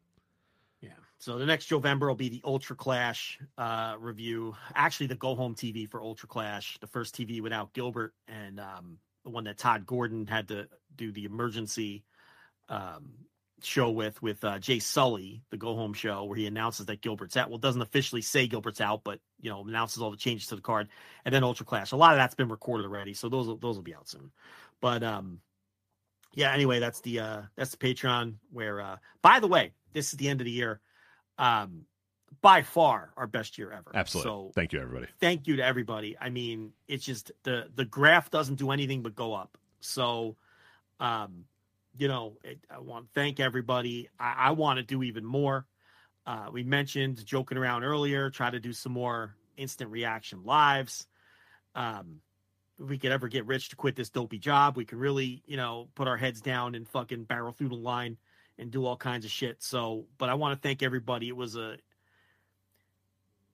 Yeah. 0.81 0.91
So 1.19 1.39
the 1.39 1.47
next 1.47 1.69
Jovember 1.69 2.09
will 2.09 2.15
be 2.15 2.29
the 2.29 2.43
Ultra 2.45 2.77
Clash 2.77 3.39
uh, 3.59 3.97
review. 3.99 4.55
Actually, 4.75 5.07
the 5.09 5.15
go 5.17 5.35
home 5.35 5.55
TV 5.55 5.89
for 5.89 6.03
Ultra 6.03 6.29
Clash, 6.29 6.79
the 6.81 6.87
first 6.87 7.15
TV 7.17 7.41
without 7.41 7.73
Gilbert, 7.73 8.15
and 8.29 8.59
um, 8.61 8.99
the 9.25 9.31
one 9.31 9.45
that 9.45 9.59
Todd 9.59 9.87
Gordon 9.87 10.27
had 10.27 10.49
to 10.49 10.69
do 10.97 11.13
the 11.13 11.25
emergency 11.25 12.05
um, 12.69 13.11
show 13.63 13.91
with 13.91 14.21
with 14.23 14.43
uh, 14.45 14.59
Jay 14.59 14.79
Sulli, 14.79 15.41
the 15.51 15.57
go 15.57 15.75
home 15.75 15.93
show, 15.93 16.25
where 16.25 16.37
he 16.37 16.47
announces 16.47 16.87
that 16.87 17.01
Gilbert's 17.01 17.37
out. 17.37 17.51
Well, 17.51 17.59
doesn't 17.59 17.83
officially 17.83 18.23
say 18.23 18.47
Gilbert's 18.47 18.81
out, 18.81 19.03
but 19.05 19.21
you 19.41 19.51
know 19.51 19.63
announces 19.63 20.03
all 20.03 20.11
the 20.11 20.17
changes 20.17 20.49
to 20.49 20.57
the 20.57 20.63
card, 20.63 20.89
and 21.25 21.35
then 21.35 21.45
Ultra 21.45 21.67
Clash. 21.67 21.93
A 21.93 21.97
lot 21.97 22.13
of 22.13 22.19
that's 22.19 22.35
been 22.35 22.49
recorded 22.49 22.87
already, 22.87 23.15
so 23.15 23.29
those 23.29 23.47
will, 23.47 23.57
those 23.57 23.77
will 23.77 23.83
be 23.83 23.95
out 23.95 24.09
soon. 24.09 24.31
But 24.81 25.03
um, 25.03 25.41
yeah. 26.35 26.53
Anyway, 26.53 26.79
that's 26.79 27.01
the 27.01 27.21
uh, 27.21 27.43
that's 27.57 27.71
the 27.71 27.77
Patreon. 27.77 28.35
Where 28.53 28.81
uh, 28.81 28.97
by 29.23 29.41
the 29.41 29.49
way, 29.49 29.73
this 29.93 30.13
is 30.13 30.19
the 30.19 30.29
end 30.29 30.41
of 30.41 30.45
the 30.45 30.51
year 30.53 30.81
um, 31.39 31.83
by 32.43 32.63
far 32.63 33.13
our 33.17 33.27
best 33.27 33.59
year 33.59 33.73
ever. 33.73 33.91
Absolutely. 33.95 34.31
So 34.31 34.53
Thank 34.55 34.73
you, 34.73 34.81
everybody. 34.81 35.07
thank 35.21 35.47
you 35.47 35.57
to 35.57 35.65
everybody. 35.65 36.17
I 36.21 36.31
mean, 36.31 36.73
it's 36.89 37.05
just 37.05 37.33
the 37.43 37.69
the 37.75 37.85
graph 37.85 38.31
doesn't 38.31 38.57
do 38.57 38.71
anything 38.71 39.03
but 39.03 39.15
go 39.15 39.35
up. 39.35 39.59
So, 39.81 40.37
um, 41.01 41.45
you 41.97 42.09
know, 42.09 42.37
it, 42.45 42.59
I 42.71 42.79
want 42.81 43.07
to 43.07 43.11
thank 43.15 43.41
everybody. 43.41 44.09
I, 44.19 44.35
I 44.39 44.51
want 44.53 44.79
to 44.79 44.83
do 44.83 45.03
even 45.03 45.25
more. 45.25 45.67
Uh, 46.27 46.49
we 46.53 46.63
mentioned 46.63 47.25
joking 47.25 47.59
around 47.59 47.85
earlier, 47.85 48.31
try 48.31 48.51
to 48.51 48.61
do 48.61 48.73
some 48.73 48.93
more 48.93 49.35
instant 49.57 49.91
reaction 49.91 50.45
lives. 50.45 51.07
Um, 51.75 52.21
if 52.79 52.89
we 52.89 52.99
could 52.99 53.13
ever 53.13 53.29
get 53.29 53.47
rich 53.47 53.71
to 53.71 53.77
quit 53.77 53.97
this 53.97 54.11
dopey 54.11 54.39
job, 54.39 54.77
we 54.77 54.85
could 54.85 54.99
really, 54.99 55.43
you 55.47 55.57
know, 55.57 55.89
put 55.95 56.09
our 56.09 56.17
heads 56.17 56.41
down 56.41 56.75
and 56.75 56.89
fucking 56.89 57.25
barrel 57.25 57.53
through 57.53 57.69
the 57.69 57.75
line 57.75 58.17
and 58.59 58.71
do 58.71 58.85
all 58.87 58.97
kinds 58.97 59.25
of 59.25 59.31
shit. 59.31 59.63
So, 59.63 60.07
but 60.19 60.29
I 60.29 60.35
want 60.35 60.61
to 60.61 60.67
thank 60.67 60.83
everybody. 60.83 61.29
It 61.29 61.37
was 61.37 61.57
a 61.57 61.77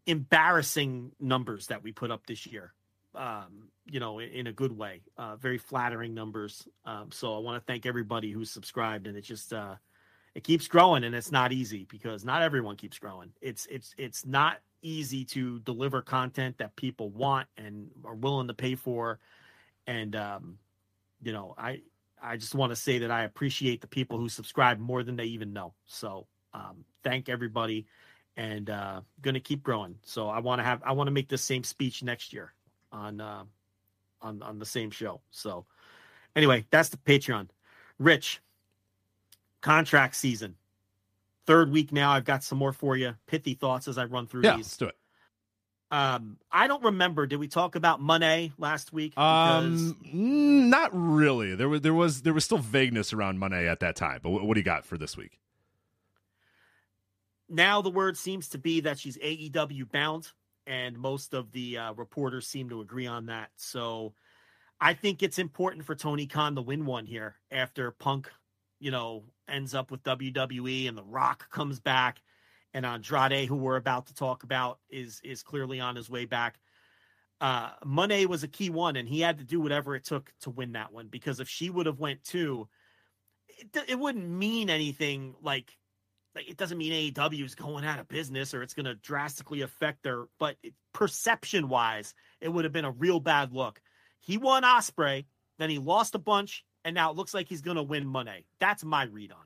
embarrassing 0.07 1.13
numbers 1.19 1.69
that 1.69 1.83
we 1.83 1.93
put 1.93 2.11
up 2.11 2.27
this 2.27 2.47
year. 2.47 2.73
Um, 3.17 3.71
you 3.89 4.01
know, 4.01 4.19
in, 4.19 4.47
a 4.47 4.53
good 4.53 4.77
way. 4.77 5.03
Uh, 5.17 5.37
very 5.37 5.59
flattering 5.59 6.13
numbers. 6.13 6.67
Um, 6.85 7.11
so 7.13 7.37
I 7.37 7.39
want 7.39 7.61
to 7.61 7.65
thank 7.67 7.87
everybody 7.87 8.33
who's 8.33 8.51
subscribed, 8.51 9.07
and 9.07 9.17
it 9.17 9.23
just 9.23 9.53
uh, 9.53 9.77
it 10.35 10.45
keeps 10.45 10.67
growing, 10.69 11.05
and 11.05 11.15
it's 11.15 11.33
not 11.33 11.53
easy 11.53 11.87
because 11.89 12.25
not 12.25 12.43
everyone 12.43 12.77
keeps 12.77 12.99
growing. 12.99 13.31
It's 13.41 13.67
it's 13.71 13.95
it's 13.97 14.27
not 14.27 14.59
easy 14.83 15.25
to 15.25 15.61
deliver 15.61 16.03
content 16.03 16.59
that 16.59 16.77
people 16.77 17.11
want 17.11 17.49
and 17.57 17.89
are 18.05 18.15
willing 18.15 18.49
to 18.49 18.55
pay 18.55 18.75
for, 18.75 19.21
and 19.87 20.17
um, 20.17 20.59
you 21.23 21.33
know, 21.33 21.55
I 21.57 21.83
I 22.21 22.37
just 22.37 22.55
want 22.55 22.73
to 22.73 22.77
say 22.77 22.99
that 22.99 23.11
I 23.11 23.23
appreciate 23.23 23.81
the 23.81 23.87
people 23.87 24.19
who 24.19 24.29
subscribe 24.29 24.81
more 24.81 25.05
than 25.05 25.17
they 25.17 25.27
even 25.27 25.53
know. 25.53 25.75
So 25.87 26.27
um, 26.53 26.85
thank 27.05 27.29
everybody, 27.29 27.87
and 28.37 28.69
uh, 28.69 29.03
going 29.23 29.35
to 29.35 29.41
keep 29.41 29.63
growing. 29.63 29.95
So 30.03 30.29
I 30.29 30.41
want 30.41 30.59
to 30.59 30.65
have 30.65 30.83
I 30.85 30.93
want 30.93 31.07
to 31.07 31.13
make 31.13 31.29
the 31.29 31.39
same 31.39 31.63
speech 31.63 32.03
next 32.03 32.33
year 32.33 32.53
on 32.97 33.21
uh, 33.21 33.45
on 34.23 34.43
on 34.43 34.59
the 34.59 34.67
same 34.67 34.91
show. 34.91 35.21
So 35.31 35.67
anyway, 36.35 36.65
that's 36.71 36.89
the 36.89 36.97
Patreon. 36.97 37.49
Rich, 37.99 38.41
contract 39.61 40.17
season, 40.17 40.57
third 41.47 41.71
week 41.71 41.93
now. 41.93 42.11
I've 42.11 42.25
got 42.25 42.43
some 42.43 42.59
more 42.59 42.73
for 42.73 42.97
you. 42.97 43.15
Pithy 43.27 43.55
thoughts 43.55 43.89
as 43.89 43.99
I 43.99 44.05
run 44.05 44.27
through 44.27 44.43
Yeah, 44.45 44.57
these. 44.57 44.67
let's 44.67 44.77
do 44.77 44.87
it. 44.87 44.97
Um, 45.89 46.39
I 46.51 46.67
don't 46.67 46.83
remember. 46.83 47.27
Did 47.27 47.39
we 47.39 47.47
talk 47.47 47.77
about 47.77 48.01
Moné 48.01 48.53
last 48.59 48.93
week? 48.93 49.17
Um, 49.17 49.97
mm, 50.05 50.67
not 50.69 50.91
really. 50.93 51.55
There 51.55 51.69
was 51.69 51.81
there 51.83 51.95
was 51.95 52.23
there 52.23 52.35
was 52.35 52.45
still 52.45 52.59
vagueness 52.59 53.13
around 53.13 53.39
Moné 53.39 53.71
at 53.71 53.81
that 53.81 53.95
time. 53.95 54.19
But 54.23 54.31
what, 54.31 54.45
what 54.45 54.55
do 54.55 54.61
you 54.61 54.65
got 54.65 54.85
for 54.85 54.99
this 54.99 55.17
week? 55.17 55.39
now 57.49 57.81
the 57.81 57.91
word 57.91 58.17
seems 58.17 58.49
to 58.49 58.59
be 58.59 58.81
that 58.81 58.99
she's 58.99 59.17
AEW 59.19 59.91
bound, 59.93 60.33
and 60.67 60.99
most 60.99 61.35
of 61.35 61.53
the 61.53 61.79
uh, 61.79 61.93
reporters 61.95 62.47
seem 62.47 62.69
to 62.71 62.81
agree 62.81 63.07
on 63.07 63.27
that. 63.27 63.51
So 63.57 64.15
I 64.81 64.95
think 64.95 65.23
it's 65.23 65.39
important 65.39 65.85
for 65.85 65.95
Tony 65.95 66.27
Khan 66.27 66.55
to 66.57 66.63
win 66.63 66.85
one 66.85 67.07
here 67.07 67.37
after 67.51 67.91
Punk, 67.93 68.31
you 68.79 68.91
know, 68.91 69.25
ends 69.49 69.75
up 69.75 69.91
with 69.91 70.03
WWE 70.03 70.89
and 70.89 70.99
The 70.99 71.05
Rock 71.05 71.51
comes 71.51 71.81
back, 71.81 72.21
and 72.75 72.85
Andrade, 72.85 73.47
who 73.47 73.57
we're 73.57 73.77
about 73.77 74.07
to 74.09 74.15
talk 74.15 74.43
about, 74.43 74.79
is 74.91 75.21
is 75.25 75.43
clearly 75.43 75.81
on 75.81 75.97
his 75.97 76.11
way 76.11 76.25
back. 76.25 76.59
Uh, 77.41 77.71
Moné 77.85 78.27
was 78.27 78.43
a 78.43 78.49
key 78.49 78.71
one, 78.71 78.97
and 78.97 79.09
he 79.09 79.21
had 79.21 79.39
to 79.39 79.45
do 79.45 79.61
whatever 79.61 79.95
it 79.95 80.05
took 80.05 80.33
to 80.41 80.51
win 80.51 80.73
that 80.73 80.93
one 80.93 81.09
because 81.09 81.41
if 81.41 81.49
she 81.49 81.71
would 81.71 81.87
have 81.87 82.01
went 82.01 82.25
two, 82.25 82.69
it, 83.49 83.85
it 83.89 83.99
wouldn't 83.99 84.29
mean 84.29 84.69
anything 84.69 85.35
like 85.41 85.71
like 85.71 85.73
it 86.37 86.57
doesn't 86.57 86.79
mean 86.79 87.13
AEW 87.13 87.45
is 87.45 87.55
going 87.55 87.85
out 87.85 87.99
of 87.99 88.09
business 88.09 88.55
or 88.55 88.63
it's 88.63 88.75
going 88.75 88.87
to 88.87 88.95
drastically 88.95 89.63
affect 89.63 90.03
their 90.03 90.27
but 90.39 90.57
perception 90.93 91.69
wise 91.69 92.15
it 92.41 92.49
would 92.49 92.65
have 92.65 92.73
been 92.73 92.85
a 92.85 92.91
real 92.91 93.21
bad 93.21 93.53
look. 93.53 93.81
He 94.21 94.39
won 94.39 94.63
Ospreay, 94.63 95.27
then 95.59 95.71
he 95.71 95.79
lost 95.79 96.15
a 96.15 96.19
bunch 96.19 96.65
and 96.85 96.95
now 96.95 97.11
it 97.11 97.17
looks 97.17 97.35
like 97.35 97.49
he's 97.49 97.63
going 97.63 97.77
to 97.77 97.83
win 97.83 98.05
Moné. 98.05 98.45
That's 98.61 98.85
my 98.85 99.05
read 99.05 99.33
on 99.33 99.46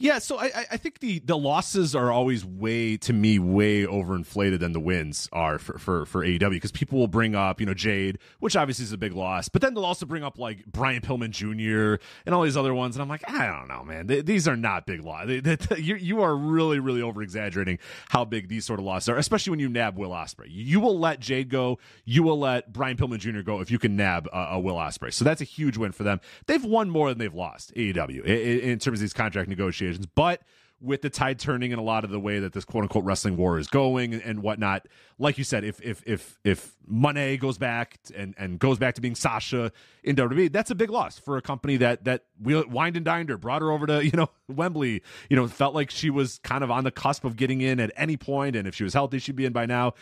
Yeah, 0.00 0.18
so 0.20 0.38
I, 0.38 0.66
I- 0.70 0.76
think 0.76 1.00
the, 1.00 1.18
the 1.18 1.36
losses 1.36 1.96
are 1.96 2.12
always 2.12 2.44
way 2.44 2.96
to 2.98 3.12
me 3.12 3.38
way 3.40 3.82
overinflated 3.84 4.60
than 4.60 4.72
the 4.72 4.78
wins 4.80 5.28
are 5.32 5.58
for 5.58 5.76
for, 5.78 6.06
for 6.06 6.24
AEW 6.24 6.50
because 6.50 6.70
people 6.70 6.98
will 7.00 7.08
bring 7.08 7.34
up 7.34 7.58
you 7.58 7.66
know 7.66 7.74
Jade, 7.74 8.18
which 8.38 8.54
obviously 8.54 8.84
is 8.84 8.92
a 8.92 8.96
big 8.98 9.12
loss, 9.12 9.48
but 9.48 9.60
then 9.60 9.74
they'll 9.74 9.84
also 9.84 10.06
bring 10.06 10.22
up 10.22 10.38
like 10.38 10.64
Brian 10.66 11.02
Pillman 11.02 11.30
Jr. 11.30 12.00
and 12.26 12.34
all 12.34 12.42
these 12.42 12.56
other 12.56 12.72
ones, 12.74 12.94
and 12.94 13.02
I'm 13.02 13.08
like 13.08 13.28
I 13.28 13.46
don't 13.46 13.66
know, 13.66 13.82
man, 13.82 14.06
Th- 14.06 14.24
these 14.24 14.46
are 14.46 14.56
not 14.56 14.86
big 14.86 15.02
losses. 15.02 15.42
You 15.78 15.96
you 15.96 16.22
are 16.22 16.36
really 16.36 16.78
really 16.78 17.02
over 17.02 17.20
exaggerating 17.22 17.78
how 18.08 18.24
big 18.24 18.48
these 18.48 18.64
sort 18.64 18.78
of 18.78 18.84
losses 18.84 19.08
are, 19.08 19.16
especially 19.16 19.50
when 19.50 19.58
you 19.60 19.68
nab 19.68 19.98
Will 19.98 20.10
Ospreay. 20.10 20.46
You 20.48 20.78
will 20.78 20.98
let 20.98 21.18
Jade 21.18 21.48
go, 21.48 21.78
you 22.04 22.22
will 22.22 22.38
let 22.38 22.72
Brian 22.72 22.96
Pillman 22.96 23.18
Jr. 23.18 23.40
go 23.42 23.60
if 23.60 23.70
you 23.70 23.78
can 23.80 23.96
nab 23.96 24.28
a 24.32 24.60
Will 24.60 24.76
Ospreay. 24.76 25.12
So 25.12 25.24
that's 25.24 25.40
a 25.40 25.44
huge 25.44 25.76
win 25.76 25.90
for 25.90 26.04
them. 26.04 26.20
They've 26.46 26.64
won 26.64 26.88
more 26.88 27.08
than 27.08 27.18
they've 27.18 27.34
lost 27.34 27.74
AEW 27.74 28.22
i- 28.24 28.30
i- 28.30 28.34
in 28.70 28.78
terms 28.78 28.98
of 28.98 29.00
these 29.00 29.12
contract 29.12 29.48
negotiations, 29.48 29.87
but 29.96 30.42
with 30.80 31.02
the 31.02 31.10
tide 31.10 31.38
turning 31.38 31.72
in 31.72 31.78
a 31.78 31.82
lot 31.82 32.04
of 32.04 32.10
the 32.10 32.20
way 32.20 32.38
that 32.38 32.52
this 32.52 32.64
quote 32.64 32.84
unquote 32.84 33.04
wrestling 33.04 33.36
war 33.36 33.58
is 33.58 33.66
going 33.66 34.14
and, 34.14 34.22
and 34.22 34.42
whatnot, 34.42 34.86
like 35.18 35.36
you 35.36 35.44
said, 35.44 35.64
if 35.64 35.80
if 35.82 36.02
if 36.06 36.38
if 36.44 36.76
Moné 36.90 37.38
goes 37.38 37.58
back 37.58 37.98
and 38.16 38.34
and 38.38 38.58
goes 38.58 38.78
back 38.78 38.94
to 38.94 39.00
being 39.00 39.14
Sasha 39.14 39.72
in 40.04 40.14
WWE, 40.14 40.52
that's 40.52 40.70
a 40.70 40.74
big 40.74 40.90
loss 40.90 41.18
for 41.18 41.36
a 41.36 41.42
company 41.42 41.76
that 41.78 42.04
that 42.04 42.24
we 42.40 42.60
wined 42.62 42.96
and 42.96 43.04
dined 43.04 43.28
her, 43.28 43.36
brought 43.36 43.62
her 43.62 43.72
over 43.72 43.86
to 43.86 44.04
you 44.04 44.12
know 44.12 44.30
Wembley, 44.48 45.02
you 45.28 45.36
know, 45.36 45.48
felt 45.48 45.74
like 45.74 45.90
she 45.90 46.10
was 46.10 46.38
kind 46.44 46.62
of 46.62 46.70
on 46.70 46.84
the 46.84 46.92
cusp 46.92 47.24
of 47.24 47.36
getting 47.36 47.60
in 47.60 47.80
at 47.80 47.90
any 47.96 48.16
point, 48.16 48.54
and 48.54 48.68
if 48.68 48.74
she 48.74 48.84
was 48.84 48.94
healthy, 48.94 49.18
she'd 49.18 49.36
be 49.36 49.44
in 49.44 49.52
by 49.52 49.66
now. 49.66 49.94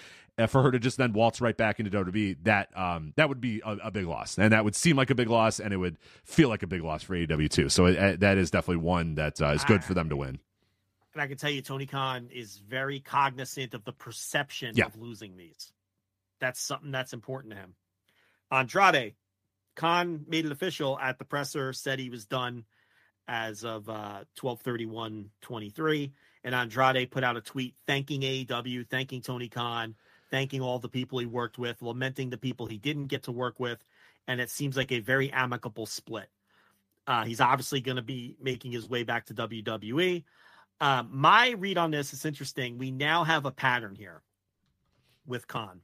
For 0.49 0.63
her 0.63 0.71
to 0.71 0.79
just 0.79 0.99
then 0.99 1.15
waltz 1.15 1.41
right 1.41 1.57
back 1.57 1.81
into 1.81 1.91
WWE, 1.91 2.37
that 2.43 2.69
um 2.77 3.15
that 3.17 3.31
would 3.31 3.41
be 3.41 3.63
a, 3.65 3.73
a 3.85 3.91
big 3.91 4.05
loss, 4.07 4.37
and 4.39 4.53
that 4.53 4.65
would 4.65 4.77
seem 4.77 4.95
like 4.97 5.09
a 5.09 5.15
big 5.15 5.31
loss, 5.31 5.61
and 5.61 5.73
it 5.73 5.79
would 5.79 5.97
feel 6.25 6.51
like 6.51 6.63
a 6.63 6.67
big 6.67 6.83
loss 6.83 7.03
for 7.03 7.15
AEW 7.17 7.49
too. 7.49 7.71
So 7.71 7.87
it, 7.87 7.99
uh, 7.99 8.17
that 8.19 8.37
is 8.37 8.51
definitely 8.51 8.85
one 8.85 9.15
that 9.15 9.41
uh, 9.41 9.49
is 9.53 9.65
good 9.65 9.83
for 9.83 9.95
them 9.95 10.11
to 10.11 10.17
win. 10.17 10.39
And 11.15 11.23
I 11.23 11.27
can 11.27 11.39
tell 11.39 11.49
you 11.49 11.63
Tony 11.63 11.87
Khan 11.87 12.29
is 12.31 12.59
very 12.59 13.01
cognizant 13.01 13.73
of 13.73 13.85
the 13.87 13.93
perception 13.93 14.73
Yeah. 14.77 14.85
of 14.85 14.97
losing 15.01 15.39
these. 15.39 15.73
That's 16.39 16.61
something 16.61 16.91
that's 16.91 17.15
important 17.15 17.55
to 17.55 17.59
him. 17.59 17.75
Andrade, 18.53 19.15
Khan 19.75 20.27
made 20.29 20.45
it 20.45 20.53
official 20.53 20.99
at 20.99 21.19
the 21.19 21.25
presser, 21.25 21.73
said 21.73 21.99
he 21.99 22.11
was 22.11 22.27
done 22.27 22.65
as 23.27 23.65
of 23.65 23.89
uh 23.89 24.25
1231-23. 24.39 26.13
And 26.45 26.55
Andrade 26.55 27.11
put 27.11 27.25
out 27.25 27.37
a 27.37 27.41
tweet 27.41 27.75
thanking 27.87 28.21
AEW, 28.21 28.87
thanking 28.89 29.21
Tony 29.23 29.49
Khan, 29.49 29.95
thanking 30.31 30.61
all 30.61 30.79
the 30.79 30.89
people 30.89 31.19
he 31.19 31.27
worked 31.27 31.59
with, 31.59 31.83
lamenting 31.83 32.31
the 32.31 32.39
people 32.39 32.67
he 32.67 32.79
didn't 32.79 33.07
get 33.07 33.25
to 33.25 33.33
work 33.33 33.59
with. 33.61 33.79
and 34.29 34.41
it 34.41 34.51
seems 34.51 34.77
like 34.77 34.91
a 34.91 34.99
very 34.99 35.31
amicable 35.33 35.87
split. 35.87 36.29
Uh, 37.07 37.25
he's 37.25 37.41
obviously 37.41 37.81
going 37.81 37.97
to 37.97 38.03
be 38.03 38.37
making 38.41 38.73
his 38.73 38.89
way 38.89 39.05
back 39.05 39.27
to 39.27 39.35
WWE. 39.35 40.25
Uh, 40.81 41.05
my 41.09 41.51
read 41.51 41.79
on 41.79 41.91
this 41.91 42.13
is 42.13 42.25
interesting. 42.25 42.77
We 42.77 42.91
now 42.91 43.25
have 43.25 43.47
a 43.47 43.53
pattern 43.53 43.95
here 43.95 44.23
with 45.27 45.47
Khan. 45.47 45.81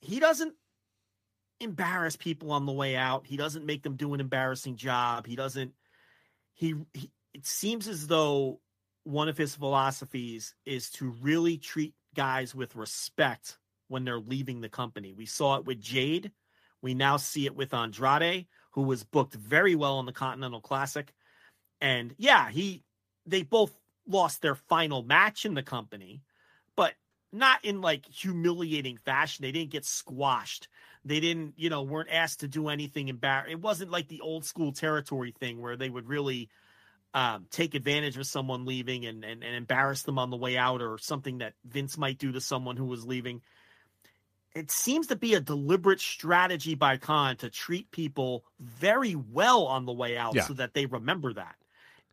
He 0.00 0.20
doesn't 0.20 0.54
embarrass 1.60 2.16
people 2.16 2.52
on 2.52 2.66
the 2.66 2.72
way 2.72 2.96
out. 2.96 3.26
He 3.26 3.36
doesn't 3.36 3.64
make 3.64 3.82
them 3.82 3.96
do 3.96 4.12
an 4.14 4.20
embarrassing 4.20 4.76
job. 4.76 5.26
He 5.26 5.36
doesn't. 5.36 5.72
He, 6.52 6.74
he 6.92 7.10
it 7.32 7.46
seems 7.46 7.88
as 7.88 8.06
though 8.06 8.60
one 9.04 9.28
of 9.28 9.38
his 9.38 9.54
philosophies 9.54 10.54
is 10.66 10.90
to 10.90 11.14
really 11.22 11.56
treat 11.56 11.94
guys 12.14 12.54
with 12.54 12.76
respect 12.76 13.58
when 13.88 14.04
they're 14.04 14.20
leaving 14.20 14.60
the 14.60 14.68
company. 14.68 15.12
We 15.12 15.26
saw 15.26 15.56
it 15.56 15.64
with 15.64 15.80
Jade. 15.80 16.32
We 16.80 16.94
now 16.94 17.16
see 17.16 17.46
it 17.46 17.54
with 17.54 17.74
Andrade, 17.74 18.46
who 18.72 18.82
was 18.82 19.04
booked 19.04 19.34
very 19.34 19.74
well 19.74 20.00
in 20.00 20.06
the 20.06 20.12
Continental 20.12 20.60
Classic. 20.60 21.12
And 21.80 22.14
yeah, 22.18 22.50
he 22.50 22.82
they 23.26 23.42
both 23.42 23.72
lost 24.06 24.42
their 24.42 24.54
final 24.54 25.02
match 25.02 25.44
in 25.44 25.54
the 25.54 25.62
company, 25.62 26.22
but 26.76 26.94
not 27.32 27.64
in 27.64 27.80
like 27.80 28.06
humiliating 28.06 28.98
fashion. 28.98 29.42
They 29.42 29.52
didn't 29.52 29.70
get 29.70 29.84
squashed. 29.84 30.68
They 31.04 31.20
didn't, 31.20 31.54
you 31.56 31.70
know, 31.70 31.82
weren't 31.82 32.12
asked 32.12 32.40
to 32.40 32.48
do 32.48 32.68
anything 32.68 33.08
embarrassing. 33.08 33.52
It 33.52 33.60
wasn't 33.60 33.90
like 33.90 34.08
the 34.08 34.20
old 34.20 34.44
school 34.44 34.72
territory 34.72 35.34
thing 35.38 35.60
where 35.60 35.76
they 35.76 35.90
would 35.90 36.08
really 36.08 36.48
um, 37.14 37.46
take 37.50 37.74
advantage 37.74 38.16
of 38.16 38.26
someone 38.26 38.64
leaving 38.64 39.04
and, 39.04 39.24
and, 39.24 39.42
and 39.44 39.54
embarrass 39.54 40.02
them 40.02 40.18
on 40.18 40.30
the 40.30 40.36
way 40.36 40.56
out 40.56 40.80
or 40.80 40.98
something 40.98 41.38
that 41.38 41.54
Vince 41.64 41.98
might 41.98 42.18
do 42.18 42.32
to 42.32 42.40
someone 42.40 42.76
who 42.76 42.86
was 42.86 43.04
leaving. 43.04 43.42
It 44.54 44.70
seems 44.70 45.06
to 45.08 45.16
be 45.16 45.34
a 45.34 45.40
deliberate 45.40 46.00
strategy 46.00 46.74
by 46.74 46.96
Khan 46.98 47.36
to 47.38 47.50
treat 47.50 47.90
people 47.90 48.44
very 48.60 49.14
well 49.14 49.64
on 49.66 49.86
the 49.86 49.92
way 49.92 50.16
out 50.16 50.34
Yeah. 50.34 50.42
so 50.44 50.54
that 50.54 50.74
they 50.74 50.86
remember 50.86 51.32
that. 51.34 51.56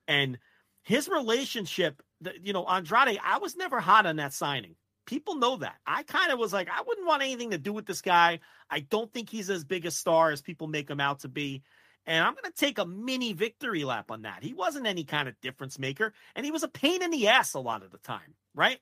And 0.07 0.37
his 0.83 1.07
relationship, 1.07 2.01
you 2.41 2.53
know, 2.53 2.65
Andrade, 2.65 3.19
I 3.23 3.37
was 3.39 3.55
never 3.55 3.79
hot 3.79 4.05
on 4.05 4.17
that 4.17 4.33
signing. 4.33 4.75
People 5.05 5.35
know 5.35 5.57
that. 5.57 5.75
I 5.85 6.03
kind 6.03 6.31
of 6.31 6.39
was 6.39 6.53
like, 6.53 6.69
I 6.69 6.81
wouldn't 6.85 7.07
want 7.07 7.23
anything 7.23 7.51
to 7.51 7.57
do 7.57 7.73
with 7.73 7.85
this 7.85 8.01
guy. 8.01 8.39
I 8.69 8.81
don't 8.81 9.11
think 9.11 9.29
he's 9.29 9.49
as 9.49 9.63
big 9.63 9.85
a 9.85 9.91
star 9.91 10.31
as 10.31 10.41
people 10.41 10.67
make 10.67 10.89
him 10.89 10.99
out 10.99 11.19
to 11.21 11.27
be. 11.27 11.63
And 12.05 12.23
I'm 12.23 12.33
going 12.33 12.51
to 12.51 12.57
take 12.57 12.79
a 12.79 12.85
mini 12.85 13.33
victory 13.33 13.83
lap 13.83 14.09
on 14.09 14.23
that. 14.23 14.43
He 14.43 14.53
wasn't 14.53 14.87
any 14.87 15.03
kind 15.03 15.27
of 15.27 15.39
difference 15.41 15.77
maker, 15.77 16.13
and 16.35 16.45
he 16.45 16.51
was 16.51 16.63
a 16.63 16.67
pain 16.67 17.03
in 17.03 17.11
the 17.11 17.27
ass 17.27 17.53
a 17.53 17.59
lot 17.59 17.83
of 17.83 17.91
the 17.91 17.97
time, 17.99 18.35
right? 18.55 18.79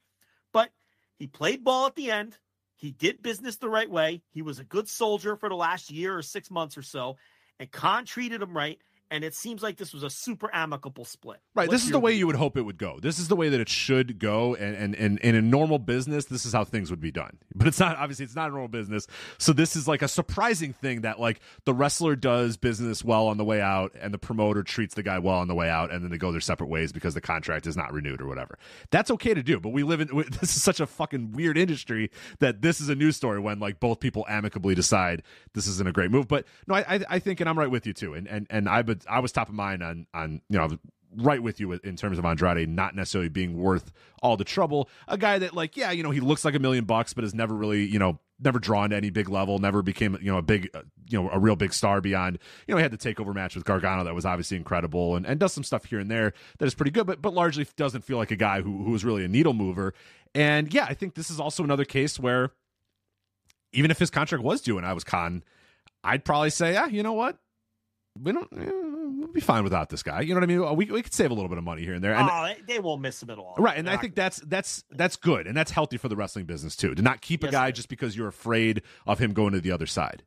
But 0.53 0.69
he 1.17 1.27
played 1.27 1.63
ball 1.63 1.87
at 1.87 1.95
the 1.95 2.11
end. 2.11 2.37
He 2.75 2.91
did 2.91 3.23
business 3.23 3.57
the 3.57 3.69
right 3.69 3.89
way. 3.89 4.21
He 4.31 4.41
was 4.41 4.59
a 4.59 4.63
good 4.63 4.87
soldier 4.87 5.35
for 5.35 5.49
the 5.49 5.55
last 5.55 5.91
year 5.91 6.17
or 6.17 6.21
six 6.21 6.49
months 6.51 6.77
or 6.77 6.83
so, 6.83 7.17
and 7.59 7.71
Khan 7.71 8.05
treated 8.05 8.41
him 8.41 8.55
right. 8.55 8.79
And 9.09 9.23
it 9.23 9.33
seems 9.33 9.63
like 9.63 9.77
this 9.77 9.93
was 9.93 10.03
a 10.03 10.09
super 10.09 10.49
amicable 10.53 11.05
split. 11.05 11.39
Right. 11.55 11.67
What's 11.67 11.81
this 11.81 11.85
is 11.85 11.91
the 11.91 11.99
way 11.99 12.11
read? 12.11 12.19
you 12.19 12.27
would 12.27 12.35
hope 12.35 12.57
it 12.57 12.63
would 12.63 12.77
go. 12.77 12.99
This 13.01 13.19
is 13.19 13.29
the 13.29 13.35
way 13.37 13.47
that 13.49 13.59
it 13.59 13.69
should 13.69 14.19
go. 14.19 14.55
And, 14.55 14.75
and, 14.75 14.95
and, 14.95 15.19
and 15.23 15.37
in 15.37 15.49
normal 15.49 15.79
business, 15.79 16.25
this 16.25 16.45
is 16.45 16.51
how 16.51 16.65
things 16.65 16.89
would 16.89 16.99
be 16.99 17.11
done. 17.11 17.37
But 17.55 17.67
it's 17.67 17.79
not, 17.79 17.97
obviously, 17.97 18.25
it's 18.25 18.35
not 18.35 18.49
a 18.49 18.51
normal 18.51 18.67
business. 18.67 19.07
So 19.39 19.51
this 19.51 19.75
is 19.75 19.87
like 19.87 20.01
a 20.01 20.07
surprising 20.07 20.73
thing 20.73 21.01
that 21.01 21.19
like 21.19 21.39
the 21.65 21.73
wrestler 21.73 22.15
does 22.15 22.55
business 22.55 23.03
well 23.03 23.27
on 23.27 23.37
the 23.37 23.43
way 23.43 23.61
out 23.61 23.95
and 23.99 24.13
the 24.13 24.19
promoter 24.19 24.61
treats 24.61 24.93
the 24.93 25.03
guy 25.03 25.19
well 25.19 25.37
on 25.37 25.47
the 25.47 25.55
way 25.55 25.69
out 25.69 25.91
and 25.91 26.03
then 26.03 26.11
they 26.11 26.17
go 26.17 26.31
their 26.31 26.41
separate 26.41 26.67
ways 26.67 26.91
because 26.91 27.13
the 27.13 27.21
contract 27.21 27.65
is 27.65 27.75
not 27.75 27.91
renewed 27.93 28.21
or 28.21 28.27
whatever. 28.27 28.59
That's 28.91 29.09
okay 29.11 29.33
to 29.33 29.41
do. 29.41 29.59
But 29.59 29.69
we 29.69 29.83
live 29.83 30.01
in, 30.01 30.07
this 30.39 30.55
is 30.55 30.61
such 30.61 30.79
a 30.79 30.85
fucking 30.85 31.31
weird 31.31 31.57
industry 31.57 32.11
that 32.39 32.61
this 32.61 32.81
is 32.81 32.89
a 32.89 32.95
news 32.95 33.15
story 33.15 33.39
when 33.39 33.59
like 33.59 33.79
both 33.79 33.99
people 33.99 34.25
amicably 34.29 34.75
decide 34.75 35.23
this 35.53 35.65
isn't 35.67 35.87
a 35.87 35.91
great 35.91 36.11
move. 36.11 36.27
But 36.27 36.45
no, 36.67 36.75
I, 36.75 36.85
I, 36.87 36.99
I 37.09 37.19
think, 37.19 37.39
and 37.39 37.49
I'm 37.49 37.57
right 37.57 37.71
with 37.71 37.87
you 37.87 37.93
too. 37.93 38.13
And, 38.13 38.27
and, 38.27 38.45
and 38.49 38.69
I, 38.69 38.83
I 39.09 39.19
was 39.19 39.31
top 39.31 39.49
of 39.49 39.55
mind 39.55 39.83
on, 39.83 40.07
on, 40.13 40.41
you 40.49 40.57
know, 40.57 40.77
right 41.15 41.41
with 41.41 41.59
you 41.59 41.71
in 41.71 41.95
terms 41.95 42.19
of 42.19 42.25
Andrade 42.25 42.67
not 42.69 42.95
necessarily 42.95 43.29
being 43.29 43.57
worth 43.57 43.91
all 44.21 44.37
the 44.37 44.43
trouble. 44.43 44.89
A 45.07 45.17
guy 45.17 45.39
that 45.39 45.53
like, 45.53 45.77
yeah, 45.77 45.91
you 45.91 46.03
know, 46.03 46.11
he 46.11 46.19
looks 46.19 46.43
like 46.45 46.55
a 46.55 46.59
million 46.59 46.85
bucks, 46.85 47.13
but 47.13 47.23
has 47.23 47.33
never 47.33 47.55
really, 47.55 47.85
you 47.85 47.97
know, 47.99 48.19
never 48.39 48.59
drawn 48.59 48.91
to 48.91 48.95
any 48.95 49.09
big 49.09 49.29
level, 49.29 49.57
never 49.57 49.81
became, 49.81 50.17
you 50.21 50.31
know, 50.31 50.37
a 50.37 50.43
big, 50.43 50.69
uh, 50.75 50.81
you 51.09 51.19
know, 51.19 51.29
a 51.31 51.39
real 51.39 51.55
big 51.55 51.73
star 51.73 52.01
beyond, 52.01 52.37
you 52.67 52.73
know, 52.73 52.77
he 52.77 52.83
had 52.83 52.91
the 52.91 52.97
takeover 52.97 53.33
match 53.33 53.55
with 53.55 53.65
Gargano 53.65 54.03
that 54.03 54.13
was 54.13 54.25
obviously 54.25 54.57
incredible 54.57 55.15
and, 55.15 55.25
and 55.25 55.39
does 55.39 55.53
some 55.53 55.63
stuff 55.63 55.85
here 55.85 55.99
and 55.99 56.11
there 56.11 56.33
that 56.59 56.65
is 56.65 56.75
pretty 56.75 56.91
good, 56.91 57.07
but, 57.07 57.21
but 57.21 57.33
largely 57.33 57.65
doesn't 57.77 58.03
feel 58.03 58.17
like 58.17 58.31
a 58.31 58.35
guy 58.35 58.61
who, 58.61 58.83
who 58.83 58.93
is 58.93 59.03
really 59.03 59.23
a 59.23 59.27
needle 59.27 59.53
mover. 59.53 59.93
And 60.35 60.71
yeah, 60.73 60.85
I 60.87 60.93
think 60.93 61.15
this 61.15 61.31
is 61.31 61.39
also 61.39 61.63
another 61.63 61.85
case 61.85 62.19
where 62.19 62.51
even 63.73 63.91
if 63.91 63.97
his 63.97 64.09
contract 64.09 64.43
was 64.43 64.61
due 64.61 64.77
and 64.77 64.85
I 64.85 64.93
was 64.93 65.03
con, 65.03 65.43
I'd 66.03 66.23
probably 66.23 66.51
say, 66.51 66.73
yeah, 66.73 66.87
you 66.87 67.01
know 67.01 67.13
what? 67.13 67.39
We 68.23 68.31
don't, 68.31 68.47
eh, 68.57 68.69
we'll 68.71 69.27
be 69.33 69.41
fine 69.41 69.63
without 69.63 69.89
this 69.89 70.03
guy. 70.03 70.21
You 70.21 70.33
know 70.33 70.39
what 70.41 70.43
I 70.43 70.47
mean? 70.47 70.75
We, 70.77 70.85
we 70.91 71.01
could 71.01 71.13
save 71.13 71.31
a 71.31 71.33
little 71.33 71.49
bit 71.49 71.57
of 71.57 71.63
money 71.63 71.83
here 71.83 71.93
and 71.93 72.03
there. 72.03 72.15
And, 72.15 72.29
oh, 72.31 72.43
they, 72.43 72.73
they 72.75 72.79
won't 72.79 73.01
miss 73.01 73.21
him 73.21 73.29
at 73.29 73.37
all. 73.37 73.55
Right, 73.57 73.77
and 73.77 73.87
They're 73.87 73.95
I 73.95 73.97
think 73.97 74.15
that's 74.15 74.37
that's 74.41 74.83
that's 74.91 75.15
good, 75.15 75.47
and 75.47 75.55
that's 75.55 75.71
healthy 75.71 75.97
for 75.97 76.09
the 76.09 76.15
wrestling 76.15 76.45
business 76.45 76.75
too. 76.75 76.95
To 76.95 77.01
not 77.01 77.21
keep 77.21 77.43
a 77.43 77.47
Yes, 77.47 77.51
guy 77.51 77.67
is. 77.69 77.75
just 77.75 77.89
because 77.89 78.15
you're 78.17 78.27
afraid 78.27 78.81
of 79.05 79.19
him 79.19 79.33
going 79.33 79.53
to 79.53 79.61
the 79.61 79.71
other 79.71 79.85
side. 79.85 80.23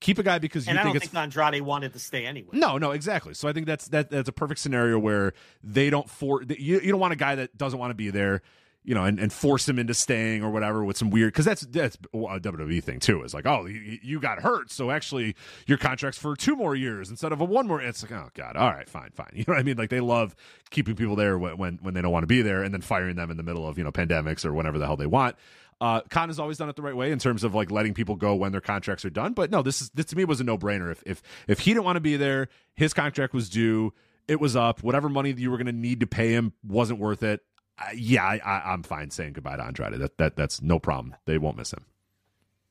Keep 0.00 0.18
a 0.20 0.22
guy 0.22 0.38
because 0.38 0.66
you 0.66 0.70
and 0.70 0.78
I 0.78 0.82
think 0.84 0.94
don't 0.94 1.02
it's 1.02 1.12
think 1.12 1.20
Andrade 1.20 1.62
wanted 1.62 1.92
to 1.92 1.98
stay 1.98 2.24
anyway. 2.24 2.50
no, 2.52 2.78
no, 2.78 2.92
exactly. 2.92 3.34
So 3.34 3.48
I 3.48 3.52
think 3.52 3.66
that's 3.66 3.88
that 3.88 4.10
that's 4.10 4.28
a 4.28 4.32
perfect 4.32 4.60
scenario 4.60 4.96
where 4.98 5.32
they 5.64 5.90
don't 5.90 6.08
for 6.08 6.42
you 6.42 6.78
you 6.80 6.90
don't 6.92 7.00
want 7.00 7.12
a 7.12 7.16
guy 7.16 7.34
that 7.34 7.56
doesn't 7.58 7.78
want 7.80 7.90
to 7.90 7.94
be 7.96 8.10
there, 8.10 8.42
you 8.88 8.94
know, 8.94 9.04
and, 9.04 9.20
and 9.20 9.30
force 9.30 9.68
him 9.68 9.78
into 9.78 9.92
staying 9.92 10.42
or 10.42 10.48
whatever 10.48 10.82
with 10.82 10.96
some 10.96 11.10
weird 11.10 11.30
because 11.30 11.44
that's 11.44 11.60
that's 11.60 11.98
a 12.14 12.40
WWE 12.40 12.82
thing 12.82 13.00
too. 13.00 13.22
Is 13.22 13.34
like, 13.34 13.44
oh, 13.44 13.66
you, 13.66 13.98
you 14.02 14.18
got 14.18 14.40
hurt, 14.40 14.70
so 14.70 14.90
actually 14.90 15.36
your 15.66 15.76
contract's 15.76 16.18
for 16.18 16.34
two 16.34 16.56
more 16.56 16.74
years 16.74 17.10
instead 17.10 17.30
of 17.30 17.42
a 17.42 17.44
one 17.44 17.66
more. 17.66 17.82
It's 17.82 18.02
like, 18.02 18.12
oh 18.12 18.30
god, 18.32 18.56
all 18.56 18.70
right, 18.70 18.88
fine, 18.88 19.10
fine. 19.10 19.28
You 19.34 19.44
know 19.46 19.52
what 19.52 19.60
I 19.60 19.62
mean? 19.62 19.76
Like 19.76 19.90
they 19.90 20.00
love 20.00 20.34
keeping 20.70 20.96
people 20.96 21.16
there 21.16 21.38
when 21.38 21.76
when, 21.82 21.92
they 21.92 22.00
don't 22.00 22.10
want 22.10 22.22
to 22.22 22.28
be 22.28 22.40
there 22.40 22.62
and 22.62 22.72
then 22.72 22.80
firing 22.80 23.14
them 23.14 23.30
in 23.30 23.36
the 23.36 23.42
middle 23.42 23.68
of 23.68 23.76
you 23.76 23.84
know 23.84 23.92
pandemics 23.92 24.46
or 24.46 24.54
whatever 24.54 24.78
the 24.78 24.86
hell 24.86 24.96
they 24.96 25.06
want. 25.06 25.36
Uh, 25.82 26.00
Khan 26.08 26.30
has 26.30 26.40
always 26.40 26.56
done 26.56 26.70
it 26.70 26.76
the 26.76 26.82
right 26.82 26.96
way 26.96 27.12
in 27.12 27.18
terms 27.18 27.44
of 27.44 27.54
like 27.54 27.70
letting 27.70 27.92
people 27.92 28.16
go 28.16 28.34
when 28.34 28.52
their 28.52 28.62
contracts 28.62 29.04
are 29.04 29.10
done. 29.10 29.34
But 29.34 29.50
no, 29.50 29.60
this 29.60 29.82
is 29.82 29.90
this 29.90 30.06
to 30.06 30.16
me 30.16 30.24
was 30.24 30.40
a 30.40 30.44
no 30.44 30.56
brainer. 30.56 30.90
If 30.90 31.02
if 31.04 31.22
if 31.46 31.58
he 31.60 31.74
didn't 31.74 31.84
want 31.84 31.96
to 31.96 32.00
be 32.00 32.16
there, 32.16 32.48
his 32.74 32.94
contract 32.94 33.34
was 33.34 33.50
due, 33.50 33.92
it 34.28 34.40
was 34.40 34.56
up. 34.56 34.82
Whatever 34.82 35.10
money 35.10 35.34
you 35.36 35.50
were 35.50 35.58
going 35.58 35.66
to 35.66 35.72
need 35.72 36.00
to 36.00 36.06
pay 36.06 36.32
him 36.32 36.54
wasn't 36.64 37.00
worth 37.00 37.22
it. 37.22 37.42
Uh, 37.78 37.90
yeah, 37.94 38.24
I, 38.24 38.40
I, 38.44 38.72
I'm 38.72 38.82
fine 38.82 39.10
saying 39.10 39.34
goodbye 39.34 39.56
to 39.56 39.64
Andrade. 39.64 39.98
That 39.98 40.18
that 40.18 40.36
that's 40.36 40.60
no 40.62 40.78
problem. 40.78 41.14
They 41.26 41.38
won't 41.38 41.56
miss 41.56 41.72
him. 41.72 41.84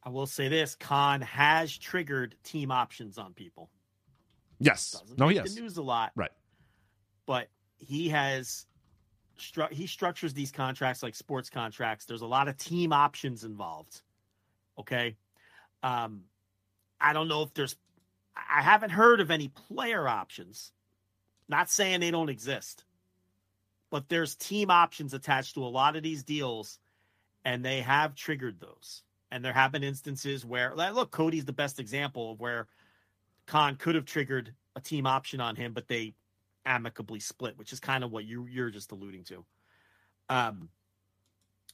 I 0.04 0.10
will 0.10 0.28
say 0.28 0.48
this: 0.48 0.76
Khan 0.76 1.22
has 1.22 1.76
triggered 1.78 2.36
team 2.44 2.72
options 2.72 3.18
on 3.18 3.34
people. 3.34 3.70
Yes, 4.60 4.92
Doesn't 4.92 5.20
no, 5.20 5.30
yes, 5.30 5.54
the 5.54 5.62
news 5.62 5.78
a 5.78 5.84
lot, 5.84 6.12
right. 6.16 6.32
but 7.26 7.48
he 7.78 8.10
has 8.10 8.66
stru- 9.38 9.72
he 9.72 9.88
structures 9.88 10.34
these 10.34 10.52
contracts 10.52 11.04
like 11.04 11.16
sports 11.16 11.50
contracts. 11.50 12.06
There's 12.06 12.22
a 12.22 12.28
lot 12.28 12.48
of 12.48 12.58
team 12.58 12.92
options 12.92 13.44
involved. 13.44 14.02
Okay, 14.80 15.16
um, 15.84 16.24
I 17.00 17.14
don't 17.14 17.28
know 17.28 17.44
if 17.44 17.54
there's. 17.54 17.76
I 18.36 18.62
haven't 18.62 18.92
heard 18.92 19.20
of 19.20 19.32
any 19.32 19.48
player 19.48 20.08
options. 20.08 20.72
Not 21.50 21.70
saying 21.70 22.02
they 22.02 22.12
don't 22.12 22.30
exist, 22.30 22.84
but 23.90 24.10
there's 24.10 24.36
team 24.36 24.70
options 24.70 25.14
attached 25.14 25.56
to 25.56 25.66
a 25.66 25.68
lot 25.68 25.96
of 25.96 26.04
these 26.04 26.24
deals, 26.24 26.80
and 27.46 27.64
they 27.64 27.82
have 27.82 28.16
triggered 28.16 28.60
those. 28.60 29.04
And 29.32 29.44
there 29.44 29.54
have 29.54 29.72
been 29.72 29.84
instances 29.84 30.46
where, 30.46 30.74
look, 30.76 31.12
Cody's 31.12 31.46
the 31.46 31.54
best 31.54 31.80
example 31.80 32.32
of 32.32 32.40
where 32.40 32.68
Khan 33.46 33.76
could 33.76 33.96
have 33.96 34.06
triggered 34.06 34.54
a 34.76 34.82
team 34.82 35.06
option 35.06 35.42
on 35.42 35.56
him, 35.56 35.74
but 35.74 35.88
they 35.88 36.14
amicably 36.66 37.20
split, 37.20 37.58
which 37.58 37.74
is 37.74 37.80
kind 37.80 38.04
of 38.04 38.12
what 38.12 38.26
you 38.26 38.46
you're 38.46 38.70
just 38.70 38.92
alluding 38.92 39.24
to. 39.26 39.46
Um, 40.30 40.70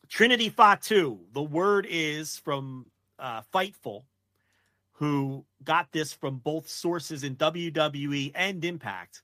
Trinity 0.07 0.49
Fatu, 0.49 1.19
the 1.33 1.41
word 1.41 1.87
is 1.89 2.37
from 2.37 2.85
uh, 3.19 3.41
Fightful, 3.53 4.03
who 4.93 5.45
got 5.63 5.91
this 5.91 6.13
from 6.13 6.37
both 6.37 6.69
sources 6.69 7.23
in 7.23 7.35
WWE 7.35 8.31
and 8.35 8.63
Impact. 8.63 9.23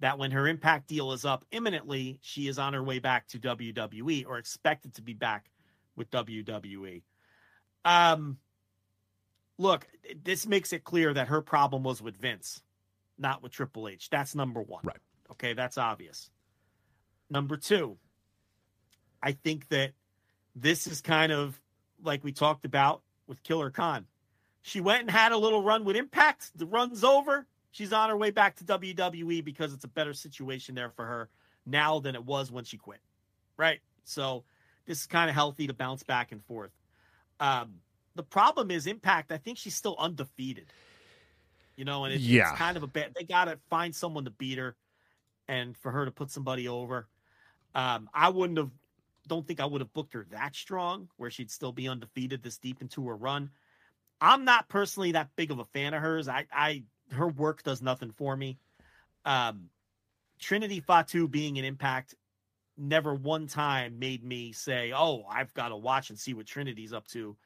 That 0.00 0.18
when 0.18 0.30
her 0.30 0.46
Impact 0.46 0.86
deal 0.86 1.12
is 1.12 1.24
up 1.24 1.44
imminently, 1.50 2.18
she 2.22 2.46
is 2.46 2.58
on 2.58 2.72
her 2.72 2.82
way 2.82 3.00
back 3.00 3.26
to 3.28 3.38
WWE 3.38 4.26
or 4.26 4.38
expected 4.38 4.94
to 4.94 5.02
be 5.02 5.12
back 5.12 5.50
with 5.96 6.10
WWE. 6.10 7.02
Um, 7.84 8.38
look, 9.58 9.86
this 10.22 10.46
makes 10.46 10.72
it 10.72 10.84
clear 10.84 11.12
that 11.12 11.28
her 11.28 11.42
problem 11.42 11.82
was 11.82 12.00
with 12.00 12.16
Vince, 12.16 12.62
not 13.18 13.42
with 13.42 13.52
Triple 13.52 13.88
H. 13.88 14.08
That's 14.08 14.34
number 14.34 14.62
one. 14.62 14.82
Right. 14.84 15.00
Okay, 15.32 15.52
that's 15.52 15.76
obvious. 15.76 16.30
Number 17.28 17.56
two, 17.56 17.98
I 19.22 19.32
think 19.32 19.68
that 19.68 19.92
this 20.54 20.86
is 20.86 21.00
kind 21.00 21.32
of 21.32 21.60
like 22.02 22.24
we 22.24 22.32
talked 22.32 22.64
about 22.64 23.02
with 23.26 23.42
Killer 23.42 23.70
Khan. 23.70 24.06
She 24.62 24.80
went 24.80 25.02
and 25.02 25.10
had 25.10 25.32
a 25.32 25.38
little 25.38 25.62
run 25.62 25.84
with 25.84 25.96
Impact. 25.96 26.56
The 26.56 26.66
run's 26.66 27.04
over. 27.04 27.46
She's 27.70 27.92
on 27.92 28.08
her 28.08 28.16
way 28.16 28.30
back 28.30 28.56
to 28.56 28.64
WWE 28.64 29.44
because 29.44 29.72
it's 29.72 29.84
a 29.84 29.88
better 29.88 30.12
situation 30.14 30.74
there 30.74 30.90
for 30.90 31.04
her 31.04 31.28
now 31.66 32.00
than 32.00 32.14
it 32.14 32.24
was 32.24 32.50
when 32.50 32.64
she 32.64 32.76
quit. 32.78 33.00
Right. 33.56 33.80
So 34.04 34.44
this 34.86 35.00
is 35.00 35.06
kind 35.06 35.28
of 35.28 35.34
healthy 35.34 35.66
to 35.66 35.74
bounce 35.74 36.02
back 36.02 36.32
and 36.32 36.42
forth. 36.44 36.70
Um, 37.40 37.74
the 38.14 38.22
problem 38.22 38.70
is 38.70 38.86
Impact. 38.86 39.30
I 39.30 39.36
think 39.36 39.58
she's 39.58 39.74
still 39.74 39.96
undefeated. 39.98 40.72
You 41.76 41.84
know, 41.84 42.04
and 42.04 42.14
it, 42.14 42.20
Yeah. 42.20 42.50
it's 42.50 42.58
kind 42.58 42.76
of 42.76 42.82
a 42.82 42.88
bad. 42.88 43.14
They 43.14 43.22
got 43.24 43.44
to 43.44 43.58
find 43.70 43.94
someone 43.94 44.24
to 44.24 44.30
beat 44.32 44.58
her, 44.58 44.74
and 45.46 45.76
for 45.76 45.92
her 45.92 46.04
to 46.04 46.10
put 46.10 46.30
somebody 46.30 46.66
over. 46.66 47.06
Um, 47.74 48.08
I 48.12 48.30
wouldn't 48.30 48.58
have. 48.58 48.70
Don't 49.28 49.46
think 49.46 49.60
I 49.60 49.66
would 49.66 49.82
have 49.82 49.92
booked 49.92 50.14
her 50.14 50.26
that 50.30 50.56
strong, 50.56 51.08
where 51.18 51.30
she'd 51.30 51.50
still 51.50 51.70
be 51.70 51.86
undefeated 51.86 52.42
this 52.42 52.58
deep 52.58 52.80
into 52.80 53.06
her 53.06 53.14
run. 53.14 53.50
I'm 54.20 54.44
not 54.44 54.68
personally 54.68 55.12
that 55.12 55.28
big 55.36 55.50
of 55.52 55.58
a 55.60 55.64
fan 55.66 55.94
of 55.94 56.00
hers. 56.02 56.26
I, 56.28 56.46
I 56.50 56.82
her 57.12 57.28
work 57.28 57.62
does 57.62 57.82
nothing 57.82 58.10
for 58.10 58.36
me. 58.36 58.58
Um, 59.24 59.70
Trinity 60.38 60.80
Fatu 60.80 61.28
being 61.28 61.58
an 61.58 61.64
impact 61.64 62.14
never 62.76 63.12
one 63.14 63.46
time 63.46 63.98
made 63.98 64.22
me 64.24 64.52
say, 64.52 64.92
"Oh, 64.94 65.24
I've 65.28 65.52
got 65.54 65.68
to 65.68 65.76
watch 65.76 66.10
and 66.10 66.18
see 66.18 66.34
what 66.34 66.46
Trinity's 66.46 66.92
up 66.92 67.06
to." 67.08 67.36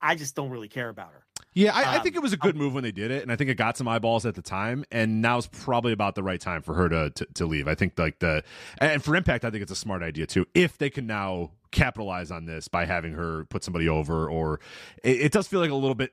I 0.00 0.14
just 0.14 0.36
don't 0.36 0.50
really 0.50 0.68
care 0.68 0.90
about 0.90 1.12
her. 1.12 1.24
Yeah, 1.54 1.74
I, 1.74 1.94
I 1.94 1.96
Um, 1.96 2.02
think 2.02 2.16
it 2.16 2.22
was 2.22 2.34
a 2.34 2.36
good 2.36 2.54
move 2.54 2.74
when 2.74 2.82
they 2.82 2.92
did 2.92 3.10
it, 3.10 3.22
and 3.22 3.32
I 3.32 3.36
think 3.36 3.48
it 3.48 3.54
got 3.54 3.78
some 3.78 3.88
eyeballs 3.88 4.26
at 4.26 4.34
the 4.34 4.42
time. 4.42 4.84
And 4.90 5.22
now's 5.22 5.46
probably 5.46 5.92
about 5.92 6.14
the 6.14 6.22
right 6.22 6.38
time 6.38 6.60
for 6.60 6.74
her 6.74 6.88
to, 6.90 7.10
to 7.10 7.26
to 7.34 7.46
leave. 7.46 7.66
I 7.66 7.74
think 7.74 7.98
like 7.98 8.18
the 8.18 8.44
and 8.78 9.02
for 9.02 9.16
Impact, 9.16 9.44
I 9.44 9.50
think 9.50 9.62
it's 9.62 9.72
a 9.72 9.76
smart 9.76 10.02
idea 10.02 10.26
too. 10.26 10.44
If 10.52 10.76
they 10.76 10.90
can 10.90 11.06
now 11.06 11.52
capitalize 11.70 12.30
on 12.30 12.44
this 12.44 12.68
by 12.68 12.84
having 12.84 13.12
her 13.14 13.46
put 13.46 13.64
somebody 13.64 13.88
over, 13.88 14.28
or 14.28 14.60
it, 15.02 15.22
it 15.22 15.32
does 15.32 15.48
feel 15.48 15.60
like 15.60 15.70
a 15.70 15.74
little 15.74 15.94
bit 15.94 16.12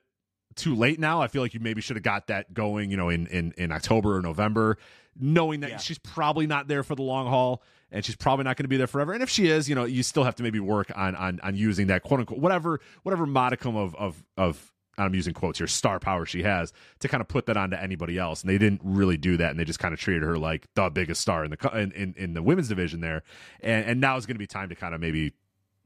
too 0.55 0.75
late 0.75 0.99
now. 0.99 1.21
I 1.21 1.27
feel 1.27 1.41
like 1.41 1.53
you 1.53 1.59
maybe 1.59 1.81
should 1.81 1.95
have 1.95 2.03
got 2.03 2.27
that 2.27 2.53
going, 2.53 2.91
you 2.91 2.97
know, 2.97 3.09
in 3.09 3.27
in 3.27 3.53
in 3.57 3.71
October 3.71 4.17
or 4.17 4.21
November, 4.21 4.77
knowing 5.19 5.61
that 5.61 5.69
Yeah. 5.69 5.77
she's 5.77 5.99
probably 5.99 6.47
not 6.47 6.67
there 6.67 6.83
for 6.83 6.95
the 6.95 7.03
long 7.03 7.27
haul. 7.27 7.63
And 7.91 8.03
she's 8.03 8.15
probably 8.15 8.43
not 8.43 8.57
going 8.57 8.63
to 8.63 8.69
be 8.69 8.77
there 8.77 8.87
forever. 8.87 9.13
And 9.13 9.21
if 9.21 9.29
she 9.29 9.49
is, 9.49 9.69
you 9.69 9.75
know, 9.75 9.83
you 9.85 10.01
still 10.01 10.23
have 10.23 10.33
to 10.37 10.43
maybe 10.43 10.59
work 10.59 10.91
on 10.95 11.15
on 11.15 11.39
on 11.43 11.55
using 11.55 11.87
that 11.87 12.01
quote 12.01 12.21
unquote 12.21 12.39
whatever 12.39 12.79
whatever 13.03 13.27
modicum 13.27 13.75
of 13.75 13.93
of 13.95 14.23
of 14.35 14.71
I'm 14.97 15.13
using 15.15 15.33
quotes 15.33 15.59
here, 15.59 15.67
star 15.67 15.99
power 15.99 16.25
she 16.25 16.41
has 16.43 16.73
to 16.99 17.07
kind 17.07 17.21
of 17.21 17.27
put 17.27 17.45
that 17.47 17.57
onto 17.57 17.75
anybody 17.75 18.17
else. 18.17 18.41
And 18.41 18.49
they 18.49 18.57
didn't 18.57 18.81
really 18.83 19.17
do 19.17 19.37
that. 19.37 19.51
And 19.51 19.59
they 19.59 19.63
just 19.65 19.77
kind 19.79 19.93
of 19.93 19.99
treated 19.99 20.23
her 20.23 20.37
like 20.39 20.67
the 20.75 20.89
biggest 20.89 21.21
star 21.21 21.43
in 21.45 21.51
the, 21.51 21.69
in, 21.79 21.91
in, 21.91 22.13
in 22.17 22.33
the 22.33 22.41
women's 22.43 22.69
division 22.69 23.01
there. 23.01 23.23
And, 23.61 23.85
and 23.85 24.01
now 24.01 24.17
is 24.17 24.25
going 24.27 24.35
to 24.35 24.39
be 24.39 24.45
time 24.47 24.69
to 24.69 24.75
kind 24.75 24.93
of 24.95 25.01
maybe 25.01 25.33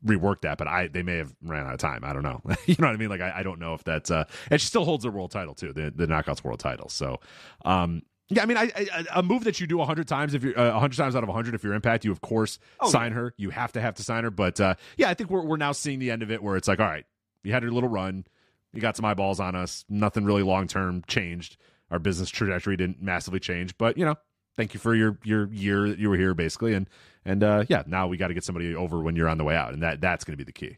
rework 0.05 0.41
that, 0.41 0.57
but 0.57 0.67
I, 0.67 0.87
they 0.87 1.03
may 1.03 1.17
have 1.17 1.33
ran 1.41 1.65
out 1.65 1.73
of 1.73 1.79
time. 1.79 2.03
I 2.03 2.13
don't 2.13 2.23
know. 2.23 2.41
you 2.65 2.75
know 2.79 2.87
what 2.87 2.93
I 2.93 2.97
mean? 2.97 3.09
Like, 3.09 3.21
I, 3.21 3.33
I 3.37 3.43
don't 3.43 3.59
know 3.59 3.73
if 3.73 3.83
that's, 3.83 4.11
uh, 4.11 4.25
and 4.51 4.59
she 4.59 4.67
still 4.67 4.85
holds 4.85 5.03
the 5.03 5.11
world 5.11 5.31
title 5.31 5.55
too, 5.55 5.73
the, 5.73 5.91
the 5.95 6.07
knockouts 6.07 6.43
world 6.43 6.59
title. 6.59 6.89
So, 6.89 7.19
um, 7.65 8.03
yeah, 8.29 8.43
I 8.43 8.45
mean, 8.45 8.57
I, 8.57 8.71
I, 8.75 9.05
a 9.15 9.23
move 9.23 9.45
that 9.45 9.61
you 9.61 9.67
do 9.67 9.79
hundred 9.79 10.07
times 10.07 10.33
if 10.33 10.43
you're 10.43 10.59
uh, 10.59 10.77
hundred 10.77 10.97
times 10.97 11.15
out 11.15 11.23
of 11.23 11.29
hundred 11.29 11.55
if 11.55 11.63
you're 11.63 11.73
Impact, 11.73 12.03
you 12.03 12.11
of 12.11 12.19
course 12.19 12.59
Oh, 12.81 12.89
sign 12.89 13.13
her. 13.13 13.33
You 13.37 13.51
have 13.51 13.71
to 13.73 13.81
have 13.81 13.95
to 13.95 14.03
sign 14.03 14.25
her. 14.25 14.31
But 14.31 14.59
uh, 14.59 14.75
yeah, 14.97 15.09
I 15.09 15.13
think 15.13 15.29
we're 15.29 15.45
we're 15.45 15.55
now 15.55 15.71
seeing 15.71 15.99
the 15.99 16.11
end 16.11 16.23
of 16.23 16.31
it 16.31 16.43
where 16.43 16.57
it's 16.57 16.67
like, 16.67 16.81
all 16.81 16.85
right, 16.85 17.05
you 17.43 17.53
had 17.53 17.63
your 17.63 17.71
little 17.71 17.89
run, 17.89 18.25
you 18.73 18.81
got 18.81 18.97
some 18.97 19.05
eyeballs 19.05 19.39
on 19.39 19.55
us. 19.55 19.85
Nothing 19.87 20.25
really 20.25 20.43
long 20.43 20.67
term 20.67 21.03
changed. 21.07 21.55
Our 21.89 21.99
business 21.99 22.29
trajectory 22.29 22.75
didn't 22.75 23.01
massively 23.01 23.39
change, 23.39 23.77
but 23.77 23.97
you 23.97 24.03
know, 24.03 24.15
thank 24.57 24.73
you 24.73 24.79
for 24.79 24.93
your 24.93 25.17
your 25.23 25.47
year 25.47 25.87
that 25.89 25.99
you 25.99 26.09
were 26.09 26.17
here 26.17 26.33
basically, 26.33 26.73
and 26.73 26.89
and 27.23 27.43
uh, 27.43 27.63
yeah, 27.69 27.83
now 27.87 28.07
we 28.07 28.17
got 28.17 28.27
to 28.27 28.33
get 28.33 28.43
somebody 28.43 28.75
over 28.75 28.99
when 28.99 29.15
you're 29.15 29.29
on 29.29 29.37
the 29.37 29.43
way 29.45 29.55
out, 29.55 29.73
and 29.73 29.83
that 29.83 30.01
that's 30.01 30.25
going 30.25 30.33
to 30.33 30.37
be 30.37 30.43
the 30.43 30.51
key. 30.51 30.77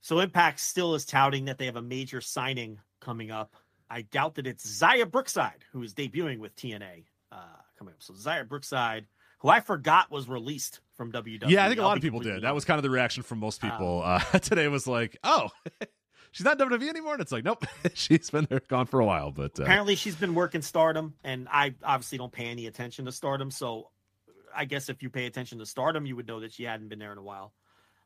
So 0.00 0.18
Impact 0.20 0.58
still 0.60 0.94
is 0.94 1.04
touting 1.04 1.44
that 1.46 1.58
they 1.58 1.66
have 1.66 1.76
a 1.76 1.82
major 1.82 2.20
signing 2.20 2.78
coming 3.00 3.30
up. 3.30 3.54
I 3.88 4.02
doubt 4.02 4.34
that 4.36 4.46
it's 4.46 4.66
Xia 4.80 5.10
Brookside 5.10 5.64
who 5.72 5.82
is 5.82 5.94
debuting 5.94 6.38
with 6.38 6.56
TNA 6.56 7.04
uh, 7.30 7.36
coming 7.78 7.94
up. 7.94 8.02
So 8.02 8.14
Xia 8.14 8.48
Brookside, 8.48 9.06
who 9.38 9.48
I 9.48 9.60
forgot 9.60 10.10
was 10.10 10.28
released 10.28 10.80
from 10.96 11.12
WWE. 11.12 11.48
Yeah, 11.48 11.64
I 11.64 11.68
think 11.68 11.78
a 11.78 11.82
lot 11.84 11.96
of 11.96 12.02
people 12.02 12.20
did. 12.20 12.42
That 12.42 12.54
was 12.54 12.64
kind 12.64 12.78
of 12.78 12.82
the 12.82 12.90
reaction 12.90 13.22
from 13.22 13.38
most 13.38 13.62
Um, 13.62 13.70
people 13.70 14.02
uh, 14.04 14.18
today. 14.40 14.66
Was 14.68 14.86
like, 14.88 15.18
oh, 15.22 15.50
she's 16.32 16.44
not 16.44 16.58
WWE 16.58 16.88
anymore, 16.88 17.12
and 17.12 17.22
it's 17.22 17.30
like, 17.32 17.44
nope, 17.44 17.64
she's 17.94 18.28
been 18.30 18.46
there, 18.50 18.60
gone 18.68 18.86
for 18.86 19.00
a 19.00 19.04
while. 19.04 19.30
But 19.30 19.58
uh, 19.60 19.62
Apparently, 19.62 19.94
she's 19.94 20.16
been 20.16 20.34
working 20.34 20.62
Stardom, 20.62 21.14
and 21.22 21.46
I 21.50 21.74
obviously 21.84 22.18
don't 22.18 22.32
pay 22.32 22.46
any 22.46 22.66
attention 22.66 23.04
to 23.04 23.12
Stardom. 23.12 23.50
So, 23.50 23.90
I 24.54 24.64
guess 24.64 24.88
if 24.88 25.02
you 25.02 25.08
pay 25.10 25.26
attention 25.26 25.58
to 25.60 25.66
Stardom, 25.66 26.04
you 26.04 26.16
would 26.16 26.26
know 26.26 26.40
that 26.40 26.52
she 26.52 26.64
hadn't 26.64 26.88
been 26.88 26.98
there 26.98 27.12
in 27.12 27.18
a 27.18 27.22
while. 27.22 27.52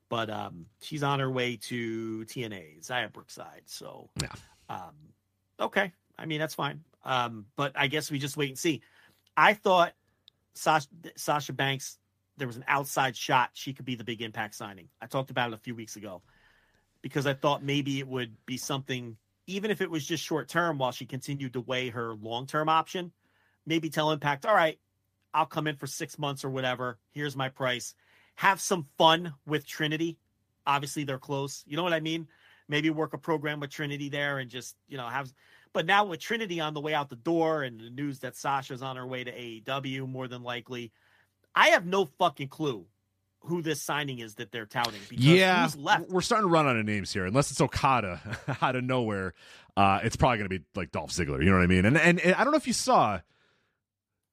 But 0.09 0.31
um, 0.31 0.67
she's 0.81 1.03
on 1.03 1.19
her 1.19 1.29
way 1.31 1.57
to 1.63 2.25
TNA, 2.27 2.87
Xia 2.87 3.13
Brookside. 3.13 3.63
So, 3.65 4.11
Yeah. 4.23 4.29
um, 4.69 4.95
okay. 5.59 5.93
I 6.17 6.27
mean, 6.27 6.39
that's 6.39 6.55
fine. 6.55 6.85
Um, 7.05 7.47
but 7.57 7.73
I 7.75 7.89
guess 7.89 8.11
we 8.11 8.19
just 8.21 8.37
wait 8.37 8.51
and 8.51 8.59
see. 8.59 8.83
I 9.37 9.55
thought 9.55 9.95
Sasha, 10.55 10.87
Sasha 11.17 11.53
Banks, 11.53 11.99
there 12.37 12.47
was 12.47 12.57
an 12.57 12.65
outside 12.69 13.17
shot 13.17 13.51
she 13.55 13.73
could 13.73 13.85
be 13.85 13.97
the 13.97 14.05
big 14.05 14.23
impact 14.23 14.55
signing. 14.55 14.89
I 15.03 15.07
talked 15.07 15.31
about 15.31 15.51
it 15.51 15.55
a 15.55 15.59
few 15.59 15.75
weeks 15.75 15.97
ago 15.97 16.23
because 17.07 17.25
I 17.25 17.35
thought 17.35 17.63
maybe 17.63 18.01
it 18.01 18.09
would 18.09 18.35
be 18.47 18.57
something, 18.57 19.17
even 19.47 19.71
if 19.71 19.81
it 19.81 19.89
was 19.89 20.05
just 20.05 20.25
short 20.25 20.49
term 20.49 20.77
while 20.77 20.91
she 20.91 21.07
continued 21.07 21.53
to 21.53 21.61
weigh 21.61 21.91
her 21.91 22.15
long 22.17 22.49
term 22.49 22.69
option. 22.69 23.13
Maybe 23.65 23.91
tell 23.91 24.11
Impact, 24.11 24.45
all 24.45 24.57
right, 24.57 24.81
I'll 25.33 25.47
come 25.47 25.69
in 25.69 25.77
for 25.77 25.87
six 25.87 26.19
months 26.19 26.45
or 26.45 26.51
whatever. 26.51 26.99
Here's 27.13 27.37
my 27.37 27.49
price. 27.49 27.95
Have 28.35 28.61
some 28.61 28.89
fun 28.99 29.35
with 29.47 29.65
Trinity. 29.65 30.19
Obviously, 30.67 31.05
they're 31.05 31.21
close. 31.21 31.63
You 31.65 31.77
know 31.77 31.85
what 31.85 31.93
I 31.93 32.01
mean? 32.01 32.27
Maybe 32.69 32.91
work 32.91 33.13
a 33.13 33.19
program 33.19 33.61
with 33.61 33.71
Trinity 33.71 34.09
there 34.09 34.39
and 34.39 34.51
just, 34.51 34.75
you 34.89 34.97
know, 34.97 35.07
have. 35.07 35.33
But 35.73 35.87
now 35.87 36.07
with 36.07 36.19
Trinity 36.19 36.59
on 36.59 36.75
the 36.75 36.81
way 36.81 36.93
out 36.93 37.09
the 37.09 37.15
door 37.15 37.63
and 37.63 37.79
the 37.79 37.91
news 37.91 38.19
that 38.19 38.35
Sasha's 38.35 38.83
on 38.83 38.97
her 38.97 39.07
way 39.07 39.23
to 39.23 39.31
AEW, 39.31 40.09
more 40.09 40.27
than 40.27 40.43
likely, 40.43 40.91
I 41.55 41.69
have 41.69 41.87
no 41.87 42.07
fucking 42.19 42.49
clue 42.49 42.85
who 43.47 43.63
this 43.63 43.83
signing 43.83 44.19
is 44.19 44.35
that 44.35 44.53
they're 44.53 44.67
touting. 44.67 45.01
Because 45.09 45.25
yeah, 45.25 45.65
who's 45.65 45.77
left? 45.77 46.09
we're 46.09 46.21
starting 46.21 46.49
to 46.49 46.53
run 46.53 46.67
out 46.67 46.77
of 46.77 46.85
names 46.85 47.13
here. 47.13 47.27
Unless 47.27 47.51
it's 47.51 47.61
Okada 47.61 48.21
out 48.63 48.77
of 48.77 48.85
nowhere, 48.85 49.35
uh, 49.77 50.01
it's 50.03 50.17
probably 50.17 50.39
going 50.39 50.51
to 50.51 50.59
be 50.59 50.65
like 50.75 50.91
Dolph 50.91 51.11
Ziggler. 51.11 51.41
You 51.41 51.51
know 51.51 51.57
what 51.57 51.63
I 51.63 51.67
mean? 51.67 51.85
And, 51.85 51.97
and 51.97 52.21
and 52.21 52.35
I 52.35 52.45
don't 52.45 52.53
know 52.53 52.59
if 52.59 52.67
you 52.67 52.73
saw. 52.73 53.21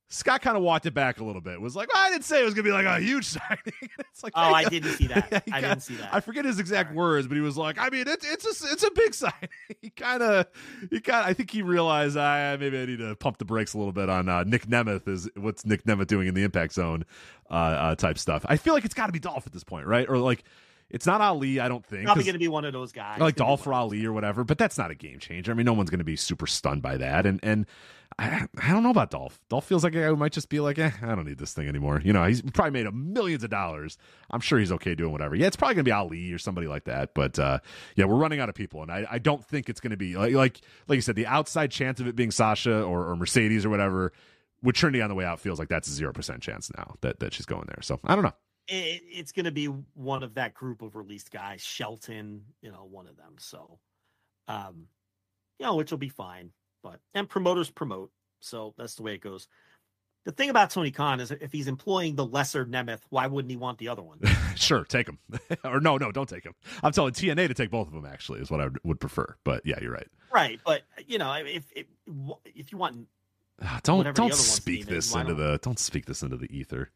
Scott 0.10 0.42
kind 0.42 0.56
of 0.56 0.62
walked 0.62 0.86
it 0.86 0.94
back 0.94 1.20
a 1.20 1.24
little 1.24 1.42
bit. 1.42 1.60
Was 1.60 1.76
like, 1.76 1.92
well, 1.92 2.04
I 2.06 2.12
didn't 2.12 2.26
say 2.26 2.40
it 2.42 2.46
was 2.46 2.54
going 2.54 2.66
to 2.66 2.70
be 2.70 2.74
like 2.74 2.86
a 2.86 3.00
huge 3.04 3.26
signing. 3.28 3.60
it's 4.00 4.24
like, 4.24 4.34
Oh, 4.36 4.50
hey, 4.50 4.66
I 4.66 4.70
didn't 4.70 4.92
see 4.92 5.08
that. 5.08 5.28
Yeah, 5.32 5.38
I 5.38 5.42
kinda- 5.62 5.70
didn't 5.70 5.82
see 5.84 5.96
that. 5.96 6.14
I 6.14 6.20
forget 6.20 6.46
his 6.46 6.60
exact 6.60 6.94
words, 6.94 7.28
but 7.28 7.36
he 7.36 7.42
was 7.42 7.58
like, 7.58 7.78
I 7.80 7.90
mean, 7.90 8.06
it's 8.08 8.26
it's 8.26 8.46
a 8.64 8.72
it's 8.74 8.84
a 8.84 8.92
big 8.92 9.14
signing. 9.16 9.50
he 9.82 9.90
kind 9.90 10.22
of 10.22 10.46
he 10.92 11.00
kind 11.00 11.26
I 11.26 11.34
think 11.34 11.50
he 11.50 11.62
realized, 11.64 12.16
I 12.18 12.56
maybe 12.58 12.80
I 12.80 12.86
need 12.86 13.00
to 13.00 13.16
pump 13.16 13.38
the 13.40 13.46
brakes 13.46 13.74
a 13.74 13.78
little 13.78 13.94
bit 13.94 14.10
on 14.10 14.30
uh, 14.30 14.44
Nick 14.44 14.68
Nemeth. 14.68 15.08
Is 15.08 15.30
what's 15.36 15.66
Nick 15.66 15.84
Nemeth 15.86 16.08
doing 16.08 16.28
in 16.28 16.36
the 16.36 16.44
Impact 16.44 16.74
Zone 16.74 17.06
uh, 17.50 17.54
uh, 17.54 17.96
type 17.96 18.18
stuff. 18.20 18.46
I 18.48 18.58
feel 18.58 18.74
like 18.74 18.86
it's 18.86 18.94
got 18.94 19.08
to 19.08 19.12
be 19.14 19.20
Dolph 19.20 19.48
at 19.48 19.54
this 19.54 19.64
point, 19.64 19.88
right? 19.88 20.08
Or 20.08 20.18
like, 20.18 20.44
it's 20.94 21.08
not 21.08 21.20
Ali. 21.22 21.60
I 21.60 21.68
don't 21.68 21.84
think. 21.84 22.06
Probably 22.06 22.24
going 22.24 22.34
to 22.34 22.40
be 22.40 22.48
one 22.48 22.66
of 22.66 22.72
those 22.72 22.92
guys. 22.92 23.20
like 23.20 23.36
Dolph 23.36 23.66
or 23.66 23.74
Ali 23.74 24.06
or 24.06 24.14
whatever, 24.14 24.44
but 24.44 24.60
that's 24.60 24.78
not 24.78 24.92
a 24.92 24.96
game 24.96 25.18
changer. 25.18 25.52
I 25.52 25.56
mean, 25.56 25.66
no 25.66 25.74
one's 25.74 25.90
going 25.90 26.00
to 26.00 26.06
be 26.06 26.16
super 26.16 26.46
stunned 26.46 26.84
by 26.84 26.98
that. 26.98 27.26
And 27.26 27.40
and 27.42 27.66
I, 28.20 28.48
I 28.62 28.72
don't 28.72 28.84
know 28.84 28.92
about 28.92 29.10
Dolph. 29.10 29.40
Dolph 29.50 29.66
feels 29.66 29.84
like 29.84 29.96
a 29.96 30.00
guy 30.00 30.06
who 30.06 30.16
might 30.16 30.34
just 30.34 30.50
be 30.50 30.60
like, 30.60 30.78
eh, 30.78 30.92
I 31.02 31.16
don't 31.16 31.26
need 31.26 31.40
this 31.40 31.52
thing 31.52 31.68
anymore. 31.68 32.00
You 32.04 32.14
know, 32.14 32.24
he's 32.26 32.44
probably 32.44 32.72
made 32.72 32.86
a 32.86 32.92
millions 32.92 33.44
of 33.44 33.50
dollars. 33.50 33.98
I'm 34.30 34.40
sure 34.40 34.60
he's 34.60 34.72
okay 34.74 34.94
doing 34.94 35.12
whatever. 35.12 35.36
Yeah, 35.36 35.48
it's 35.48 35.56
probably 35.56 35.74
going 35.74 35.86
to 35.86 35.90
be 35.90 35.94
Ali 35.94 36.32
or 36.32 36.38
somebody 36.38 36.68
like 36.68 36.84
that. 36.84 37.16
But 37.16 37.40
uh, 37.40 37.58
yeah, 37.96 38.06
we're 38.06 38.16
running 38.18 38.40
out 38.40 38.50
of 38.50 38.56
people, 38.56 38.84
and 38.84 38.92
I, 38.92 39.08
I 39.10 39.18
don't 39.18 39.44
think 39.44 39.70
it's 39.70 39.80
going 39.80 39.92
to 39.92 39.98
be 39.98 40.16
like 40.16 40.34
like 40.34 40.62
like 40.88 40.98
you 40.98 41.02
said, 41.02 41.16
the 41.16 41.26
outside 41.26 41.72
chance 41.72 42.00
of 42.00 42.08
it 42.08 42.16
being 42.16 42.30
Sasha 42.30 42.84
or, 42.84 43.10
or 43.10 43.16
Mercedes 43.16 43.66
or 43.66 43.70
whatever. 43.70 44.14
With 44.62 44.76
Trinity 44.76 45.02
on 45.02 45.10
the 45.10 45.16
way 45.16 45.26
out, 45.26 45.42
feels 45.42 45.60
like 45.60 45.68
that's 45.68 45.90
a 45.90 45.92
zero 45.92 46.14
percent 46.14 46.42
chance 46.42 46.72
now 46.78 46.96
that, 47.02 47.20
that 47.20 47.34
she's 47.34 47.46
going 47.46 47.66
there. 47.66 47.82
So 47.82 48.00
I 48.06 48.16
don't 48.16 48.24
know. 48.24 48.32
It, 48.68 49.02
it's 49.10 49.32
going 49.32 49.46
to 49.46 49.52
be 49.52 49.66
one 49.66 50.24
of 50.24 50.36
that 50.36 50.54
group 50.54 50.82
of 50.82 50.96
released 50.96 51.32
guys, 51.32 51.62
Shelton, 51.62 52.44
you 52.62 52.72
know, 52.72 52.88
one 52.90 53.08
of 53.08 53.18
them. 53.18 53.36
So, 53.38 53.80
um, 54.48 54.88
you 55.60 55.66
know, 55.66 55.76
which 55.76 55.92
will 55.92 55.98
be 55.98 56.10
fine. 56.10 56.52
But 56.82 57.00
and 57.14 57.30
promoters 57.30 57.70
promote, 57.70 58.12
so 58.42 58.74
that's 58.78 58.96
the 58.96 59.04
way 59.04 59.16
it 59.16 59.22
goes. 59.22 59.48
The 60.26 60.32
thing 60.32 60.50
about 60.50 60.70
Tony 60.70 60.92
Khan 60.92 61.20
is 61.20 61.32
if 61.32 61.52
he's 61.52 61.68
employing 61.68 62.16
the 62.16 62.26
lesser 62.26 62.66
Nemeth, 62.66 63.02
why 63.10 63.28
wouldn't 63.28 63.52
he 63.52 63.58
want 63.58 63.78
the 63.78 63.90
other 63.90 64.02
one? 64.02 64.20
sure, 64.56 64.84
take 64.86 65.08
him. 65.08 65.20
or 65.64 65.80
no, 65.80 65.98
no, 65.98 66.12
don't 66.12 66.28
take 66.28 66.44
him. 66.44 66.54
I'm 66.82 66.92
telling 66.92 67.14
TNA 67.14 67.48
to 67.50 67.54
take 67.54 67.72
both 67.72 67.88
of 67.88 67.94
them. 67.94 68.06
Actually, 68.06 68.42
is 68.42 68.52
what 68.52 68.60
I 68.60 68.66
would, 68.66 68.80
would 68.84 69.00
prefer. 69.00 69.36
But 69.44 69.66
yeah, 69.66 69.80
you're 69.82 69.92
right. 69.92 70.08
right, 70.34 70.60
but 70.66 70.84
you 71.08 71.18
know, 71.18 71.32
if 71.34 71.64
if 71.74 71.86
if 72.46 72.72
you 72.72 72.78
want, 72.78 73.08
Ah, 73.62 73.80
Don't 73.84 74.16
don't 74.16 74.34
speak 74.34 74.88
this 74.88 75.14
into 75.16 75.34
the 75.36 75.60
don't 75.62 75.80
speak 75.80 76.06
this 76.06 76.22
into 76.22 76.38
the 76.38 76.52
ether. 76.56 76.92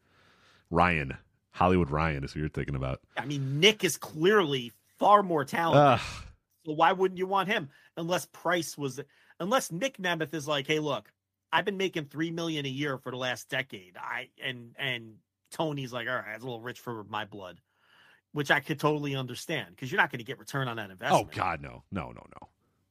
Ryan, 0.70 1.16
Hollywood 1.50 1.90
Ryan 1.90 2.24
is 2.24 2.32
who 2.32 2.40
you're 2.40 2.48
thinking 2.48 2.74
about. 2.76 3.00
I 3.16 3.24
mean, 3.24 3.60
Nick 3.60 3.84
is 3.84 3.96
clearly 3.96 4.72
far 4.98 5.22
more 5.22 5.44
talented. 5.44 6.00
Ugh. 6.00 6.24
So 6.66 6.72
why 6.72 6.92
wouldn't 6.92 7.18
you 7.18 7.26
want 7.26 7.48
him? 7.48 7.70
Unless 7.96 8.26
Price 8.26 8.76
was, 8.76 9.00
unless 9.40 9.72
Nick 9.72 9.98
Nemeth 9.98 10.34
is 10.34 10.46
like, 10.46 10.66
hey, 10.66 10.78
look, 10.78 11.10
I've 11.52 11.64
been 11.64 11.78
making 11.78 12.06
three 12.06 12.30
million 12.30 12.66
a 12.66 12.68
year 12.68 12.98
for 12.98 13.10
the 13.10 13.16
last 13.16 13.48
decade. 13.48 13.96
I 13.96 14.28
and 14.44 14.74
and 14.78 15.14
Tony's 15.50 15.92
like, 15.92 16.06
all 16.06 16.14
right, 16.14 16.34
it's 16.34 16.42
a 16.42 16.46
little 16.46 16.60
rich 16.60 16.78
for 16.78 17.04
my 17.04 17.24
blood, 17.24 17.60
which 18.32 18.50
I 18.50 18.60
could 18.60 18.78
totally 18.78 19.16
understand 19.16 19.68
because 19.70 19.90
you're 19.90 20.00
not 20.00 20.10
going 20.10 20.18
to 20.18 20.24
get 20.24 20.38
return 20.38 20.68
on 20.68 20.76
that 20.76 20.90
oh, 20.90 20.92
investment. 20.92 21.28
oh. 21.32 21.36
God, 21.36 21.62
no, 21.62 21.82
no, 21.90 22.08
no, 22.08 22.22
no. 22.40 22.48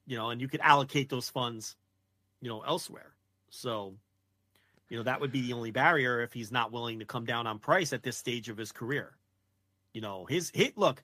you 0.07 0.17
know, 0.17 0.31
and 0.31 0.41
you 0.41 0.47
could 0.47 0.61
allocate 0.61 1.09
those 1.09 1.29
funds, 1.29 1.75
you 2.41 2.49
know, 2.49 2.61
elsewhere. 2.61 3.13
So, 3.49 3.95
you 4.89 4.97
know, 4.97 5.03
that 5.03 5.19
would 5.21 5.31
be 5.31 5.41
the 5.41 5.53
only 5.53 5.71
barrier 5.71 6.21
if 6.21 6.33
he's 6.33 6.51
not 6.51 6.71
willing 6.71 6.99
to 6.99 7.05
come 7.05 7.25
down 7.25 7.47
on 7.47 7.59
price 7.59 7.93
at 7.93 8.03
this 8.03 8.17
stage 8.17 8.49
of 8.49 8.57
his 8.57 8.71
career. 8.71 9.15
You 9.93 10.01
know, 10.01 10.25
his 10.25 10.51
hit 10.53 10.77
look, 10.77 11.03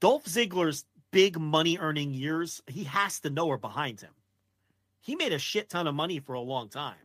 Dolph 0.00 0.24
Ziggler's 0.24 0.84
big 1.10 1.38
money 1.38 1.78
earning 1.78 2.12
years, 2.12 2.62
he 2.66 2.84
has 2.84 3.20
to 3.20 3.30
know 3.30 3.50
are 3.50 3.58
behind 3.58 4.00
him. 4.00 4.12
he 5.00 5.16
made 5.16 5.32
a 5.32 5.38
shit 5.38 5.70
ton 5.70 5.86
of 5.86 5.94
money 5.94 6.18
for 6.18 6.34
a 6.34 6.40
long 6.40 6.68
time. 6.68 6.96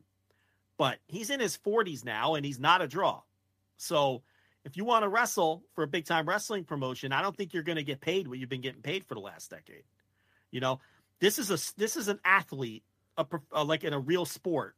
But 0.77 0.99
he's 1.07 1.29
in 1.29 1.39
his 1.41 1.57
40s 1.57 2.05
now 2.05 2.35
and 2.35 2.45
he's 2.45 2.59
not 2.59 2.81
a 2.81 2.87
draw. 2.87 3.21
So 3.77 4.23
if 4.65 4.77
you 4.77 4.85
want 4.85 5.03
to 5.03 5.09
wrestle 5.09 5.63
for 5.73 5.83
a 5.83 5.87
big 5.87 6.05
time 6.05 6.27
wrestling 6.27 6.63
promotion, 6.63 7.11
I 7.11 7.21
don't 7.21 7.35
think 7.35 7.53
you're 7.53 7.63
going 7.63 7.77
to 7.77 7.83
get 7.83 8.01
paid 8.01 8.27
what 8.27 8.39
you've 8.39 8.49
been 8.49 8.61
getting 8.61 8.81
paid 8.81 9.05
for 9.05 9.15
the 9.15 9.21
last 9.21 9.49
decade. 9.49 9.83
You 10.51 10.61
know, 10.61 10.79
this 11.19 11.39
is 11.39 11.51
a 11.51 11.77
this 11.77 11.95
is 11.97 12.07
an 12.07 12.19
athlete, 12.23 12.83
a, 13.17 13.25
a 13.53 13.59
uh, 13.59 13.65
like 13.65 13.83
in 13.83 13.93
a 13.93 13.99
real 13.99 14.25
sport, 14.25 14.75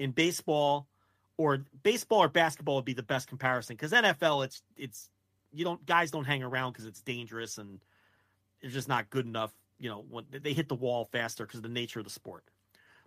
in 0.00 0.10
baseball, 0.10 0.88
or 1.36 1.64
baseball 1.82 2.20
or 2.20 2.28
basketball 2.28 2.76
would 2.76 2.84
be 2.84 2.94
the 2.94 3.02
best 3.02 3.28
comparison 3.28 3.76
because 3.76 3.92
NFL 3.92 4.44
it's 4.46 4.62
it's 4.76 5.08
you 5.52 5.64
don't 5.64 5.84
guys 5.86 6.10
don't 6.10 6.24
hang 6.24 6.42
around 6.42 6.72
because 6.72 6.86
it's 6.86 7.02
dangerous 7.02 7.58
and 7.58 7.78
it's 8.60 8.74
just 8.74 8.88
not 8.88 9.10
good 9.10 9.26
enough. 9.26 9.52
You 9.78 9.90
know, 9.90 10.04
when 10.10 10.24
they 10.30 10.52
hit 10.52 10.68
the 10.68 10.74
wall 10.74 11.08
faster 11.12 11.46
because 11.46 11.58
of 11.58 11.62
the 11.62 11.68
nature 11.68 12.00
of 12.00 12.04
the 12.04 12.10
sport. 12.10 12.44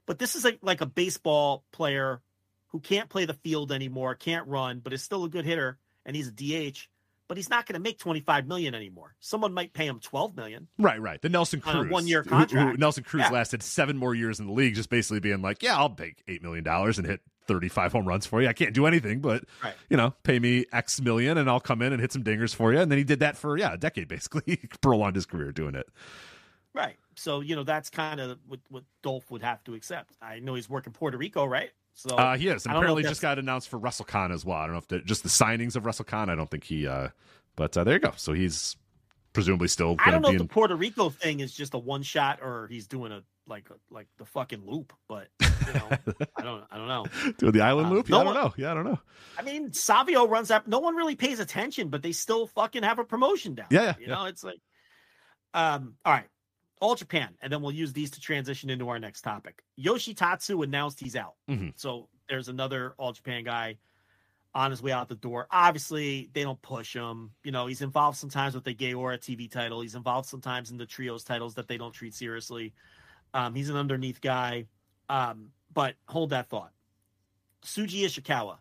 But 0.05 0.19
this 0.19 0.35
is 0.35 0.45
like 0.45 0.59
like 0.61 0.81
a 0.81 0.85
baseball 0.85 1.63
player 1.71 2.21
who 2.69 2.79
can't 2.79 3.09
play 3.09 3.25
the 3.25 3.33
field 3.33 3.71
anymore, 3.71 4.15
can't 4.15 4.47
run, 4.47 4.79
but 4.79 4.93
is 4.93 5.03
still 5.03 5.25
a 5.25 5.29
good 5.29 5.45
hitter, 5.45 5.77
and 6.05 6.15
he's 6.15 6.27
a 6.27 6.31
DH. 6.31 6.89
But 7.33 7.37
he's 7.39 7.49
not 7.49 7.65
going 7.65 7.73
to 7.73 7.79
make 7.79 7.97
twenty 7.97 8.19
five 8.19 8.45
million 8.45 8.75
anymore. 8.75 9.15
Someone 9.19 9.55
might 9.55 9.73
pay 9.73 9.87
him 9.87 9.99
twelve 9.99 10.35
million. 10.35 10.67
Right, 10.77 11.01
right. 11.01 11.19
The 11.19 11.29
Nelson 11.29 11.61
Cruz 11.61 11.89
one 11.89 12.05
year 12.05 12.21
contract. 12.23 12.51
Who, 12.73 12.77
Nelson 12.77 13.03
Cruz 13.03 13.23
Yeah. 13.23 13.31
lasted 13.31 13.63
seven 13.63 13.97
more 13.97 14.13
years 14.13 14.39
in 14.39 14.45
the 14.45 14.51
league, 14.51 14.75
just 14.75 14.91
basically 14.91 15.19
being 15.19 15.41
like, 15.41 15.63
"Yeah, 15.63 15.75
I'll 15.75 15.89
take 15.89 16.21
eight 16.27 16.43
million 16.43 16.63
dollars 16.63 16.99
and 16.99 17.07
hit 17.07 17.21
thirty 17.47 17.69
five 17.69 17.91
home 17.91 18.07
runs 18.07 18.27
for 18.27 18.39
you. 18.39 18.47
I 18.47 18.53
can't 18.53 18.75
do 18.75 18.85
anything, 18.85 19.19
but 19.19 19.45
Right. 19.63 19.73
you 19.89 19.97
know, 19.97 20.11
pay 20.21 20.37
me 20.37 20.65
X 20.71 21.01
million, 21.01 21.39
and 21.39 21.49
I'll 21.49 21.59
come 21.59 21.81
in 21.81 21.91
and 21.91 21.99
hit 21.99 22.11
some 22.11 22.23
dingers 22.23 22.53
for 22.53 22.71
you." 22.71 22.77
And 22.77 22.91
then 22.91 22.99
he 22.99 23.03
did 23.03 23.21
that 23.21 23.35
for 23.35 23.57
yeah, 23.57 23.73
a 23.73 23.77
decade 23.77 24.07
basically. 24.07 24.43
He 24.61 24.67
prolonged 24.81 25.15
his 25.15 25.25
career 25.25 25.51
doing 25.51 25.73
it. 25.73 25.89
Right. 26.75 26.97
So 27.15 27.41
you 27.41 27.55
know 27.55 27.63
that's 27.63 27.89
kind 27.89 28.19
of 28.19 28.37
what 28.47 28.59
what 28.69 28.83
Dolph 29.01 29.31
would 29.31 29.41
have 29.41 29.63
to 29.63 29.73
accept. 29.73 30.15
I 30.21 30.37
know 30.37 30.53
he's 30.53 30.69
working 30.69 30.93
Puerto 30.93 31.17
Rico, 31.17 31.45
right? 31.45 31.71
So 31.93 32.15
Uh, 32.15 32.37
he 32.37 32.47
is. 32.47 32.65
And 32.65 32.71
I 32.71 32.73
don't 32.73 32.81
know 32.81 32.87
apparently 32.87 33.03
just 33.03 33.21
got 33.21 33.39
announced 33.39 33.69
for 33.69 33.79
WrestleCon 33.79 34.33
as 34.33 34.43
well. 34.43 34.57
I 34.57 34.63
don't 34.65 34.73
know 34.73 34.79
if 34.79 34.87
the, 34.87 34.99
just 34.99 35.23
the 35.23 35.29
signings 35.29 35.75
of 35.75 35.83
WrestleCon. 35.83 36.29
I 36.29 36.35
don't 36.35 36.49
think 36.49 36.63
he. 36.63 36.87
uh 36.87 37.09
But 37.55 37.77
uh, 37.77 37.83
there 37.83 37.93
you 37.95 37.99
go. 37.99 38.13
So 38.15 38.33
he's 38.33 38.75
presumably 39.33 39.67
still 39.67 39.95
I 39.99 40.11
don't 40.11 40.21
know 40.21 40.29
if 40.29 40.33
be 40.33 40.37
the. 40.39 40.45
Puerto 40.45 40.75
Rico 40.75 41.09
thing 41.09 41.39
is 41.39 41.53
just 41.53 41.73
a 41.73 41.77
one 41.79 42.03
shot 42.03 42.39
or 42.41 42.67
he's 42.67 42.87
doing 42.87 43.11
a 43.11 43.21
like 43.47 43.67
like 43.91 44.07
the 44.17 44.25
fucking 44.25 44.63
loop, 44.65 44.93
but 45.09 45.27
you 45.39 45.73
know, 45.73 45.87
I 46.37 46.41
don't 46.43 46.63
I 46.71 46.77
don't 46.77 46.87
know. 46.87 47.05
Doing 47.37 47.51
the 47.51 47.61
island 47.61 47.87
Uh, 47.87 47.91
loop? 47.91 48.09
no 48.09 48.17
Yeah, 48.17 48.21
I 48.21 48.23
don't 48.23 48.33
know. 48.35 48.53
Yeah, 48.57 48.71
I 48.71 48.73
don't 48.73 48.85
know. 48.85 48.99
I 49.37 49.41
mean, 49.41 49.73
Savio 49.73 50.27
runs 50.27 50.49
up. 50.49 50.65
No 50.67 50.79
one 50.79 50.95
really 50.95 51.15
pays 51.15 51.39
attention, 51.39 51.89
but 51.89 52.01
they 52.01 52.13
still 52.13 52.47
fucking 52.47 52.83
have 52.83 52.99
a 52.99 53.03
promotion 53.03 53.53
down. 53.55 53.67
Yeah, 53.69 53.81
yeah, 53.83 53.93
you 53.99 54.07
know, 54.07 54.25
it's 54.25 54.43
like, 54.45 54.59
um, 55.53 55.95
all 56.05 56.13
right, 56.13 56.25
all 56.83 56.95
Japan, 56.95 57.33
and 57.41 57.51
then 57.51 57.61
we'll 57.61 57.71
use 57.71 57.93
these 57.93 58.11
to 58.11 58.19
transition 58.19 58.69
into 58.69 58.89
our 58.89 58.99
next 58.99 59.21
topic. 59.21 59.63
Yoshitatsu 59.79 60.63
announced 60.65 60.99
he's 60.99 61.15
out, 61.15 61.35
Mhm. 61.49 61.71
so 61.77 62.09
there's 62.27 62.49
another 62.49 62.93
all 62.97 63.13
Japan 63.13 63.45
guy 63.45 63.77
on 64.53 64.69
his 64.69 64.81
way 64.81 64.91
out 64.91 65.07
the 65.07 65.15
door. 65.15 65.47
Obviously, 65.49 66.29
they 66.33 66.43
don't 66.43 66.61
push 66.61 66.93
him. 66.93 67.31
You 67.41 67.51
know, 67.53 67.67
he's 67.67 67.81
involved 67.81 68.17
sometimes 68.17 68.53
with 68.53 68.65
the 68.65 68.75
Gaora 68.75 69.17
TV 69.17 69.47
title. 69.49 69.79
He's 69.79 69.95
involved 69.95 70.27
sometimes 70.27 70.71
in 70.71 70.77
the 70.77 70.85
trios 70.85 71.23
titles 71.23 71.55
that 71.55 71.69
they 71.69 71.77
don't 71.77 71.93
treat 71.93 72.13
seriously. 72.13 72.73
Um, 73.33 73.55
he's 73.55 73.69
an 73.69 73.77
underneath 73.77 74.19
guy. 74.19 74.67
Um, 75.09 75.53
but 75.73 75.95
hold 76.07 76.31
that 76.31 76.49
thought. 76.49 76.71
Shuji 77.63 78.01
Ishikawa 78.03 78.59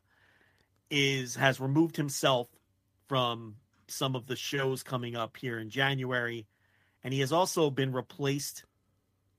is 0.90 1.34
has 1.34 1.58
removed 1.60 1.96
himself 1.96 2.48
from 3.08 3.56
some 3.88 4.14
of 4.14 4.26
the 4.26 4.36
shows 4.36 4.82
coming 4.82 5.16
up 5.16 5.36
here 5.36 5.58
in 5.58 5.68
January, 5.70 6.46
and 7.04 7.12
he 7.12 7.20
has 7.20 7.32
also 7.32 7.70
been 7.70 7.92
replaced 7.92 8.64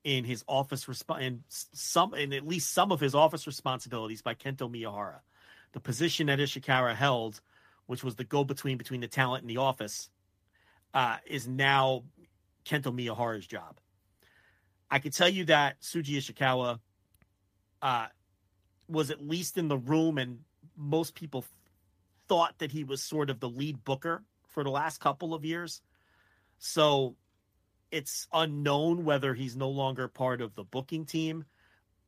in 0.04 0.26
his 0.26 0.44
office 0.48 0.86
resp- 0.86 1.22
in 1.22 1.44
some 1.48 2.14
in 2.14 2.34
at 2.34 2.46
least 2.46 2.72
some 2.74 2.92
of 2.92 3.00
his 3.00 3.16
office 3.16 3.48
responsibilities 3.48 4.22
by 4.22 4.34
Kento 4.34 4.70
Miyahara. 4.70 5.20
The 5.72 5.80
position 5.80 6.28
that 6.28 6.40
Ishikawa 6.40 6.96
held, 6.96 7.42
which 7.86 8.04
was 8.04 8.16
the 8.16 8.24
go-between 8.24 8.78
between 8.78 9.02
the 9.02 9.08
talent 9.08 9.44
and 9.44 9.50
the 9.50 9.58
office, 9.58 10.10
uh, 10.94 11.18
is 11.26 11.48
now 11.48 12.04
Kento 12.66 12.94
Miyahara's 12.94 13.48
job. 13.48 13.80
I 14.92 15.00
can 15.00 15.12
tell 15.12 15.30
you 15.30 15.46
that 15.46 15.82
Shuji 15.82 16.18
Ishikawa 16.18 16.80
uh, 17.82 18.08
was 18.88 19.10
at 19.10 19.26
least 19.26 19.58
in 19.58 19.68
the 19.68 19.78
room, 19.78 20.18
and 20.18 20.40
most 20.78 21.16
people 21.16 21.46
thought 22.28 22.60
that 22.60 22.72
he 22.72 22.84
was 22.84 23.02
sort 23.02 23.30
of 23.30 23.40
the 23.40 23.50
lead 23.50 23.84
booker 23.84 24.24
for 24.50 24.64
the 24.64 24.70
last 24.70 25.00
couple 25.00 25.34
of 25.34 25.44
years. 25.44 25.82
So 26.60 27.16
it's 27.94 28.28
unknown 28.34 29.06
whether 29.06 29.36
he's 29.36 29.56
no 29.56 29.70
longer 29.70 30.08
part 30.08 30.42
of 30.42 30.56
the 30.56 30.64
booking 30.64 31.06
team. 31.06 31.46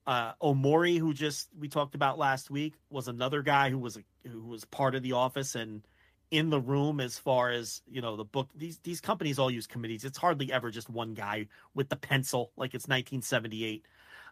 Uh, 0.07 0.33
Omori, 0.41 0.97
who 0.97 1.13
just 1.13 1.47
we 1.59 1.67
talked 1.69 1.93
about 1.93 2.17
last 2.17 2.49
week, 2.49 2.73
was 2.89 3.07
another 3.07 3.43
guy 3.43 3.69
who 3.69 3.77
was 3.77 3.97
a, 3.97 4.27
who 4.27 4.41
was 4.41 4.65
part 4.65 4.95
of 4.95 5.03
the 5.03 5.11
office 5.13 5.53
and 5.55 5.83
in 6.31 6.49
the 6.49 6.59
room 6.59 6.99
as 6.99 7.19
far 7.19 7.51
as 7.51 7.81
you 7.87 8.01
know 8.01 8.15
the 8.15 8.25
book. 8.25 8.49
These 8.55 8.79
these 8.79 8.99
companies 8.99 9.37
all 9.37 9.51
use 9.51 9.67
committees. 9.67 10.03
It's 10.03 10.17
hardly 10.17 10.51
ever 10.51 10.71
just 10.71 10.89
one 10.89 11.13
guy 11.13 11.47
with 11.75 11.89
the 11.89 11.95
pencil 11.95 12.51
like 12.57 12.73
it's 12.73 12.87
1978. 12.87 13.85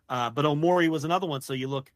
Uh, 0.10 0.30
but 0.32 0.46
Omori 0.46 0.90
was 0.90 1.04
another 1.04 1.28
one. 1.28 1.42
So 1.42 1.54
you 1.54 1.68
look, 1.68 1.92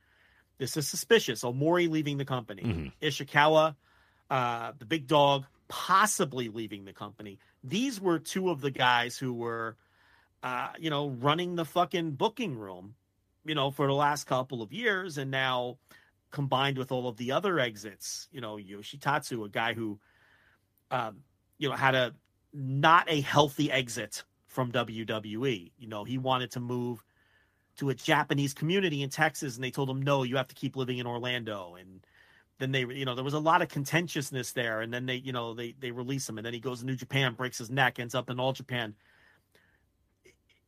this 0.59 0.77
is 0.77 0.87
suspicious. 0.87 1.43
Omori 1.43 1.89
leaving 1.89 2.17
the 2.17 2.25
company, 2.25 2.61
Mhm. 2.63 2.91
Ishikawa, 3.01 3.75
uh, 4.29 4.71
the 4.77 4.85
big 4.85 5.07
dog, 5.07 5.45
possibly 5.67 6.49
leaving 6.49 6.85
the 6.85 6.93
company. 6.93 7.39
These 7.63 7.99
were 7.99 8.19
two 8.19 8.49
of 8.49 8.61
the 8.61 8.71
guys 8.71 9.17
who 9.17 9.33
were, 9.33 9.75
uh, 10.43 10.69
you 10.79 10.89
know, 10.89 11.09
running 11.09 11.55
the 11.55 11.65
fucking 11.65 12.11
booking 12.11 12.57
room, 12.57 12.95
you 13.45 13.55
know, 13.55 13.71
for 13.71 13.87
the 13.87 13.93
last 13.93 14.25
couple 14.25 14.61
of 14.61 14.71
years, 14.71 15.17
and 15.17 15.31
now 15.31 15.77
combined 16.31 16.77
with 16.77 16.91
all 16.91 17.07
of 17.07 17.17
the 17.17 17.31
other 17.31 17.59
exits, 17.59 18.27
you 18.31 18.41
know, 18.41 18.57
Yoshitatsu, 18.57 19.45
a 19.45 19.49
guy 19.49 19.73
who, 19.73 19.99
um, 20.91 21.17
you 21.57 21.69
know, 21.69 21.75
had 21.75 21.95
a 21.95 22.13
not 22.53 23.09
a 23.09 23.21
healthy 23.21 23.71
exit 23.71 24.23
from 24.47 24.71
WWE. 24.71 25.71
You 25.77 25.87
know, 25.87 26.03
he 26.03 26.17
wanted 26.17 26.51
to 26.51 26.59
move 26.59 27.03
to 27.77 27.89
a 27.89 27.93
Japanese 27.93 28.53
community 28.53 29.03
in 29.03 29.09
Texas, 29.09 29.55
and 29.55 29.63
they 29.63 29.71
told 29.71 29.89
him, 29.89 30.01
no, 30.01 30.23
you 30.23 30.37
have 30.37 30.47
to 30.47 30.55
keep 30.55 30.75
living 30.75 30.97
in 30.97 31.05
Orlando. 31.05 31.75
And 31.79 32.05
then 32.59 32.71
they, 32.71 32.81
you 32.81 33.05
know, 33.05 33.15
there 33.15 33.23
was 33.23 33.33
a 33.33 33.39
lot 33.39 33.61
of 33.61 33.69
contentiousness 33.69 34.51
there. 34.53 34.81
And 34.81 34.93
then 34.93 35.05
they, 35.05 35.15
you 35.15 35.31
know, 35.31 35.53
they 35.53 35.75
they 35.79 35.91
release 35.91 36.27
him, 36.27 36.37
and 36.37 36.45
then 36.45 36.53
he 36.53 36.59
goes 36.59 36.79
to 36.79 36.85
New 36.85 36.95
Japan, 36.95 37.33
breaks 37.33 37.57
his 37.57 37.69
neck, 37.69 37.99
ends 37.99 38.15
up 38.15 38.29
in 38.29 38.39
All 38.39 38.53
Japan. 38.53 38.95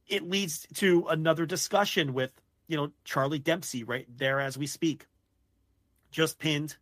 It 0.07 0.27
leads 0.27 0.67
to 0.75 1.07
another 1.09 1.45
discussion 1.45 2.13
with, 2.13 2.31
you 2.67 2.77
know, 2.77 2.91
Charlie 3.03 3.39
Dempsey 3.39 3.83
right 3.83 4.07
there 4.17 4.39
as 4.39 4.57
we 4.57 4.65
speak. 4.65 5.05
Just 6.11 6.39
pinned 6.39 6.75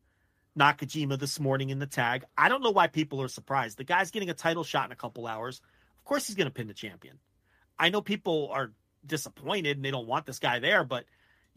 Nakajima 0.57 1.19
this 1.19 1.39
morning 1.39 1.69
in 1.69 1.79
the 1.79 1.85
tag. 1.85 2.23
I 2.37 2.49
don't 2.49 2.63
know 2.63 2.71
why 2.71 2.87
people 2.87 3.21
are 3.21 3.27
surprised. 3.27 3.77
The 3.77 3.83
guy's 3.83 4.11
getting 4.11 4.29
a 4.29 4.33
title 4.33 4.63
shot 4.63 4.85
in 4.85 4.91
a 4.91 4.95
couple 4.95 5.27
hours. 5.27 5.61
Of 5.99 6.05
course, 6.05 6.27
he's 6.27 6.37
going 6.37 6.47
to 6.47 6.53
pin 6.53 6.67
the 6.67 6.73
champion. 6.73 7.19
I 7.77 7.89
know 7.89 8.01
people 8.01 8.49
are 8.51 8.71
disappointed 9.05 9.77
and 9.77 9.85
they 9.85 9.91
don't 9.91 10.07
want 10.07 10.25
this 10.25 10.39
guy 10.39 10.59
there, 10.59 10.83
but 10.83 11.05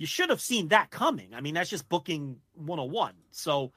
you 0.00 0.06
should 0.06 0.30
have 0.30 0.40
seen 0.40 0.68
that 0.68 0.88
coming. 0.90 1.34
I 1.34 1.42
mean, 1.42 1.52
that's 1.52 1.68
just 1.68 1.86
booking 1.90 2.38
101. 2.54 3.12
So 3.32 3.70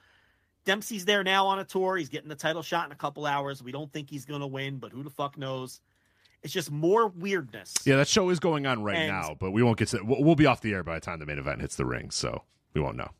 Dempsey's 0.64 1.04
there 1.04 1.22
now 1.22 1.46
on 1.48 1.58
a 1.58 1.64
tour. 1.64 1.98
He's 1.98 2.08
getting 2.08 2.30
the 2.30 2.34
title 2.34 2.62
shot 2.62 2.86
in 2.86 2.92
a 2.92 2.96
couple 2.96 3.26
hours. 3.26 3.62
We 3.62 3.72
don't 3.72 3.92
think 3.92 4.08
he's 4.08 4.24
going 4.24 4.40
to 4.40 4.46
win, 4.46 4.78
but 4.78 4.90
who 4.90 5.02
the 5.02 5.10
fuck 5.10 5.36
knows? 5.36 5.82
It's 6.42 6.50
just 6.50 6.70
more 6.70 7.08
weirdness. 7.08 7.74
Yeah, 7.84 7.96
that 7.96 8.08
show 8.08 8.30
is 8.30 8.40
going 8.40 8.64
on 8.64 8.82
right 8.82 8.96
And- 8.96 9.08
now, 9.08 9.36
but 9.38 9.50
we 9.50 9.62
won't 9.62 9.76
get 9.76 9.88
to. 9.88 10.00
We'll, 10.02 10.24
we'll 10.24 10.34
be 10.34 10.46
off 10.46 10.62
the 10.62 10.72
air 10.72 10.82
by 10.82 10.94
the 10.94 11.00
time 11.02 11.18
the 11.18 11.26
main 11.26 11.38
event 11.38 11.60
hits 11.60 11.76
the 11.76 11.84
ring, 11.84 12.10
so 12.10 12.42
we 12.72 12.80
won't 12.80 12.96
know. 12.96 13.10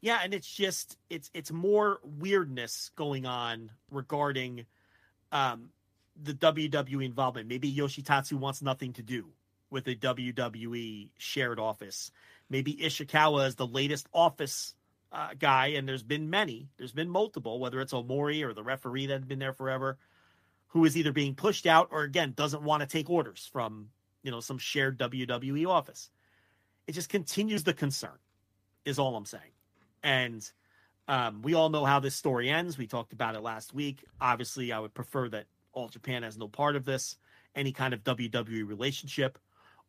Yeah, 0.00 0.20
and 0.24 0.32
it's 0.32 0.48
just 0.48 0.96
it's 1.10 1.30
it's 1.34 1.52
more 1.52 2.00
weirdness 2.02 2.90
going 2.96 3.26
on 3.26 3.70
regarding 3.90 4.64
um 5.30 5.68
the 6.22 6.32
WWE 6.32 7.04
involvement. 7.04 7.48
Maybe 7.48 7.70
Yoshitatsu 7.70 8.34
wants 8.34 8.62
nothing 8.62 8.94
to 8.94 9.02
do 9.02 9.26
with 9.70 9.86
a 9.88 9.96
WWE 9.96 11.10
shared 11.18 11.58
office. 11.58 12.10
Maybe 12.48 12.74
Ishikawa 12.74 13.46
is 13.48 13.54
the 13.56 13.66
latest 13.66 14.08
office 14.12 14.74
uh, 15.12 15.30
guy, 15.38 15.68
and 15.68 15.88
there's 15.88 16.02
been 16.02 16.30
many. 16.30 16.68
There's 16.76 16.92
been 16.92 17.08
multiple, 17.08 17.58
whether 17.58 17.80
it's 17.80 17.92
Omori 17.92 18.42
or 18.42 18.52
the 18.52 18.62
referee 18.62 19.06
that 19.06 19.14
had 19.14 19.28
been 19.28 19.38
there 19.38 19.52
forever, 19.52 19.98
who 20.68 20.84
is 20.84 20.96
either 20.96 21.12
being 21.12 21.34
pushed 21.34 21.66
out 21.66 21.88
or 21.90 22.02
again 22.02 22.32
doesn't 22.36 22.62
want 22.62 22.82
to 22.82 22.86
take 22.86 23.08
orders 23.08 23.48
from 23.52 23.88
you 24.22 24.30
know 24.30 24.40
some 24.40 24.58
shared 24.58 24.98
WWE 24.98 25.66
office. 25.66 26.10
It 26.86 26.92
just 26.92 27.08
continues 27.08 27.64
the 27.64 27.74
concern, 27.74 28.18
is 28.84 28.98
all 28.98 29.16
I'm 29.16 29.24
saying. 29.24 29.42
And 30.02 30.48
um, 31.08 31.42
we 31.42 31.54
all 31.54 31.68
know 31.68 31.84
how 31.84 32.00
this 32.00 32.14
story 32.14 32.50
ends. 32.50 32.78
We 32.78 32.86
talked 32.86 33.12
about 33.12 33.34
it 33.34 33.40
last 33.42 33.74
week. 33.74 34.04
Obviously, 34.20 34.72
I 34.72 34.78
would 34.78 34.94
prefer 34.94 35.28
that 35.30 35.46
All 35.72 35.88
Japan 35.88 36.22
has 36.22 36.36
no 36.36 36.48
part 36.48 36.76
of 36.76 36.84
this, 36.84 37.16
any 37.54 37.72
kind 37.72 37.94
of 37.94 38.04
WWE 38.04 38.68
relationship, 38.68 39.38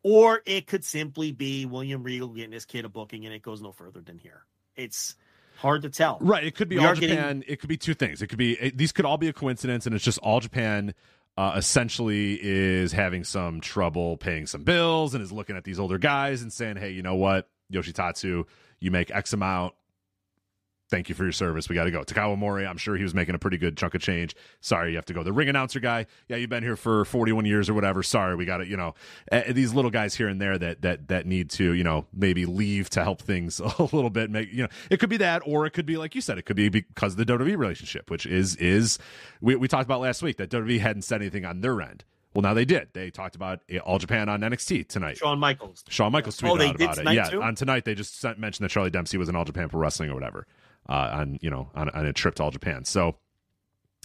or 0.04 0.42
it 0.46 0.68
could 0.68 0.84
simply 0.84 1.32
be 1.32 1.66
William 1.66 2.04
Regal 2.04 2.30
getting 2.30 2.52
his 2.52 2.66
kid 2.66 2.86
a 2.86 2.90
booking, 2.90 3.26
and 3.26 3.34
it 3.34 3.42
goes 3.42 3.62
no 3.62 3.72
further 3.72 4.02
than 4.02 4.18
here. 4.18 4.44
It's 4.76 5.16
hard 5.58 5.82
to 5.82 5.90
tell. 5.90 6.18
Right. 6.22 6.44
It 6.44 6.56
could 6.56 6.70
be 6.70 6.78
We 6.78 6.84
all 6.86 6.92
are 6.92 6.96
getting- 6.96 7.16
Japan. 7.18 7.44
It 7.48 7.60
could 7.60 7.70
be 7.70 7.78
two 7.78 7.94
things. 7.94 8.22
It 8.22 8.28
could 8.28 8.38
be 8.38 8.54
it, 8.54 8.78
these 8.78 8.92
could 8.92 9.06
all 9.06 9.18
be 9.18 9.28
a 9.28 9.34
coincidence, 9.34 9.86
and 9.86 9.96
it's 9.96 10.04
just 10.06 10.20
all 10.20 10.40
Japan 10.40 10.94
uh, 11.38 11.54
essentially 11.56 12.40
is 12.42 12.92
having 12.92 13.24
some 13.24 13.62
trouble 13.62 14.18
paying 14.18 14.48
some 14.48 14.64
bills 14.64 15.14
and 15.14 15.22
is 15.24 15.32
looking 15.32 15.56
at 15.56 15.64
these 15.64 15.80
older 15.80 15.98
guys 15.98 16.42
and 16.42 16.52
saying, 16.54 16.78
"Hey, 16.78 16.92
you 16.92 17.02
know 17.04 17.16
what, 17.16 17.50
Yoshitatsu, 17.72 18.46
you 18.80 18.92
make 18.92 19.12
X 19.12 19.34
amount 19.34 19.74
thank 20.90 21.10
you 21.10 21.16
for 21.16 21.24
your 21.24 21.32
service. 21.32 21.70
We 21.70 21.76
got 21.76 21.86
to 21.86 21.92
go. 21.92 22.04
Takao 22.04 22.38
Omori, 22.38 22.68
I'm 22.68 22.78
sure 22.78 22.96
he 22.96 23.04
was 23.04 23.14
making 23.14 23.36
a 23.36 23.40
pretty 23.40 23.58
good 23.58 23.78
chunk 23.78 23.96
of 23.96 24.02
change. 24.02 24.36
Sorry, 24.62 24.92
you 24.92 24.96
have 24.96 25.06
to 25.06 25.14
go. 25.14 25.24
The 25.24 25.34
ring 25.34 25.50
announcer 25.50 25.80
guy, 25.80 26.06
yeah, 26.28 26.38
you've 26.38 26.50
been 26.50 26.64
here 26.64 26.76
for 26.76 27.06
41 27.06 27.46
years 27.46 27.70
or 27.70 27.74
whatever. 27.74 28.04
Sorry, 28.04 28.36
we 28.36 28.46
got 28.46 28.58
to, 28.58 28.68
you 28.68 28.78
know, 28.78 28.94
uh, 29.32 29.44
these 29.50 29.74
little 29.74 29.92
guys 29.92 30.16
here 30.16 30.28
and 30.28 30.42
there 30.42 30.58
that 30.58 30.82
that 30.82 31.08
that 31.10 31.26
need 31.26 31.50
to, 31.52 31.74
you 31.74 31.84
know, 31.84 32.06
maybe 32.14 32.46
leave 32.46 32.90
to 32.92 33.04
help 33.04 33.22
things 33.22 33.60
a 33.80 33.84
little 33.84 34.10
bit. 34.10 34.30
Make 34.30 34.52
you 34.52 34.64
know, 34.64 34.70
it 34.90 35.00
could 35.00 35.10
be 35.10 35.18
that, 35.18 35.42
or 35.46 35.66
it 35.66 35.72
could 35.72 35.86
be 35.86 35.98
like 35.98 36.16
you 36.16 36.22
said, 36.22 36.38
it 36.38 36.46
could 36.46 36.56
be 36.56 36.70
because 36.70 37.14
of 37.14 37.26
the 37.26 37.26
WWE 37.26 37.58
relationship, 37.58 38.10
which 38.10 38.26
is 38.26 38.56
is 38.58 39.00
we 39.42 39.56
we 39.56 39.68
talked 39.68 39.86
about 39.86 40.02
last 40.02 40.22
week 40.22 40.38
that 40.38 40.50
WWE 40.50 40.80
hadn't 40.80 41.04
said 41.04 41.22
anything 41.22 41.46
on 41.46 41.62
their 41.62 41.82
end. 41.82 42.04
Well, 42.34 42.44
now 42.44 42.54
they 42.54 42.66
did. 42.66 42.90
They 42.94 43.10
talked 43.10 43.36
about 43.36 43.62
All 43.84 43.98
Japan 43.98 44.30
on 44.30 44.42
NXT 44.42 44.90
tonight. 44.90 45.18
Shawn 45.18 45.40
Michaels. 45.40 45.84
Shawn 45.90 46.12
Michaels 46.12 46.40
tweeted 46.40 46.52
oh, 46.52 46.58
they 46.58 46.68
out 46.68 46.78
did 46.78 46.90
about 46.90 47.08
it. 47.08 47.14
Yeah, 47.16 47.30
too? 47.30 47.42
on 47.42 47.56
tonight 47.56 47.84
they 47.84 47.96
just 47.96 48.20
sent, 48.20 48.38
mentioned 48.38 48.66
that 48.66 48.70
Charlie 48.70 48.92
Dempsey 48.92 49.18
was 49.18 49.28
in 49.28 49.36
All 49.36 49.46
Japan 49.46 49.70
for 49.70 49.80
Wrestling 49.80 50.12
or 50.12 50.14
whatever 50.14 50.46
uh, 50.90 51.10
on 51.14 51.40
you 51.42 51.50
know 51.50 51.70
on, 51.76 51.90
on 51.90 52.06
a 52.06 52.14
trip 52.14 52.36
to 52.36 52.44
All 52.44 52.52
Japan. 52.52 52.86
So 52.86 53.16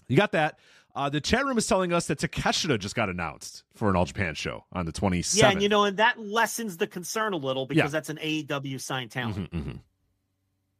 you 0.08 0.16
got 0.16 0.32
that. 0.32 0.58
Uh, 0.94 1.08
the 1.08 1.22
chat 1.22 1.46
room 1.46 1.56
is 1.56 1.66
telling 1.66 1.90
us 1.92 2.06
that 2.08 2.18
Takeshita 2.18 2.78
just 2.78 2.94
got 2.94 3.08
announced 3.08 3.64
for 3.74 3.88
an 3.88 3.96
All 3.96 4.04
Japan 4.04 4.34
show 4.34 4.64
on 4.72 4.84
the 4.84 4.92
27th. 4.92 5.36
Yeah, 5.38 5.50
and 5.50 5.62
you 5.62 5.68
know, 5.70 5.84
and 5.84 5.96
that 5.96 6.18
lessens 6.20 6.76
the 6.76 6.86
concern 6.86 7.32
a 7.32 7.38
little 7.38 7.64
because 7.64 7.84
Yeah. 7.84 7.88
that's 7.88 8.10
an 8.10 8.18
AEW 8.18 8.78
signed 8.78 9.10
talent. 9.10 9.50
Mhm, 9.50 9.64
mhm. 9.64 9.80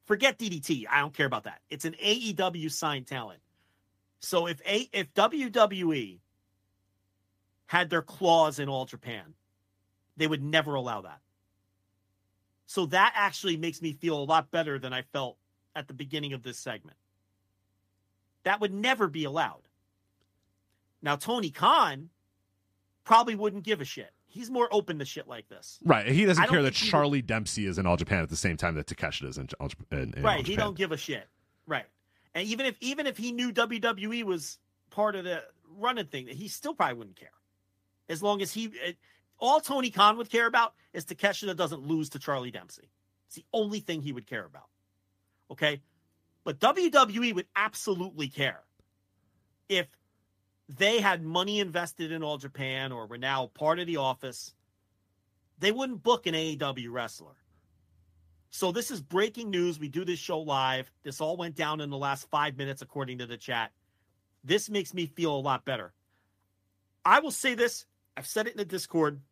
Forget 0.04 0.38
DDT. 0.38 0.86
I 0.90 1.00
don't 1.00 1.14
care 1.14 1.24
about 1.26 1.44
that. 1.44 1.62
It's 1.70 1.86
an 1.86 1.94
AEW 1.94 2.68
signed 2.70 3.06
talent. 3.06 3.40
So 4.20 4.46
if 4.46 4.60
a 4.66 4.88
if 4.92 5.14
WWE 5.14 6.18
had 7.66 7.88
their 7.88 8.02
claws 8.02 8.58
in 8.58 8.68
all 8.68 8.84
Japan, 8.84 9.34
they 10.18 10.26
would 10.26 10.42
never 10.42 10.74
allow 10.74 11.00
that. 11.02 11.20
So 12.66 12.86
that 12.86 13.12
actually 13.16 13.56
makes 13.56 13.80
me 13.80 13.92
feel 13.92 14.22
a 14.22 14.24
lot 14.24 14.50
better 14.50 14.78
than 14.78 14.92
I 14.92 15.02
felt 15.02 15.38
at 15.74 15.88
the 15.88 15.94
beginning 15.94 16.32
of 16.32 16.42
this 16.42 16.58
segment. 16.58 16.96
That 18.44 18.60
would 18.60 18.72
never 18.74 19.08
be 19.08 19.24
allowed. 19.24 19.62
Now 21.02 21.16
Tony 21.16 21.50
Khan 21.50 22.10
probably 23.04 23.34
wouldn't 23.34 23.64
give 23.64 23.80
a 23.80 23.84
shit. 23.84 24.10
He's 24.26 24.50
more 24.50 24.68
open 24.72 24.98
to 24.98 25.04
shit 25.04 25.28
like 25.28 25.48
this. 25.48 25.78
Right. 25.84 26.06
He 26.06 26.24
doesn't 26.24 26.48
care 26.48 26.62
that 26.62 26.74
he 26.74 26.86
would- 26.86 26.90
Charlie 26.90 27.22
Dempsey 27.22 27.66
is 27.66 27.78
in 27.78 27.86
All 27.86 27.96
Japan 27.96 28.22
at 28.22 28.30
the 28.30 28.36
same 28.36 28.56
time 28.56 28.74
that 28.76 28.86
Takeshita 28.86 29.28
is 29.28 29.38
in, 29.38 29.48
All 29.60 29.68
Jap- 29.68 29.92
in, 29.92 30.14
in 30.14 30.18
All 30.18 30.22
right 30.24 30.38
he 30.46 30.54
Japan. 30.54 30.66
don't 30.66 30.76
give 30.76 30.92
a 30.92 30.96
shit 30.96 31.28
right 31.66 31.84
and 32.34 32.46
even 32.48 32.66
if 32.66 32.76
even 32.80 33.06
if 33.06 33.16
he 33.16 33.30
knew 33.30 33.52
wwe 33.52 34.22
was 34.24 34.58
part 34.90 35.14
of 35.16 35.24
the 35.24 35.42
running 35.76 36.06
thing 36.06 36.26
he 36.26 36.48
still 36.48 36.74
probably 36.74 36.96
wouldn't 36.96 37.16
care 37.16 37.30
as 38.08 38.22
long 38.22 38.42
as 38.42 38.52
he 38.52 38.64
it, 38.84 38.96
all 39.38 39.60
tony 39.60 39.90
khan 39.90 40.16
would 40.16 40.28
care 40.30 40.46
about 40.46 40.74
is 40.92 41.04
takeshita 41.04 41.54
doesn't 41.56 41.82
lose 41.86 42.08
to 42.08 42.18
charlie 42.18 42.50
dempsey 42.50 42.90
it's 43.26 43.36
the 43.36 43.44
only 43.52 43.78
thing 43.80 44.02
he 44.02 44.12
would 44.12 44.26
care 44.26 44.44
about 44.44 44.64
okay 45.52 45.80
but 46.44 46.58
wwe 46.58 47.34
would 47.34 47.46
absolutely 47.54 48.28
care 48.28 48.62
if 49.68 49.86
they 50.68 51.00
had 51.00 51.22
money 51.22 51.60
invested 51.60 52.10
in 52.10 52.22
all 52.22 52.38
japan 52.38 52.92
or 52.92 53.06
were 53.06 53.18
now 53.18 53.46
part 53.54 53.78
of 53.78 53.86
the 53.86 53.96
office 53.96 54.54
they 55.58 55.70
wouldn't 55.72 56.02
book 56.02 56.26
an 56.26 56.34
aew 56.34 56.86
wrestler 56.90 57.36
so 58.54 58.70
this 58.70 58.90
is 58.90 59.00
breaking 59.00 59.48
news. 59.48 59.80
We 59.80 59.88
do 59.88 60.04
this 60.04 60.18
show 60.18 60.38
live. 60.40 60.92
This 61.04 61.22
all 61.22 61.38
went 61.38 61.56
down 61.56 61.80
in 61.80 61.88
the 61.88 61.96
last 61.96 62.28
five 62.28 62.58
minutes, 62.58 62.82
according 62.82 63.18
to 63.18 63.26
the 63.26 63.38
chat. 63.38 63.72
This 64.44 64.68
makes 64.68 64.92
me 64.92 65.06
feel 65.06 65.34
a 65.34 65.40
lot 65.40 65.64
better. 65.64 65.94
I 67.02 67.20
will 67.20 67.30
say 67.30 67.54
this. 67.54 67.86
I've 68.14 68.26
said 68.26 68.46
it 68.46 68.52
in 68.52 68.58
the 68.58 68.66
Discord. 68.66 69.22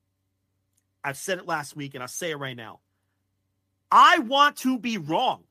I've 1.05 1.19
said 1.19 1.37
it 1.37 1.47
last 1.47 1.77
week, 1.77 1.95
and 1.95 2.03
I'll 2.03 2.09
say 2.09 2.31
it 2.31 2.39
right 2.39 2.57
now. 2.57 2.81
I 3.91 4.21
want 4.21 4.57
to 4.59 4.79
be 4.79 4.97
wrong. 4.97 5.45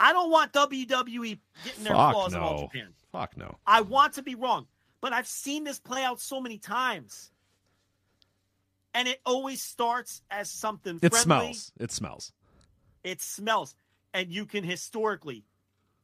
I 0.00 0.12
don't 0.12 0.30
want 0.30 0.52
WWE 0.52 1.38
getting 1.64 1.84
their 1.84 1.94
Fuck 1.94 2.12
claws 2.14 2.34
in 2.34 2.40
all. 2.40 2.62
Japan. 2.62 2.88
Fuck 3.12 3.36
no. 3.36 3.56
I 3.66 3.80
want 3.80 4.14
to 4.14 4.22
be 4.22 4.34
wrong, 4.34 4.66
but 5.00 5.12
I've 5.12 5.26
seen 5.26 5.64
this 5.64 5.80
play 5.80 6.04
out 6.04 6.20
so 6.20 6.40
many 6.40 6.58
times. 6.58 7.30
And 8.94 9.06
it 9.08 9.20
always 9.26 9.60
starts 9.62 10.22
as 10.30 10.50
something 10.50 10.98
It 11.02 11.10
friendly. 11.12 11.22
smells. 11.54 11.72
It 11.78 11.92
smells. 11.92 12.32
It 13.04 13.20
smells. 13.20 13.74
And 14.14 14.32
you 14.32 14.46
can 14.46 14.64
historically, 14.64 15.44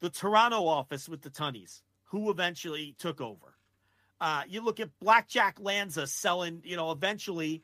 the 0.00 0.10
Toronto 0.10 0.66
office 0.66 1.08
with 1.08 1.22
the 1.22 1.30
Tunneys, 1.30 1.80
who 2.04 2.30
eventually 2.30 2.94
took 2.98 3.20
over. 3.20 3.56
Uh, 4.20 4.42
you 4.48 4.60
look 4.60 4.80
at 4.80 4.90
Blackjack 5.00 5.58
Lanza 5.60 6.06
selling, 6.06 6.60
you 6.64 6.76
know, 6.76 6.90
eventually 6.92 7.62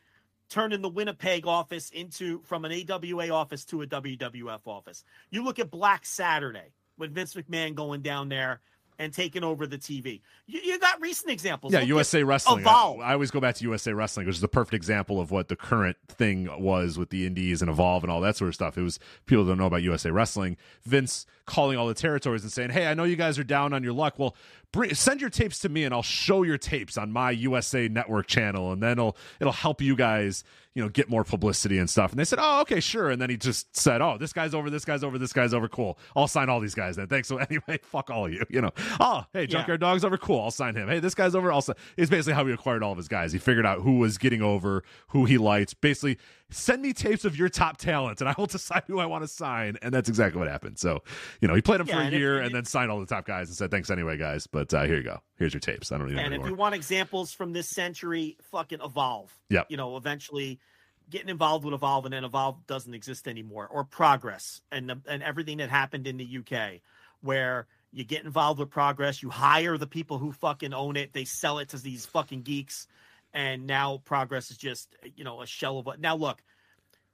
turning 0.50 0.82
the 0.82 0.88
Winnipeg 0.88 1.46
office 1.46 1.90
into 1.90 2.42
from 2.42 2.64
an 2.64 2.72
AWA 2.72 3.30
office 3.30 3.64
to 3.66 3.82
a 3.82 3.86
WWF 3.86 4.66
office. 4.66 5.04
You 5.30 5.44
look 5.44 5.58
at 5.58 5.70
Black 5.70 6.04
Saturday 6.04 6.72
with 6.98 7.14
Vince 7.14 7.34
McMahon 7.34 7.74
going 7.74 8.02
down 8.02 8.28
there 8.28 8.60
and 9.00 9.14
taking 9.14 9.42
over 9.42 9.66
the 9.66 9.78
TV. 9.78 10.20
You, 10.46 10.60
you 10.60 10.78
got 10.78 11.00
recent 11.00 11.30
examples. 11.30 11.72
Yeah, 11.72 11.80
Look 11.80 11.88
USA 11.88 12.22
Wrestling. 12.22 12.58
I, 12.58 12.60
Evolve. 12.60 13.00
I 13.00 13.12
always 13.14 13.30
go 13.30 13.40
back 13.40 13.54
to 13.56 13.64
USA 13.64 13.94
Wrestling, 13.94 14.26
which 14.26 14.36
is 14.36 14.42
the 14.42 14.48
perfect 14.48 14.74
example 14.74 15.20
of 15.20 15.30
what 15.30 15.48
the 15.48 15.56
current 15.56 15.96
thing 16.06 16.48
was 16.62 16.98
with 16.98 17.08
the 17.08 17.26
Indies 17.26 17.62
and 17.62 17.70
Evolve 17.70 18.04
and 18.04 18.12
all 18.12 18.20
that 18.20 18.36
sort 18.36 18.48
of 18.48 18.54
stuff. 18.54 18.76
It 18.76 18.82
was 18.82 19.00
people 19.24 19.46
don't 19.46 19.56
know 19.56 19.66
about 19.66 19.82
USA 19.82 20.10
Wrestling. 20.10 20.58
Vince 20.84 21.24
calling 21.46 21.78
all 21.78 21.88
the 21.88 21.94
territories 21.94 22.42
and 22.42 22.52
saying, 22.52 22.70
"Hey, 22.70 22.86
I 22.86 22.94
know 22.94 23.04
you 23.04 23.16
guys 23.16 23.38
are 23.38 23.44
down 23.44 23.72
on 23.72 23.82
your 23.82 23.94
luck. 23.94 24.18
Well, 24.18 24.36
bring, 24.70 24.94
send 24.94 25.22
your 25.22 25.30
tapes 25.30 25.60
to 25.60 25.70
me, 25.70 25.84
and 25.84 25.94
I'll 25.94 26.02
show 26.02 26.42
your 26.42 26.58
tapes 26.58 26.98
on 26.98 27.10
my 27.10 27.30
USA 27.30 27.88
Network 27.88 28.26
channel, 28.26 28.70
and 28.70 28.82
then 28.82 28.92
it'll 28.92 29.16
it'll 29.40 29.52
help 29.54 29.80
you 29.80 29.96
guys, 29.96 30.44
you 30.74 30.82
know, 30.82 30.88
get 30.88 31.08
more 31.08 31.24
publicity 31.24 31.78
and 31.78 31.88
stuff." 31.88 32.10
And 32.10 32.18
they 32.18 32.24
said, 32.24 32.38
"Oh, 32.40 32.60
okay, 32.62 32.80
sure." 32.80 33.10
And 33.10 33.20
then 33.20 33.30
he 33.30 33.36
just 33.36 33.76
said, 33.76 34.00
"Oh, 34.00 34.16
this 34.18 34.32
guy's 34.32 34.54
over, 34.54 34.70
this 34.70 34.84
guy's 34.84 35.02
over, 35.02 35.18
this 35.18 35.32
guy's 35.32 35.54
over. 35.54 35.68
Cool. 35.68 35.98
I'll 36.16 36.28
sign 36.28 36.48
all 36.48 36.60
these 36.60 36.74
guys 36.74 36.96
then. 36.96 37.06
Thanks." 37.06 37.28
So 37.28 37.38
anyway, 37.50 37.78
fuck 37.82 38.10
all 38.10 38.26
of 38.26 38.32
you. 38.32 38.44
You 38.48 38.60
know. 38.62 38.70
Oh, 38.98 39.24
hey, 39.32 39.46
Junkyard 39.46 39.80
Dog's 39.80 40.04
over. 40.04 40.18
Cool. 40.18 40.40
I'll 40.40 40.50
sign 40.50 40.74
him. 40.74 40.88
Hey, 40.88 40.98
this 41.00 41.14
guy's 41.14 41.34
over. 41.34 41.52
I'll 41.52 41.62
sign. 41.62 41.76
It's 41.96 42.10
basically 42.10 42.34
how 42.34 42.46
he 42.46 42.52
acquired 42.52 42.82
all 42.82 42.92
of 42.92 42.98
his 42.98 43.08
guys. 43.08 43.32
He 43.32 43.38
figured 43.38 43.66
out 43.66 43.80
who 43.80 43.98
was 43.98 44.18
getting 44.18 44.42
over, 44.42 44.82
who 45.08 45.24
he 45.24 45.38
liked. 45.38 45.80
Basically, 45.80 46.18
send 46.50 46.82
me 46.82 46.92
tapes 46.92 47.24
of 47.24 47.36
your 47.36 47.48
top 47.48 47.76
talent, 47.78 48.20
and 48.20 48.28
I 48.28 48.34
will 48.36 48.46
decide 48.46 48.82
who 48.86 48.98
I 48.98 49.06
want 49.06 49.24
to 49.24 49.28
sign. 49.28 49.76
And 49.82 49.92
that's 49.92 50.08
exactly 50.08 50.38
what 50.38 50.48
happened. 50.48 50.78
So, 50.78 51.02
you 51.40 51.48
know, 51.48 51.54
he 51.54 51.62
played 51.62 51.80
them 51.80 51.86
Yeah, 51.86 51.94
for 51.96 52.00
a 52.02 52.06
if- 52.06 52.12
year 52.12 52.40
and 52.40 52.54
then 52.54 52.64
signed 52.64 52.90
all 52.90 53.00
the 53.00 53.06
top 53.06 53.26
guys 53.26 53.48
and 53.48 53.56
said, 53.56 53.70
"Thanks 53.70 53.90
anyway, 53.90 54.16
guys." 54.16 54.46
But 54.46 54.72
uh, 54.74 54.84
here 54.84 54.96
you 54.96 55.02
go. 55.04 55.20
Here's 55.36 55.54
your 55.54 55.60
tapes. 55.60 55.92
I 55.92 55.98
don't 55.98 56.08
need 56.08 56.18
And 56.18 56.34
any 56.34 56.42
if 56.42 56.48
you 56.48 56.54
want 56.54 56.74
examples 56.74 57.32
from 57.32 57.52
this 57.52 57.68
century, 57.68 58.36
fucking 58.50 58.80
evolve. 58.84 59.32
Yeah. 59.48 59.62
You 59.68 59.76
know, 59.76 59.96
eventually 59.96 60.60
getting 61.08 61.28
involved 61.28 61.64
with 61.64 61.74
evolve 61.74 62.04
and 62.04 62.14
then 62.14 62.24
evolve 62.24 62.66
doesn't 62.68 62.94
exist 62.94 63.26
anymore 63.26 63.66
or 63.68 63.82
progress 63.82 64.60
and 64.70 64.92
and 65.08 65.22
everything 65.24 65.56
that 65.58 65.68
happened 65.68 66.06
in 66.06 66.16
the 66.18 66.38
UK 66.38 66.80
where 67.20 67.66
you 67.92 68.04
get 68.04 68.24
involved 68.24 68.60
with 68.60 68.70
progress, 68.70 69.20
you 69.20 69.28
hire 69.28 69.76
the 69.76 69.86
people 69.88 70.18
who 70.18 70.30
fucking 70.30 70.72
own 70.72 70.96
it, 70.96 71.12
they 71.12 71.24
sell 71.24 71.58
it 71.58 71.68
to 71.70 71.78
these 71.78 72.06
fucking 72.06 72.42
geeks 72.42 72.86
and 73.32 73.66
now 73.66 74.00
progress 74.04 74.50
is 74.50 74.56
just, 74.56 74.94
you 75.16 75.24
know, 75.24 75.42
a 75.42 75.46
shell 75.46 75.78
of 75.78 75.86
what. 75.86 76.00
Now 76.00 76.16
look, 76.16 76.42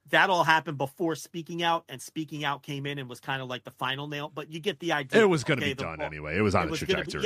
that 0.09 0.29
all 0.29 0.43
happened 0.43 0.77
before 0.77 1.15
speaking 1.15 1.63
out 1.63 1.83
and 1.89 2.01
speaking 2.01 2.45
out 2.45 2.63
came 2.63 2.85
in 2.85 2.97
and 2.97 3.09
was 3.09 3.19
kind 3.19 3.41
of 3.41 3.47
like 3.47 3.63
the 3.63 3.71
final 3.71 4.07
nail, 4.07 4.31
but 4.33 4.49
you 4.49 4.59
get 4.59 4.79
the 4.79 4.93
idea. 4.93 5.21
it 5.21 5.25
was 5.25 5.43
going 5.43 5.59
to 5.59 5.65
okay? 5.65 5.73
be 5.73 5.83
done 5.83 6.01
anyway. 6.01 6.37
It 6.37 6.41
was 6.41 6.55
on 6.55 6.67
it 6.67 6.71
was 6.71 6.81
gonna 6.81 7.03
be- 7.03 7.11
trajectory. 7.11 7.23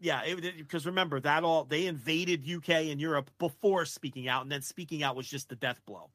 yeah, 0.00 0.22
yeah. 0.24 0.34
Because 0.56 0.86
remember 0.86 1.20
that 1.20 1.44
all 1.44 1.64
they 1.64 1.86
invaded 1.86 2.48
UK 2.48 2.70
and 2.90 3.00
Europe 3.00 3.30
before 3.38 3.84
speaking 3.84 4.28
out, 4.28 4.42
and 4.42 4.50
then 4.50 4.62
speaking 4.62 5.02
out 5.02 5.16
was 5.16 5.28
just 5.28 5.48
the 5.48 5.56
death 5.56 5.80
blow. 5.86 6.10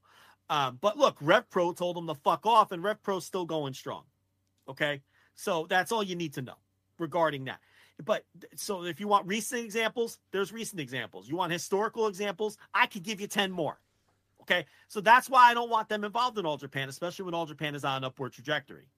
Um, 0.50 0.78
but 0.82 0.98
look, 0.98 1.18
Rev 1.22 1.50
Pro 1.50 1.72
told 1.72 1.96
them 1.96 2.08
to 2.08 2.16
fuck 2.16 2.46
off, 2.46 2.72
and 2.72 2.84
Rev 2.84 3.02
Pro's 3.02 3.26
still 3.26 3.46
going 3.46 3.74
strong. 3.74 4.04
Okay, 4.68 5.02
so 5.36 5.66
that's 5.70 5.92
all 5.92 6.04
you 6.04 6.16
need 6.16 6.34
to 6.34 6.42
know 6.42 6.56
regarding 7.00 7.46
that. 7.46 7.60
But 8.04 8.26
so 8.56 8.84
if 8.84 9.00
you 9.00 9.08
want 9.08 9.28
recent 9.28 9.64
examples, 9.64 10.20
there's 10.32 10.52
recent 10.52 10.80
examples. 10.82 11.30
You 11.30 11.36
want 11.36 11.52
historical 11.52 12.08
examples, 12.08 12.58
I 12.74 12.88
could 12.88 13.04
give 13.04 13.22
you 13.22 13.28
ten 13.28 13.52
more. 13.52 13.80
Okay, 14.42 14.66
so 14.90 15.00
that's 15.00 15.30
why 15.30 15.50
I 15.50 15.54
don't 15.54 15.70
want 15.70 15.88
them 15.88 16.04
involved 16.04 16.38
in 16.38 16.46
All 16.46 16.58
Japan, 16.58 16.90
especially 16.90 17.26
when 17.26 17.34
All 17.34 17.46
Japan 17.46 17.76
is 17.76 17.86
on 17.86 17.98
an 17.98 18.04
upward 18.04 18.34
trajectory. 18.34 18.90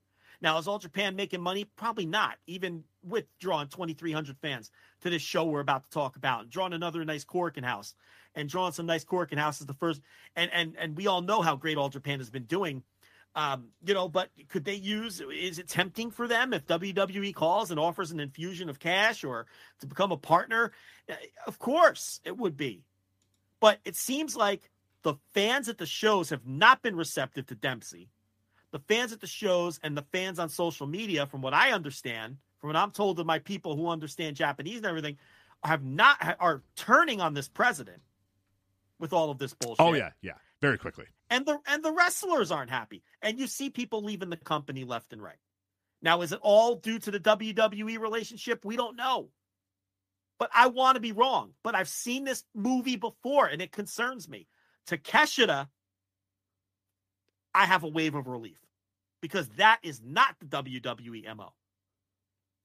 Now, 0.41 0.57
is 0.57 0.67
All 0.67 0.80
Japan 0.80 1.15
making 1.15 1.41
money? 1.41 1.65
Probably 1.75 2.06
not, 2.06 2.38
even 2.48 2.83
with 3.03 3.25
drawing 3.40 3.67
2,300 3.67 4.38
fans 4.41 4.72
to 5.01 5.09
this 5.09 5.22
show 5.22 5.45
we're 5.45 5.59
about 5.59 5.83
to 5.83 5.90
talk 5.91 6.15
about, 6.15 6.49
drawing 6.49 6.74
another 6.74 7.06
nice 7.06 7.24
Korakuen 7.24 7.64
house, 7.64 7.93
and 8.33 8.49
drawing 8.49 8.74
some 8.74 8.85
nice 8.85 9.06
Korakuen 9.06 9.38
houses. 9.38 9.67
The 9.67 9.74
first, 9.74 10.01
and 10.35 10.49
and 10.51 10.75
and 10.77 10.98
we 10.98 11.07
all 11.07 11.22
know 11.22 11.41
how 11.41 11.56
great 11.56 11.77
All 11.77 11.90
Japan 11.90 12.19
has 12.19 12.30
been 12.30 12.45
doing. 12.45 12.83
Um, 13.35 13.67
you 13.85 13.93
know, 13.93 14.07
but 14.07 14.30
could 14.47 14.64
they 14.64 14.75
use? 14.75 15.22
Is 15.22 15.59
it 15.59 15.67
tempting 15.67 16.09
for 16.09 16.27
them 16.27 16.53
if 16.53 16.65
WWE 16.67 17.35
calls 17.35 17.69
and 17.69 17.80
offers 17.80 18.11
an 18.11 18.22
infusion 18.22 18.69
of 18.69 18.80
cash 18.80 19.25
or 19.25 19.45
to 19.81 19.88
become 19.88 20.14
a 20.14 20.17
partner? 20.17 20.72
Uh, 21.09 21.15
Of 21.45 21.59
course, 21.59 22.22
it 22.23 22.38
would 22.38 22.55
be. 22.55 22.85
But 23.59 23.80
it 23.83 23.95
seems 23.97 24.35
like 24.35 24.72
the 25.03 25.15
fans 25.33 25.67
at 25.67 25.77
the 25.77 25.85
shows 25.85 26.30
have 26.30 26.47
not 26.47 26.81
been 26.81 26.95
receptive 26.95 27.45
to 27.47 27.55
Dempsey 27.55 28.09
the 28.75 28.93
fans 28.93 29.14
at 29.14 29.22
the 29.22 29.27
shows 29.27 29.80
and 29.83 29.95
the 29.95 30.03
fans 30.11 30.38
on 30.38 30.49
social 30.49 30.85
media, 30.85 31.25
from 31.25 31.41
what 31.41 31.53
I 31.53 31.72
understand, 31.72 32.35
from 32.59 32.67
what 32.67 32.75
I'm 32.75 32.91
told 32.91 33.17
of 33.22 33.25
my 33.25 33.39
people 33.39 33.77
who 33.77 33.88
understand 33.88 34.35
Japanese 34.35 34.77
and 34.80 34.85
everything, 34.85 35.17
have 35.64 35.81
not 35.81 36.35
are 36.41 36.61
turning 36.75 37.22
on 37.22 37.33
this 37.33 37.47
president 37.47 38.01
with 38.99 39.14
all 39.14 39.31
of 39.31 39.38
this 39.38 39.53
bullshit. 39.53 39.80
Oh 39.80 39.93
yeah, 39.93 40.09
yeah, 40.22 40.33
very 40.59 40.77
quickly. 40.77 41.05
And 41.29 41.45
the 41.45 41.59
and 41.67 41.83
the 41.83 41.91
wrestlers 41.91 42.51
aren't 42.51 42.69
happy, 42.69 43.03
and 43.21 43.39
you 43.39 43.47
see 43.47 43.69
people 43.69 44.03
leaving 44.03 44.29
the 44.29 44.37
company 44.37 44.83
left 44.83 45.13
and 45.13 45.21
right. 45.21 45.37
Now, 46.01 46.21
is 46.21 46.31
it 46.31 46.39
all 46.41 46.75
due 46.75 46.99
to 46.99 47.11
the 47.11 47.19
WWE 47.19 47.99
relationship? 47.99 48.63
We 48.63 48.75
don't 48.75 48.95
know, 48.95 49.29
but 50.37 50.49
I 50.53 50.67
want 50.67 50.95
to 50.95 51.01
be 51.01 51.11
wrong. 51.11 51.51
But 51.63 51.75
I've 51.75 51.89
seen 51.89 52.23
this 52.23 52.43
movie 52.53 52.95
before, 52.95 53.47
and 53.47 53.61
it 53.61 53.71
concerns 53.71 54.29
me. 54.29 54.47
Takeshita, 54.87 55.67
I 57.53 57.65
have 57.65 57.83
a 57.83 57.89
wave 57.89 58.15
of 58.15 58.27
relief 58.27 58.59
because 59.21 59.47
that 59.57 59.79
is 59.81 60.01
not 60.03 60.35
the 60.39 60.45
WWE 60.45 61.35
mo. 61.35 61.53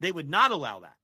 They 0.01 0.13
would 0.13 0.29
not 0.29 0.51
allow 0.51 0.81
that. 0.81 0.97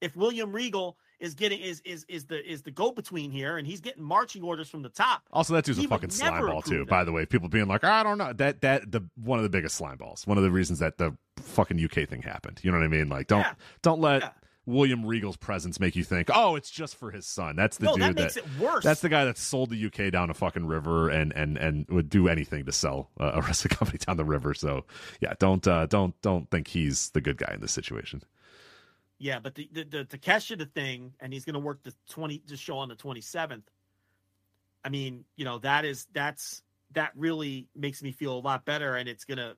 If 0.00 0.16
William 0.16 0.52
Regal 0.52 0.96
is 1.20 1.34
getting 1.34 1.60
is 1.60 1.80
is 1.84 2.04
is 2.08 2.24
the 2.26 2.44
is 2.50 2.62
the 2.62 2.70
go 2.70 2.92
between 2.92 3.30
here, 3.30 3.56
and 3.56 3.66
he's 3.66 3.80
getting 3.80 4.02
marching 4.02 4.42
orders 4.42 4.68
from 4.68 4.82
the 4.82 4.88
top. 4.88 5.22
Also, 5.32 5.54
that 5.54 5.64
dude's 5.64 5.78
He 5.78 5.84
a 5.84 5.88
fucking 5.88 6.10
slime 6.10 6.34
never 6.34 6.48
ball 6.48 6.62
too. 6.62 6.84
By 6.86 7.04
the 7.04 7.12
way, 7.12 7.26
people 7.26 7.48
being 7.48 7.68
like, 7.68 7.84
I 7.84 8.02
don't 8.02 8.18
know 8.18 8.32
that 8.34 8.60
that 8.62 8.90
the 8.90 9.02
one 9.16 9.38
of 9.38 9.42
the 9.42 9.48
biggest 9.48 9.76
slime 9.76 9.96
balls. 9.96 10.26
One 10.26 10.38
of 10.38 10.44
the 10.44 10.50
reasons 10.50 10.78
that 10.78 10.98
the 10.98 11.16
fucking 11.38 11.82
UK 11.82 12.08
thing 12.08 12.22
happened. 12.22 12.60
You 12.62 12.70
know 12.70 12.78
what 12.78 12.84
I 12.84 12.88
mean? 12.88 13.08
Like, 13.08 13.26
don't 13.26 13.40
Yeah. 13.40 13.54
don't 13.82 14.00
let 14.00 14.22
Yeah. 14.22 14.30
William 14.66 15.06
Regal's 15.06 15.38
presence 15.38 15.80
make 15.80 15.96
you 15.96 16.04
think, 16.04 16.28
oh, 16.32 16.54
it's 16.54 16.70
just 16.70 16.96
for 16.96 17.10
his 17.10 17.26
son. 17.26 17.56
That's 17.56 17.78
the 17.78 17.86
no, 17.86 17.94
dude 17.94 18.02
that 18.02 18.14
makes 18.16 18.36
it 18.36 18.44
worse. 18.60 18.84
That's 18.84 19.00
the 19.00 19.08
guy 19.08 19.24
that 19.24 19.38
sold 19.38 19.70
the 19.70 19.86
UK 19.86 20.12
down 20.12 20.28
a 20.28 20.34
fucking 20.34 20.66
river 20.66 21.08
and 21.08 21.32
and 21.32 21.56
and 21.56 21.86
would 21.88 22.10
do 22.10 22.28
anything 22.28 22.66
to 22.66 22.72
sell 22.72 23.08
uh, 23.18 23.30
a 23.34 23.40
wrestling 23.46 23.70
company 23.70 23.98
down 23.98 24.18
the 24.18 24.26
river. 24.26 24.52
So 24.52 24.84
yeah, 25.20 25.32
don't 25.38 25.66
uh, 25.66 25.86
don't 25.86 26.20
don't 26.20 26.50
think 26.50 26.68
he's 26.68 27.10
the 27.10 27.20
good 27.22 27.38
guy 27.38 27.52
in 27.54 27.60
this 27.62 27.72
situation. 27.72 28.22
Yeah, 29.18 29.40
but 29.40 29.54
the 29.54 29.68
the, 29.72 29.84
the 29.84 30.04
Takeshita 30.04 30.70
thing, 30.72 31.12
and 31.20 31.32
he's 31.32 31.44
going 31.44 31.54
to 31.54 31.60
work 31.60 31.82
the 31.82 31.92
twenty 32.08 32.42
the 32.46 32.56
show 32.56 32.78
on 32.78 32.88
the 32.88 32.94
twenty 32.94 33.20
seventh. 33.20 33.68
I 34.84 34.90
mean, 34.90 35.24
you 35.36 35.44
know 35.44 35.58
that 35.58 35.84
is 35.84 36.06
that's 36.12 36.62
that 36.92 37.10
really 37.16 37.68
makes 37.74 38.02
me 38.02 38.12
feel 38.12 38.36
a 38.36 38.40
lot 38.40 38.64
better, 38.64 38.96
and 38.96 39.08
it's 39.08 39.24
going 39.24 39.38
to 39.38 39.56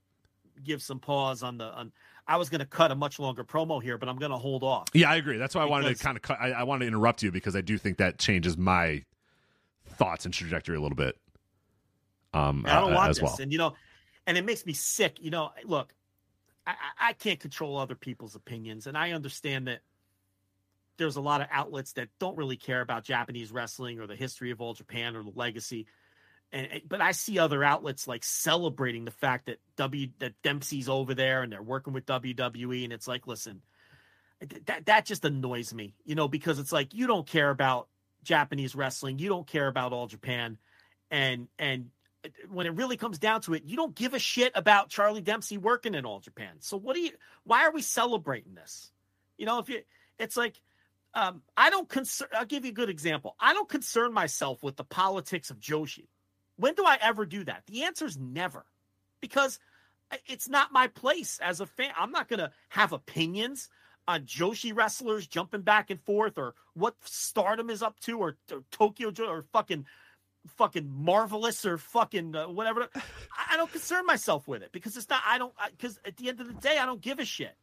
give 0.65 0.83
some 0.83 0.99
pause 0.99 1.43
on 1.43 1.59
the 1.59 1.67
on. 1.67 1.93
I 2.27 2.37
was 2.37 2.49
going 2.49 2.61
to 2.61 2.67
cut 2.67 2.91
a 2.91 2.95
much 2.95 3.19
longer 3.19 3.45
promo 3.45 3.83
here, 3.83 3.99
but 3.99 4.09
I'm 4.09 4.17
going 4.17 4.31
to 4.31 4.39
hold 4.39 4.63
off. 4.63 4.89
Yeah, 4.95 5.11
I 5.11 5.17
agree. 5.17 5.37
That's 5.37 5.55
why 5.55 5.63
I 5.63 5.67
wanted 5.67 5.97
to 5.97 6.03
kind 6.03 6.17
of 6.17 6.23
cut. 6.23 6.39
I, 6.41 6.53
I 6.53 6.63
wanted 6.63 6.85
to 6.85 6.89
interrupt 6.89 7.23
you 7.23 7.33
because 7.33 7.57
I 7.57 7.61
do 7.61 7.77
think 7.77 7.99
that 7.99 8.19
changes 8.19 8.57
my 8.57 9.05
thoughts 9.89 10.25
and 10.25 10.33
trajectory 10.33 10.77
a 10.77 10.81
little 10.81 10.97
bit. 10.97 11.17
Um, 12.33 12.65
I 12.67 12.81
don't 12.81 12.93
uh, 12.93 12.97
want 12.97 13.11
as 13.11 13.17
this, 13.17 13.25
well. 13.25 13.37
and 13.41 13.53
you 13.53 13.59
know, 13.59 13.75
and 14.27 14.39
it 14.39 14.45
makes 14.45 14.65
me 14.65 14.73
sick. 14.73 15.19
You 15.21 15.31
know, 15.31 15.51
look, 15.65 15.93
I, 16.67 16.75
I 17.01 17.13
can't 17.15 17.41
control 17.41 17.79
other 17.79 17.95
people's 17.95 18.35
opinions, 18.35 18.87
and 18.87 18.97
I 18.97 19.13
understand 19.13 19.67
that 19.69 19.81
there's 20.97 21.17
a 21.17 21.21
lot 21.21 21.41
of 21.41 21.49
outlets 21.51 21.95
that 21.95 22.09
don't 22.19 22.37
really 22.37 22.57
care 22.57 22.83
about 22.83 23.05
Japanese 23.05 23.51
wrestling 23.51 24.01
or 24.01 24.07
the 24.07 24.17
history 24.17 24.51
of 24.51 24.61
all 24.61 24.75
Japan 24.75 25.17
or 25.17 25.23
the 25.23 25.33
legacy. 25.35 25.87
And- 26.53 26.83
but 26.87 27.01
I 27.01 27.13
see 27.13 27.39
other 27.39 27.65
outlets 27.65 28.07
like 28.07 28.23
celebrating 28.23 29.05
the 29.07 29.11
fact 29.11 29.47
that 29.47 29.61
W 29.77 30.09
that 30.19 30.41
Dempsey's 30.43 30.89
over 30.89 31.15
there 31.15 31.43
and 31.43 31.51
they're 31.51 31.63
working 31.63 31.93
with 31.93 32.07
WWE, 32.07 32.85
and 32.85 32.93
it's 32.93 33.09
like, 33.09 33.27
listen, 33.27 33.63
that 34.67 34.87
that 34.87 35.07
just 35.07 35.25
annoys 35.25 35.73
me, 35.73 35.95
you 36.05 36.15
know, 36.15 36.29
because 36.29 36.59
it's 36.59 36.73
like 36.73 36.93
you 36.95 37.07
don't 37.07 37.27
care 37.27 37.51
about 37.51 37.89
Japanese 38.23 38.75
wrestling, 38.75 39.19
you 39.19 39.29
don't 39.29 39.47
care 39.47 39.69
about 39.69 39.93
all 39.93 40.07
Japan, 40.07 40.59
and 41.11 41.49
and 41.59 41.91
when 42.51 42.67
it 42.67 42.75
really 42.75 42.97
comes 42.97 43.19
down 43.19 43.41
to 43.43 43.55
it, 43.55 43.65
you 43.65 43.77
don't 43.77 43.95
give 43.95 44.15
a 44.15 44.19
shit 44.19 44.53
about 44.55 44.91
Charlie 44.91 45.21
Dempsey 45.21 45.59
working 45.59 45.95
in 45.95 46.05
all 46.05 46.21
Japan. 46.21 46.57
So 46.61 46.77
what 46.77 46.95
do 46.95 47.01
you? 47.01 47.13
Why 47.45 47.65
are 47.65 47.73
we 47.73 47.83
celebrating 47.83 48.55
this? 48.55 48.93
You 49.39 49.47
know, 49.47 49.59
if 49.59 49.69
you, 49.69 49.81
it's 50.19 50.37
like, 50.37 50.61
um, 51.15 51.43
I 51.57 51.71
don't 51.71 51.89
concern. 51.89 52.29
I'll 52.35 52.45
give 52.45 52.65
you 52.65 52.71
a 52.71 52.75
good 52.75 52.91
example. 52.91 53.37
I 53.41 53.55
don't 53.55 53.69
concern 53.69 54.13
myself 54.13 54.63
with 54.63 54.77
the 54.77 54.85
politics 54.85 55.51
of 55.51 55.59
Joshi. 55.59 56.09
When 56.57 56.75
do 56.75 56.85
I 56.85 56.99
ever 57.01 57.25
do 57.25 57.45
that? 57.45 57.63
The 57.67 57.85
answer 57.85 58.05
is 58.05 58.19
never, 58.19 58.67
because 59.21 59.59
it's 60.27 60.49
not 60.49 60.73
my 60.73 60.89
place 60.89 61.39
as 61.43 61.61
a 61.61 61.67
fan. 61.67 61.93
I'm 61.99 62.13
not 62.13 62.29
gonna 62.29 62.53
have 62.69 62.93
opinions 62.93 63.69
on 64.07 64.25
Joshi 64.25 64.77
wrestlers 64.77 65.27
jumping 65.27 65.63
back 65.63 65.91
and 65.91 66.01
forth, 66.03 66.37
or 66.37 66.55
what 66.75 66.97
Stardom 67.05 67.71
is 67.71 67.83
up 67.83 67.99
to, 68.01 68.19
or, 68.19 68.37
or 68.53 68.63
Tokyo 68.71 69.13
or 69.27 69.45
fucking 69.53 69.87
fucking 70.57 70.91
marvelous 70.91 71.65
or 71.65 71.79
fucking 71.79 72.35
uh, 72.35 72.49
whatever. 72.49 72.89
I, 72.95 73.01
I 73.53 73.57
don't 73.57 73.71
concern 73.71 74.07
myself 74.07 74.47
with 74.49 74.63
it 74.63 74.73
because 74.73 74.97
it's 74.97 75.09
not. 75.09 75.23
I 75.27 75.39
don't 75.39 75.53
because 75.77 75.99
at 76.05 76.17
the 76.17 76.29
end 76.29 76.41
of 76.41 76.49
the 76.49 76.55
day, 76.55 76.79
I 76.79 76.87
don't 76.87 77.01
give 77.01 77.19
a 77.19 77.25
shit. 77.25 77.55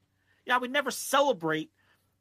Yeah, 0.45 0.55
I 0.55 0.57
would 0.59 0.71
never 0.71 0.91
celebrate 0.91 1.71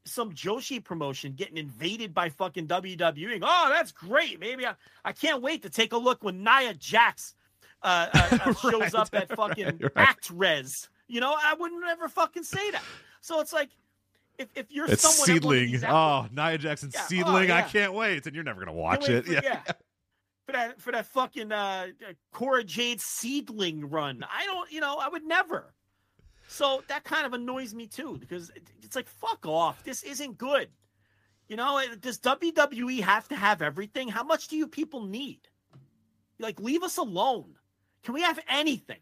some 0.05 0.31
Joshi 0.31 0.83
promotion 0.83 1.33
getting 1.33 1.57
invaded 1.57 2.13
by 2.13 2.29
fucking 2.29 2.67
WWE. 2.67 3.39
Oh, 3.41 3.69
that's 3.69 3.91
great. 3.91 4.39
Maybe 4.39 4.65
I, 4.65 4.75
I 5.03 5.11
can't 5.11 5.41
wait 5.41 5.63
to 5.63 5.69
take 5.69 5.93
a 5.93 5.97
look 5.97 6.23
when 6.23 6.43
Nia 6.43 6.73
Jax 6.73 7.35
uh, 7.83 8.07
uh, 8.13 8.37
uh, 8.45 8.53
shows 8.61 8.73
Right, 8.81 8.95
up 8.95 9.09
at 9.13 9.35
fucking 9.35 9.79
right. 9.95 9.95
Actwres. 9.95 10.87
You 11.07 11.21
know, 11.21 11.35
I 11.37 11.55
wouldn't 11.55 11.83
ever 11.85 12.07
fucking 12.09 12.43
say 12.43 12.71
that. 12.71 12.83
So 13.21 13.39
it's 13.41 13.53
like 13.53 13.69
if 14.37 14.47
if 14.55 14.67
you're 14.69 14.89
It's 14.89 15.01
someone 15.01 15.39
SEAdLINNNG. 15.41 15.83
Oh, 15.89 16.27
Nia 16.31 16.57
Jackson 16.57 16.91
Yeah, 16.93 17.01
oh, 17.03 17.07
SEAdLINNNG. 17.13 17.51
I 17.51 17.61
can't 17.63 17.93
wait. 17.93 18.25
And 18.25 18.35
you're 18.35 18.43
never 18.43 18.59
gonna 18.59 18.73
watch 18.77 19.09
it. 19.09 19.25
for- 19.25 19.33
Yeah. 19.33 19.61
For 20.47 20.53
that 20.53 20.81
for 20.81 20.91
that 20.93 21.05
fucking 21.07 21.51
uh 21.51 21.87
Cora 22.31 22.63
Jade 22.63 23.01
SEAdLINNNG 23.01 23.83
run. 23.91 24.23
I 24.23 24.45
don't, 24.45 24.71
you 24.71 24.79
know, 24.79 24.95
I 24.95 25.09
would 25.09 25.25
never. 25.25 25.73
So 26.47 26.83
that 26.87 27.03
kind 27.03 27.25
of 27.25 27.33
annoys 27.33 27.73
me 27.73 27.85
too 27.85 28.17
because 28.17 28.49
it's 28.81 28.95
like 28.95 29.09
fuck 29.09 29.45
off. 29.45 29.83
This 29.83 30.03
isn't 30.03 30.37
good. 30.37 30.69
You 31.49 31.57
know, 31.57 31.81
does 31.99 32.19
WWE 32.19 33.01
have 33.01 33.27
to 33.27 33.35
have 33.35 33.61
everything? 33.61 34.07
How 34.07 34.23
much 34.23 34.47
do 34.47 34.55
you 34.55 34.67
people 34.67 35.03
need? 35.03 35.41
Like 36.39 36.61
leave 36.61 36.81
us 36.81 36.97
alone. 36.97 37.55
Can 38.03 38.13
we 38.13 38.21
have 38.21 38.39
anything? 38.47 39.01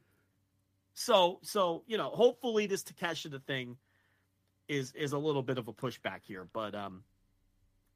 So 0.96 1.38
so, 1.44 1.84
you 1.86 1.98
know, 2.00 2.10
hopefully 2.10 2.66
this 2.66 2.82
Takeshita 2.82 3.44
thing 3.44 3.78
is 4.68 4.94
is 4.94 5.12
a 5.12 5.20
little 5.20 5.44
bit 5.44 5.60
of 5.60 5.68
a 5.68 5.74
pushback 5.74 6.22
here, 6.24 6.48
but 6.54 6.74
um 6.74 7.04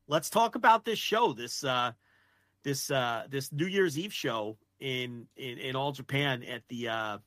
let's 0.08 0.30
talk 0.30 0.54
about 0.54 0.86
this 0.86 1.00
show. 1.00 1.34
This 1.34 1.64
uh 1.64 1.94
this 2.64 2.92
uh 2.92 3.26
this 3.30 3.52
New 3.52 3.68
Year's 3.68 3.98
Eve 3.98 4.14
show 4.14 4.58
in 4.80 5.28
in 5.38 5.58
in 5.58 5.76
all 5.76 5.92
Japan 5.92 6.44
at 6.44 6.64
the 6.70 6.90
uh 6.90 7.18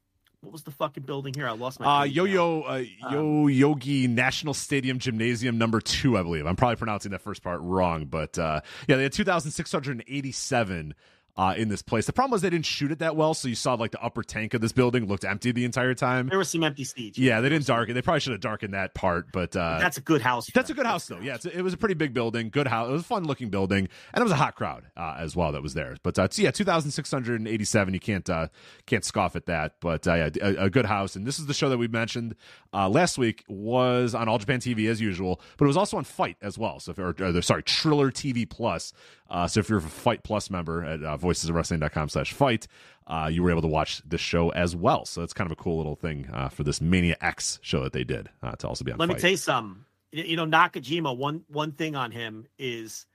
what 0.41 0.53
was 0.53 0.65
the 0.65 0.73
fucking 0.73 1.05
building 1.05 1.35
here? 1.35 1.47
I 1.47 1.53
lost 1.53 1.79
my 1.79 2.01
Uh, 2.01 2.05
Yo. 2.05 2.25
Yo 2.25 2.63
uh, 2.63 2.83
Yoyogi 3.13 4.09
National 4.09 4.55
Stadium 4.55 4.99
Gymnasium 4.99 5.57
number 5.57 5.81
two, 5.81 6.19
I 6.19 6.23
believe. 6.25 6.47
I'm 6.47 6.57
probably 6.57 6.77
pronouncing 6.77 7.13
that 7.13 7.21
first 7.21 7.45
part 7.45 7.61
wrong, 7.61 8.07
but 8.07 8.37
uh, 8.39 8.61
yeah, 8.89 8.97
they 8.97 9.05
had 9.05 9.13
2,687 9.13 10.95
uh, 11.37 11.55
in 11.57 11.69
this 11.69 11.83
place. 11.83 12.07
The 12.07 12.13
problem 12.13 12.33
was 12.33 12.43
they 12.43 12.51
didn't 12.51 12.67
shoot 12.67 12.93
it 12.93 12.99
that 12.99 13.17
well, 13.17 13.35
so 13.35 13.49
you 13.49 13.55
saw 13.55 13.75
like 13.75 13.91
the 13.91 14.03
upper 14.03 14.23
tank 14.23 14.55
of 14.55 14.61
this 14.61 14.73
building 14.73 15.07
looked 15.07 15.25
empty 15.25 15.53
the 15.53 15.65
entire 15.65 15.95
time. 15.95 16.29
There 16.29 16.39
was 16.39 16.51
some 16.51 16.63
empty 16.63 16.85
stage. 16.85 17.19
Yeah, 17.19 17.41
they 17.41 17.49
didn't 17.49 17.67
darken. 17.67 17.95
They 17.95 18.03
probably 18.03 18.21
should 18.21 18.33
have 18.33 18.41
darkened 18.41 18.75
that 18.75 18.95
part, 18.95 19.33
but 19.33 19.57
uh, 19.57 19.79
That's 19.79 19.97
a 19.97 20.03
good 20.03 20.21
house. 20.21 20.51
That's 20.53 20.71
a 20.71 20.75
good 20.75 20.87
house, 20.87 21.07
though. 21.07 21.21
Yeah, 21.21 21.37
it's 21.37 21.47
a, 21.47 21.57
it 21.57 21.63
was 21.63 21.73
a 21.73 21.77
pretty 21.79 21.95
big 21.95 22.13
building, 22.13 22.51
good 22.51 22.67
house. 22.67 22.89
It 22.89 22.93
was 22.93 23.03
a 23.03 23.05
fun 23.05 23.25
looking 23.25 23.49
building, 23.49 23.89
and 24.13 24.21
it 24.21 24.23
was 24.23 24.33
a 24.33 24.37
hot 24.37 24.57
crowd 24.57 24.85
uh, 24.97 25.17
as 25.19 25.35
well 25.35 25.53
that 25.53 25.63
was 25.63 25.75
there. 25.75 25.97
But 26.03 26.19
uh, 26.19 26.29
yeah, 26.37 26.51
two 26.51 26.65
thousand 26.65 26.91
six 26.91 27.11
hundred 27.11 27.41
and 27.41 27.49
eighty 27.49 27.65
seven. 27.65 27.95
You 27.95 28.01
can't 28.01 28.29
uh, 28.29 28.49
can't 28.87 29.05
scoff 29.05 29.35
at 29.37 29.47
that. 29.47 29.77
But 29.81 30.07
uh, 30.07 30.15
yeah, 30.15 30.31
a, 30.43 30.65
a 30.65 30.71
good 30.71 30.87
house, 30.87 31.17
and 31.17 31.27
this 31.27 31.39
is 31.39 31.47
the 31.47 31.55
show 31.55 31.69
that 31.71 31.79
we 31.79 31.89
mentioned 31.89 32.37
uh, 32.75 32.89
last 32.89 33.17
week 33.19 33.45
was 33.49 34.15
on 34.15 34.29
All 34.29 34.39
Japan 34.39 34.61
TV 34.61 34.89
as 34.91 35.01
usual, 35.01 35.41
but 35.57 35.65
it 35.65 35.69
was 35.69 35.77
also 35.77 35.97
on 35.97 36.05
FITE 36.05 36.37
as 36.43 36.59
well. 36.59 36.79
So 36.79 36.91
if 36.93 36.99
or, 36.99 37.15
or 37.19 37.43
sorry, 37.43 37.63
Triller 37.63 38.11
TV 38.11 38.49
Plus. 38.49 38.93
Uh, 39.33 39.49
so 39.49 39.61
if 39.61 39.71
you're 39.71 39.79
a 39.79 39.83
FITE 39.83 40.23
Plus 40.23 40.51
member 40.51 40.85
at 40.85 41.03
uh, 41.03 41.17
voicesofwrestling.com 41.17 42.11
slash 42.11 42.35
fight, 42.35 42.69
uh, 43.07 43.31
you 43.33 43.43
were 43.43 43.51
able 43.51 43.63
to 43.63 43.69
watch 43.69 44.03
this 44.05 44.21
show 44.21 44.51
as 44.51 44.77
well. 44.77 45.07
So 45.07 45.21
that's 45.23 45.33
kind 45.33 45.51
of 45.51 45.53
a 45.53 45.61
cool 45.61 45.79
little 45.79 45.97
thing 45.97 46.29
uh, 46.31 46.51
for 46.51 46.65
this 46.65 46.83
Mania 46.83 47.17
X 47.21 47.59
show 47.63 47.83
that 47.83 47.95
they 47.95 48.05
did 48.05 48.29
uh, 48.43 48.53
to 48.57 48.69
also 48.69 48.85
be 48.85 48.93
on. 48.93 48.99
Let 48.99 49.09
me 49.09 49.15
tell 49.15 49.31
you 49.31 49.39
something. 49.39 49.85
You 50.13 50.37
know, 50.37 50.45
Nakajima. 50.45 51.17
One 51.17 51.45
one 51.49 51.73
thing 51.73 51.97
on 51.97 52.11
him 52.11 52.47
is, 52.59 53.07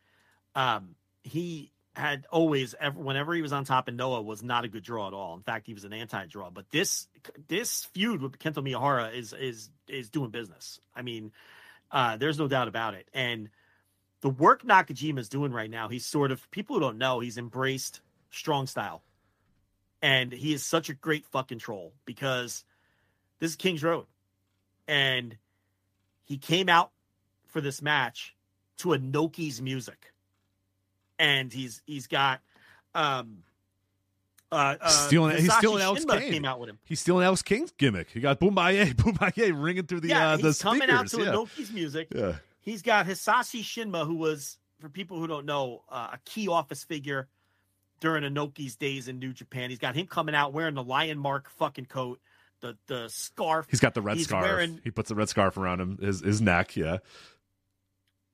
um, 0.55 0.95
he 1.21 1.71
had 1.95 2.25
always 2.31 2.73
ever 2.79 2.99
whenever 2.99 3.35
he 3.35 3.43
was 3.43 3.53
on 3.53 3.65
top 3.65 3.87
in 3.87 3.95
Noah 3.95 4.23
was 4.23 4.41
not 4.41 4.65
a 4.65 4.67
good 4.67 4.83
draw 4.83 5.07
at 5.07 5.13
all. 5.13 5.35
In 5.35 5.43
fact, 5.43 5.67
he 5.67 5.75
was 5.75 5.83
an 5.83 5.93
anti-draw. 5.93 6.49
But 6.49 6.71
this 6.71 7.07
this 7.47 7.85
feud 7.93 8.23
with 8.23 8.39
Kento 8.39 8.67
Miyahara 8.67 9.15
is 9.15 9.33
is 9.33 9.69
is 9.87 10.09
doing 10.09 10.31
business. 10.31 10.79
I 10.95 11.03
mean, 11.03 11.31
uh, 11.91 12.17
there's 12.17 12.39
no 12.39 12.47
doubt 12.47 12.67
about 12.67 12.95
it. 12.95 13.07
And 13.13 13.49
the 14.21 14.29
work 14.29 14.63
Nakajima 14.63 15.19
is 15.19 15.29
doing 15.29 15.51
right 15.51 15.69
now, 15.69 15.87
he's 15.87 16.05
sort 16.05 16.31
of 16.31 16.49
people 16.51 16.75
who 16.75 16.81
don't 16.81 16.97
know, 16.97 17.19
he's 17.19 17.37
embraced 17.37 18.01
strong 18.29 18.67
style, 18.67 19.03
and 20.01 20.31
he 20.31 20.53
is 20.53 20.63
such 20.63 20.89
a 20.89 20.93
great 20.93 21.25
fucking 21.25 21.59
troll 21.59 21.93
because 22.05 22.63
this 23.39 23.51
is 23.51 23.55
King's 23.55 23.83
Road, 23.83 24.05
and 24.87 25.37
he 26.23 26.37
came 26.37 26.69
out 26.69 26.91
for 27.45 27.61
this 27.61 27.81
match 27.81 28.35
to 28.77 28.89
Inoki's 28.89 29.61
music, 29.61 30.13
and 31.19 31.51
he's 31.53 31.81
he's 31.85 32.07
got 32.07 32.41
um 32.95 33.43
uh, 34.51 34.75
uh 34.79 34.89
Stealing- 34.89 35.37
he's 35.37 35.53
stealing 35.53 35.81
Alex 35.83 36.05
Shinma 36.05 36.19
Kane. 36.19 36.31
came 36.31 36.45
out 36.45 36.59
with 36.59 36.69
him. 36.69 36.79
He's 36.85 36.99
stealing 36.99 37.25
Alex 37.25 37.41
King's 37.41 37.71
gimmick. 37.71 38.09
He 38.09 38.19
got 38.19 38.39
Boombaye, 38.39 38.93
Boombaye 38.95 39.51
ringing 39.55 39.85
through 39.85 40.01
the 40.01 40.09
yeah, 40.09 40.31
uh, 40.31 40.37
he's 40.37 40.57
the 40.57 40.63
coming 40.63 40.89
out 40.89 41.07
to 41.09 41.17
yeah. 41.21 41.25
Inoki's 41.27 41.71
music. 41.71 42.07
yeah. 42.15 42.35
He's 42.67 42.81
got 42.81 43.05
Hisashi 43.05 43.61
Shinma, 43.61 44.05
who 44.05 44.15
was, 44.15 44.57
for 44.81 44.89
people 44.89 45.17
who 45.17 45.25
don't 45.25 45.45
know, 45.45 45.83
uh, 45.89 46.09
a 46.11 46.19
key 46.25 46.49
office 46.49 46.83
figure 46.83 47.29
during 48.01 48.23
Inoki's 48.23 48.75
days 48.75 49.07
in 49.07 49.19
New 49.19 49.31
Japan. 49.31 49.69
He's 49.69 49.79
got 49.79 49.95
him 49.95 50.05
coming 50.05 50.35
out 50.35 50.51
wearing 50.51 50.75
the 50.75 50.83
lion 50.83 51.17
mark 51.17 51.49
fucking 51.49 51.85
coat, 51.85 52.19
the 52.59 52.77
the 52.87 53.07
scarf. 53.07 53.67
He's 53.69 53.79
got 53.79 53.93
the 53.93 54.01
red 54.01 54.17
He's 54.17 54.27
scarf. 54.27 54.43
wearing- 54.43 54.81
He 54.83 54.91
puts 54.91 55.07
the 55.07 55.15
red 55.15 55.29
scarf 55.29 55.55
around 55.55 55.79
him, 55.79 55.97
his 56.01 56.19
his 56.19 56.41
neck. 56.41 56.75
Yeah. 56.75 56.97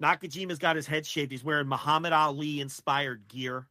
Nakajima's 0.01 0.57
got 0.57 0.75
his 0.77 0.87
head 0.87 1.05
shaved. 1.05 1.31
He's 1.31 1.43
wearing 1.43 1.67
Muhammad 1.67 2.11
Ali 2.11 2.59
inspired 2.59 3.27
gear. 3.27 3.67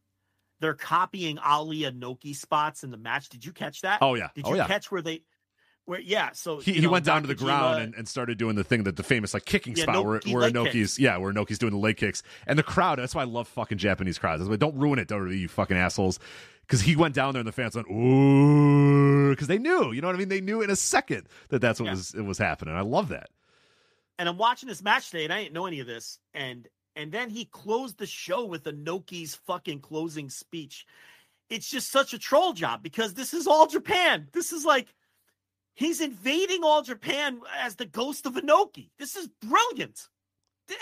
They're 0.61 0.73
copying 0.75 1.39
Ali 1.39 1.79
Inoki 1.79 2.33
spots 2.33 2.85
in 2.85 2.89
the 2.89 2.95
match. 2.97 3.27
Did 3.27 3.43
you 3.45 3.51
catch 3.51 3.81
that? 3.81 3.99
Oh 4.01 4.15
yeah. 4.15 4.29
Did 4.33 4.45
oh 4.47 4.51
you 4.51 4.55
yeah. 4.55 4.65
catch 4.67 4.89
where 4.89 5.01
they, 5.01 5.23
where 5.85 5.99
yeah? 5.99 6.31
So 6.33 6.59
he, 6.59 6.73
he 6.73 6.81
know, 6.81 6.89
went 6.91 7.05
down 7.05 7.21
to 7.21 7.27
the 7.27 7.35
ground 7.35 7.79
and, 7.79 7.93
and 7.95 8.07
started 8.07 8.37
doing 8.37 8.55
the 8.55 8.63
thing 8.63 8.83
that 8.83 8.95
the 8.95 9.03
famous 9.03 9.33
like 9.33 9.45
kicking 9.45 9.75
Yeah, 9.75 9.83
spot 9.83 10.05
where, 10.05 10.19
Inoki 10.19 10.33
where 10.33 10.49
Inoki's 10.51 10.97
yeah 10.99 11.17
where 11.17 11.31
Inoki's 11.33 11.59
doing 11.59 11.71
the 11.73 11.79
leg 11.79 11.97
kicks 11.97 12.23
and 12.47 12.57
the 12.57 12.63
crowd 12.63 12.99
that's 12.99 13.13
why 13.15 13.21
I 13.21 13.25
love 13.25 13.47
fucking 13.47 13.77
Japanese 13.77 14.17
crowds 14.17 14.39
that's 14.39 14.49
why 14.49 14.55
don't 14.55 14.75
ruin 14.75 14.99
it 14.99 15.07
WWE 15.07 15.37
you 15.39 15.47
fucking 15.47 15.77
assholes 15.77 16.19
because 16.61 16.81
he 16.81 16.95
went 16.95 17.15
down 17.15 17.33
there 17.33 17.41
and 17.41 17.47
the 17.47 17.51
fans 17.51 17.75
went 17.75 17.87
ooh 17.89 19.29
because 19.31 19.47
they 19.47 19.57
knew 19.57 19.91
you 19.91 20.01
know 20.01 20.07
what 20.07 20.15
I 20.15 20.19
mean 20.19 20.29
they 20.29 20.41
knew 20.41 20.61
in 20.61 20.69
a 20.69 20.75
second 20.75 21.27
that 21.49 21.59
that's 21.59 21.79
what 21.79 21.87
Yeah. 21.87 21.93
was 21.93 22.13
it 22.13 22.21
was 22.21 22.37
happening 22.37 22.75
I 22.75 22.81
love 22.81 23.09
that 23.09 23.29
and 24.19 24.29
I'm 24.29 24.37
watching 24.37 24.69
this 24.69 24.83
match 24.83 25.09
today, 25.09 25.23
and 25.23 25.33
I 25.33 25.41
didn't 25.41 25.55
know 25.55 25.65
any 25.65 25.79
of 25.79 25.87
this. 25.87 26.19
And 26.35 26.67
and 26.95 27.11
then 27.11 27.31
he 27.31 27.45
closed 27.45 27.97
the 27.97 28.05
show 28.05 28.45
with 28.45 28.63
Inoki's 28.65 29.33
fucking 29.33 29.79
closing 29.79 30.29
speech. 30.29 30.85
It's 31.49 31.67
just 31.67 31.91
such 31.91 32.13
a 32.13 32.19
troll 32.19 32.53
job 32.53 32.83
because 32.83 33.15
this 33.15 33.33
is 33.33 33.47
all 33.47 33.65
Japan. 33.65 34.27
This 34.31 34.53
is 34.53 34.65
like 34.65 34.93
he's 35.75 36.01
invading 36.01 36.63
all 36.63 36.81
Japan 36.81 37.41
as 37.59 37.75
the 37.75 37.85
ghost 37.85 38.25
of 38.25 38.33
Inoki. 38.33 38.89
This 38.99 39.15
is 39.15 39.27
brilliant. 39.41 40.07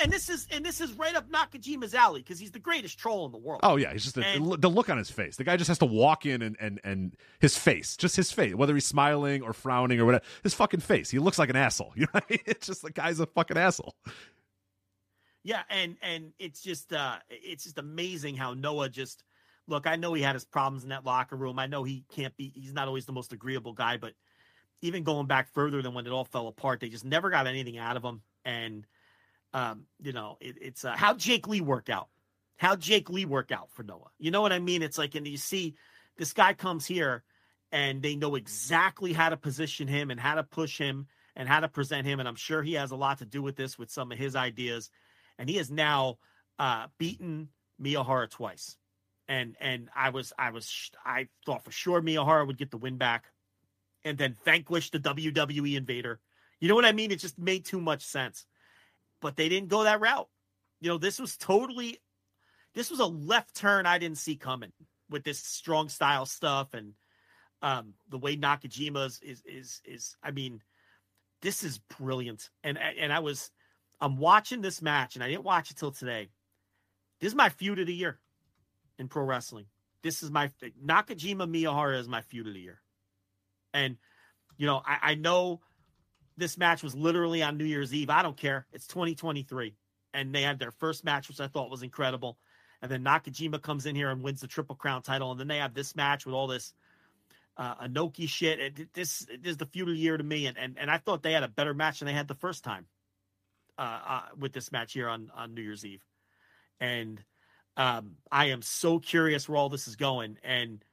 And 0.04 0.12
this 0.12 0.30
is 0.30 0.48
and 0.52 0.64
this 0.64 0.80
is 0.80 0.94
right 0.94 1.16
up 1.16 1.28
Nakajima's 1.32 1.96
alley 1.96 2.22
because 2.22 2.40
he's 2.40 2.52
the 2.52 2.60
greatest 2.60 3.00
troll 3.00 3.26
in 3.26 3.32
the 3.32 3.40
world. 3.40 3.62
oh 3.64 3.78
yeah 3.78 3.92
he's 3.92 4.04
just 4.04 4.16
a, 4.16 4.24
And- 4.24 4.62
the 4.62 4.70
look 4.70 4.90
on 4.92 4.98
his 5.00 5.10
face 5.10 5.38
the 5.38 5.44
guy 5.44 5.58
just 5.58 5.70
has 5.70 5.80
to 5.80 5.86
walk 5.88 6.24
in 6.28 6.44
and 6.44 6.56
and 6.60 6.80
and 6.84 7.16
his 7.40 7.58
face 7.58 7.98
just 7.98 8.16
his 8.16 8.32
face 8.32 8.54
whether 8.54 8.76
he's 8.76 8.86
smiling 8.86 9.42
or 9.42 9.54
frowning 9.54 10.00
or 10.00 10.06
whatever 10.06 10.24
his 10.44 10.54
fucking 10.54 10.82
face 10.82 11.10
he 11.10 11.18
looks 11.18 11.40
like 11.40 11.50
an 11.50 11.56
asshole 11.56 11.94
you 11.96 12.04
know 12.04 12.10
what 12.12 12.26
I 12.30 12.34
mean? 12.34 12.40
it's 12.46 12.68
just 12.68 12.84
the 12.84 12.92
guy's 12.92 13.20
a 13.20 13.26
fucking 13.26 13.58
asshole 13.58 13.96
Yeah, 15.44 15.64
and 15.70 15.98
and 16.04 16.34
it's 16.38 16.62
just 16.62 16.94
uh 16.94 17.18
it's 17.30 17.64
just 17.64 17.80
amazing 17.80 18.36
how 18.38 18.54
Noah 18.54 18.88
just 18.90 19.24
look, 19.68 19.88
I 19.88 19.96
know 19.96 20.14
he 20.14 20.22
had 20.22 20.36
his 20.36 20.46
problems 20.46 20.84
in 20.84 20.90
that 20.90 21.06
locker 21.06 21.36
room. 21.36 21.58
I 21.58 21.66
know 21.66 21.84
he 21.84 22.04
can't 22.14 22.36
be 22.38 22.52
he's 22.56 22.74
not 22.74 22.88
always 22.88 23.06
the 23.08 23.14
most 23.14 23.34
agreeable 23.34 23.74
guy, 23.74 23.98
but 23.98 24.14
even 24.82 25.04
going 25.04 25.28
back 25.28 25.50
further 25.54 25.82
than 25.82 25.94
when 25.94 26.06
it 26.06 26.12
all 26.12 26.26
fell 26.26 26.48
apart, 26.48 26.80
they 26.80 26.90
just 26.90 27.06
never 27.06 27.30
got 27.30 27.48
anything 27.48 27.78
out 27.78 27.98
of 27.98 28.04
him. 28.04 28.22
And 28.46 28.86
um, 29.54 29.86
you 30.02 30.14
know, 30.14 30.38
it, 30.40 30.58
it's 30.62 30.86
uh, 30.86 30.96
how 30.96 31.14
Jake 31.14 31.48
Lee 31.48 31.62
worked 31.62 31.90
out. 31.90 32.08
How 32.58 32.76
Jake 32.76 33.10
Lee 33.10 33.26
worked 33.26 33.52
out 33.52 33.70
for 33.72 33.84
Noah. 33.84 34.12
You 34.20 34.32
know 34.32 34.42
what 34.42 34.54
I 34.54 34.60
mean? 34.60 34.84
It's 34.84 34.98
like 34.98 35.16
and 35.16 35.28
you 35.28 35.38
see 35.38 35.76
this 36.18 36.34
guy 36.34 36.54
comes 36.54 36.86
here 36.86 37.24
and 37.72 38.02
they 38.02 38.16
know 38.16 38.36
exactly 38.36 39.14
how 39.14 39.30
to 39.30 39.38
position 39.38 39.88
him 39.88 40.12
and 40.12 40.20
how 40.20 40.36
to 40.36 40.44
push 40.44 40.78
him 40.78 41.08
and 41.36 41.48
how 41.48 41.60
to 41.62 41.68
present 41.68 42.06
him. 42.06 42.20
And 42.20 42.28
I'm 42.28 42.36
sure 42.36 42.62
he 42.62 42.74
has 42.74 42.92
a 42.92 42.96
lot 42.96 43.20
to 43.20 43.26
do 43.26 43.42
with 43.42 43.56
this 43.56 43.80
with 43.80 43.90
some 43.90 44.12
of 44.12 44.18
his 44.18 44.36
ideas 44.36 44.90
and 45.38 45.50
he 45.50 45.58
has 45.58 45.72
now 45.72 46.20
uh, 46.60 46.88
beaten 46.98 47.50
Miyahara 47.82 48.30
twice. 48.30 48.78
And 49.28 49.56
and 49.60 49.90
I 49.96 50.10
was 50.10 50.34
I 50.38 50.52
was 50.52 50.92
I 51.04 51.30
thought 51.46 51.64
for 51.64 51.72
sure 51.72 52.02
Miyahara 52.02 52.46
would 52.46 52.58
get 52.58 52.70
the 52.70 52.78
win 52.78 52.98
back, 52.98 53.26
and 54.04 54.18
then 54.18 54.36
vanquish 54.46 54.92
the 54.92 55.00
WWE 55.00 55.76
Invader. 55.76 56.20
You 56.60 56.68
know 56.68 56.76
what 56.76 56.86
I 56.86 56.92
mean? 56.92 57.12
It 57.12 57.20
just 57.20 57.40
made 57.40 57.66
too 57.66 57.82
much 57.82 58.04
sense, 58.06 58.46
but 59.22 59.36
they 59.36 59.50
didn't 59.50 59.70
go 59.70 59.84
that 59.84 60.02
route. 60.02 60.28
You 60.80 60.90
know, 60.90 60.98
this 60.98 61.20
was 61.20 61.38
totally, 61.38 62.00
this 62.74 62.90
was 62.90 63.00
a 63.00 63.06
left 63.06 63.56
turn 63.56 63.86
I 63.86 63.98
didn't 63.98 64.18
see 64.18 64.36
coming 64.36 64.72
with 65.10 65.24
this 65.24 65.40
strong 65.40 65.90
style 65.90 66.26
stuff 66.26 66.74
and 66.74 66.94
um, 67.62 67.94
the 68.10 68.18
way 68.18 68.36
Nakajima's 68.36 69.20
is 69.22 69.44
is 69.46 69.82
is. 69.86 70.18
I 70.24 70.32
mean, 70.32 70.62
this 71.42 71.64
is 71.64 71.80
brilliant. 72.00 72.50
And 72.64 72.78
and 72.78 73.14
I 73.14 73.20
was 73.20 73.52
I'm 74.00 74.18
watching 74.18 74.62
this 74.62 74.82
match, 74.82 75.16
and 75.16 75.24
I 75.24 75.30
didn't 75.30 75.44
watch 75.44 75.72
it 75.72 75.78
till 75.78 75.92
today. 75.92 76.30
This 77.20 77.30
is 77.30 77.36
my 77.36 77.50
feud 77.50 77.80
of 77.80 77.88
the 77.88 77.94
year 77.94 78.20
in 78.98 79.08
pro 79.08 79.24
wrestling. 79.24 79.66
This 80.02 80.24
is 80.24 80.32
my 80.32 80.50
Nakajima 80.84 81.48
Miyahara 81.48 82.00
is 82.00 82.08
my 82.08 82.22
feud 82.22 82.48
of 82.48 82.54
the 82.54 82.60
year. 82.60 82.82
And 83.74 83.98
you 84.58 84.68
know, 84.68 84.82
I, 84.86 85.12
I 85.12 85.16
know 85.16 85.62
this 86.38 86.58
match 86.58 86.84
was 86.84 86.96
literally 86.96 87.44
on 87.44 87.58
New 87.58 87.66
Year's 87.66 87.94
Eve. 87.94 88.10
I 88.10 88.22
don't 88.22 88.38
care. 88.38 88.66
It's 88.74 88.88
2023. 88.88 89.76
And 90.14 90.34
they 90.34 90.42
had 90.42 90.60
their 90.60 90.72
first 90.72 91.04
match, 91.04 91.28
which 91.28 91.40
I 91.40 91.48
thought 91.48 91.70
was 91.70 91.84
incredible. 91.84 92.38
And 92.82 92.92
then 92.92 93.04
Nakajima 93.04 93.62
comes 93.62 93.86
in 93.86 93.96
here 93.96 94.10
and 94.10 94.24
wins 94.24 94.42
the 94.42 94.48
Triple 94.48 94.76
Crown 94.76 95.02
title. 95.02 95.32
And 95.32 95.40
then 95.40 95.48
they 95.48 95.58
have 95.58 95.74
this 95.74 95.96
match 95.96 96.26
with 96.26 96.36
all 96.36 96.48
this 96.48 96.74
uh, 97.58 97.76
Inoki 97.76 98.28
shit. 98.28 98.60
It, 98.60 98.94
this, 98.94 99.20
this 99.20 99.52
is 99.52 99.58
the 99.58 99.66
feud 99.66 99.88
of 99.88 99.96
the 99.96 100.00
year 100.00 100.18
to 100.18 100.24
me. 100.24 100.48
And, 100.48 100.58
and 100.58 100.78
and 100.80 100.90
I 100.90 100.98
thought 100.98 101.24
they 101.24 101.34
had 101.34 101.44
a 101.44 101.48
better 101.48 101.74
match 101.74 102.00
than 102.00 102.08
they 102.08 102.14
had 102.14 102.28
the 102.28 102.36
first 102.36 102.64
time 102.64 102.88
uh, 103.78 104.00
uh, 104.08 104.22
with 104.38 104.54
this 104.54 104.72
match 104.72 104.94
here 104.94 105.10
on 105.10 105.32
on 105.36 105.54
New 105.54 105.62
Year's 105.62 105.86
Eve, 105.86 106.04
and 106.80 107.22
um, 107.78 108.18
I 108.32 108.48
am 108.48 108.62
so 108.62 109.00
curious 109.00 109.48
where 109.48 109.58
all 109.58 109.70
this 109.70 109.88
is 109.88 109.96
going. 109.96 110.38
And 110.44 110.84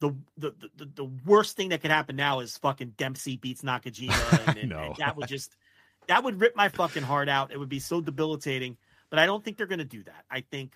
the 0.00 0.14
the 0.36 0.54
the, 0.76 0.90
the 0.96 1.04
worst 1.24 1.56
thing 1.56 1.68
that 1.68 1.82
could 1.82 1.90
happen 1.90 2.16
now 2.16 2.40
is 2.40 2.56
fucking 2.58 2.94
Dempsey 2.96 3.36
beats 3.36 3.62
Nakajima, 3.62 4.48
and, 4.48 4.58
and, 4.58 4.72
and 4.72 4.96
that 4.96 5.16
would 5.16 5.28
just 5.28 5.54
that 6.08 6.24
would 6.24 6.40
rip 6.40 6.56
my 6.56 6.68
fucking 6.68 7.02
heart 7.02 7.28
out. 7.28 7.52
It 7.52 7.58
would 7.58 7.68
be 7.68 7.78
so 7.78 8.00
debilitating. 8.00 8.76
But 9.10 9.18
I 9.18 9.26
don't 9.26 9.44
think 9.44 9.56
they're 9.56 9.66
going 9.66 9.80
to 9.80 9.84
do 9.84 10.04
that. 10.04 10.24
I 10.30 10.40
think, 10.40 10.72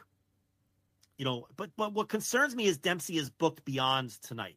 you 1.17 1.25
know, 1.25 1.47
but 1.57 1.71
but 1.77 1.93
what 1.93 2.09
concerns 2.09 2.55
me 2.55 2.67
is 2.67 2.79
Dempsey 2.79 3.17
is 3.17 3.31
booked 3.31 3.65
beyond 3.65 4.11
tonight. 4.23 4.57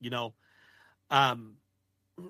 You 0.00 0.10
know, 0.10 0.34
um, 1.10 1.54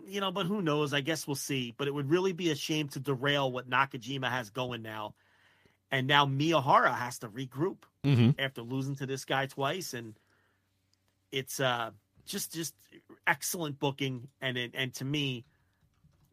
you 0.07 0.21
know, 0.21 0.33
but 0.33 0.47
who 0.47 0.63
knows? 0.63 0.95
I 0.95 1.03
guess 1.03 1.27
we'll 1.27 1.37
see. 1.37 1.75
But 1.77 1.87
it 1.87 1.95
would 1.95 2.11
really 2.11 2.33
be 2.33 2.51
a 2.51 2.55
shame 2.55 2.89
to 2.89 3.01
derail 3.01 3.53
what 3.53 3.69
Nakajima 3.69 4.31
has 4.31 4.51
going 4.51 4.83
now. 4.83 5.15
And 5.91 6.07
now 6.07 6.27
Miyahara 6.27 6.95
has 6.95 7.19
to 7.19 7.29
regroup 7.29 7.79
mm-hmm. 8.05 8.31
after 8.39 8.63
losing 8.63 8.97
to 8.97 9.07
this 9.07 9.25
guy 9.25 9.47
twice. 9.47 9.95
And 9.95 10.15
it's 11.33 11.61
uh 11.61 11.91
just 12.27 12.53
just 12.53 12.75
excellent 13.27 13.79
booking. 13.79 14.29
And 14.41 14.59
and 14.75 14.93
to 14.95 15.05
me, 15.05 15.45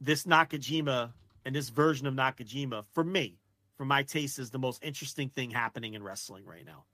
this 0.01 0.23
Nakajima 0.23 1.11
and 1.45 1.55
this 1.55 1.69
version 1.69 2.07
of 2.07 2.13
Nakajima, 2.13 2.85
for 2.91 3.03
me, 3.03 3.37
for 3.77 3.85
my 3.85 4.03
taste, 4.03 4.39
is 4.39 4.49
the 4.49 4.59
most 4.59 4.83
interesting 4.83 5.29
thing 5.29 5.51
happening 5.51 5.93
in 5.93 6.03
wrestling 6.03 6.45
right 6.45 6.65
now. 6.65 6.85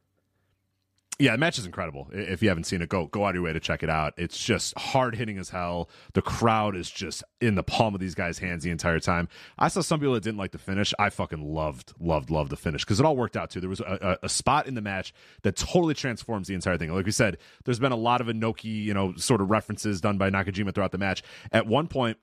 Yeah, 1.21 1.33
the 1.33 1.37
match 1.37 1.59
is 1.59 1.65
incredible. 1.65 2.07
If 2.13 2.41
you 2.41 2.47
haven't 2.47 2.63
seen 2.63 2.81
it, 2.81 2.87
go 2.87 3.07
go 3.07 3.25
out 3.25 3.31
of 3.31 3.35
your 3.35 3.43
way 3.43 3.51
to 3.51 3.59
check 3.59 3.83
it 3.83 3.89
out. 3.89 4.13
It's 4.15 4.37
just 4.37 4.77
hard 4.79 5.15
hitting 5.17 5.37
as 5.37 5.49
hell. 5.49 5.89
The 6.13 6.21
crowd 6.21 6.77
is 6.77 6.89
just 6.89 7.25
in 7.41 7.55
the 7.55 7.63
palm 7.63 7.93
of 7.93 7.99
these 7.99 8.15
guys' 8.15 8.39
hands 8.39 8.63
the 8.63 8.71
entire 8.71 9.01
time. 9.01 9.27
I 9.57 9.67
saw 9.67 9.81
some 9.81 9.99
people 9.99 10.13
that 10.13 10.23
didn't 10.23 10.37
like 10.37 10.53
the 10.53 10.57
finish. 10.57 10.93
I 10.97 11.09
fucking 11.09 11.43
loved, 11.43 11.91
loved, 11.99 12.29
loved 12.29 12.51
the 12.51 12.55
finish 12.55 12.85
because 12.85 13.01
it 13.01 13.05
all 13.05 13.17
worked 13.17 13.35
out 13.35 13.49
too. 13.49 13.59
There 13.59 13.69
was 13.69 13.81
a, 13.81 14.17
a, 14.23 14.29
spot 14.29 14.65
in 14.65 14.75
the 14.75 14.81
match 14.81 15.13
that 15.41 15.57
totally 15.57 15.93
transforms 15.93 16.47
the 16.47 16.53
entire 16.53 16.77
thing. 16.77 16.93
Like 16.93 17.05
we 17.05 17.11
said, 17.11 17.37
there's 17.65 17.79
been 17.79 17.91
a 17.91 17.97
lot 17.97 18.21
of 18.21 18.27
Inoki, 18.27 18.85
you 18.85 18.93
know, 18.93 19.13
sort 19.17 19.41
of 19.41 19.49
references 19.49 19.99
done 19.99 20.17
by 20.17 20.29
Nakajima 20.29 20.73
throughout 20.73 20.93
the 20.93 20.97
match. 20.97 21.21
At 21.51 21.67
one 21.67 21.89
point, 21.89 22.17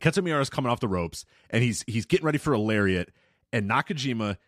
Kento 0.00 0.40
is 0.40 0.48
coming 0.48 0.72
off 0.72 0.80
the 0.80 0.88
ropes 0.88 1.26
and 1.50 1.62
he's 1.62 1.84
he's 1.86 2.06
getting 2.06 2.24
ready 2.24 2.38
for 2.38 2.54
a 2.54 2.58
lariat, 2.58 3.10
and 3.52 3.68
Nakajima 3.68 4.38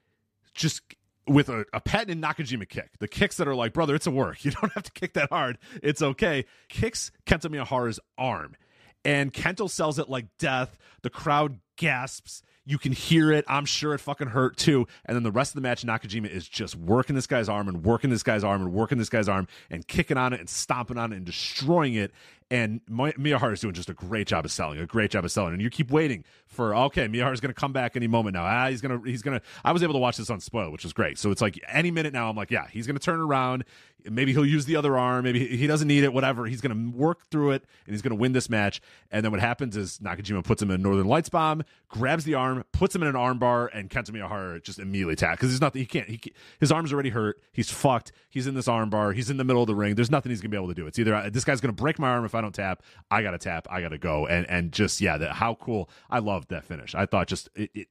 just 0.55 0.81
with 1.27 1.49
a, 1.49 1.65
a 1.73 1.81
patent 1.81 2.23
Nakajima 2.23 2.69
kick, 2.69 2.99
the 2.99 3.09
kicks 3.09 3.37
that 3.37 3.47
are 3.47 3.55
like, 3.55 3.73
brother, 3.73 3.95
it's 3.95 4.07
a 4.07 4.11
work. 4.11 4.45
You 4.45 4.51
don't 4.53 4.73
have 4.73 4.85
to 4.85 4.93
kick 4.93 5.13
that 5.15 5.29
hard. 5.31 5.59
It's 5.83 6.03
okay. 6.03 6.45
Kicks 6.69 7.13
Kento 7.27 7.47
Miyahara's 7.47 8.01
arm. 8.19 8.57
And 9.05 9.33
Kento 9.33 9.71
sells 9.71 9.99
it 9.99 10.09
like 10.09 10.27
death. 10.39 10.77
The 11.03 11.11
crowd 11.11 11.61
gasps. 11.77 12.43
You 12.67 12.79
can 12.79 12.93
hear 12.93 13.33
it. 13.33 13.45
I'm 13.49 13.65
sure 13.65 13.95
it 13.95 14.01
fucking 14.01 14.29
hurt 14.29 14.57
too. 14.57 14.87
And 15.07 15.15
then 15.17 15.23
the 15.23 15.31
rest 15.31 15.51
of 15.51 15.55
the 15.55 15.61
match, 15.63 15.83
Nakajima 15.83 16.29
is 16.29 16.47
just 16.47 16.77
working 16.77 17.17
this 17.17 17.27
guy's 17.27 17.49
arm 17.49 17.69
and 17.69 17.85
working 17.85 18.11
this 18.11 18.23
guy's 18.23 18.45
arm 18.45 18.63
and 18.63 18.73
working 18.73 18.99
this 18.99 19.09
guy's 19.09 19.29
arm 19.29 19.49
and 19.71 19.87
kicking 19.87 20.17
on 20.17 20.33
it 20.33 20.41
and 20.41 20.49
stomping 20.49 20.99
on 20.99 21.13
it 21.13 21.17
and 21.17 21.27
destroying 21.27 21.95
it. 21.95 22.13
And 22.51 22.81
Mi- 22.89 23.13
Miyahara 23.13 23.53
is 23.53 23.61
doing 23.61 23.75
just 23.75 23.89
a 23.89 23.95
great 23.95 24.27
job 24.27 24.45
of 24.45 24.51
selling, 24.51 24.81
a 24.81 24.87
great 24.87 25.13
job 25.13 25.25
of 25.25 25.31
selling. 25.31 25.53
And 25.53 25.63
you 25.63 25.71
keep 25.71 25.91
waiting 25.91 26.25
for 26.47 26.75
okay, 26.75 27.07
Miyahara's 27.07 27.41
going 27.41 27.55
to 27.55 27.61
come 27.61 27.73
back 27.73 27.95
any 27.95 28.09
moment 28.09 28.35
now. 28.35 28.45
Ah, 28.45 28.69
he's 28.69 28.81
gonna, 28.81 29.01
he's 29.05 29.23
gonna. 29.23 29.41
I 29.65 29.73
was 29.73 29.83
able 29.83 29.95
to 29.95 30.01
watch 30.01 30.17
this 30.17 30.31
on 30.31 30.41
spoil, 30.41 30.73
which 30.73 30.83
was 30.83 30.93
great. 30.93 31.19
So 31.19 31.31
it's 31.31 31.41
like 31.41 31.61
any 31.69 31.91
minute 31.91 32.13
now, 32.13 32.29
I'm 32.29 32.37
like, 32.37 32.51
yeah, 32.51 32.67
he's 32.69 32.87
going 32.87 32.97
to 32.97 33.03
turn 33.03 33.21
around. 33.21 33.65
Maybe 34.09 34.33
he'll 34.33 34.47
use 34.47 34.65
the 34.65 34.77
other 34.77 34.97
arm. 34.97 35.25
Maybe 35.25 35.47
he 35.57 35.67
doesn't 35.67 35.87
need 35.87 36.05
it. 36.05 36.13
Whatever. 36.13 36.47
He's 36.47 36.61
going 36.61 36.75
to 36.75 36.97
work 36.97 37.29
through 37.31 37.53
it 37.53 37.65
and 37.87 37.95
he's 37.95 38.03
going 38.03 38.17
to 38.17 38.21
win 38.21 38.33
this 38.33 38.49
match. 38.49 38.81
And 39.11 39.25
then 39.25 39.31
what 39.31 39.41
happens 39.41 39.77
is 39.77 39.99
Nakajima 39.99 40.43
puts 40.43 40.63
him 40.63 40.71
in 40.71 40.81
a 40.81 40.83
Northern 40.83 41.07
Lights 41.07 41.29
bomb, 41.29 41.63
grabs 41.89 42.25
the 42.25 42.35
arm, 42.35 42.65
puts 42.73 42.95
him 42.95 43.03
in 43.03 43.09
an 43.09 43.17
arm 43.17 43.39
bar, 43.39 43.71
and 43.73 43.91
Kento 43.91 44.11
Miyahara 44.11 44.63
just 44.63 44.79
immediately 44.79 45.15
attacks 45.15 45.37
because 45.37 45.51
he's 45.51 45.61
nothing. 45.61 45.81
He 45.81 45.87
can't. 45.87 46.09
He 46.09 46.21
his 46.59 46.73
arm's 46.73 46.93
already 46.93 47.11
hurt. 47.11 47.41
He's 47.53 47.71
fucked. 47.71 48.13
He's 48.29 48.47
in 48.47 48.55
this 48.55 48.69
arm 48.69 48.91
bar. 48.91 49.13
He's 49.13 49.31
in 49.31 49.37
the 49.37 49.45
middle 49.45 49.63
of 49.63 49.67
the 49.67 49.75
ring. 49.75 49.95
There's 49.95 50.11
nothing 50.11 50.31
he's 50.31 50.41
gonna 50.41 50.51
be 50.51 50.57
able 50.57 50.69
to 50.69 50.75
do. 50.75 50.87
It's 50.87 50.99
either 50.99 51.29
this 51.31 51.45
guy's 51.45 51.61
gonna 51.61 51.73
break 51.73 51.99
my 51.99 52.09
arm 52.09 52.25
if 52.25 52.35
I 52.35 52.40
don't 52.41 52.55
tap. 52.55 52.83
I 53.11 53.23
gotta 53.23 53.39
tap. 53.39 53.67
I 53.71 53.81
gotta 53.81 53.99
go. 53.99 54.27
And 54.27 54.49
and 54.49 54.73
just 54.73 55.01
yeah, 55.01 55.17
that 55.19 55.33
how 55.33 55.55
cool. 55.55 55.91
I 56.11 56.19
loved 56.19 56.51
that 56.51 56.65
finish. 56.65 56.95
I 56.95 57.07
thought 57.07 57.27
just 57.27 57.49
it, 57.55 57.71
it 57.75 57.89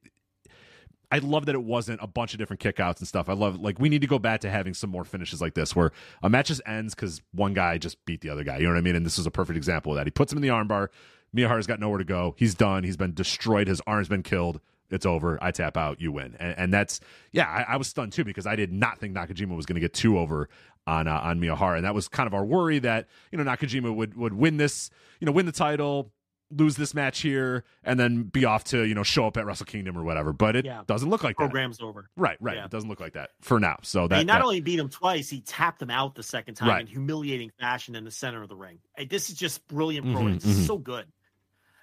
I 1.12 1.20
love 1.20 1.48
that 1.48 1.56
it 1.56 1.64
wasn't 1.64 2.00
a 2.04 2.08
bunch 2.08 2.34
of 2.34 2.40
different 2.40 2.62
kickouts 2.62 3.00
and 3.00 3.08
stuff. 3.08 3.30
I 3.30 3.34
love 3.34 3.60
like 3.60 3.80
we 3.80 3.90
need 3.90 4.02
to 4.02 4.08
go 4.08 4.20
back 4.20 4.42
to 4.42 4.50
having 4.50 4.74
some 4.74 4.90
more 4.90 5.04
finishes 5.04 5.42
like 5.42 5.56
this 5.56 5.76
where 5.76 5.92
a 6.22 6.30
match 6.30 6.48
just 6.48 6.62
ends 6.66 6.94
because 6.94 7.22
one 7.34 7.54
guy 7.54 7.78
just 7.78 8.04
beat 8.06 8.22
the 8.22 8.30
other 8.30 8.44
guy. 8.44 8.58
You 8.58 8.66
know 8.66 8.74
what 8.74 8.78
I 8.78 8.82
mean? 8.82 8.96
And 8.96 9.06
this 9.06 9.18
is 9.18 9.26
a 9.26 9.32
perfect 9.32 9.58
example 9.58 9.92
of 9.92 9.98
that. 9.98 10.06
He 10.06 10.12
puts 10.12 10.32
him 10.32 10.38
in 10.38 10.44
the 10.44 10.50
armbar. 10.50 10.90
Miyahara's 11.36 11.68
got 11.68 11.80
nowhere 11.80 12.00
to 12.00 12.04
go. 12.04 12.36
He's 12.38 12.56
done. 12.56 12.84
He's 12.84 12.98
been 12.98 13.14
destroyed. 13.14 13.68
His 13.68 13.82
arm's 13.88 14.08
been 14.08 14.24
killed. 14.24 14.62
It's 14.92 15.06
over. 15.06 15.38
I 15.42 15.52
tap 15.52 15.78
out. 15.78 16.02
You 16.02 16.12
win. 16.12 16.36
And, 16.40 16.58
and 16.58 16.74
that's 16.74 17.00
yeah. 17.32 17.48
I, 17.48 17.74
I, 17.74 17.78
was 17.78 17.88
stunned 17.88 18.12
too 18.12 18.24
because 18.24 18.48
I 18.48 18.56
did 18.56 18.72
not 18.72 18.98
think 18.98 19.16
Nakajima 19.16 19.56
was 19.56 19.68
going 19.68 19.76
to 19.76 19.82
get 19.82 19.94
two 19.94 20.18
over 20.18 20.50
on 20.88 21.08
uh, 21.08 21.20
on 21.24 21.40
Miyahara, 21.40 21.78
and 21.78 21.86
that 21.86 21.94
was 21.94 22.08
kind 22.08 22.28
of 22.28 22.34
our 22.34 22.46
worry 22.46 22.80
that 22.80 23.08
you 23.32 23.38
know 23.38 23.44
Nakajima 23.44 23.94
would 23.96 24.16
would 24.16 24.34
win 24.34 24.58
this, 24.58 24.90
you 25.20 25.26
know, 25.26 25.32
win 25.32 25.46
the 25.46 25.52
title, 25.52 26.12
lose 26.52 26.76
this 26.76 26.94
match 26.94 27.22
here 27.22 27.64
and 27.84 28.00
then 28.00 28.24
be 28.24 28.44
off 28.46 28.64
to 28.64 28.84
you 28.84 28.96
know 28.96 29.04
show 29.04 29.28
up 29.28 29.38
at 29.38 29.46
Wrestle 29.46 29.66
Kingdom 29.66 29.98
or 29.98 30.04
whatever. 30.04 30.34
But 30.34 30.56
it 30.56 30.66
yeah. 30.66 30.84
doesn't 30.88 31.10
look 31.10 31.24
like 31.24 31.36
program's 31.36 31.78
that. 31.78 31.86
over. 31.86 32.10
Right, 32.16 32.38
right. 32.40 32.58
Yeah. 32.58 32.66
It 32.66 32.72
doesn't 32.72 32.90
look 32.90 33.00
like 33.00 33.14
that 33.14 33.32
for 33.42 33.60
now. 33.60 33.78
So 33.84 34.08
that 34.08 34.20
he 34.20 34.24
not 34.24 34.40
that, 34.40 34.44
only 34.44 34.62
beat 34.62 34.80
him 34.80 34.90
twice, 34.90 35.30
he 35.30 35.42
tapped 35.42 35.82
him 35.82 35.90
out 35.90 36.16
the 36.16 36.24
second 36.24 36.56
time 36.56 36.70
right. 36.70 36.82
in 36.82 36.88
humiliating 36.88 37.52
fashion 37.60 37.96
in 37.96 38.04
the 38.04 38.12
center 38.12 38.42
of 38.42 38.50
the 38.50 38.56
ring. 38.56 38.80
This 39.10 39.30
is 39.30 39.36
just 39.36 39.68
brilliant. 39.68 40.08
Mm-hmm, 40.08 40.28
mm-hmm. 40.28 40.64
So 40.64 40.78
good. 40.78 41.06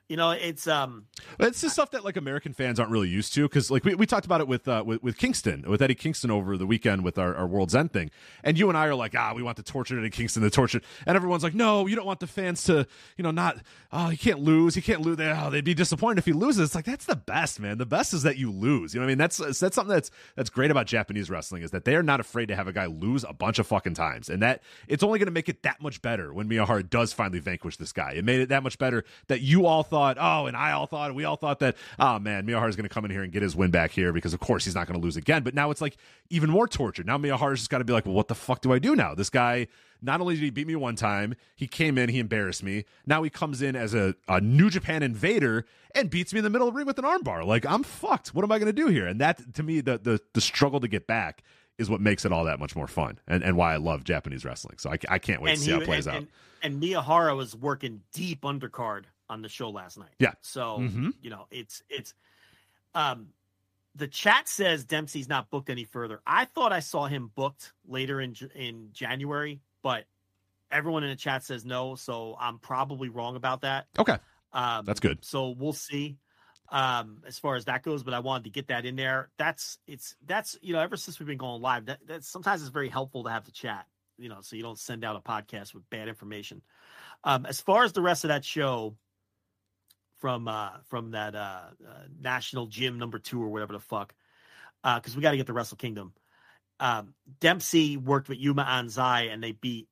You 0.09 0.17
know, 0.17 0.31
it's 0.31 0.69
um, 0.69 1.07
it's 1.41 1.61
the 1.61 1.69
stuff 1.69 1.91
that 1.91 2.05
like 2.05 2.17
American 2.17 2.53
fans 2.53 2.79
aren't 2.79 2.93
really 2.93 3.09
used 3.09 3.35
to 3.35 3.43
because 3.43 3.73
like 3.73 3.85
we, 3.85 3.97
we 3.97 4.07
talked 4.07 4.25
about 4.25 4.41
it 4.41 4.47
with 4.47 4.69
uh 4.69 4.85
with, 4.87 5.03
with 5.03 5.19
Kingston 5.19 5.65
with 5.67 5.83
Eddie 5.83 5.97
Kingston 5.97 6.31
over 6.31 6.57
the 6.57 6.67
weekend 6.67 7.03
with 7.03 7.19
our, 7.19 7.35
our 7.35 7.47
World's 7.47 7.75
End 7.75 7.93
thing, 7.93 8.13
and 8.45 8.57
you 8.57 8.69
and 8.69 8.79
I 8.79 8.87
are 8.87 8.95
like 8.95 9.15
ah 9.17 9.33
we 9.35 9.43
want 9.43 9.57
the 9.57 9.65
tortured 9.65 9.99
Eddie 9.99 10.11
Kingston 10.11 10.45
the 10.45 10.51
tortured, 10.51 10.85
and 11.07 11.17
everyone's 11.17 11.43
like 11.43 11.55
no 11.55 11.89
you 11.89 11.97
don't 11.97 12.07
want 12.07 12.21
the 12.21 12.29
fans 12.29 12.63
to 12.65 12.87
you 13.17 13.25
know 13.25 13.33
not 13.33 13.59
oh 13.91 14.09
he 14.09 14.17
can't 14.17 14.39
lose 14.39 14.77
he 14.77 14.81
can't 14.81 15.01
lose 15.01 15.17
they 15.17 15.29
oh, 15.29 15.51
they'd 15.51 15.65
be 15.65 15.75
disappointed 15.75 16.19
if 16.19 16.25
he 16.25 16.33
loses. 16.33 16.67
It's 16.67 16.75
like 16.77 16.85
that's 16.85 17.07
the 17.07 17.17
best 17.17 17.59
man. 17.59 17.79
The 17.79 17.87
best 17.87 18.15
is 18.15 18.23
that 18.23 18.37
you 18.37 18.53
lose. 18.53 18.95
You 18.95 19.01
know 19.01 19.07
what 19.07 19.09
I 19.09 19.11
mean? 19.11 19.19
That's 19.19 19.39
that's 19.39 19.75
something 19.75 19.89
that's 19.89 20.13
that's 20.37 20.51
great 20.51 20.71
about 20.71 20.87
Japanese 20.87 21.31
wrestling 21.31 21.63
is 21.63 21.73
that 21.73 21.85
they 21.85 21.97
are 21.97 22.03
not 22.05 22.21
afraid 22.21 22.47
to 22.47 22.55
have 22.55 22.69
a 22.69 22.73
guy 22.73 22.87
lose 22.87 23.25
a 23.25 23.33
bunch 23.33 23.59
of 23.59 23.67
fucking 23.67 23.95
times. 23.95 24.29
And 24.29 24.41
that 24.43 24.63
it's 24.87 25.03
only 25.03 25.19
going 25.19 25.27
to 25.27 25.33
make 25.33 25.49
it 25.49 25.65
that 25.65 25.83
much 25.83 26.01
better 26.01 26.33
when 26.33 26.49
Miyahara 26.49 26.89
does 26.89 27.13
finally 27.13 27.41
vanquish 27.41 27.77
this 27.77 27.93
guy. 27.93 28.13
It 28.13 28.25
made 28.25 28.39
it 28.39 28.51
that 28.51 28.63
much 28.63 28.79
better 28.79 29.05
that 29.27 29.41
you 29.41 29.67
all 29.67 29.83
thought 29.83 29.96
oh 29.97 30.47
and 30.47 30.57
I 30.57 30.73
all 30.73 30.87
thought, 30.87 31.15
we 31.15 31.25
all 31.25 31.37
thought 31.37 31.61
that, 31.61 31.77
oh 31.99 32.19
man, 32.19 32.47
Miyahara 32.47 32.69
is 32.69 32.77
going 32.77 32.89
to 32.89 32.93
come 32.95 33.05
in 33.05 33.11
here 33.11 33.23
and 33.23 33.33
get 33.33 33.43
his 33.43 33.57
win 33.57 33.71
back 33.71 33.91
here 33.91 34.13
because 34.13 34.35
of 34.35 34.41
course 34.41 34.65
he's 34.65 34.75
not 34.75 34.87
going 34.87 34.99
to 34.99 35.05
lose 35.05 35.17
again. 35.17 35.43
But 35.43 35.55
now 35.55 35.71
it's 35.71 35.81
like 35.81 35.97
even 36.31 36.51
more 36.51 36.69
torture. 36.69 37.03
Now 37.03 37.19
Miyahara's 37.19 37.61
just 37.61 37.71
got 37.71 37.79
to 37.79 37.85
be 37.85 37.93
like, 37.93 38.07
well, 38.07 38.15
what 38.15 38.29
the 38.29 38.35
fuck 38.35 38.61
do 38.61 38.73
I 38.73 38.79
do 38.79 38.95
now? 38.95 39.15
This 39.15 39.31
guy, 39.31 39.67
not 40.03 40.21
only 40.21 40.35
did 40.35 40.43
he 40.43 40.51
beat 40.51 40.67
me 40.67 40.77
one 40.77 40.97
time, 40.97 41.35
he 41.55 41.67
came 41.67 41.99
in, 41.99 42.09
he 42.09 42.19
embarrassed 42.19 42.63
me. 42.63 42.85
Now 43.07 43.23
he 43.23 43.31
comes 43.31 43.63
in 43.63 43.77
as 43.77 43.95
a, 43.95 44.15
a 44.29 44.41
New 44.41 44.71
Japan 44.71 45.03
invader 45.03 45.65
and 45.95 46.11
beats 46.11 46.33
me 46.33 46.39
in 46.39 46.45
the 46.45 46.51
middle 46.51 46.69
of 46.69 46.75
the 46.75 46.79
ring 46.79 46.87
with 46.87 46.99
an 46.99 47.05
armbar. 47.05 47.45
Like 47.45 47.65
I'm 47.67 47.83
fucked. 47.83 48.35
What 48.35 48.45
am 48.45 48.53
I 48.53 48.59
going 48.59 48.67
to 48.67 48.73
do 48.73 48.89
here? 48.89 49.07
And 49.07 49.21
that 49.21 49.55
to 49.55 49.63
me, 49.63 49.81
the 49.81 49.99
the 49.99 50.21
the 50.35 50.41
struggle 50.41 50.81
to 50.81 50.89
get 50.89 51.07
back 51.07 51.43
is 51.79 51.91
what 51.91 52.01
makes 52.01 52.25
it 52.25 52.33
all 52.33 52.45
that 52.45 52.59
much 52.59 52.75
more 52.75 52.87
fun 52.87 53.19
and, 53.27 53.43
and 53.43 53.57
why 53.57 53.75
I 53.75 53.77
love 53.77 54.05
Japanese 54.05 54.45
wrestling. 54.45 54.79
So 54.79 54.91
I, 54.91 54.99
I 55.09 55.19
can't 55.19 55.43
wait 55.43 55.51
and 55.51 55.59
to 55.59 55.65
see 55.65 55.71
he, 55.71 55.77
how 55.77 55.83
it 55.83 55.85
plays 55.85 56.07
and, 56.07 56.17
out. 56.17 56.23
And, 56.63 56.81
and 56.81 56.83
Miyahara 56.83 57.37
was 57.37 57.55
working 57.55 58.03
deep 58.13 58.43
undercard 58.43 59.05
on 59.29 59.43
the 59.43 59.49
show 59.49 59.71
last 59.71 59.99
night. 59.99 60.15
Yeah. 60.19 60.33
So 60.41 60.79
mm-hmm. 60.81 61.11
you 61.21 61.31
know, 61.31 61.47
it's 61.51 61.83
it's 61.89 62.15
um 62.95 63.29
the 63.95 64.07
chat 64.07 64.49
says 64.49 64.85
Dempsey's 64.85 65.29
not 65.29 65.51
booked 65.51 65.71
any 65.71 65.85
further. 65.85 66.21
I 66.27 66.45
thought 66.45 66.73
I 66.73 66.81
saw 66.81 67.07
him 67.07 67.31
booked 67.35 67.73
later 67.87 68.21
in 68.21 68.35
in 68.55 68.91
January, 68.93 69.61
but 69.83 70.05
everyone 70.71 71.05
in 71.05 71.11
the 71.11 71.17
chat 71.17 71.45
says 71.45 71.65
no, 71.65 71.95
so 71.95 72.37
I'm 72.39 72.59
probably 72.59 73.09
wrong 73.09 73.37
about 73.37 73.63
that. 73.63 73.87
Okay. 73.99 74.17
Um, 74.53 74.85
That's 74.85 75.01
good. 75.01 75.25
So 75.25 75.51
we'll 75.51 75.73
see 75.73 76.19
um 76.71 77.23
as 77.27 77.39
far 77.39 77.55
as 77.55 77.67
that 77.67 77.83
goes 77.83 78.03
but 78.03 78.13
i 78.13 78.19
wanted 78.19 78.45
to 78.45 78.51
get 78.51 78.69
that 78.69 78.85
in 78.85 78.97
there 78.97 79.29
that's 79.39 79.79
it's 79.87 80.17
that's 80.27 80.59
you 80.63 80.73
know 80.73 80.81
ever 80.81 80.97
since 80.97 81.19
we've 81.19 81.29
been 81.29 81.39
going 81.39 81.63
live 81.63 81.87
that, 81.87 82.05
that 82.07 82.25
sometimes 82.25 82.61
it's 82.61 82.71
very 82.71 82.89
helpful 82.89 83.23
to 83.23 83.31
have 83.31 83.45
the 83.45 83.53
chat 83.53 83.87
you 84.19 84.29
know 84.29 84.39
so 84.41 84.57
you 84.57 84.63
don't 84.63 84.79
send 84.79 85.05
out 85.05 85.17
a 85.17 85.21
podcast 85.21 85.75
with 85.75 85.89
bad 85.91 86.09
information 86.09 86.63
um 87.25 87.47
as 87.47 87.61
far 87.61 87.85
as 87.85 87.93
the 87.93 88.03
rest 88.03 88.25
of 88.25 88.29
that 88.29 88.45
show 88.45 88.97
from 90.19 90.49
uh 90.49 90.71
from 90.89 91.13
that 91.13 91.35
uh, 91.35 91.63
uh 91.87 92.05
national 92.21 92.67
gym 92.67 92.99
number 92.99 93.19
two 93.19 93.43
or 93.43 93.49
whatever 93.49 93.73
the 93.73 93.81
fuck 93.81 94.15
uh 94.85 94.99
because 94.99 95.17
we 95.17 95.23
got 95.23 95.33
to 95.33 95.37
get 95.37 95.47
the 95.47 95.53
wrestle 95.53 95.77
kingdom 95.77 96.13
um 96.81 97.15
dempsey 97.41 97.97
worked 97.97 98.29
with 98.29 98.39
yuma 98.39 98.65
anzai 98.65 99.33
and 99.33 99.43
they 99.43 99.53
beat 99.53 99.89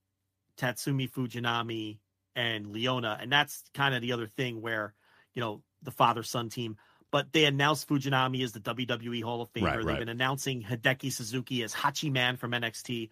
tatsumi 0.58 1.10
fujinami 1.10 1.98
and 2.36 2.66
leona 2.68 3.18
and 3.20 3.30
that's 3.30 3.62
kind 3.74 3.94
of 3.94 4.02
the 4.02 4.12
other 4.12 4.26
thing 4.26 4.60
where 4.60 4.94
you 5.34 5.40
know 5.40 5.62
the 5.82 5.90
father 5.90 6.22
son 6.22 6.48
team 6.48 6.76
but 7.14 7.32
they 7.32 7.44
announced 7.44 7.88
Fujinami 7.88 8.42
as 8.42 8.50
the 8.50 8.58
WWE 8.58 9.22
Hall 9.22 9.40
of 9.40 9.52
Famer. 9.52 9.66
Right, 9.66 9.76
They've 9.76 9.86
right. 9.86 9.98
been 10.00 10.08
announcing 10.08 10.60
Hideki 10.64 11.12
Suzuki 11.12 11.62
as 11.62 11.72
Hachiman 11.72 12.36
from 12.36 12.50
NXT, 12.50 13.08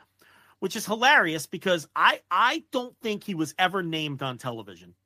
which 0.58 0.74
is 0.74 0.84
hilarious 0.84 1.46
because 1.46 1.86
I 1.94 2.18
I 2.28 2.64
don't 2.72 2.96
think 3.00 3.22
he 3.22 3.36
was 3.36 3.54
ever 3.60 3.80
named 3.80 4.20
on 4.20 4.38
television. 4.38 4.96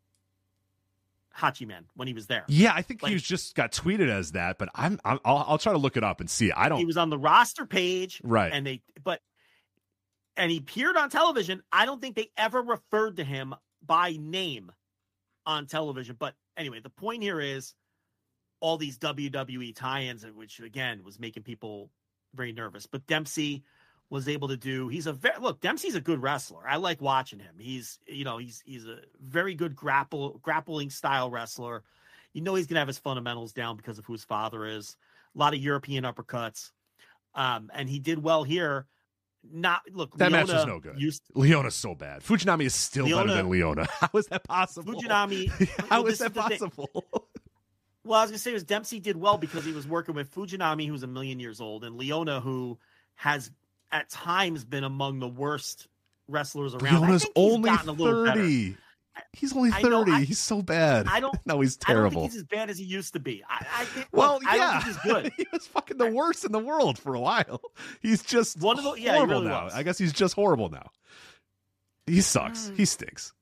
Hachiman 1.37 1.85
when 1.95 2.09
he 2.09 2.15
was 2.15 2.27
there. 2.27 2.45
Yeah, 2.49 2.73
I 2.75 2.83
think 2.83 3.03
like, 3.03 3.11
he 3.11 3.15
was 3.15 3.23
just 3.23 3.55
got 3.55 3.73
tweeted 3.73 4.09
as 4.09 4.33
that, 4.33 4.59
but 4.59 4.69
I'm, 4.75 4.99
i 5.05 5.15
will 5.15 5.21
I'll 5.25 5.59
try 5.59 5.73
to 5.73 5.79
look 5.79 5.97
it 5.97 6.05
up 6.05 6.21
and 6.21 6.31
see. 6.31 6.53
I 6.53 6.69
don't. 6.69 6.79
He 6.79 6.85
was 6.85 6.97
on 6.97 7.11
the 7.11 7.19
roster 7.19 7.67
page, 7.67 8.21
right? 8.25 8.53
And 8.53 8.67
they, 8.67 8.83
but, 9.03 9.21
and 10.37 10.51
he 10.51 10.59
appeared 10.59 10.97
on 10.97 11.11
television. 11.11 11.63
I 11.73 11.87
don't 11.87 12.01
think 12.01 12.17
they 12.17 12.31
ever 12.37 12.63
referred 12.63 13.17
to 13.17 13.25
him 13.25 13.55
by 13.85 14.17
name 14.19 14.73
on 15.45 15.67
television. 15.67 16.17
But 16.19 16.35
anyway, 16.57 16.81
the 16.81 16.91
point 16.91 17.23
here 17.23 17.41
is 17.41 17.75
all 18.61 18.77
these 18.79 18.99
WWE 18.99 19.75
tie-ins, 19.75 20.25
which 20.35 20.61
again 20.61 21.03
was 21.05 21.19
making 21.19 21.43
people 21.43 21.91
very 22.35 22.53
nervous. 22.53 22.87
But 22.87 23.07
Dempsey 23.07 23.63
was 24.11 24.29
able 24.29 24.49
to 24.49 24.57
do. 24.57 24.89
He's 24.89 25.07
a 25.07 25.13
very 25.13 25.39
look. 25.41 25.61
Dempsey's 25.61 25.95
a 25.95 26.01
good 26.01 26.23
wrestler. 26.23 26.67
I 26.67 26.77
like 26.77 27.01
watching 27.01 27.39
him. 27.39 27.55
He's 27.59 27.99
you 28.07 28.25
know 28.25 28.39
he's 28.39 28.63
he's 28.65 28.87
a 28.87 28.99
very 29.21 29.55
good 29.55 29.75
grapple 29.75 30.39
grappling 30.43 30.91
style 30.91 31.31
wrestler. 31.31 31.83
You 32.33 32.43
know 32.43 32.55
he's 32.55 32.67
gonna 32.67 32.81
have 32.81 32.89
his 32.89 32.99
fundamentals 32.99 33.53
down 33.53 33.77
because 33.77 33.99
of 33.99 34.05
who 34.05 34.13
his 34.13 34.25
father 34.25 34.65
is. 34.67 34.97
A 35.35 35.39
lot 35.39 35.55
of 35.55 35.61
European 35.61 36.05
uppercuts, 36.05 36.71
um, 37.35 37.71
and 37.75 37.89
he 37.89 37.99
did 37.99 38.23
well 38.23 38.45
here. 38.45 38.87
Not 39.49 39.83
look 39.93 40.17
that 40.19 40.33
Leona 40.33 40.47
match 40.47 40.57
is 40.57 40.67
no 40.67 40.81
good. 40.81 41.01
Used, 41.01 41.23
Leona's 41.35 41.75
so 41.75 41.95
bad. 41.95 42.23
Fujinami 42.23 42.65
is 42.65 42.75
still 42.75 43.05
Leona, 43.05 43.27
better 43.27 43.37
than 43.37 43.51
Leona. 43.51 43.87
How 44.01 44.11
is 44.15 44.27
that 44.27 44.43
possible? 44.45 44.95
Fujinami. 44.95 45.49
How 45.89 46.05
is 46.07 46.19
that 46.19 46.35
possible? 46.35 46.89
Well, 48.07 48.21
I 48.21 48.23
was 48.23 48.31
gonna 48.31 48.39
say 48.39 48.53
was 48.53 48.63
Dempsey 48.63 49.01
did 49.01 49.17
well 49.17 49.37
because 49.37 49.65
he 49.65 49.73
was 49.73 49.85
working 49.85 50.15
with 50.15 50.33
Fujinami, 50.33 50.87
who's 50.87 51.03
a 51.03 51.09
million 51.09 51.41
years 51.41 51.61
old, 51.61 51.83
and 51.83 51.97
Leona, 51.97 52.41
who 52.41 52.79
has 53.17 53.51
at 53.93 54.11
times 54.11 54.65
been 54.65 54.85
among 54.85 55.21
the 55.21 55.29
worst 55.29 55.89
wrestlers 56.29 56.75
around. 56.75 57.03
Leona's 57.03 57.27
only 57.37 57.71
thirty. 57.71 58.77
He's 59.33 59.57
only 59.57 59.71
thirty. 59.71 60.13
I, 60.13 60.23
he's 60.23 60.39
so 60.39 60.63
bad. 60.63 61.07
I 61.09 61.21
don't. 61.21 61.37
No, 61.47 61.61
he's 61.61 61.77
terrible. 61.77 62.23
he's 62.23 62.37
as 62.37 62.45
bad 62.45 62.71
as 62.71 62.79
he 62.79 62.85
used 62.85 63.13
to 63.13 63.21
be. 63.21 63.43
I, 63.49 63.65
I 63.79 63.85
think. 63.85 64.09
Well, 64.13 64.35
look, 64.35 64.43
yeah, 64.43 64.83
he's 64.83 64.97
good. 64.99 65.33
he 65.37 65.47
was 65.53 65.67
fucking 65.67 65.97
the 65.97 66.11
worst 66.11 66.45
in 66.45 66.53
the 66.53 66.59
world 66.59 66.99
for 66.99 67.15
a 67.15 67.21
while. 67.21 67.61
He's 68.03 68.23
just 68.23 68.61
one 68.61 68.79
of 68.79 68.85
the 68.85 68.95
yeah, 68.95 69.15
horrible 69.15 69.35
really 69.37 69.49
now. 69.49 69.65
Was. 69.65 69.75
I 69.75 69.83
guess 69.83 69.99
he's 69.99 70.13
just 70.13 70.35
horrible 70.35 70.69
now. 70.71 70.91
He 72.07 72.21
sucks. 72.21 72.69
Mm. 72.69 72.77
He 72.77 72.85
stinks. 72.85 73.33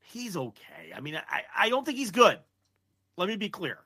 He's 0.00 0.36
okay. 0.36 0.92
I 0.94 1.00
mean, 1.00 1.16
I, 1.16 1.42
I 1.56 1.68
don't 1.68 1.84
think 1.84 1.98
he's 1.98 2.10
good. 2.10 2.38
Let 3.16 3.28
me 3.28 3.36
be 3.36 3.48
clear. 3.48 3.78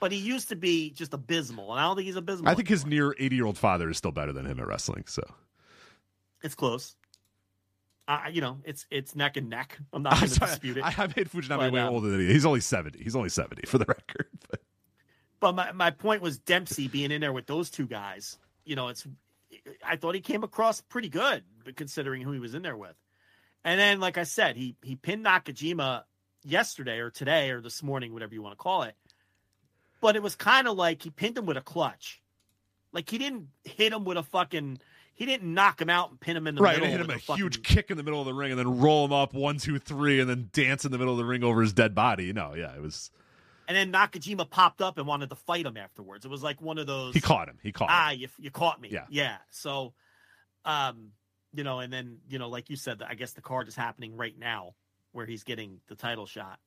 But 0.00 0.12
he 0.12 0.18
used 0.18 0.48
to 0.48 0.56
be 0.56 0.90
just 0.90 1.12
abysmal, 1.12 1.70
and 1.72 1.78
I 1.78 1.84
don't 1.84 1.94
think 1.94 2.06
he's 2.06 2.16
abysmal. 2.16 2.48
I 2.48 2.54
think 2.54 2.70
anymore. 2.70 2.84
his 2.84 2.86
near 2.86 3.14
eighty-year-old 3.18 3.58
father 3.58 3.90
is 3.90 3.98
still 3.98 4.12
better 4.12 4.32
than 4.32 4.46
him 4.46 4.58
at 4.58 4.66
wrestling. 4.66 5.04
So 5.06 5.22
it's 6.42 6.54
close. 6.54 6.96
Uh, 8.08 8.22
you 8.32 8.40
know, 8.40 8.58
it's 8.64 8.86
it's 8.90 9.14
neck 9.14 9.36
and 9.36 9.50
neck. 9.50 9.78
I'm 9.92 10.02
not 10.02 10.18
going 10.18 10.30
to 10.30 10.40
dispute 10.40 10.78
it. 10.78 10.84
I, 10.84 10.94
I 10.96 11.06
made 11.08 11.30
Fujinami 11.30 11.58
but, 11.58 11.72
way 11.72 11.80
um, 11.80 11.92
older 11.94 12.08
than 12.08 12.20
he. 12.20 12.32
He's 12.32 12.46
only 12.46 12.60
seventy. 12.60 13.02
He's 13.02 13.14
only 13.14 13.28
seventy 13.28 13.66
for 13.66 13.76
the 13.76 13.84
record. 13.88 14.26
But, 14.50 14.60
but 15.38 15.54
my 15.54 15.72
my 15.72 15.90
point 15.90 16.22
was 16.22 16.38
Dempsey 16.38 16.88
being 16.88 17.12
in 17.12 17.20
there 17.20 17.34
with 17.34 17.46
those 17.46 17.68
two 17.70 17.86
guys. 17.86 18.38
You 18.64 18.76
know, 18.76 18.88
it's 18.88 19.06
I 19.84 19.96
thought 19.96 20.14
he 20.14 20.22
came 20.22 20.42
across 20.44 20.80
pretty 20.80 21.10
good, 21.10 21.44
considering 21.76 22.22
who 22.22 22.32
he 22.32 22.40
was 22.40 22.54
in 22.54 22.62
there 22.62 22.76
with. 22.76 22.96
And 23.64 23.78
then, 23.78 24.00
like 24.00 24.16
I 24.16 24.24
said, 24.24 24.56
he 24.56 24.76
he 24.82 24.96
pinned 24.96 25.26
Nakajima 25.26 26.04
yesterday 26.42 27.00
or 27.00 27.10
today 27.10 27.50
or 27.50 27.60
this 27.60 27.82
morning, 27.82 28.14
whatever 28.14 28.32
you 28.32 28.40
want 28.40 28.52
to 28.52 28.62
call 28.62 28.84
it 28.84 28.96
but 30.00 30.16
it 30.16 30.22
was 30.22 30.34
kind 30.34 30.68
of 30.68 30.76
like 30.76 31.02
he 31.02 31.10
pinned 31.10 31.36
him 31.36 31.46
with 31.46 31.56
a 31.56 31.62
clutch. 31.62 32.20
Like 32.92 33.08
he 33.08 33.18
didn't 33.18 33.48
hit 33.64 33.92
him 33.92 34.04
with 34.04 34.16
a 34.16 34.22
fucking. 34.22 34.78
He 35.14 35.26
didn't 35.26 35.52
knock 35.52 35.80
him 35.80 35.90
out 35.90 36.10
and 36.10 36.18
pin 36.18 36.34
him 36.34 36.46
in 36.46 36.54
the 36.54 36.62
right, 36.62 36.80
middle. 36.80 36.88
Right, 36.88 36.92
hit 36.92 37.00
him 37.00 37.10
a 37.10 37.18
fucking... 37.18 37.42
huge 37.42 37.62
kick 37.62 37.90
in 37.90 37.98
the 37.98 38.02
middle 38.02 38.20
of 38.20 38.26
the 38.26 38.32
ring 38.32 38.52
and 38.52 38.58
then 38.58 38.80
roll 38.80 39.04
him 39.04 39.12
up 39.12 39.34
one, 39.34 39.58
two, 39.58 39.78
three, 39.78 40.18
and 40.18 40.30
then 40.30 40.48
dance 40.52 40.86
in 40.86 40.92
the 40.92 40.98
middle 40.98 41.12
of 41.12 41.18
the 41.18 41.26
ring 41.26 41.44
over 41.44 41.60
his 41.60 41.74
dead 41.74 41.94
body. 41.94 42.32
No, 42.32 42.54
yeah, 42.54 42.74
it 42.74 42.80
was. 42.80 43.10
And 43.68 43.76
then 43.76 43.92
Nakajima 43.92 44.48
popped 44.48 44.80
up 44.80 44.98
and 44.98 45.06
wanted 45.06 45.28
to 45.30 45.36
fight 45.36 45.66
him 45.66 45.76
afterwards. 45.76 46.24
It 46.24 46.28
was 46.28 46.42
like 46.42 46.60
one 46.60 46.78
of 46.78 46.86
those. 46.86 47.14
He 47.14 47.20
caught 47.20 47.48
him. 47.48 47.58
He 47.62 47.70
caught. 47.70 47.88
Ah, 47.90 48.10
him. 48.10 48.20
you 48.20 48.28
you 48.38 48.50
caught 48.50 48.80
me. 48.80 48.88
Yeah, 48.90 49.04
yeah. 49.10 49.36
So, 49.50 49.92
um, 50.64 51.12
you 51.54 51.64
know, 51.64 51.80
and 51.80 51.92
then 51.92 52.18
you 52.28 52.38
know, 52.38 52.48
like 52.48 52.70
you 52.70 52.76
said, 52.76 53.02
I 53.06 53.14
guess 53.14 53.32
the 53.32 53.42
card 53.42 53.68
is 53.68 53.76
happening 53.76 54.16
right 54.16 54.36
now 54.38 54.74
where 55.12 55.26
he's 55.26 55.44
getting 55.44 55.80
the 55.88 55.94
title 55.94 56.26
shot. 56.26 56.58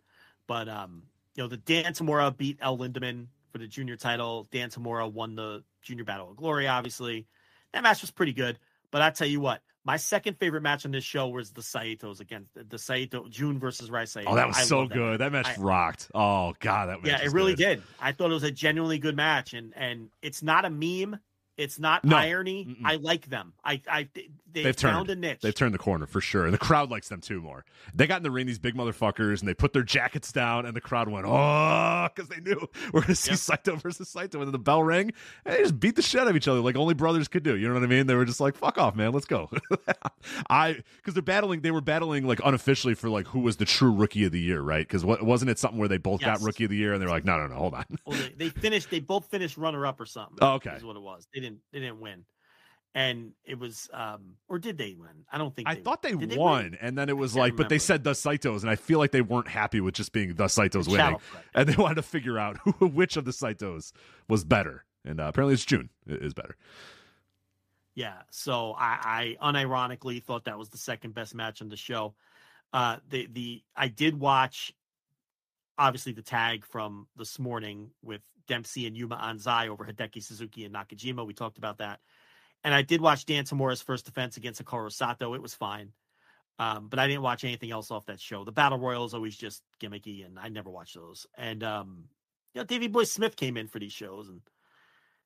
But 0.48 0.70
um, 0.70 1.04
you 1.36 1.44
know, 1.44 1.48
the 1.48 1.58
Dan 1.58 1.86
Tamura 1.94 2.36
beat 2.36 2.58
El 2.62 2.78
Lindaman 2.78 3.28
for 3.52 3.58
the 3.58 3.68
junior 3.68 3.96
title. 3.96 4.48
Dan 4.52 4.70
Tamura 4.70 5.12
won 5.12 5.36
the 5.36 5.64
Junior 5.82 6.04
Battle 6.04 6.30
of 6.32 6.36
Glory. 6.38 6.68
Obviously, 6.68 7.28
that 7.74 7.84
match 7.84 8.02
was 8.02 8.12
pretty 8.12 8.34
good. 8.34 8.60
But 8.92 9.02
I 9.02 9.10
tell 9.10 9.28
you 9.28 9.40
what, 9.40 9.62
my 9.86 9.98
second 9.98 10.38
favorite 10.38 10.62
match 10.62 10.86
on 10.86 10.92
this 10.92 11.04
show 11.04 11.28
was 11.28 11.52
the 11.52 11.62
Saitos 11.62 12.20
against 12.20 12.52
the 12.70 12.78
Saito 12.78 13.28
Jun 13.28 13.60
versus 13.60 13.90
Rice. 13.90 14.16
Oh, 14.16 14.36
that 14.36 14.48
was 14.48 14.58
I 14.58 14.62
so 14.62 14.86
good. 14.88 15.20
That 15.20 15.32
match 15.32 15.48
I- 15.48 15.56
rocked. 15.60 16.10
Oh 16.14 16.54
god, 16.60 16.90
that 16.90 17.02
match 17.04 17.12
yeah, 17.12 17.26
it 17.26 17.32
really 17.34 17.56
good. 17.56 17.78
did. 17.78 17.84
I 18.00 18.12
thought 18.12 18.30
it 18.30 18.36
was 18.36 18.44
a 18.44 18.52
genuinely 18.52 19.00
good 19.00 19.16
match, 19.16 19.54
and 19.54 19.74
and 19.76 20.10
it's 20.22 20.44
not 20.44 20.66
a 20.66 20.70
meme. 20.70 21.20
It's 21.58 21.78
not 21.80 22.04
No. 22.04 22.18
irony. 22.18 22.66
Mm-mm. 22.66 22.82
I 22.86 22.96
like 22.96 23.30
them. 23.30 23.54
I 23.64 23.82
I 23.88 24.10
they 24.52 24.64
They've 24.64 24.76
found 24.76 25.08
turned. 25.08 25.24
a 25.26 25.28
niche. 25.30 25.40
They've 25.42 25.54
turned 25.54 25.74
the 25.74 25.80
corner 25.80 26.06
for 26.06 26.22
sure, 26.22 26.46
and 26.46 26.54
the 26.54 26.60
crowd 26.60 26.92
likes 26.92 27.10
them 27.10 27.22
too 27.22 27.42
more. 27.42 27.66
They 27.94 28.06
got 28.06 28.18
in 28.18 28.24
the 28.24 28.30
ring, 28.30 28.46
these 28.46 28.60
big 28.60 28.76
motherfuckers, 28.76 29.40
and 29.40 29.48
they 29.48 29.54
put 29.56 29.74
their 29.74 29.82
jackets 29.84 30.32
down, 30.32 30.66
and 30.68 30.76
the 30.76 30.82
crowd 30.82 31.10
went 31.10 31.26
oh, 31.28 32.08
because 32.14 32.30
they 32.30 32.40
knew 32.40 32.68
we're 32.94 33.02
gonna 33.02 33.16
see 33.16 33.32
Yep. 33.32 33.40
Saito 33.40 33.76
versus 33.78 34.10
Saito, 34.10 34.40
and 34.40 34.48
then 34.48 34.52
the 34.52 34.60
bell 34.60 34.84
rang, 34.84 35.12
and 35.46 35.56
they 35.56 35.60
just 35.62 35.80
beat 35.80 35.96
the 35.96 36.02
shit 36.04 36.22
out 36.22 36.28
of 36.28 36.36
each 36.36 36.48
other 36.48 36.60
like 36.60 36.76
only 36.76 36.94
brothers 36.94 37.28
could 37.28 37.44
do. 37.44 37.56
You 37.56 37.68
know 37.68 37.74
what 37.76 37.84
I 37.84 37.88
mean? 37.88 38.06
They 38.08 38.16
were 38.16 38.26
just 38.26 38.40
like, 38.40 38.56
"Fuck 38.56 38.78
off, 38.78 38.96
man, 38.96 39.12
let's 39.12 39.26
go." 39.26 39.50
I 40.50 40.82
because 40.98 41.14
they're 41.14 41.22
battling, 41.24 41.62
they 41.62 41.72
were 41.72 41.82
battling 41.82 42.26
like 42.28 42.40
unofficially 42.44 42.94
for 42.96 43.10
like 43.10 43.28
who 43.28 43.40
was 43.40 43.58
the 43.58 43.66
true 43.66 43.92
rookie 43.92 44.26
of 44.26 44.32
the 44.32 44.40
year, 44.40 44.62
right? 44.62 44.88
Because 44.88 45.04
what 45.06 45.24
wasn't 45.24 45.52
it 45.52 45.60
something 45.60 45.80
where 45.80 45.88
they 45.90 45.98
both 45.98 46.22
got 46.22 46.42
rookie 46.42 46.64
of 46.66 46.70
the 46.70 46.78
year, 46.78 46.94
and 46.94 47.02
they 47.02 47.06
were 47.06 47.12
like, 47.12 47.26
"No, 47.26 47.38
no, 47.38 47.48
no, 47.48 47.56
hold 47.56 47.74
on." 47.74 47.86
Well, 48.06 48.18
they, 48.18 48.46
they 48.46 48.50
finished. 48.50 48.90
They 48.90 49.00
both 49.00 49.26
finished 49.30 49.58
runner 49.58 49.86
up 49.86 50.00
or 50.00 50.06
something. 50.06 50.38
Oh, 50.42 50.54
okay. 50.54 50.72
is 50.72 50.84
what 50.84 50.96
it 50.96 51.02
was. 51.02 51.28
They 51.34 51.40
didn't. 51.44 51.60
They 51.72 51.80
didn't 51.80 52.00
win, 52.00 52.26
and 52.96 53.34
it 53.46 53.60
was. 53.60 53.90
um 53.94 54.36
Or 54.48 54.60
did 54.60 54.78
they 54.78 54.96
win? 54.98 55.26
I 55.32 55.38
don't 55.38 55.56
think. 55.56 55.68
I 55.68 55.76
they 55.76 55.82
thought 55.82 56.02
they 56.02 56.14
they 56.14 56.38
won, 56.38 56.64
win? 56.64 56.78
and 56.82 56.98
then 56.98 57.10
it 57.10 57.18
was 57.18 57.36
like, 57.36 57.56
but 57.56 57.70
they 57.70 57.80
said 57.80 58.04
the 58.04 58.12
Saitos, 58.12 58.62
and 58.62 58.70
I 58.70 58.76
feel 58.76 59.00
like 59.00 59.12
they 59.12 59.22
weren't 59.22 59.48
happy 59.48 59.82
with 59.82 59.94
just 59.96 60.12
being 60.12 60.36
the 60.36 60.46
Saitos 60.46 60.88
winning, 60.88 61.18
and 61.54 61.70
they 61.70 61.76
wanted 61.82 61.96
to 61.96 62.02
figure 62.04 62.38
out 62.40 62.58
who, 62.64 62.88
which 63.00 63.18
of 63.18 63.26
the 63.26 63.32
Saitos 63.32 63.92
was 64.28 64.44
better. 64.44 64.86
And 65.06 65.20
uh, 65.20 65.26
apparently, 65.26 65.54
it's 65.54 65.66
Jun 65.66 65.90
is 66.08 66.34
better. 66.34 66.56
Yeah. 67.96 68.22
So 68.32 68.74
I, 68.78 69.36
I 69.42 69.52
unironically 69.52 70.24
thought 70.24 70.46
that 70.46 70.58
was 70.58 70.70
the 70.70 70.78
second 70.78 71.14
best 71.14 71.36
match 71.36 71.62
on 71.62 71.70
the 71.70 71.78
show. 71.78 72.16
Uh, 72.72 72.98
the 73.10 73.28
the 73.32 73.64
I 73.76 73.88
did 73.88 74.20
watch, 74.20 74.74
obviously 75.78 76.12
the 76.12 76.22
tag 76.22 76.66
from 76.66 77.08
this 77.16 77.40
morning 77.40 77.92
with 78.02 78.22
Dempsey 78.48 78.88
and 78.88 78.96
Yuma 78.96 79.18
Anzai 79.18 79.70
over 79.70 79.86
Hideki 79.86 80.22
Suzuki 80.22 80.66
and 80.66 80.74
Nakajima. 80.74 81.26
We 81.26 81.34
talked 81.34 81.58
about 81.58 81.78
that, 81.80 82.00
and 82.64 82.74
I 82.74 82.82
did 82.82 83.02
watch 83.02 83.26
Dan 83.26 83.46
Tamura's 83.46 83.82
first 83.82 84.06
defense 84.06 84.38
against 84.38 84.64
Hikaru 84.64 84.92
Sato. 84.92 85.34
It 85.34 85.42
was 85.42 85.54
fine, 85.54 85.92
um, 86.60 86.88
but 86.90 87.00
I 87.00 87.08
didn't 87.08 87.24
watch 87.24 87.44
anything 87.44 87.72
else 87.72 87.92
off 87.92 88.06
that 88.08 88.20
show. 88.20 88.44
The 88.44 88.52
Battle 88.52 88.80
Royal 88.80 89.06
is 89.06 89.14
always 89.14 89.36
just 89.36 89.64
gimmicky, 89.82 90.26
and 90.26 90.38
I 90.38 90.50
never 90.50 90.70
watch 90.70 90.94
those. 90.94 91.26
And 91.38 91.64
um, 91.64 92.06
you 92.54 92.62
know, 92.62 92.66
Davey 92.66 92.88
Boy 92.88 93.06
Smith 93.06 93.36
came 93.36 93.58
in 93.58 93.68
for 93.68 93.80
these 93.80 93.94
shows, 93.94 94.30
and 94.30 94.42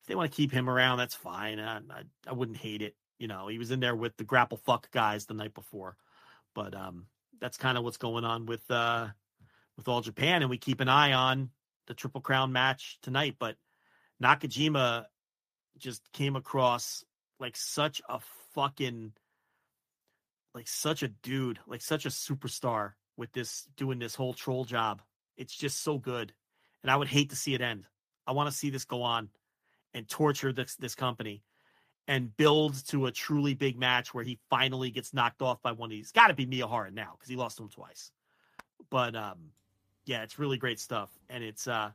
if 0.01 0.08
they 0.08 0.16
want 0.16 0.32
to 0.32 0.35
keep 0.35 0.51
him 0.51 0.69
around, 0.69 0.98
that's 0.98 1.16
fine. 1.16 1.59
I, 1.59 1.77
I, 1.77 2.03
I 2.27 2.34
wouldn't 2.34 2.58
hate 2.58 2.82
it. 2.82 2.95
You 3.19 3.27
know, 3.27 3.48
he 3.48 3.58
was 3.58 3.72
in 3.72 3.80
there 3.80 3.95
with 3.95 4.16
the 4.17 4.24
grapple 4.24 4.58
fuck 4.58 4.92
guys 4.92 5.26
the 5.26 5.34
night 5.34 5.53
before, 5.53 5.98
but 6.53 6.76
um, 6.76 7.08
that's 7.40 7.58
kind 7.58 7.77
of 7.77 7.84
what's 7.84 7.98
going 7.98 8.24
on 8.24 8.45
with 8.45 8.69
uh, 8.69 9.08
with 9.77 9.88
all 9.88 10.01
Japan, 10.01 10.41
and 10.41 10.49
we 10.49 10.57
keep 10.57 10.81
an 10.81 10.89
eye 10.89 11.14
on 11.14 11.51
the 11.85 11.93
Triple 11.93 12.22
Crown 12.22 12.51
match 12.51 12.97
tonight. 13.01 13.35
But 13.39 13.56
Nakajima 14.22 15.06
just 15.77 16.01
came 16.11 16.35
across 16.35 17.03
like 17.39 17.56
such 17.56 18.01
a 18.09 18.19
fucking 18.53 19.14
like 20.53 20.67
such 20.67 21.03
a 21.03 21.07
dude, 21.07 21.59
like 21.67 21.81
such 21.81 22.06
a 22.06 22.09
superstar 22.09 22.93
with 23.15 23.31
this 23.31 23.67
doing 23.77 23.99
this 23.99 24.15
whole 24.15 24.33
troll 24.33 24.65
job. 24.65 25.01
It's 25.38 25.56
just 25.56 25.83
so 25.83 25.99
good. 25.99 26.33
And 26.81 26.91
I 26.91 26.95
would 26.95 27.07
hate 27.07 27.30
to 27.30 27.35
see 27.35 27.53
it 27.53 27.61
end. 27.61 27.85
I 28.25 28.31
want 28.31 28.49
to 28.49 28.56
see 28.56 28.72
this 28.72 28.85
go 28.85 29.03
on 29.03 29.30
and 29.93 30.07
torture 30.09 30.51
this 30.51 30.75
this 30.75 30.95
company 30.95 31.43
and 32.07 32.35
build 32.35 32.88
to 32.88 33.06
a 33.06 33.11
truly 33.11 33.53
big 33.53 33.77
match 33.77 34.14
where 34.14 34.23
he 34.23 34.39
finally 34.49 34.89
gets 34.89 35.14
knocked 35.14 35.41
off 35.41 35.61
by 35.61 35.73
one 35.73 35.88
of 35.88 35.91
these. 35.91 36.11
Got 36.11 36.27
to 36.27 36.33
be 36.33 36.45
Miyahara 36.45 36.91
now 36.93 37.14
because 37.17 37.30
he 37.30 37.35
lost 37.35 37.57
to 37.57 37.64
him 37.64 37.69
twice. 37.69 38.11
But 38.89 39.15
um, 39.15 39.51
yeah, 40.08 40.24
it's 40.24 40.40
really 40.40 40.58
great 40.58 40.80
stuff, 40.80 41.10
and 41.30 41.44
it's 41.44 41.68
uh, 41.68 41.92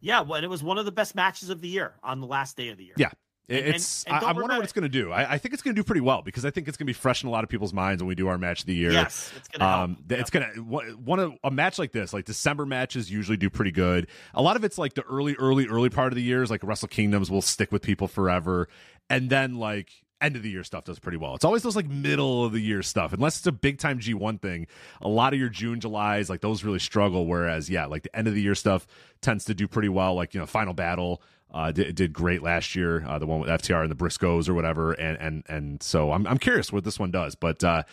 yeah, 0.00 0.20
well, 0.22 0.34
and 0.36 0.44
it 0.44 0.48
was 0.48 0.62
one 0.62 0.78
of 0.78 0.84
the 0.84 0.92
best 0.92 1.14
matches 1.14 1.50
of 1.50 1.60
the 1.60 1.68
year 1.68 1.94
on 2.02 2.20
the 2.20 2.26
last 2.26 2.56
day 2.56 2.68
of 2.70 2.78
the 2.78 2.84
year. 2.84 2.94
Yeah. 2.96 3.10
And- 3.48 3.58
and- 3.58 3.74
It's. 3.74 4.04
and 4.04 4.16
I, 4.16 4.20
I 4.30 4.32
wonder 4.32 4.54
what 4.56 4.64
it's 4.64 4.72
going 4.72 4.84
to 4.84 4.88
do. 4.88 5.12
I, 5.12 5.32
I 5.34 5.38
think 5.38 5.52
it's 5.52 5.62
going 5.62 5.74
to 5.76 5.78
do 5.78 5.84
pretty 5.84 6.00
well 6.00 6.22
because 6.22 6.46
I 6.46 6.50
think 6.50 6.66
it's 6.66 6.78
going 6.78 6.86
to 6.86 6.88
be 6.90 6.94
fresh 6.94 7.22
in 7.22 7.28
a 7.28 7.30
lot 7.30 7.44
of 7.44 7.50
people's 7.50 7.74
minds 7.74 8.02
when 8.02 8.08
we 8.08 8.14
do 8.14 8.26
our 8.28 8.38
match 8.38 8.60
of 8.60 8.66
the 8.66 8.74
year. 8.74 8.90
Yes, 8.90 9.30
it's 9.36 9.48
gonna 9.48 9.70
help. 9.70 9.80
Um, 9.82 9.96
th- 10.08 10.18
it's 10.20 10.30
gonna 10.30 10.46
one 10.62 10.86
one 11.04 11.18
of 11.18 11.32
a 11.44 11.50
match 11.50 11.78
like 11.78 11.92
this, 11.92 12.14
like 12.14 12.24
December 12.24 12.64
matches, 12.64 13.10
usually 13.10 13.36
do 13.36 13.50
pretty 13.50 13.70
good. 13.70 14.06
A 14.32 14.40
lot 14.40 14.56
of 14.56 14.64
it's 14.64 14.78
like 14.78 14.94
the 14.94 15.02
early, 15.02 15.34
early, 15.34 15.66
early 15.66 15.90
part 15.90 16.10
of 16.10 16.16
the 16.16 16.22
years, 16.22 16.50
like 16.50 16.64
Wrestle 16.64 16.88
Kingdoms 16.88 17.30
will 17.30 17.42
stick 17.42 17.70
with 17.70 17.82
people 17.82 18.08
forever, 18.08 18.68
and 19.10 19.28
then 19.28 19.56
like 19.56 19.90
end 20.24 20.36
of 20.36 20.42
the 20.42 20.50
year 20.50 20.64
stuff 20.64 20.84
does 20.84 20.98
pretty 20.98 21.18
well. 21.18 21.34
It's 21.34 21.44
always 21.44 21.62
those 21.62 21.76
like 21.76 21.88
middle 21.88 22.44
of 22.44 22.52
the 22.52 22.60
year 22.60 22.82
stuff, 22.82 23.12
unless 23.12 23.38
it's 23.38 23.46
a 23.46 23.52
big 23.52 23.78
time 23.78 23.98
G 23.98 24.14
one 24.14 24.38
thing. 24.38 24.66
A 25.02 25.08
lot 25.08 25.32
of 25.32 25.38
your 25.38 25.48
June, 25.48 25.80
July's 25.80 26.30
like 26.30 26.40
those 26.40 26.64
really 26.64 26.78
struggle. 26.78 27.26
Whereas 27.26 27.68
yeah, 27.70 27.86
like 27.86 28.02
the 28.02 28.16
end 28.16 28.28
of 28.28 28.34
the 28.34 28.42
year 28.42 28.54
stuff 28.54 28.86
tends 29.20 29.44
to 29.46 29.54
do 29.54 29.68
pretty 29.68 29.88
well. 29.88 30.14
Like 30.14 30.34
you 30.34 30.40
know, 30.40 30.46
Final 30.46 30.74
Battle. 30.74 31.22
Uh, 31.52 31.70
did, 31.70 31.94
did 31.94 32.12
great 32.12 32.42
last 32.42 32.74
year, 32.74 33.04
uh, 33.06 33.16
the 33.16 33.26
one 33.26 33.38
with 33.38 33.48
FTR 33.48 33.82
and 33.82 33.90
the 33.90 33.94
Briscoes 33.94 34.48
or 34.48 34.54
whatever, 34.54 34.90
and 34.90 35.16
and 35.18 35.44
and 35.48 35.82
so 35.84 36.10
I'm 36.10 36.26
I'm 36.26 36.38
curious 36.38 36.72
what 36.72 36.82
this 36.82 36.98
one 36.98 37.12
does, 37.12 37.36
but 37.36 37.62
uh, 37.62 37.84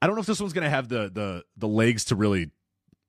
I 0.00 0.06
don't 0.06 0.14
know 0.14 0.20
if 0.20 0.26
this 0.26 0.38
one's 0.38 0.52
going 0.52 0.62
to 0.62 0.70
have 0.70 0.88
the 0.88 1.10
the 1.12 1.44
the 1.56 1.66
legs 1.66 2.04
to 2.06 2.14
really 2.14 2.52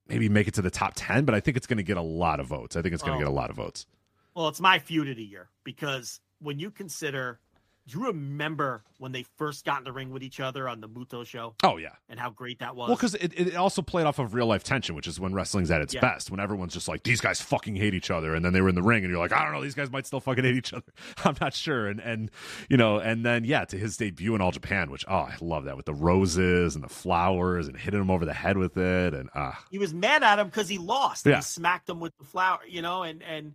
maybe 0.08 0.28
make 0.28 0.48
it 0.48 0.54
to 0.54 0.62
the 0.62 0.70
top 0.70 0.92
10 0.96 1.24
but 1.24 1.34
i 1.34 1.40
think 1.40 1.56
it's 1.56 1.66
going 1.66 1.78
to 1.78 1.82
get 1.82 1.96
a 1.96 2.02
lot 2.02 2.38
of 2.38 2.46
votes 2.46 2.76
i 2.76 2.82
think 2.82 2.92
it's 2.92 3.02
going 3.02 3.18
to 3.18 3.24
get 3.24 3.26
a 3.26 3.34
lot 3.34 3.48
of 3.48 3.56
votes 3.56 3.86
Well, 4.34 4.48
it's 4.48 4.60
my 4.60 4.78
feud 4.78 5.08
of 5.08 5.16
the 5.16 5.24
year 5.24 5.48
because 5.64 6.20
when 6.40 6.58
you 6.58 6.70
consider, 6.70 7.40
do 7.86 7.98
you 7.98 8.06
remember 8.06 8.82
when 8.98 9.12
they 9.12 9.24
first 9.36 9.64
got 9.64 9.78
in 9.78 9.84
the 9.84 9.92
ring 9.92 10.10
with 10.10 10.22
each 10.22 10.40
other 10.40 10.68
on 10.68 10.80
the 10.80 10.88
Muto 10.88 11.26
show 11.26 11.54
oh 11.62 11.76
yeah 11.76 11.90
and 12.08 12.18
how 12.18 12.30
great 12.30 12.58
that 12.60 12.74
was? 12.74 12.88
well 12.88 12.96
because 12.96 13.14
it, 13.16 13.38
it 13.38 13.56
also 13.56 13.82
played 13.82 14.06
off 14.06 14.18
of 14.18 14.34
real 14.34 14.46
life 14.46 14.64
tension 14.64 14.94
which 14.94 15.06
is 15.06 15.20
when 15.20 15.34
wrestling's 15.34 15.70
at 15.70 15.82
its 15.82 15.92
Yeah. 15.94 16.00
best 16.00 16.30
when 16.30 16.40
everyone's 16.40 16.72
just 16.72 16.88
like 16.88 17.02
these 17.02 17.20
guys 17.20 17.40
fucking 17.40 17.76
hate 17.76 17.94
each 17.94 18.10
other 18.10 18.34
and 18.34 18.44
then 18.44 18.52
they 18.52 18.60
were 18.60 18.68
in 18.68 18.74
the 18.74 18.82
ring 18.82 19.04
and 19.04 19.10
you're 19.10 19.20
like 19.20 19.32
i 19.32 19.42
don't 19.42 19.52
know 19.52 19.62
these 19.62 19.74
guys 19.74 19.90
might 19.90 20.06
still 20.06 20.20
fucking 20.20 20.44
hate 20.44 20.56
each 20.56 20.72
other 20.72 20.84
i'm 21.24 21.36
not 21.40 21.52
sure 21.54 21.86
and 21.88 22.00
and 22.00 22.30
you 22.70 22.76
know 22.76 22.98
and 22.98 23.24
then 23.26 23.44
yeah 23.44 23.64
to 23.64 23.76
his 23.76 23.96
debut 23.96 24.34
in 24.34 24.40
all 24.40 24.50
japan 24.52 24.90
which 24.90 25.04
oh 25.08 25.14
i 25.16 25.34
love 25.40 25.64
that 25.64 25.76
with 25.76 25.86
the 25.86 25.94
roses 25.94 26.74
and 26.74 26.82
the 26.84 26.88
flowers 26.88 27.68
and 27.68 27.76
hitting 27.76 28.00
him 28.00 28.10
over 28.10 28.24
the 28.24 28.32
head 28.34 28.56
with 28.56 28.76
it 28.76 29.12
and 29.14 29.28
ah 29.34 29.62
he 29.70 29.78
was 29.78 29.92
mad 29.92 30.22
at 30.22 30.38
him 30.38 30.46
because 30.46 30.68
he 30.68 30.78
lost. 30.78 31.26
Yeah. 31.26 31.36
He 31.36 31.42
smacked 31.42 31.88
him 31.88 31.98
with 32.00 32.16
the 32.18 32.24
flower, 32.24 32.58
you 32.68 32.80
know, 32.82 33.02
and 33.02 33.22
and 33.22 33.54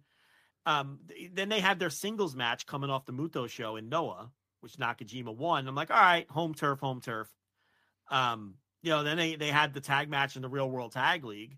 um 0.65 0.99
then 1.33 1.49
they 1.49 1.59
had 1.59 1.79
their 1.79 1.89
singles 1.89 2.35
match 2.35 2.65
coming 2.65 2.89
off 2.89 3.05
the 3.05 3.13
Muto 3.13 3.49
show 3.49 3.75
in 3.75 3.89
Noah, 3.89 4.31
which 4.61 4.77
Nakajima 4.77 5.35
won. 5.35 5.67
I'm 5.67 5.75
like, 5.75 5.91
all 5.91 5.97
right, 5.97 6.29
home 6.29 6.53
turf, 6.53 6.79
home 6.79 7.01
turf. 7.01 7.27
Um, 8.09 8.55
you 8.81 8.91
know, 8.91 9.03
then 9.03 9.17
they 9.17 9.35
they 9.35 9.49
had 9.49 9.73
the 9.73 9.81
tag 9.81 10.09
match 10.09 10.35
in 10.35 10.41
the 10.41 10.49
Real 10.49 10.69
World 10.69 10.91
Tag 10.91 11.23
League 11.23 11.57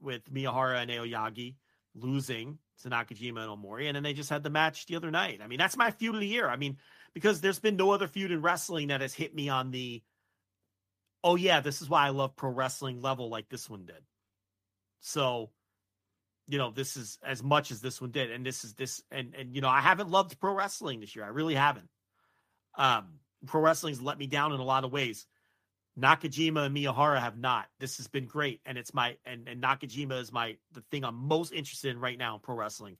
with 0.00 0.32
Miyahara 0.32 0.82
and 0.82 0.90
Aoyagi 0.90 1.56
losing 1.94 2.58
to 2.82 2.90
Nakajima 2.90 3.42
and 3.42 3.50
Omori, 3.50 3.86
and 3.86 3.96
then 3.96 4.02
they 4.02 4.12
just 4.12 4.30
had 4.30 4.42
the 4.42 4.50
match 4.50 4.86
the 4.86 4.96
other 4.96 5.10
night. 5.10 5.40
I 5.42 5.48
mean, 5.48 5.58
that's 5.58 5.76
my 5.76 5.90
feud 5.90 6.14
of 6.14 6.20
the 6.20 6.26
year. 6.26 6.48
I 6.48 6.56
mean, 6.56 6.76
because 7.12 7.40
there's 7.40 7.58
been 7.58 7.76
no 7.76 7.90
other 7.90 8.06
feud 8.06 8.30
in 8.30 8.40
wrestling 8.40 8.88
that 8.88 9.00
has 9.00 9.14
hit 9.14 9.34
me 9.34 9.48
on 9.48 9.70
the 9.70 10.02
oh 11.24 11.36
yeah, 11.36 11.60
this 11.60 11.82
is 11.82 11.88
why 11.88 12.06
I 12.06 12.10
love 12.10 12.36
pro 12.36 12.50
wrestling 12.50 13.00
level 13.00 13.28
like 13.28 13.48
this 13.48 13.68
one 13.68 13.84
did. 13.86 14.02
So, 15.00 15.50
you 16.48 16.58
know, 16.58 16.70
this 16.70 16.96
is 16.96 17.18
as 17.24 17.42
much 17.42 17.70
as 17.70 17.80
this 17.80 18.00
one 18.00 18.10
did, 18.10 18.30
and 18.30 18.44
this 18.44 18.64
is 18.64 18.74
this, 18.74 19.02
and 19.10 19.34
and 19.38 19.54
you 19.54 19.60
know, 19.60 19.68
I 19.68 19.80
haven't 19.80 20.10
loved 20.10 20.40
pro 20.40 20.54
wrestling 20.54 21.00
this 21.00 21.14
year. 21.14 21.24
I 21.24 21.28
really 21.28 21.54
haven't. 21.54 21.88
Um, 22.74 23.20
pro 23.46 23.60
wrestling's 23.60 24.00
let 24.00 24.18
me 24.18 24.26
down 24.26 24.52
in 24.52 24.60
a 24.60 24.64
lot 24.64 24.84
of 24.84 24.92
ways. 24.92 25.26
Nakajima 25.98 26.66
and 26.66 26.76
Miyahara 26.76 27.20
have 27.20 27.36
not. 27.36 27.66
This 27.80 27.96
has 27.98 28.06
been 28.06 28.26
great, 28.26 28.60
and 28.64 28.78
it's 28.78 28.94
my 28.94 29.16
and 29.26 29.46
and 29.48 29.62
Nakajima 29.62 30.20
is 30.20 30.32
my 30.32 30.56
the 30.72 30.82
thing 30.90 31.04
I'm 31.04 31.16
most 31.16 31.52
interested 31.52 31.90
in 31.90 32.00
right 32.00 32.18
now 32.18 32.34
in 32.34 32.40
pro 32.40 32.54
wrestling 32.54 32.96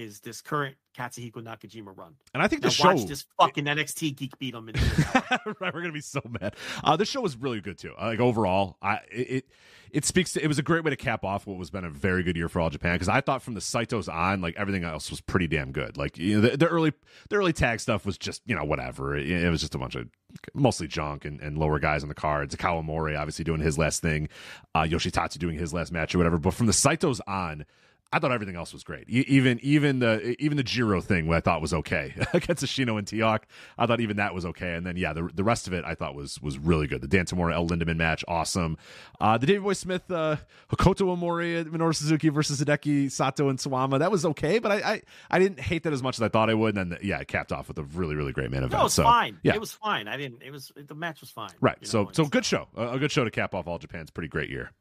is 0.00 0.20
this 0.20 0.40
current 0.40 0.76
Katsuhiko 0.96 1.36
Nakajima 1.36 1.96
run. 1.96 2.14
and 2.34 2.42
i 2.42 2.48
think 2.48 2.62
the 2.62 2.70
show 2.70 2.94
watch 2.94 3.06
this 3.06 3.24
fucking 3.38 3.64
NXT 3.64 4.16
geek 4.16 4.38
beat 4.38 4.54
him. 4.54 4.68
In 4.68 4.74
right, 5.60 5.72
we're 5.74 5.80
gonna 5.80 5.92
be 5.92 6.00
so 6.00 6.20
mad. 6.40 6.56
Uh, 6.82 6.96
this 6.96 7.08
show 7.08 7.20
was 7.20 7.36
really 7.36 7.60
good 7.60 7.78
too. 7.78 7.92
Like 8.00 8.20
overall, 8.20 8.76
I 8.82 8.96
it, 9.10 9.30
it 9.30 9.44
it 9.92 10.04
speaks. 10.04 10.32
to 10.34 10.42
It 10.42 10.48
was 10.48 10.58
a 10.58 10.62
great 10.62 10.84
way 10.84 10.90
to 10.90 10.96
cap 10.96 11.24
off 11.24 11.46
what 11.46 11.56
was 11.56 11.70
been 11.70 11.84
a 11.84 11.90
very 11.90 12.22
good 12.22 12.36
year 12.36 12.48
for 12.48 12.60
all 12.60 12.70
Japan 12.70 12.94
because 12.94 13.08
I 13.08 13.20
thought 13.20 13.42
from 13.42 13.54
the 13.54 13.60
Saitos 13.60 14.12
on, 14.12 14.40
like 14.40 14.56
everything 14.56 14.84
else 14.84 15.10
was 15.10 15.20
pretty 15.20 15.46
damn 15.46 15.72
good. 15.72 15.96
Like 15.96 16.18
you 16.18 16.40
know, 16.40 16.48
the, 16.48 16.56
the 16.56 16.66
early 16.66 16.92
the 17.28 17.36
early 17.36 17.52
tag 17.52 17.80
stuff 17.80 18.06
was 18.06 18.18
just 18.18 18.42
you 18.46 18.54
know 18.56 18.64
whatever. 18.64 19.16
It, 19.16 19.28
it 19.28 19.50
was 19.50 19.60
just 19.60 19.74
a 19.74 19.78
bunch 19.78 19.94
of 19.94 20.08
mostly 20.54 20.86
junk 20.86 21.24
and, 21.24 21.40
and 21.40 21.58
lower 21.58 21.78
guys 21.78 22.02
on 22.02 22.08
the 22.08 22.14
cards. 22.14 22.54
Kawamori 22.56 23.18
obviously 23.18 23.44
doing 23.44 23.60
his 23.60 23.78
last 23.78 24.02
thing, 24.02 24.28
uh, 24.74 24.82
Yoshitatsu 24.82 25.38
doing 25.38 25.58
his 25.58 25.72
last 25.72 25.92
match 25.92 26.14
or 26.14 26.18
whatever. 26.18 26.38
But 26.38 26.54
from 26.54 26.66
the 26.66 26.72
Saitos 26.72 27.20
on. 27.26 27.64
I 28.12 28.18
thought 28.18 28.32
everything 28.32 28.56
else 28.56 28.72
was 28.72 28.82
great. 28.82 29.08
E- 29.08 29.24
even 29.28 29.60
even 29.62 30.00
the 30.00 30.34
even 30.42 30.56
the 30.56 30.64
Jiro 30.64 31.00
thing, 31.00 31.32
I 31.32 31.38
thought 31.40 31.60
was 31.60 31.72
okay 31.72 32.12
against 32.34 32.64
Ashino 32.64 32.98
and 32.98 33.06
Teok. 33.06 33.42
I 33.78 33.86
thought 33.86 34.00
even 34.00 34.16
that 34.16 34.34
was 34.34 34.44
okay. 34.46 34.74
And 34.74 34.84
then 34.84 34.96
yeah, 34.96 35.12
the 35.12 35.30
the 35.32 35.44
rest 35.44 35.68
of 35.68 35.72
it 35.72 35.84
I 35.84 35.94
thought 35.94 36.14
was 36.16 36.40
was 36.42 36.58
really 36.58 36.88
good. 36.88 37.02
The 37.02 37.06
Dan 37.08 37.24
Tamura 37.26 37.54
El 37.54 37.68
Lindaman 37.68 37.96
match, 37.96 38.24
awesome. 38.26 38.78
Uh, 39.20 39.38
the 39.38 39.46
David 39.46 39.62
Boy 39.62 39.74
Smith, 39.74 40.10
uh, 40.10 40.36
Hokuto 40.72 41.16
Omori, 41.16 41.64
Minoru 41.66 41.94
Suzuki 41.94 42.30
versus 42.30 42.60
Hideki 42.60 43.12
Sato 43.12 43.48
and 43.48 43.58
Suwama. 43.60 44.00
That 44.00 44.10
was 44.10 44.24
okay, 44.26 44.58
but 44.58 44.72
I, 44.72 44.76
I 44.94 45.02
I 45.30 45.38
didn't 45.38 45.60
hate 45.60 45.84
that 45.84 45.92
as 45.92 46.02
much 46.02 46.18
as 46.18 46.22
I 46.22 46.28
thought 46.28 46.50
I 46.50 46.54
would. 46.54 46.76
And 46.76 46.90
then 46.92 46.98
yeah, 47.02 47.20
it 47.20 47.28
capped 47.28 47.52
off 47.52 47.68
with 47.68 47.78
a 47.78 47.84
really 47.84 48.16
really 48.16 48.32
great 48.32 48.50
main 48.50 48.64
event. 48.64 48.72
No, 48.72 48.86
it's 48.86 48.94
so 48.94 49.04
fine. 49.04 49.38
yeah, 49.44 49.54
It 49.54 49.60
was 49.60 49.72
fine. 49.72 50.08
I 50.08 50.16
didn't. 50.16 50.42
It 50.42 50.50
was 50.50 50.72
the 50.76 50.96
match 50.96 51.20
was 51.20 51.30
fine. 51.30 51.50
right. 51.60 51.78
you 51.80 51.86
so 51.86 52.02
know, 52.04 52.10
so 52.12 52.22
and 52.24 52.32
good 52.32 52.44
stuff. 52.44 52.68
show, 52.74 52.82
a, 52.82 52.94
a 52.94 52.98
good 52.98 53.12
show 53.12 53.22
to 53.22 53.30
cap 53.30 53.54
off 53.54 53.68
all 53.68 53.78
Japan's 53.78 54.10
pretty 54.10 54.28
great 54.28 54.50
year. 54.50 54.72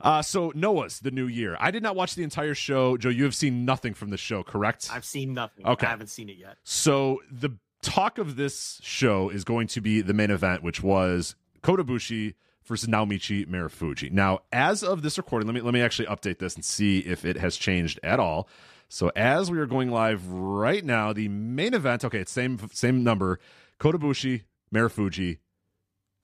Uh, 0.00 0.22
so 0.22 0.52
Noah's 0.54 1.00
the 1.00 1.10
new 1.10 1.26
year. 1.26 1.56
I 1.60 1.70
did 1.70 1.82
not 1.82 1.96
watch 1.96 2.14
the 2.14 2.22
entire 2.22 2.54
show. 2.54 2.96
Joe, 2.96 3.08
you 3.08 3.24
have 3.24 3.34
seen 3.34 3.64
nothing 3.64 3.94
from 3.94 4.10
the 4.10 4.16
show, 4.16 4.42
correct? 4.42 4.88
I've 4.92 5.04
seen 5.04 5.34
nothing. 5.34 5.66
Okay. 5.66 5.86
I 5.86 5.90
haven't 5.90 6.08
seen 6.08 6.28
it 6.28 6.36
yet. 6.36 6.56
So 6.64 7.20
the 7.30 7.50
talk 7.82 8.18
of 8.18 8.36
this 8.36 8.80
show 8.82 9.28
is 9.28 9.44
going 9.44 9.68
to 9.68 9.80
be 9.80 10.00
the 10.00 10.14
main 10.14 10.30
event, 10.30 10.62
which 10.62 10.82
was 10.82 11.34
Kota 11.62 11.84
Ibushi 11.84 12.34
versus 12.64 12.88
Naomichi 12.88 13.46
Marufuji. 13.46 14.10
Now, 14.10 14.40
as 14.52 14.82
of 14.82 15.02
this 15.02 15.18
recording, 15.18 15.46
let 15.46 15.54
me 15.54 15.60
let 15.60 15.74
me 15.74 15.80
actually 15.80 16.06
update 16.06 16.38
this 16.38 16.54
and 16.54 16.64
see 16.64 17.00
if 17.00 17.24
it 17.24 17.36
has 17.36 17.56
changed 17.56 17.98
at 18.02 18.20
all. 18.20 18.48
So 18.88 19.10
as 19.14 19.50
we 19.50 19.58
are 19.58 19.66
going 19.66 19.90
live 19.90 20.26
right 20.28 20.84
now, 20.84 21.12
the 21.12 21.28
main 21.28 21.74
event, 21.74 22.04
okay, 22.04 22.20
it's 22.20 22.32
same 22.32 22.58
same 22.72 23.02
number, 23.04 23.38
Kota 23.78 23.98
Ibushi 23.98 24.42
Marufuji 24.72 25.38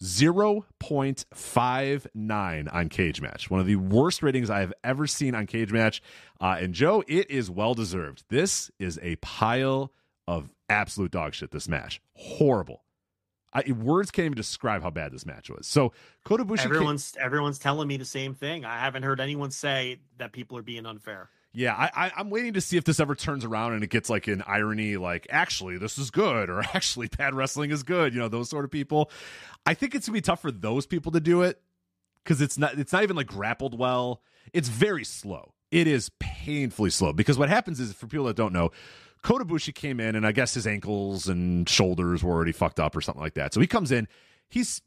0.59 0.03 2.75
on 2.75 2.89
Cage 2.89 3.21
Match. 3.21 3.51
One 3.51 3.61
of 3.61 3.67
the 3.67 3.77
worst 3.77 4.23
ratings 4.23 4.51
I 4.51 4.61
have 4.61 4.73
ever 4.83 5.07
seen 5.07 5.35
on 5.35 5.47
Cage 5.47 5.73
Match. 5.73 6.03
Uh, 6.41 6.57
and 6.61 6.75
Joe, 6.75 7.03
it 7.07 7.31
is 7.31 7.51
well 7.51 7.75
deserved. 7.75 8.25
This 8.29 8.71
is 8.79 8.99
a 9.03 9.17
pile 9.17 9.93
of 10.27 10.51
absolute 10.69 11.11
dog 11.11 11.35
shit, 11.35 11.51
this 11.51 11.69
match. 11.69 12.01
Horrible. 12.15 12.83
I, 13.53 13.71
words 13.71 14.11
can't 14.11 14.27
even 14.27 14.37
describe 14.37 14.83
how 14.83 14.91
bad 14.91 15.13
this 15.13 15.25
match 15.25 15.49
was. 15.49 15.67
So 15.67 15.93
Kota 16.25 16.45
Ibushi 16.45 16.59
came- 16.59 16.73
Everyone's 16.73 17.15
everyone's 17.21 17.59
telling 17.61 17.87
me 17.87 17.97
the 17.97 18.05
same 18.05 18.35
thing. 18.35 18.65
I 18.65 18.81
haven't 18.81 19.05
heard 19.05 19.21
anyone 19.21 19.53
say 19.53 20.01
that 20.19 20.33
people 20.33 20.59
are 20.59 20.63
being 20.63 20.87
unfair. 20.87 21.31
Yeah, 21.57 21.73
I, 21.73 22.07
I, 22.07 22.13
I'm 22.17 22.31
waiting 22.31 22.55
to 22.55 22.61
see 22.61 22.77
if 22.77 22.83
this 22.83 22.99
ever 22.99 23.15
turns 23.15 23.45
around 23.45 23.75
and 23.75 23.85
it 23.85 23.87
gets 23.89 24.11
like 24.11 24.27
an 24.27 24.43
irony, 24.45 24.97
like 24.97 25.29
actually 25.31 25.79
this 25.79 25.99
is 25.99 26.11
good, 26.11 26.51
or 26.51 26.61
actually 26.75 27.07
bad 27.07 27.33
wrestling 27.35 27.71
is 27.71 27.85
good. 27.85 28.13
You 28.13 28.21
know, 28.21 28.29
those 28.29 28.51
sort 28.51 28.65
of 28.65 28.73
people. 28.73 29.11
I 29.65 29.75
think 29.75 29.95
it's 29.95 30.09
gonna 30.09 30.17
be 30.17 30.21
tough 30.21 30.43
for 30.43 30.51
those 30.51 30.85
people 30.85 31.13
to 31.13 31.21
do 31.21 31.43
it 31.43 31.63
because 32.23 32.41
it's 32.41 32.59
not 32.59 32.77
it's 32.79 32.93
not 32.93 33.05
even 33.05 33.15
like 33.17 33.29
grappled 33.29 33.79
well. 33.79 34.21
It's 34.53 34.69
very 34.69 35.05
slow. 35.05 35.55
It 35.71 35.87
is 35.87 36.11
painfully 36.19 36.91
slow 36.91 37.13
because 37.13 37.39
what 37.39 37.49
happens 37.49 37.79
is 37.79 37.93
for 37.93 38.09
people 38.09 38.27
that 38.27 38.37
don't 38.37 38.53
know, 38.53 38.71
Kota 39.23 39.45
Ibushi 39.45 39.75
came 39.75 40.01
in 40.01 40.17
and 40.17 40.27
I 40.27 40.33
guess 40.33 40.55
his 40.55 40.67
ankles 40.67 41.29
and 41.29 41.69
shoulders 41.69 42.25
were 42.25 42.33
already 42.33 42.53
fucked 42.53 42.81
up 42.81 42.97
or 42.97 43.01
something 43.01 43.23
like 43.23 43.35
that. 43.35 43.55
So 43.55 43.61
he 43.61 43.67
comes 43.69 43.93
in, 43.93 44.09
he's 44.49 44.83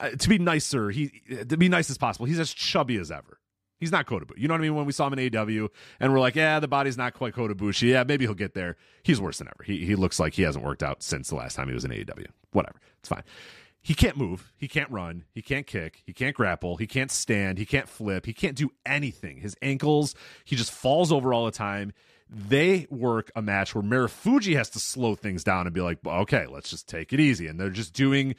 uh, 0.00 0.10
to 0.10 0.28
be 0.28 0.38
nicer, 0.38 0.90
he 0.90 1.22
to 1.48 1.56
be 1.56 1.70
nice 1.70 1.88
as 1.88 1.96
possible. 1.96 2.26
He's 2.26 2.38
as 2.38 2.52
chubby 2.52 2.98
as 2.98 3.10
ever. 3.10 3.37
He's 3.78 3.92
not 3.92 4.06
Kota 4.06 4.26
Ibushi. 4.26 4.38
You 4.38 4.48
know 4.48 4.54
what 4.54 4.60
I 4.60 4.62
mean? 4.62 4.74
When 4.74 4.86
we 4.86 4.92
saw 4.92 5.06
him 5.06 5.18
in 5.18 5.30
AEW 5.30 5.68
and 6.00 6.12
we're 6.12 6.20
like, 6.20 6.34
yeah, 6.34 6.58
the 6.60 6.68
body's 6.68 6.96
not 6.96 7.14
quite 7.14 7.34
Kota 7.34 7.54
Ibushi. 7.54 7.90
Yeah, 7.90 8.04
maybe 8.04 8.24
he'll 8.24 8.34
get 8.34 8.54
there. 8.54 8.76
He's 9.02 9.20
worse 9.20 9.38
than 9.38 9.48
ever. 9.48 9.62
He, 9.64 9.84
he 9.84 9.94
looks 9.94 10.18
like 10.18 10.34
he 10.34 10.42
hasn't 10.42 10.64
worked 10.64 10.82
out 10.82 11.02
since 11.02 11.28
the 11.28 11.36
last 11.36 11.54
time 11.54 11.68
he 11.68 11.74
was 11.74 11.84
in 11.84 11.90
AEW. 11.90 12.26
Whatever. 12.52 12.80
It's 12.98 13.08
fine. 13.08 13.22
He 13.80 13.94
can't 13.94 14.16
move. 14.16 14.52
He 14.56 14.68
can't 14.68 14.90
run. 14.90 15.24
He 15.32 15.40
can't 15.40 15.66
kick. 15.66 16.02
He 16.04 16.12
can't 16.12 16.34
grapple. 16.34 16.76
He 16.76 16.86
can't 16.86 17.10
stand. 17.10 17.58
He 17.58 17.64
can't 17.64 17.88
flip. 17.88 18.26
He 18.26 18.32
can't 18.32 18.56
do 18.56 18.70
anything. 18.84 19.38
His 19.38 19.56
ankles, 19.62 20.14
he 20.44 20.56
just 20.56 20.72
falls 20.72 21.12
over 21.12 21.32
all 21.32 21.46
the 21.46 21.52
time. 21.52 21.92
They 22.28 22.86
work 22.90 23.30
a 23.34 23.40
match 23.40 23.74
where 23.74 23.82
Marufuji 23.82 24.56
has 24.56 24.68
to 24.70 24.80
slow 24.80 25.14
things 25.14 25.44
down 25.44 25.66
and 25.66 25.74
be 25.74 25.80
like, 25.80 25.98
okay, 26.04 26.46
let's 26.46 26.68
just 26.68 26.88
take 26.88 27.12
it 27.12 27.20
easy. 27.20 27.46
And 27.46 27.58
they're 27.58 27.70
just 27.70 27.94
doing 27.94 28.34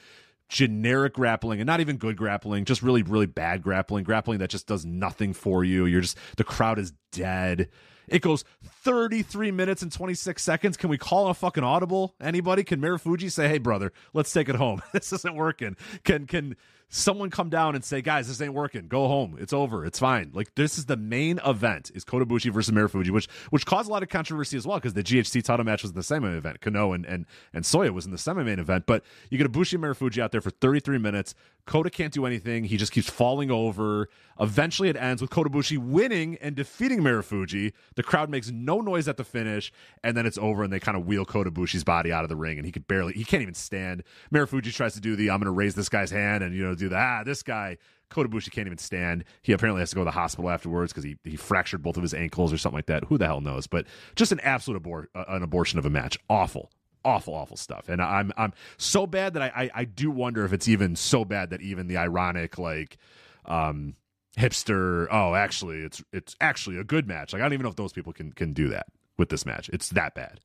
generic 0.50 1.14
grappling 1.14 1.61
and 1.61 1.68
not 1.68 1.80
even 1.80 1.98
good 1.98 2.18
grappling, 2.18 2.66
just 2.66 2.82
really, 2.82 3.03
really 3.03 3.28
bad 3.28 3.61
grappling, 3.61 4.03
grappling 4.03 4.40
that 4.40 4.50
just 4.50 4.68
does 4.68 4.86
nothing 4.86 5.34
for 5.34 5.64
you. 5.64 5.86
You're 5.86 6.02
just, 6.02 6.18
the 6.36 6.44
crowd 6.44 6.80
is 6.80 6.92
dead. 7.11 7.69
It 8.08 8.24
goes 8.24 8.44
33 8.64 9.52
minutes 9.52 9.82
and 9.84 9.92
26 9.92 10.42
seconds. 10.42 10.78
Can 10.78 10.90
we 10.90 10.98
call 10.98 11.28
a 11.28 11.34
fucking 11.34 11.64
audible? 11.64 12.16
Anybody? 12.19 12.64
Can 12.64 12.82
Marufuji 12.82 13.32
say, 13.32 13.48
"Hey, 13.48 13.60
brother, 13.60 13.94
let's 14.14 14.34
take 14.34 14.50
it 14.50 14.56
home. 14.56 14.82
this 14.94 15.14
isn't 15.14 15.36
working." 15.36 15.76
Can 16.03 16.26
can 16.26 16.56
someone 16.90 17.30
come 17.30 17.50
down 17.50 17.76
and 17.76 17.84
say, 17.84 18.01
"Guys, 18.01 18.27
this 18.27 18.42
ain't 18.42 18.53
working. 18.53 18.88
Go 18.88 19.08
home. 19.08 19.38
It's 19.40 19.53
over. 19.53 19.85
It's 19.85 20.00
fine." 20.00 20.32
Like 20.34 20.56
this 20.56 20.77
is 20.77 20.85
the 20.85 20.98
main 20.98 21.40
event 21.45 21.92
is 21.93 22.03
Kota 22.03 22.26
Ibushi 22.26 22.51
versus 22.51 22.74
Marufuji, 22.74 23.11
which 23.11 23.27
which 23.51 23.66
caused 23.66 23.90
a 23.90 23.92
lot 23.92 24.03
of 24.03 24.09
controversy 24.09 24.58
as 24.58 24.68
well 24.68 24.77
because 24.77 24.93
the 24.93 25.03
GHC 25.03 25.43
title 25.43 25.66
match 25.66 25.84
was 25.84 25.92
in 25.92 25.95
the 25.95 26.03
semi 26.03 26.30
event. 26.30 26.59
Kenoh 26.61 26.93
and 26.93 27.06
and 27.06 27.26
and 27.53 27.64
Soya 27.64 27.92
was 27.92 28.06
in 28.06 28.11
the 28.11 28.18
semi 28.18 28.43
main 28.43 28.59
event, 28.59 28.85
but 28.85 29.03
you 29.30 29.38
get 29.38 29.45
a 29.45 29.50
Bushi 29.50 29.76
and 29.76 29.85
Marufuji 29.85 30.22
out 30.22 30.32
there 30.32 30.42
for 30.42 30.50
33 30.50 30.98
minutes. 30.98 31.35
Kota 31.69 31.92
can't 31.92 32.11
do 32.11 32.26
anything. 32.26 32.64
He 32.64 32.77
just 32.77 32.92
keeps 32.92 33.09
falling 33.09 33.51
over. 33.51 34.09
Eventually, 34.40 34.90
it 34.90 34.95
ends 34.95 35.22
with 35.22 35.30
Kota 35.30 35.51
Ibushi 35.51 35.77
winning 35.77 36.35
and 36.42 36.56
defeating 36.56 37.01
Marufuji. 37.01 37.74
The 37.93 38.01
crowd 38.01 38.30
makes 38.30 38.50
no 38.50 38.82
noise 38.82 39.08
at 39.08 39.18
the 39.18 39.24
finish, 39.24 39.72
and 40.03 40.18
then 40.18 40.26
it's 40.26 40.40
over, 40.40 40.64
and 40.64 40.74
they 40.74 40.80
kind 40.80 40.98
of 40.98 41.06
wheel 41.06 41.26
Kota 41.26 41.51
Ibushi's 41.51 41.84
body 41.84 42.11
out 42.11 42.24
of 42.24 42.30
the 42.30 42.35
ring, 42.35 42.58
and 42.58 42.66
he 42.66 42.72
could 42.72 42.88
barely, 42.88 43.14
he 43.14 43.24
can't 43.24 43.43
even 43.43 43.53
stand. 43.53 44.03
Marufuji 44.34 44.74
tries 44.74 44.95
to 44.95 45.00
do 45.00 45.16
the, 45.16 45.30
I'm 45.30 45.40
going 45.40 45.45
to 45.45 45.51
raise 45.51 45.76
this 45.76 45.90
guy's 45.90 46.09
hand, 46.09 46.43
and, 46.43 46.56
you 46.56 46.64
know, 46.66 46.74
do 46.80 46.90
the, 46.90 46.98
ah, 46.98 47.24
this 47.24 47.43
guy. 47.43 47.77
Kota 48.09 48.27
Ibushi 48.27 48.49
can't 48.49 48.66
even 48.66 48.80
stand. 48.80 49.24
He 49.43 49.51
apparently 49.51 49.82
has 49.82 49.91
to 49.91 49.95
go 49.95 50.01
to 50.01 50.06
the 50.06 50.11
hospital 50.11 50.49
afterwards 50.49 50.91
because 50.91 51.03
he, 51.03 51.17
he 51.24 51.35
fractured 51.35 51.83
both 51.83 51.95
of 51.95 52.01
his 52.01 52.16
ankles 52.16 52.51
or 52.51 52.58
something 52.58 52.77
like 52.77 52.88
that. 52.88 53.03
Who 53.03 53.19
the 53.19 53.27
hell 53.27 53.40
knows? 53.40 53.67
But 53.67 53.85
just 54.16 54.32
an 54.32 54.40
absolute 54.40 54.82
abor- 54.82 55.06
uh, 55.14 55.25
an 55.27 55.43
abortion 55.43 55.77
of 55.77 55.85
a 55.85 55.91
match. 55.91 56.17
Awful 56.27 56.72
awful, 57.06 57.33
awful 57.33 57.58
stuff. 57.58 57.90
And 57.90 58.01
I'm 58.01 58.32
I'm 58.38 58.53
so 58.77 59.08
bad 59.08 59.33
that 59.33 59.41
I, 59.41 59.51
I 59.56 59.72
I 59.75 59.85
do 59.85 60.11
wonder 60.11 60.43
if 60.45 60.53
it's 60.53 60.67
even 60.67 60.95
so 60.95 61.25
bad 61.25 61.51
that 61.51 61.61
even 61.61 61.88
the 61.88 61.98
ironic 61.98 62.58
like 62.58 62.98
um 63.45 63.95
hipster 64.38 65.08
oh 65.09 65.33
actually 65.33 65.80
it's 65.80 66.03
it's 66.14 66.35
actually 66.41 66.77
a 66.77 66.83
good 66.83 67.08
match. 67.08 67.33
Like 67.33 67.41
I 67.41 67.45
don't 67.45 67.53
even 67.53 67.64
know 67.64 67.69
if 67.69 67.75
those 67.75 67.93
people 67.93 68.14
can 68.14 68.32
can 68.32 68.53
do 68.53 68.69
that 68.69 68.88
with 69.17 69.30
this 69.30 69.45
match. 69.45 69.69
It's 69.72 69.90
that 69.90 70.16
bad. 70.16 70.40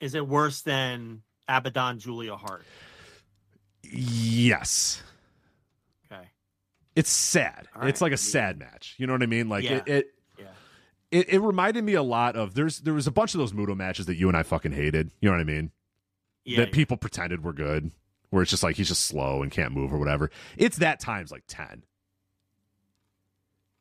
Is 0.00 0.14
it 0.14 0.26
worse 0.26 0.62
than 0.62 1.22
Abaddon 1.48 1.98
Julia 1.98 2.36
Hart? 2.36 2.64
Yes. 3.82 5.02
It's 7.00 7.10
sad. 7.10 7.66
All 7.74 7.86
It's 7.86 8.00
right. 8.02 8.06
like 8.08 8.12
a 8.12 8.18
sad 8.18 8.58
match. 8.58 8.94
You 8.98 9.06
know 9.06 9.14
what 9.14 9.22
I 9.22 9.26
mean? 9.26 9.48
Like 9.48 9.64
Yeah. 9.64 9.76
it, 9.78 9.88
it 9.88 10.14
it, 11.10 11.28
it 11.30 11.38
reminded 11.40 11.82
me 11.82 11.94
a 11.94 12.02
lot 12.02 12.36
of 12.36 12.54
there's 12.54 12.80
there 12.80 12.94
was 12.94 13.06
a 13.06 13.10
bunch 13.10 13.34
of 13.34 13.38
those 13.38 13.52
Muto 13.52 13.74
matches 13.76 14.06
that 14.06 14.16
you 14.16 14.28
and 14.28 14.36
I 14.36 14.42
fucking 14.42 14.72
hated. 14.72 15.10
You 15.20 15.28
know 15.30 15.34
what 15.34 15.40
I 15.40 15.44
mean? 15.44 15.70
Yeah. 16.44 16.58
that 16.58 16.72
people 16.72 16.96
pretended 16.96 17.42
were 17.42 17.52
good, 17.52 17.90
where 18.30 18.42
it's 18.42 18.50
just 18.50 18.62
like 18.62 18.76
he's 18.76 18.88
just 18.88 19.02
slow 19.02 19.42
and 19.42 19.50
can't 19.50 19.72
move 19.72 19.92
or 19.92 19.98
whatever. 19.98 20.30
It's 20.56 20.76
that 20.78 21.00
times 21.00 21.32
like 21.32 21.44
ten. 21.48 21.84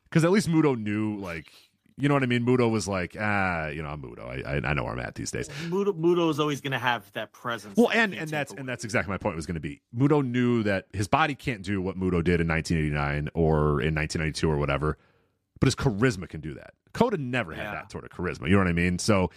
Because 0.06 0.24
at 0.24 0.32
least 0.32 0.50
Muto 0.50 0.76
knew, 0.80 1.18
like, 1.18 1.52
you 2.00 2.08
know 2.08 2.14
what 2.16 2.24
I 2.24 2.28
mean. 2.28 2.45
Muto 2.45 2.69
was 2.72 2.88
like, 2.88 3.16
ah, 3.19 3.68
you 3.68 3.82
know, 3.84 3.90
I'm 3.90 4.02
Muto. 4.02 4.22
I, 4.22 4.56
I 4.58 4.72
I 4.72 4.74
know 4.74 4.84
where 4.84 4.94
I'm 4.94 5.00
at 5.00 5.16
these 5.16 5.32
days. 5.32 5.50
Muto, 5.68 5.94
Muto 5.94 6.30
is 6.30 6.40
always 6.40 6.61
going 6.61 6.72
to 6.72 6.80
have 6.80 7.11
that 7.14 7.32
presence. 7.34 7.76
Well, 7.78 7.90
and 7.94 8.14
and 8.14 8.30
that's 8.30 8.52
away. 8.52 8.60
and 8.61 8.69
that's 8.69 8.84
exactly 8.84 9.11
my 9.11 9.18
point 9.18 9.36
was 9.36 9.45
going 9.45 9.56
to 9.56 9.60
be. 9.61 9.82
Muto 9.95 10.26
knew 10.26 10.64
that 10.64 10.88
his 10.94 11.08
body 11.08 11.36
can't 11.36 11.61
do 11.61 11.82
what 11.82 11.98
Muto 11.98 12.24
did 12.24 12.42
in 12.42 12.48
1989 12.48 13.30
or 13.34 13.82
in 13.82 13.94
1992 13.95 14.50
or 14.50 14.58
whatever, 14.58 14.98
but 15.60 15.68
his 15.68 15.76
charisma 15.76 16.28
can 16.28 16.42
do 16.42 16.53
that. 16.56 16.74
Kota 16.94 17.18
never 17.18 17.53
had 17.53 17.64
Yeah. 17.66 17.72
that 17.74 17.92
sort 17.92 18.03
of 18.03 18.10
charisma. 18.11 18.44
You 18.48 18.53
know 18.53 18.60
what 18.60 18.68
I 18.68 18.74
mean? 18.74 18.98
So 18.98 19.30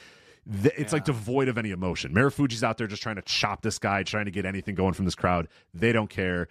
th- 0.63 0.75
it's 0.79 0.93
like 0.93 1.05
devoid 1.05 1.49
of 1.49 1.59
any 1.59 1.71
emotion. 1.71 2.15
Marufuji's 2.15 2.65
out 2.65 2.79
there 2.79 2.87
just 2.87 3.03
trying 3.03 3.17
to 3.17 3.23
chop 3.23 3.63
this 3.63 3.79
guy, 3.79 4.03
trying 4.05 4.25
to 4.25 4.31
get 4.31 4.47
anything 4.47 4.75
going 4.75 4.95
from 4.95 5.05
this 5.05 5.15
crowd. 5.15 5.49
They 5.75 5.93
don't 5.93 6.09
care. 6.09 6.49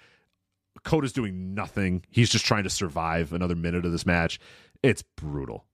Kota's 0.84 1.12
doing 1.12 1.54
nothing. 1.54 2.04
He's 2.10 2.30
just 2.30 2.46
trying 2.46 2.64
to 2.64 2.70
survive 2.70 3.34
another 3.34 3.56
minute 3.56 3.86
of 3.86 3.92
this 3.92 4.06
match. 4.06 4.40
It's 4.84 5.02
brutal, 5.04 5.66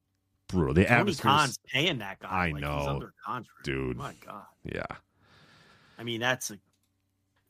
brutal. 0.48 0.74
The 0.74 0.86
Tony 0.86 1.14
Khan's 1.14 1.60
paying 1.72 2.00
that 2.00 2.20
guy. 2.20 2.30
I 2.30 2.52
like, 2.52 2.62
know, 2.62 2.78
he's 2.78 2.88
under 2.88 3.14
contract, 3.26 3.64
dude. 3.64 3.98
My 3.98 4.14
God, 4.26 4.44
yeah. 4.64 4.86
I 5.98 6.04
mean 6.04 6.20
that's 6.20 6.52
a 6.52 6.60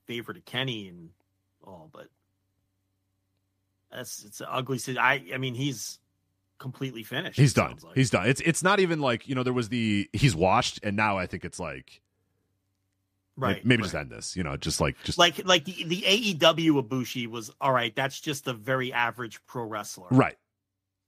favor 0.05 0.33
to 0.33 0.41
Kenny 0.41 0.87
and 0.87 1.09
all, 1.63 1.89
but 1.93 2.07
that's 3.91 4.23
it's 4.23 4.41
an 4.41 4.47
ugly. 4.49 4.79
I 4.97 5.23
I 5.33 5.37
mean 5.37 5.55
he's 5.55 5.99
completely 6.57 7.03
finished. 7.03 7.39
He's 7.39 7.53
done. 7.53 7.77
like. 7.83 7.95
He's 7.95 8.09
done. 8.09 8.27
It's 8.27 8.41
it's 8.41 8.63
not 8.63 8.79
even 8.79 8.99
like 8.99 9.27
you 9.27 9.35
know 9.35 9.43
there 9.43 9.53
was 9.53 9.69
the 9.69 10.09
he's 10.13 10.35
washed 10.35 10.79
and 10.83 10.95
now 10.95 11.17
I 11.17 11.27
think 11.27 11.45
it's 11.45 11.59
like 11.59 12.01
right. 13.35 13.57
like, 13.57 13.65
maybe 13.65 13.81
right. 13.81 13.85
just 13.85 13.95
end 13.95 14.11
this. 14.11 14.35
You 14.35 14.43
know, 14.43 14.57
just 14.57 14.81
like 14.81 14.95
just 15.03 15.17
like 15.17 15.45
like 15.45 15.65
the 15.65 15.83
the 15.85 16.01
AEW 16.01 16.83
Ibushi 16.83 17.27
was 17.27 17.51
all 17.61 17.71
right. 17.71 17.95
That's 17.95 18.19
just 18.19 18.47
a 18.47 18.53
very 18.53 18.91
average 18.91 19.39
pro 19.45 19.63
wrestler 19.63 20.07
right, 20.11 20.37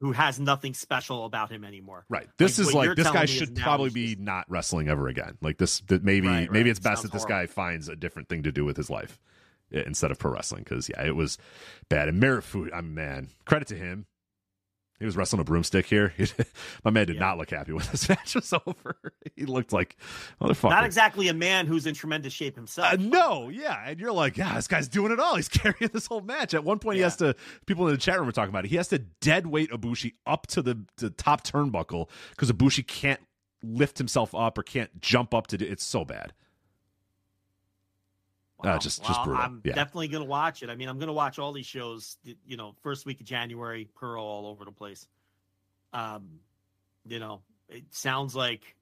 who 0.02 0.12
has 0.14 0.40
nothing 0.40 0.74
special 0.74 1.26
about 1.26 1.52
him 1.52 1.64
anymore. 1.64 2.06
right. 2.10 2.28
This 2.38 2.58
Like, 2.58 2.68
is 2.68 2.74
like 2.74 2.96
this 2.96 3.10
guy 3.12 3.26
should 3.26 3.56
probably 3.56 3.90
be 3.90 4.08
just- 4.16 4.20
not 4.20 4.46
wrestling 4.50 4.88
ever 4.88 5.08
again. 5.10 5.38
Like 5.42 5.58
this, 5.58 5.82
that 5.88 6.04
maybe 6.04 6.28
Right, 6.28 6.52
maybe 6.52 6.70
it's 6.70 6.80
best 6.80 7.02
Sounds 7.02 7.04
that 7.04 7.12
this 7.12 7.24
horrible. 7.24 7.48
guy 7.48 7.54
finds 7.54 7.90
a 7.90 7.96
different 7.96 8.30
thing 8.30 8.44
to 8.44 8.52
do 8.52 8.64
with 8.64 8.78
his 8.78 8.90
life 8.90 9.20
instead 9.72 10.10
of 10.12 10.18
pro 10.18 10.32
wrestling. 10.32 10.64
Because 10.64 10.90
yeah, 10.90 11.04
it 11.06 11.16
was 11.16 11.38
bad. 11.90 12.08
And 12.08 12.22
Marufuji, 12.22 12.70
I'm 12.74 12.94
man, 12.94 13.30
credit 13.46 13.68
to 13.70 13.76
him. 13.76 14.06
He 15.00 15.06
was 15.06 15.16
wrestling 15.16 15.40
a 15.40 15.46
broomstick 15.46 15.86
here. 15.86 16.14
My 16.84 16.92
man 16.92 17.08
did 17.08 17.20
not 17.20 17.38
look 17.38 17.50
happy 17.50 17.72
when 17.72 17.86
this 17.92 18.10
match 18.10 18.36
was 18.36 18.54
over. 18.54 18.98
He 19.36 19.46
looked 19.46 19.72
like 19.72 19.96
motherfucker. 20.42 20.72
Not 20.72 20.84
exactly 20.84 21.30
a 21.30 21.34
man 21.34 21.66
who's 21.66 21.86
in 21.86 21.96
tremendous 21.96 22.34
shape 22.34 22.58
himself. 22.58 22.92
Uh, 22.92 22.98
no, 23.00 23.48
yeah, 23.48 23.82
and 23.86 23.98
you're 23.98 24.12
like, 24.12 24.36
yeah, 24.36 24.56
this 24.56 24.68
guy's 24.68 24.90
doing 24.90 25.14
it 25.14 25.20
all. 25.20 25.38
He's 25.38 25.48
carrying 25.48 25.90
this 25.94 26.08
whole 26.08 26.20
match. 26.20 26.54
At 26.54 26.66
one 26.66 26.78
point, 26.78 26.98
he 26.98 27.02
has 27.04 27.16
to. 27.18 27.36
People 27.66 27.88
in 27.88 27.94
the 27.94 27.98
chat 27.98 28.20
room 28.20 28.28
are 28.28 28.34
talking 28.34 28.50
about 28.50 28.66
it. 28.66 28.68
He 28.68 28.76
has 28.76 28.90
to 28.90 29.00
dead 29.00 29.48
weight 29.48 29.72
Ibushi 29.72 30.16
up 30.26 30.48
to 30.48 30.62
the, 30.62 30.84
the 30.98 31.10
top 31.10 31.46
turnbuckle 31.46 32.10
because 32.32 32.52
Ibushi 32.52 32.86
can't 32.86 33.22
lift 33.64 33.98
himself 33.98 34.36
up 34.36 34.58
or 34.58 34.64
can't 34.64 35.00
jump 35.00 35.34
up 35.34 35.48
to 35.48 35.58
do. 35.58 35.66
It's 35.66 35.86
so 35.86 36.04
bad. 36.04 36.34
Uh, 38.62 38.78
just- 38.78 39.04
just 39.06 39.24
brutal. 39.24 39.42
I'm 39.42 39.62
Yeah. 39.64 39.74
definitely 39.74 40.10
gonna 40.10 40.26
watch 40.26 40.64
it. 40.64 40.70
I 40.70 40.76
mean, 40.76 40.90
I'm 40.90 41.00
gonna 41.00 41.14
watch 41.14 41.40
all 41.40 41.52
these 41.54 41.66
shows. 41.66 42.18
You 42.46 42.58
know, 42.58 42.76
first 42.82 43.06
week 43.06 43.20
of 43.22 43.26
January, 43.26 43.86
Pearl 43.96 44.22
all 44.24 44.48
over 44.48 44.66
the 44.66 44.72
place. 44.72 45.08
Um, 45.94 46.40
you 47.06 47.20
know, 47.20 47.42
it 47.70 47.84
sounds 47.94 48.36
like, 48.36 48.76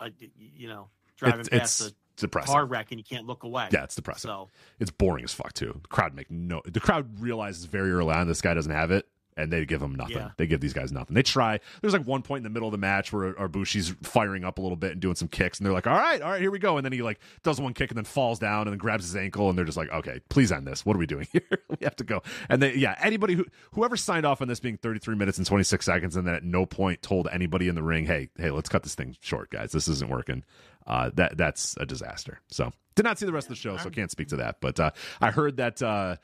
a, 0.00 0.10
you 0.36 0.68
know, 0.68 0.88
driving 1.16 1.40
It's, 1.40 1.48
past 1.48 1.80
it's 1.80 1.90
a 1.90 1.94
depressing. 2.20 2.52
car 2.52 2.64
wreck 2.66 2.90
and 2.92 2.98
you 3.00 3.04
can't 3.04 3.26
look 3.26 3.42
away. 3.42 3.68
Yeah, 3.72 3.84
it's 3.84 3.94
depressing. 3.94 4.28
So 4.28 4.50
It's 4.78 4.90
boring 4.90 5.24
as 5.24 5.32
fuck 5.34 5.52
too. 5.52 5.78
The 5.82 5.88
crowd 5.88 6.14
make 6.14 6.30
no. 6.30 6.62
The 6.64 6.80
crowd 6.80 7.18
realizes 7.20 7.64
very 7.66 7.90
early 7.92 8.12
on 8.14 8.26
this 8.28 8.40
guy 8.40 8.54
doesn't 8.54 8.72
have 8.72 8.90
it, 8.90 9.08
and 9.36 9.52
they 9.52 9.64
give 9.64 9.80
them 9.80 9.94
nothing. 9.94 10.16
Yeah. 10.16 10.30
They 10.36 10.46
give 10.46 10.60
these 10.60 10.72
guys 10.72 10.92
nothing. 10.92 11.14
They 11.14 11.22
try. 11.22 11.60
There's 11.80 11.92
like 11.92 12.06
one 12.06 12.22
point 12.22 12.38
in 12.38 12.42
the 12.44 12.50
middle 12.50 12.68
of 12.68 12.72
the 12.72 12.78
match 12.78 13.12
where 13.12 13.32
Ibushi's 13.34 13.94
firing 14.02 14.44
up 14.44 14.58
a 14.58 14.62
little 14.62 14.76
bit 14.76 14.92
and 14.92 15.00
doing 15.00 15.14
some 15.14 15.28
kicks, 15.28 15.58
and 15.58 15.66
they're 15.66 15.72
like, 15.72 15.86
"All 15.86 15.96
right, 15.96 16.20
all 16.22 16.30
right, 16.30 16.40
here 16.40 16.50
we 16.50 16.58
go." 16.58 16.76
And 16.76 16.84
then 16.84 16.92
he 16.92 17.02
like 17.02 17.20
does 17.42 17.60
one 17.60 17.74
kick 17.74 17.90
and 17.90 17.96
then 17.96 18.04
falls 18.04 18.38
down 18.38 18.62
and 18.62 18.72
then 18.72 18.78
grabs 18.78 19.04
his 19.04 19.16
ankle, 19.16 19.48
and 19.48 19.58
they're 19.58 19.64
just 19.64 19.76
like, 19.76 19.90
"Okay, 19.90 20.20
please 20.28 20.52
end 20.52 20.66
this. 20.66 20.84
What 20.86 20.96
are 20.96 20.98
we 20.98 21.06
doing 21.06 21.26
here? 21.32 21.42
we 21.68 21.76
have 21.82 21.96
to 21.96 22.04
go." 22.04 22.22
And 22.48 22.62
they, 22.62 22.74
yeah, 22.74 22.94
anybody 23.00 23.34
who 23.34 23.44
whoever 23.72 23.96
signed 23.96 24.26
off 24.26 24.40
on 24.40 24.48
this 24.48 24.60
being 24.60 24.76
33 24.76 25.16
minutes 25.16 25.38
and 25.38 25.46
26 25.46 25.84
seconds, 25.84 26.16
and 26.16 26.26
then 26.26 26.34
at 26.34 26.44
no 26.44 26.66
point 26.66 27.02
told 27.02 27.28
anybody 27.32 27.68
in 27.68 27.74
the 27.74 27.82
ring, 27.82 28.06
"Hey, 28.06 28.30
hey, 28.36 28.50
let's 28.50 28.68
cut 28.68 28.82
this 28.82 28.94
thing 28.94 29.16
short, 29.20 29.50
guys. 29.50 29.72
This 29.72 29.88
isn't 29.88 30.10
working." 30.10 30.44
Uh, 30.86 31.10
that 31.14 31.36
that's 31.36 31.76
a 31.78 31.86
disaster. 31.86 32.40
So 32.48 32.70
did 32.94 33.04
not 33.04 33.18
see 33.18 33.26
the 33.26 33.32
rest 33.32 33.46
of 33.46 33.50
the 33.50 33.56
show, 33.56 33.76
so 33.78 33.90
can't 33.90 34.10
speak 34.10 34.28
to 34.28 34.36
that. 34.36 34.60
But 34.60 34.78
uh, 34.78 34.90
I 35.20 35.30
heard 35.30 35.56
that. 35.56 35.82
Uh, 35.82 36.16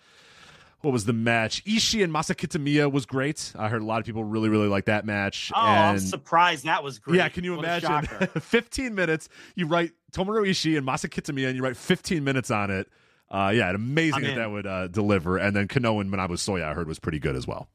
what 0.83 0.93
was 0.93 1.05
the 1.05 1.13
match? 1.13 1.65
Ishii 1.65 2.03
and 2.03 2.13
Masa 2.13 2.35
Kitamiya 2.35 2.91
was 2.91 3.05
great. 3.07 3.53
I 3.59 3.69
heard 3.69 3.83
a 3.83 3.85
lot 3.85 4.01
of 4.01 4.07
people 4.07 4.25
really, 4.25 4.49
really 4.49 4.69
like 4.69 4.87
that 4.87 5.05
match. 5.05 5.53
Oh, 5.55 5.59
I'm 5.61 5.95
and 5.97 6.03
surprised 6.03 6.65
that 6.65 6.83
was 6.83 6.99
great. 6.99 7.19
yeah, 7.19 7.29
can 7.29 7.45
you 7.45 7.57
What 7.57 7.65
imagine? 7.65 8.07
15 8.41 8.95
minutes. 8.95 9.29
You 9.55 9.67
write 9.67 9.93
Tomohiro 10.13 10.49
Ishii 10.49 10.77
and 10.79 10.87
Masa 10.87 11.09
Kitamiya, 11.11 11.49
and 11.49 11.57
you 11.57 11.63
write 11.63 11.77
15 11.77 12.25
minutes 12.25 12.51
on 12.51 12.71
it. 12.71 12.89
Uh, 13.31 13.53
yeah, 13.55 13.71
amazing 13.71 14.23
that 14.23 14.37
that 14.37 14.51
would 14.51 14.67
uh, 14.67 14.89
deliver. 14.89 15.37
And 15.39 15.55
then 15.55 15.69
Kenoh 15.69 16.01
and 16.01 16.11
Manabu 16.13 16.31
Soya, 16.33 16.65
I 16.65 16.75
heard 16.75 16.89
was 16.89 16.99
pretty 16.99 17.19
good 17.21 17.37
as 17.37 17.47
well. 17.47 17.69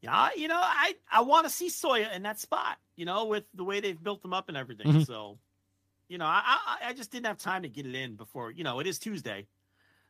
Yeah, 0.00 0.28
you 0.36 0.46
know, 0.48 0.60
I 0.60 0.94
I 1.10 1.22
want 1.22 1.46
to 1.46 1.50
see 1.52 1.68
Soya 1.68 2.14
in 2.14 2.22
that 2.22 2.38
spot. 2.38 2.78
You 2.96 3.04
know, 3.04 3.26
with 3.26 3.44
the 3.54 3.64
way 3.64 3.80
they've 3.80 4.00
built 4.00 4.24
him 4.24 4.32
up 4.32 4.48
and 4.48 4.56
everything. 4.56 4.86
Mhm. 4.86 5.06
So, 5.06 5.38
you 6.08 6.18
know, 6.18 6.24
I, 6.24 6.42
I 6.46 6.88
I 6.88 6.92
just 6.92 7.10
didn't 7.10 7.26
have 7.26 7.38
time 7.38 7.62
to 7.62 7.68
get 7.68 7.84
it 7.86 7.94
in 7.94 8.14
before. 8.14 8.50
You 8.52 8.62
know, 8.64 8.78
it 8.78 8.86
is 8.86 8.98
Tuesday, 8.98 9.46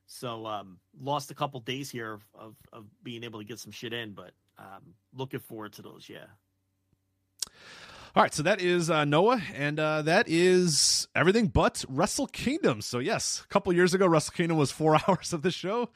so 0.08 0.46
um, 0.46 0.78
lost 1.00 1.30
a 1.30 1.34
couple 1.34 1.60
days 1.60 1.90
here 1.90 2.14
of, 2.14 2.24
of 2.34 2.56
of 2.72 2.84
being 3.04 3.22
able 3.22 3.38
to 3.38 3.44
get 3.44 3.60
some 3.60 3.70
shit 3.70 3.92
in. 3.92 4.12
But 4.12 4.32
um, 4.58 4.94
looking 5.14 5.38
forward 5.38 5.74
to 5.74 5.82
those. 5.82 6.08
Yeah. 6.08 6.24
All 8.16 8.22
right, 8.22 8.32
so 8.32 8.42
that 8.42 8.60
is 8.60 8.90
uh, 8.90 9.04
Noah, 9.04 9.40
and 9.54 9.78
uh, 9.78 10.02
that 10.02 10.28
is 10.28 11.06
everything 11.14 11.46
but 11.46 11.84
Wrestle 11.88 12.26
Kingdom. 12.26 12.80
So 12.80 12.98
yes, 12.98 13.42
a 13.44 13.48
couple 13.48 13.72
years 13.72 13.94
ago, 13.94 14.06
Wrestle 14.06 14.32
Kingdom 14.32 14.56
was 14.56 14.72
four 14.72 14.98
hours 15.08 15.32
of 15.32 15.42
the 15.42 15.50
show. 15.50 15.90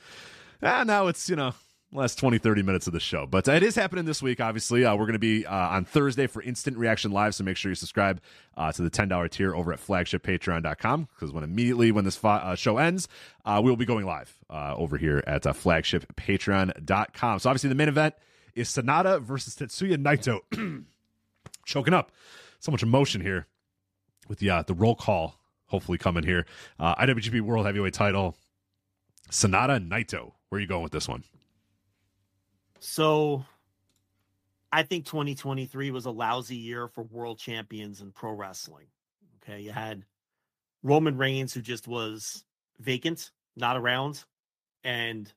Ah, 0.62 0.84
now 0.84 1.08
it's 1.08 1.28
you 1.28 1.34
know 1.34 1.54
last 1.92 2.18
20 2.18 2.38
30 2.38 2.62
minutes 2.62 2.86
of 2.86 2.92
the 2.92 3.00
show. 3.00 3.26
But 3.26 3.46
it 3.48 3.62
is 3.62 3.74
happening 3.74 4.06
this 4.06 4.22
week 4.22 4.40
obviously. 4.40 4.84
Uh, 4.84 4.94
we're 4.96 5.04
going 5.04 5.12
to 5.12 5.18
be 5.18 5.44
uh, 5.44 5.54
on 5.54 5.84
thursday 5.84 6.26
for 6.26 6.42
instant 6.42 6.76
reaction 6.76 7.12
live 7.12 7.34
so 7.34 7.44
make 7.44 7.56
sure 7.56 7.70
you 7.70 7.76
subscribe 7.76 8.20
uh, 8.56 8.72
to 8.72 8.82
the 8.82 8.90
$10 8.90 9.30
tier 9.30 9.54
over 9.54 9.72
at 9.72 9.78
flagshippatreon.com 9.78 11.08
because 11.14 11.32
when 11.32 11.44
immediately 11.44 11.92
when 11.92 12.04
this 12.04 12.16
fi- 12.16 12.38
uh, 12.38 12.54
show 12.54 12.78
ends 12.78 13.08
uh, 13.44 13.60
we'll 13.62 13.76
be 13.76 13.84
going 13.84 14.06
live 14.06 14.36
uh, 14.50 14.74
over 14.76 14.96
here 14.96 15.22
at 15.26 15.46
uh, 15.46 15.52
flagshippatreon.com 15.52 17.38
so 17.38 17.50
obviously 17.50 17.68
the 17.68 17.74
main 17.74 17.88
event 17.88 18.14
is 18.54 18.68
Sanada 18.68 19.20
versus 19.20 19.54
tetsuya 19.54 19.96
naito. 19.96 20.40
Choking 21.64 21.94
up. 21.94 22.12
So 22.58 22.70
much 22.70 22.82
emotion 22.82 23.20
here 23.20 23.46
with 24.28 24.40
the 24.40 24.64
the 24.66 24.74
roll 24.74 24.94
call 24.94 25.38
hopefully 25.66 25.96
coming 25.96 26.22
here. 26.24 26.44
Iwgp 26.78 27.40
world 27.40 27.64
heavyweight 27.64 27.94
title 27.94 28.36
Sanada 29.30 29.86
naito. 29.86 30.32
Where 30.48 30.58
are 30.58 30.60
you 30.60 30.66
going 30.66 30.82
with 30.82 30.92
this 30.92 31.08
one 31.08 31.24
So, 32.84 33.44
I 34.72 34.82
think 34.82 35.06
2023 35.06 35.92
was 35.92 36.06
a 36.06 36.10
lousy 36.10 36.56
year 36.56 36.88
for 36.88 37.04
world 37.04 37.38
champions 37.38 38.00
in 38.00 38.10
pro 38.10 38.32
wrestling. 38.32 38.86
Okay, 39.42 39.60
you 39.60 39.70
had 39.70 40.04
Roman 40.82 41.16
Reigns, 41.16 41.54
who 41.54 41.60
just 41.60 41.86
was 41.86 42.44
vacant, 42.80 43.30
not 43.54 43.76
around, 43.76 44.24
and 44.82 45.32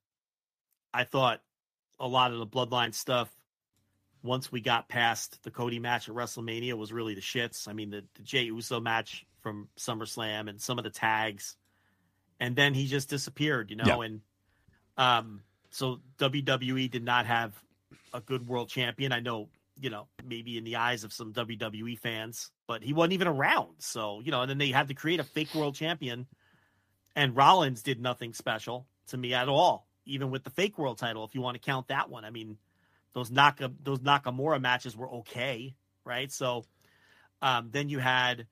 I 0.91 1.03
thought 1.03 1.41
a 1.99 2.07
lot 2.07 2.31
of 2.31 2.39
the 2.39 2.47
bloodline 2.47 2.93
stuff. 2.95 3.29
Once 4.23 4.51
we 4.51 4.59
got 4.59 4.89
past 4.89 5.43
the 5.43 5.51
Cody 5.51 5.77
match 5.77 6.09
at 6.09 6.15
WrestleMania, 6.15 6.73
was 6.73 6.91
really 6.91 7.13
the 7.13 7.21
shits. 7.21 7.67
I 7.67 7.73
mean, 7.73 7.91
the, 7.91 8.03
the 8.15 8.23
Jey 8.23 8.45
Uso 8.45 8.79
match 8.79 9.23
from 9.41 9.69
SummerSlam 9.77 10.49
and 10.49 10.59
some 10.59 10.79
of 10.79 10.83
the 10.83 10.89
tags, 10.89 11.57
and 12.39 12.55
then 12.55 12.73
he 12.73 12.87
just 12.87 13.07
disappeared. 13.07 13.69
You 13.69 13.75
know, 13.75 14.01
Yeah. 14.01 14.05
and 14.07 14.21
um, 14.97 15.41
so 15.75 15.99
WWE 16.19 16.89
did 16.89 17.03
not 17.03 17.25
have 17.25 17.51
a 18.13 18.21
good 18.21 18.47
world 18.47 18.69
champion. 18.69 19.11
I 19.11 19.19
know, 19.19 19.49
you 19.77 19.89
know, 19.89 20.07
maybe 20.25 20.57
in 20.57 20.63
the 20.63 20.77
eyes 20.77 21.03
of 21.03 21.11
some 21.11 21.33
WWE 21.33 21.99
fans, 21.99 22.49
but 22.65 22.81
he 22.81 22.93
wasn't 22.93 23.11
even 23.11 23.27
around. 23.27 23.75
So, 23.79 24.21
you 24.23 24.31
know, 24.31 24.39
and 24.39 24.49
then 24.49 24.57
they 24.57 24.69
had 24.69 24.87
to 24.87 24.93
create 24.93 25.19
a 25.19 25.25
fake 25.25 25.53
world 25.53 25.75
champion. 25.75 26.27
And 27.13 27.35
Rollins 27.35 27.83
did 27.83 27.99
nothing 27.99 28.33
special 28.33 28.87
to 29.07 29.17
me 29.17 29.33
at 29.33 29.49
all, 29.49 29.85
even 30.05 30.31
with 30.31 30.45
the 30.45 30.49
fake 30.49 30.77
world 30.77 30.97
title, 30.97 31.25
if 31.25 31.35
you 31.35 31.41
want 31.41 31.55
to 31.55 31.59
count 31.59 31.89
that 31.89 32.09
one. 32.09 32.23
I 32.23 32.29
mean, 32.29 32.57
those 33.13 33.29
Naka 33.29 33.69
those 33.83 33.99
Nakamura 33.99 34.61
matches 34.61 34.95
were 34.95 35.09
okay, 35.09 35.75
right? 36.05 36.31
So 36.31 36.63
um, 37.41 37.67
then 37.71 37.89
you 37.89 37.99
had 37.99 38.47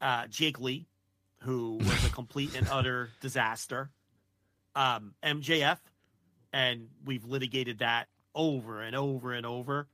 uh, 0.00 0.26
Jake 0.26 0.58
Lee, 0.58 0.88
who 1.42 1.76
was 1.76 2.04
a 2.04 2.08
complete 2.12 2.56
and 2.56 2.66
utter 2.68 3.10
disaster. 3.20 3.90
Um, 4.74 5.14
MJF, 5.22 5.78
and 6.54 6.86
we've 7.04 7.24
litigated 7.24 7.80
that 7.80 8.06
over 8.32 8.80
and 8.80 8.94
over 8.94 9.32
and 9.32 9.44
over. 9.44 9.88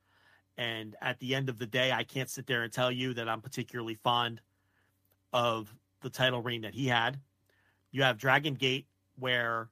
And 0.59 0.95
at 1.01 1.19
the 1.19 1.35
end 1.35 1.49
of 1.49 1.59
the 1.59 1.67
day, 1.67 1.91
I 1.91 2.05
can't 2.05 2.29
sit 2.29 2.47
there 2.47 2.63
and 2.63 2.71
tell 2.71 2.93
you 2.93 3.15
that 3.15 3.31
I'm 3.31 3.41
particularly 3.41 3.95
fond 3.95 4.43
of 5.33 5.75
the 6.03 6.11
title 6.11 6.43
reign 6.43 6.61
that 6.63 6.75
he 6.75 6.87
had. 6.87 7.19
You 7.93 8.03
have 8.03 8.19
Dragon 8.19 8.55
Gate, 8.55 8.87
where 9.19 9.69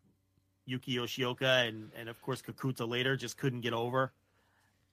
Yuki 0.64 0.96
Yoshioka 0.96 1.68
and, 1.68 1.90
and 1.94 2.08
of 2.08 2.20
course 2.22 2.40
Kikuta 2.40 2.88
later 2.88 3.16
just 3.16 3.36
couldn't 3.36 3.60
get 3.60 3.74
over. 3.74 4.12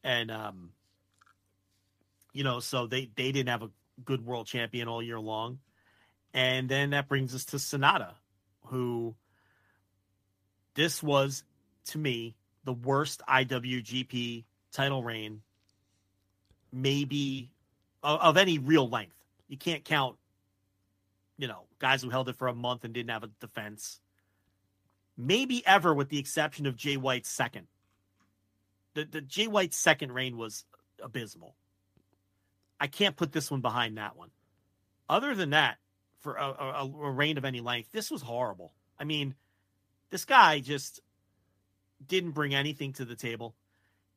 And 0.04 0.30
um 0.30 0.72
you 2.34 2.44
know, 2.44 2.60
so 2.60 2.88
they 2.88 3.10
they 3.16 3.32
didn't 3.32 3.50
have 3.50 3.64
a 3.64 3.70
good 4.04 4.26
world 4.26 4.48
champion 4.48 4.90
all 4.90 5.02
year 5.02 5.20
long. 5.20 5.60
And 6.34 6.68
then 6.68 6.90
that 6.90 7.08
brings 7.08 7.34
us 7.34 7.46
to 7.46 7.58
Sanada, 7.58 8.12
who 8.66 9.16
this 10.74 11.02
was 11.02 11.46
to 11.86 11.98
me 11.98 12.36
the 12.64 12.74
worst 12.74 13.22
IWGP 13.30 14.44
title 14.72 15.04
reign, 15.04 15.42
maybe 16.72 17.52
of, 18.04 18.20
of 18.20 18.38
any 18.38 18.60
real 18.60 18.90
length. 18.90 19.16
You 19.48 19.58
can't 19.58 19.84
count, 19.84 20.18
you 21.38 21.48
know, 21.48 21.64
guys 21.80 22.02
who 22.02 22.10
held 22.10 22.30
it 22.30 22.36
for 22.36 22.48
a 22.48 22.56
month 22.56 22.84
and 22.84 22.94
didn't 22.94 23.12
have 23.12 23.24
a 23.24 23.30
defense. 23.40 24.00
Maybe 25.18 25.66
ever, 25.66 25.94
with 25.94 26.10
the 26.10 26.20
exception 26.20 26.66
of 26.66 26.76
Jay 26.76 26.98
White's 26.98 27.30
second. 27.30 27.68
The 28.96 29.06
the 29.06 29.22
Jay 29.22 29.48
White's 29.48 29.78
second 29.78 30.12
reign 30.12 30.38
was 30.38 30.66
abysmal. 31.02 31.56
I 32.80 32.88
can't 32.88 33.16
put 33.16 33.32
this 33.32 33.50
one 33.50 33.62
behind 33.62 33.98
that 33.98 34.18
one. 34.18 34.30
Other 35.08 35.36
than 35.36 35.52
that, 35.52 35.78
for 36.20 36.36
a, 36.36 36.44
a, 36.44 36.92
a 37.04 37.12
reign 37.12 37.38
of 37.38 37.46
any 37.46 37.62
length, 37.62 37.92
this 37.92 38.10
was 38.10 38.22
horrible. 38.22 38.74
I 39.00 39.04
mean, 39.04 39.36
this 40.10 40.26
guy 40.26 40.60
just 40.60 41.00
didn't 42.06 42.32
bring 42.32 42.54
anything 42.56 42.94
to 42.94 43.06
the 43.06 43.16
table. 43.16 43.56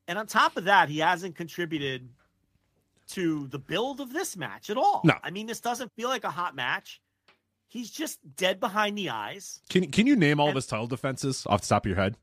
And 0.07 0.19
on 0.19 0.27
top 0.27 0.57
of 0.57 0.65
that, 0.65 0.89
he 0.89 0.99
hasn't 1.01 1.37
contributed 1.37 2.09
to 3.09 3.47
the 3.49 3.59
build 3.59 4.01
of 4.01 4.13
this 4.13 4.37
match 4.37 4.71
at 4.71 4.77
all. 4.77 5.03
No. 5.05 5.15
I 5.23 5.31
mean, 5.31 5.47
this 5.47 5.61
doesn't 5.61 5.93
feel 5.95 6.09
like 6.09 6.25
a 6.25 6.31
hot 6.31 6.55
match. 6.55 7.01
He's 7.69 7.91
just 7.91 8.19
dead 8.37 8.61
behind 8.61 8.97
the 8.97 9.11
eyes. 9.11 9.61
Can 9.69 9.91
can 9.91 10.07
you 10.07 10.17
name 10.17 10.41
all 10.41 10.49
of 10.49 10.55
his 10.55 10.67
title 10.67 10.87
defenses 10.87 11.47
off 11.47 11.61
the 11.63 11.67
top 11.69 11.85
of 11.85 11.91
your 11.91 11.97
head? 11.97 12.17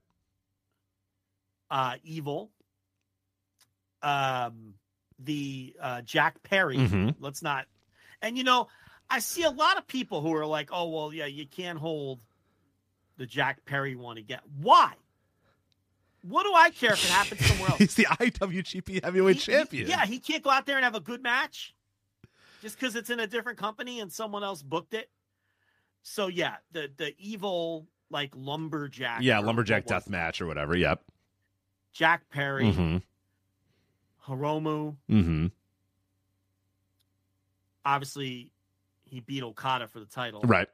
Uh, 1.70 1.96
evil. 2.04 2.52
Um, 4.02 4.76
the 5.20 5.76
uh, 5.80 6.02
Jack 6.02 6.42
Perry. 6.44 6.78
Mhm. 6.78 7.16
Let's 7.20 7.42
not. 7.42 7.68
And 8.22 8.38
you 8.38 8.44
know, 8.44 8.68
I 9.10 9.20
see 9.20 9.44
a 9.44 9.50
lot 9.52 9.78
of 9.78 9.88
people 9.88 10.22
who 10.22 10.34
are 10.34 10.46
like, 10.46 10.70
"Oh, 10.72 10.90
well, 10.90 11.14
yeah, 11.14 11.26
you 11.28 11.46
can't 11.48 11.78
hold 11.80 12.20
the 13.18 13.26
Jack 13.26 13.66
Perry 13.66 13.96
one 13.96 14.18
again." 14.18 14.42
Why? 14.60 14.94
What 16.28 16.44
do 16.44 16.54
I 16.54 16.70
care 16.72 16.94
if 16.94 17.04
it 17.04 17.10
happens 17.12 17.46
somewhere 17.46 17.70
else? 17.72 17.78
He's 17.80 17.96
the 17.96 18.06
IWGP 18.06 19.04
Heavyweight 19.04 19.36
He- 19.36 19.40
he- 19.42 19.52
Champion. 19.58 19.88
yeah, 19.90 20.06
he 20.06 20.20
can't 20.20 20.44
go 20.44 20.50
out 20.50 20.66
there 20.66 20.76
and 20.78 20.84
have 20.84 20.96
a 20.96 21.00
good 21.00 21.22
match 21.22 21.76
just 22.62 22.80
because 22.80 22.96
it's 22.96 23.10
in 23.10 23.20
a 23.20 23.28
different 23.28 23.58
company 23.60 24.00
and 24.00 24.12
someone 24.12 24.44
else 24.44 24.64
booked 24.64 24.94
it. 24.94 25.10
So 26.02 26.28
yeah, 26.28 26.56
the 26.72 26.90
the 26.98 27.14
evil 27.18 27.88
like 28.10 28.32
lumberjack. 28.36 29.22
yeah, 29.22 29.40
lumberjack 29.40 29.86
death 29.86 30.08
match 30.10 30.40
or 30.42 30.46
whatever. 30.48 30.76
Yep. 30.78 31.02
Jack 31.94 32.30
Perry, 32.30 32.66
Mm-hmm. 32.66 32.98
Hiromu. 34.32 34.96
Mm-hmm. 35.10 35.48
Obviously, 37.86 38.52
he 39.04 39.20
beat 39.20 39.44
Okada 39.44 39.88
for 39.88 40.00
the 40.00 40.06
title. 40.06 40.42
Right. 40.42 40.68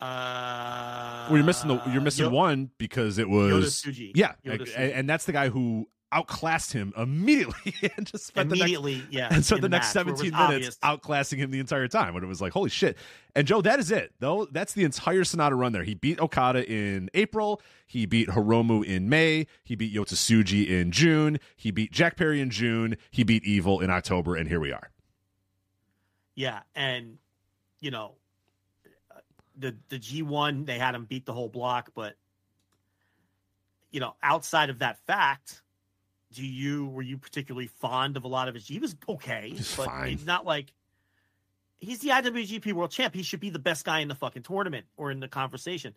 Uh, 0.00 1.26
Well, 1.28 1.36
you're 1.36 1.46
missing 1.46 1.68
the 1.68 1.80
you're 1.90 2.02
missing 2.02 2.26
Yo- 2.26 2.30
one 2.30 2.70
because 2.78 3.18
it 3.18 3.28
was 3.28 3.86
yeah, 4.14 4.32
and, 4.44 4.62
and 4.76 5.08
that's 5.08 5.24
the 5.24 5.32
guy 5.32 5.48
who 5.48 5.86
outclassed 6.14 6.72
him 6.72 6.92
immediately 6.96 7.74
and 7.96 8.06
just 8.06 8.24
spent 8.26 8.48
the 8.48 8.56
next 8.56 9.10
yeah. 9.10 9.28
and 9.32 9.44
so 9.44 9.56
the 9.56 9.68
next 9.68 9.92
match, 9.94 10.06
where 10.06 10.14
it 10.14 10.18
was 10.18 10.20
17 10.20 10.48
minutes 10.48 10.78
obvious. 10.78 11.00
outclassing 11.00 11.38
him 11.38 11.50
the 11.50 11.58
entire 11.58 11.88
time 11.88 12.14
when 12.14 12.22
it 12.22 12.26
was 12.28 12.40
like 12.40 12.52
holy 12.52 12.70
shit. 12.70 12.96
And 13.34 13.46
joe 13.46 13.60
that 13.62 13.80
is 13.80 13.90
it 13.90 14.12
though. 14.20 14.46
That's 14.50 14.74
the 14.74 14.84
entire 14.84 15.22
Sanada 15.22 15.58
run 15.58 15.72
there. 15.72 15.82
He 15.82 15.94
beat 15.94 16.20
okada 16.20 16.70
in 16.70 17.10
april. 17.14 17.60
He 17.86 18.06
beat 18.06 18.28
hiromu 18.28 18.84
in 18.84 19.08
may. 19.08 19.46
He 19.64 19.74
beat 19.74 19.92
yota 19.92 20.14
tsuji 20.14 20.68
in 20.68 20.92
june. 20.92 21.40
He 21.56 21.72
beat 21.72 21.90
jack 21.90 22.16
perry 22.16 22.40
in 22.40 22.50
june. 22.50 22.96
He 23.10 23.24
beat 23.24 23.44
evil 23.44 23.80
in 23.80 23.90
october 23.90 24.36
and 24.36 24.48
here 24.48 24.60
we 24.60 24.72
are. 24.72 24.90
Yeah, 26.36 26.60
and 26.76 27.18
you 27.80 27.90
know, 27.90 28.14
the 29.56 29.76
the 29.88 29.98
G 29.98 30.22
one 30.22 30.64
they 30.64 30.78
had 30.78 30.94
him 30.94 31.04
beat 31.04 31.26
the 31.26 31.32
whole 31.32 31.48
block, 31.48 31.90
but 31.94 32.14
you 33.90 34.00
know, 34.00 34.14
outside 34.22 34.70
of 34.70 34.80
that 34.80 34.98
fact, 35.06 35.62
do 36.32 36.44
you 36.44 36.86
were 36.88 37.02
you 37.02 37.16
particularly 37.18 37.68
fond 37.68 38.16
of 38.16 38.24
a 38.24 38.28
lot 38.28 38.48
of 38.48 38.54
his? 38.54 38.66
He 38.66 38.78
was 38.78 38.96
okay, 39.08 39.50
He's 39.50 39.76
but 39.76 39.86
fine. 39.86 40.12
it's 40.12 40.26
not 40.26 40.44
like 40.44 40.72
he's 41.78 42.00
the 42.00 42.08
IWGP 42.08 42.72
World 42.72 42.90
Champ. 42.90 43.14
He 43.14 43.22
should 43.22 43.40
be 43.40 43.50
the 43.50 43.58
best 43.58 43.84
guy 43.84 44.00
in 44.00 44.08
the 44.08 44.14
fucking 44.14 44.42
tournament 44.42 44.86
or 44.96 45.10
in 45.10 45.20
the 45.20 45.28
conversation. 45.28 45.94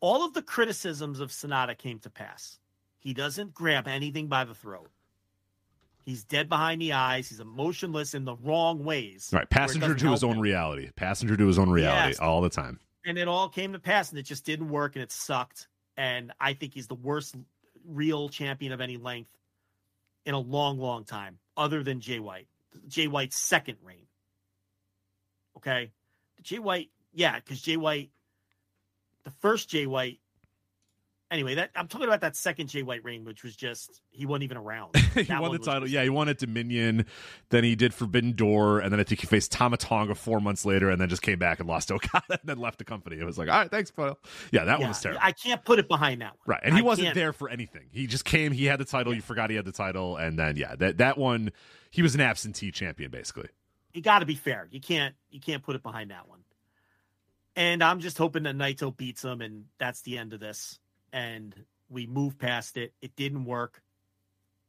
All 0.00 0.24
of 0.24 0.32
the 0.32 0.42
criticisms 0.42 1.20
of 1.20 1.30
Sanada 1.30 1.76
came 1.76 1.98
to 2.00 2.10
pass. 2.10 2.58
He 2.98 3.12
doesn't 3.14 3.52
grab 3.52 3.88
anything 3.88 4.28
by 4.28 4.44
the 4.44 4.54
throat. 4.54 4.90
He's 6.08 6.24
dead 6.24 6.48
behind 6.48 6.80
the 6.80 6.94
eyes. 6.94 7.28
He's 7.28 7.38
emotionless 7.38 8.14
in 8.14 8.24
the 8.24 8.34
wrong 8.36 8.82
ways. 8.82 9.28
all 9.30 9.40
right 9.40 9.50
passenger 9.50 9.94
to 9.94 10.10
his 10.10 10.24
own 10.24 10.36
him. 10.36 10.40
reality 10.40 10.90
passenger 10.96 11.36
to 11.36 11.46
his 11.46 11.58
own 11.58 11.68
reality 11.68 12.08
Yes. 12.12 12.18
all 12.18 12.40
the 12.40 12.48
time 12.48 12.80
And 13.04 13.18
it 13.18 13.28
all 13.28 13.50
came 13.50 13.74
to 13.74 13.78
pass, 13.78 14.08
and 14.08 14.18
it 14.18 14.22
just 14.22 14.46
didn't 14.46 14.70
work, 14.70 14.96
and 14.96 15.02
it 15.02 15.12
sucked. 15.12 15.68
And 15.98 16.32
I 16.40 16.54
think 16.54 16.72
he's 16.72 16.86
the 16.86 16.94
worst 16.94 17.36
real 17.84 18.30
champion 18.30 18.72
of 18.72 18.80
any 18.80 18.96
length 18.96 19.30
in 20.24 20.32
a 20.32 20.38
long, 20.38 20.78
long 20.78 21.04
time, 21.04 21.38
other 21.58 21.82
than 21.82 22.00
Jay 22.00 22.20
White. 22.20 22.48
Jay 22.86 23.06
White's 23.06 23.36
second 23.36 23.76
reign. 23.82 24.06
Okay, 25.58 25.90
Jay 26.42 26.58
White, 26.58 26.88
yeah, 27.12 27.36
because 27.38 27.60
Jay 27.60 27.76
White, 27.76 28.10
the 29.24 29.30
first 29.42 29.68
Jay 29.68 29.86
White. 29.86 30.20
Anyway, 31.30 31.56
that 31.56 31.70
I'm 31.76 31.88
talking 31.88 32.06
about 32.08 32.22
that 32.22 32.36
second 32.36 32.68
Jay 32.68 32.82
White 32.82 33.04
reign, 33.04 33.24
which 33.26 33.42
was 33.44 33.54
just 33.54 34.00
he 34.10 34.24
wasn't 34.24 34.44
even 34.44 34.56
around. 34.56 34.96
he 35.14 35.24
That 35.24 35.42
won 35.42 35.52
the 35.52 35.58
title. 35.58 35.86
Yeah, 35.86 36.02
he 36.02 36.08
won 36.08 36.26
at 36.30 36.38
Dominion. 36.38 37.04
Then 37.50 37.64
he 37.64 37.76
did 37.76 37.92
Forbidden 37.92 38.32
Door, 38.32 38.80
and 38.80 38.90
then 38.90 38.98
I 38.98 39.02
think 39.04 39.20
he 39.20 39.26
faced 39.26 39.52
Tama 39.52 39.76
Tonga 39.76 40.14
four 40.14 40.40
months 40.40 40.64
later, 40.64 40.88
and 40.88 40.98
then 40.98 41.10
just 41.10 41.20
came 41.20 41.38
back 41.38 41.60
and 41.60 41.68
lost 41.68 41.88
to 41.88 41.94
Okada, 41.96 42.24
and 42.30 42.40
then 42.44 42.58
left 42.58 42.78
the 42.78 42.84
company. 42.86 43.18
It 43.18 43.24
was 43.24 43.36
like, 43.36 43.48
all 43.50 43.58
right, 43.58 43.70
thanks, 43.70 43.90
Phil. 43.90 44.18
Yeah, 44.52 44.64
that 44.64 44.78
one 44.78 44.88
was 44.88 45.00
terrible. 45.02 45.20
I 45.22 45.32
can't 45.32 45.62
put 45.62 45.78
it 45.78 45.86
behind 45.86 46.22
that 46.22 46.32
one. 46.32 46.54
right, 46.54 46.60
and 46.64 46.74
he 46.74 46.80
I 46.80 46.82
wasn't 46.82 47.06
can't- 47.08 47.14
there 47.14 47.34
for 47.34 47.50
anything. 47.50 47.88
He 47.92 48.06
just 48.06 48.24
came. 48.24 48.52
He 48.52 48.64
had 48.64 48.80
the 48.80 48.86
title. 48.86 49.14
You 49.14 49.20
forgot 49.20 49.50
he 49.50 49.56
had 49.56 49.66
the 49.66 49.72
title, 49.72 50.16
and 50.16 50.38
then 50.38 50.56
yeah, 50.56 50.76
that 50.76 50.96
that 50.96 51.18
one, 51.18 51.52
he 51.90 52.00
was 52.00 52.14
an 52.14 52.22
absentee 52.22 52.70
champion 52.70 53.10
basically. 53.10 53.48
you 53.92 54.00
got 54.00 54.20
to 54.20 54.26
be 54.26 54.34
fair. 54.34 54.66
You 54.70 54.80
can't 54.80 55.14
you 55.30 55.40
can't 55.40 55.62
put 55.62 55.76
it 55.76 55.82
behind 55.82 56.10
that 56.10 56.26
one. 56.26 56.38
And 57.54 57.82
I'm 57.84 58.00
just 58.00 58.16
hoping 58.16 58.44
that 58.44 58.56
Naito 58.56 58.96
beats 58.96 59.24
him, 59.24 59.42
and 59.42 59.64
that's 59.78 60.00
the 60.02 60.16
end 60.16 60.32
of 60.32 60.40
this. 60.40 60.78
And 61.12 61.54
we 61.88 62.06
move 62.06 62.38
past 62.38 62.76
it. 62.76 62.92
It 63.00 63.16
didn't 63.16 63.44
work. 63.44 63.82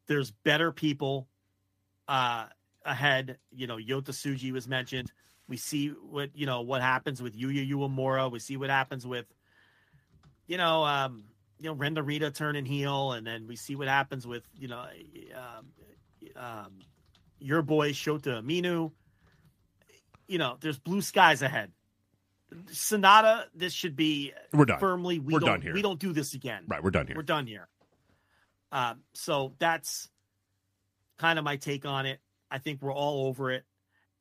There's 0.08 0.32
better 0.32 0.72
people 0.72 1.28
uh, 2.08 2.46
ahead. 2.86 3.38
You 3.52 3.68
know, 3.68 3.78
Yota 3.78 4.10
Tsuji 4.10 4.52
was 4.52 4.68
mentioned. 4.68 5.12
We 5.48 5.58
see 5.58 5.90
what 5.90 6.30
you 6.34 6.46
know 6.46 6.62
what 6.62 6.82
happens 6.82 7.22
with 7.22 7.38
Yuya 7.38 7.70
Uemura. 7.72 8.32
We 8.32 8.40
see 8.40 8.58
what 8.58 8.70
happens 8.70 9.06
with 9.06 9.26
you 10.48 10.58
know 10.58 10.86
um, 10.86 11.26
you 11.60 11.70
know 11.70 11.74
Ren 11.74 11.96
Narita 11.96 12.34
turning 12.34 12.66
heel, 12.66 13.14
and 13.14 13.26
then 13.26 13.48
we 13.48 13.56
see 13.56 13.76
what 13.76 13.88
happens 13.88 14.28
with 14.28 14.44
you 14.58 14.68
know 14.68 14.86
um, 15.36 15.66
um, 16.36 16.80
your 17.40 17.62
boy 17.62 17.92
Shota 17.92 18.44
Umino. 18.44 18.92
You 20.28 20.38
know, 20.38 20.58
there's 20.62 20.78
blue 20.78 21.02
skies 21.02 21.42
ahead. 21.42 21.72
Sanada, 22.72 23.46
this 23.56 23.74
should 23.74 23.96
be 23.96 24.34
We're 24.54 24.66
done. 24.66 24.80
firmly. 24.80 25.20
We 25.20 25.34
We're 25.34 25.40
done 25.40 25.62
here. 25.62 25.74
We 25.74 25.82
don't 25.82 26.00
do 26.00 26.14
this 26.14 26.34
again. 26.34 26.64
Right, 26.68 26.84
we're 26.84 26.92
done 26.92 27.08
here. 27.08 27.16
We're 27.16 27.24
done 27.24 27.48
here. 27.48 27.68
Um, 28.72 29.02
so 29.14 29.54
that's 29.60 30.10
kind 31.18 31.38
of 31.40 31.46
my 31.46 31.58
take 31.58 31.86
on 31.86 32.06
it. 32.06 32.20
I 32.52 32.58
think 32.60 32.82
we're 32.82 32.94
all 32.94 33.28
over 33.28 33.52
it. 33.52 33.64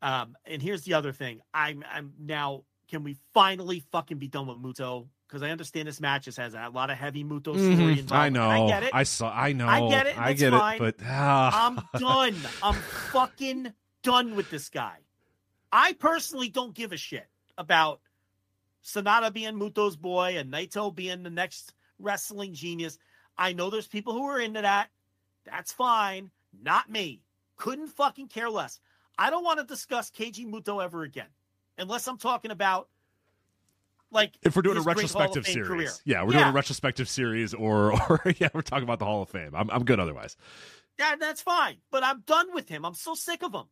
Um, 0.02 0.36
and 0.44 0.62
here's 0.62 0.82
the 0.82 0.94
other 0.94 1.12
thing. 1.12 1.40
I'm 1.52 1.84
I'm 1.90 2.12
now 2.18 2.64
can 2.88 3.02
we 3.04 3.16
finally 3.34 3.82
fucking 3.92 4.18
be 4.18 4.28
done 4.28 4.46
with 4.46 4.58
Muto? 4.58 5.08
Because 5.26 5.42
I 5.42 5.50
understand 5.50 5.86
this 5.88 6.00
match 6.00 6.24
just 6.24 6.38
has 6.38 6.54
a 6.54 6.70
lot 6.72 6.88
of 6.88 6.96
heavy 6.96 7.22
Muto 7.22 7.52
story 7.54 7.74
Mhm. 7.74 7.98
involved. 7.98 8.12
I 8.12 8.28
know. 8.30 8.48
I 8.48 8.66
get 8.66 8.82
it. 8.84 8.90
I 8.94 9.02
saw. 9.02 9.30
I 9.30 9.52
know. 9.52 9.66
I 9.68 9.88
get 9.88 10.06
it, 10.06 10.18
I 10.18 10.32
get 10.32 10.52
fine. 10.52 10.76
it. 10.76 10.78
But 10.78 10.94
ah, 11.04 11.66
I'm 11.66 12.00
done. 12.00 12.36
I'm 12.62 12.74
fucking 13.12 13.72
done 14.02 14.36
with 14.36 14.48
this 14.50 14.68
guy. 14.70 14.96
I 15.70 15.92
personally 15.94 16.48
don't 16.48 16.74
give 16.74 16.92
a 16.92 16.96
shit 16.96 17.26
about 17.58 18.00
Sanada 18.88 19.32
being 19.32 19.54
Muto's 19.54 19.96
boy 19.96 20.36
and 20.38 20.52
Naito 20.52 20.94
being 20.94 21.22
the 21.22 21.30
next 21.30 21.74
wrestling 21.98 22.54
genius. 22.54 22.98
I 23.36 23.52
know 23.52 23.68
there's 23.70 23.86
people 23.86 24.14
who 24.14 24.24
are 24.24 24.40
into 24.40 24.62
that. 24.62 24.88
That's 25.44 25.72
fine. 25.72 26.30
Not 26.62 26.90
me. 26.90 27.20
Couldn't 27.56 27.88
fucking 27.88 28.28
care 28.28 28.48
less. 28.48 28.80
I 29.18 29.30
don't 29.30 29.44
want 29.44 29.58
to 29.58 29.66
discuss 29.66 30.10
Keiji 30.10 30.46
Muto 30.46 30.82
ever 30.82 31.02
again. 31.02 31.26
Unless 31.76 32.08
I'm 32.08 32.18
talking 32.18 32.50
about 32.50 32.88
like 34.10 34.36
if 34.42 34.56
we're 34.56 34.62
doing 34.62 34.76
a 34.76 34.80
his 34.80 34.84
great 34.84 34.96
Hall 34.96 35.22
of 35.22 35.36
retrospective 35.36 35.46
series, 35.46 35.68
career. 35.68 35.90
yeah, 36.04 36.24
we're 36.24 36.32
doing 36.32 36.44
a 36.44 36.52
retrospective 36.52 37.08
series, 37.08 37.52
or 37.52 37.92
or 38.10 38.22
yeah, 38.38 38.48
we're 38.54 38.62
talking 38.62 38.84
about 38.84 38.98
the 38.98 39.04
Hall 39.04 39.22
of 39.22 39.28
Fame. 39.28 39.54
I'm 39.54 39.70
I'm 39.70 39.84
good 39.84 40.00
otherwise. 40.00 40.36
Yeah, 40.98 41.14
that's 41.16 41.42
fine. 41.42 41.76
But 41.90 42.04
I'm 42.04 42.22
done 42.22 42.54
with 42.54 42.68
him. 42.68 42.84
I'm 42.84 42.94
so 42.94 43.14
sick 43.14 43.42
of 43.42 43.54
him 43.54 43.66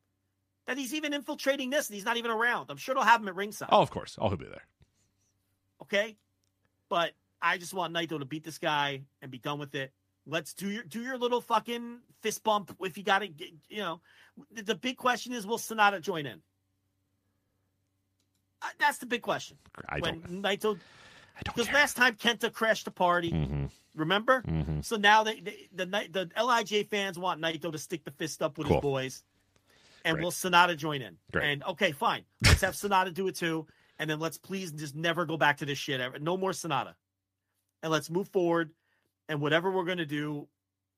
that 0.66 0.76
he's 0.76 0.94
even 0.94 1.14
infiltrating 1.14 1.70
this 1.70 1.88
and 1.88 1.94
he's 1.94 2.04
not 2.04 2.16
even 2.16 2.30
around. 2.30 2.70
I'm 2.70 2.76
sure 2.76 2.94
they'll 2.94 3.04
have 3.04 3.22
him 3.22 3.28
at 3.28 3.34
ringside. 3.34 3.70
Oh, 3.72 3.80
of 3.80 3.90
course, 3.90 4.16
oh, 4.20 4.28
he'll 4.28 4.36
be 4.36 4.46
there. 4.46 4.62
Okay. 5.86 6.16
But 6.88 7.12
I 7.42 7.58
just 7.58 7.74
want 7.74 7.94
Naito 7.94 8.18
to 8.18 8.24
beat 8.24 8.44
this 8.44 8.58
guy 8.58 9.02
and 9.22 9.30
be 9.30 9.38
done 9.38 9.58
with 9.58 9.74
it. 9.74 9.92
Let's 10.26 10.54
do 10.54 10.68
your 10.68 10.82
do 10.82 11.00
your 11.02 11.18
little 11.18 11.40
fucking 11.40 11.98
fist 12.20 12.42
bump 12.42 12.74
if 12.80 12.98
you 12.98 13.04
got 13.04 13.20
to. 13.20 13.28
You 13.68 13.78
know, 13.78 14.00
the, 14.52 14.74
big 14.74 14.96
question 14.96 15.32
is, 15.32 15.46
will 15.46 15.58
Sanada 15.58 16.00
join 16.00 16.26
in? 16.26 16.40
Uh, 18.62 18.66
that's 18.78 18.98
the 18.98 19.06
big 19.06 19.22
question. 19.22 19.56
I 19.88 20.00
when 20.00 20.20
don't. 20.20 20.42
Naito, 20.42 20.78
because 21.44 21.70
last 21.72 21.96
time 21.96 22.16
Kenta 22.16 22.52
crashed 22.52 22.86
the 22.86 22.90
party, 22.90 23.30
Mhm, 23.30 23.70
remember? 23.94 24.42
mhm. 24.42 24.84
So 24.84 24.96
now 24.96 25.22
they, 25.22 25.40
they 25.40 25.68
the 25.72 25.86
the 25.86 26.28
Lij 26.42 26.86
fans 26.88 27.18
want 27.18 27.40
Naito 27.40 27.70
to 27.70 27.78
stick 27.78 28.04
the 28.04 28.10
fist 28.10 28.42
up 28.42 28.58
with 28.58 28.66
Cool. 28.66 28.76
his 28.78 28.82
boys, 28.82 29.24
and 30.04 30.20
will 30.20 30.32
Sanada 30.32 30.76
join 30.76 31.02
in? 31.02 31.18
Great. 31.32 31.44
And 31.44 31.64
okay, 31.64 31.92
fine, 31.92 32.24
let's 32.42 32.62
have 32.62 32.74
Sanada 32.74 33.14
do 33.14 33.28
it 33.28 33.36
too, 33.36 33.66
and 33.98 34.08
then 34.10 34.18
let's 34.20 34.38
please 34.38 34.72
just 34.72 34.94
never 34.94 35.24
go 35.26 35.36
back 35.36 35.58
to 35.58 35.66
this 35.66 35.78
shit 35.78 36.00
ever. 36.00 36.18
No 36.18 36.36
more 36.36 36.50
Sanada, 36.52 36.94
and 37.82 37.92
let's 37.92 38.10
move 38.10 38.28
forward, 38.28 38.70
and 39.28 39.40
whatever 39.40 39.70
we're 39.70 39.84
gonna 39.84 40.06
do 40.06 40.48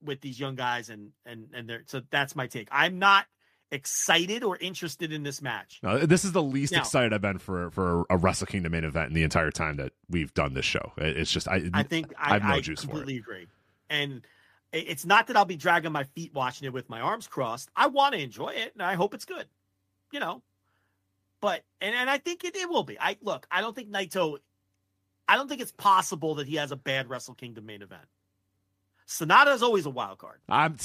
with 0.02 0.20
these 0.20 0.38
young 0.38 0.54
guys, 0.54 0.90
and 0.90 1.10
and 1.26 1.48
and 1.54 1.68
they're 1.68 1.82
so 1.86 2.02
that's 2.10 2.34
my 2.36 2.46
take. 2.46 2.68
I'm 2.70 2.98
not 2.98 3.26
excited 3.70 4.42
or 4.42 4.56
interested 4.56 5.12
in 5.12 5.22
this 5.22 5.42
match. 5.42 5.78
No, 5.82 5.98
this 5.98 6.24
is 6.24 6.32
the 6.32 6.42
least 6.42 6.72
Now- 6.72 6.80
excited 6.80 7.12
I've 7.12 7.20
been 7.20 7.38
for 7.38 7.70
for 7.70 8.06
a 8.08 8.16
Wrestle 8.16 8.46
Kingdom 8.46 8.72
main 8.72 8.84
event 8.84 9.08
in 9.08 9.14
the 9.14 9.22
entire 9.24 9.50
time 9.50 9.76
that 9.76 9.92
we've 10.08 10.32
done 10.32 10.54
this 10.54 10.64
show. 10.64 10.92
It's 10.96 11.30
just 11.30 11.48
I 11.48 11.68
I 11.74 11.82
think 11.82 12.12
I 12.18 12.30
I, 12.30 12.32
have 12.34 12.42
no 12.44 12.48
I 12.54 12.60
juice 12.60 12.80
for 12.80 12.86
it. 12.86 12.88
completely 12.90 13.16
agree. 13.18 13.46
And 13.90 14.26
it's 14.72 15.06
not 15.06 15.26
that 15.28 15.36
I'll 15.36 15.44
be 15.46 15.56
dragging 15.56 15.92
my 15.92 16.04
feet 16.04 16.32
watching 16.34 16.66
it 16.66 16.72
with 16.72 16.88
my 16.90 17.00
arms 17.00 17.26
crossed. 17.26 17.70
I 17.74 17.86
want 17.86 18.14
to 18.14 18.20
enjoy 18.20 18.50
it, 18.50 18.72
and 18.74 18.82
I 18.82 18.94
hope 18.94 19.14
it's 19.14 19.24
good. 19.24 19.46
You 20.12 20.20
know, 20.20 20.42
but 21.40 21.62
and 21.80 21.94
and 21.94 22.10
I 22.10 22.18
think 22.18 22.44
it, 22.44 22.56
it 22.56 22.68
will 22.68 22.84
be. 22.84 22.98
I 23.00 23.16
look. 23.22 23.46
I 23.50 23.60
don't 23.60 23.74
think 23.74 23.90
Naito. 23.90 24.38
I 25.28 25.36
don't 25.36 25.48
think 25.48 25.60
it's 25.60 25.72
possible 25.72 26.36
that 26.36 26.46
he 26.48 26.56
has 26.56 26.72
a 26.72 26.76
bad 26.76 27.08
Wrestle 27.08 27.34
Kingdom 27.34 27.66
main 27.66 27.82
event. 27.82 28.04
Sanada 29.08 29.54
is 29.54 29.62
always 29.62 29.86
a 29.86 29.90
wild 29.90 30.18
card. 30.18 30.38
I'm 30.50 30.76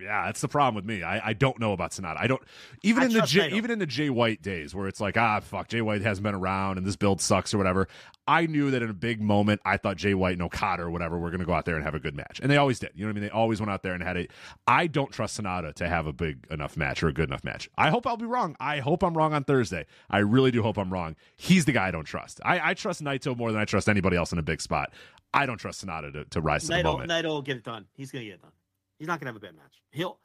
yeah, 0.00 0.26
that's 0.26 0.40
the 0.40 0.46
problem 0.46 0.76
with 0.76 0.84
me. 0.84 1.02
I, 1.02 1.30
I 1.30 1.32
don't 1.32 1.58
know 1.58 1.72
about 1.72 1.90
Sanada. 1.90 2.16
I 2.16 2.28
don't 2.28 2.40
even 2.84 3.02
I 3.02 3.06
in 3.06 3.12
the 3.12 3.22
J, 3.22 3.50
even 3.50 3.72
in 3.72 3.80
the 3.80 3.86
Jay 3.86 4.08
White 4.08 4.40
days 4.40 4.72
where 4.72 4.86
it's 4.86 5.00
like 5.00 5.16
ah 5.16 5.40
fuck 5.40 5.66
Jay 5.66 5.80
White 5.80 6.00
hasn't 6.02 6.22
been 6.22 6.36
around 6.36 6.78
and 6.78 6.86
this 6.86 6.94
build 6.94 7.20
sucks 7.20 7.52
or 7.52 7.58
whatever. 7.58 7.88
I 8.28 8.46
knew 8.46 8.70
that 8.70 8.82
in 8.82 8.88
a 8.90 8.94
big 8.94 9.20
moment 9.20 9.62
I 9.64 9.78
thought 9.78 9.96
Jay 9.96 10.14
White 10.14 10.34
and 10.34 10.42
Okada 10.42 10.84
or 10.84 10.90
whatever 10.92 11.18
were 11.18 11.30
going 11.30 11.40
to 11.40 11.46
go 11.46 11.54
out 11.54 11.64
there 11.64 11.74
and 11.74 11.82
have 11.82 11.96
a 11.96 11.98
good 11.98 12.14
match, 12.14 12.38
and 12.40 12.48
they 12.48 12.56
always 12.56 12.78
did. 12.78 12.90
You 12.94 13.04
know 13.04 13.08
what 13.08 13.10
I 13.10 13.14
mean? 13.14 13.24
They 13.24 13.30
always 13.30 13.58
went 13.58 13.72
out 13.72 13.82
there 13.82 13.94
and 13.94 14.02
had 14.02 14.16
a. 14.16 14.28
I 14.68 14.86
don't 14.86 15.10
trust 15.10 15.40
Sanada 15.40 15.74
to 15.74 15.88
have 15.88 16.06
a 16.06 16.12
big 16.12 16.46
enough 16.52 16.76
match 16.76 17.02
or 17.02 17.08
a 17.08 17.12
good 17.12 17.28
enough 17.28 17.42
match. 17.42 17.68
I 17.76 17.90
hope 17.90 18.06
I'll 18.06 18.16
be 18.16 18.26
wrong. 18.26 18.54
I 18.60 18.78
hope 18.78 19.02
I'm 19.02 19.16
wrong 19.16 19.34
on 19.34 19.42
Thursday. 19.42 19.86
I 20.08 20.18
really 20.18 20.52
do 20.52 20.62
hope 20.62 20.78
I'm 20.78 20.92
wrong. 20.92 21.16
He's 21.36 21.64
the 21.64 21.72
guy 21.72 21.88
I 21.88 21.90
don't 21.90 22.04
trust. 22.04 22.40
I, 22.44 22.70
I 22.70 22.74
trust 22.74 23.02
Naito 23.02 23.36
more 23.36 23.50
than 23.50 23.60
I 23.60 23.64
trust 23.64 23.88
anybody 23.88 24.16
else 24.16 24.30
in 24.30 24.38
a 24.38 24.42
big 24.42 24.60
spot. 24.60 24.92
I 25.34 25.46
don't 25.46 25.58
trust 25.58 25.84
Sanada 25.84 26.12
to, 26.12 26.24
to 26.26 26.40
rise 26.40 26.62
to 26.62 26.68
the 26.68 26.82
moment. 26.82 27.10
Naito 27.10 27.24
will 27.24 27.42
get 27.42 27.56
it 27.56 27.64
done. 27.64 27.86
He's 27.94 28.10
going 28.10 28.24
to 28.24 28.26
get 28.26 28.34
it 28.34 28.42
done. 28.42 28.52
He's 28.98 29.08
not 29.08 29.18
going 29.18 29.26
to 29.26 29.32
have 29.32 29.36
a 29.36 29.46
bad 29.46 29.56
match. 29.56 29.82
He'll 29.90 30.18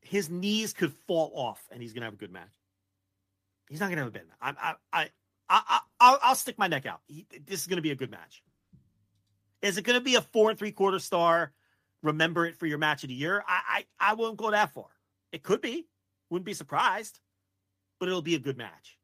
his 0.00 0.30
knees 0.30 0.72
could 0.72 0.92
fall 1.06 1.30
off, 1.34 1.62
and 1.70 1.82
he's 1.82 1.92
going 1.92 2.00
to 2.00 2.06
have 2.06 2.14
a 2.14 2.16
good 2.16 2.32
match. 2.32 2.52
He's 3.68 3.80
not 3.80 3.86
going 3.86 3.98
to 3.98 4.04
have 4.04 4.08
a 4.08 4.18
bad 4.18 4.26
match. 4.26 4.38
I, 4.40 4.70
I, 4.70 4.74
I, 4.92 5.02
I, 5.48 5.62
I 5.68 5.80
I'll, 6.00 6.18
I'll 6.22 6.34
stick 6.34 6.58
my 6.58 6.66
neck 6.66 6.86
out. 6.86 7.00
He, 7.06 7.26
this 7.46 7.60
is 7.60 7.66
going 7.66 7.76
to 7.76 7.82
be 7.82 7.90
a 7.90 7.96
good 7.96 8.10
match. 8.10 8.42
Is 9.62 9.76
it 9.76 9.82
going 9.82 9.98
to 9.98 10.04
be 10.04 10.14
a 10.14 10.22
four 10.22 10.50
and 10.50 10.58
three 10.58 10.72
quarter 10.72 10.98
star? 10.98 11.52
Remember 12.02 12.46
it 12.46 12.56
for 12.56 12.66
your 12.66 12.78
match 12.78 13.04
of 13.04 13.08
the 13.08 13.14
year. 13.14 13.44
I, 13.46 13.84
I, 14.00 14.10
I 14.12 14.14
won't 14.14 14.38
go 14.38 14.50
that 14.50 14.72
far. 14.72 14.86
It 15.32 15.42
could 15.42 15.60
be. 15.60 15.86
Wouldn't 16.30 16.46
be 16.46 16.54
surprised, 16.54 17.20
but 17.98 18.08
it'll 18.08 18.22
be 18.22 18.36
a 18.36 18.38
good 18.38 18.56
match. 18.56 18.98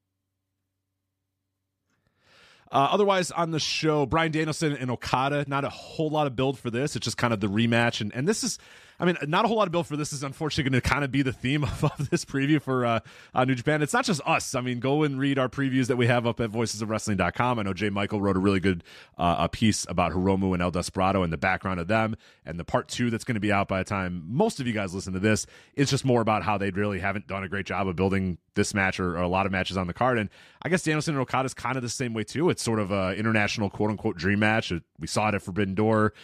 Uh, 2.71 2.89
otherwise, 2.91 3.31
on 3.31 3.53
the 3.53 3.61
show, 3.61 4.07
Bryan 4.07 4.33
Danielson 4.33 4.73
and 4.73 4.91
Okada, 4.91 5.45
not 5.47 5.65
a 5.65 5.71
whole 5.71 6.11
lot 6.11 6.27
of 6.27 6.35
build 6.35 6.59
for 6.59 6.71
this. 6.71 6.97
It's 6.97 7.05
just 7.05 7.17
kind 7.17 7.33
of 7.33 7.41
the 7.41 7.47
rematch. 7.47 8.01
And, 8.01 8.15
and 8.15 8.27
this 8.27 8.43
is, 8.43 8.59
I 8.99 9.05
mean, 9.05 9.17
not 9.27 9.45
a 9.45 9.49
whole 9.49 9.57
lot 9.57 9.69
of 9.69 9.73
build 9.73 9.87
for 9.87 9.97
this 9.97 10.13
is 10.13 10.23
unfortunately 10.23 10.71
going 10.71 10.81
to 10.81 10.89
kind 10.89 11.05
of 11.05 11.11
be 11.11 11.23
the 11.23 11.33
theme 11.33 11.65
of, 11.65 11.85
of 11.85 12.11
this 12.11 12.25
preview 12.25 12.61
for 12.61 12.85
uh, 12.85 13.01
uh, 13.35 13.45
New 13.45 13.55
Japan. 13.55 13.83
It's 13.83 13.93
not 13.93 14.05
just 14.05 14.21
us. 14.27 14.55
I 14.55 14.61
mean, 14.61 14.81
go 14.81 15.03
and 15.03 15.19
read 15.19 15.39
our 15.39 15.49
previews 15.49 15.87
that 15.89 15.97
we 15.97 16.07
have 16.07 16.27
up 16.27 16.41
at 16.41 16.51
voicesofwrestling.com. 16.51 17.59
I 17.59 17.63
know 17.63 17.73
Jay 17.73 17.91
Michael 17.91 18.21
wrote 18.21 18.37
a 18.37 18.41
really 18.41 18.61
good 18.61 18.85
uh, 19.19 19.37
a 19.39 19.49
piece 19.49 19.87
about 19.89 20.13
Hiromu 20.13 20.55
and 20.55 20.63
El 20.63 20.71
Desperado 20.71 21.23
and 21.23 21.33
the 21.33 21.39
background 21.39 21.81
of 21.81 21.89
them. 21.89 22.17
And 22.45 22.59
the 22.59 22.65
part 22.65 22.89
two 22.89 23.11
that's 23.11 23.25
going 23.25 23.35
to 23.35 23.41
be 23.41 23.53
out 23.53 23.69
by 23.69 23.79
the 23.79 23.85
time 23.85 24.25
most 24.27 24.61
of 24.61 24.67
you 24.67 24.73
guys 24.73 24.95
listen 24.95 25.13
to 25.13 25.21
this 25.21 25.47
is 25.75 25.91
just 25.91 26.05
more 26.05 26.21
about 26.21 26.43
how 26.43 26.59
they 26.59 26.71
really 26.71 26.99
haven't 26.99 27.27
done 27.27 27.45
a 27.45 27.49
great 27.49 27.67
job 27.67 27.89
of 27.89 27.97
building 27.97 28.39
this 28.55 28.75
match 28.75 28.99
or, 28.99 29.17
or 29.17 29.23
a 29.23 29.29
lot 29.29 29.47
of 29.47 29.53
matches 29.53 29.77
on 29.77 29.87
the 29.87 29.95
card. 29.95 30.19
And 30.19 30.31
I 30.63 30.69
guess 30.69 30.83
Danielson 30.83 31.15
and 31.15 31.23
Okada 31.23 31.47
is 31.47 31.55
kind 31.55 31.77
of 31.77 31.83
the 31.83 31.89
same 31.89 32.15
way 32.15 32.25
too. 32.25 32.51
It's 32.51 32.63
sort 32.63 32.81
of 32.81 32.91
a 32.91 33.15
international 33.17 33.71
quote 33.71 33.91
unquote 33.91 34.17
dream 34.17 34.41
match. 34.41 34.73
We 34.99 35.07
saw 35.07 35.29
it 35.29 35.35
at 35.35 35.43
Forbidden 35.43 35.75
Door. 35.75 36.15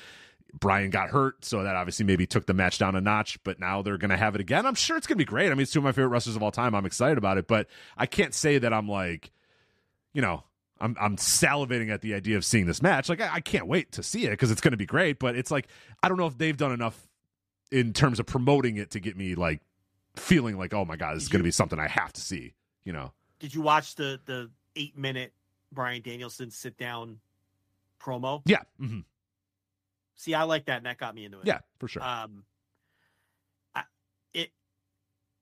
Bryan 0.58 0.90
got 0.90 1.10
hurt, 1.10 1.44
so 1.44 1.62
that 1.62 1.76
obviously 1.76 2.04
maybe 2.04 2.26
took 2.26 2.46
the 2.46 2.54
match 2.54 2.78
down 2.78 2.94
a 2.94 3.00
notch, 3.00 3.42
but 3.42 3.58
now 3.58 3.82
they're 3.82 3.98
going 3.98 4.10
to 4.10 4.16
have 4.16 4.34
it 4.34 4.40
again. 4.40 4.66
I'm 4.66 4.74
sure 4.74 4.96
it's 4.96 5.06
going 5.06 5.16
to 5.16 5.24
be 5.24 5.24
great. 5.24 5.46
I 5.46 5.54
mean, 5.54 5.60
it's 5.62 5.72
two 5.72 5.80
of 5.80 5.84
my 5.84 5.92
favorite 5.92 6.08
wrestlers 6.08 6.36
of 6.36 6.42
all 6.42 6.50
time. 6.50 6.74
I'm 6.74 6.84
excited 6.84 7.18
about 7.18 7.38
it, 7.38 7.46
but 7.46 7.68
I 7.96 8.06
can't 8.06 8.34
say 8.34 8.58
that 8.58 8.72
I'm 8.72 8.88
like, 8.88 9.32
you 10.12 10.20
know, 10.20 10.44
I'm 10.80 10.96
I'm 11.00 11.16
salivating 11.16 11.90
at 11.90 12.02
the 12.02 12.14
idea 12.14 12.36
of 12.36 12.44
seeing 12.44 12.66
this 12.66 12.82
match. 12.82 13.08
Like 13.08 13.20
I, 13.20 13.34
I 13.34 13.40
can't 13.40 13.66
wait 13.66 13.92
to 13.92 14.02
see 14.02 14.26
it 14.26 14.30
because 14.30 14.50
it's 14.50 14.60
going 14.60 14.72
to 14.72 14.78
be 14.78 14.86
great, 14.86 15.18
but 15.18 15.36
it's 15.36 15.50
like 15.50 15.68
I 16.02 16.08
don't 16.08 16.18
know 16.18 16.26
if 16.26 16.36
they've 16.36 16.56
done 16.56 16.72
enough 16.72 17.08
in 17.70 17.92
terms 17.92 18.20
of 18.20 18.26
promoting 18.26 18.76
it 18.76 18.90
to 18.90 19.00
get 19.00 19.16
me 19.16 19.34
like 19.34 19.60
feeling 20.16 20.58
like, 20.58 20.74
oh 20.74 20.84
my 20.84 20.96
god, 20.96 21.16
this 21.16 21.22
is 21.22 21.28
going 21.28 21.40
to 21.40 21.44
be 21.44 21.52
something 21.52 21.78
I 21.78 21.88
have 21.88 22.12
to 22.12 22.20
see. 22.20 22.54
You 22.84 22.92
know? 22.92 23.12
Did 23.38 23.54
you 23.54 23.62
watch 23.62 23.94
the 23.94 24.20
the 24.26 24.50
eight 24.76 24.98
minute 24.98 25.32
Bryan 25.72 26.02
Danielson 26.02 26.50
sit 26.50 26.76
down 26.76 27.18
promo? 28.00 28.42
Yeah, 28.44 28.62
hmm 28.78 29.00
See, 30.22 30.34
I 30.34 30.44
like 30.44 30.66
that, 30.66 30.76
and 30.76 30.86
that 30.86 30.98
got 30.98 31.16
me 31.16 31.24
into 31.24 31.40
it. 31.40 31.46
yeah, 31.46 31.58
for 31.80 31.88
sure. 31.88 32.00
Um, 32.00 32.44
I, 33.74 33.82
it 34.32 34.52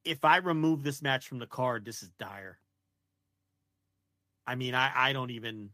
if 0.06 0.24
I 0.24 0.38
remove 0.38 0.82
this 0.82 1.02
match 1.02 1.28
from 1.28 1.38
the 1.38 1.46
card, 1.46 1.84
this 1.84 2.02
is 2.02 2.08
dire. 2.18 2.58
I 4.46 4.54
mean, 4.54 4.74
I 4.74 4.90
I 4.94 5.12
don't 5.12 5.30
even. 5.32 5.68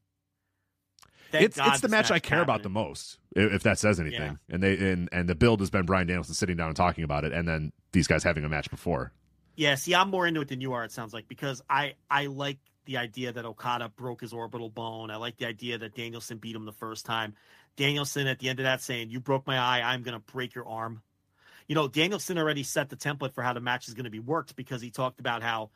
Thank 1.30 1.44
it's 1.44 1.56
God 1.56 1.68
it's 1.68 1.80
the 1.82 1.88
match 1.88 2.10
I 2.10 2.18
care 2.18 2.42
about 2.42 2.64
the 2.64 2.68
most, 2.68 3.18
if, 3.36 3.52
if 3.52 3.62
that 3.62 3.78
says 3.78 4.00
anything. 4.00 4.38
Yeah. 4.48 4.54
And 4.54 4.60
they 4.60 4.76
and 4.90 5.08
and 5.12 5.28
the 5.28 5.36
build 5.36 5.60
has 5.60 5.70
been 5.70 5.86
Bryan 5.86 6.08
Danielson 6.08 6.34
sitting 6.34 6.56
down 6.56 6.66
and 6.66 6.76
talking 6.76 7.04
about 7.04 7.24
it, 7.24 7.32
and 7.32 7.46
then 7.46 7.72
these 7.92 8.08
guys 8.08 8.24
having 8.24 8.44
a 8.44 8.48
match 8.48 8.70
before. 8.70 9.12
Yeah, 9.54 9.76
see, 9.76 9.94
I'm 9.94 10.10
more 10.10 10.26
into 10.26 10.40
it 10.40 10.48
than 10.48 10.60
you 10.60 10.72
are. 10.72 10.84
It 10.84 10.90
sounds 10.90 11.14
like 11.14 11.28
because 11.28 11.62
I 11.70 11.94
I 12.10 12.26
like 12.26 12.58
the 12.86 12.96
idea 12.96 13.32
that 13.32 13.44
Okada 13.44 13.90
broke 13.90 14.22
his 14.22 14.32
orbital 14.32 14.68
bone. 14.68 15.12
I 15.12 15.16
like 15.16 15.36
the 15.36 15.46
idea 15.46 15.78
that 15.78 15.94
Danielson 15.94 16.38
beat 16.38 16.56
him 16.56 16.64
the 16.64 16.72
first 16.72 17.06
time. 17.06 17.34
Danielson 17.76 18.26
at 18.26 18.38
the 18.38 18.48
end 18.48 18.60
of 18.60 18.64
that 18.64 18.82
saying, 18.82 19.10
"You 19.10 19.20
broke 19.20 19.46
my 19.46 19.58
eye. 19.58 19.82
I'm 19.82 20.02
going 20.02 20.18
to 20.18 20.32
break 20.32 20.54
your 20.54 20.66
arm." 20.66 21.02
You 21.68 21.74
know, 21.74 21.88
Danielson 21.88 22.38
already 22.38 22.62
set 22.62 22.88
the 22.88 22.96
template 22.96 23.32
for 23.32 23.42
how 23.42 23.52
the 23.52 23.60
match 23.60 23.88
is 23.88 23.94
going 23.94 24.04
to 24.04 24.10
be 24.10 24.20
worked 24.20 24.54
because 24.56 24.80
he 24.80 24.90
talked 24.90 25.20
about 25.20 25.42
how 25.42 25.70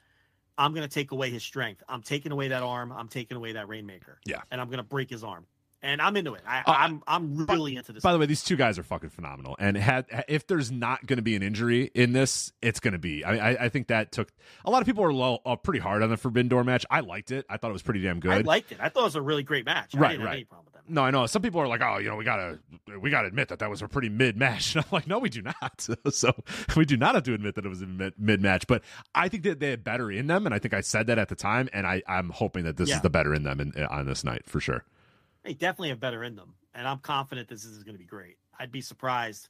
I'm 0.57 0.73
going 0.73 0.87
to 0.87 0.93
take 0.93 1.11
away 1.11 1.31
his 1.31 1.43
strength. 1.43 1.83
I'm 1.89 2.03
taking 2.03 2.33
away 2.33 2.49
that 2.49 2.63
arm. 2.63 2.93
I'm 2.93 3.09
taking 3.09 3.37
away 3.37 3.53
that 3.53 3.69
rainmaker. 3.69 4.21
Yeah. 4.25 4.43
and 4.51 4.61
I'm 4.61 4.69
going 4.69 4.79
to 4.79 4.85
break 4.85 5.11
his 5.11 5.25
arm. 5.25 5.47
And 5.83 6.03
I'm 6.03 6.15
into 6.17 6.35
it. 6.35 6.43
I, 6.47 6.59
Uh, 6.61 6.63
I'm 6.77 7.03
I'm 7.07 7.47
really 7.47 7.75
into 7.77 7.93
this. 7.93 8.03
By 8.03 8.13
the 8.13 8.19
way, 8.19 8.27
these 8.27 8.45
two 8.45 8.57
guys 8.57 8.79
are 8.79 8.83
fucking 8.83 9.09
phenomenal. 9.11 9.57
And 9.59 9.77
had 9.79 10.05
if 10.29 10.47
there's 10.47 10.71
not 10.71 11.07
going 11.07 11.17
to 11.17 11.23
be 11.23 11.37
an 11.37 11.43
injury 11.43 11.91
in 11.95 12.13
this, 12.13 12.53
it's 12.61 12.81
going 12.81 12.93
to 12.93 12.99
be. 12.99 13.25
I, 13.25 13.53
I 13.53 13.65
I 13.65 13.69
think 13.71 13.87
that 13.89 14.13
took 14.13 14.31
a 14.65 14.71
lot 14.71 14.83
of 14.83 14.87
people 14.87 15.03
are 15.05 15.13
low, 15.13 15.39
uh, 15.47 15.57
pretty 15.57 15.81
hard 15.81 16.03
on 16.03 16.11
the 16.11 16.19
Forbidden 16.19 16.49
Door 16.49 16.65
match. 16.65 16.85
I 16.91 17.01
liked 17.01 17.31
it. 17.31 17.47
I 17.49 17.57
thought 17.57 17.71
it 17.71 17.73
was 17.73 17.83
pretty 17.83 18.03
damn 18.03 18.21
good. 18.21 18.31
I 18.33 18.41
liked 18.41 18.73
it. 18.73 18.79
I 18.81 18.91
thought 18.91 19.01
it 19.01 19.05
was 19.05 19.17
a 19.17 19.23
really 19.23 19.43
great 19.43 19.65
match. 19.65 19.95
I 19.95 19.99
Right, 19.99 20.09
didn't 20.11 20.21
have 20.21 20.27
right. 20.29 20.35
any 20.35 20.45
problem 20.45 20.65
with 20.67 20.75
that. 20.75 20.81
No, 20.93 21.03
I 21.03 21.11
know. 21.13 21.25
Some 21.27 21.41
people 21.41 21.61
are 21.63 21.69
like, 21.69 21.81
"Oh, 21.83 21.97
you 21.99 22.09
know, 22.11 22.17
we 22.17 22.25
gotta, 22.25 22.59
we 23.01 23.09
gotta 23.11 23.29
admit 23.29 23.49
that 23.49 23.61
that 23.61 23.71
was 23.71 23.81
a 23.81 23.89
pretty 23.89 24.11
mid 24.11 24.37
match." 24.37 24.75
And 24.75 24.85
I'm 24.85 24.91
like, 24.93 25.07
"No, 25.07 25.19
we 25.19 25.31
do 25.31 25.41
not." 25.41 25.87
so 26.13 26.33
we 26.77 26.85
do 26.85 26.99
not 26.99 27.15
have 27.15 27.25
to 27.25 27.33
admit 27.33 27.55
that 27.55 27.65
it 27.65 27.69
was 27.71 27.81
a 27.81 27.87
mid 27.87 28.43
match. 28.43 28.67
But 28.67 28.83
I 29.15 29.29
think 29.29 29.45
that 29.45 29.61
they 29.61 29.71
had 29.71 29.83
better 29.83 30.11
in 30.13 30.27
them, 30.27 30.45
and 30.45 30.55
I 30.55 30.59
think 30.59 30.75
I 30.75 30.83
said 30.83 31.07
that 31.07 31.19
at 31.19 31.29
the 31.31 31.37
time. 31.37 31.71
And 31.73 31.87
I, 31.87 32.03
I'm 32.07 32.29
hoping 32.29 32.65
that 32.65 32.77
this 32.77 32.91
Yeah. 32.91 32.97
is 32.97 33.01
the 33.03 33.09
better 33.11 33.33
in 33.33 33.45
them 33.45 33.61
in, 33.61 33.73
on 33.85 34.05
this 34.05 34.25
night 34.25 34.43
for 34.47 34.61
sure. 34.61 34.85
They 35.43 35.55
definitely 35.55 35.89
have 35.91 36.01
better 36.01 36.23
in 36.23 36.37
them, 36.37 36.55
and 36.75 36.87
I'm 36.87 36.99
confident 36.99 37.49
this 37.49 37.65
is 37.65 37.83
going 37.83 37.95
to 37.95 37.99
be 37.99 38.05
great. 38.05 38.37
I'd 38.59 38.73
be 38.73 38.81
surprised 38.81 39.49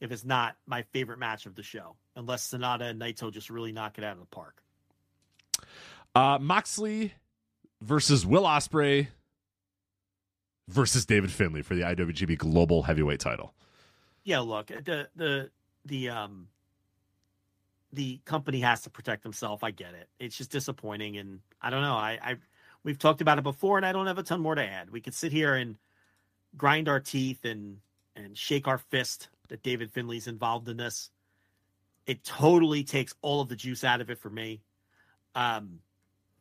if 0.00 0.10
it's 0.10 0.24
not 0.24 0.56
my 0.66 0.82
favorite 0.82 1.18
match 1.18 1.46
of 1.46 1.54
the 1.54 1.62
show, 1.62 1.96
unless 2.16 2.50
Sanada 2.50 2.90
and 2.90 3.00
Naito 3.00 3.32
just 3.32 3.50
really 3.50 3.72
knock 3.72 3.98
it 3.98 4.04
out 4.04 4.14
of 4.14 4.20
the 4.20 4.26
park. 4.26 4.62
Uh, 6.14 6.38
Moxley 6.40 7.12
versus 7.80 8.26
Will 8.26 8.42
Ospreay 8.42 9.08
versus 10.68 11.06
David 11.06 11.30
Finlay 11.30 11.62
for 11.62 11.74
the 11.74 11.82
IWGP 11.82 12.38
Global 12.38 12.82
Heavyweight 12.82 13.20
Title. 13.20 13.54
Yeah, 14.24 14.40
look, 14.40 14.66
the 14.68 15.08
the 15.16 15.50
the 15.84 16.08
um 16.10 16.48
the 17.92 18.20
company 18.24 18.60
has 18.60 18.82
to 18.82 18.90
protect 18.90 19.22
themselves. 19.22 19.62
I 19.62 19.70
get 19.70 19.94
it. 19.94 20.08
It's 20.18 20.36
just 20.36 20.50
disappointing, 20.50 21.16
and 21.16 21.40
I 21.60 21.70
don't 21.70 21.82
know. 21.82 21.94
I, 21.94 22.18
I 22.22 22.36
we've 22.84 22.98
talked 22.98 23.20
about 23.20 23.38
it 23.38 23.44
before, 23.44 23.76
and 23.76 23.86
I 23.86 23.92
don't 23.92 24.06
have 24.06 24.18
a 24.18 24.22
ton 24.22 24.40
more 24.40 24.54
to 24.54 24.64
add. 24.64 24.90
We 24.90 25.00
could 25.00 25.14
sit 25.14 25.32
here 25.32 25.54
and 25.54 25.76
grind 26.56 26.88
our 26.88 27.00
teeth 27.00 27.44
and 27.44 27.78
and 28.16 28.36
shake 28.36 28.66
our 28.66 28.78
fist 28.78 29.28
that 29.48 29.62
David 29.62 29.92
Finlay's 29.92 30.26
involved 30.26 30.68
in 30.68 30.76
this. 30.76 31.10
It 32.06 32.24
totally 32.24 32.82
takes 32.82 33.14
all 33.22 33.40
of 33.40 33.48
the 33.48 33.56
juice 33.56 33.84
out 33.84 34.00
of 34.00 34.10
it 34.10 34.18
for 34.18 34.30
me. 34.30 34.62
Um, 35.34 35.80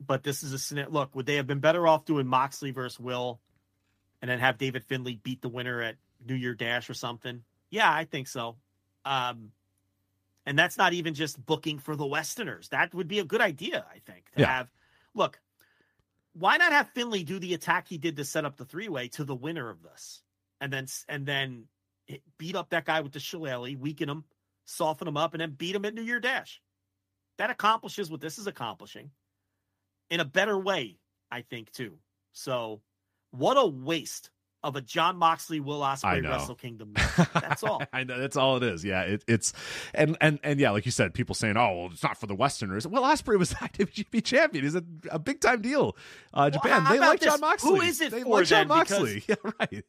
but 0.05 0.23
this 0.23 0.43
is 0.43 0.71
a. 0.71 0.85
Look, 0.89 1.15
would 1.15 1.25
they 1.25 1.35
have 1.35 1.47
been 1.47 1.59
better 1.59 1.87
off 1.87 2.05
doing 2.05 2.25
Moxley 2.27 2.71
versus 2.71 2.99
Will, 2.99 3.39
and 4.21 4.31
then 4.31 4.39
have 4.39 4.57
David 4.57 4.83
Finlay 4.85 5.19
beat 5.21 5.41
the 5.41 5.49
winner 5.49 5.81
at 5.81 5.95
New 6.25 6.35
Year 6.35 6.55
Dash 6.55 6.89
or 6.89 6.93
something? 6.93 7.43
Yeah, 7.69 7.91
I 7.91 8.05
think 8.05 8.27
so. 8.27 8.55
Um, 9.05 9.51
and 10.45 10.57
that's 10.57 10.77
not 10.77 10.93
even 10.93 11.13
just 11.13 11.43
booking 11.45 11.77
for 11.77 11.95
the 11.95 12.05
Westerners. 12.05 12.69
That 12.69 12.93
would 12.93 13.07
be 13.07 13.19
a 13.19 13.23
good 13.23 13.41
idea, 13.41 13.85
I 13.93 13.99
think, 13.99 14.31
to 14.31 14.41
Yeah. 14.41 14.47
have. 14.57 14.71
Look, 15.13 15.39
why 16.39 16.57
not 16.57 16.71
have 16.71 16.89
Finlay 16.89 17.23
do 17.23 17.37
the 17.37 17.53
attack 17.53 17.87
he 17.87 17.97
did 17.97 18.15
to 18.17 18.23
set 18.23 18.45
up 18.45 18.55
the 18.55 18.65
three 18.65 18.87
way 18.87 19.09
to 19.09 19.23
the 19.23 19.35
winner 19.35 19.69
of 19.69 19.83
this, 19.83 20.21
and 20.61 20.71
then 20.71 20.87
and 21.07 21.25
then 21.25 21.65
beat 22.37 22.55
up 22.55 22.69
that 22.69 22.85
guy 22.85 23.01
with 23.01 23.11
the 23.11 23.19
shillelagh, 23.19 23.75
weaken 23.77 24.09
him, 24.09 24.23
soften 24.65 25.07
him 25.07 25.17
up, 25.17 25.33
and 25.33 25.41
then 25.41 25.51
beat 25.51 25.75
him 25.75 25.85
at 25.85 25.93
New 25.93 26.01
Year 26.01 26.19
Dash. 26.19 26.61
That 27.37 27.49
accomplishes 27.49 28.09
what 28.09 28.21
this 28.21 28.37
is 28.37 28.47
accomplishing 28.47 29.11
in 30.09 30.19
a 30.19 30.25
better 30.25 30.57
way, 30.57 30.97
I 31.29 31.41
think, 31.41 31.71
too. 31.71 31.97
So, 32.31 32.81
what 33.31 33.57
a 33.57 33.65
waste 33.65 34.29
of 34.63 34.75
a 34.75 34.81
Jon 34.81 35.17
Moxley 35.17 35.59
Will 35.59 35.79
Ospreay 35.79 36.27
Wrestle 36.27 36.55
Kingdom. 36.55 36.93
match. 36.93 37.29
That's 37.33 37.63
all. 37.63 37.81
I 37.93 38.03
know 38.03 38.19
that's 38.19 38.35
all 38.35 38.57
it 38.57 38.63
is. 38.63 38.83
Yeah, 38.83 39.01
it, 39.03 39.23
it's 39.27 39.53
and 39.93 40.17
and 40.19 40.39
and 40.43 40.59
yeah, 40.59 40.71
like 40.71 40.85
you 40.85 40.91
said, 40.91 41.13
people 41.13 41.33
saying, 41.35 41.55
"Oh, 41.57 41.75
well, 41.77 41.89
it's 41.91 42.03
not 42.03 42.17
for 42.17 42.27
the 42.27 42.35
Westerners." 42.35 42.85
Well, 42.85 43.03
Ospreay 43.03 43.37
was 43.39 43.49
the 43.51 43.55
IWGP 43.55 44.23
champion. 44.23 44.63
He's 44.65 44.75
a, 44.75 44.83
a 45.11 45.19
big 45.19 45.39
time 45.41 45.61
deal. 45.61 45.95
Uh, 46.33 46.49
Japan, 46.49 46.81
how 46.81 46.93
they 46.93 46.99
like 46.99 47.19
this? 47.19 47.29
Jon 47.31 47.39
Moxley. 47.41 47.69
Who 47.79 47.81
is 47.81 48.01
it 48.01 48.11
they 48.11 48.23
for 48.23 48.29
like 48.39 48.45
Jon 48.47 48.67
then? 48.67 48.79
Because- 48.79 48.99
Moxley. 48.99 49.23
Yeah, 49.29 49.35
right. 49.59 49.85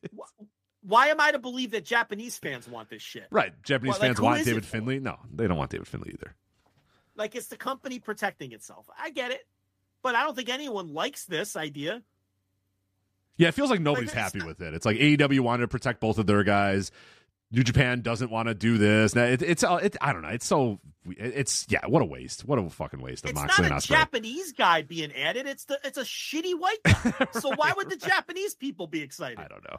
Why 0.82 1.08
am 1.08 1.20
I 1.20 1.32
to 1.32 1.38
believe 1.38 1.72
that 1.72 1.84
Japanese 1.84 2.38
fans 2.38 2.66
want 2.66 2.88
this 2.88 3.02
shit? 3.02 3.26
Right. 3.30 3.52
Japanese 3.62 3.92
Well, 3.92 3.98
like, 4.00 4.08
fans 4.08 4.20
want 4.20 4.44
David? 4.44 4.64
Finlay. 4.64 4.98
No, 4.98 5.18
they 5.34 5.46
don't 5.46 5.58
want 5.58 5.70
David 5.70 5.86
Finlay 5.86 6.10
either. 6.14 6.34
Like 7.16 7.34
it's 7.34 7.48
the 7.48 7.56
company 7.58 7.98
protecting 7.98 8.52
itself. 8.52 8.88
I 8.98 9.10
get 9.10 9.30
it, 9.30 9.46
but 10.02 10.14
I 10.14 10.22
don't 10.24 10.34
think 10.34 10.48
anyone 10.48 10.94
likes 10.94 11.26
this 11.26 11.54
idea. 11.54 12.02
Yeah, 13.40 13.48
it 13.48 13.54
feels 13.54 13.70
like 13.70 13.80
nobody's 13.80 14.12
that's 14.12 14.34
happy 14.34 14.46
with 14.46 14.60
it. 14.60 14.74
It's 14.74 14.84
like 14.84 14.98
AEW 14.98 15.40
wanted 15.40 15.62
to 15.62 15.68
protect 15.68 15.98
both 15.98 16.18
of 16.18 16.26
their 16.26 16.44
guys. 16.44 16.90
New 17.50 17.64
Japan 17.64 18.02
doesn't 18.02 18.30
want 18.30 18.48
to 18.48 18.54
do 18.54 18.76
this. 18.76 19.14
Now, 19.14 19.24
it, 19.24 19.40
it's 19.40 19.64
uh, 19.64 19.76
it, 19.82 19.96
I 19.98 20.12
don't 20.12 20.20
know. 20.20 20.28
It's 20.28 20.44
so 20.46 20.78
it's 21.06 21.66
yeah. 21.70 21.86
What 21.86 22.02
a 22.02 22.04
waste. 22.04 22.44
What 22.44 22.58
a 22.58 22.68
fucking 22.68 23.00
waste 23.00 23.24
of 23.24 23.30
It's 23.30 23.40
Moxley 23.40 23.70
not 23.70 23.82
a. 23.82 23.88
Japanese 23.88 24.52
guy 24.52 24.82
being 24.82 25.10
added. 25.14 25.46
It's 25.46 25.64
the 25.64 25.80
it's 25.84 25.96
a 25.96 26.02
shitty 26.02 26.52
white 26.58 26.82
guy. 26.84 27.28
So 27.32 27.50
why 27.56 27.72
would 27.74 27.88
the 27.88 27.96
Japanese 28.08 28.54
people 28.54 28.86
be 28.86 29.00
excited? 29.00 29.38
I 29.38 29.48
don't 29.48 29.64
know. 29.64 29.78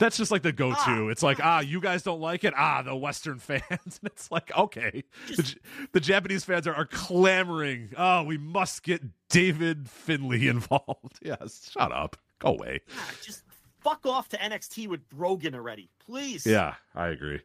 That's 0.00 0.16
just 0.16 0.30
like 0.32 0.42
the 0.42 0.50
go-to. 0.52 0.74
Ah, 0.78 1.08
it's 1.08 1.22
like, 1.22 1.38
ah, 1.40 1.60
you 1.60 1.80
guys 1.80 2.02
don't 2.02 2.20
like 2.20 2.42
it. 2.42 2.52
Ah, 2.56 2.82
the 2.82 2.96
Western 2.96 3.38
fans. 3.38 3.62
and 3.70 4.00
it's 4.04 4.30
like, 4.32 4.50
okay, 4.56 5.04
the, 5.28 5.54
the 5.92 6.00
Japanese 6.00 6.42
fans 6.44 6.66
are, 6.66 6.74
are 6.74 6.86
clamoring. 6.86 7.90
Oh, 7.96 8.24
we 8.24 8.38
must 8.38 8.82
get 8.82 9.02
David 9.28 9.88
Finlay 9.88 10.46
involved. 10.48 11.18
Yes, 11.22 11.70
shut 11.72 11.92
up. 11.92 12.16
Go 12.40 12.48
away. 12.48 12.80
Ah, 12.98 13.10
Just 13.22 13.44
fuck 13.80 14.04
off 14.06 14.28
to 14.30 14.36
NXT 14.38 14.88
with 14.88 15.00
Rogan 15.14 15.54
already, 15.54 15.90
please. 16.04 16.44
Yeah, 16.46 16.74
I 16.94 17.08
agree. 17.08 17.40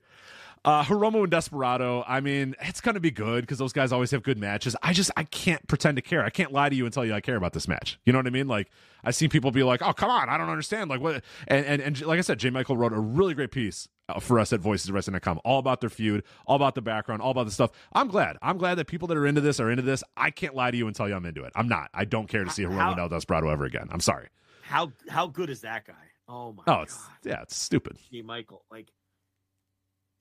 Uh, 0.65 0.83
Hiromu 0.83 1.21
and 1.21 1.29
Desperado. 1.31 2.03
I 2.07 2.19
mean, 2.21 2.55
it's 2.59 2.81
going 2.81 2.95
to 2.95 2.99
be 2.99 3.11
good 3.11 3.41
because 3.41 3.59
those 3.59 3.71
guys 3.71 3.91
always 3.91 4.09
have 4.11 4.23
good 4.23 4.39
matches. 4.39 4.75
I 4.81 4.93
just 4.93 5.11
I 5.15 5.23
can't 5.23 5.65
pretend 5.67 5.95
to 5.97 6.01
care. 6.01 6.23
I 6.25 6.31
can't 6.31 6.51
lie 6.51 6.69
to 6.69 6.75
you 6.75 6.85
and 6.85 6.93
tell 6.93 7.05
you 7.05 7.13
I 7.13 7.21
care 7.21 7.35
about 7.35 7.53
this 7.53 7.67
match. 7.67 7.99
You 8.03 8.11
know 8.13 8.19
what 8.19 8.25
I 8.27 8.31
mean? 8.31 8.47
Like 8.47 8.69
I've 9.03 9.15
seen 9.15 9.29
people 9.29 9.51
be 9.51 9.61
like, 9.63 9.81
"Oh, 9.83 9.93
come 9.93 10.09
on, 10.09 10.27
I 10.27 10.37
don't 10.37 10.49
understand." 10.49 10.89
Like 10.89 11.01
what? 11.01 11.23
And 11.47 11.65
and, 11.65 11.81
and 11.81 12.01
like 12.05 12.17
I 12.17 12.21
said, 12.21 12.39
J. 12.39 12.49
Michael 12.49 12.77
wrote 12.77 12.93
a 12.93 12.99
really 12.99 13.35
great 13.35 13.51
piece 13.51 13.87
uh, 14.09 14.19
for 14.19 14.39
us 14.39 14.51
at 14.53 14.59
Voices 14.59 14.89
of 14.89 14.95
VoicesWrestling.com, 14.95 15.39
all 15.45 15.59
about 15.59 15.81
their 15.81 15.89
feud, 15.91 16.23
all 16.47 16.55
about 16.55 16.73
the 16.73 16.81
background, 16.81 17.21
all 17.21 17.29
about 17.31 17.45
the 17.45 17.51
stuff. 17.51 17.69
I'm 17.93 18.07
glad. 18.07 18.37
I'm 18.41 18.57
glad 18.57 18.75
that 18.79 18.87
people 18.87 19.07
that 19.09 19.17
are 19.17 19.27
into 19.27 19.41
this 19.41 19.59
are 19.59 19.69
into 19.69 19.83
this. 19.83 20.03
I 20.17 20.31
can't 20.31 20.55
lie 20.55 20.71
to 20.71 20.77
you 20.77 20.87
and 20.87 20.95
tell 20.95 21.07
you 21.07 21.15
I'm 21.15 21.25
into 21.27 21.43
it. 21.43 21.53
I'm 21.55 21.67
not. 21.67 21.91
I 21.93 22.05
don't 22.05 22.27
care 22.27 22.43
to 22.43 22.49
see 22.49 22.63
Hiromu 22.63 22.97
and 22.99 23.09
Desperado 23.11 23.49
ever 23.49 23.65
again. 23.65 23.87
I'm 23.91 23.99
sorry. 23.99 24.29
How 24.63 24.91
how 25.09 25.27
good 25.27 25.51
is 25.51 25.61
that 25.61 25.85
guy? 25.85 25.93
Oh 26.27 26.53
my 26.53 26.63
Oh, 26.63 26.77
god. 26.77 26.83
it's 26.83 26.99
yeah, 27.23 27.43
it's 27.43 27.55
stupid. 27.55 27.97
G. 28.11 28.23
Michael. 28.23 28.63
Like 28.71 28.87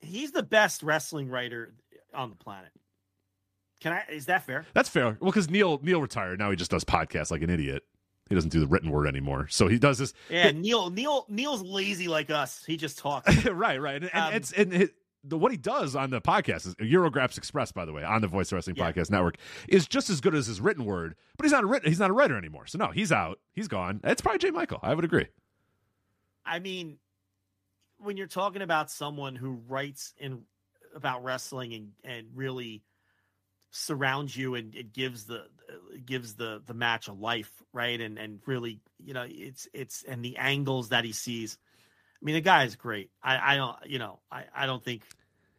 he's 0.01 0.31
the 0.31 0.43
best 0.43 0.83
wrestling 0.83 1.29
writer 1.29 1.73
on 2.13 2.29
the 2.29 2.35
planet. 2.35 2.71
Can 3.81 3.93
I 3.93 4.03
is 4.11 4.25
that 4.27 4.45
fair? 4.45 4.65
That's 4.73 4.89
fair. 4.89 5.17
Well, 5.19 5.31
because 5.31 5.49
Neil 5.49 5.79
Neil 5.83 6.01
retired. 6.01 6.39
Now 6.39 6.49
he 6.49 6.55
just 6.55 6.71
does 6.71 6.83
podcasts 6.83 7.31
like 7.31 7.41
an 7.41 7.49
idiot. 7.49 7.83
He 8.29 8.33
doesn't 8.33 8.49
do 8.49 8.59
the 8.59 8.67
written 8.67 8.89
word 8.89 9.05
anymore. 9.07 9.47
So 9.49 9.67
he 9.67 9.77
does 9.77 9.97
this. 9.99 10.13
Yeah, 10.29 10.49
Neil 10.51 10.89
Neil 10.89 11.25
Neil's 11.29 11.61
lazy 11.61 12.07
like 12.07 12.29
us. 12.31 12.63
He 12.65 12.77
just 12.77 12.97
talks. 12.97 13.45
right, 13.45 13.79
right. 13.79 14.01
And, 14.01 14.09
and 14.13 14.23
Um, 14.25 14.33
it's 14.33 14.51
and 14.53 14.73
it, 14.73 14.95
the, 15.23 15.37
what 15.37 15.51
he 15.51 15.57
does 15.57 15.95
on 15.95 16.09
the 16.11 16.21
podcast 16.21 16.67
is 16.67 16.75
Eurographs 16.75 17.37
Express, 17.37 17.71
by 17.71 17.83
the 17.85 17.91
way, 17.93 18.03
on 18.03 18.21
the 18.21 18.27
Voice 18.27 18.51
Wrestling 18.53 18.75
Yeah. 18.77 18.91
Podcast 18.91 19.09
Network, 19.11 19.37
is 19.67 19.87
just 19.87 20.09
as 20.09 20.21
good 20.21 20.33
as 20.35 20.47
his 20.47 20.61
written 20.61 20.85
word. 20.85 21.15
But 21.37 21.45
he's 21.45 21.51
not 21.51 21.63
a 21.63 21.67
written, 21.67 21.89
he's 21.89 21.99
not 21.99 22.09
a 22.09 22.13
writer 22.13 22.37
anymore. 22.37 22.65
So 22.67 22.77
no, 22.77 22.87
he's 22.91 23.11
out. 23.11 23.39
He's 23.51 23.67
gone. 23.67 24.01
It's 24.03 24.21
probably 24.21 24.39
Jay 24.39 24.51
Michael. 24.51 24.79
I 24.81 24.93
would 24.95 25.03
agree. 25.05 25.27
I 26.45 26.59
mean, 26.59 26.97
when 27.99 28.17
you're 28.17 28.27
talking 28.27 28.61
about 28.61 28.91
someone 28.91 29.35
who 29.35 29.61
writes 29.67 30.13
in 30.17 30.43
about 30.95 31.23
wrestling 31.23 31.73
and 31.73 31.91
and 32.03 32.27
really 32.35 32.83
surrounds 33.71 34.35
you 34.35 34.55
and 34.55 34.73
it 34.75 34.93
gives 34.93 35.25
the 35.25 35.45
it 35.93 36.05
gives 36.05 36.35
the 36.35 36.61
the 36.65 36.73
match 36.73 37.07
a 37.07 37.13
life, 37.13 37.51
right? 37.73 37.99
And 37.99 38.17
and 38.17 38.39
really, 38.45 38.79
you 39.03 39.13
know, 39.13 39.25
it's 39.27 39.67
it's 39.73 40.03
and 40.07 40.23
the 40.23 40.37
angles 40.37 40.89
that 40.89 41.03
he 41.03 41.11
sees. 41.11 41.57
I 42.21 42.25
mean, 42.25 42.35
the 42.35 42.41
guy 42.41 42.63
is 42.63 42.75
great. 42.75 43.11
I 43.21 43.53
I 43.53 43.57
don't, 43.57 43.75
you 43.85 43.99
know, 43.99 44.19
I 44.31 44.45
I 44.55 44.65
don't 44.65 44.83
think 44.83 45.03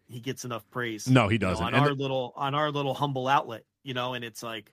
he 0.08 0.20
gets 0.20 0.44
enough 0.44 0.68
praise. 0.70 1.06
No, 1.08 1.28
he 1.28 1.34
you 1.34 1.38
know, 1.40 1.50
doesn't. 1.50 1.66
on 1.66 1.74
And 1.74 1.82
our 1.82 1.88
the- 1.90 1.94
little 2.02 2.32
on 2.36 2.54
our 2.54 2.70
little 2.70 2.94
humble 2.94 3.28
outlet, 3.28 3.64
you 3.82 3.94
know, 3.94 4.14
and 4.14 4.24
it's 4.24 4.42
like 4.42 4.72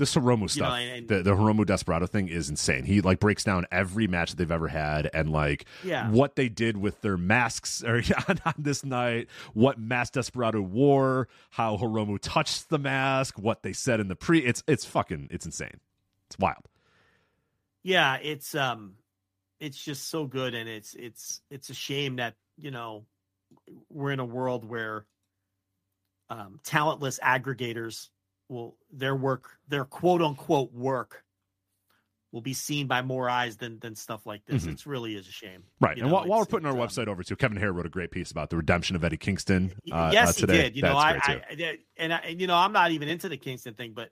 This 0.00 0.14
Hiromu 0.16 0.32
You 0.32 0.36
know, 0.40 0.46
stuff, 0.48 0.72
and- 0.78 1.08
the, 1.08 1.22
the 1.22 1.30
Hiromu 1.36 1.64
Desperado 1.66 2.06
thing 2.06 2.28
is 2.28 2.48
insane. 2.50 2.84
He 2.84 3.02
like 3.02 3.20
breaks 3.20 3.44
down 3.44 3.66
every 3.70 4.06
match 4.06 4.30
that 4.30 4.36
they've 4.38 4.50
ever 4.50 4.66
had 4.66 5.10
and 5.12 5.30
like 5.30 5.66
Yeah. 5.84 6.10
what 6.10 6.36
they 6.36 6.48
did 6.48 6.78
with 6.78 7.00
their 7.02 7.18
masks 7.18 7.84
or, 7.86 8.02
on, 8.28 8.38
on 8.46 8.54
this 8.58 8.82
night, 8.84 9.28
what 9.52 9.78
mask 9.78 10.14
Desperado 10.14 10.62
wore, 10.62 11.28
how 11.50 11.76
Hiromu 11.76 12.18
touched 12.20 12.70
the 12.70 12.78
mask, 12.78 13.38
what 13.38 13.62
they 13.62 13.74
said 13.74 14.00
in 14.00 14.08
the 14.08 14.16
pre. 14.16 14.40
It's 14.40 14.62
it's 14.66 14.86
fucking 14.86 15.28
it's 15.30 15.44
insane. 15.44 15.78
It's 16.28 16.38
wild. 16.38 16.64
yeah 17.82 18.16
it's 18.16 18.54
um 18.54 18.94
it's 19.60 19.76
just 19.84 20.08
so 20.08 20.24
good 20.26 20.54
and 20.54 20.68
it's 20.68 20.94
it's 20.94 21.42
it's 21.50 21.68
a 21.68 21.74
shame 21.74 22.16
that 22.16 22.34
you 22.56 22.70
know 22.70 23.04
we're 23.90 24.12
in 24.12 24.20
a 24.20 24.24
world 24.24 24.64
where 24.64 25.04
um 26.30 26.60
talentless 26.64 27.18
aggregators 27.22 28.08
will 28.50 28.76
their 28.92 29.14
work 29.16 29.58
their 29.68 29.84
quote 29.84 30.20
unquote 30.20 30.72
work 30.72 31.24
will 32.32 32.40
be 32.40 32.52
seen 32.54 32.86
by 32.86 33.00
more 33.00 33.28
eyes 33.30 33.56
than 33.56 33.78
than 33.78 33.94
stuff 33.94 34.26
like 34.26 34.44
this 34.44 34.64
Mhm. 34.66 34.72
it's 34.72 34.86
really 34.86 35.14
is 35.16 35.26
a 35.28 35.32
shame 35.32 35.64
Right. 35.80 35.96
You 35.96 36.02
and 36.02 36.10
know, 36.10 36.16
while, 36.16 36.26
while 36.28 36.38
we're 36.40 36.44
putting 36.46 36.66
our 36.66 36.72
um, 36.72 36.78
website 36.78 37.06
over 37.08 37.22
too, 37.22 37.36
Kevin 37.36 37.56
Hare 37.56 37.72
wrote 37.72 37.86
a 37.86 37.90
great 37.90 38.10
piece 38.10 38.30
about 38.30 38.50
the 38.50 38.56
redemption 38.56 38.94
of 38.96 39.02
Eddie 39.04 39.16
Kingston 39.16 39.72
uh, 39.90 40.10
yes 40.12 40.30
uh, 40.30 40.40
today. 40.40 40.52
he 40.56 40.62
did 40.64 40.76
you 40.76 40.82
know 40.82 40.96
I. 40.96 41.18
I 41.22 41.78
and 41.96 42.12
I, 42.12 42.16
and, 42.18 42.40
you 42.40 42.46
know 42.46 42.56
i'm 42.56 42.72
not 42.72 42.90
even 42.90 43.08
into 43.08 43.28
the 43.28 43.36
kingston 43.36 43.74
thing 43.74 43.92
but 43.94 44.10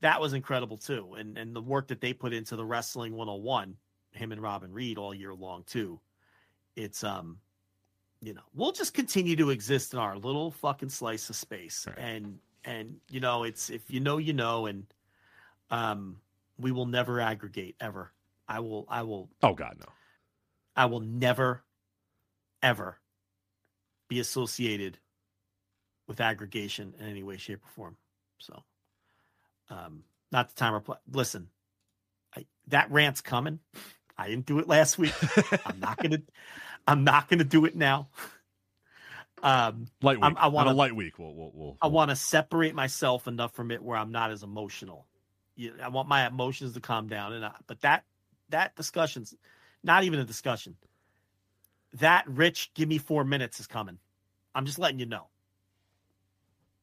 that 0.00 0.20
was 0.20 0.32
incredible 0.32 0.78
too 0.78 1.14
and 1.18 1.36
and 1.38 1.54
the 1.54 1.60
work 1.60 1.88
that 1.88 2.00
they 2.00 2.12
put 2.14 2.32
into 2.32 2.56
the 2.56 2.64
wrestling 2.64 3.12
101 3.14 3.76
him 4.12 4.32
and 4.32 4.40
robin 4.42 4.72
reed 4.72 4.96
all 4.98 5.14
year 5.14 5.34
long 5.34 5.62
too 5.64 6.00
it's 6.76 7.04
um 7.04 7.38
you 8.22 8.32
know 8.34 8.42
we'll 8.54 8.72
just 8.72 8.92
continue 8.94 9.36
to 9.36 9.50
exist 9.50 9.92
in 9.92 9.98
our 9.98 10.16
little 10.16 10.50
fucking 10.50 10.88
slice 10.88 11.28
of 11.30 11.36
space 11.36 11.86
Right. 11.86 11.98
and 11.98 12.38
and 12.64 12.96
you 13.10 13.20
know 13.20 13.44
it's 13.44 13.70
if 13.70 13.90
you 13.90 14.00
know 14.00 14.18
you 14.18 14.32
know 14.32 14.66
and 14.66 14.86
um 15.70 16.16
we 16.58 16.72
will 16.72 16.86
never 16.86 17.20
aggregate 17.20 17.74
ever 17.80 18.12
i 18.48 18.60
will 18.60 18.86
i 18.88 19.02
will 19.02 19.28
oh 19.42 19.54
God, 19.54 19.76
no. 19.80 19.86
I 20.76 20.86
will 20.86 21.00
never, 21.00 21.62
ever 22.62 22.98
be 24.08 24.20
associated 24.20 24.98
with 26.06 26.20
aggregation 26.20 26.94
in 26.98 27.06
any 27.06 27.22
way, 27.22 27.36
shape, 27.36 27.60
or 27.64 27.68
form. 27.68 27.96
So, 28.38 28.62
um, 29.68 30.04
not 30.32 30.48
the 30.48 30.54
time 30.54 30.74
or 30.74 30.80
place. 30.80 30.98
Listen, 31.12 31.48
I, 32.36 32.46
that 32.68 32.90
rant's 32.90 33.20
coming. 33.20 33.60
I 34.16 34.28
didn't 34.28 34.46
do 34.46 34.58
it 34.58 34.68
last 34.68 34.98
week. 34.98 35.14
I'm 35.66 35.80
not 35.80 35.98
gonna. 36.02 36.22
I'm 36.86 37.04
not 37.04 37.28
gonna 37.28 37.44
do 37.44 37.66
it 37.66 37.76
now. 37.76 38.08
Um, 39.42 39.86
Light 40.02 40.18
week. 40.18 40.24
I'm- 40.24 40.36
I 40.38 40.48
wanna- 40.48 40.72
a 40.72 40.74
light 40.74 40.94
week. 40.94 41.18
We'll 41.18 41.34
we'll, 41.34 41.50
we'll, 41.54 41.78
I 41.80 41.86
want 41.86 42.10
to 42.10 42.16
separate 42.16 42.74
myself 42.74 43.26
enough 43.26 43.54
from 43.54 43.70
it 43.70 43.82
where 43.82 43.96
I'm 43.96 44.12
not 44.12 44.30
as 44.30 44.42
emotional. 44.42 45.06
I 45.82 45.88
want 45.88 46.08
my 46.08 46.26
emotions 46.26 46.74
to 46.74 46.80
calm 46.80 47.08
down, 47.08 47.32
and 47.34 47.44
I, 47.44 47.52
but 47.66 47.80
that 47.80 48.04
that 48.50 48.76
discussion's 48.76 49.34
not 49.82 50.04
even 50.04 50.18
a 50.18 50.24
discussion. 50.24 50.76
That 51.94 52.26
rich, 52.28 52.70
give 52.74 52.88
me 52.88 52.98
four 52.98 53.24
minutes 53.24 53.60
is 53.60 53.66
coming. 53.66 53.98
I'm 54.54 54.66
just 54.66 54.78
letting 54.78 54.98
you 55.00 55.06
know. 55.06 55.28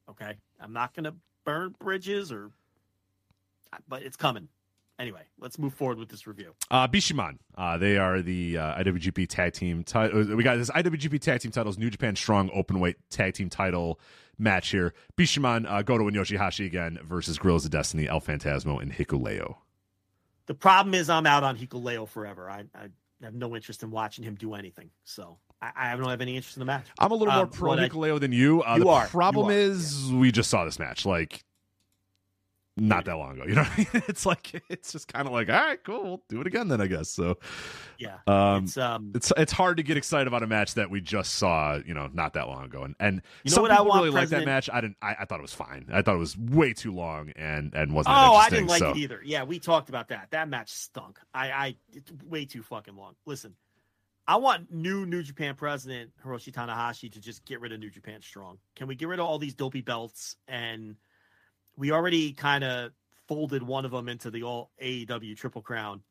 Okay, 0.10 0.36
I'm 0.60 0.74
not 0.74 0.94
gonna 0.94 1.16
burn 1.44 1.76
bridges 1.80 2.32
or, 2.32 2.52
but 3.88 4.04
it's 4.04 4.18
coming. 4.18 4.50
Anyway, 5.00 5.22
let's 5.40 5.60
move 5.60 5.74
forward 5.76 6.00
with 6.00 6.10
this 6.10 6.26
review. 6.26 6.54
Uh, 6.72 6.88
Bishamon. 6.88 7.38
Uh, 7.56 7.78
they 7.78 7.98
are 7.98 8.22
the 8.24 8.58
uh, 8.58 8.84
IWGP 8.84 9.28
Tag 9.30 9.54
Team 9.54 9.84
title. 9.84 10.24
We 10.36 10.44
got 10.44 10.58
this 10.58 10.72
IWGP 10.72 11.20
Tag 11.22 11.40
Team 11.42 11.52
titles, 11.52 11.78
New 11.78 11.90
Japan 11.92 12.16
Strong 12.16 12.50
Openweight 12.50 12.96
Tag 13.12 13.36
Team 13.36 13.50
title 13.50 14.00
match 14.40 14.70
here. 14.70 14.94
Bishamon, 15.16 15.70
uh, 15.70 15.84
Goto 15.84 16.08
and 16.08 16.16
Yoshihashi 16.18 16.66
again 16.66 16.98
versus 17.04 17.38
Guerrillas 17.38 17.66
of 17.66 17.72
Destiny, 17.72 18.08
El 18.10 18.22
Fantasmo, 18.22 18.82
and 18.82 18.92
Hikuleo. 18.92 19.58
The 20.48 20.56
problem 20.56 20.96
is 20.96 21.10
I'm 21.12 21.28
out 21.28 21.44
on 21.44 21.58
Hikuleo 21.58 22.08
forever. 22.08 22.50
I, 22.50 22.64
I 22.74 22.88
have 23.22 23.36
no 23.36 23.56
interest 23.56 23.84
in 23.84 23.92
watching 23.92 24.24
him 24.24 24.34
do 24.34 24.56
anything. 24.56 24.90
So 25.04 25.38
I, 25.62 25.72
I 25.76 25.96
don't 25.96 26.10
have 26.10 26.22
any 26.22 26.36
interest 26.38 26.58
in 26.58 26.62
the 26.62 26.66
match. 26.66 26.88
I'm 26.98 27.12
a 27.12 27.16
little 27.16 27.34
more 27.34 27.44
Um, 27.44 27.50
pro 27.50 27.70
what 27.70 27.80
I- 27.80 27.88
Hikuleo 27.90 28.20
than 28.20 28.32
you. 28.32 28.64
Uh, 28.64 28.78
You 28.78 28.84
the 28.86 28.90
are, 28.90 29.04
you 29.04 29.10
problem 29.10 29.48
are, 29.50 29.52
is 29.52 30.10
we 30.12 30.32
just 30.32 30.50
saw 30.50 30.66
this 30.66 30.80
match 30.80 31.06
like 31.06 31.44
not 32.78 33.06
that 33.06 33.16
long 33.18 33.34
ago. 33.40 33.46
You 33.48 33.56
know, 33.56 33.64
what 33.64 33.72
I 33.74 33.78
mean? 33.78 34.04
it's 34.08 34.26
like 34.26 34.64
it's 34.70 34.92
just 34.92 35.12
kind 35.12 35.28
of 35.28 35.34
like, 35.34 35.50
all 35.50 35.56
right, 35.56 35.84
cool, 35.84 36.04
we'll 36.04 36.24
do 36.30 36.42
it 36.42 36.48
again 36.48 36.68
then, 36.68 36.80
I 36.80 36.88
guess. 36.88 37.10
So 37.10 37.38
Yeah. 37.98 38.18
um, 38.28 38.66
it's 38.66 38.78
um 38.78 39.12
it's 39.16 39.34
it's 39.36 39.52
hard 39.52 39.78
to 39.78 39.84
get 39.84 39.98
excited 39.98 40.28
about 40.28 40.44
a 40.44 40.48
match 40.48 40.76
that 40.76 40.90
we 40.90 41.02
just 41.02 41.36
saw, 41.36 41.80
you 41.86 41.94
know, 41.94 42.10
not 42.14 42.34
that 42.34 42.48
long 42.48 42.66
ago. 42.66 42.84
And 42.84 42.96
and 43.00 43.22
You 43.44 43.52
know 43.52 43.56
some 43.56 43.62
what 43.64 43.72
I 43.72 43.82
want, 43.82 44.04
really 44.04 44.12
like 44.12 44.30
that 44.30 44.46
match. 44.46 44.70
I 44.72 44.82
didn't. 44.82 44.98
I, 45.02 45.16
I 45.22 45.26
thought 45.26 45.40
it 45.40 45.44
was 45.44 45.54
fine. 45.54 45.88
I 45.92 46.02
thought 46.02 46.16
it 46.16 46.20
was 46.20 46.38
way 46.38 46.74
too 46.74 46.94
long 46.94 47.32
and 47.36 47.74
and 47.74 47.94
wasn't. 47.94 48.16
Oh, 48.16 48.34
I 48.36 48.50
didn't 48.50 48.68
like 48.68 48.80
so. 48.80 48.92
it 48.92 48.98
either. 48.98 49.22
Yeah, 49.24 49.44
we 49.44 49.60
talked 49.60 49.90
about 49.90 50.10
that. 50.10 50.28
That 50.32 50.48
match 50.50 50.70
stunk. 50.70 51.20
I 51.34 51.52
I 51.52 51.76
it's 51.94 52.12
way 52.26 52.46
too 52.46 52.64
fucking 52.64 52.96
long. 52.96 53.16
Listen. 53.26 53.56
I 54.30 54.36
want 54.36 54.70
new 54.74 55.06
New 55.06 55.24
Japan 55.24 55.56
president 55.56 56.12
Hiroshi 56.22 56.52
Tanahashi 56.52 57.10
to 57.14 57.22
just 57.22 57.46
get 57.46 57.62
rid 57.62 57.72
of 57.72 57.80
New 57.80 57.90
Japan 57.90 58.22
Strong. 58.22 58.58
Can 58.76 58.88
we 58.88 58.96
get 58.96 59.08
rid 59.08 59.20
of 59.22 59.26
all 59.26 59.40
these 59.40 59.54
dopey 59.56 59.80
belts? 59.80 60.36
And 60.50 60.98
we 61.78 61.92
already 61.92 62.34
kind 62.34 62.64
of 62.64 62.92
folded 63.28 63.64
one 63.64 63.86
of 63.86 63.92
them 63.92 64.10
into 64.10 64.32
the 64.32 64.44
all 64.44 64.72
AEW 64.82 65.38
Triple 65.38 65.62
Crown. 65.62 66.02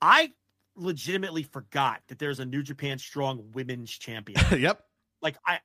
I 0.00 0.32
legitimately 0.76 1.44
forgot 1.44 2.02
that 2.08 2.18
there's 2.18 2.40
a 2.40 2.44
New 2.44 2.62
Japan 2.62 2.98
Strong 2.98 3.52
Women's 3.52 3.90
Champion. 3.90 4.40
yep. 4.60 4.84
like 5.22 5.36
I 5.46 5.60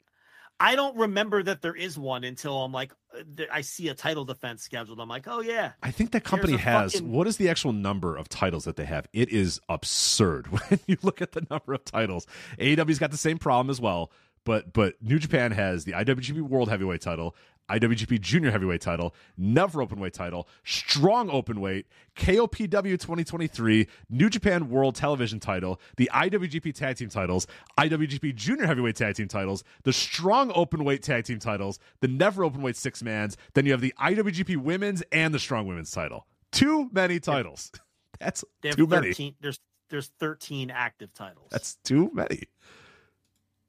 I 0.62 0.76
don't 0.76 0.98
remember 0.98 1.42
that 1.42 1.62
there 1.62 1.76
is 1.76 1.98
one 1.98 2.26
until 2.26 2.62
I'm 2.62 2.74
like, 2.74 2.92
uh, 3.18 3.44
I 3.52 3.62
see 3.62 3.88
a 3.88 3.94
title 3.94 4.26
defense 4.26 4.62
scheduled. 4.62 5.00
I'm 5.00 5.08
like, 5.08 5.26
oh 5.28 5.40
yeah, 5.40 5.72
I 5.82 5.92
think 5.92 6.12
that 6.12 6.24
company 6.24 6.58
has 6.58 6.94
fucking- 6.94 7.12
what 7.12 7.28
is 7.28 7.38
the 7.38 7.50
actual 7.50 7.72
number 7.72 8.16
of 8.18 8.28
titles 8.28 8.66
that 8.66 8.76
they 8.76 8.86
have? 8.86 9.08
It 9.14 9.30
is 9.30 9.62
absurd 9.70 10.48
when 10.70 10.80
you 10.86 10.98
look 11.02 11.22
at 11.22 11.32
the 11.32 11.46
number 11.50 11.74
of 11.74 11.86
titles. 11.86 12.28
AEW's 12.60 13.00
got 13.00 13.12
the 13.12 13.18
same 13.18 13.38
problem 13.38 13.70
as 13.70 13.80
well, 13.80 14.12
but 14.44 14.74
but 14.74 14.96
New 15.02 15.20
Japan 15.20 15.52
has 15.52 15.86
the 15.86 15.94
IWGP 15.94 16.42
World 16.42 16.70
Heavyweight 16.70 17.02
title, 17.02 17.36
IWGP 17.70 18.20
Junior 18.22 18.52
Heavyweight 18.52 18.82
title, 18.82 19.14
Never 19.38 19.86
Openweight 19.86 20.14
title, 20.14 20.48
Strong 20.64 21.30
Openweight, 21.30 21.86
KOPW 22.16 22.70
2023, 22.70 23.88
New 24.10 24.30
Japan 24.30 24.70
World 24.70 24.96
Television 24.96 25.40
title, 25.40 25.80
the 25.98 26.10
IWGP 26.14 26.74
Tag 26.74 26.98
Team 26.98 27.10
titles, 27.10 27.48
IWGP 27.78 28.36
Junior 28.36 28.66
Heavyweight 28.66 28.96
Tag 28.96 29.16
Team 29.16 29.28
titles, 29.28 29.64
the 29.84 29.94
Strong 29.94 30.52
Openweight 30.52 31.02
Tag 31.02 31.26
Team 31.26 31.40
titles, 31.40 31.80
the 32.02 32.08
Never 32.08 32.44
Openweight 32.44 32.76
Six 32.76 33.04
Mans. 33.04 33.38
Then 33.54 33.66
you 33.66 33.72
have 33.72 33.82
the 33.82 33.94
IWGP 34.00 34.58
Women's 34.58 35.04
and 35.12 35.34
the 35.34 35.40
Strong 35.40 35.68
Women's 35.68 35.92
title. 35.92 36.28
Too 36.52 36.90
many 36.92 37.20
titles. 37.20 37.72
That's 38.20 38.44
too 38.62 38.88
many. 38.88 39.36
There's 39.40 39.60
there's 39.90 40.12
13 40.20 40.70
active 40.72 41.14
titles. 41.14 41.48
That's 41.52 41.76
too 41.84 42.12
many. 42.14 42.44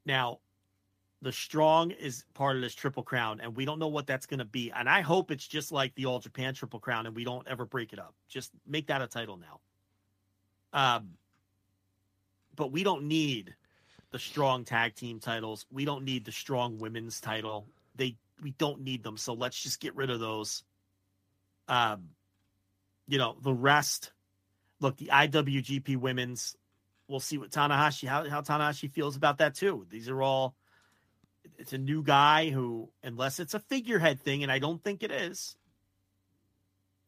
now 0.04 0.40
the 1.22 1.32
strong 1.32 1.90
is 1.90 2.24
part 2.34 2.56
of 2.56 2.62
this 2.62 2.74
triple 2.74 3.02
crown 3.02 3.40
and 3.40 3.54
we 3.54 3.64
don't 3.64 3.78
know 3.78 3.88
what 3.88 4.06
that's 4.06 4.26
going 4.26 4.38
to 4.38 4.44
be 4.44 4.72
and 4.74 4.88
i 4.88 5.00
hope 5.00 5.30
it's 5.30 5.46
just 5.46 5.70
like 5.70 5.94
the 5.94 6.06
all 6.06 6.18
japan 6.18 6.54
triple 6.54 6.80
crown 6.80 7.06
and 7.06 7.14
we 7.14 7.24
don't 7.24 7.46
ever 7.46 7.64
break 7.64 7.92
it 7.92 7.98
up. 7.98 8.14
Just 8.28 8.50
make 8.66 8.86
that 8.86 9.02
a 9.02 9.06
title 9.06 9.38
now. 9.38 9.60
Um 10.72 11.10
but 12.56 12.72
we 12.72 12.82
don't 12.82 13.04
need 13.04 13.54
the 14.10 14.18
strong 14.18 14.64
tag 14.64 14.94
team 14.94 15.20
titles. 15.20 15.66
We 15.70 15.84
don't 15.84 16.04
need 16.04 16.24
the 16.24 16.32
strong 16.32 16.78
women's 16.78 17.20
title. 17.20 17.66
They 17.96 18.16
we 18.42 18.52
don't 18.52 18.80
need 18.82 19.02
them 19.02 19.16
so 19.16 19.34
let's 19.34 19.62
just 19.62 19.80
get 19.80 19.94
rid 19.96 20.10
of 20.10 20.20
those. 20.20 20.62
Um 21.68 22.10
you 23.08 23.18
know 23.18 23.36
the 23.42 23.52
rest 23.52 24.12
look 24.80 24.96
the 24.96 25.10
iwgp 25.12 25.96
women's 25.96 26.56
we'll 27.08 27.20
see 27.20 27.36
what 27.36 27.50
tanahashi 27.50 28.08
how, 28.08 28.28
how 28.30 28.40
tanahashi 28.40 28.90
feels 28.90 29.16
about 29.16 29.38
that 29.38 29.54
too. 29.54 29.86
These 29.90 30.08
are 30.08 30.22
all 30.22 30.54
it's 31.60 31.72
a 31.72 31.78
new 31.78 32.02
guy 32.02 32.50
who 32.50 32.88
unless 33.04 33.38
it's 33.38 33.54
a 33.54 33.60
figurehead 33.60 34.20
thing 34.20 34.42
and 34.42 34.50
i 34.50 34.58
don't 34.58 34.82
think 34.82 35.02
it 35.02 35.12
is 35.12 35.56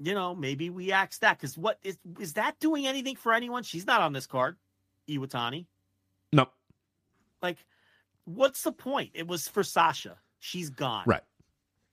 you 0.02 0.14
know 0.14 0.34
maybe 0.34 0.70
we 0.70 0.92
axe 0.92 1.18
that. 1.18 1.38
Because 1.38 1.56
what 1.56 1.78
is 1.82 1.96
is 2.18 2.34
that 2.34 2.58
doing 2.58 2.86
anything 2.86 3.16
for 3.16 3.32
anyone? 3.32 3.62
She's 3.62 3.86
not 3.86 4.00
on 4.00 4.12
this 4.12 4.26
card 4.26 4.56
iwatani. 5.08 5.66
No, 6.32 6.48
like 7.40 7.58
what's 8.24 8.62
the 8.62 8.72
point? 8.72 9.10
It 9.14 9.26
was 9.26 9.48
for 9.48 9.62
sasha. 9.62 10.16
She's 10.38 10.70
gone. 10.70 11.04
Right. 11.06 11.22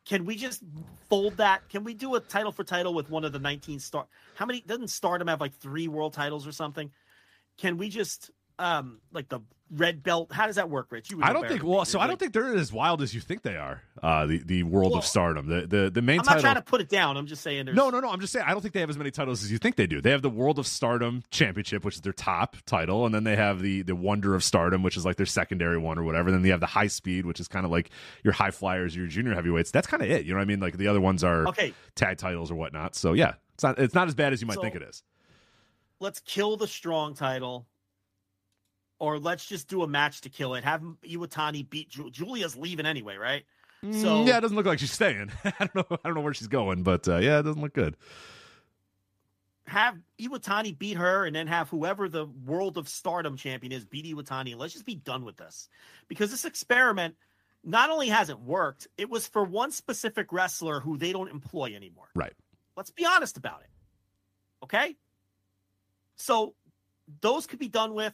can 0.06 0.26
we 0.26 0.36
just 0.36 0.64
fold 1.08 1.38
that? 1.38 1.70
Can 1.70 1.84
we 1.84 1.94
do 1.94 2.16
a 2.16 2.20
title 2.20 2.52
for 2.52 2.64
title 2.64 2.94
with 2.94 3.12
one 3.12 3.24
of 3.24 3.32
the 3.32 3.40
19 3.40 3.80
star 3.80 4.08
how 4.36 4.46
many 4.46 4.62
doesn't 4.62 4.90
stardom 4.90 5.28
have 5.28 5.42
like 5.42 5.56
three 5.56 5.88
world 5.88 6.14
titles 6.14 6.48
or 6.48 6.52
something? 6.52 6.92
Can 7.58 7.78
we 7.78 7.90
just 7.90 8.32
um 8.60 9.00
like 9.12 9.30
the 9.30 9.40
red 9.72 10.02
belt 10.02 10.32
how 10.32 10.48
does 10.48 10.56
that 10.56 10.68
work 10.68 10.92
rich 10.92 11.12
you 11.12 11.20
I 11.22 11.32
don't 11.32 11.48
think. 11.48 11.64
Well, 11.64 11.86
so 11.86 12.00
I 12.00 12.08
don't 12.08 12.18
think 12.20 12.34
they're 12.34 12.56
as 12.56 12.74
wild 12.74 13.04
as 13.04 13.14
you 13.14 13.22
think 13.22 13.44
they 13.44 13.56
are. 13.56 13.84
Uh, 14.02 14.26
the 14.26 14.40
the 14.44 14.64
world 14.64 14.92
Well, 14.94 15.00
of 15.00 15.06
Stardom, 15.06 15.46
the 15.48 15.68
the 15.68 15.92
the 15.92 16.02
main 16.02 16.20
I'm 16.20 16.26
not 16.26 16.32
title. 16.34 16.42
trying 16.42 16.56
to 16.56 16.62
put 16.64 16.82
it 16.82 16.90
down. 16.90 17.18
I'm 17.18 17.28
just 17.28 17.44
saying 17.44 17.66
there's 17.66 17.78
No, 17.78 17.92
no, 17.92 18.00
no. 18.00 18.10
I'm 18.10 18.20
just 18.20 18.34
saying 18.34 18.46
I 18.48 18.52
don't 18.54 18.62
think 18.62 18.74
they 18.74 18.80
have 18.80 18.90
as 18.90 18.98
many 18.98 19.12
titles 19.12 19.44
as 19.44 19.52
you 19.52 19.60
think 19.60 19.76
they 19.76 19.86
do. 19.86 20.02
They 20.02 20.10
have 20.10 20.24
the 20.24 20.30
World 20.30 20.58
of 20.58 20.66
Stardom 20.66 21.22
Championship, 21.30 21.86
which 21.86 21.96
is 21.96 22.02
their 22.02 22.14
top 22.14 22.58
title, 22.66 23.06
and 23.06 23.14
then 23.14 23.26
they 23.26 23.36
have 23.36 23.62
the 23.62 23.84
the 23.84 23.96
Wonder 23.96 24.34
of 24.34 24.44
Stardom, 24.44 24.82
which 24.82 24.98
is 24.98 25.06
like 25.06 25.18
their 25.18 25.28
secondary 25.28 25.78
one 25.78 26.00
or 26.00 26.04
whatever. 26.04 26.32
Then 26.32 26.42
they 26.42 26.50
have 26.50 26.62
the 26.62 26.66
High 26.66 26.88
Speed, 26.88 27.28
which 27.28 27.40
is 27.40 27.48
kind 27.48 27.64
of 27.64 27.72
like 27.72 27.92
your 28.24 28.34
high 28.34 28.52
flyers, 28.52 28.96
your 28.96 29.06
junior 29.06 29.36
heavyweights. 29.36 29.70
That's 29.70 29.86
kind 29.88 30.02
of 30.02 30.10
it. 30.10 30.26
You 30.26 30.32
know 30.32 30.38
what 30.38 30.44
I 30.44 30.46
mean? 30.46 30.60
Like 30.62 30.78
the 30.78 30.88
other 30.88 31.02
ones 31.02 31.24
are 31.24 31.48
Okay, 31.50 31.74
tag 31.94 32.18
titles 32.18 32.50
or 32.50 32.56
whatnot. 32.56 32.96
So 32.96 33.14
yeah, 33.14 33.34
it's 33.54 33.64
not 33.64 33.78
it's 33.78 33.94
not 33.94 34.08
as 34.08 34.16
bad 34.16 34.34
as 34.34 34.42
you 34.42 34.48
might 34.48 34.56
So- 34.56 34.62
think 34.64 34.74
it 34.74 34.82
is. 34.82 35.04
let's 36.00 36.22
kill 36.22 36.58
the 36.58 36.68
strong 36.68 37.14
title, 37.14 37.68
or 39.00 39.18
let's 39.20 39.46
just 39.46 39.68
do 39.68 39.82
a 39.84 39.88
match 39.88 40.22
to 40.22 40.30
kill 40.30 40.54
it. 40.56 40.64
Have 40.64 40.82
Iwatani 41.04 41.70
beat 41.70 41.90
Ju- 41.90 42.12
Julia's 42.12 42.56
leaving 42.56 42.86
anyway, 42.86 43.16
right? 43.18 43.44
So 43.92 44.24
Mm, 44.24 44.28
yeah, 44.28 44.38
it 44.38 44.42
doesn't 44.42 44.58
look 44.58 44.66
like 44.66 44.80
she's 44.80 44.92
staying. 44.92 45.32
I 45.44 45.54
don't 45.60 45.76
know. 45.76 45.98
I 46.04 46.08
don't 46.08 46.16
know 46.16 46.22
where 46.22 46.34
she's 46.34 46.48
going, 46.50 46.84
but 46.84 47.08
uh, 47.08 47.18
yeah, 47.18 47.40
it 47.40 47.44
doesn't 47.44 47.62
look 47.62 47.74
good. 47.74 47.96
have 49.68 49.96
Iwatani 50.20 50.78
beat 50.78 50.98
her, 50.98 51.26
and 51.26 51.36
then 51.36 51.48
have 51.48 51.70
whoever 51.70 52.10
the 52.10 52.26
World 52.26 52.78
of 52.78 52.90
Stardom 52.90 53.38
champion 53.38 53.72
is 53.72 53.86
beat 53.86 54.06
Iwatani, 54.06 54.56
let's 54.58 54.74
just 54.74 54.86
be 54.86 54.96
done 54.96 55.24
with 55.24 55.38
this. 55.38 55.70
Because 56.08 56.32
this 56.32 56.44
experiment 56.44 57.16
not 57.64 57.90
only 57.90 58.10
hasn't 58.10 58.42
worked, 58.42 58.88
it 58.98 59.10
was 59.10 59.28
for 59.28 59.44
one 59.44 59.72
specific 59.72 60.34
wrestler 60.34 60.80
who 60.80 60.98
they 60.98 61.12
don't 61.12 61.30
employ 61.30 61.74
anymore. 61.76 62.08
Right. 62.16 62.34
Let's 62.76 62.90
be 62.90 63.06
honest 63.06 63.38
about 63.38 63.62
it. 63.62 63.70
Okay? 64.64 64.96
So 66.16 66.56
those 67.22 67.48
could 67.48 67.60
be 67.60 67.70
done 67.70 67.94
with. 67.94 68.14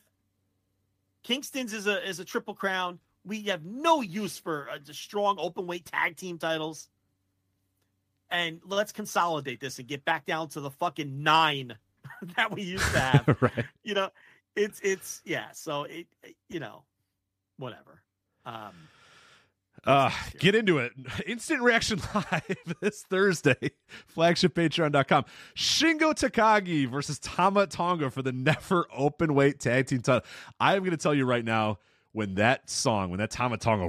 Kingston's 1.26 1.74
is 1.74 1.88
a 1.88 2.08
is 2.08 2.20
a 2.20 2.26
triple 2.26 2.54
crown. 2.54 3.00
We 3.26 3.42
have 3.44 3.66
no 3.66 4.02
use 4.02 4.38
for 4.38 4.70
uh, 4.70 4.78
the 4.84 4.94
strong 4.94 5.38
open 5.40 5.66
weight 5.66 5.86
tag 5.86 6.16
team 6.16 6.38
titles. 6.38 6.88
And 8.30 8.62
let's 8.64 8.92
consolidate 8.92 9.60
this 9.60 9.80
and 9.80 9.88
get 9.88 10.06
back 10.06 10.28
down 10.28 10.50
to 10.50 10.60
the 10.60 10.70
fucking 10.70 11.24
nine 11.24 11.76
that 12.36 12.52
we 12.52 12.62
used 12.62 12.86
to 12.92 13.00
have. 13.00 13.38
right. 13.42 13.66
you 13.84 13.96
know, 13.96 14.10
it's 14.56 14.80
it's 14.82 15.22
yeah. 15.26 15.48
So 15.54 15.86
it 15.86 16.06
you 16.48 16.60
know, 16.60 16.84
whatever. 17.58 18.04
Um, 18.46 18.88
Uh, 19.86 20.10
get 20.40 20.56
into 20.56 20.80
it. 20.80 20.94
Instant 21.28 21.62
Reaction 21.62 22.02
Live 22.14 22.58
this 22.82 23.04
Thursday. 23.10 23.72
Flagship.patreon.com. 24.08 25.26
Shingo 25.56 26.14
Takagi 26.14 26.88
versus 26.88 27.20
Tama 27.20 27.68
Tonga 27.68 28.10
for 28.10 28.22
the 28.22 28.32
never 28.32 28.88
open 28.96 29.34
weight 29.36 29.60
tag 29.60 29.88
team 29.88 30.02
title. 30.02 30.26
I 30.60 30.76
am 30.76 30.80
going 30.80 30.92
to 30.92 30.98
tell 30.98 31.14
you 31.14 31.26
right 31.26 31.46
now 31.46 31.80
when 32.14 32.36
that 32.36 32.70
song, 32.70 33.10
when 33.10 33.20
that 33.20 33.30
Tama 33.32 33.58
Tonga, 33.58 33.88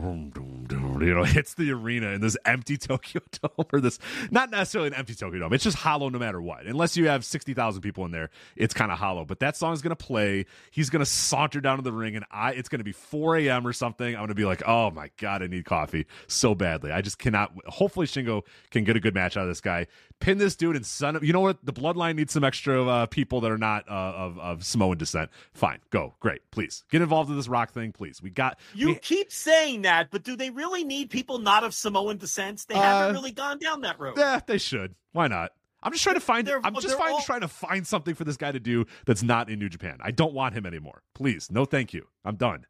boom, 0.99 1.09
you 1.09 1.15
know, 1.15 1.25
hits 1.25 1.55
the 1.55 1.71
arena 1.73 2.09
in 2.09 2.21
this 2.21 2.37
empty 2.45 2.77
Tokyo 2.79 3.23
Dome 3.43 3.67
or 3.73 3.81
this, 3.81 3.99
not 4.31 4.51
necessarily 4.51 4.89
an 4.89 4.95
empty 4.95 5.15
Tokyo 5.15 5.41
Dome. 5.41 5.53
It's 5.53 5.65
just 5.65 5.79
hollow 5.79 6.09
no 6.09 6.19
matter 6.19 6.41
what. 6.41 6.67
Unless 6.67 6.97
you 6.97 7.09
have 7.09 7.25
60,000 7.25 7.83
people 7.83 8.05
in 8.05 8.11
there, 8.11 8.31
it's 8.57 8.75
kind 8.75 8.93
of 8.93 8.99
hollow. 8.99 9.25
But 9.25 9.41
that 9.41 9.57
song's 9.57 9.83
going 9.83 9.95
to 9.95 10.05
play. 10.05 10.47
He's 10.71 10.91
going 10.91 11.01
to 11.01 11.07
saunter 11.07 11.61
down 11.61 11.77
to 11.79 11.83
the 11.83 11.93
ring 11.93 12.17
and 12.17 12.25
I, 12.31 12.53
it's 12.53 12.69
going 12.69 12.81
to 12.81 12.85
be 12.85 12.93
4 12.93 13.37
a.m. 13.37 13.67
or 13.67 13.73
something. 13.73 14.15
I'm 14.15 14.21
going 14.21 14.29
to 14.29 14.35
be 14.35 14.45
like, 14.45 14.63
oh 14.67 14.91
my 14.91 15.11
God, 15.19 15.43
I 15.43 15.47
need 15.47 15.65
coffee 15.65 16.07
so 16.27 16.55
badly. 16.55 16.93
I 16.93 17.01
just 17.03 17.19
cannot. 17.19 17.53
Hopefully, 17.67 18.07
Shingo 18.07 18.43
can 18.71 18.85
get 18.85 18.97
a 18.97 19.01
good 19.01 19.15
match 19.15 19.37
out 19.37 19.43
of 19.43 19.49
this 19.49 19.61
guy. 19.61 19.87
Pin 20.19 20.39
this 20.39 20.57
dude 20.57 20.77
and 20.77 20.87
son 20.87 21.17
of, 21.17 21.25
you 21.25 21.33
know 21.33 21.41
what? 21.41 21.65
The 21.65 21.73
bloodline 21.73 22.17
needs 22.17 22.33
some 22.33 22.45
extra 22.45 22.87
uh, 22.87 23.07
people 23.07 23.41
that 23.43 23.51
are 23.51 23.59
not 23.59 23.87
uh, 23.89 23.93
of, 23.93 24.39
of 24.39 24.65
Samoan 24.65 24.97
descent. 24.97 25.31
Fine. 25.53 25.81
Go. 25.91 26.15
Great. 26.21 26.41
Please 26.51 26.85
get 26.91 27.03
involved 27.03 27.29
in 27.31 27.37
this 27.37 27.49
rock 27.49 27.73
thing. 27.73 27.93
Please. 27.93 28.23
We 28.23 28.31
got, 28.31 28.59
you 28.75 28.89
we- 28.89 28.95
keep 28.97 29.31
saying 29.31 29.83
that, 29.83 30.11
but 30.11 30.23
do 30.23 30.37
they 30.37 30.51
really 30.51 30.85
need 30.87 31.11
people 31.11 31.39
not 31.39 31.65
of 31.65 31.75
Samoan 31.75 32.17
descent? 32.19 32.65
They 32.69 32.75
haven't 32.75 33.11
Uh, 33.11 33.19
really 33.19 33.33
gone 33.33 33.59
down 33.59 33.83
that 33.83 33.99
road. 34.01 34.17
Yeah, 34.19 34.41
they 34.47 34.59
should. 34.59 34.95
Why 35.13 35.29
not? 35.29 35.53
I'm 35.83 35.93
just 35.93 36.03
trying 36.03 36.17
to 36.17 36.21
find. 36.21 36.47
They're- 36.47 36.61
I'm 36.65 36.75
just 36.75 36.99
all- 36.99 37.21
trying 37.23 37.43
to 37.43 37.49
find 37.49 37.87
something 37.87 38.15
for 38.15 38.25
this 38.25 38.37
guy 38.37 38.51
to 38.53 38.59
do 38.61 38.87
that's 39.05 39.23
not 39.23 39.49
in 39.51 39.59
New 39.59 39.69
Japan. 39.69 39.99
I 40.01 40.11
don't 40.11 40.33
want 40.35 40.55
him 40.55 40.67
anymore. 40.67 41.03
Please, 41.15 41.51
no, 41.51 41.65
thank 41.65 41.93
you. 41.93 42.09
I'm 42.25 42.37
done. 42.37 42.67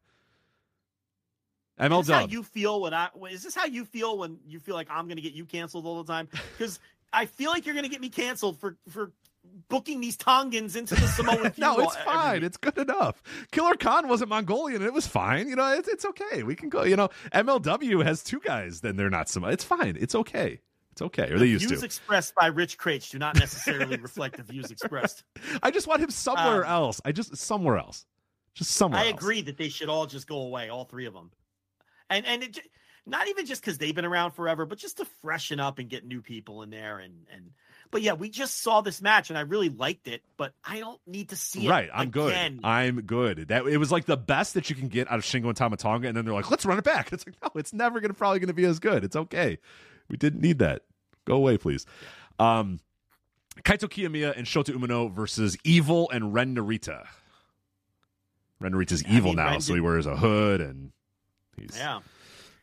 ML 1.79 2.01
Is 2.01 2.07
this 2.07 2.15
how 2.15 2.25
you 2.27 2.43
feel 2.43 2.81
when 2.81 2.93
I? 2.93 3.09
Is 3.29 3.43
this 3.43 3.53
how 3.55 3.65
you 3.65 3.85
feel 3.85 4.17
when 4.17 4.39
you 4.47 4.59
feel 4.59 4.75
like 4.75 4.87
I'm 4.89 5.05
going 5.05 5.17
to 5.17 5.21
get 5.21 5.33
you 5.33 5.45
canceled 5.45 5.85
all 5.85 6.03
the 6.03 6.11
time? 6.11 6.27
Because 6.57 6.79
I 7.13 7.25
feel 7.27 7.51
like 7.51 7.65
you're 7.65 7.75
going 7.75 7.83
to 7.85 7.89
get 7.89 8.01
me 8.01 8.09
canceled 8.09 8.59
for 8.59 8.77
for 8.89 9.11
booking 9.69 9.99
these 10.01 10.17
Tongans 10.17 10.75
into 10.75 10.95
the 10.95 11.07
Samoan. 11.07 11.53
no, 11.57 11.79
it's 11.79 11.95
fine. 11.97 12.43
It's 12.43 12.57
good 12.57 12.77
enough. 12.77 13.21
Killer 13.51 13.75
Khan 13.75 14.07
wasn't 14.07 14.29
Mongolian, 14.29 14.81
and 14.81 14.87
it 14.87 14.93
was 14.93 15.07
fine. 15.07 15.47
You 15.47 15.55
know, 15.55 15.73
it's, 15.73 15.87
it's 15.87 16.05
okay. 16.05 16.43
We 16.43 16.55
can 16.55 16.69
go. 16.69 16.83
You 16.83 16.95
know, 16.95 17.09
MLW 17.33 18.03
has 18.03 18.23
two 18.23 18.39
guys. 18.39 18.81
Then 18.81 18.95
they're 18.95 19.09
not 19.09 19.29
Samoan. 19.29 19.53
It's 19.53 19.63
fine. 19.63 19.97
It's 19.99 20.15
okay. 20.15 20.59
It's 20.91 21.01
okay. 21.01 21.31
Or 21.31 21.37
they 21.37 21.45
used 21.45 21.67
views 21.67 21.81
to. 21.81 21.85
expressed 21.85 22.33
by 22.33 22.47
Rich 22.47 22.77
Kraetsch 22.79 23.11
do 23.11 23.19
not 23.19 23.35
necessarily 23.35 23.97
reflect 24.01 24.37
the 24.37 24.43
views 24.43 24.71
expressed. 24.71 25.23
I 25.61 25.69
just 25.69 25.87
want 25.87 26.01
him 26.01 26.09
somewhere 26.09 26.65
Um, 26.65 26.71
else. 26.71 27.01
I 27.05 27.11
just 27.11 27.37
somewhere 27.37 27.77
else. 27.77 28.05
Just 28.55 28.71
somewhere. 28.71 28.99
I 29.01 29.09
else. 29.09 29.13
agree 29.21 29.41
that 29.43 29.57
they 29.57 29.69
should 29.69 29.89
all 29.89 30.07
just 30.07 30.27
go 30.27 30.41
away, 30.41 30.69
all 30.69 30.85
three 30.85 31.05
of 31.05 31.13
them, 31.13 31.29
and 32.09 32.25
and 32.25 32.41
it, 32.41 32.59
not 33.05 33.27
even 33.27 33.45
just 33.45 33.61
because 33.61 33.77
they've 33.77 33.93
been 33.93 34.05
around 34.05 34.31
forever, 34.31 34.65
but 34.65 34.79
just 34.79 34.97
to 34.97 35.05
freshen 35.21 35.59
up 35.59 35.77
and 35.77 35.87
get 35.87 36.03
new 36.05 36.21
people 36.23 36.63
in 36.63 36.71
there. 36.71 36.97
And 36.97 37.27
and 37.31 37.51
but 37.91 38.01
yeah, 38.01 38.13
we 38.13 38.29
just 38.29 38.61
saw 38.61 38.81
this 38.81 39.01
match 39.01 39.29
and 39.29 39.37
I 39.37 39.41
really 39.41 39.69
liked 39.69 40.07
it, 40.07 40.21
but 40.37 40.53
I 40.63 40.79
don't 40.79 40.99
need 41.07 41.29
to 41.29 41.35
see 41.35 41.65
it. 41.65 41.69
Right, 41.69 41.89
I'm 41.93 42.07
again. 42.09 42.55
good. 42.57 42.65
I'm 42.65 43.01
good. 43.01 43.47
That 43.49 43.65
it 43.67 43.77
was 43.77 43.91
like 43.91 44.05
the 44.05 44.17
best 44.17 44.53
that 44.55 44.69
you 44.69 44.75
can 44.75 44.87
get 44.87 45.09
out 45.11 45.17
of 45.19 45.23
Shingo 45.25 45.47
and 45.47 45.55
Tama 45.57 45.77
Tonga, 45.77 46.07
and 46.07 46.15
then 46.17 46.25
they're 46.25 46.33
like, 46.33 46.49
"Let's 46.51 46.65
run 46.65 46.77
it 46.77 46.83
back." 46.83 47.11
It's 47.13 47.25
like, 47.25 47.35
no, 47.43 47.49
it's 47.59 47.73
never 47.73 47.99
gonna 47.99 48.13
probably 48.13 48.39
gonna 48.39 48.53
be 48.53 48.65
as 48.65 48.79
good. 48.79 49.03
It's 49.03 49.15
okay. 49.15 49.57
We 50.09 50.17
didn't 50.17 50.41
need 50.41 50.59
that. 50.59 50.83
Go 51.25 51.35
away, 51.35 51.57
please. 51.57 51.85
Um, 52.39 52.79
Kaito 53.63 53.89
Kiyomiya 53.89 54.37
and 54.37 54.45
Shota 54.45 54.73
Umino 54.75 55.11
versus 55.11 55.57
Evil 55.63 56.09
and 56.11 56.33
Ren 56.33 56.55
Narita. 56.55 57.05
Ren 58.59 58.71
Narita's 58.71 59.03
evil 59.05 59.31
mean, 59.31 59.35
now, 59.37 59.49
Ren 59.51 59.61
so 59.61 59.73
he 59.73 59.81
wears 59.81 60.05
a 60.05 60.15
hood 60.15 60.61
and 60.61 60.91
he's 61.57 61.75
Yeah. 61.77 61.99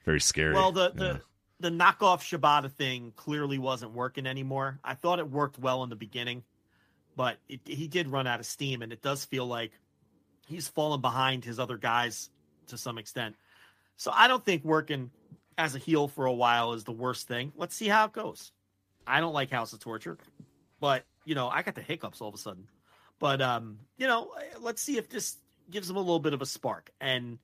very 0.05 0.21
scary. 0.21 0.55
Well, 0.55 0.73
the 0.73 0.91
the 0.95 1.05
Yeah. 1.07 1.17
The 1.65 1.71
knockoff 1.71 2.21
Shibata 2.21 2.71
thing 2.71 3.15
clearly 3.17 3.57
wasn't 3.57 3.95
working 3.95 4.27
anymore. 4.27 4.79
I 4.85 4.93
thought 4.93 5.19
it 5.19 5.31
worked 5.31 5.59
well 5.59 5.83
in 5.83 5.89
the 5.89 5.97
beginning, 5.97 6.45
but 7.17 7.39
it, 7.49 7.61
he 7.65 7.89
did 7.89 8.09
run 8.09 8.27
out 8.27 8.39
of 8.39 8.45
steam, 8.45 8.83
and 8.83 8.93
it 8.93 9.01
does 9.01 9.25
feel 9.25 9.47
like 9.47 9.73
he's 10.47 10.69
fallen 10.69 11.01
behind 11.01 11.43
his 11.43 11.59
other 11.59 11.79
guys 11.79 12.29
to 12.67 12.77
some 12.77 12.99
extent. 12.99 13.37
So 13.97 14.11
I 14.15 14.29
don't 14.29 14.45
think 14.45 14.63
working 14.63 15.11
as 15.57 15.75
a 15.75 15.79
heel 15.79 16.07
for 16.07 16.27
a 16.27 16.33
while 16.35 16.75
is 16.75 16.85
the 16.85 16.93
worst 16.93 17.29
thing. 17.29 17.51
Let's 17.57 17.75
see 17.75 17.89
how 17.89 18.05
it 18.05 18.13
goes. 18.13 18.53
I 19.07 19.21
don't 19.21 19.33
like 19.33 19.51
House 19.51 19.73
of 19.73 19.79
Torture, 19.79 20.19
but 20.81 21.07
you 21.25 21.35
know 21.35 21.49
I 21.49 21.63
got 21.63 21.77
the 21.77 21.81
hiccups 21.81 22.21
all 22.21 22.29
of 22.29 22.35
a 22.35 22.39
sudden. 22.39 22.69
But 23.19 23.41
um, 23.41 23.79
you 23.97 24.07
know, 24.07 24.33
let's 24.61 24.83
see 24.83 24.99
if 24.99 25.09
this 25.09 25.39
gives 25.71 25.89
him 25.89 25.97
a 25.97 26.01
little 26.01 26.21
bit 26.21 26.35
of 26.35 26.43
a 26.43 26.47
spark 26.47 26.91
and 27.01 27.39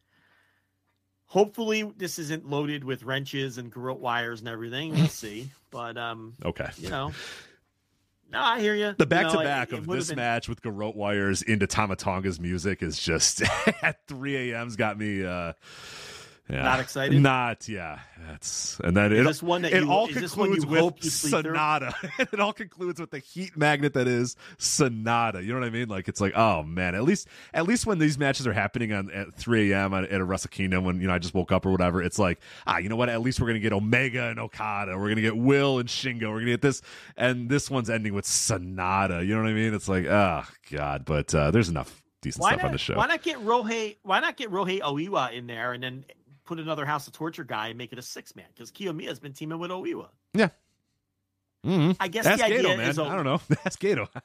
hopefully 1.30 1.82
this 1.96 2.18
isn't 2.18 2.50
loaded 2.50 2.82
with 2.82 3.04
wrenches 3.04 3.56
and 3.56 3.72
garrote 3.72 4.00
wires 4.00 4.40
and 4.40 4.48
everything. 4.48 4.92
We'll 4.92 5.08
see. 5.08 5.50
But 5.72 5.96
um, 5.96 6.34
okay. 6.44 6.68
you 6.78 6.88
know, 6.88 7.12
no, 8.32 8.40
I 8.40 8.58
hear 8.58 8.74
you. 8.74 8.92
The 8.98 9.06
back 9.06 9.30
to 9.30 9.38
back 9.38 9.70
of 9.70 9.86
this 9.86 10.08
been- 10.08 10.16
match 10.16 10.48
with 10.48 10.62
garrote 10.62 10.96
wires 10.96 11.42
into 11.42 11.68
Tama 11.68 11.94
Tonga's 11.94 12.40
music 12.40 12.82
is 12.82 12.98
just 12.98 13.42
at 13.82 14.04
3 14.08 14.50
a.m.'s 14.50 14.74
got 14.74 14.98
me 14.98 15.24
uh 15.24 15.52
yeah, 16.50 16.62
Not 16.62 16.80
excited? 16.80 17.20
Not 17.20 17.68
yeah. 17.68 18.00
That's 18.28 18.78
and 18.84 18.96
then 18.96 19.12
Is 19.12 19.20
it, 19.20 19.24
this 19.24 19.42
one 19.42 19.62
that 19.62 19.72
it 19.72 19.82
you- 19.82 19.90
all 19.90 20.08
is 20.08 20.14
this 20.14 20.36
one 20.36 20.48
concludes 20.52 20.64
you 20.64 20.70
with 20.70 20.80
hope 20.80 21.04
you 21.04 21.10
sleep 21.10 21.42
through? 21.44 21.54
Sanada. 21.54 21.94
it 22.32 22.40
all 22.40 22.52
concludes 22.52 23.00
with 23.00 23.10
the 23.10 23.18
heat 23.18 23.56
magnet 23.56 23.94
that 23.94 24.06
is 24.06 24.36
Sanada. 24.58 25.42
You 25.42 25.52
know 25.52 25.60
what 25.60 25.66
I 25.66 25.70
mean? 25.70 25.88
Like 25.88 26.08
it's 26.08 26.20
like 26.20 26.32
oh 26.36 26.62
man. 26.62 26.94
At 26.94 27.04
least 27.04 27.28
at 27.54 27.66
least 27.66 27.86
when 27.86 27.98
these 27.98 28.18
matches 28.18 28.46
are 28.46 28.52
happening 28.52 28.92
on 28.92 29.10
at 29.10 29.34
3 29.34 29.72
a.m. 29.72 29.94
at, 29.94 30.04
at 30.10 30.20
a 30.20 30.24
Wrestle 30.24 30.50
Kingdom 30.50 30.84
when 30.84 31.00
you 31.00 31.08
know 31.08 31.14
I 31.14 31.18
just 31.18 31.34
woke 31.34 31.52
up 31.52 31.64
or 31.66 31.70
whatever. 31.70 32.02
It's 32.02 32.18
like 32.18 32.40
ah 32.66 32.78
you 32.78 32.88
know 32.88 32.96
what? 32.96 33.08
At 33.08 33.20
least 33.22 33.40
we're 33.40 33.46
gonna 33.46 33.58
get 33.60 33.72
Omega 33.72 34.28
and 34.28 34.38
Okada. 34.38 34.96
We're 34.98 35.08
gonna 35.08 35.20
get 35.22 35.36
Will 35.36 35.78
and 35.78 35.88
Shingo. 35.88 36.30
We're 36.30 36.40
gonna 36.40 36.52
get 36.52 36.62
this 36.62 36.82
and 37.16 37.48
this 37.48 37.70
one's 37.70 37.90
ending 37.90 38.14
with 38.14 38.24
Sanada. 38.26 39.26
You 39.26 39.34
know 39.34 39.42
what 39.42 39.50
I 39.50 39.54
mean? 39.54 39.74
It's 39.74 39.88
like 39.88 40.06
oh 40.06 40.44
god. 40.70 41.04
But 41.04 41.34
uh, 41.34 41.50
there's 41.50 41.68
enough 41.68 42.02
decent 42.22 42.42
Why 42.42 42.50
stuff 42.50 42.62
not, 42.62 42.66
on 42.66 42.72
the 42.72 42.78
show. 42.78 42.96
why 42.96 43.06
not 43.06 43.22
get 43.22 43.38
Ryohei? 43.38 43.96
Why 44.02 44.20
not 44.20 44.36
get 44.36 44.50
Ryohei 44.50 44.80
Oiwa 44.80 45.32
in 45.32 45.46
there 45.46 45.72
and 45.72 45.82
then 45.82 46.04
put 46.50 46.58
another 46.58 46.84
House 46.84 47.06
of 47.06 47.12
Torture 47.12 47.44
guy 47.44 47.68
and 47.68 47.78
make 47.78 47.92
it 47.92 47.98
a 47.98 48.02
six 48.02 48.34
man? 48.34 48.46
Because 48.54 48.72
Kiyomiya's 48.72 49.20
been 49.20 49.32
teaming 49.32 49.58
with 49.60 49.70
Oiwa. 49.70 50.08
Mhm. 51.64 51.96
I 52.00 52.08
guess 52.08 52.26
Ask 52.26 52.38
the 52.38 52.44
idea 52.46 52.62
Gedo, 52.62 52.76
man. 52.78 52.88
is 52.90 52.98
O- 52.98 53.04
I 53.04 53.14
don't 53.14 53.24
know. 53.24 53.40
That's 53.48 53.76
Gedo. 53.76 54.08
I'm 54.14 54.22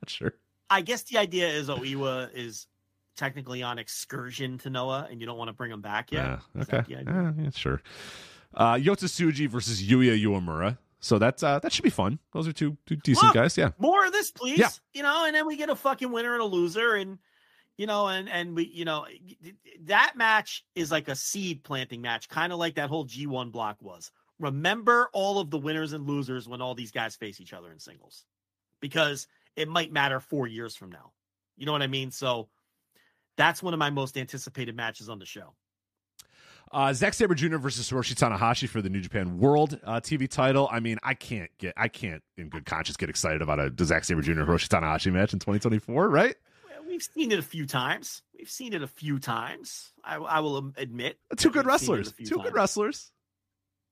not 0.00 0.08
sure. 0.08 0.32
I 0.70 0.80
guess 0.82 1.02
the 1.02 1.18
idea 1.18 1.48
is 1.48 1.68
Oiwa 1.68 2.30
is 2.34 2.66
technically 3.16 3.62
on 3.62 3.78
excursion 3.78 4.58
to 4.58 4.70
Noah, 4.70 5.08
and 5.10 5.20
you 5.20 5.26
don't 5.26 5.36
want 5.38 5.48
to 5.48 5.52
bring 5.52 5.70
him 5.72 5.80
back 5.80 6.12
yet. 6.12 6.40
Yeah. 6.54 6.62
Okay. 6.62 6.78
Uh, 7.06 7.32
yeah, 7.38 7.50
sure. 7.54 7.82
Uh, 8.54 8.74
Yota 8.74 9.04
Tsuji 9.04 9.48
versus 9.48 9.82
Yuya 9.82 10.16
Uemura. 10.22 10.78
So 11.00 11.18
that's 11.18 11.42
uh, 11.42 11.58
that 11.58 11.72
should 11.72 11.82
be 11.84 11.90
fun. 11.90 12.18
Those 12.32 12.46
are 12.48 12.52
two 12.52 12.76
two 12.86 12.96
decent 12.96 13.26
Look, 13.26 13.34
guys. 13.34 13.56
Yeah. 13.58 13.70
more 13.78 14.06
of 14.06 14.12
this, 14.12 14.30
please. 14.30 14.58
Yeah. 14.58 14.70
You 14.94 15.02
know, 15.02 15.24
and 15.26 15.34
then 15.34 15.46
we 15.46 15.56
get 15.56 15.68
a 15.70 15.76
fucking 15.76 16.10
winner 16.10 16.32
and 16.34 16.42
a 16.42 16.46
loser, 16.46 16.94
and 16.94 17.18
you 17.76 17.86
know, 17.86 18.08
and 18.08 18.28
and 18.28 18.54
we, 18.56 18.64
you 18.64 18.84
know, 18.84 19.06
that 19.84 20.14
match 20.16 20.64
is 20.74 20.90
like 20.90 21.08
a 21.08 21.14
seed 21.14 21.62
planting 21.62 22.00
match, 22.00 22.28
kind 22.28 22.52
of 22.52 22.58
like 22.58 22.76
that 22.76 22.88
whole 22.88 23.06
G1 23.06 23.52
block 23.52 23.76
was. 23.80 24.10
Remember 24.38 25.08
all 25.12 25.38
of 25.38 25.50
the 25.50 25.58
winners 25.58 25.92
and 25.92 26.06
losers 26.06 26.48
when 26.48 26.60
all 26.60 26.74
these 26.74 26.90
guys 26.90 27.16
face 27.16 27.40
each 27.40 27.52
other 27.52 27.70
in 27.72 27.78
singles, 27.78 28.24
because 28.80 29.26
it 29.56 29.68
might 29.68 29.92
matter 29.92 30.20
four 30.20 30.46
years 30.46 30.76
from 30.76 30.90
now. 30.90 31.12
You 31.56 31.66
know 31.66 31.72
what 31.72 31.82
I 31.82 31.86
mean? 31.86 32.10
So 32.10 32.48
that's 33.36 33.62
one 33.62 33.74
of 33.74 33.78
my 33.78 33.90
most 33.90 34.16
anticipated 34.16 34.76
matches 34.76 35.08
on 35.08 35.18
the 35.18 35.26
show. 35.26 35.54
Uh, 36.72 36.92
Zack 36.92 37.14
Sabre 37.14 37.34
Jr. 37.34 37.58
versus 37.58 37.88
Hiroshi 37.88 38.14
Tanahashi 38.14 38.68
for 38.68 38.82
the 38.82 38.88
New 38.88 39.00
Japan 39.00 39.38
World 39.38 39.78
uh, 39.84 40.00
TV 40.00 40.28
title. 40.28 40.68
I 40.70 40.80
mean, 40.80 40.98
I 41.02 41.14
can't 41.14 41.50
get, 41.58 41.74
I 41.76 41.88
can't 41.88 42.22
in 42.36 42.48
good 42.48 42.66
conscience 42.66 42.96
get 42.96 43.08
excited 43.08 43.40
about 43.40 43.60
a 43.60 43.72
Zack 43.84 44.04
Sabre 44.04 44.20
Jr. 44.20 44.42
Hiroshi 44.42 44.68
Tanahashi 44.68 45.12
match 45.12 45.32
in 45.32 45.38
2024, 45.38 46.08
right? 46.08 46.34
We've 46.96 47.02
seen 47.02 47.30
it 47.30 47.38
a 47.38 47.42
few 47.42 47.66
times. 47.66 48.22
We've 48.38 48.48
seen 48.48 48.72
it 48.72 48.82
a 48.82 48.86
few 48.86 49.18
times. 49.18 49.92
I, 50.02 50.16
I 50.16 50.40
will 50.40 50.72
admit. 50.78 51.18
Two 51.36 51.50
good 51.50 51.66
we've 51.66 51.78
seen 51.78 51.90
it 51.90 51.94
a 51.94 51.98
wrestlers, 51.98 52.12
two 52.26 52.38
good 52.38 52.54
wrestlers, 52.54 53.12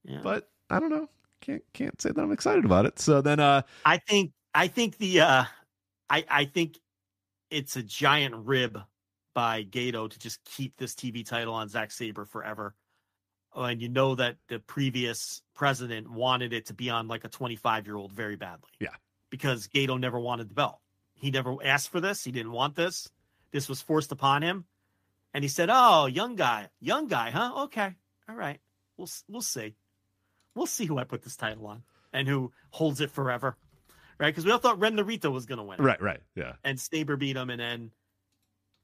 Yeah. 0.05 0.21
but 0.23 0.49
I 0.71 0.81
don't 0.81 0.89
know. 0.89 1.11
Can't 1.43 1.63
can't 1.75 2.01
say 2.01 2.13
that 2.13 2.19
I'm 2.23 2.33
excited 2.33 2.65
about 2.65 2.87
it. 2.87 2.99
So 2.99 3.21
then, 3.21 3.41
uh, 3.41 3.61
I 3.85 3.99
think 3.99 4.33
I 4.55 4.69
think 4.69 4.97
the 4.97 5.21
uh 5.21 5.45
I 6.09 6.25
I 6.31 6.45
think 6.47 6.79
it's 7.51 7.77
a 7.77 7.83
giant 7.83 8.37
rib 8.47 8.81
by 9.35 9.65
Gedo 9.65 10.09
to 10.09 10.19
just 10.19 10.43
keep 10.47 10.79
this 10.79 10.95
TV 10.95 11.27
title 11.27 11.53
on 11.53 11.69
Zack 11.69 11.91
Sabre 11.91 12.25
forever. 12.25 12.75
Oh, 13.53 13.65
And 13.65 13.83
you 13.83 13.91
know 13.91 14.15
that 14.15 14.39
the 14.49 14.61
previous 14.61 15.43
president 15.55 16.11
wanted 16.11 16.55
it 16.55 16.65
to 16.67 16.75
be 16.75 16.89
on 16.89 17.07
like 17.07 17.25
a 17.25 17.29
25 17.29 17.85
year 17.87 17.97
old 17.97 18.13
very 18.13 18.37
badly. 18.37 18.71
Yeah. 18.81 18.95
Because 19.31 19.69
Gedo 19.69 20.01
never 20.01 20.19
wanted 20.19 20.49
the 20.49 20.55
belt. 20.55 20.79
He 21.25 21.31
never 21.31 21.57
asked 21.65 21.89
for 21.91 22.01
this. 22.01 22.23
He 22.23 22.33
didn't 22.33 22.53
want 22.53 22.75
this. 22.75 23.11
This 23.51 23.67
was 23.67 23.81
forced 23.81 24.13
upon 24.13 24.43
him. 24.43 24.67
And 25.33 25.43
he 25.43 25.49
said, 25.49 25.71
"Oh, 25.73 26.05
young 26.05 26.37
guy, 26.37 26.69
young 26.81 27.09
guy, 27.09 27.31
huh? 27.31 27.65
Okay, 27.65 27.95
all 28.29 28.37
right. 28.37 28.61
We'll 28.99 29.09
we'll 29.27 29.41
see. 29.41 29.75
We'll 30.55 30.67
see 30.67 30.85
who 30.85 30.99
I 30.99 31.05
put 31.05 31.23
this 31.23 31.35
title 31.35 31.67
on 31.67 31.83
and 32.13 32.29
who 32.29 32.53
holds 32.71 33.01
it 33.01 33.11
forever, 33.11 33.57
right? 34.19 34.29
Because 34.29 34.45
we 34.45 34.53
all 34.53 34.59
thought 34.59 34.79
Ren 34.79 34.97
Narita 34.97 35.33
was 35.33 35.47
going 35.47 35.57
to 35.57 35.65
win, 35.65 35.81
right, 35.81 36.01
right, 36.01 36.21
yeah. 36.37 36.53
And 36.63 36.79
Sabre 36.79 37.17
beat 37.17 37.37
him, 37.37 37.49
and 37.49 37.59
then 37.59 37.91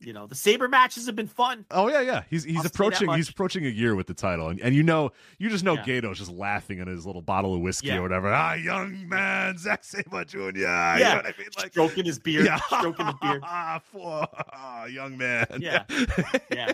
you 0.01 0.12
know 0.12 0.27
the 0.27 0.35
Sabre 0.35 0.69
matches 0.69 1.07
have 1.07 1.15
been 1.17 1.27
fun. 1.27 1.65
Oh 1.70 1.89
yeah, 1.89 2.01
yeah. 2.01 2.23
He's 2.31 2.45
he's 2.45 2.59
I'll 2.59 2.67
approaching 2.67 3.11
he's 3.12 3.29
approaching 3.29 3.67
a 3.67 3.69
year 3.69 3.95
with 3.95 4.07
the 4.07 4.15
title, 4.15 4.49
and, 4.49 4.61
and 4.61 4.75
you 4.75 4.83
know 4.83 5.12
you 5.39 5.49
just 5.51 5.62
know 5.65 5.75
Yeah. 5.75 5.85
Gedo's 5.85 6.19
just 6.19 6.31
laughing 6.33 6.81
at 6.81 6.87
his 6.89 7.05
little 7.07 7.23
bottle 7.23 7.55
of 7.55 7.61
whiskey 7.61 7.89
Yeah. 7.89 7.99
or 7.99 8.03
whatever. 8.03 8.33
Ah, 8.33 8.55
young 8.55 9.09
man, 9.09 9.59
Zack 9.59 9.85
Sabre 9.85 10.25
Jr. 10.25 10.39
You 10.39 10.53
know 10.53 10.61
Yeah. 10.62 11.17
what 11.17 11.27
I 11.27 11.35
mean? 11.39 11.49
Like 11.59 11.73
Stroking 11.73 12.05
his 12.05 12.19
beard, 12.19 12.47
yeah, 12.47 12.57
stroking 12.67 13.07
his 13.07 13.15
beard. 13.20 13.43
Ah, 13.47 13.81
for- 13.93 14.27
ah, 14.53 14.85
young 14.87 15.17
man. 15.19 15.47
Yeah. 15.59 15.85
Yeah. 16.51 16.73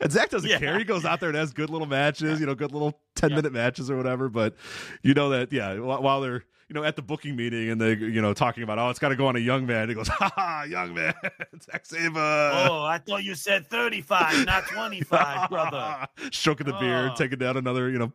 and 0.00 0.10
Zach 0.10 0.30
doesn't 0.30 0.48
Yeah. 0.48 0.58
care. 0.58 0.78
He 0.78 0.84
goes 0.84 1.04
out 1.04 1.20
there 1.20 1.28
and 1.28 1.36
has 1.36 1.52
good 1.52 1.70
little 1.70 1.86
matches, 1.86 2.40
you 2.40 2.46
know, 2.46 2.54
good 2.54 2.72
little 2.72 2.98
ten 3.14 3.30
minute 3.34 3.52
matches 3.52 3.90
or 3.90 3.96
whatever. 3.96 4.28
But 4.28 4.54
you 5.02 5.12
know 5.14 5.30
that, 5.30 5.52
yeah, 5.52 5.74
while 5.78 6.20
they're 6.20 6.44
you 6.68 6.74
know 6.74 6.82
at 6.84 6.96
the 6.96 7.02
booking 7.02 7.36
meeting 7.36 7.70
and 7.70 7.80
they 7.80 7.94
you 7.94 8.20
know 8.20 8.34
talking 8.34 8.62
about 8.62 8.78
oh 8.78 8.90
it's 8.90 8.98
got 8.98 9.10
to 9.10 9.16
go 9.16 9.26
on 9.26 9.36
a 9.36 9.40
young 9.40 9.66
man. 9.66 9.88
He 9.88 9.94
goes, 9.94 10.08
ha 10.08 10.30
ha, 10.34 10.62
young 10.68 10.94
man, 10.94 11.14
Zack 11.62 11.86
Sabre. 11.86 12.18
Oh, 12.18 12.82
I 12.82 12.98
thought 12.98 13.22
you 13.24 13.34
said 13.34 13.66
35, 13.68 14.46
not 14.46 14.66
25, 14.66 15.50
brother. 15.50 16.06
Stroking 16.32 16.66
the 16.66 16.72
beard, 16.74 17.12
Oh. 17.12 17.16
taking 17.16 17.38
down 17.38 17.56
another, 17.56 17.88
you 17.90 17.98
know, 17.98 18.12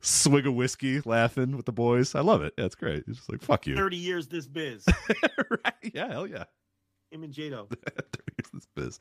swig 0.00 0.46
of 0.46 0.54
whiskey, 0.54 1.00
laughing 1.04 1.56
with 1.56 1.66
the 1.66 1.72
boys. 1.72 2.14
I 2.14 2.20
love 2.20 2.42
it. 2.42 2.54
Yeah, 2.58 2.64
it's 2.64 2.74
great. 2.74 3.04
It's 3.06 3.18
just 3.18 3.30
like 3.30 3.42
fuck 3.42 3.66
you. 3.66 3.76
30 3.76 3.96
years 3.96 4.26
this 4.28 4.46
biz. 4.46 4.84
right? 5.50 5.74
Yeah, 5.94 6.08
hell 6.08 6.26
yeah. 6.26 6.44
Him 7.10 7.22
and 7.22 7.32
Jado. 7.32 7.68
30 7.68 7.78
years 8.38 8.50
this 8.52 8.66
biz. 8.74 9.00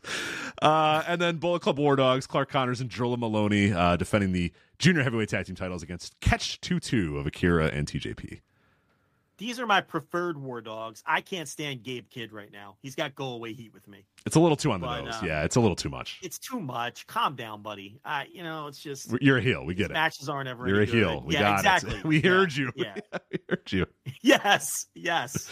Uh, 0.62 1.02
and 1.08 1.20
then 1.20 1.38
Bullet 1.38 1.62
Club 1.64 1.80
War 1.80 1.96
Dogs, 1.96 2.28
Clark 2.28 2.50
Connors 2.52 2.80
and 2.80 2.90
Drilla 2.92 3.18
Moloney 3.18 3.74
uh, 3.74 3.96
defending 3.96 4.34
the 4.34 4.52
junior 4.78 5.02
heavyweight 5.04 5.30
tag 5.30 5.48
team 5.48 5.56
titles 5.56 5.82
against 5.82 6.20
Catch 6.20 6.62
2 6.62 6.80
2 6.80 7.18
of 7.18 7.26
Akira 7.26 7.68
and 7.68 7.88
TJP. 7.88 8.42
These 9.44 9.60
are 9.60 9.68
my 9.68 9.82
preferred 9.82 10.38
war 10.38 10.62
dogs. 10.62 11.04
I 11.06 11.20
can't 11.20 11.50
stand 11.50 11.84
Gabe 11.84 12.10
Kidd 12.10 12.32
right 12.32 12.50
now. 12.50 12.78
He's 12.82 12.96
got 12.96 13.14
go 13.14 13.34
away 13.34 13.52
heat 13.52 13.74
with 13.74 13.86
me. 13.90 14.06
It's 14.26 14.38
a 14.38 14.40
little 14.40 14.56
too 14.56 14.72
on 14.72 14.80
the 14.80 14.88
But, 14.88 15.02
nose. 15.04 15.16
uh, 15.16 15.26
yeah, 15.26 15.44
it's 15.44 15.58
a 15.58 15.60
little 15.60 15.76
too 15.76 15.90
much. 15.90 16.18
It's 16.24 16.40
too 16.40 16.62
much. 16.62 17.06
Calm 17.08 17.36
down, 17.36 17.62
buddy. 17.62 18.00
I, 18.06 18.28
you 18.32 18.42
know, 18.42 18.68
it's 18.68 18.80
just 18.80 19.14
You're 19.22 19.40
a 19.40 19.42
heel. 19.42 19.66
We 19.66 19.76
get 19.76 19.92
it. 19.92 19.96
matches 19.96 20.30
aren't 20.30 20.48
ever. 20.48 20.66
You're 20.66 20.80
a 20.80 20.86
good. 20.86 20.96
heel. 20.96 21.24
We 21.26 21.34
yeah, 21.34 21.42
got 21.42 21.60
exactly. 21.60 21.96
it. 21.98 22.04
We 22.06 22.22
Yeah, 22.24 22.30
heard 22.30 22.56
you. 22.56 22.72
Yeah. 22.78 22.96
we 23.34 23.40
heard 23.50 23.70
you. 23.70 23.86
yes. 24.22 24.86
Yes. 24.96 25.50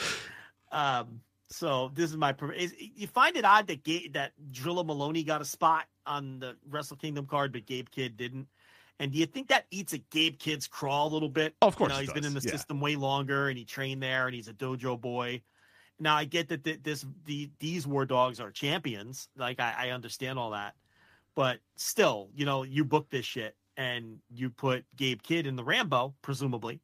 Um. 0.72 1.20
So 1.50 1.92
this 1.94 2.10
is 2.12 2.16
my. 2.16 2.34
Is, 2.56 2.74
you 2.80 3.08
find 3.08 3.36
it 3.36 3.44
odd 3.44 3.68
that 3.68 3.84
Gabe, 3.84 4.14
that 4.14 4.32
Drilla 4.54 4.86
Moloney 4.86 5.24
got 5.26 5.42
a 5.42 5.46
spot 5.46 5.84
on 6.06 6.40
the 6.40 6.56
Wrestle 6.70 6.96
Kingdom 6.96 7.26
card, 7.26 7.52
but 7.52 7.66
Gabe 7.66 7.90
Kidd 7.90 8.16
didn't. 8.16 8.48
And 9.02 9.12
do 9.12 9.18
you 9.18 9.26
think 9.26 9.48
that 9.48 9.66
eats 9.72 9.94
at 9.96 10.08
Gabe 10.12 10.38
Kidd's 10.38 10.68
craw 10.68 11.06
a 11.06 11.10
little 11.10 11.28
bit? 11.28 11.56
Oh, 11.64 11.68
of 11.68 11.76
course 11.76 11.90
You 11.90 11.96
know, 11.96 12.02
he's 12.02 12.14
been 12.14 12.24
in 12.24 12.36
the 12.36 12.42
Yeah. 12.46 12.52
system 12.52 12.80
way 12.80 12.96
longer, 12.96 13.50
and 13.50 13.58
he 13.58 13.66
trained 13.66 14.04
there, 14.04 14.28
and 14.28 14.36
he's 14.36 14.48
a 14.48 14.54
dojo 14.54 15.02
boy. 15.02 15.42
Now 15.98 16.16
I 16.16 16.26
get 16.26 16.50
that 16.50 16.64
th- 16.64 16.84
this 16.84 17.04
the 17.26 17.50
these 17.60 17.88
war 17.88 18.06
dogs 18.06 18.40
are 18.40 18.52
champions. 18.52 19.28
Like 19.36 19.60
I, 19.60 19.88
I 19.88 19.90
understand 19.90 20.38
all 20.38 20.52
that, 20.52 20.76
but 21.36 21.62
still, 21.78 22.30
you 22.36 22.46
know, 22.46 22.62
you 22.62 22.86
book 22.86 23.10
this 23.10 23.26
shit 23.26 23.56
and 23.76 24.20
you 24.30 24.52
put 24.52 24.86
Gabe 24.96 25.22
Kidd 25.24 25.48
in 25.48 25.56
the 25.56 25.64
Rambo, 25.64 26.14
presumably, 26.22 26.80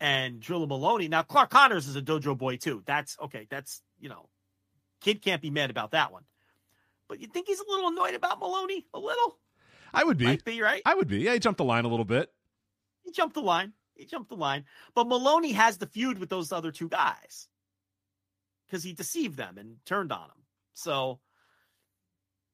and 0.00 0.40
Drilla 0.40 0.68
Moloney. 0.68 1.08
Now 1.08 1.22
Clark 1.22 1.50
Connors 1.50 1.88
is 1.88 1.96
a 1.96 2.02
dojo 2.02 2.38
boy 2.38 2.56
too. 2.58 2.82
That's 2.86 3.16
okay. 3.20 3.46
That's 3.50 3.82
you 3.98 4.08
know, 4.08 4.28
Kidd 5.00 5.20
can't 5.20 5.42
be 5.42 5.50
mad 5.50 5.70
about 5.70 5.90
that 5.92 6.12
one. 6.12 6.24
But 7.08 7.20
you 7.20 7.26
think 7.26 7.46
he's 7.48 7.60
a 7.60 7.64
little 7.68 7.88
annoyed 7.88 8.14
about 8.14 8.38
Moloney? 8.40 8.86
A 8.94 8.98
little, 8.98 9.38
I 9.96 10.04
would 10.04 10.18
be. 10.18 10.26
might 10.26 10.44
be 10.44 10.60
right. 10.60 10.82
I 10.84 10.94
would 10.94 11.08
be. 11.08 11.18
Yeah, 11.18 11.32
he 11.32 11.38
jumped 11.38 11.58
the 11.58 11.64
line 11.64 11.84
a 11.84 11.88
little 11.88 12.04
bit. 12.04 12.30
He 13.02 13.12
jumped 13.12 13.34
the 13.34 13.42
line. 13.42 13.72
He 13.94 14.04
jumped 14.04 14.28
the 14.28 14.36
line. 14.36 14.64
But 14.94 15.06
Moloney 15.06 15.52
has 15.52 15.78
the 15.78 15.86
feud 15.86 16.18
with 16.18 16.28
those 16.28 16.52
other 16.52 16.70
two 16.70 16.88
guys 16.88 17.48
because 18.66 18.84
he 18.84 18.92
deceived 18.92 19.36
them 19.36 19.56
and 19.58 19.76
turned 19.86 20.12
on 20.12 20.28
them. 20.28 20.42
So 20.74 21.20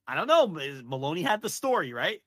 I 0.07 0.15
don't 0.15 0.29
know. 0.29 0.47
Moloney 0.85 1.23
had 1.23 1.43
the 1.43 1.49
story, 1.49 1.93
right? 1.93 2.21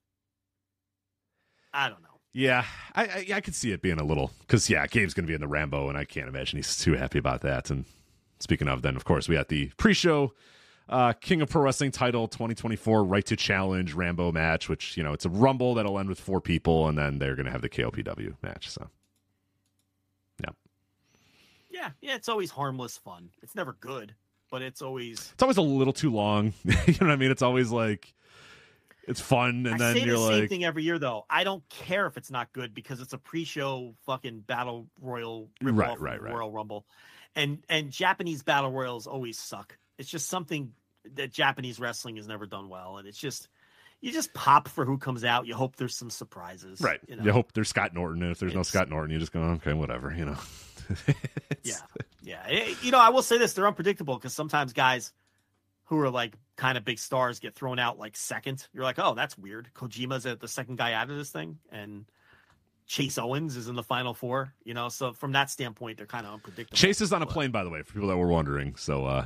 I 1.74 1.90
don't 1.90 2.02
know. 2.02 2.10
Yeah, 2.34 2.66
I 2.94 3.04
I, 3.04 3.28
I 3.36 3.42
could 3.42 3.56
see 3.56 3.72
it 3.72 3.82
being 3.82 4.00
a 4.00 4.04
little 4.04 4.32
because 4.42 4.70
yeah, 4.70 4.86
Gabe's 4.88 5.14
going 5.14 5.26
to 5.26 5.30
be 5.30 5.36
in 5.36 5.42
the 5.42 5.48
Rambo, 5.48 5.88
and 5.88 5.98
I 5.98 6.04
can't 6.04 6.28
imagine 6.28 6.58
he's 6.58 6.78
too 6.78 6.94
happy 6.94 7.18
about 7.18 7.42
that. 7.42 7.70
And 7.70 7.86
speaking 8.40 8.68
of, 8.68 8.82
then 8.82 8.98
of 8.98 9.06
course 9.06 9.30
we 9.30 9.36
had 9.36 9.48
the 9.48 9.72
pre-show 9.78 10.34
uh, 10.88 11.14
King 11.14 11.42
of 11.42 11.50
Pro 11.50 11.64
Wrestling 11.64 11.92
title 11.92 12.28
2024 12.28 13.04
Right 13.04 13.26
to 13.26 13.36
Challenge 13.36 13.94
Rambo 13.94 14.32
match, 14.32 14.70
which 14.70 14.96
you 14.98 15.04
know 15.04 15.14
it's 15.14 15.26
a 15.26 15.30
Rumble 15.30 15.74
that'll 15.76 15.98
end 16.00 16.10
with 16.10 16.20
four 16.20 16.42
people, 16.42 16.88
and 16.88 16.98
then 16.98 17.20
they're 17.20 17.36
going 17.36 17.46
to 17.46 17.52
have 17.52 17.62
the 17.62 17.70
KOPW 17.70 18.36
match. 18.44 18.70
So 18.70 18.90
yeah, 20.44 20.52
Yeah, 21.72 21.90
yeah, 22.02 22.16
it's 22.16 22.30
always 22.30 22.52
harmless 22.52 22.98
fun. 22.98 23.30
It's 23.42 23.56
never 23.56 23.74
good, 23.74 24.14
but 24.52 24.62
it's 24.62 24.82
always 24.82 25.32
it's 25.34 25.42
always 25.42 25.58
a 25.58 25.64
little 25.64 25.94
too 25.94 26.12
long. 26.12 26.54
you 26.64 26.94
know 26.94 27.08
what 27.08 27.12
I 27.12 27.16
mean? 27.16 27.32
It's 27.32 27.42
always 27.42 27.72
like 27.72 28.14
it's 29.08 29.22
fun, 29.22 29.66
and 29.66 29.76
I 29.76 29.78
then 29.78 29.96
say 29.96 30.04
you're 30.04 30.18
the 30.18 30.28
same 30.28 30.40
like, 30.42 30.50
thing 30.50 30.66
every 30.66 30.84
year 30.84 31.00
though. 31.00 31.26
I 31.30 31.44
don't 31.44 31.68
care 31.70 32.06
if 32.06 32.18
it's 32.18 32.32
not 32.32 32.54
good 32.54 32.74
because 32.74 33.02
it's 33.02 33.14
a 33.14 33.18
pre-show 33.18 33.96
fucking 34.06 34.42
battle 34.42 34.88
royal 35.02 35.50
Right, 35.62 36.00
right, 36.00 36.22
right. 36.22 36.34
Royal 36.34 36.52
Rumble, 36.52 36.86
and 37.36 37.64
and 37.70 37.92
Japanese 37.92 38.44
battle 38.44 38.72
royals 38.72 39.08
always 39.08 39.40
suck. 39.40 39.78
It's 39.98 40.10
just 40.10 40.28
something 40.28 40.74
that 41.16 41.32
Japanese 41.32 41.80
wrestling 41.80 42.18
has 42.18 42.28
never 42.28 42.46
done 42.46 42.70
well, 42.70 42.98
and 42.98 43.08
it's 43.08 43.18
just 43.18 43.48
you 44.02 44.12
just 44.12 44.34
pop 44.34 44.68
for 44.68 44.86
who 44.86 44.98
comes 44.98 45.24
out. 45.24 45.48
You 45.48 45.56
hope 45.56 45.76
there's 45.78 45.96
some 45.96 46.10
surprises, 46.10 46.82
right. 46.82 47.00
You 47.08 47.18
You, 47.24 47.32
hope 47.32 47.54
there's 47.54 47.70
Scott 47.70 47.94
Norton, 47.94 48.22
and 48.24 48.32
if 48.32 48.40
there's 48.40 48.54
no 48.54 48.64
Scott 48.64 48.90
Norton, 48.90 49.12
you 49.12 49.20
just 49.20 49.32
go, 49.32 49.40
okay, 49.42 49.74
whatever, 49.74 50.14
you 50.14 50.26
know. 50.26 50.38
Yeah, 51.64 51.74
yeah. 52.22 52.44
Eh, 52.48 52.76
You 52.84 52.92
know, 52.92 53.00
I 53.00 53.10
will 53.10 53.24
say 53.24 53.40
this: 53.40 53.54
they're 53.54 53.66
unpredictable 53.68 54.16
because 54.16 54.34
sometimes 54.34 54.72
guys 54.74 55.14
who 55.86 56.00
are 56.00 56.12
like 56.12 56.36
kind 56.58 56.78
of 56.78 56.86
big 56.86 57.00
stars 57.00 57.40
get 57.40 57.56
thrown 57.56 57.80
out 57.80 57.98
like 57.98 58.16
second. 58.16 58.68
You're 58.74 58.84
like, 58.84 59.00
oh, 59.00 59.16
that's 59.16 59.36
weird. 59.38 59.70
Kojima's 59.74 60.24
the 60.24 60.48
second 60.48 60.78
guy 60.78 60.94
out 60.94 61.10
of 61.10 61.18
this 61.18 61.32
thing, 61.32 61.58
and 61.72 62.06
Chase 62.86 63.18
Owens 63.18 63.56
is 63.56 63.68
in 63.68 63.76
the 63.76 63.82
final 63.84 64.14
four. 64.14 64.54
You 64.64 64.76
know, 64.76 64.90
so 64.90 65.14
from 65.14 65.32
that 65.32 65.50
standpoint, 65.50 65.98
they're 65.98 66.06
kind 66.06 66.28
of 66.28 66.34
unpredictable. 66.34 66.78
Chase 66.78 67.02
is 67.02 67.12
on 67.12 67.24
a 67.24 67.26
plane, 67.26 67.50
by 67.50 67.64
the 67.64 67.70
way, 67.72 67.82
for 67.82 67.94
people 67.94 68.10
that 68.10 68.18
were 68.18 68.28
wondering. 68.28 68.76
So 68.76 69.06
uh 69.06 69.26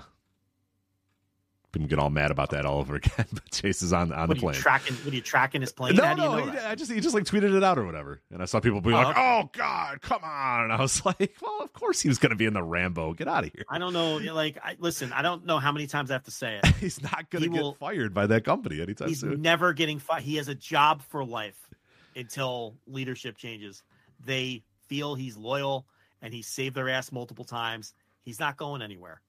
people 1.72 1.88
get 1.88 1.99
all 1.99 2.09
mad 2.09 2.31
about 2.31 2.49
that 2.51 2.65
all 2.65 2.80
over 2.80 2.95
again. 2.98 3.25
But 3.31 3.51
Chase 3.51 3.81
is 3.81 3.93
on 3.93 4.11
on 4.11 4.27
What 4.27 4.35
the 4.38 4.41
plane. 4.41 4.56
tracking? 4.56 4.95
What 4.98 5.11
are 5.14 5.15
you 5.15 5.22
tracking 5.22 5.61
his 5.61 5.72
plane? 5.72 5.95
no, 5.95 6.03
How 6.06 6.14
do 6.15 6.22
you 6.22 6.27
no, 6.27 6.35
know 6.45 6.51
he? 6.51 6.57
I 6.59 6.75
just 6.75 6.91
he 6.91 6.99
just 6.99 7.14
like 7.15 7.23
tweeted 7.25 7.56
it 7.56 7.64
out 7.64 7.77
or 7.77 7.85
whatever, 7.85 8.22
and 8.31 8.41
I 8.41 8.45
saw 8.45 8.59
people 8.59 8.81
be 8.81 8.91
Oh, 8.91 8.98
like, 8.98 9.07
okay. 9.07 9.19
"Oh 9.22 9.49
God, 9.53 10.01
come 10.01 10.23
on!" 10.23 10.64
And 10.65 10.73
I 10.73 10.81
was 10.81 11.06
like, 11.06 11.35
"Well, 11.41 11.61
of 11.61 11.72
course 11.73 12.01
he 12.01 12.07
was 12.09 12.17
going 12.17 12.31
to 12.31 12.35
be 12.35 12.45
in 12.45 12.53
the 12.53 12.64
Rambo. 12.64 13.14
Get 13.14 13.27
out 13.27 13.43
of 13.45 13.51
here. 13.53 13.65
I 13.69 13.77
don't 13.77 13.93
know. 13.93 14.17
Like, 14.17 14.57
I, 14.64 14.75
listen, 14.80 15.11
I 15.14 15.22
don't 15.22 15.45
know 15.45 15.59
how 15.59 15.72
many 15.72 15.88
times 15.88 16.09
I 16.11 16.14
have 16.14 16.23
to 16.23 16.31
say 16.31 16.59
it. 16.64 16.65
He's 16.80 17.01
not 17.01 17.30
going 17.30 17.43
He 17.43 17.49
to 17.49 17.53
get 17.53 17.61
will- 17.64 17.73
fired 17.73 18.14
by 18.14 18.27
that 18.27 18.43
company 18.45 18.81
anytime 18.81 19.07
He's 19.09 19.19
soon." 19.22 19.31
He's 19.31 19.39
never 19.39 19.73
getting 19.73 19.99
fired. 19.99 20.23
He 20.23 20.35
has 20.38 20.48
a 20.48 20.56
job 20.56 21.01
for 21.03 21.23
life 21.25 21.69
until 22.15 22.75
leadership 22.88 23.38
changes. 23.38 23.83
They 24.25 24.64
feel 24.88 25.15
he's 25.15 25.38
loyal 25.38 25.85
and 26.22 26.33
he 26.33 26.41
saved 26.41 26.75
their 26.75 26.89
ass 26.89 27.11
multiple 27.11 27.45
times. 27.45 27.93
He's 28.23 28.39
not 28.39 28.57
going 28.57 28.81
anywhere. 28.81 29.22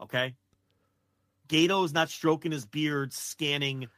Okay. 0.00 0.34
Gedo's 1.48 1.92
not 1.92 2.10
stroking 2.10 2.52
his 2.52 2.66
beard, 2.66 3.12
scanning 3.12 3.88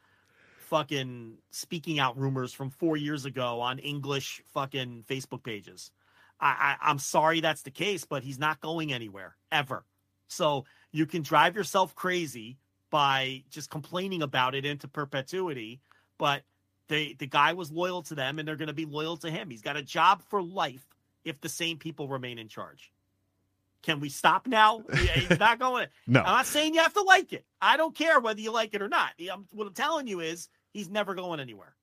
fucking 0.71 1.39
speaking 1.51 1.99
out 1.99 2.17
rumors 2.17 2.53
from 2.53 2.71
four 2.71 2.97
years 2.97 3.25
ago 3.25 3.61
on 3.61 3.79
English 3.81 4.41
fucking 4.55 5.05
Facebook 5.09 5.43
pages. 5.43 5.91
I, 6.41 6.77
I 6.83 6.91
I'm 6.91 6.99
sorry 6.99 7.41
that's 7.41 7.63
the 7.63 7.71
case, 7.71 8.05
but 8.05 8.23
he's 8.23 8.39
not 8.39 8.61
going 8.61 8.93
anywhere 8.93 9.37
ever. 9.51 9.85
So 10.29 10.65
you 10.93 11.07
can 11.07 11.23
drive 11.23 11.57
yourself 11.57 11.95
crazy 11.95 12.57
by 12.91 13.43
just 13.51 13.71
complaining 13.71 14.23
about 14.23 14.55
it 14.55 14.65
into 14.65 14.87
perpetuity, 14.89 15.81
but 16.19 16.43
they 16.89 17.15
the 17.19 17.27
guy 17.27 17.53
was 17.53 17.73
loyal 17.73 18.03
to 18.03 18.15
them 18.15 18.39
and 18.39 18.47
they're 18.47 18.57
going 18.57 18.69
to 18.69 18.75
be 18.75 18.87
loyal 18.87 19.17
to 19.19 19.31
him. 19.31 19.51
He's 19.51 19.63
got 19.63 19.77
a 19.77 19.83
job 19.83 20.23
for 20.29 20.41
life 20.41 20.87
if 21.25 21.41
the 21.41 21.49
same 21.49 21.79
people 21.79 22.09
remain 22.09 22.39
in 22.39 22.49
charge. 22.49 22.93
Can 23.83 24.01
we 24.01 24.09
stop 24.09 24.47
now? 24.47 24.83
He's 25.15 25.39
not 25.39 25.59
going. 25.59 25.87
no, 26.07 26.21
I'm 26.21 26.27
not 26.27 26.47
saying 26.47 26.75
you 26.75 26.81
have 26.81 26.93
to 26.95 27.03
like 27.03 27.33
it. 27.33 27.45
I 27.61 27.77
don't 27.77 27.95
care 27.95 28.21
whether 28.21 28.41
you 28.41 28.53
like 28.53 28.75
it 28.75 28.83
or 28.83 28.89
not. 28.89 29.13
I'm, 29.21 29.31
um, 29.31 29.47
what 29.53 29.67
I'm 29.67 29.75
telling 29.75 30.07
you 30.07 30.21
is 30.21 30.49
he's 30.73 30.91
never 30.91 31.15
going 31.15 31.41
anywhere. 31.41 31.75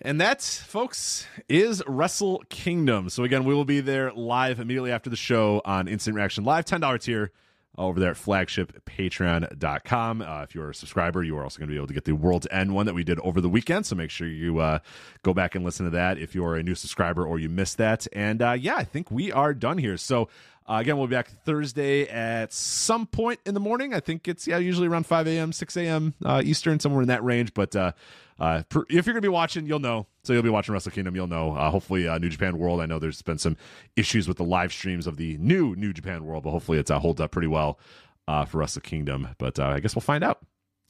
And 0.00 0.20
that, 0.20 0.42
folks, 0.42 1.26
is 1.48 1.82
Wrestle 1.86 2.42
Kingdom. 2.48 3.08
So 3.10 3.22
again, 3.22 3.44
we 3.44 3.54
will 3.54 3.64
be 3.64 3.80
there 3.80 4.12
live 4.12 4.58
immediately 4.60 4.90
after 4.90 5.08
the 5.08 5.16
show 5.16 5.62
on 5.64 5.88
Instant 5.88 6.16
Reaction 6.16 6.44
Live, 6.44 6.64
$10 6.64 7.00
tier 7.00 7.30
over 7.76 7.98
there 7.98 8.12
at 8.12 8.16
flagshippatreon.com. 8.16 10.22
Uh, 10.22 10.42
if 10.42 10.54
you're 10.54 10.70
a 10.70 10.74
subscriber, 10.74 11.22
you 11.22 11.36
are 11.36 11.42
also 11.42 11.58
going 11.58 11.68
to 11.68 11.72
be 11.72 11.76
able 11.76 11.88
to 11.88 11.94
get 11.94 12.04
the 12.04 12.12
World's 12.12 12.46
End 12.50 12.74
one 12.74 12.86
that 12.86 12.94
we 12.94 13.04
did 13.04 13.18
over 13.20 13.40
the 13.40 13.48
weekend. 13.48 13.86
So 13.86 13.96
make 13.96 14.10
sure 14.10 14.28
you 14.28 14.60
uh, 14.60 14.78
go 15.22 15.34
back 15.34 15.54
and 15.54 15.64
listen 15.64 15.84
to 15.86 15.90
that 15.90 16.18
if 16.18 16.34
you're 16.34 16.56
a 16.56 16.62
new 16.62 16.74
subscriber 16.74 17.26
or 17.26 17.38
you 17.38 17.48
missed 17.48 17.78
that. 17.78 18.06
And 18.12 18.42
uh, 18.42 18.52
yeah, 18.52 18.76
I 18.76 18.84
think 18.84 19.10
we 19.10 19.32
are 19.32 19.54
done 19.54 19.78
here. 19.78 19.96
So 19.96 20.28
uh, 20.66 20.78
again, 20.80 20.96
we'll 20.96 21.08
be 21.08 21.14
back 21.14 21.28
Thursday 21.44 22.08
at 22.08 22.52
some 22.52 23.06
point 23.06 23.40
in 23.44 23.54
the 23.54 23.60
morning. 23.60 23.92
I 23.92 24.00
think 24.00 24.28
it's 24.28 24.46
yeah, 24.46 24.58
usually 24.58 24.88
around 24.88 25.06
5 25.06 25.26
a.m., 25.26 25.52
6 25.52 25.76
a.m. 25.76 26.14
Uh, 26.24 26.42
Eastern, 26.44 26.80
somewhere 26.80 27.02
in 27.02 27.08
that 27.08 27.22
range. 27.22 27.52
But 27.52 27.76
uh, 27.76 27.92
uh, 28.38 28.62
per, 28.68 28.84
if 28.88 29.06
you're 29.06 29.14
to 29.14 29.20
be 29.20 29.28
watching, 29.28 29.66
you'll 29.66 29.78
know. 29.78 30.06
So 30.24 30.32
you'll 30.32 30.42
be 30.42 30.50
watching 30.50 30.72
Wrestle 30.72 30.92
Kingdom, 30.92 31.14
you'll 31.14 31.26
know. 31.26 31.54
Uh, 31.54 31.70
hopefully, 31.70 32.08
uh, 32.08 32.18
New 32.18 32.28
Japan 32.28 32.58
World. 32.58 32.80
I 32.80 32.86
know 32.86 32.98
there's 32.98 33.22
been 33.22 33.38
some 33.38 33.56
issues 33.96 34.26
with 34.26 34.36
the 34.36 34.44
live 34.44 34.72
streams 34.72 35.06
of 35.06 35.16
the 35.16 35.36
new 35.38 35.74
New 35.76 35.92
Japan 35.92 36.24
World, 36.24 36.44
but 36.44 36.50
hopefully 36.50 36.78
it 36.78 36.90
uh, 36.90 36.98
holds 36.98 37.20
up 37.20 37.30
pretty 37.30 37.48
well 37.48 37.78
uh, 38.26 38.44
for 38.44 38.58
Wrestle 38.58 38.82
Kingdom. 38.82 39.28
But 39.38 39.58
uh, 39.58 39.66
I 39.66 39.80
guess 39.80 39.94
we'll 39.94 40.02
find 40.02 40.24
out 40.24 40.40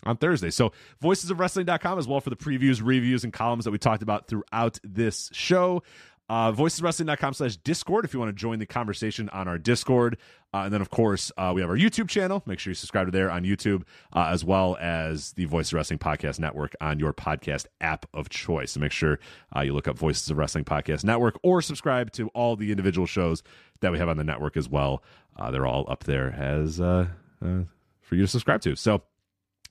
on 0.05 0.17
Thursday. 0.17 0.51
So 0.51 0.73
voicesofwrestling.com 1.03 1.99
as 1.99 2.07
well 2.07 2.21
for 2.21 2.31
the 2.31 2.37
previews, 2.37 2.81
reviews, 2.83 3.25
and 3.25 3.33
columns 3.33 3.65
that 3.65 3.71
we 3.71 3.79
talked 3.79 4.03
about 4.03 4.29
throughout 4.29 4.79
this 4.83 5.31
show. 5.33 5.83
Uh, 6.27 6.51
voiceswrestling.com 6.53 7.35
slash 7.35 7.57
discord 7.59 8.07
if 8.07 8.15
you 8.15 8.19
want 8.19 8.31
to 8.31 8.35
join 8.35 8.59
the 8.59 8.65
conversation 8.65 9.29
on 9.29 9.47
our 9.47 9.59
discord. 9.59 10.17
Uh, 10.55 10.63
and 10.63 10.73
then 10.73 10.81
of 10.81 10.89
course 10.89 11.31
uh, 11.37 11.53
we 11.55 11.61
have 11.61 11.69
our 11.69 11.77
youtube 11.77 12.09
channel. 12.09 12.43
Make 12.47 12.59
sure 12.59 12.71
you 12.71 12.75
subscribe 12.75 13.07
to 13.07 13.11
there 13.11 13.31
on 13.31 13.45
youtube 13.45 13.83
uh, 14.15 14.29
as 14.31 14.43
well 14.43 14.79
as 14.81 15.33
the 15.33 15.45
voices 15.45 15.73
of 15.73 15.77
wrestling 15.77 15.99
podcast 15.99 16.39
network 16.39 16.75
on 16.81 16.99
your 16.99 17.13
podcast 17.13 17.67
app 17.83 18.07
of 18.15 18.31
choice. 18.31 18.73
So 18.73 18.81
make 18.81 18.93
sure 18.93 19.19
uh, 19.55 19.61
you 19.61 19.75
look 19.75 19.87
up 19.87 19.99
voices 19.99 20.31
of 20.31 20.39
wrestling 20.39 20.65
podcast 20.65 21.05
network 21.05 21.39
or 21.43 21.61
subscribe 21.61 22.11
to 22.13 22.29
all 22.29 22.57
the 22.57 22.71
individual 22.71 23.07
shows 23.07 23.43
that 23.81 23.93
we 23.93 23.99
have 23.99 24.09
on 24.09 24.17
the 24.17 24.25
network 24.25 24.57
as 24.57 24.67
well. 24.67 25.03
Uh, 25.37 25.51
they're 25.51 25.67
all 25.67 25.85
up 25.89 26.05
there 26.05 26.33
as 26.33 26.81
uh, 26.81 27.07
for 27.41 28.15
you 28.15 28.23
to 28.23 28.29
subscribe 28.29 28.63
to. 28.63 28.77
So 28.77 29.03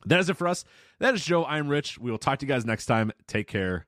that 0.06 0.20
is 0.20 0.30
it 0.30 0.38
for 0.38 0.48
us. 0.48 0.66
That 1.00 1.16
is 1.16 1.26
joe. 1.26 1.46
I'm 1.46 1.68
rich. 1.68 1.98
We 1.98 2.12
will 2.12 2.20
talk 2.20 2.38
to 2.40 2.46
you 2.46 2.52
guys 2.52 2.64
next 2.64 2.86
time. 2.86 3.12
Take 3.26 3.48
care 3.48 3.88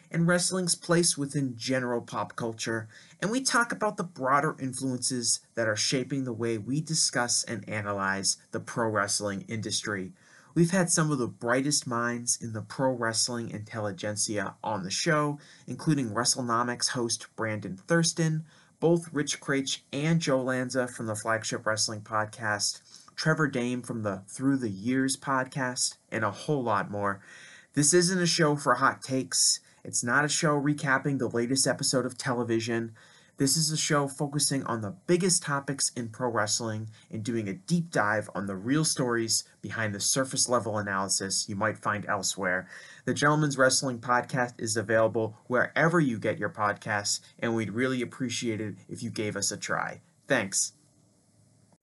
and 0.11 0.27
wrestling's 0.27 0.75
place 0.75 1.17
within 1.17 1.55
general 1.57 2.01
pop 2.01 2.35
culture, 2.35 2.87
and 3.21 3.31
we 3.31 3.41
talk 3.41 3.71
about 3.71 3.97
the 3.97 4.03
broader 4.03 4.55
influences 4.59 5.39
that 5.55 5.67
are 5.67 5.75
shaping 5.75 6.25
the 6.25 6.33
way 6.33 6.57
we 6.57 6.81
discuss 6.81 7.43
and 7.43 7.67
analyze 7.67 8.37
the 8.51 8.59
pro 8.59 8.89
wrestling 8.89 9.45
industry. 9.47 10.11
We've 10.53 10.71
had 10.71 10.89
some 10.89 11.11
of 11.11 11.17
the 11.17 11.27
brightest 11.27 11.87
minds 11.87 12.37
in 12.41 12.51
the 12.51 12.61
pro 12.61 12.91
wrestling 12.91 13.49
intelligentsia 13.51 14.55
on 14.61 14.83
the 14.83 14.91
show, 14.91 15.39
including 15.65 16.09
WrestleNomics 16.09 16.89
host 16.89 17.27
Brandon 17.37 17.77
Thurston, 17.87 18.43
both 18.81 19.13
Rich 19.13 19.39
Kraetsch 19.39 19.79
and 19.93 20.19
Joe 20.19 20.41
Lanza 20.41 20.87
from 20.87 21.05
the 21.05 21.15
Flagship 21.15 21.65
Wrestling 21.65 22.01
Podcast, 22.01 22.81
Trevor 23.15 23.47
Dame 23.47 23.81
from 23.81 24.03
the 24.03 24.23
Through 24.27 24.57
the 24.57 24.69
Years 24.69 25.15
podcast, 25.15 25.95
and 26.11 26.25
a 26.25 26.31
whole 26.31 26.63
lot 26.63 26.91
more. 26.91 27.21
This 27.73 27.93
isn't 27.93 28.21
a 28.21 28.27
show 28.27 28.57
for 28.57 28.73
hot 28.75 29.01
takes. 29.01 29.61
It's 29.83 30.03
not 30.03 30.25
a 30.25 30.29
show 30.29 30.59
recapping 30.59 31.17
the 31.19 31.29
latest 31.29 31.65
episode 31.65 32.05
of 32.05 32.17
television. 32.17 32.93
This 33.37 33.57
is 33.57 33.71
a 33.71 33.77
show 33.77 34.07
focusing 34.07 34.63
on 34.65 34.81
the 34.81 34.95
biggest 35.07 35.41
topics 35.41 35.89
in 35.95 36.09
pro 36.09 36.29
wrestling 36.29 36.89
and 37.09 37.23
doing 37.23 37.49
a 37.49 37.53
deep 37.53 37.89
dive 37.89 38.29
on 38.35 38.45
the 38.45 38.55
real 38.55 38.85
stories 38.85 39.43
behind 39.61 39.95
the 39.95 39.99
surface 39.99 40.47
level 40.47 40.77
analysis 40.77 41.49
you 41.49 41.55
might 41.55 41.79
find 41.79 42.05
elsewhere. 42.05 42.67
The 43.05 43.15
Gentleman's 43.15 43.57
Wrestling 43.57 43.99
Podcast 43.99 44.53
is 44.59 44.77
available 44.77 45.37
wherever 45.47 45.99
you 45.99 46.19
get 46.19 46.37
your 46.37 46.49
podcasts, 46.49 47.19
and 47.39 47.55
we'd 47.55 47.71
really 47.71 48.03
appreciate 48.03 48.61
it 48.61 48.75
if 48.87 49.01
you 49.01 49.09
gave 49.09 49.35
us 49.35 49.51
a 49.51 49.57
try. 49.57 50.01
Thanks. 50.27 50.73